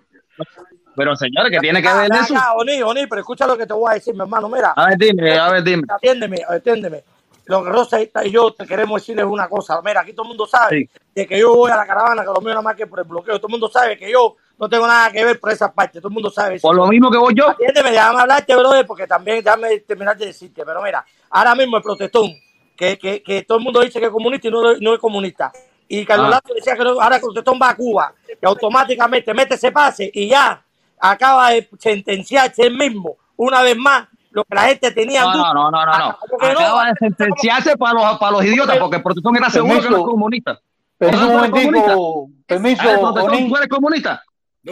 Pero 0.96 1.16
señores, 1.16 1.50
que 1.50 1.58
tiene 1.58 1.82
que 1.82 1.92
ver 1.92 2.08
eso. 2.12 2.34
Oni, 2.56 2.80
Oni, 2.82 3.06
pero 3.08 3.20
escucha 3.20 3.46
lo 3.46 3.58
que 3.58 3.66
te 3.66 3.72
voy 3.72 3.90
a 3.90 3.94
decir, 3.94 4.14
mi 4.14 4.20
hermano. 4.20 4.48
Mira, 4.48 4.72
A 4.76 4.86
ver, 4.90 4.96
dime, 4.98 5.36
a 5.38 5.50
ver, 5.50 5.62
dime. 5.64 5.82
atiéndeme, 5.88 6.38
atiéndeme. 6.48 7.02
Lo 7.46 7.62
que 7.62 7.70
Rosa 7.70 7.98
y 8.00 8.10
yo 8.30 8.52
te 8.54 8.66
queremos 8.66 9.00
decir 9.02 9.18
es 9.18 9.24
una 9.24 9.48
cosa. 9.48 9.80
Mira, 9.84 10.00
aquí 10.00 10.12
todo 10.12 10.22
el 10.24 10.28
mundo 10.28 10.46
sabe 10.46 10.88
de 11.14 11.26
que 11.26 11.38
yo 11.38 11.54
voy 11.54 11.70
a 11.70 11.76
la 11.76 11.86
caravana, 11.86 12.22
que 12.22 12.28
lo 12.28 12.40
mío 12.40 12.50
nada 12.50 12.62
más 12.62 12.74
que 12.74 12.86
por 12.86 13.00
el 13.00 13.04
bloqueo. 13.04 13.36
Todo 13.38 13.48
el 13.48 13.52
mundo 13.52 13.68
sabe 13.68 13.98
que 13.98 14.10
yo 14.10 14.36
no 14.58 14.68
tengo 14.68 14.86
nada 14.86 15.10
que 15.12 15.22
ver 15.24 15.38
por 15.38 15.50
esa 15.52 15.70
parte. 15.72 15.98
Todo 16.00 16.08
el 16.08 16.14
mundo 16.14 16.30
sabe 16.30 16.54
eso. 16.54 16.66
Por 16.68 16.74
lo 16.76 16.86
mismo 16.86 17.10
que 17.10 17.18
voy 17.18 17.34
yo. 17.34 17.50
Atiéndeme, 17.50 17.90
déjame 17.90 18.20
hablarte, 18.20 18.56
brother, 18.56 18.86
porque 18.86 19.06
también 19.06 19.44
déjame 19.44 19.78
terminar 19.80 20.16
de 20.16 20.26
decirte. 20.26 20.64
Pero 20.64 20.82
mira, 20.82 21.04
ahora 21.30 21.54
mismo 21.54 21.76
el 21.76 21.82
protestón, 21.82 22.32
que, 22.76 22.98
que, 22.98 23.22
que 23.22 23.42
todo 23.42 23.58
el 23.58 23.64
mundo 23.64 23.80
dice 23.80 24.00
que 24.00 24.06
es 24.06 24.12
comunista 24.12 24.48
y 24.48 24.50
no, 24.50 24.62
no 24.80 24.94
es 24.94 24.98
comunista. 25.00 25.52
Y 25.86 26.04
Carlos 26.06 26.32
Ah. 26.32 26.40
Decía 26.54 26.76
que 26.76 26.82
no- 26.82 26.98
ahora 27.00 27.16
el 27.16 27.20
protestón 27.22 27.58
va 27.60 27.68
a 27.70 27.76
Cuba 27.76 28.14
y 28.40 28.46
automáticamente 28.46 29.34
mete 29.34 29.54
ese 29.56 29.70
pase 29.70 30.10
y 30.14 30.28
ya 30.28 30.64
acaba 30.98 31.50
de 31.50 31.68
sentenciarse 31.78 32.62
él 32.62 32.74
mismo 32.76 33.16
una 33.36 33.60
vez 33.62 33.76
más 33.76 34.08
lo 34.34 34.44
que 34.44 34.54
la 34.54 34.62
gente 34.62 34.90
tenía 34.90 35.20
en 35.22 35.26
No, 35.30 35.54
no, 35.54 35.70
no, 35.70 35.86
no, 35.86 35.98
no. 35.98 36.18
Acaba 36.40 36.86
de 36.88 36.94
sentenciarse 36.98 37.76
para 37.76 37.94
los, 37.94 38.18
para 38.18 38.32
los 38.32 38.44
idiotas, 38.44 38.76
porque 38.78 38.96
el 38.96 39.02
protestón 39.02 39.36
era 39.36 39.48
seguro 39.48 39.76
que 39.76 39.82
Permiso. 39.88 40.04
comunista. 40.04 40.60
Permiso 40.98 41.22
¿Tú 41.26 41.32
un 41.32 41.38
eres 41.38 41.50
momentico, 41.50 41.94
comunista? 41.94 42.44
permiso, 42.46 42.82
Ah. 42.82 43.12
¿Tú 43.48 43.56
eres 43.56 43.68
comunista? 43.68 44.22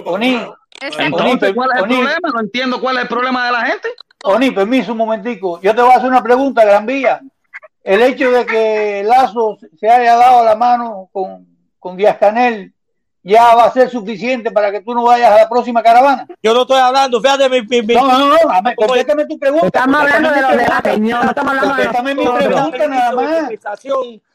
Oni, 0.05 0.47
Entonces, 0.99 1.52
¿cuál 1.55 1.70
es 1.74 1.82
el 1.82 1.89
problema? 1.89 2.28
No 2.34 2.41
entiendo 2.41 2.81
cuál 2.81 2.97
es 2.97 3.02
el 3.02 3.08
problema 3.08 3.47
de 3.47 3.52
la 3.52 3.60
gente. 3.66 3.89
Oni, 4.24 4.50
permiso 4.50 4.92
un 4.92 4.99
momentico. 4.99 5.60
Yo 5.60 5.74
te 5.74 5.82
voy 5.82 5.92
a 5.92 5.97
hacer 5.97 6.08
una 6.08 6.23
pregunta, 6.23 6.65
Gran 6.65 6.86
Vía. 6.86 7.20
El 7.84 8.02
hecho 8.02 8.31
de 8.31 8.47
que 8.47 9.02
Lazo 9.05 9.58
se 9.78 9.89
haya 9.91 10.16
dado 10.16 10.44
la 10.44 10.55
mano 10.57 11.08
con, 11.12 11.47
con 11.78 11.97
Díaz 11.97 12.16
Canel 12.18 12.73
ya 13.23 13.55
va 13.55 13.65
a 13.65 13.73
ser 13.73 13.91
suficiente 13.91 14.51
para 14.51 14.70
que 14.70 14.81
tú 14.81 14.94
no 14.94 15.05
vayas 15.05 15.31
a 15.31 15.36
la 15.36 15.49
próxima 15.49 15.83
caravana. 15.83 16.26
Yo 16.42 16.52
no 16.55 16.62
estoy 16.62 16.78
hablando, 16.78 17.20
fíjate 17.20 17.49
mi, 17.49 17.62
mi, 17.62 17.83
mi- 17.83 17.94
No, 17.94 18.07
no, 18.07 18.28
no, 18.28 18.36
contéstame 18.76 19.26
tu 19.26 19.39
pregunta. 19.39 19.67
Estamos 19.67 20.01
hablando 20.01 20.31
de 20.31 20.41
lo 20.42 20.49
de 20.49 20.67
la 20.68 20.81
señora, 20.83 21.23
no 21.25 21.28
estamos 21.31 21.51
hablando 21.51 21.75
de 21.75 21.83
Contéstame 21.84 22.15
mi 22.15 22.25
pregunta 22.28 22.86
nada 22.89 23.12
más. 23.12 23.51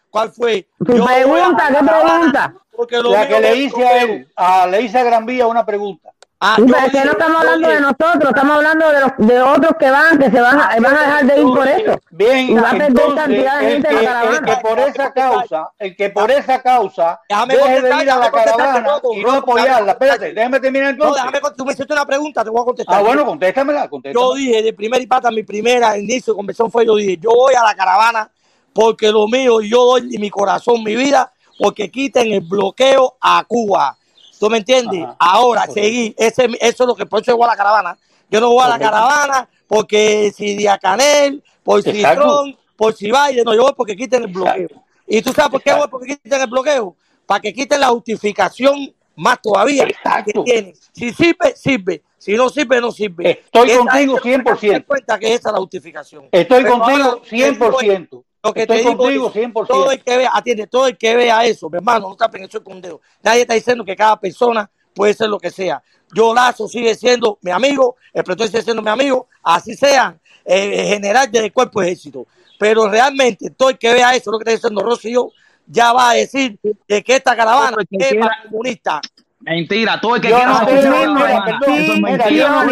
¿Cuál 0.10 0.32
fue? 0.32 0.68
Tu 0.80 0.86
pregunta, 0.86 1.68
¿qué 1.68 1.86
pregunta? 1.86 2.54
Porque 2.76 2.98
lo 2.98 3.12
La 3.12 3.28
que 3.28 3.40
le 3.40 3.56
hice 3.56 3.86
a 3.86 4.02
él, 4.04 4.28
a, 4.36 4.68
le 4.68 4.82
hice 4.82 5.00
a 5.00 5.04
Gran 5.04 5.26
Vía 5.26 5.48
una 5.48 5.66
pregunta. 5.66 6.12
Ah, 6.40 6.56
pero 6.58 6.78
es 6.78 6.92
que 6.92 7.04
no 7.04 7.12
estamos 7.14 7.38
hablando 7.42 7.68
de 7.70 7.82
nosotros, 7.82 8.24
estamos 8.30 8.56
hablando 8.58 8.92
de 8.92 9.00
los 9.02 9.12
de 9.18 9.42
otros 9.42 9.72
que 9.80 9.90
van, 9.90 10.20
que 10.20 10.30
se 10.30 10.40
van 10.40 10.60
a, 10.60 10.76
van 10.80 10.86
a 10.96 11.02
dejar 11.02 11.26
de 11.26 11.38
ir 11.42 11.48
por 11.48 11.68
eso. 11.68 12.00
Bien, 12.12 12.50
y 12.50 12.54
va 12.54 12.68
a 12.68 12.72
perder 12.74 12.88
entonces, 12.90 13.16
cantidad 13.16 13.60
de 13.60 13.66
el 13.66 13.72
gente 13.74 13.88
que, 13.90 13.96
en 13.98 14.04
la 14.06 14.12
el 14.12 14.18
caravana. 14.30 14.46
que 14.56 14.62
por 14.62 14.80
esa 14.80 15.14
causa, 15.14 15.72
el 15.80 15.96
que 15.96 16.10
por 16.12 16.30
esa 16.32 16.62
causa 16.62 17.20
Déjame 17.28 17.56
deje 17.58 17.82
de 17.82 17.88
ir 17.88 17.94
a 18.12 18.18
la 18.18 18.30
déjame 18.30 18.32
caravana 18.32 18.88
a- 18.96 19.02
y 19.16 19.20
no 19.24 19.32
apoyarla. 19.32 19.92
Espérate, 19.94 20.34
déjame 20.36 20.60
terminar 20.60 20.86
No, 20.90 20.92
entonces. 21.06 21.24
déjame 21.24 21.42
con- 21.42 21.56
tú 21.56 21.66
me 21.66 21.74
hiciste 21.74 21.94
una 21.94 22.06
pregunta, 22.06 22.44
te 22.44 22.50
voy 22.52 22.62
a 22.62 22.66
contestar. 22.66 23.00
Ah, 23.00 23.02
bueno, 23.02 23.26
contéstamela, 23.26 23.90
contéstamela. 23.90 24.30
Yo 24.30 24.36
dije 24.36 24.62
de 24.62 24.74
primera 24.74 25.02
y 25.02 25.08
pata, 25.08 25.32
mi 25.32 25.42
primera 25.42 25.98
inicio 25.98 26.34
de 26.34 26.38
conversión 26.38 26.70
fue, 26.72 26.86
yo 26.86 26.96
dije, 26.98 27.18
yo 27.18 27.32
voy 27.32 27.56
a 27.56 27.64
la 27.64 27.74
caravana 27.74 28.30
porque 28.74 29.12
lo 29.12 29.28
mío, 29.28 29.60
y 29.60 29.72
yo 29.72 29.84
doy 29.86 30.04
mi 30.20 30.30
corazón, 30.30 30.84
mi 30.84 30.96
vida, 30.96 31.32
porque 31.58 31.90
quiten 31.90 32.32
el 32.32 32.42
bloqueo 32.42 33.18
a 33.20 33.44
Cuba. 33.48 33.97
¿Tú 34.40 34.50
me 34.50 34.58
entiendes? 34.58 35.06
Ahora, 35.20 35.66
seguí, 35.68 36.14
ese, 36.18 36.46
eso 36.60 36.84
es 36.84 36.88
lo 36.88 36.96
que 36.96 37.06
por 37.06 37.22
eso 37.22 37.32
yo 37.32 37.38
voy 37.38 37.46
a 37.46 37.52
la 37.52 37.56
caravana. 37.58 37.98
Yo 38.30 38.40
no 38.42 38.50
voy 38.50 38.64
a 38.64 38.70
la 38.70 38.80
caravana 38.80 39.50
porque 39.68 40.32
si 40.36 40.56
Diacanel, 40.56 41.44
por 41.64 41.82
si. 41.82 42.02
Trump, 42.02 42.58
por 42.76 42.94
si 42.94 43.06
Biden, 43.12 43.44
no, 43.46 43.54
yo 43.56 43.64
voy 43.64 43.74
porque 43.76 43.96
quiten 43.96 44.24
el 44.24 44.28
bloqueo. 44.32 44.68
¿Y 45.08 45.22
tú 45.22 45.32
sabes 45.34 45.52
por 45.52 45.62
qué 45.64 45.74
voy 45.74 45.88
porque 45.90 46.18
quiten 46.18 46.42
el 46.42 46.48
bloqueo? 46.48 46.96
Para 47.26 47.40
que 47.42 47.54
quiten 47.54 47.80
la 47.80 47.88
justificación 47.88 48.94
más 49.16 49.42
todavía 49.42 49.86
que 50.26 50.34
tienen. 50.44 50.74
Si 50.92 51.12
sirve, 51.14 51.56
sirve. 51.56 52.04
Si 52.18 52.36
no 52.36 52.50
sirve, 52.50 52.82
no 52.82 52.92
sirve. 52.92 53.32
Estoy 53.32 53.70
Esa 53.72 53.80
contigo 53.80 54.18
gente 54.18 54.52
no 54.52 54.58
se 54.58 54.68
da 54.68 54.74
100%. 54.80 54.86
cuenta 54.86 55.20
que 55.20 55.34
esa 55.34 55.50
es 55.50 55.54
la 55.54 55.60
justificación. 55.60 56.28
Estoy 56.32 56.64
Pero 56.64 56.78
contigo 56.78 56.98
ahora, 57.04 57.12
lo 57.16 57.22
que 57.22 57.30
te 57.30 57.36
digo 57.36 57.80
es- 57.82 57.88
100%. 57.88 58.24
Lo 58.48 58.54
que 58.54 58.62
Estoy 58.62 58.78
te 58.78 58.84
digo 58.84 58.98
contigo 58.98 59.28
es, 59.28 59.34
100%. 59.34 59.68
todo 59.68 59.92
el 59.92 60.04
que 60.04 60.18
vea, 60.18 60.32
atiende, 60.34 60.68
todo 60.68 60.88
el 60.88 60.98
que 60.98 61.16
vea 61.16 61.46
eso, 61.46 61.70
mi 61.70 61.78
hermano, 61.78 62.10
no 62.10 62.16
tapen 62.16 62.44
eso 62.44 62.64
con 62.64 62.76
un 62.76 62.82
dedo. 62.82 63.02
Nadie 63.22 63.42
está 63.42 63.54
diciendo 63.54 63.84
que 63.84 63.96
cada 63.96 64.20
persona 64.20 64.70
puede 64.94 65.14
ser 65.14 65.30
lo 65.30 65.40
que 65.40 65.52
sea. 65.52 65.82
Yo 66.14 66.34
Lazo 66.34 66.68
sigue 66.68 66.96
siendo 66.96 67.38
mi 67.42 67.52
amigo, 67.52 67.98
el 68.14 68.24
protector 68.24 68.48
sigue 68.48 68.64
siendo 68.64 68.82
mi 68.82 68.90
amigo, 68.90 69.28
así 69.44 69.76
sea 69.76 70.18
eh, 70.46 70.88
general 70.88 71.30
del 71.30 71.52
cuerpo 71.52 71.82
de 71.82 71.88
ejército. 71.88 72.26
Pero 72.58 72.90
realmente, 72.90 73.50
todo 73.52 73.70
el 73.70 73.78
que 73.78 73.94
vea 73.94 74.16
eso, 74.16 74.32
lo 74.32 74.40
que 74.40 74.44
está 74.44 74.52
diciendo 74.52 74.82
Rosy 74.82 75.10
y 75.10 75.14
yo, 75.14 75.32
ya 75.68 75.92
va 75.92 76.12
a 76.12 76.14
decir 76.14 76.58
de 76.88 77.04
que 77.04 77.16
esta 77.16 77.36
caravana 77.36 77.78
es 77.90 78.16
para 78.16 78.44
comunista. 78.44 79.02
Mentira, 79.40 80.02
todo 80.02 80.16
el 80.16 80.22
que 80.22 80.30
Yo 80.30 80.36
quiera 80.36 80.52
no 80.52 80.58
sabotear 80.58 80.82
creo, 80.82 80.92
la 80.94 81.08
mira, 81.08 81.28
caravana, 81.28 81.60
perdón, 81.60 81.76
eso 81.78 81.94
es 81.94 82.00
mira, 82.00 82.12
mentira. 82.18 82.30
yo 82.30 82.50
no 82.50 82.56
Todo 82.58 82.66
el 82.66 82.70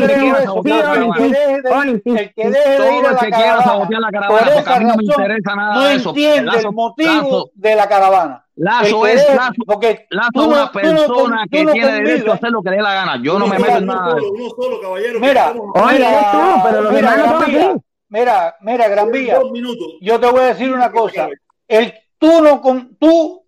que 2.33 2.49
deje 2.49 2.69
de 2.81 2.91
ir- 2.95 3.05
a 3.05 3.11
la 3.11 3.19
que 3.19 3.25
quiera 3.25 3.31
caravana 3.31 3.63
sabotear 3.63 4.01
la 4.01 4.07
por 4.07 4.19
caravana, 4.19 4.45
porque 4.45 4.59
esa 4.59 4.75
a 4.75 4.79
mí 4.79 4.85
no 4.85 4.89
me 4.89 4.95
razón 4.95 5.03
interesa 5.05 5.55
nada 5.55 5.73
no 5.75 5.83
de 5.83 5.95
eso. 5.95 6.09
entiende 6.09 6.51
Lazo- 6.51 6.67
el 6.69 6.73
motivo 6.73 7.11
Lazo- 7.11 7.49
de 7.53 7.75
la 7.75 7.87
caravana. 7.87 8.45
Lazo 8.57 9.07
es 9.07 9.35
Lazo, 9.35 9.53
porque 9.65 10.07
Lazo 10.09 10.29
tú 10.33 10.41
es 10.41 10.47
una 10.47 10.65
tú 10.67 10.71
persona 10.79 11.43
tú 11.43 11.49
que 11.51 11.63
no 11.65 11.71
tiene 11.73 11.91
derecho 11.91 12.31
a 12.31 12.35
hacer 12.35 12.49
lo 12.51 12.61
que 12.61 12.69
le 12.71 12.75
dé 12.77 12.81
la 12.81 12.93
gana. 12.93 13.19
Yo 13.21 13.37
no 13.39 13.47
me 13.47 13.57
Mira, 13.57 13.67
meto 13.67 13.77
en 13.79 13.85
nada. 13.85 14.15
Uno 14.15 14.49
solo, 14.55 14.81
caballero. 14.81 15.19
Mira, 15.19 15.53
mira, 15.53 16.09
eres 16.09 16.31
tú, 16.31 16.61
pero 16.63 16.81
los 16.81 16.93
mira, 16.93 17.11
demás 17.15 17.29
Gran 17.39 17.45
Vía, 17.51 17.69
así. 17.69 17.79
mira, 18.09 18.55
mira, 18.61 18.87
Gran 18.87 19.11
Vía, 19.11 19.39
Dos 19.39 19.51
minutos. 19.51 19.87
yo 20.01 20.19
te 20.19 20.27
voy 20.31 20.39
a 20.39 20.45
decir 20.45 20.71
una 20.73 20.91
cosa. 20.91 21.27
El, 21.67 21.93
tú 22.17 22.41
no 22.41 22.61
con, 22.61 22.95
tú 22.97 23.43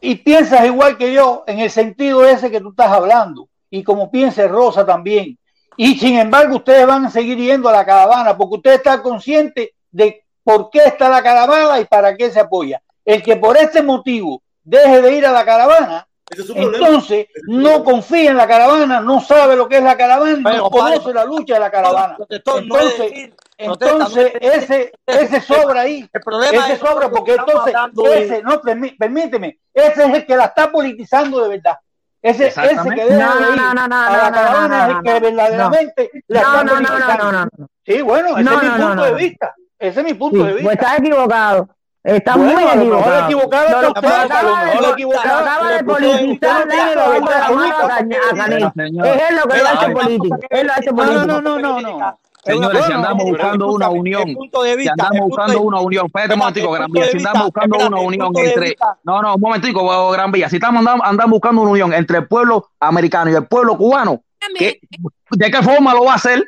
y 0.00 0.16
piensas 0.16 0.64
igual 0.66 0.96
que 0.96 1.12
yo 1.12 1.44
en 1.46 1.60
el 1.60 1.70
sentido 1.70 2.24
ese 2.24 2.50
que 2.50 2.60
tú 2.60 2.70
estás 2.70 2.90
hablando 2.90 3.48
y 3.70 3.82
como 3.82 4.10
piensa 4.10 4.46
Rosa 4.48 4.84
también. 4.84 5.38
Y 5.76 5.98
sin 5.98 6.18
embargo, 6.18 6.56
ustedes 6.56 6.86
van 6.86 7.06
a 7.06 7.10
seguir 7.10 7.38
yendo 7.38 7.68
a 7.68 7.72
la 7.72 7.86
caravana 7.86 8.36
porque 8.36 8.56
usted 8.56 8.74
está 8.74 9.02
consciente 9.02 9.74
de 9.90 10.24
por 10.42 10.70
qué 10.70 10.84
está 10.84 11.08
la 11.08 11.22
caravana 11.22 11.80
y 11.80 11.84
para 11.84 12.16
qué 12.16 12.30
se 12.30 12.40
apoya. 12.40 12.82
El 13.04 13.22
que 13.22 13.36
por 13.36 13.56
este 13.56 13.82
motivo 13.82 14.42
deje 14.62 15.00
de 15.00 15.12
ir 15.16 15.26
a 15.26 15.32
la 15.32 15.44
caravana, 15.44 16.06
es 16.30 16.48
entonces 16.54 17.26
no 17.46 17.82
confía 17.82 18.30
en 18.30 18.36
la 18.36 18.46
caravana, 18.46 19.00
no 19.00 19.20
sabe 19.20 19.56
lo 19.56 19.68
que 19.68 19.78
es 19.78 19.82
la 19.82 19.96
caravana, 19.96 20.38
Pero, 20.44 20.56
no 20.64 20.70
conoce 20.70 21.12
la 21.12 21.24
lucha 21.24 21.54
de 21.54 21.60
la 21.60 21.70
caravana. 21.70 22.16
no 22.18 22.26
Entonces, 22.28 22.98
decir- 22.98 23.34
entonces 23.64 24.32
ese, 24.40 24.92
ese 25.06 25.40
sobra 25.40 25.82
ahí. 25.82 26.08
El 26.12 26.20
problema 26.20 26.64
Ese 26.64 26.72
es 26.74 26.78
sobra 26.80 27.10
porque 27.10 27.34
entonces 27.34 27.74
de- 27.92 28.22
ese, 28.24 28.42
no, 28.42 28.60
permí- 28.62 28.96
permíteme, 28.98 29.58
ese 29.74 30.04
es 30.04 30.14
el 30.14 30.26
que 30.26 30.36
la 30.36 30.44
está 30.46 30.70
politizando 30.70 31.42
de 31.42 31.48
verdad. 31.58 31.76
Ese, 32.22 32.48
ese 32.48 32.60
que 32.62 33.04
debe 33.04 33.18
No, 33.22 33.34
de 33.34 33.40
no, 33.40 33.50
ir 33.52 33.56
no, 33.56 33.74
no, 33.74 33.88
no, 33.88 33.96
a 33.96 34.10
la 34.10 34.30
no, 34.68 34.76
es 34.76 34.88
el 34.96 35.02
que 35.02 35.14
no. 35.14 35.20
verdaderamente 35.20 36.10
la 36.28 36.40
está 36.40 36.52
no, 36.52 36.64
no, 36.64 36.80
no, 36.80 36.88
politizando. 36.88 37.24
no, 37.24 37.32
no, 37.32 37.48
no. 37.58 37.66
Sí, 37.86 38.02
bueno, 38.02 38.28
ese 38.36 38.42
No, 38.42 38.52
es 38.56 38.62
mi 38.62 38.68
punto 38.70 38.94
no, 38.94 39.04
de 39.04 39.14
vista. 39.14 39.54
Ese 39.78 40.00
es 40.00 40.06
mi 40.06 40.14
punto 40.14 40.38
de 40.44 40.52
Pues 40.52 40.62
vista. 40.62 40.72
estás 40.72 40.98
equivocado. 40.98 41.68
Estás 42.02 42.36
Bueno, 42.36 42.52
muy 42.60 42.64
equivocado. 42.64 43.24
equivocado 43.24 43.66
está 43.68 43.88
usted, 43.88 44.08
acaba 44.08 44.64
de- 44.64 45.84
politizar. 45.84 46.66
Es 46.70 46.96
lo 49.36 49.48
que 49.48 49.58
lo 49.58 49.68
ha 49.68 49.72
hecho 49.74 49.92
político. 49.92 50.38
Él 50.50 50.66
lo 50.66 50.72
ha 50.72 50.76
hecho 50.78 50.90
No, 50.92 51.04
no, 51.04 51.12
político. 51.12 51.26
no, 51.26 51.40
no, 51.58 51.60
no, 51.80 51.80
no. 51.98 52.20
Señores, 52.44 52.84
si 52.86 52.92
andamos 52.92 53.24
buscando 53.24 53.66
una 53.72 53.88
unión, 53.90 54.24
si 54.26 54.88
andamos 54.88 55.28
buscando 55.28 55.60
una 55.60 55.80
unión, 55.80 56.06
espérate 56.06 56.32
un 56.34 56.38
momentico, 56.38 56.70
Gran 56.72 56.90
de 56.90 57.04
si 57.10 57.16
andamos 57.18 57.44
buscando 57.44 57.86
una 57.86 57.96
unión 58.00 58.32
entre, 58.36 58.76
no, 59.04 59.20
no, 59.22 59.34
un 59.34 59.40
momentico, 59.40 60.10
Gran 60.10 60.32
Vía, 60.32 60.48
si 60.48 60.56
estamos 60.56 60.78
andando, 60.80 61.04
andamos 61.04 61.30
buscando 61.32 61.60
una 61.62 61.70
unión 61.70 61.92
entre 61.92 62.18
el 62.18 62.26
pueblo 62.26 62.70
americano 62.80 63.30
y 63.30 63.34
el 63.34 63.46
pueblo 63.46 63.76
cubano, 63.76 64.22
¿qué- 64.58 64.80
¿de 65.30 65.50
qué 65.50 65.62
forma 65.62 65.92
lo 65.92 66.04
va 66.04 66.12
a 66.12 66.16
hacer? 66.16 66.42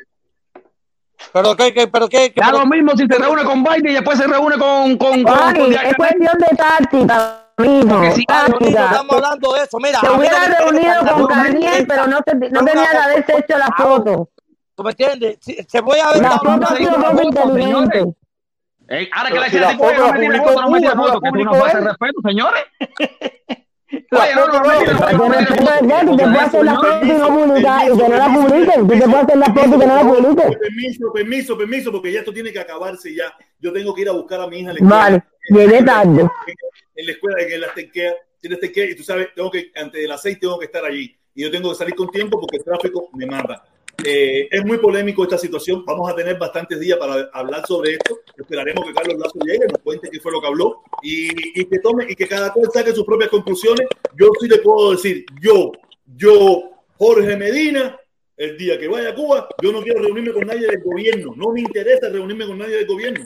Pero 1.31 1.55
qué, 1.55 1.73
qué, 1.73 1.87
pero 1.87 2.09
qué, 2.09 2.33
qué- 2.33 2.41
Da 2.41 2.47
pero- 2.47 2.59
lo 2.59 2.65
mismo 2.65 2.91
si 2.97 3.05
se 3.07 3.17
reúne 3.17 3.43
con 3.43 3.63
Biden 3.63 3.87
y 3.91 3.93
después 3.93 4.17
se 4.17 4.27
reúne 4.27 4.57
con, 4.57 4.97
con, 4.97 5.23
con, 5.23 5.33
Ay, 5.41 5.59
con 5.59 5.73
es 5.73 5.93
cuestión 5.95 6.37
de 6.39 6.57
táctica, 6.57 7.39
mijo. 7.57 8.11
Si- 8.15 8.25
Táctica. 8.25 8.85
estamos 8.85 9.15
hablando 9.15 9.53
de 9.53 9.61
eso. 9.63 9.77
Mira, 9.79 9.99
Se 9.99 10.09
hubiera 10.09 10.45
reunido 10.45 10.93
con 11.13 11.27
Carniel, 11.27 11.85
pero 11.87 12.07
no, 12.07 12.17
no 12.17 12.65
tenía 12.65 12.89
que 12.91 12.97
haberse 12.97 13.37
hecho 13.37 13.57
la 13.57 13.67
foto. 13.77 14.29
¿Tú 14.75 14.83
me 14.83 14.91
entiendes? 14.91 15.37
Si- 15.41 15.57
se 15.67 15.83
puede 15.83 16.01
La 16.21 16.31
foto 16.39 16.49
ha 16.65 16.75
sido 16.75 16.93
foto, 16.93 17.21
inteligente. 17.23 17.99
señores. 17.99 18.15
Ey, 18.89 19.09
ahora 19.13 19.29
que 19.45 19.49
si 19.51 19.59
la 19.59 19.69
tipo, 19.69 19.83
oye, 19.85 19.95
foto 19.95 20.07
no 20.13 20.43
foto, 20.43 20.61
no 20.61 20.69
me 20.69 20.79
la 20.81 20.91
foto, 20.91 21.21
que 21.21 21.29
tú 21.29 21.43
no 21.43 21.65
él. 21.65 21.71
respeto, 21.85 22.21
señores. 22.25 22.63
Oye, 24.11 24.35
no, 24.35 24.47
no, 24.47 24.53
no, 24.53 24.63
no 24.63 24.79
si 24.79 24.85
te 24.85 24.91
foto, 24.95 25.17
puede 25.17 26.39
hacer 26.39 26.65
la 26.65 26.75
foto 26.75 27.05
y 27.05 27.11
no 27.11 27.27
publicar, 27.29 27.87
y 27.87 27.95
Permiso, 27.95 27.97
que 27.97 28.09
no 28.09 28.17
la 28.17 28.25
permiso, 28.25 28.47
publiques. 28.47 28.75
Si 28.75 28.87
te 28.99 29.09
puede 29.09 29.21
hacer 29.21 29.37
la 29.37 29.45
foto 29.53 29.67
y 29.75 29.79
que 29.79 29.85
no 29.87 29.95
la 29.95 30.01
publiques. 30.01 30.57
Permiso, 30.57 31.13
permiso, 31.13 31.57
permiso, 31.57 31.91
porque 31.91 32.11
ya 32.11 32.19
esto 32.19 32.33
tiene 32.33 32.51
que 32.51 32.59
acabarse 32.59 33.15
ya. 33.15 33.33
Yo 33.59 33.71
tengo 33.71 33.93
que 33.93 34.01
ir 34.01 34.09
a 34.09 34.13
buscar 34.13 34.41
a 34.41 34.47
mi 34.47 34.59
hija 34.59 34.71
en 34.71 34.75
la 34.75 34.81
escuela. 34.81 34.95
Vale, 34.97 35.23
llegué 35.49 35.83
tarde. 35.83 36.27
En 36.95 37.05
la 37.05 37.11
escuela, 37.11 37.37
en 37.41 37.61
la 37.61 37.73
tequea, 37.73 38.13
tienes 38.41 38.59
tequea, 38.59 38.85
y 38.89 38.95
tú 38.95 39.03
sabes, 39.03 39.29
tengo 39.35 39.49
que, 39.49 39.71
antes 39.75 40.01
de 40.01 40.07
las 40.07 40.21
seis 40.21 40.39
tengo 40.39 40.59
que 40.59 40.65
estar 40.65 40.83
allí. 40.83 41.15
Y 41.35 41.43
yo 41.43 41.51
tengo 41.51 41.69
que 41.71 41.75
salir 41.75 41.95
con 41.95 42.09
tiempo 42.09 42.39
porque 42.39 42.57
el 42.57 42.63
tráfico 42.63 43.09
me 43.13 43.25
mata. 43.25 43.63
Eh, 44.05 44.47
es 44.49 44.65
muy 44.65 44.77
polémico 44.77 45.23
esta 45.23 45.37
situación. 45.37 45.85
Vamos 45.85 46.09
a 46.11 46.15
tener 46.15 46.37
bastantes 46.37 46.79
días 46.79 46.97
para 46.97 47.29
hablar 47.33 47.65
sobre 47.67 47.93
esto. 47.93 48.19
Esperaremos 48.37 48.85
que 48.85 48.93
Carlos 48.93 49.17
Lazo 49.17 49.39
llegue, 49.45 49.67
nos 49.67 49.79
cuente 49.79 50.09
qué 50.09 50.19
fue 50.19 50.31
lo 50.31 50.41
que 50.41 50.47
habló 50.47 50.81
y, 51.01 51.65
que 51.65 51.79
tome 51.79 52.05
y 52.09 52.15
que 52.15 52.27
cada 52.27 52.51
cual 52.51 52.69
saque 52.73 52.93
sus 52.93 53.05
propias 53.05 53.29
conclusiones. 53.29 53.87
Yo 54.15 54.29
sí 54.39 54.47
le 54.47 54.57
puedo 54.57 54.91
decir, 54.91 55.25
yo, 55.41 55.71
yo, 56.17 56.71
Jorge 56.97 57.37
Medina, 57.37 57.97
el 58.35 58.57
día 58.57 58.79
que 58.79 58.87
vaya 58.87 59.09
a 59.09 59.15
Cuba, 59.15 59.47
yo 59.61 59.71
no 59.71 59.81
quiero 59.81 60.01
reunirme 60.01 60.33
con 60.33 60.47
nadie 60.47 60.67
del 60.67 60.81
gobierno. 60.81 61.33
No 61.35 61.51
me 61.51 61.61
interesa 61.61 62.09
reunirme 62.09 62.47
con 62.47 62.57
nadie 62.57 62.77
del 62.77 62.87
gobierno. 62.87 63.25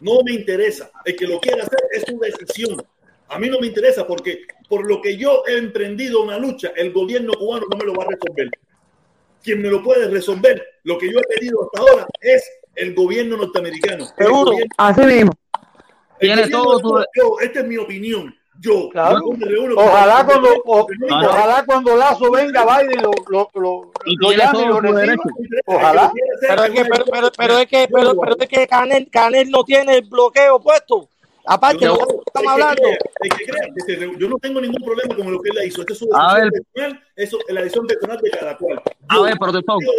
No 0.00 0.20
me 0.24 0.32
interesa. 0.32 0.90
El 1.04 1.16
que 1.16 1.26
lo 1.26 1.38
quiera 1.40 1.62
hacer 1.62 1.78
es 1.92 2.04
su 2.06 2.18
decisión. 2.18 2.82
A 3.28 3.38
mí 3.38 3.48
no 3.48 3.58
me 3.60 3.66
interesa 3.66 4.06
porque 4.06 4.42
por 4.68 4.86
lo 4.86 5.00
que 5.00 5.16
yo 5.16 5.42
he 5.46 5.56
emprendido 5.58 6.22
una 6.22 6.38
lucha, 6.38 6.72
el 6.76 6.92
gobierno 6.92 7.32
cubano 7.34 7.66
no 7.70 7.76
me 7.76 7.84
lo 7.84 7.94
va 7.94 8.04
a 8.04 8.08
resolver. 8.08 8.50
Quien 9.46 9.62
me 9.62 9.68
lo 9.68 9.80
puede 9.80 10.08
resolver, 10.08 10.60
lo 10.82 10.98
que 10.98 11.08
yo 11.12 11.20
he 11.20 11.36
pedido 11.38 11.62
hasta 11.62 11.80
ahora, 11.88 12.06
es 12.20 12.44
el 12.74 12.94
gobierno 12.96 13.36
norteamericano. 13.36 14.04
Seguro. 14.18 14.50
gobierno- 14.50 14.74
Así 14.76 15.00
mismo. 15.02 15.32
Tiene 16.18 16.48
todo 16.48 16.80
tu- 16.80 17.04
yo, 17.14 17.36
esta 17.40 17.60
es 17.60 17.66
mi 17.66 17.76
opinión. 17.76 18.34
Yo, 18.58 18.88
Claro. 18.88 19.20
yo 19.24 19.36
me 19.36 19.46
reúno 19.46 19.74
con- 19.76 19.84
Ojalá 19.86 20.24
cuando, 20.26 20.48
o- 20.64 20.86
No, 20.98 21.20
no. 21.20 21.28
ojalá 21.28 21.62
cuando 21.64 21.96
Lazo 21.96 22.30
venga 22.32 22.64
Biden 22.64 23.02
lo, 23.02 23.10
lo, 23.28 23.48
lo, 23.54 23.92
Y 24.04 24.16
lo 24.16 24.32
llame 24.32 24.66
lo. 24.66 24.80
Ojalá. 25.66 26.10
Pero 26.40 26.64
es 26.64 26.70
que, 26.70 26.84
pero, 26.86 27.04
pero, 27.04 27.30
pero 27.36 27.58
es 27.58 27.66
que, 27.68 27.88
pero, 27.92 28.16
pero 28.18 28.36
es 28.40 28.48
que 28.48 28.66
Canel, 28.66 29.08
Canel 29.12 29.48
no 29.50 29.62
tiene 29.62 29.98
el 29.98 30.08
bloqueo 30.08 30.58
puesto. 30.60 31.08
Aparte, 31.48 31.84
Yo- 31.84 31.96
que 31.96 32.02
estamos 32.26 32.42
que 32.42 32.48
hablando. 32.62 32.82
el 32.88 33.30
que 33.30 33.44
crea 33.46 33.62
que 33.74 33.80
se 33.94 33.96
re- 34.00 34.12
yo 34.18 34.28
no 34.28 34.36
tengo 34.38 34.60
ningún 34.60 34.82
problema 34.82 35.14
con 35.14 35.32
lo 35.32 35.40
que 35.40 35.50
él 35.50 35.56
le 35.56 35.66
hizo. 35.66 35.80
Esta 35.82 35.92
es 35.92 35.98
su 36.00 36.08
A 36.12 36.34
decisión 36.34 36.50
ver. 36.50 36.62
personal, 36.74 37.04
eso 37.16 37.38
es 37.46 37.54
la 37.54 37.60
decisión 37.62 37.86
personal 37.86 38.18
de 38.18 38.30
cada 38.30 38.56
cual. 38.58 38.82
A 39.08 39.20
ver, 39.20 39.34
desde 39.38 39.58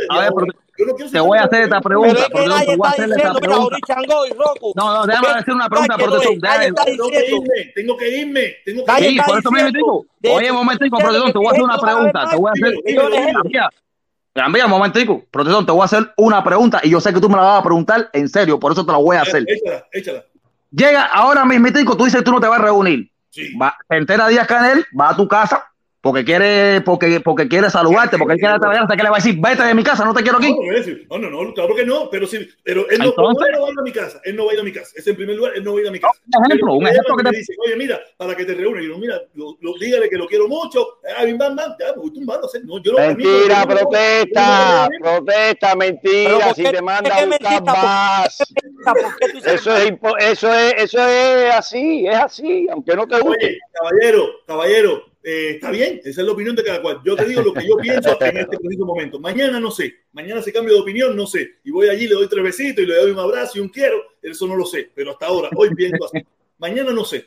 a 0.09 0.17
ver, 0.19 0.27
ahora, 0.27 0.31
prote- 0.31 0.55
yo 0.77 0.85
no 0.85 0.93
quiero 0.95 1.11
te 1.11 1.19
voy 1.21 1.37
a 1.37 1.43
hacer 1.43 1.61
esta 1.63 1.79
Pero 1.81 1.89
pregunta, 2.01 2.21
es 2.21 2.27
que 2.27 2.33
nadie 2.47 2.73
está 2.73 3.05
diciendo, 3.05 3.39
mira, 3.41 3.55
y 4.27 4.33
Rocco. 4.33 4.71
No, 4.75 4.93
no, 4.93 5.05
déjame 5.07 5.27
hacer 5.29 5.53
una 5.53 5.69
pregunta, 5.69 5.95
está 5.95 6.85
tengo 6.85 7.09
que 7.09 7.25
irme, 7.25 7.71
tengo 7.75 7.97
que 7.97 8.09
irme, 8.17 8.55
tengo 8.65 8.83
que 8.85 8.91
Sí, 8.91 9.05
irme. 9.05 9.15
está 9.15 9.25
por 9.25 9.39
eso 9.39 9.51
mismo 9.51 9.67
diciendo 9.67 10.05
digo. 10.21 10.35
Oye, 10.35 10.43
que- 10.45 10.51
un 10.51 10.57
momentico, 10.57 10.97
que- 10.97 11.03
protector, 11.03 11.31
te 11.31 11.37
voy 11.37 11.47
a 11.47 11.49
hacer 11.51 11.59
que 11.61 11.63
una 11.65 11.77
pregunta. 11.77 12.29
Te 12.29 12.35
voy 12.35 12.49
a 12.49 12.51
hacer. 12.51 13.71
Gambia, 14.35 14.65
un 14.65 14.71
momentico. 14.71 15.23
Protector, 15.31 15.65
te 15.65 15.71
voy 15.71 15.81
a 15.81 15.85
hacer 15.85 16.13
una 16.17 16.43
pregunta 16.43 16.79
y 16.83 16.89
yo 16.91 16.99
sé 17.01 17.11
que 17.13 17.19
tú 17.19 17.27
me 17.29 17.37
la 17.37 17.41
vas 17.43 17.59
a 17.61 17.63
preguntar 17.63 18.09
en 18.13 18.29
serio, 18.29 18.59
por 18.59 18.71
eso 18.71 18.85
te 18.85 18.91
la 18.91 18.97
voy 18.99 19.15
a 19.17 19.21
hacer. 19.21 19.43
Échala, 19.47 19.85
échala. 19.91 20.25
Llega 20.71 21.05
ahora 21.05 21.45
mismo, 21.45 21.67
tú 21.95 22.05
dices 22.05 22.19
que 22.19 22.25
tú 22.25 22.31
no 22.31 22.39
te 22.39 22.47
vas 22.47 22.59
a 22.59 22.63
reunir. 22.63 23.09
Sí. 23.29 23.55
Va, 23.55 23.77
se 23.87 23.95
entera 23.95 24.27
Díaz 24.27 24.47
Canel, 24.47 24.85
va 24.99 25.09
a 25.09 25.15
tu 25.15 25.27
casa 25.27 25.63
porque 25.99 26.23
quiere, 26.23 26.81
porque, 26.81 27.19
porque 27.19 27.47
quiere 27.47 27.69
saludarte, 27.69 28.17
porque 28.17 28.33
él 28.35 28.39
quiere 28.39 28.59
trabajar, 28.59 28.83
hasta 28.83 28.95
que 28.95 29.03
le 29.03 29.09
va 29.09 29.17
a 29.17 29.19
decir, 29.19 29.35
vete 29.39 29.63
de 29.63 29.73
mi 29.73 29.83
casa, 29.83 30.05
no 30.05 30.13
te 30.13 30.21
quiero 30.21 30.37
aquí. 30.37 30.55
No, 31.09 31.17
no, 31.17 31.29
no, 31.29 31.53
claro 31.53 31.75
que 31.75 31.85
no, 31.85 32.09
pero 32.09 32.25
sí, 32.27 32.47
pero 32.63 32.87
él 32.89 32.99
no, 32.99 33.05
Entonces- 33.05 33.47
él 33.47 33.53
no 33.55 33.61
va 33.63 33.67
a 33.67 33.71
ir 33.73 33.79
a 33.79 33.81
mi 33.83 33.91
casa, 33.91 34.21
él 34.23 34.35
no 34.35 34.45
va 34.45 34.51
a 34.51 34.53
ir 34.53 34.59
a 34.59 34.63
mi 34.63 34.71
casa, 34.71 34.91
ese 34.95 35.09
en 35.09 35.15
primer 35.17 35.35
lugar, 35.35 35.53
él 35.55 35.63
no 35.63 35.73
va 35.73 35.79
a 35.79 35.81
ir 35.81 35.87
a 35.87 35.91
mi 35.91 35.99
casa. 35.99 36.13
Un 36.37 36.45
ejemplo, 36.45 36.73
un 36.75 36.87
ejemplo 36.87 37.15
que 37.17 37.23
te- 37.23 37.37
dice, 37.37 37.53
oye, 37.65 37.75
mira, 37.75 37.99
para 38.15 38.35
que 38.35 38.45
te 38.45 38.53
reúnes, 38.53 38.85
y 38.85 38.87
yo, 38.87 38.97
mira, 38.97 39.19
lo, 39.33 39.57
lo- 39.59 39.73
dígale 39.79 40.09
que 40.09 40.17
lo 40.17 40.27
quiero 40.27 40.47
mucho, 40.47 40.87
ah, 41.17 41.25
bim, 41.25 41.37
bam, 41.37 41.55
bam, 41.55 41.73
ya, 41.79 41.87
me 42.01 42.11
tumbando, 42.11 42.47
no, 42.63 42.81
yo 42.81 42.93
Mentira, 42.93 43.65
no- 43.65 43.67
protesta, 43.67 44.89
protesta, 45.01 45.75
mentira. 45.75 46.37
¿por 46.45 46.55
Si 46.55 46.63
te 46.63 46.81
manda 46.81 47.15
a 47.15 47.25
buscar 47.25 47.63
más. 47.63 48.37
¿Por 48.85 49.17
qué 49.17 49.29
tú 49.29 49.37
dices 49.37 49.53
Eso 49.53 49.75
es, 49.75 49.91
eso 50.19 50.53
es, 50.53 50.73
eso 50.77 51.07
es 51.07 51.53
así, 51.53 52.07
es 52.07 52.15
así, 52.15 52.67
aunque 52.71 52.95
no 52.95 53.07
te 53.07 53.19
guste. 53.19 53.45
Oye, 53.45 53.57
caballero, 53.73 54.25
caballero, 54.45 55.03
eh, 55.29 55.49
está 55.55 55.71
bien, 55.71 55.99
esa 56.05 56.21
es 56.21 56.25
la 56.25 56.31
opinión 56.31 56.55
de 56.55 56.63
cada 56.63 56.81
cual. 56.81 57.01
Yo 57.03 57.13
te 57.13 57.25
digo 57.25 57.41
lo 57.41 57.53
que 57.53 57.67
yo 57.67 57.75
pienso 57.75 58.17
en 58.21 58.37
este 58.37 58.57
preciso 58.57 58.85
momento. 58.85 59.19
Mañana 59.19 59.59
no 59.59 59.71
sé, 59.71 59.93
mañana 60.13 60.41
si 60.41 60.53
cambio 60.53 60.75
de 60.75 60.79
opinión, 60.79 61.17
no 61.17 61.27
sé. 61.27 61.55
Y 61.65 61.71
voy 61.71 61.89
allí, 61.89 62.07
le 62.07 62.15
doy 62.15 62.29
tres 62.29 62.41
besitos 62.41 62.81
y 62.81 62.87
le 62.87 62.95
doy 62.95 63.11
un 63.11 63.19
abrazo 63.19 63.57
y 63.57 63.61
un 63.61 63.67
quiero, 63.67 64.01
eso 64.21 64.47
no 64.47 64.55
lo 64.55 64.65
sé, 64.65 64.89
pero 64.95 65.11
hasta 65.11 65.25
ahora, 65.25 65.49
hoy 65.57 65.75
pienso 65.75 66.05
así. 66.05 66.25
Mañana 66.57 66.93
no 66.93 67.03
sé. 67.03 67.25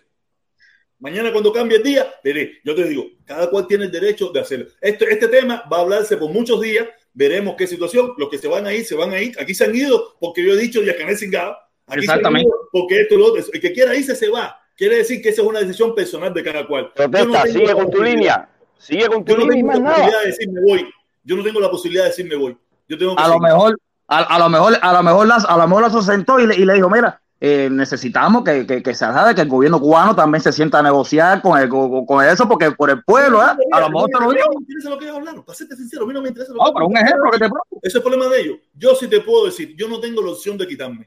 Mañana 0.99 1.31
cuando 1.31 1.53
cambie 1.53 1.77
el 1.77 1.83
día, 1.83 2.11
veré. 2.25 2.61
Yo 2.65 2.75
te 2.75 2.85
digo, 2.85 3.07
cada 3.27 3.51
cual 3.51 3.67
tiene 3.67 3.85
el 3.85 3.91
derecho 3.91 4.31
de 4.31 4.41
hacerlo. 4.41 4.69
Este, 4.81 5.05
este 5.12 5.29
tema 5.29 5.65
va 5.70 5.77
a 5.77 5.81
hablarse 5.81 6.17
por 6.17 6.31
muchos 6.31 6.59
días, 6.59 6.89
veremos 7.12 7.55
qué 7.59 7.67
situación. 7.67 8.15
Los 8.17 8.31
que 8.31 8.39
se 8.39 8.49
van 8.49 8.67
a 8.67 8.73
ir, 8.73 8.87
se 8.87 8.95
van 8.95 9.12
a 9.12 9.20
ir. 9.20 9.35
Aquí 9.39 9.55
se 9.55 9.65
han 9.65 9.75
ido 9.75 10.17
porque 10.19 10.43
yo 10.43 10.55
he 10.55 10.57
dicho 10.57 10.83
Yacané 10.83 11.17
Cingado. 11.17 11.55
Aquí 11.87 12.07
se 12.07 12.12
han 12.12 12.19
Exactamente. 12.19 12.49
ido 12.49 12.69
porque 12.73 13.01
esto, 13.03 13.19
lo 13.19 13.27
otro. 13.27 13.45
El 13.53 13.61
que 13.61 13.73
quiera 13.73 13.95
irse, 13.95 14.17
se 14.17 14.31
va. 14.31 14.60
Quiere 14.81 14.97
decir 14.97 15.20
que 15.20 15.28
esa 15.28 15.42
es 15.42 15.47
una 15.47 15.60
decisión 15.60 15.94
personal 15.94 16.33
de 16.33 16.42
cada 16.42 16.67
cual. 16.67 16.84
No 16.84 17.10
Protesta, 17.10 17.42
sigue 17.42 17.75
con 17.75 17.91
tu 17.91 18.02
línea. 18.02 18.49
Sigue 18.78 19.09
con 19.09 19.23
tu 19.23 19.33
Yo 19.33 19.39
no 19.41 19.50
línea 19.52 19.75
tengo 19.75 19.84
la 19.84 19.91
nada. 19.91 19.94
posibilidad 19.97 20.20
de 20.23 20.26
decir 20.26 20.49
me 20.50 20.60
voy. 20.62 20.91
Yo 21.23 21.36
no 21.36 21.42
tengo 21.42 21.60
la 21.60 21.70
posibilidad 21.70 22.05
de 22.05 22.09
decir 22.09 22.26
me 22.26 22.36
voy. 22.36 22.59
Yo 22.89 22.97
tengo 22.97 23.15
que 23.15 23.23
A 23.23 23.28
lo 23.28 23.39
mejor, 23.41 23.78
a, 24.09 24.18
a 24.20 24.39
lo 24.39 24.49
mejor, 24.49 24.78
a 24.81 24.92
lo 24.94 25.02
mejor 25.02 25.26
Lazo, 25.26 25.50
a 25.50 25.59
lo 25.59 25.68
mejor 25.68 25.83
Lazo 25.83 26.00
sentó 26.00 26.41
y 26.41 26.47
le, 26.47 26.57
y 26.57 26.65
le 26.65 26.73
dijo, 26.73 26.89
mira, 26.89 27.20
eh, 27.42 27.68
necesitamos 27.70 28.42
que, 28.42 28.67
que, 28.67 28.83
que 28.83 28.94
se 28.94 29.05
haga 29.05 29.34
que 29.34 29.42
el 29.42 29.49
gobierno 29.50 29.78
cubano 29.81 30.17
también 30.17 30.41
se 30.42 30.50
sienta 30.50 30.78
a 30.78 30.83
negociar 30.83 31.42
con, 31.42 31.60
el, 31.60 31.68
con, 31.68 32.07
con 32.07 32.25
eso, 32.25 32.49
porque 32.49 32.70
por 32.73 32.89
el 32.89 33.05
pueblo, 33.05 33.42
¿eh? 33.42 33.52
A 33.73 33.81
lo 33.81 33.91
mejor 33.91 34.09
te 34.09 34.18
lo 34.18 34.26
No 34.28 34.33
digo. 34.33 34.47
me 34.49 34.60
interesa 34.62 34.89
lo 34.89 34.99
que 34.99 35.05
ellos 35.05 35.17
hablaron. 35.18 35.44
Para 35.44 35.57
serte 35.59 35.76
sincero, 35.76 36.05
a 36.05 36.07
mí 36.07 36.15
no 36.15 36.23
me 36.23 36.28
interesa 36.28 36.52
lo 36.55 36.59
No, 36.59 36.65
que 36.65 36.73
pero 36.76 36.86
un 36.86 36.97
ejemplo 36.97 37.31
que 37.33 37.39
te 37.39 37.49
pongo. 37.50 37.65
Ese 37.83 37.89
es 37.89 37.94
el 37.97 38.02
problema 38.02 38.28
de 38.28 38.41
ellos. 38.41 38.59
Yo 38.73 38.94
sí 38.94 39.09
te 39.09 39.20
puedo 39.20 39.44
decir, 39.44 39.76
yo 39.76 39.89
no 39.91 40.00
tengo 40.00 40.23
la 40.23 40.31
opción 40.31 40.57
de 40.57 40.67
quitarme. 40.67 41.07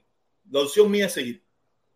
La 0.51 0.59
opción 0.59 0.91
mía 0.91 1.07
es 1.07 1.13
seguir. 1.13 1.43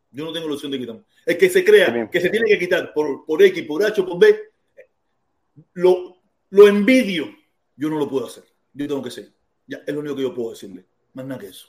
Yo 0.10 0.26
no 0.26 0.32
tengo 0.34 0.48
la 0.48 0.56
opción 0.56 0.72
de 0.72 0.80
quitarme. 0.80 1.04
El 1.28 1.38
que 1.38 1.50
se 1.50 1.66
crea 1.66 2.10
que 2.10 2.22
se 2.22 2.30
tiene 2.30 2.48
que 2.48 2.58
quitar 2.58 2.94
por, 2.94 3.26
por 3.26 3.44
X, 3.44 3.62
por 3.66 3.84
H, 3.84 4.02
por 4.02 4.18
B, 4.18 4.34
lo, 5.74 6.22
lo 6.52 6.68
envidio. 6.70 7.28
Yo 7.76 7.90
no 7.90 8.00
lo 8.00 8.10
puedo 8.10 8.28
hacer. 8.28 8.46
Yo 8.74 8.88
tengo 8.88 9.04
que 9.04 9.12
seguir. 9.12 9.34
Ya, 9.68 9.82
es 9.86 9.94
lo 9.94 10.00
único 10.00 10.16
que 10.16 10.22
yo 10.22 10.34
puedo 10.34 10.52
decirle. 10.52 10.86
Más 11.14 11.26
nada 11.26 11.42
que 11.42 11.48
eso. 11.48 11.68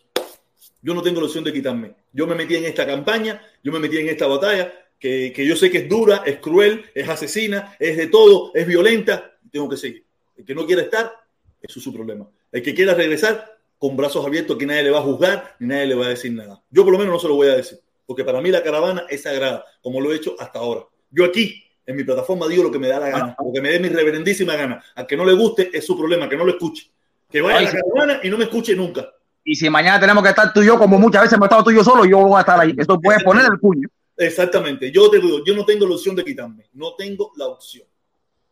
Yo 0.81 0.95
no 0.95 1.03
tengo 1.03 1.21
la 1.21 1.27
opción 1.27 1.43
de 1.43 1.53
quitarme. 1.53 1.93
Yo 2.13 2.25
me 2.29 2.37
metí 2.37 2.55
en 2.55 2.67
esta 2.67 2.87
campaña, 2.87 3.45
yo 3.65 3.73
me 3.73 3.81
metí 3.81 3.99
en 3.99 4.09
esta 4.09 4.29
batalla, 4.29 4.73
que, 4.97 5.33
que 5.35 5.45
yo 5.45 5.57
sé 5.57 5.73
que 5.73 5.79
es 5.79 5.89
dura, 5.89 6.23
es 6.25 6.39
cruel, 6.39 6.85
es 6.95 7.09
asesina, 7.09 7.77
es 7.81 7.97
de 7.97 8.07
todo, 8.07 8.53
es 8.55 8.65
violenta. 8.65 9.39
Tengo 9.51 9.69
que 9.69 9.77
seguir. 9.77 10.05
El 10.37 10.45
que 10.45 10.55
no 10.55 10.67
quiera 10.67 10.83
estar, 10.83 11.13
eso 11.61 11.81
es 11.81 11.83
su 11.83 11.93
problema. 11.93 12.31
El 12.53 12.63
que 12.63 12.75
quiera 12.75 12.95
regresar, 12.95 13.59
con 13.77 13.97
brazos 13.97 14.25
abiertos, 14.25 14.57
que 14.57 14.67
nadie 14.67 14.85
le 14.85 14.91
va 14.91 15.01
a 15.01 15.03
juzgar, 15.03 15.57
ni 15.59 15.67
nadie 15.67 15.87
le 15.87 15.95
va 15.97 16.07
a 16.07 16.11
decir 16.11 16.33
nada. 16.33 16.63
Yo 16.71 16.85
por 16.85 16.93
lo 16.93 16.99
menos 17.01 17.15
no 17.15 17.19
se 17.19 17.27
lo 17.27 17.35
voy 17.35 17.49
a 17.49 17.57
decir, 17.57 17.81
porque 18.09 18.25
para 18.25 18.41
mí 18.41 18.51
la 18.51 18.63
caravana 18.63 19.05
es 19.11 19.25
sagrada, 19.25 19.63
como 19.83 20.01
lo 20.01 20.11
he 20.11 20.17
hecho 20.17 20.35
hasta 20.39 20.61
ahora. 20.61 20.87
Yo 21.11 21.27
aquí, 21.27 21.63
en 21.85 21.95
mi 21.95 22.05
plataforma, 22.05 22.49
digo 22.49 22.63
lo 22.63 22.71
que 22.73 22.79
me 22.79 22.89
da 22.89 22.99
la 22.99 23.11
gana, 23.11 23.37
lo 23.39 23.53
que 23.53 23.61
me 23.61 23.69
dé 23.69 23.79
mi 23.79 23.91
reverendísima 23.91 24.57
gana. 24.57 24.83
Al 24.95 25.07
que 25.07 25.15
no 25.15 25.27
le 25.27 25.35
guste, 25.35 25.69
es 25.71 25.85
su 25.85 25.95
problema, 25.95 26.27
que 26.27 26.35
no 26.39 26.47
lo 26.47 26.53
escuche. 26.53 26.91
Que 27.31 27.43
vaya 27.43 27.59
Ay, 27.59 27.67
a 27.67 27.71
la 27.71 27.83
caravana 27.83 28.21
y 28.23 28.31
no 28.31 28.39
me 28.39 28.45
escuche 28.45 28.75
nunca. 28.75 29.13
Y 29.45 29.55
si 29.55 29.69
mañana 29.69 30.01
tenemos 30.01 30.23
que 30.23 30.31
estar 30.31 30.51
tú 30.55 30.63
y 30.63 30.67
yo, 30.67 30.79
como 30.79 30.99
muchas 30.99 31.21
veces 31.21 31.35
hemos 31.35 31.49
estado 31.49 31.65
tú 31.65 31.71
y 31.71 31.75
yo 31.75 31.85
solo, 31.85 32.07
yo 32.07 32.19
voy 32.21 32.39
a 32.39 32.41
estar 32.41 32.59
ahí. 32.59 32.75
Esto 32.79 32.99
puede 32.99 33.23
poner 33.23 33.45
el 33.45 33.61
puño. 33.61 33.87
Exactamente. 34.17 34.91
Yo 34.91 35.11
te 35.11 35.21
digo, 35.21 35.45
yo 35.45 35.55
no 35.55 35.67
tengo 35.67 35.87
la 35.87 35.95
opción 35.95 36.17
de 36.17 36.25
quitarme. 36.25 36.65
No 36.73 36.95
tengo 36.95 37.33
la 37.37 37.49
opción. 37.49 37.87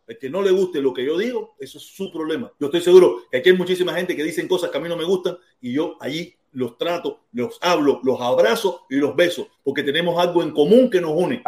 El 0.07 0.19
que 0.19 0.29
no 0.29 0.43
le 0.43 0.51
guste 0.51 0.83
lo 0.83 0.93
que 0.93 1.03
yo 1.03 1.17
digo, 1.17 1.57
eso 1.59 1.79
es 1.79 1.85
su 1.85 2.13
problema. 2.13 2.53
Yo 2.61 2.67
estoy 2.67 2.83
seguro 2.83 3.23
que 3.31 3.39
aquí 3.39 3.49
hay 3.49 3.57
muchísima 3.57 3.95
gente 3.95 4.15
que 4.15 4.23
dicen 4.23 4.47
cosas 4.47 4.69
que 4.69 4.77
a 4.77 4.81
mí 4.83 4.89
no 4.89 4.99
me 4.99 5.05
gustan 5.05 5.39
y 5.63 5.73
yo 5.73 5.97
allí 5.99 6.36
los 6.57 6.79
trato, 6.79 7.21
los 7.33 7.59
hablo, 7.61 8.01
los 8.03 8.19
abrazo 8.19 8.87
y 8.89 8.97
los 8.97 9.15
beso, 9.15 9.49
porque 9.63 9.83
tenemos 9.83 10.19
algo 10.19 10.43
en 10.43 10.53
común 10.53 10.89
que 10.89 11.03
nos 11.03 11.13
une, 11.13 11.43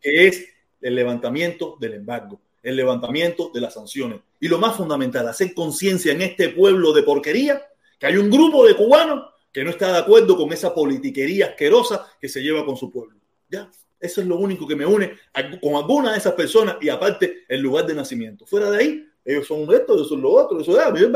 que 0.00 0.26
es 0.26 0.46
el 0.80 0.94
levantamiento 0.94 1.76
del 1.78 1.92
embargo, 1.92 2.40
el 2.62 2.74
levantamiento 2.74 3.50
de 3.52 3.60
las 3.60 3.74
sanciones. 3.74 4.20
Y 4.40 4.48
lo 4.48 4.58
más 4.58 4.74
fundamental, 4.74 5.28
hacer 5.28 5.52
conciencia 5.52 6.12
en 6.12 6.22
este 6.22 6.48
pueblo 6.48 6.94
de 6.94 7.02
porquería, 7.02 7.62
que 7.98 8.06
hay 8.06 8.16
un 8.16 8.30
grupo 8.30 8.66
de 8.66 8.74
cubanos 8.74 9.26
que 9.52 9.62
no 9.62 9.68
está 9.68 9.92
de 9.92 9.98
acuerdo 9.98 10.38
con 10.38 10.50
esa 10.54 10.74
politiquería 10.74 11.48
asquerosa 11.48 12.06
que 12.18 12.28
se 12.28 12.40
lleva 12.40 12.64
con 12.64 12.78
su 12.78 12.90
pueblo. 12.90 13.18
Ya, 13.50 13.70
eso 14.00 14.22
es 14.22 14.26
lo 14.26 14.38
único 14.38 14.66
que 14.66 14.74
me 14.74 14.86
une 14.86 15.18
con 15.60 15.74
alguna 15.74 16.12
de 16.12 16.18
esas 16.18 16.32
personas 16.32 16.76
y 16.80 16.88
aparte 16.88 17.44
el 17.46 17.60
lugar 17.60 17.84
de 17.86 17.94
nacimiento. 17.94 18.46
Fuera 18.46 18.70
de 18.70 18.78
ahí, 18.78 19.08
ellos 19.22 19.46
son 19.46 19.62
esto, 19.74 19.94
ellos 19.94 20.08
son 20.08 20.22
lo 20.22 20.30
otro, 20.32 20.58
eso 20.60 20.80
es, 20.80 21.10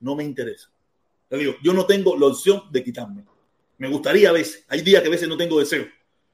no 0.00 0.14
me 0.14 0.24
interesa. 0.24 0.73
Le 1.36 1.44
digo, 1.44 1.56
yo 1.62 1.72
no 1.72 1.86
tengo 1.86 2.16
la 2.16 2.26
opción 2.26 2.62
de 2.70 2.82
quitarme. 2.82 3.24
Me 3.78 3.88
gustaría 3.88 4.30
a 4.30 4.32
veces, 4.32 4.64
hay 4.68 4.82
días 4.82 5.02
que 5.02 5.08
a 5.08 5.10
veces 5.10 5.28
no 5.28 5.36
tengo 5.36 5.58
deseo 5.58 5.86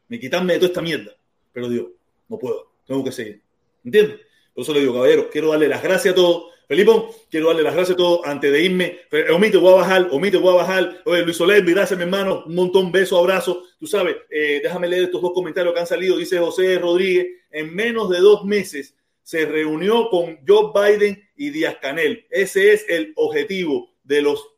de 0.08 0.20
quitarme 0.20 0.54
de 0.54 0.58
toda 0.58 0.68
esta 0.68 0.82
mierda, 0.82 1.16
pero 1.52 1.68
digo, 1.68 1.92
no 2.28 2.38
puedo, 2.38 2.72
tengo 2.86 3.02
que 3.04 3.12
seguir. 3.12 3.40
¿Entiendes? 3.84 4.20
Por 4.54 4.62
eso 4.62 4.74
le 4.74 4.80
digo, 4.80 4.94
caballero, 4.94 5.30
quiero 5.30 5.50
darle 5.50 5.68
las 5.68 5.82
gracias 5.82 6.12
a 6.12 6.14
todos 6.14 6.50
Felipe, 6.70 6.92
quiero 7.28 7.48
darle 7.48 7.64
las 7.64 7.74
gracias 7.74 7.94
a 7.94 7.96
todos 7.96 8.20
antes 8.24 8.52
de 8.52 8.62
irme. 8.62 9.00
Omite, 9.34 9.56
voy 9.56 9.72
a 9.72 9.76
bajar, 9.78 10.08
omite, 10.12 10.36
voy 10.36 10.52
a 10.52 10.58
bajar. 10.58 11.02
Oye, 11.04 11.22
Luis 11.22 11.36
Soler, 11.36 11.64
gracias, 11.64 11.98
mi 11.98 12.04
hermano. 12.04 12.44
Un 12.46 12.54
montón, 12.54 12.92
beso, 12.92 13.18
abrazo. 13.18 13.64
Tú 13.76 13.88
sabes, 13.88 14.14
eh, 14.30 14.60
déjame 14.62 14.86
leer 14.86 15.02
estos 15.02 15.20
dos 15.20 15.32
comentarios 15.34 15.74
que 15.74 15.80
han 15.80 15.86
salido. 15.88 16.16
Dice 16.16 16.38
José 16.38 16.78
Rodríguez, 16.78 17.26
en 17.50 17.74
menos 17.74 18.08
de 18.08 18.20
dos 18.20 18.44
meses 18.44 18.94
se 19.24 19.46
reunió 19.46 20.08
con 20.10 20.38
Joe 20.46 20.70
Biden 20.72 21.20
y 21.34 21.50
Díaz 21.50 21.78
Canel. 21.82 22.24
Ese 22.30 22.72
es 22.72 22.86
el 22.88 23.14
objetivo 23.16 23.90
de 24.04 24.22
los, 24.22 24.49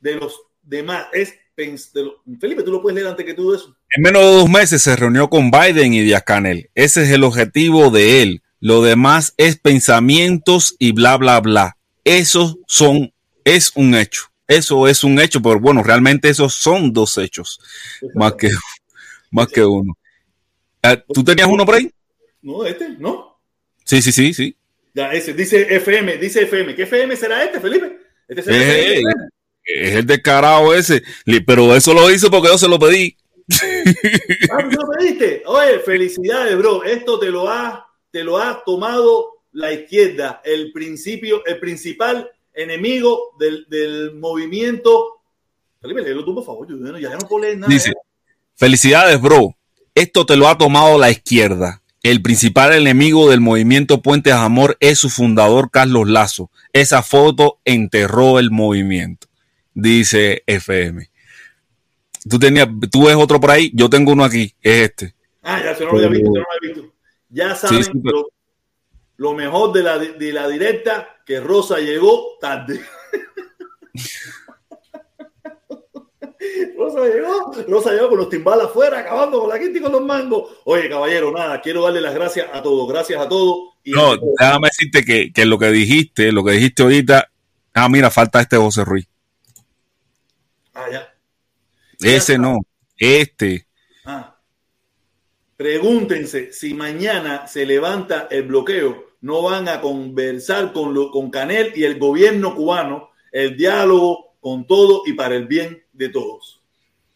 de 0.00 0.16
los 0.16 0.40
demás. 0.62 1.06
Es 1.12 1.34
Felipe, 2.40 2.62
tú 2.62 2.70
lo 2.70 2.80
puedes 2.80 2.94
leer 2.94 3.08
antes 3.08 3.26
que 3.26 3.34
tú 3.34 3.52
eso. 3.52 3.76
En 3.90 4.02
menos 4.02 4.22
de 4.22 4.28
dos 4.28 4.48
meses 4.48 4.80
se 4.80 4.94
reunió 4.94 5.28
con 5.28 5.50
Biden 5.50 5.92
y 5.92 6.02
Díaz 6.02 6.22
Canel. 6.22 6.70
Ese 6.76 7.02
es 7.02 7.10
el 7.10 7.24
objetivo 7.24 7.90
de 7.90 8.22
él 8.22 8.42
lo 8.60 8.82
demás 8.82 9.34
es 9.36 9.56
pensamientos 9.56 10.74
y 10.78 10.92
bla, 10.92 11.16
bla, 11.16 11.40
bla. 11.40 11.76
Eso 12.04 12.58
son, 12.66 13.12
es 13.44 13.72
un 13.76 13.94
hecho. 13.94 14.24
Eso 14.46 14.88
es 14.88 15.04
un 15.04 15.20
hecho, 15.20 15.42
pero 15.42 15.60
bueno, 15.60 15.82
realmente 15.82 16.28
esos 16.28 16.54
son 16.54 16.92
dos 16.92 17.18
hechos, 17.18 17.60
más 18.14 18.32
que, 18.32 18.48
más 19.30 19.46
que 19.48 19.62
uno. 19.64 19.96
Ah, 20.82 20.96
¿Tú 20.96 21.22
tenías 21.22 21.48
uno 21.48 21.66
por 21.66 21.74
ahí? 21.74 21.90
No, 22.40 22.64
este, 22.64 22.88
¿no? 22.98 23.38
Sí, 23.84 24.00
sí, 24.00 24.10
sí, 24.10 24.32
sí. 24.32 24.56
Ya, 24.94 25.12
ese, 25.12 25.34
dice 25.34 25.76
FM, 25.76 26.16
dice 26.16 26.42
FM. 26.44 26.74
¿Qué 26.74 26.84
FM 26.84 27.14
será 27.14 27.44
este, 27.44 27.60
Felipe? 27.60 27.98
Este 28.26 28.42
será 28.42 28.56
es, 28.56 29.02
es 29.68 29.94
el 29.94 30.06
descarado 30.06 30.74
ese, 30.74 31.02
pero 31.46 31.74
eso 31.74 31.94
lo 31.94 32.10
hizo 32.10 32.30
porque 32.30 32.48
yo 32.48 32.58
se 32.58 32.68
lo 32.68 32.78
pedí. 32.78 33.16
Ah, 34.50 34.62
lo 34.62 34.90
pediste? 34.90 35.42
Oye, 35.46 35.78
felicidades, 35.80 36.56
bro. 36.56 36.84
Esto 36.84 37.18
te 37.18 37.30
lo 37.30 37.48
ha 37.48 37.88
te 38.10 38.24
lo 38.24 38.38
ha 38.38 38.62
tomado 38.64 39.38
la 39.52 39.72
izquierda, 39.72 40.40
el 40.44 40.72
principio, 40.72 41.44
el 41.46 41.58
principal 41.58 42.30
enemigo 42.54 43.34
del, 43.38 43.66
del 43.68 44.14
movimiento. 44.14 45.20
Felipe, 45.80 46.02
tú, 46.02 46.34
por 46.34 46.44
favor, 46.44 46.68
yo 46.68 46.98
ya, 46.98 47.10
no 47.10 47.28
puedo 47.28 47.44
leer 47.44 47.58
nada. 47.58 47.72
Dice, 47.72 47.92
felicidades, 48.56 49.20
bro. 49.20 49.54
Esto 49.94 50.26
te 50.26 50.36
lo 50.36 50.48
ha 50.48 50.58
tomado 50.58 50.98
la 50.98 51.10
izquierda. 51.10 51.82
El 52.02 52.22
principal 52.22 52.72
enemigo 52.72 53.28
del 53.30 53.40
movimiento 53.40 54.00
Puentes 54.00 54.32
Amor 54.32 54.76
es 54.80 54.98
su 54.98 55.10
fundador 55.10 55.70
Carlos 55.70 56.08
Lazo. 56.08 56.50
Esa 56.72 57.02
foto 57.02 57.58
enterró 57.64 58.38
el 58.38 58.50
movimiento, 58.50 59.27
dice 59.78 60.42
FM. 60.46 61.10
Tú 62.28 62.38
tenías, 62.38 62.68
tú 62.90 63.06
ves 63.06 63.16
otro 63.16 63.40
por 63.40 63.52
ahí, 63.52 63.70
yo 63.74 63.88
tengo 63.88 64.12
uno 64.12 64.24
aquí, 64.24 64.54
es 64.60 64.90
este. 64.90 65.14
Ah, 65.42 65.62
ya 65.62 65.74
se 65.74 65.84
no 65.84 65.92
lo 65.92 65.98
había 65.98 66.08
visto, 66.08 66.30
no 66.30 66.40
lo 66.40 66.46
había 66.50 66.74
visto. 66.74 66.92
Ya 67.30 67.54
saben 67.54 68.02
lo, 69.16 69.34
mejor 69.34 69.72
de 69.72 69.82
la, 69.82 69.98
de 69.98 70.32
la 70.32 70.48
directa, 70.48 71.20
que 71.24 71.40
Rosa 71.40 71.78
llegó 71.78 72.36
tarde. 72.40 72.80
Rosa 76.76 77.04
llegó, 77.04 77.52
Rosa 77.68 77.92
llegó 77.92 78.08
con 78.10 78.18
los 78.18 78.28
timbales 78.28 78.66
afuera, 78.66 79.00
acabando 79.00 79.40
con 79.40 79.48
la 79.48 79.58
quinta 79.58 79.78
y 79.78 79.82
con 79.82 79.92
los 79.92 80.02
mangos. 80.02 80.52
Oye, 80.64 80.88
caballero, 80.88 81.32
nada, 81.32 81.60
quiero 81.60 81.82
darle 81.82 82.00
las 82.00 82.14
gracias 82.14 82.46
a 82.52 82.62
todos, 82.62 82.88
gracias 82.88 83.20
a 83.20 83.28
todos. 83.28 83.74
no, 83.84 84.16
déjame 84.38 84.68
decirte 84.68 85.04
que, 85.04 85.32
que, 85.32 85.44
lo 85.44 85.58
que 85.58 85.70
dijiste, 85.70 86.32
lo 86.32 86.44
que 86.44 86.52
dijiste 86.52 86.82
ahorita, 86.82 87.30
ah, 87.74 87.88
mira, 87.88 88.10
falta 88.10 88.40
este 88.40 88.56
José 88.56 88.84
Ruiz. 88.84 89.08
Ah, 90.78 90.86
ya. 90.92 91.12
Ese 92.00 92.38
no, 92.38 92.60
este. 92.96 93.66
Ah. 94.04 94.38
Pregúntense 95.56 96.52
si 96.52 96.72
mañana 96.72 97.48
se 97.48 97.66
levanta 97.66 98.28
el 98.30 98.44
bloqueo, 98.44 99.16
no 99.22 99.42
van 99.42 99.68
a 99.68 99.80
conversar 99.80 100.72
con, 100.72 100.94
lo, 100.94 101.10
con 101.10 101.30
Canel 101.30 101.72
y 101.74 101.82
el 101.82 101.98
gobierno 101.98 102.54
cubano, 102.54 103.10
el 103.32 103.56
diálogo 103.56 104.36
con 104.38 104.68
todo 104.68 105.02
y 105.04 105.14
para 105.14 105.34
el 105.34 105.48
bien 105.48 105.82
de 105.92 106.10
todos. 106.10 106.62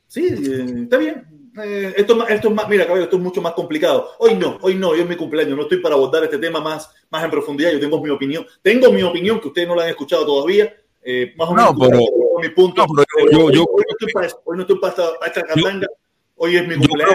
Sí, 0.09 0.27
eh, 0.27 0.83
está 0.83 0.97
bien. 0.97 1.25
Eh, 1.63 1.95
esto, 1.97 2.27
esto 2.27 2.49
es 2.49 2.55
más, 2.55 2.69
mira, 2.69 2.85
caballero, 2.85 3.05
esto 3.05 3.17
es 3.17 3.23
mucho 3.23 3.41
más 3.41 3.53
complicado. 3.53 4.11
Hoy 4.19 4.35
no, 4.35 4.59
hoy 4.63 4.75
no, 4.75 4.89
hoy 4.89 5.03
es 5.03 5.09
mi 5.09 5.15
cumpleaños, 5.15 5.57
no 5.57 5.63
estoy 5.63 5.79
para 5.79 5.95
abordar 5.95 6.25
este 6.25 6.39
tema 6.39 6.61
más, 6.61 6.91
más 7.11 7.23
en 7.23 7.31
profundidad. 7.31 7.71
Yo 7.71 7.79
tengo 7.79 8.03
mi 8.03 8.11
opinión. 8.11 8.45
Tengo 8.61 8.91
mi 8.91 9.03
opinión 9.03 9.41
que 9.41 9.47
ustedes 9.47 9.69
no 9.69 9.77
la 9.77 9.85
han 9.85 9.91
escuchado 9.91 10.27
todavía. 10.27 10.75
Eh, 11.05 11.33
más 11.37 11.49
o 11.49 11.55
menos, 11.55 11.75
no, 11.75 11.79
pero, 11.79 12.01
mi 12.43 12.49
punto. 12.51 12.85
yo, 13.31 13.51
yo, 13.51 13.65
hoy, 13.65 13.85
no 13.87 13.93
estoy 13.93 14.13
para, 14.13 14.29
hoy 14.45 14.57
no 14.57 14.63
estoy 14.63 14.79
para 14.79 14.91
esta, 14.91 15.19
para 15.19 15.33
esta 15.33 15.87
Hoy 16.37 16.57
es 16.57 16.67
mi 16.67 16.75
cumpleaños. 16.75 17.15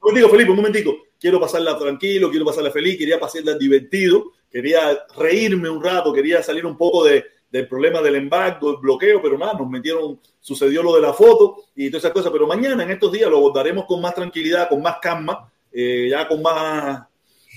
Un 0.00 0.14
digo, 0.14 0.28
Felipe, 0.28 0.50
un 0.50 0.56
momentico. 0.56 0.96
Quiero 1.20 1.38
pasarla 1.38 1.78
tranquilo, 1.78 2.28
quiero 2.28 2.44
pasarla 2.44 2.72
feliz, 2.72 2.98
quería 2.98 3.20
pasarla 3.20 3.56
divertido, 3.56 4.32
quería 4.50 5.06
reírme 5.16 5.68
un 5.68 5.82
rato, 5.82 6.12
quería 6.12 6.42
salir 6.42 6.66
un 6.66 6.76
poco 6.76 7.04
de, 7.04 7.24
del 7.52 7.68
problema 7.68 8.00
del 8.00 8.16
embargo, 8.16 8.72
del 8.72 8.80
bloqueo, 8.80 9.22
pero 9.22 9.38
nada, 9.38 9.52
nos 9.52 9.68
metieron, 9.68 10.18
sucedió 10.40 10.82
lo 10.82 10.94
de 10.94 11.02
la 11.02 11.12
foto 11.12 11.64
y 11.76 11.88
todas 11.90 12.04
esas 12.04 12.14
cosas. 12.14 12.32
Pero 12.32 12.46
mañana, 12.46 12.82
en 12.82 12.90
estos 12.90 13.12
días, 13.12 13.30
lo 13.30 13.36
abordaremos 13.36 13.84
con 13.84 14.00
más 14.00 14.14
tranquilidad, 14.14 14.68
con 14.68 14.82
más 14.82 14.96
calma, 15.00 15.52
eh, 15.70 16.08
ya 16.10 16.26
con 16.26 16.42
más, 16.42 17.02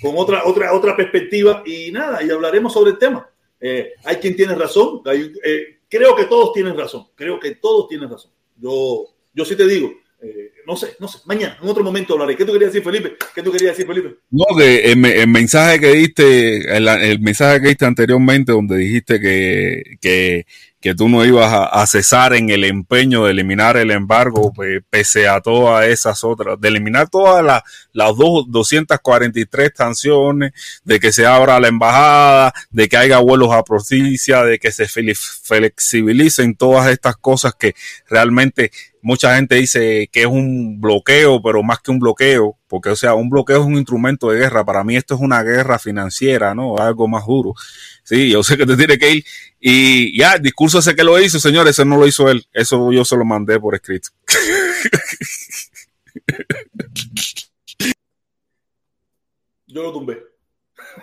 con 0.01 0.13
otra, 0.17 0.45
otra, 0.45 0.73
otra 0.73 0.95
perspectiva 0.95 1.63
y 1.65 1.91
nada, 1.91 2.21
y 2.21 2.29
hablaremos 2.29 2.73
sobre 2.73 2.91
el 2.91 2.97
tema. 2.97 3.27
Eh, 3.59 3.93
hay 4.03 4.17
quien 4.17 4.35
tiene 4.35 4.53
razón, 4.53 5.01
eh, 5.43 5.74
creo 5.95 6.15
que 6.15 6.25
todos 6.25 6.53
tienen 6.53 6.77
razón, 6.77 7.07
creo 7.15 7.39
que 7.39 7.55
todos 7.55 7.87
tienen 7.87 8.09
razón. 8.09 8.31
Yo, 8.57 9.05
yo 9.33 9.45
sí 9.45 9.55
te 9.55 9.67
digo, 9.67 9.91
eh, 10.21 10.51
no 10.65 10.75
sé, 10.75 10.95
no 10.99 11.07
sé, 11.07 11.19
mañana, 11.25 11.57
en 11.61 11.69
otro 11.69 11.83
momento 11.83 12.13
hablaré. 12.13 12.35
¿Qué 12.35 12.45
tú 12.45 12.53
querías 12.53 12.73
decir, 12.73 12.83
Felipe? 12.83 13.15
¿Qué 13.33 13.43
tú 13.43 13.51
querías 13.51 13.71
decir, 13.71 13.85
Felipe? 13.85 14.15
No, 14.31 14.45
que 14.57 14.91
el, 14.91 15.27
mensaje 15.27 15.79
que 15.79 15.91
diste, 15.91 16.75
el, 16.75 17.19
mensaje 17.19 17.61
que 17.61 17.67
diste 17.69 17.85
anteriormente, 17.85 18.51
donde 18.51 18.77
dijiste 18.77 19.19
que, 19.19 19.97
que, 20.01 20.45
que 20.85 20.93
tú 20.93 21.09
no 21.09 21.25
ibas 21.25 21.51
a, 21.51 21.87
cesar 21.87 22.35
en 22.35 22.51
el 22.51 22.63
empeño 22.63 23.25
de 23.25 23.31
eliminar 23.31 23.75
el 23.75 23.89
embargo, 23.89 24.53
pues, 24.53 24.83
pese 24.87 25.27
a 25.27 25.41
todas 25.41 25.87
esas 25.87 26.23
otras, 26.23 26.61
de 26.61 26.67
eliminar 26.67 27.09
todas 27.09 27.43
las, 27.43 27.63
las 27.91 28.15
dos, 28.15 28.45
243 28.49 29.71
sanciones, 29.75 30.51
de 30.83 30.99
que 30.99 31.11
se 31.11 31.25
abra 31.25 31.59
la 31.59 31.69
embajada, 31.69 32.53
de 32.69 32.87
que 32.87 32.97
haya 32.97 33.17
vuelos 33.17 33.51
a 33.51 33.63
provincia, 33.63 34.43
de 34.43 34.59
que 34.59 34.71
se 34.71 34.85
flexibilicen 34.87 36.53
todas 36.55 36.87
estas 36.91 37.17
cosas 37.17 37.55
que 37.55 37.73
realmente 38.07 38.69
mucha 39.05 39.35
gente 39.35 39.55
dice 39.55 40.09
que 40.11 40.21
es 40.21 40.25
un 40.25 40.81
bloqueo, 40.81 41.39
pero 41.39 41.61
más 41.61 41.79
que 41.79 41.91
un 41.91 41.99
bloqueo, 41.99 42.57
porque 42.67 42.89
o 42.89 42.95
sea, 42.95 43.13
un 43.13 43.29
bloqueo 43.29 43.59
es 43.59 43.65
un 43.65 43.75
instrumento 43.75 44.31
de 44.31 44.39
guerra. 44.39 44.65
Para 44.65 44.83
mí 44.83 44.95
esto 44.95 45.13
es 45.13 45.21
una 45.21 45.43
guerra 45.43 45.77
financiera, 45.77 46.55
¿no? 46.55 46.79
Algo 46.79 47.07
más 47.07 47.27
duro. 47.27 47.53
Sí, 48.03 48.31
yo 48.31 48.41
sé 48.41 48.57
que 48.57 48.65
te 48.65 48.75
tiene 48.75 48.97
que 48.97 49.11
ir. 49.11 49.25
Y 49.59 50.17
ya, 50.17 50.33
el 50.33 50.41
discurso 50.41 50.79
ese 50.79 50.95
que 50.95 51.03
lo 51.03 51.19
hizo, 51.19 51.39
señores, 51.39 51.73
eso 51.73 51.85
no 51.85 51.97
lo 51.97 52.07
hizo 52.07 52.31
él. 52.31 52.47
Eso 52.51 52.91
yo 52.91 53.05
se 53.05 53.15
lo 53.15 53.25
mandé 53.25 53.59
por 53.59 53.75
escrito. 53.75 54.09
Yo 59.67 59.83
lo 59.83 59.91
tumbé. 59.91 60.23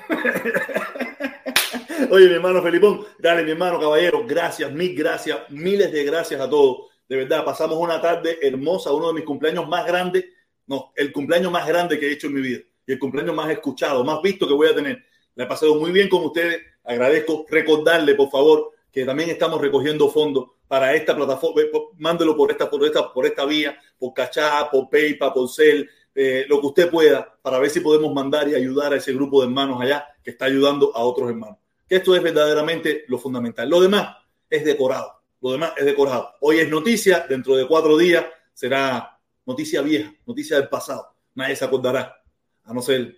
Oye, 2.11 2.27
mi 2.27 2.35
hermano 2.35 2.63
Felipón, 2.63 3.05
dale, 3.19 3.45
mi 3.45 3.51
hermano 3.51 3.79
caballero, 3.79 4.25
gracias, 4.27 4.73
mil 4.73 4.97
gracias, 4.97 5.41
miles 5.51 5.93
de 5.93 6.05
gracias 6.05 6.41
a 6.41 6.49
todos 6.49 6.92
de 7.13 7.19
verdad, 7.19 7.45
pasamos 7.45 7.77
una 7.77 8.01
tarde 8.01 8.39
hermosa, 8.41 8.91
uno 8.91 9.09
de 9.09 9.13
mis 9.13 9.25
cumpleaños 9.25 9.69
más 9.69 9.87
grandes, 9.87 10.25
no, 10.67 10.95
el 10.97 11.13
cumpleaños 11.13 11.53
más 11.53 11.69
grande 11.69 11.99
que 11.99 12.07
he 12.09 12.13
hecho 12.13 12.29
en 12.29 12.33
mi 12.33 12.41
vida 12.41 12.61
y 12.87 12.93
el 12.93 12.99
cumpleaños 12.99 13.35
más 13.35 13.51
escuchado, 13.51 14.03
más 14.03 14.23
visto 14.23 14.49
que 14.49 14.55
voy 14.55 14.69
a 14.69 14.75
tener. 14.75 15.05
Le 15.35 15.45
he 15.45 15.47
pasado 15.47 15.75
muy 15.75 15.93
bien 15.93 16.09
con 16.09 16.25
ustedes. 16.25 16.63
Agradezco 16.83 17.45
recordarle, 17.51 18.15
por 18.15 18.31
favor, 18.31 18.71
que 18.91 19.05
también 19.05 19.29
estamos 19.29 19.61
recogiendo 19.61 20.09
fondos 20.09 20.53
para 20.67 20.95
esta 20.95 21.15
plataforma. 21.15 21.61
Mándelo 21.99 22.35
por 22.35 22.51
esta, 22.51 22.71
por 22.71 22.83
esta, 22.83 23.13
por 23.13 23.27
esta 23.27 23.45
vía, 23.45 23.79
por 23.99 24.15
Cachá, 24.15 24.71
por 24.71 24.89
PayPal, 24.89 25.35
por 25.35 25.51
Cel, 25.51 25.91
eh, 26.15 26.47
lo 26.49 26.63
que 26.63 26.67
usted 26.69 26.91
pueda, 26.91 27.39
para 27.43 27.59
ver 27.59 27.69
si 27.69 27.81
podemos 27.81 28.11
mandar 28.15 28.49
y 28.49 28.55
ayudar 28.55 28.95
a 28.95 28.97
ese 28.97 29.13
grupo 29.13 29.43
de 29.43 29.49
hermanos 29.49 29.83
allá 29.83 30.07
que 30.25 30.31
está 30.31 30.47
ayudando 30.47 30.97
a 30.97 31.05
otros 31.05 31.29
hermanos. 31.29 31.59
Que 31.87 31.97
esto 31.97 32.17
es 32.17 32.23
verdaderamente 32.23 33.05
lo 33.09 33.19
fundamental. 33.19 33.69
Lo 33.69 33.83
demás 33.83 34.17
es 34.49 34.65
decorado 34.65 35.22
lo 35.43 35.53
demás 35.53 35.73
es 35.77 35.85
decorado. 35.85 36.35
Hoy 36.41 36.61
es 36.61 36.69
noticia, 36.69 37.27
dentro 37.29 37.57
de 37.57 37.67
cuatro 37.67 37.99
días 37.99 38.25
será 38.55 39.19
noticia 39.45 39.83
vieja, 39.83 40.15
noticia 40.25 40.57
del 40.57 40.69
pasado. 40.69 41.17
Nadie 41.35 41.57
se 41.57 41.65
acordará, 41.65 42.23
a 42.65 42.73
no 42.73 42.81
ser 42.81 43.17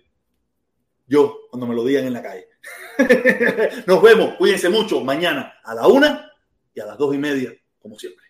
yo 1.05 1.41
cuando 1.51 1.67
me 1.67 1.75
lo 1.75 1.85
digan 1.85 2.05
en 2.05 2.13
la 2.13 2.23
calle. 2.23 2.47
Nos 3.85 4.01
vemos, 4.01 4.35
cuídense 4.37 4.69
mucho 4.69 5.01
mañana 5.01 5.59
a 5.63 5.75
la 5.75 5.87
una 5.87 6.31
y 6.73 6.79
a 6.79 6.85
las 6.85 6.97
dos 6.97 7.13
y 7.13 7.19
media, 7.19 7.53
como 7.77 7.99
siempre. 7.99 8.24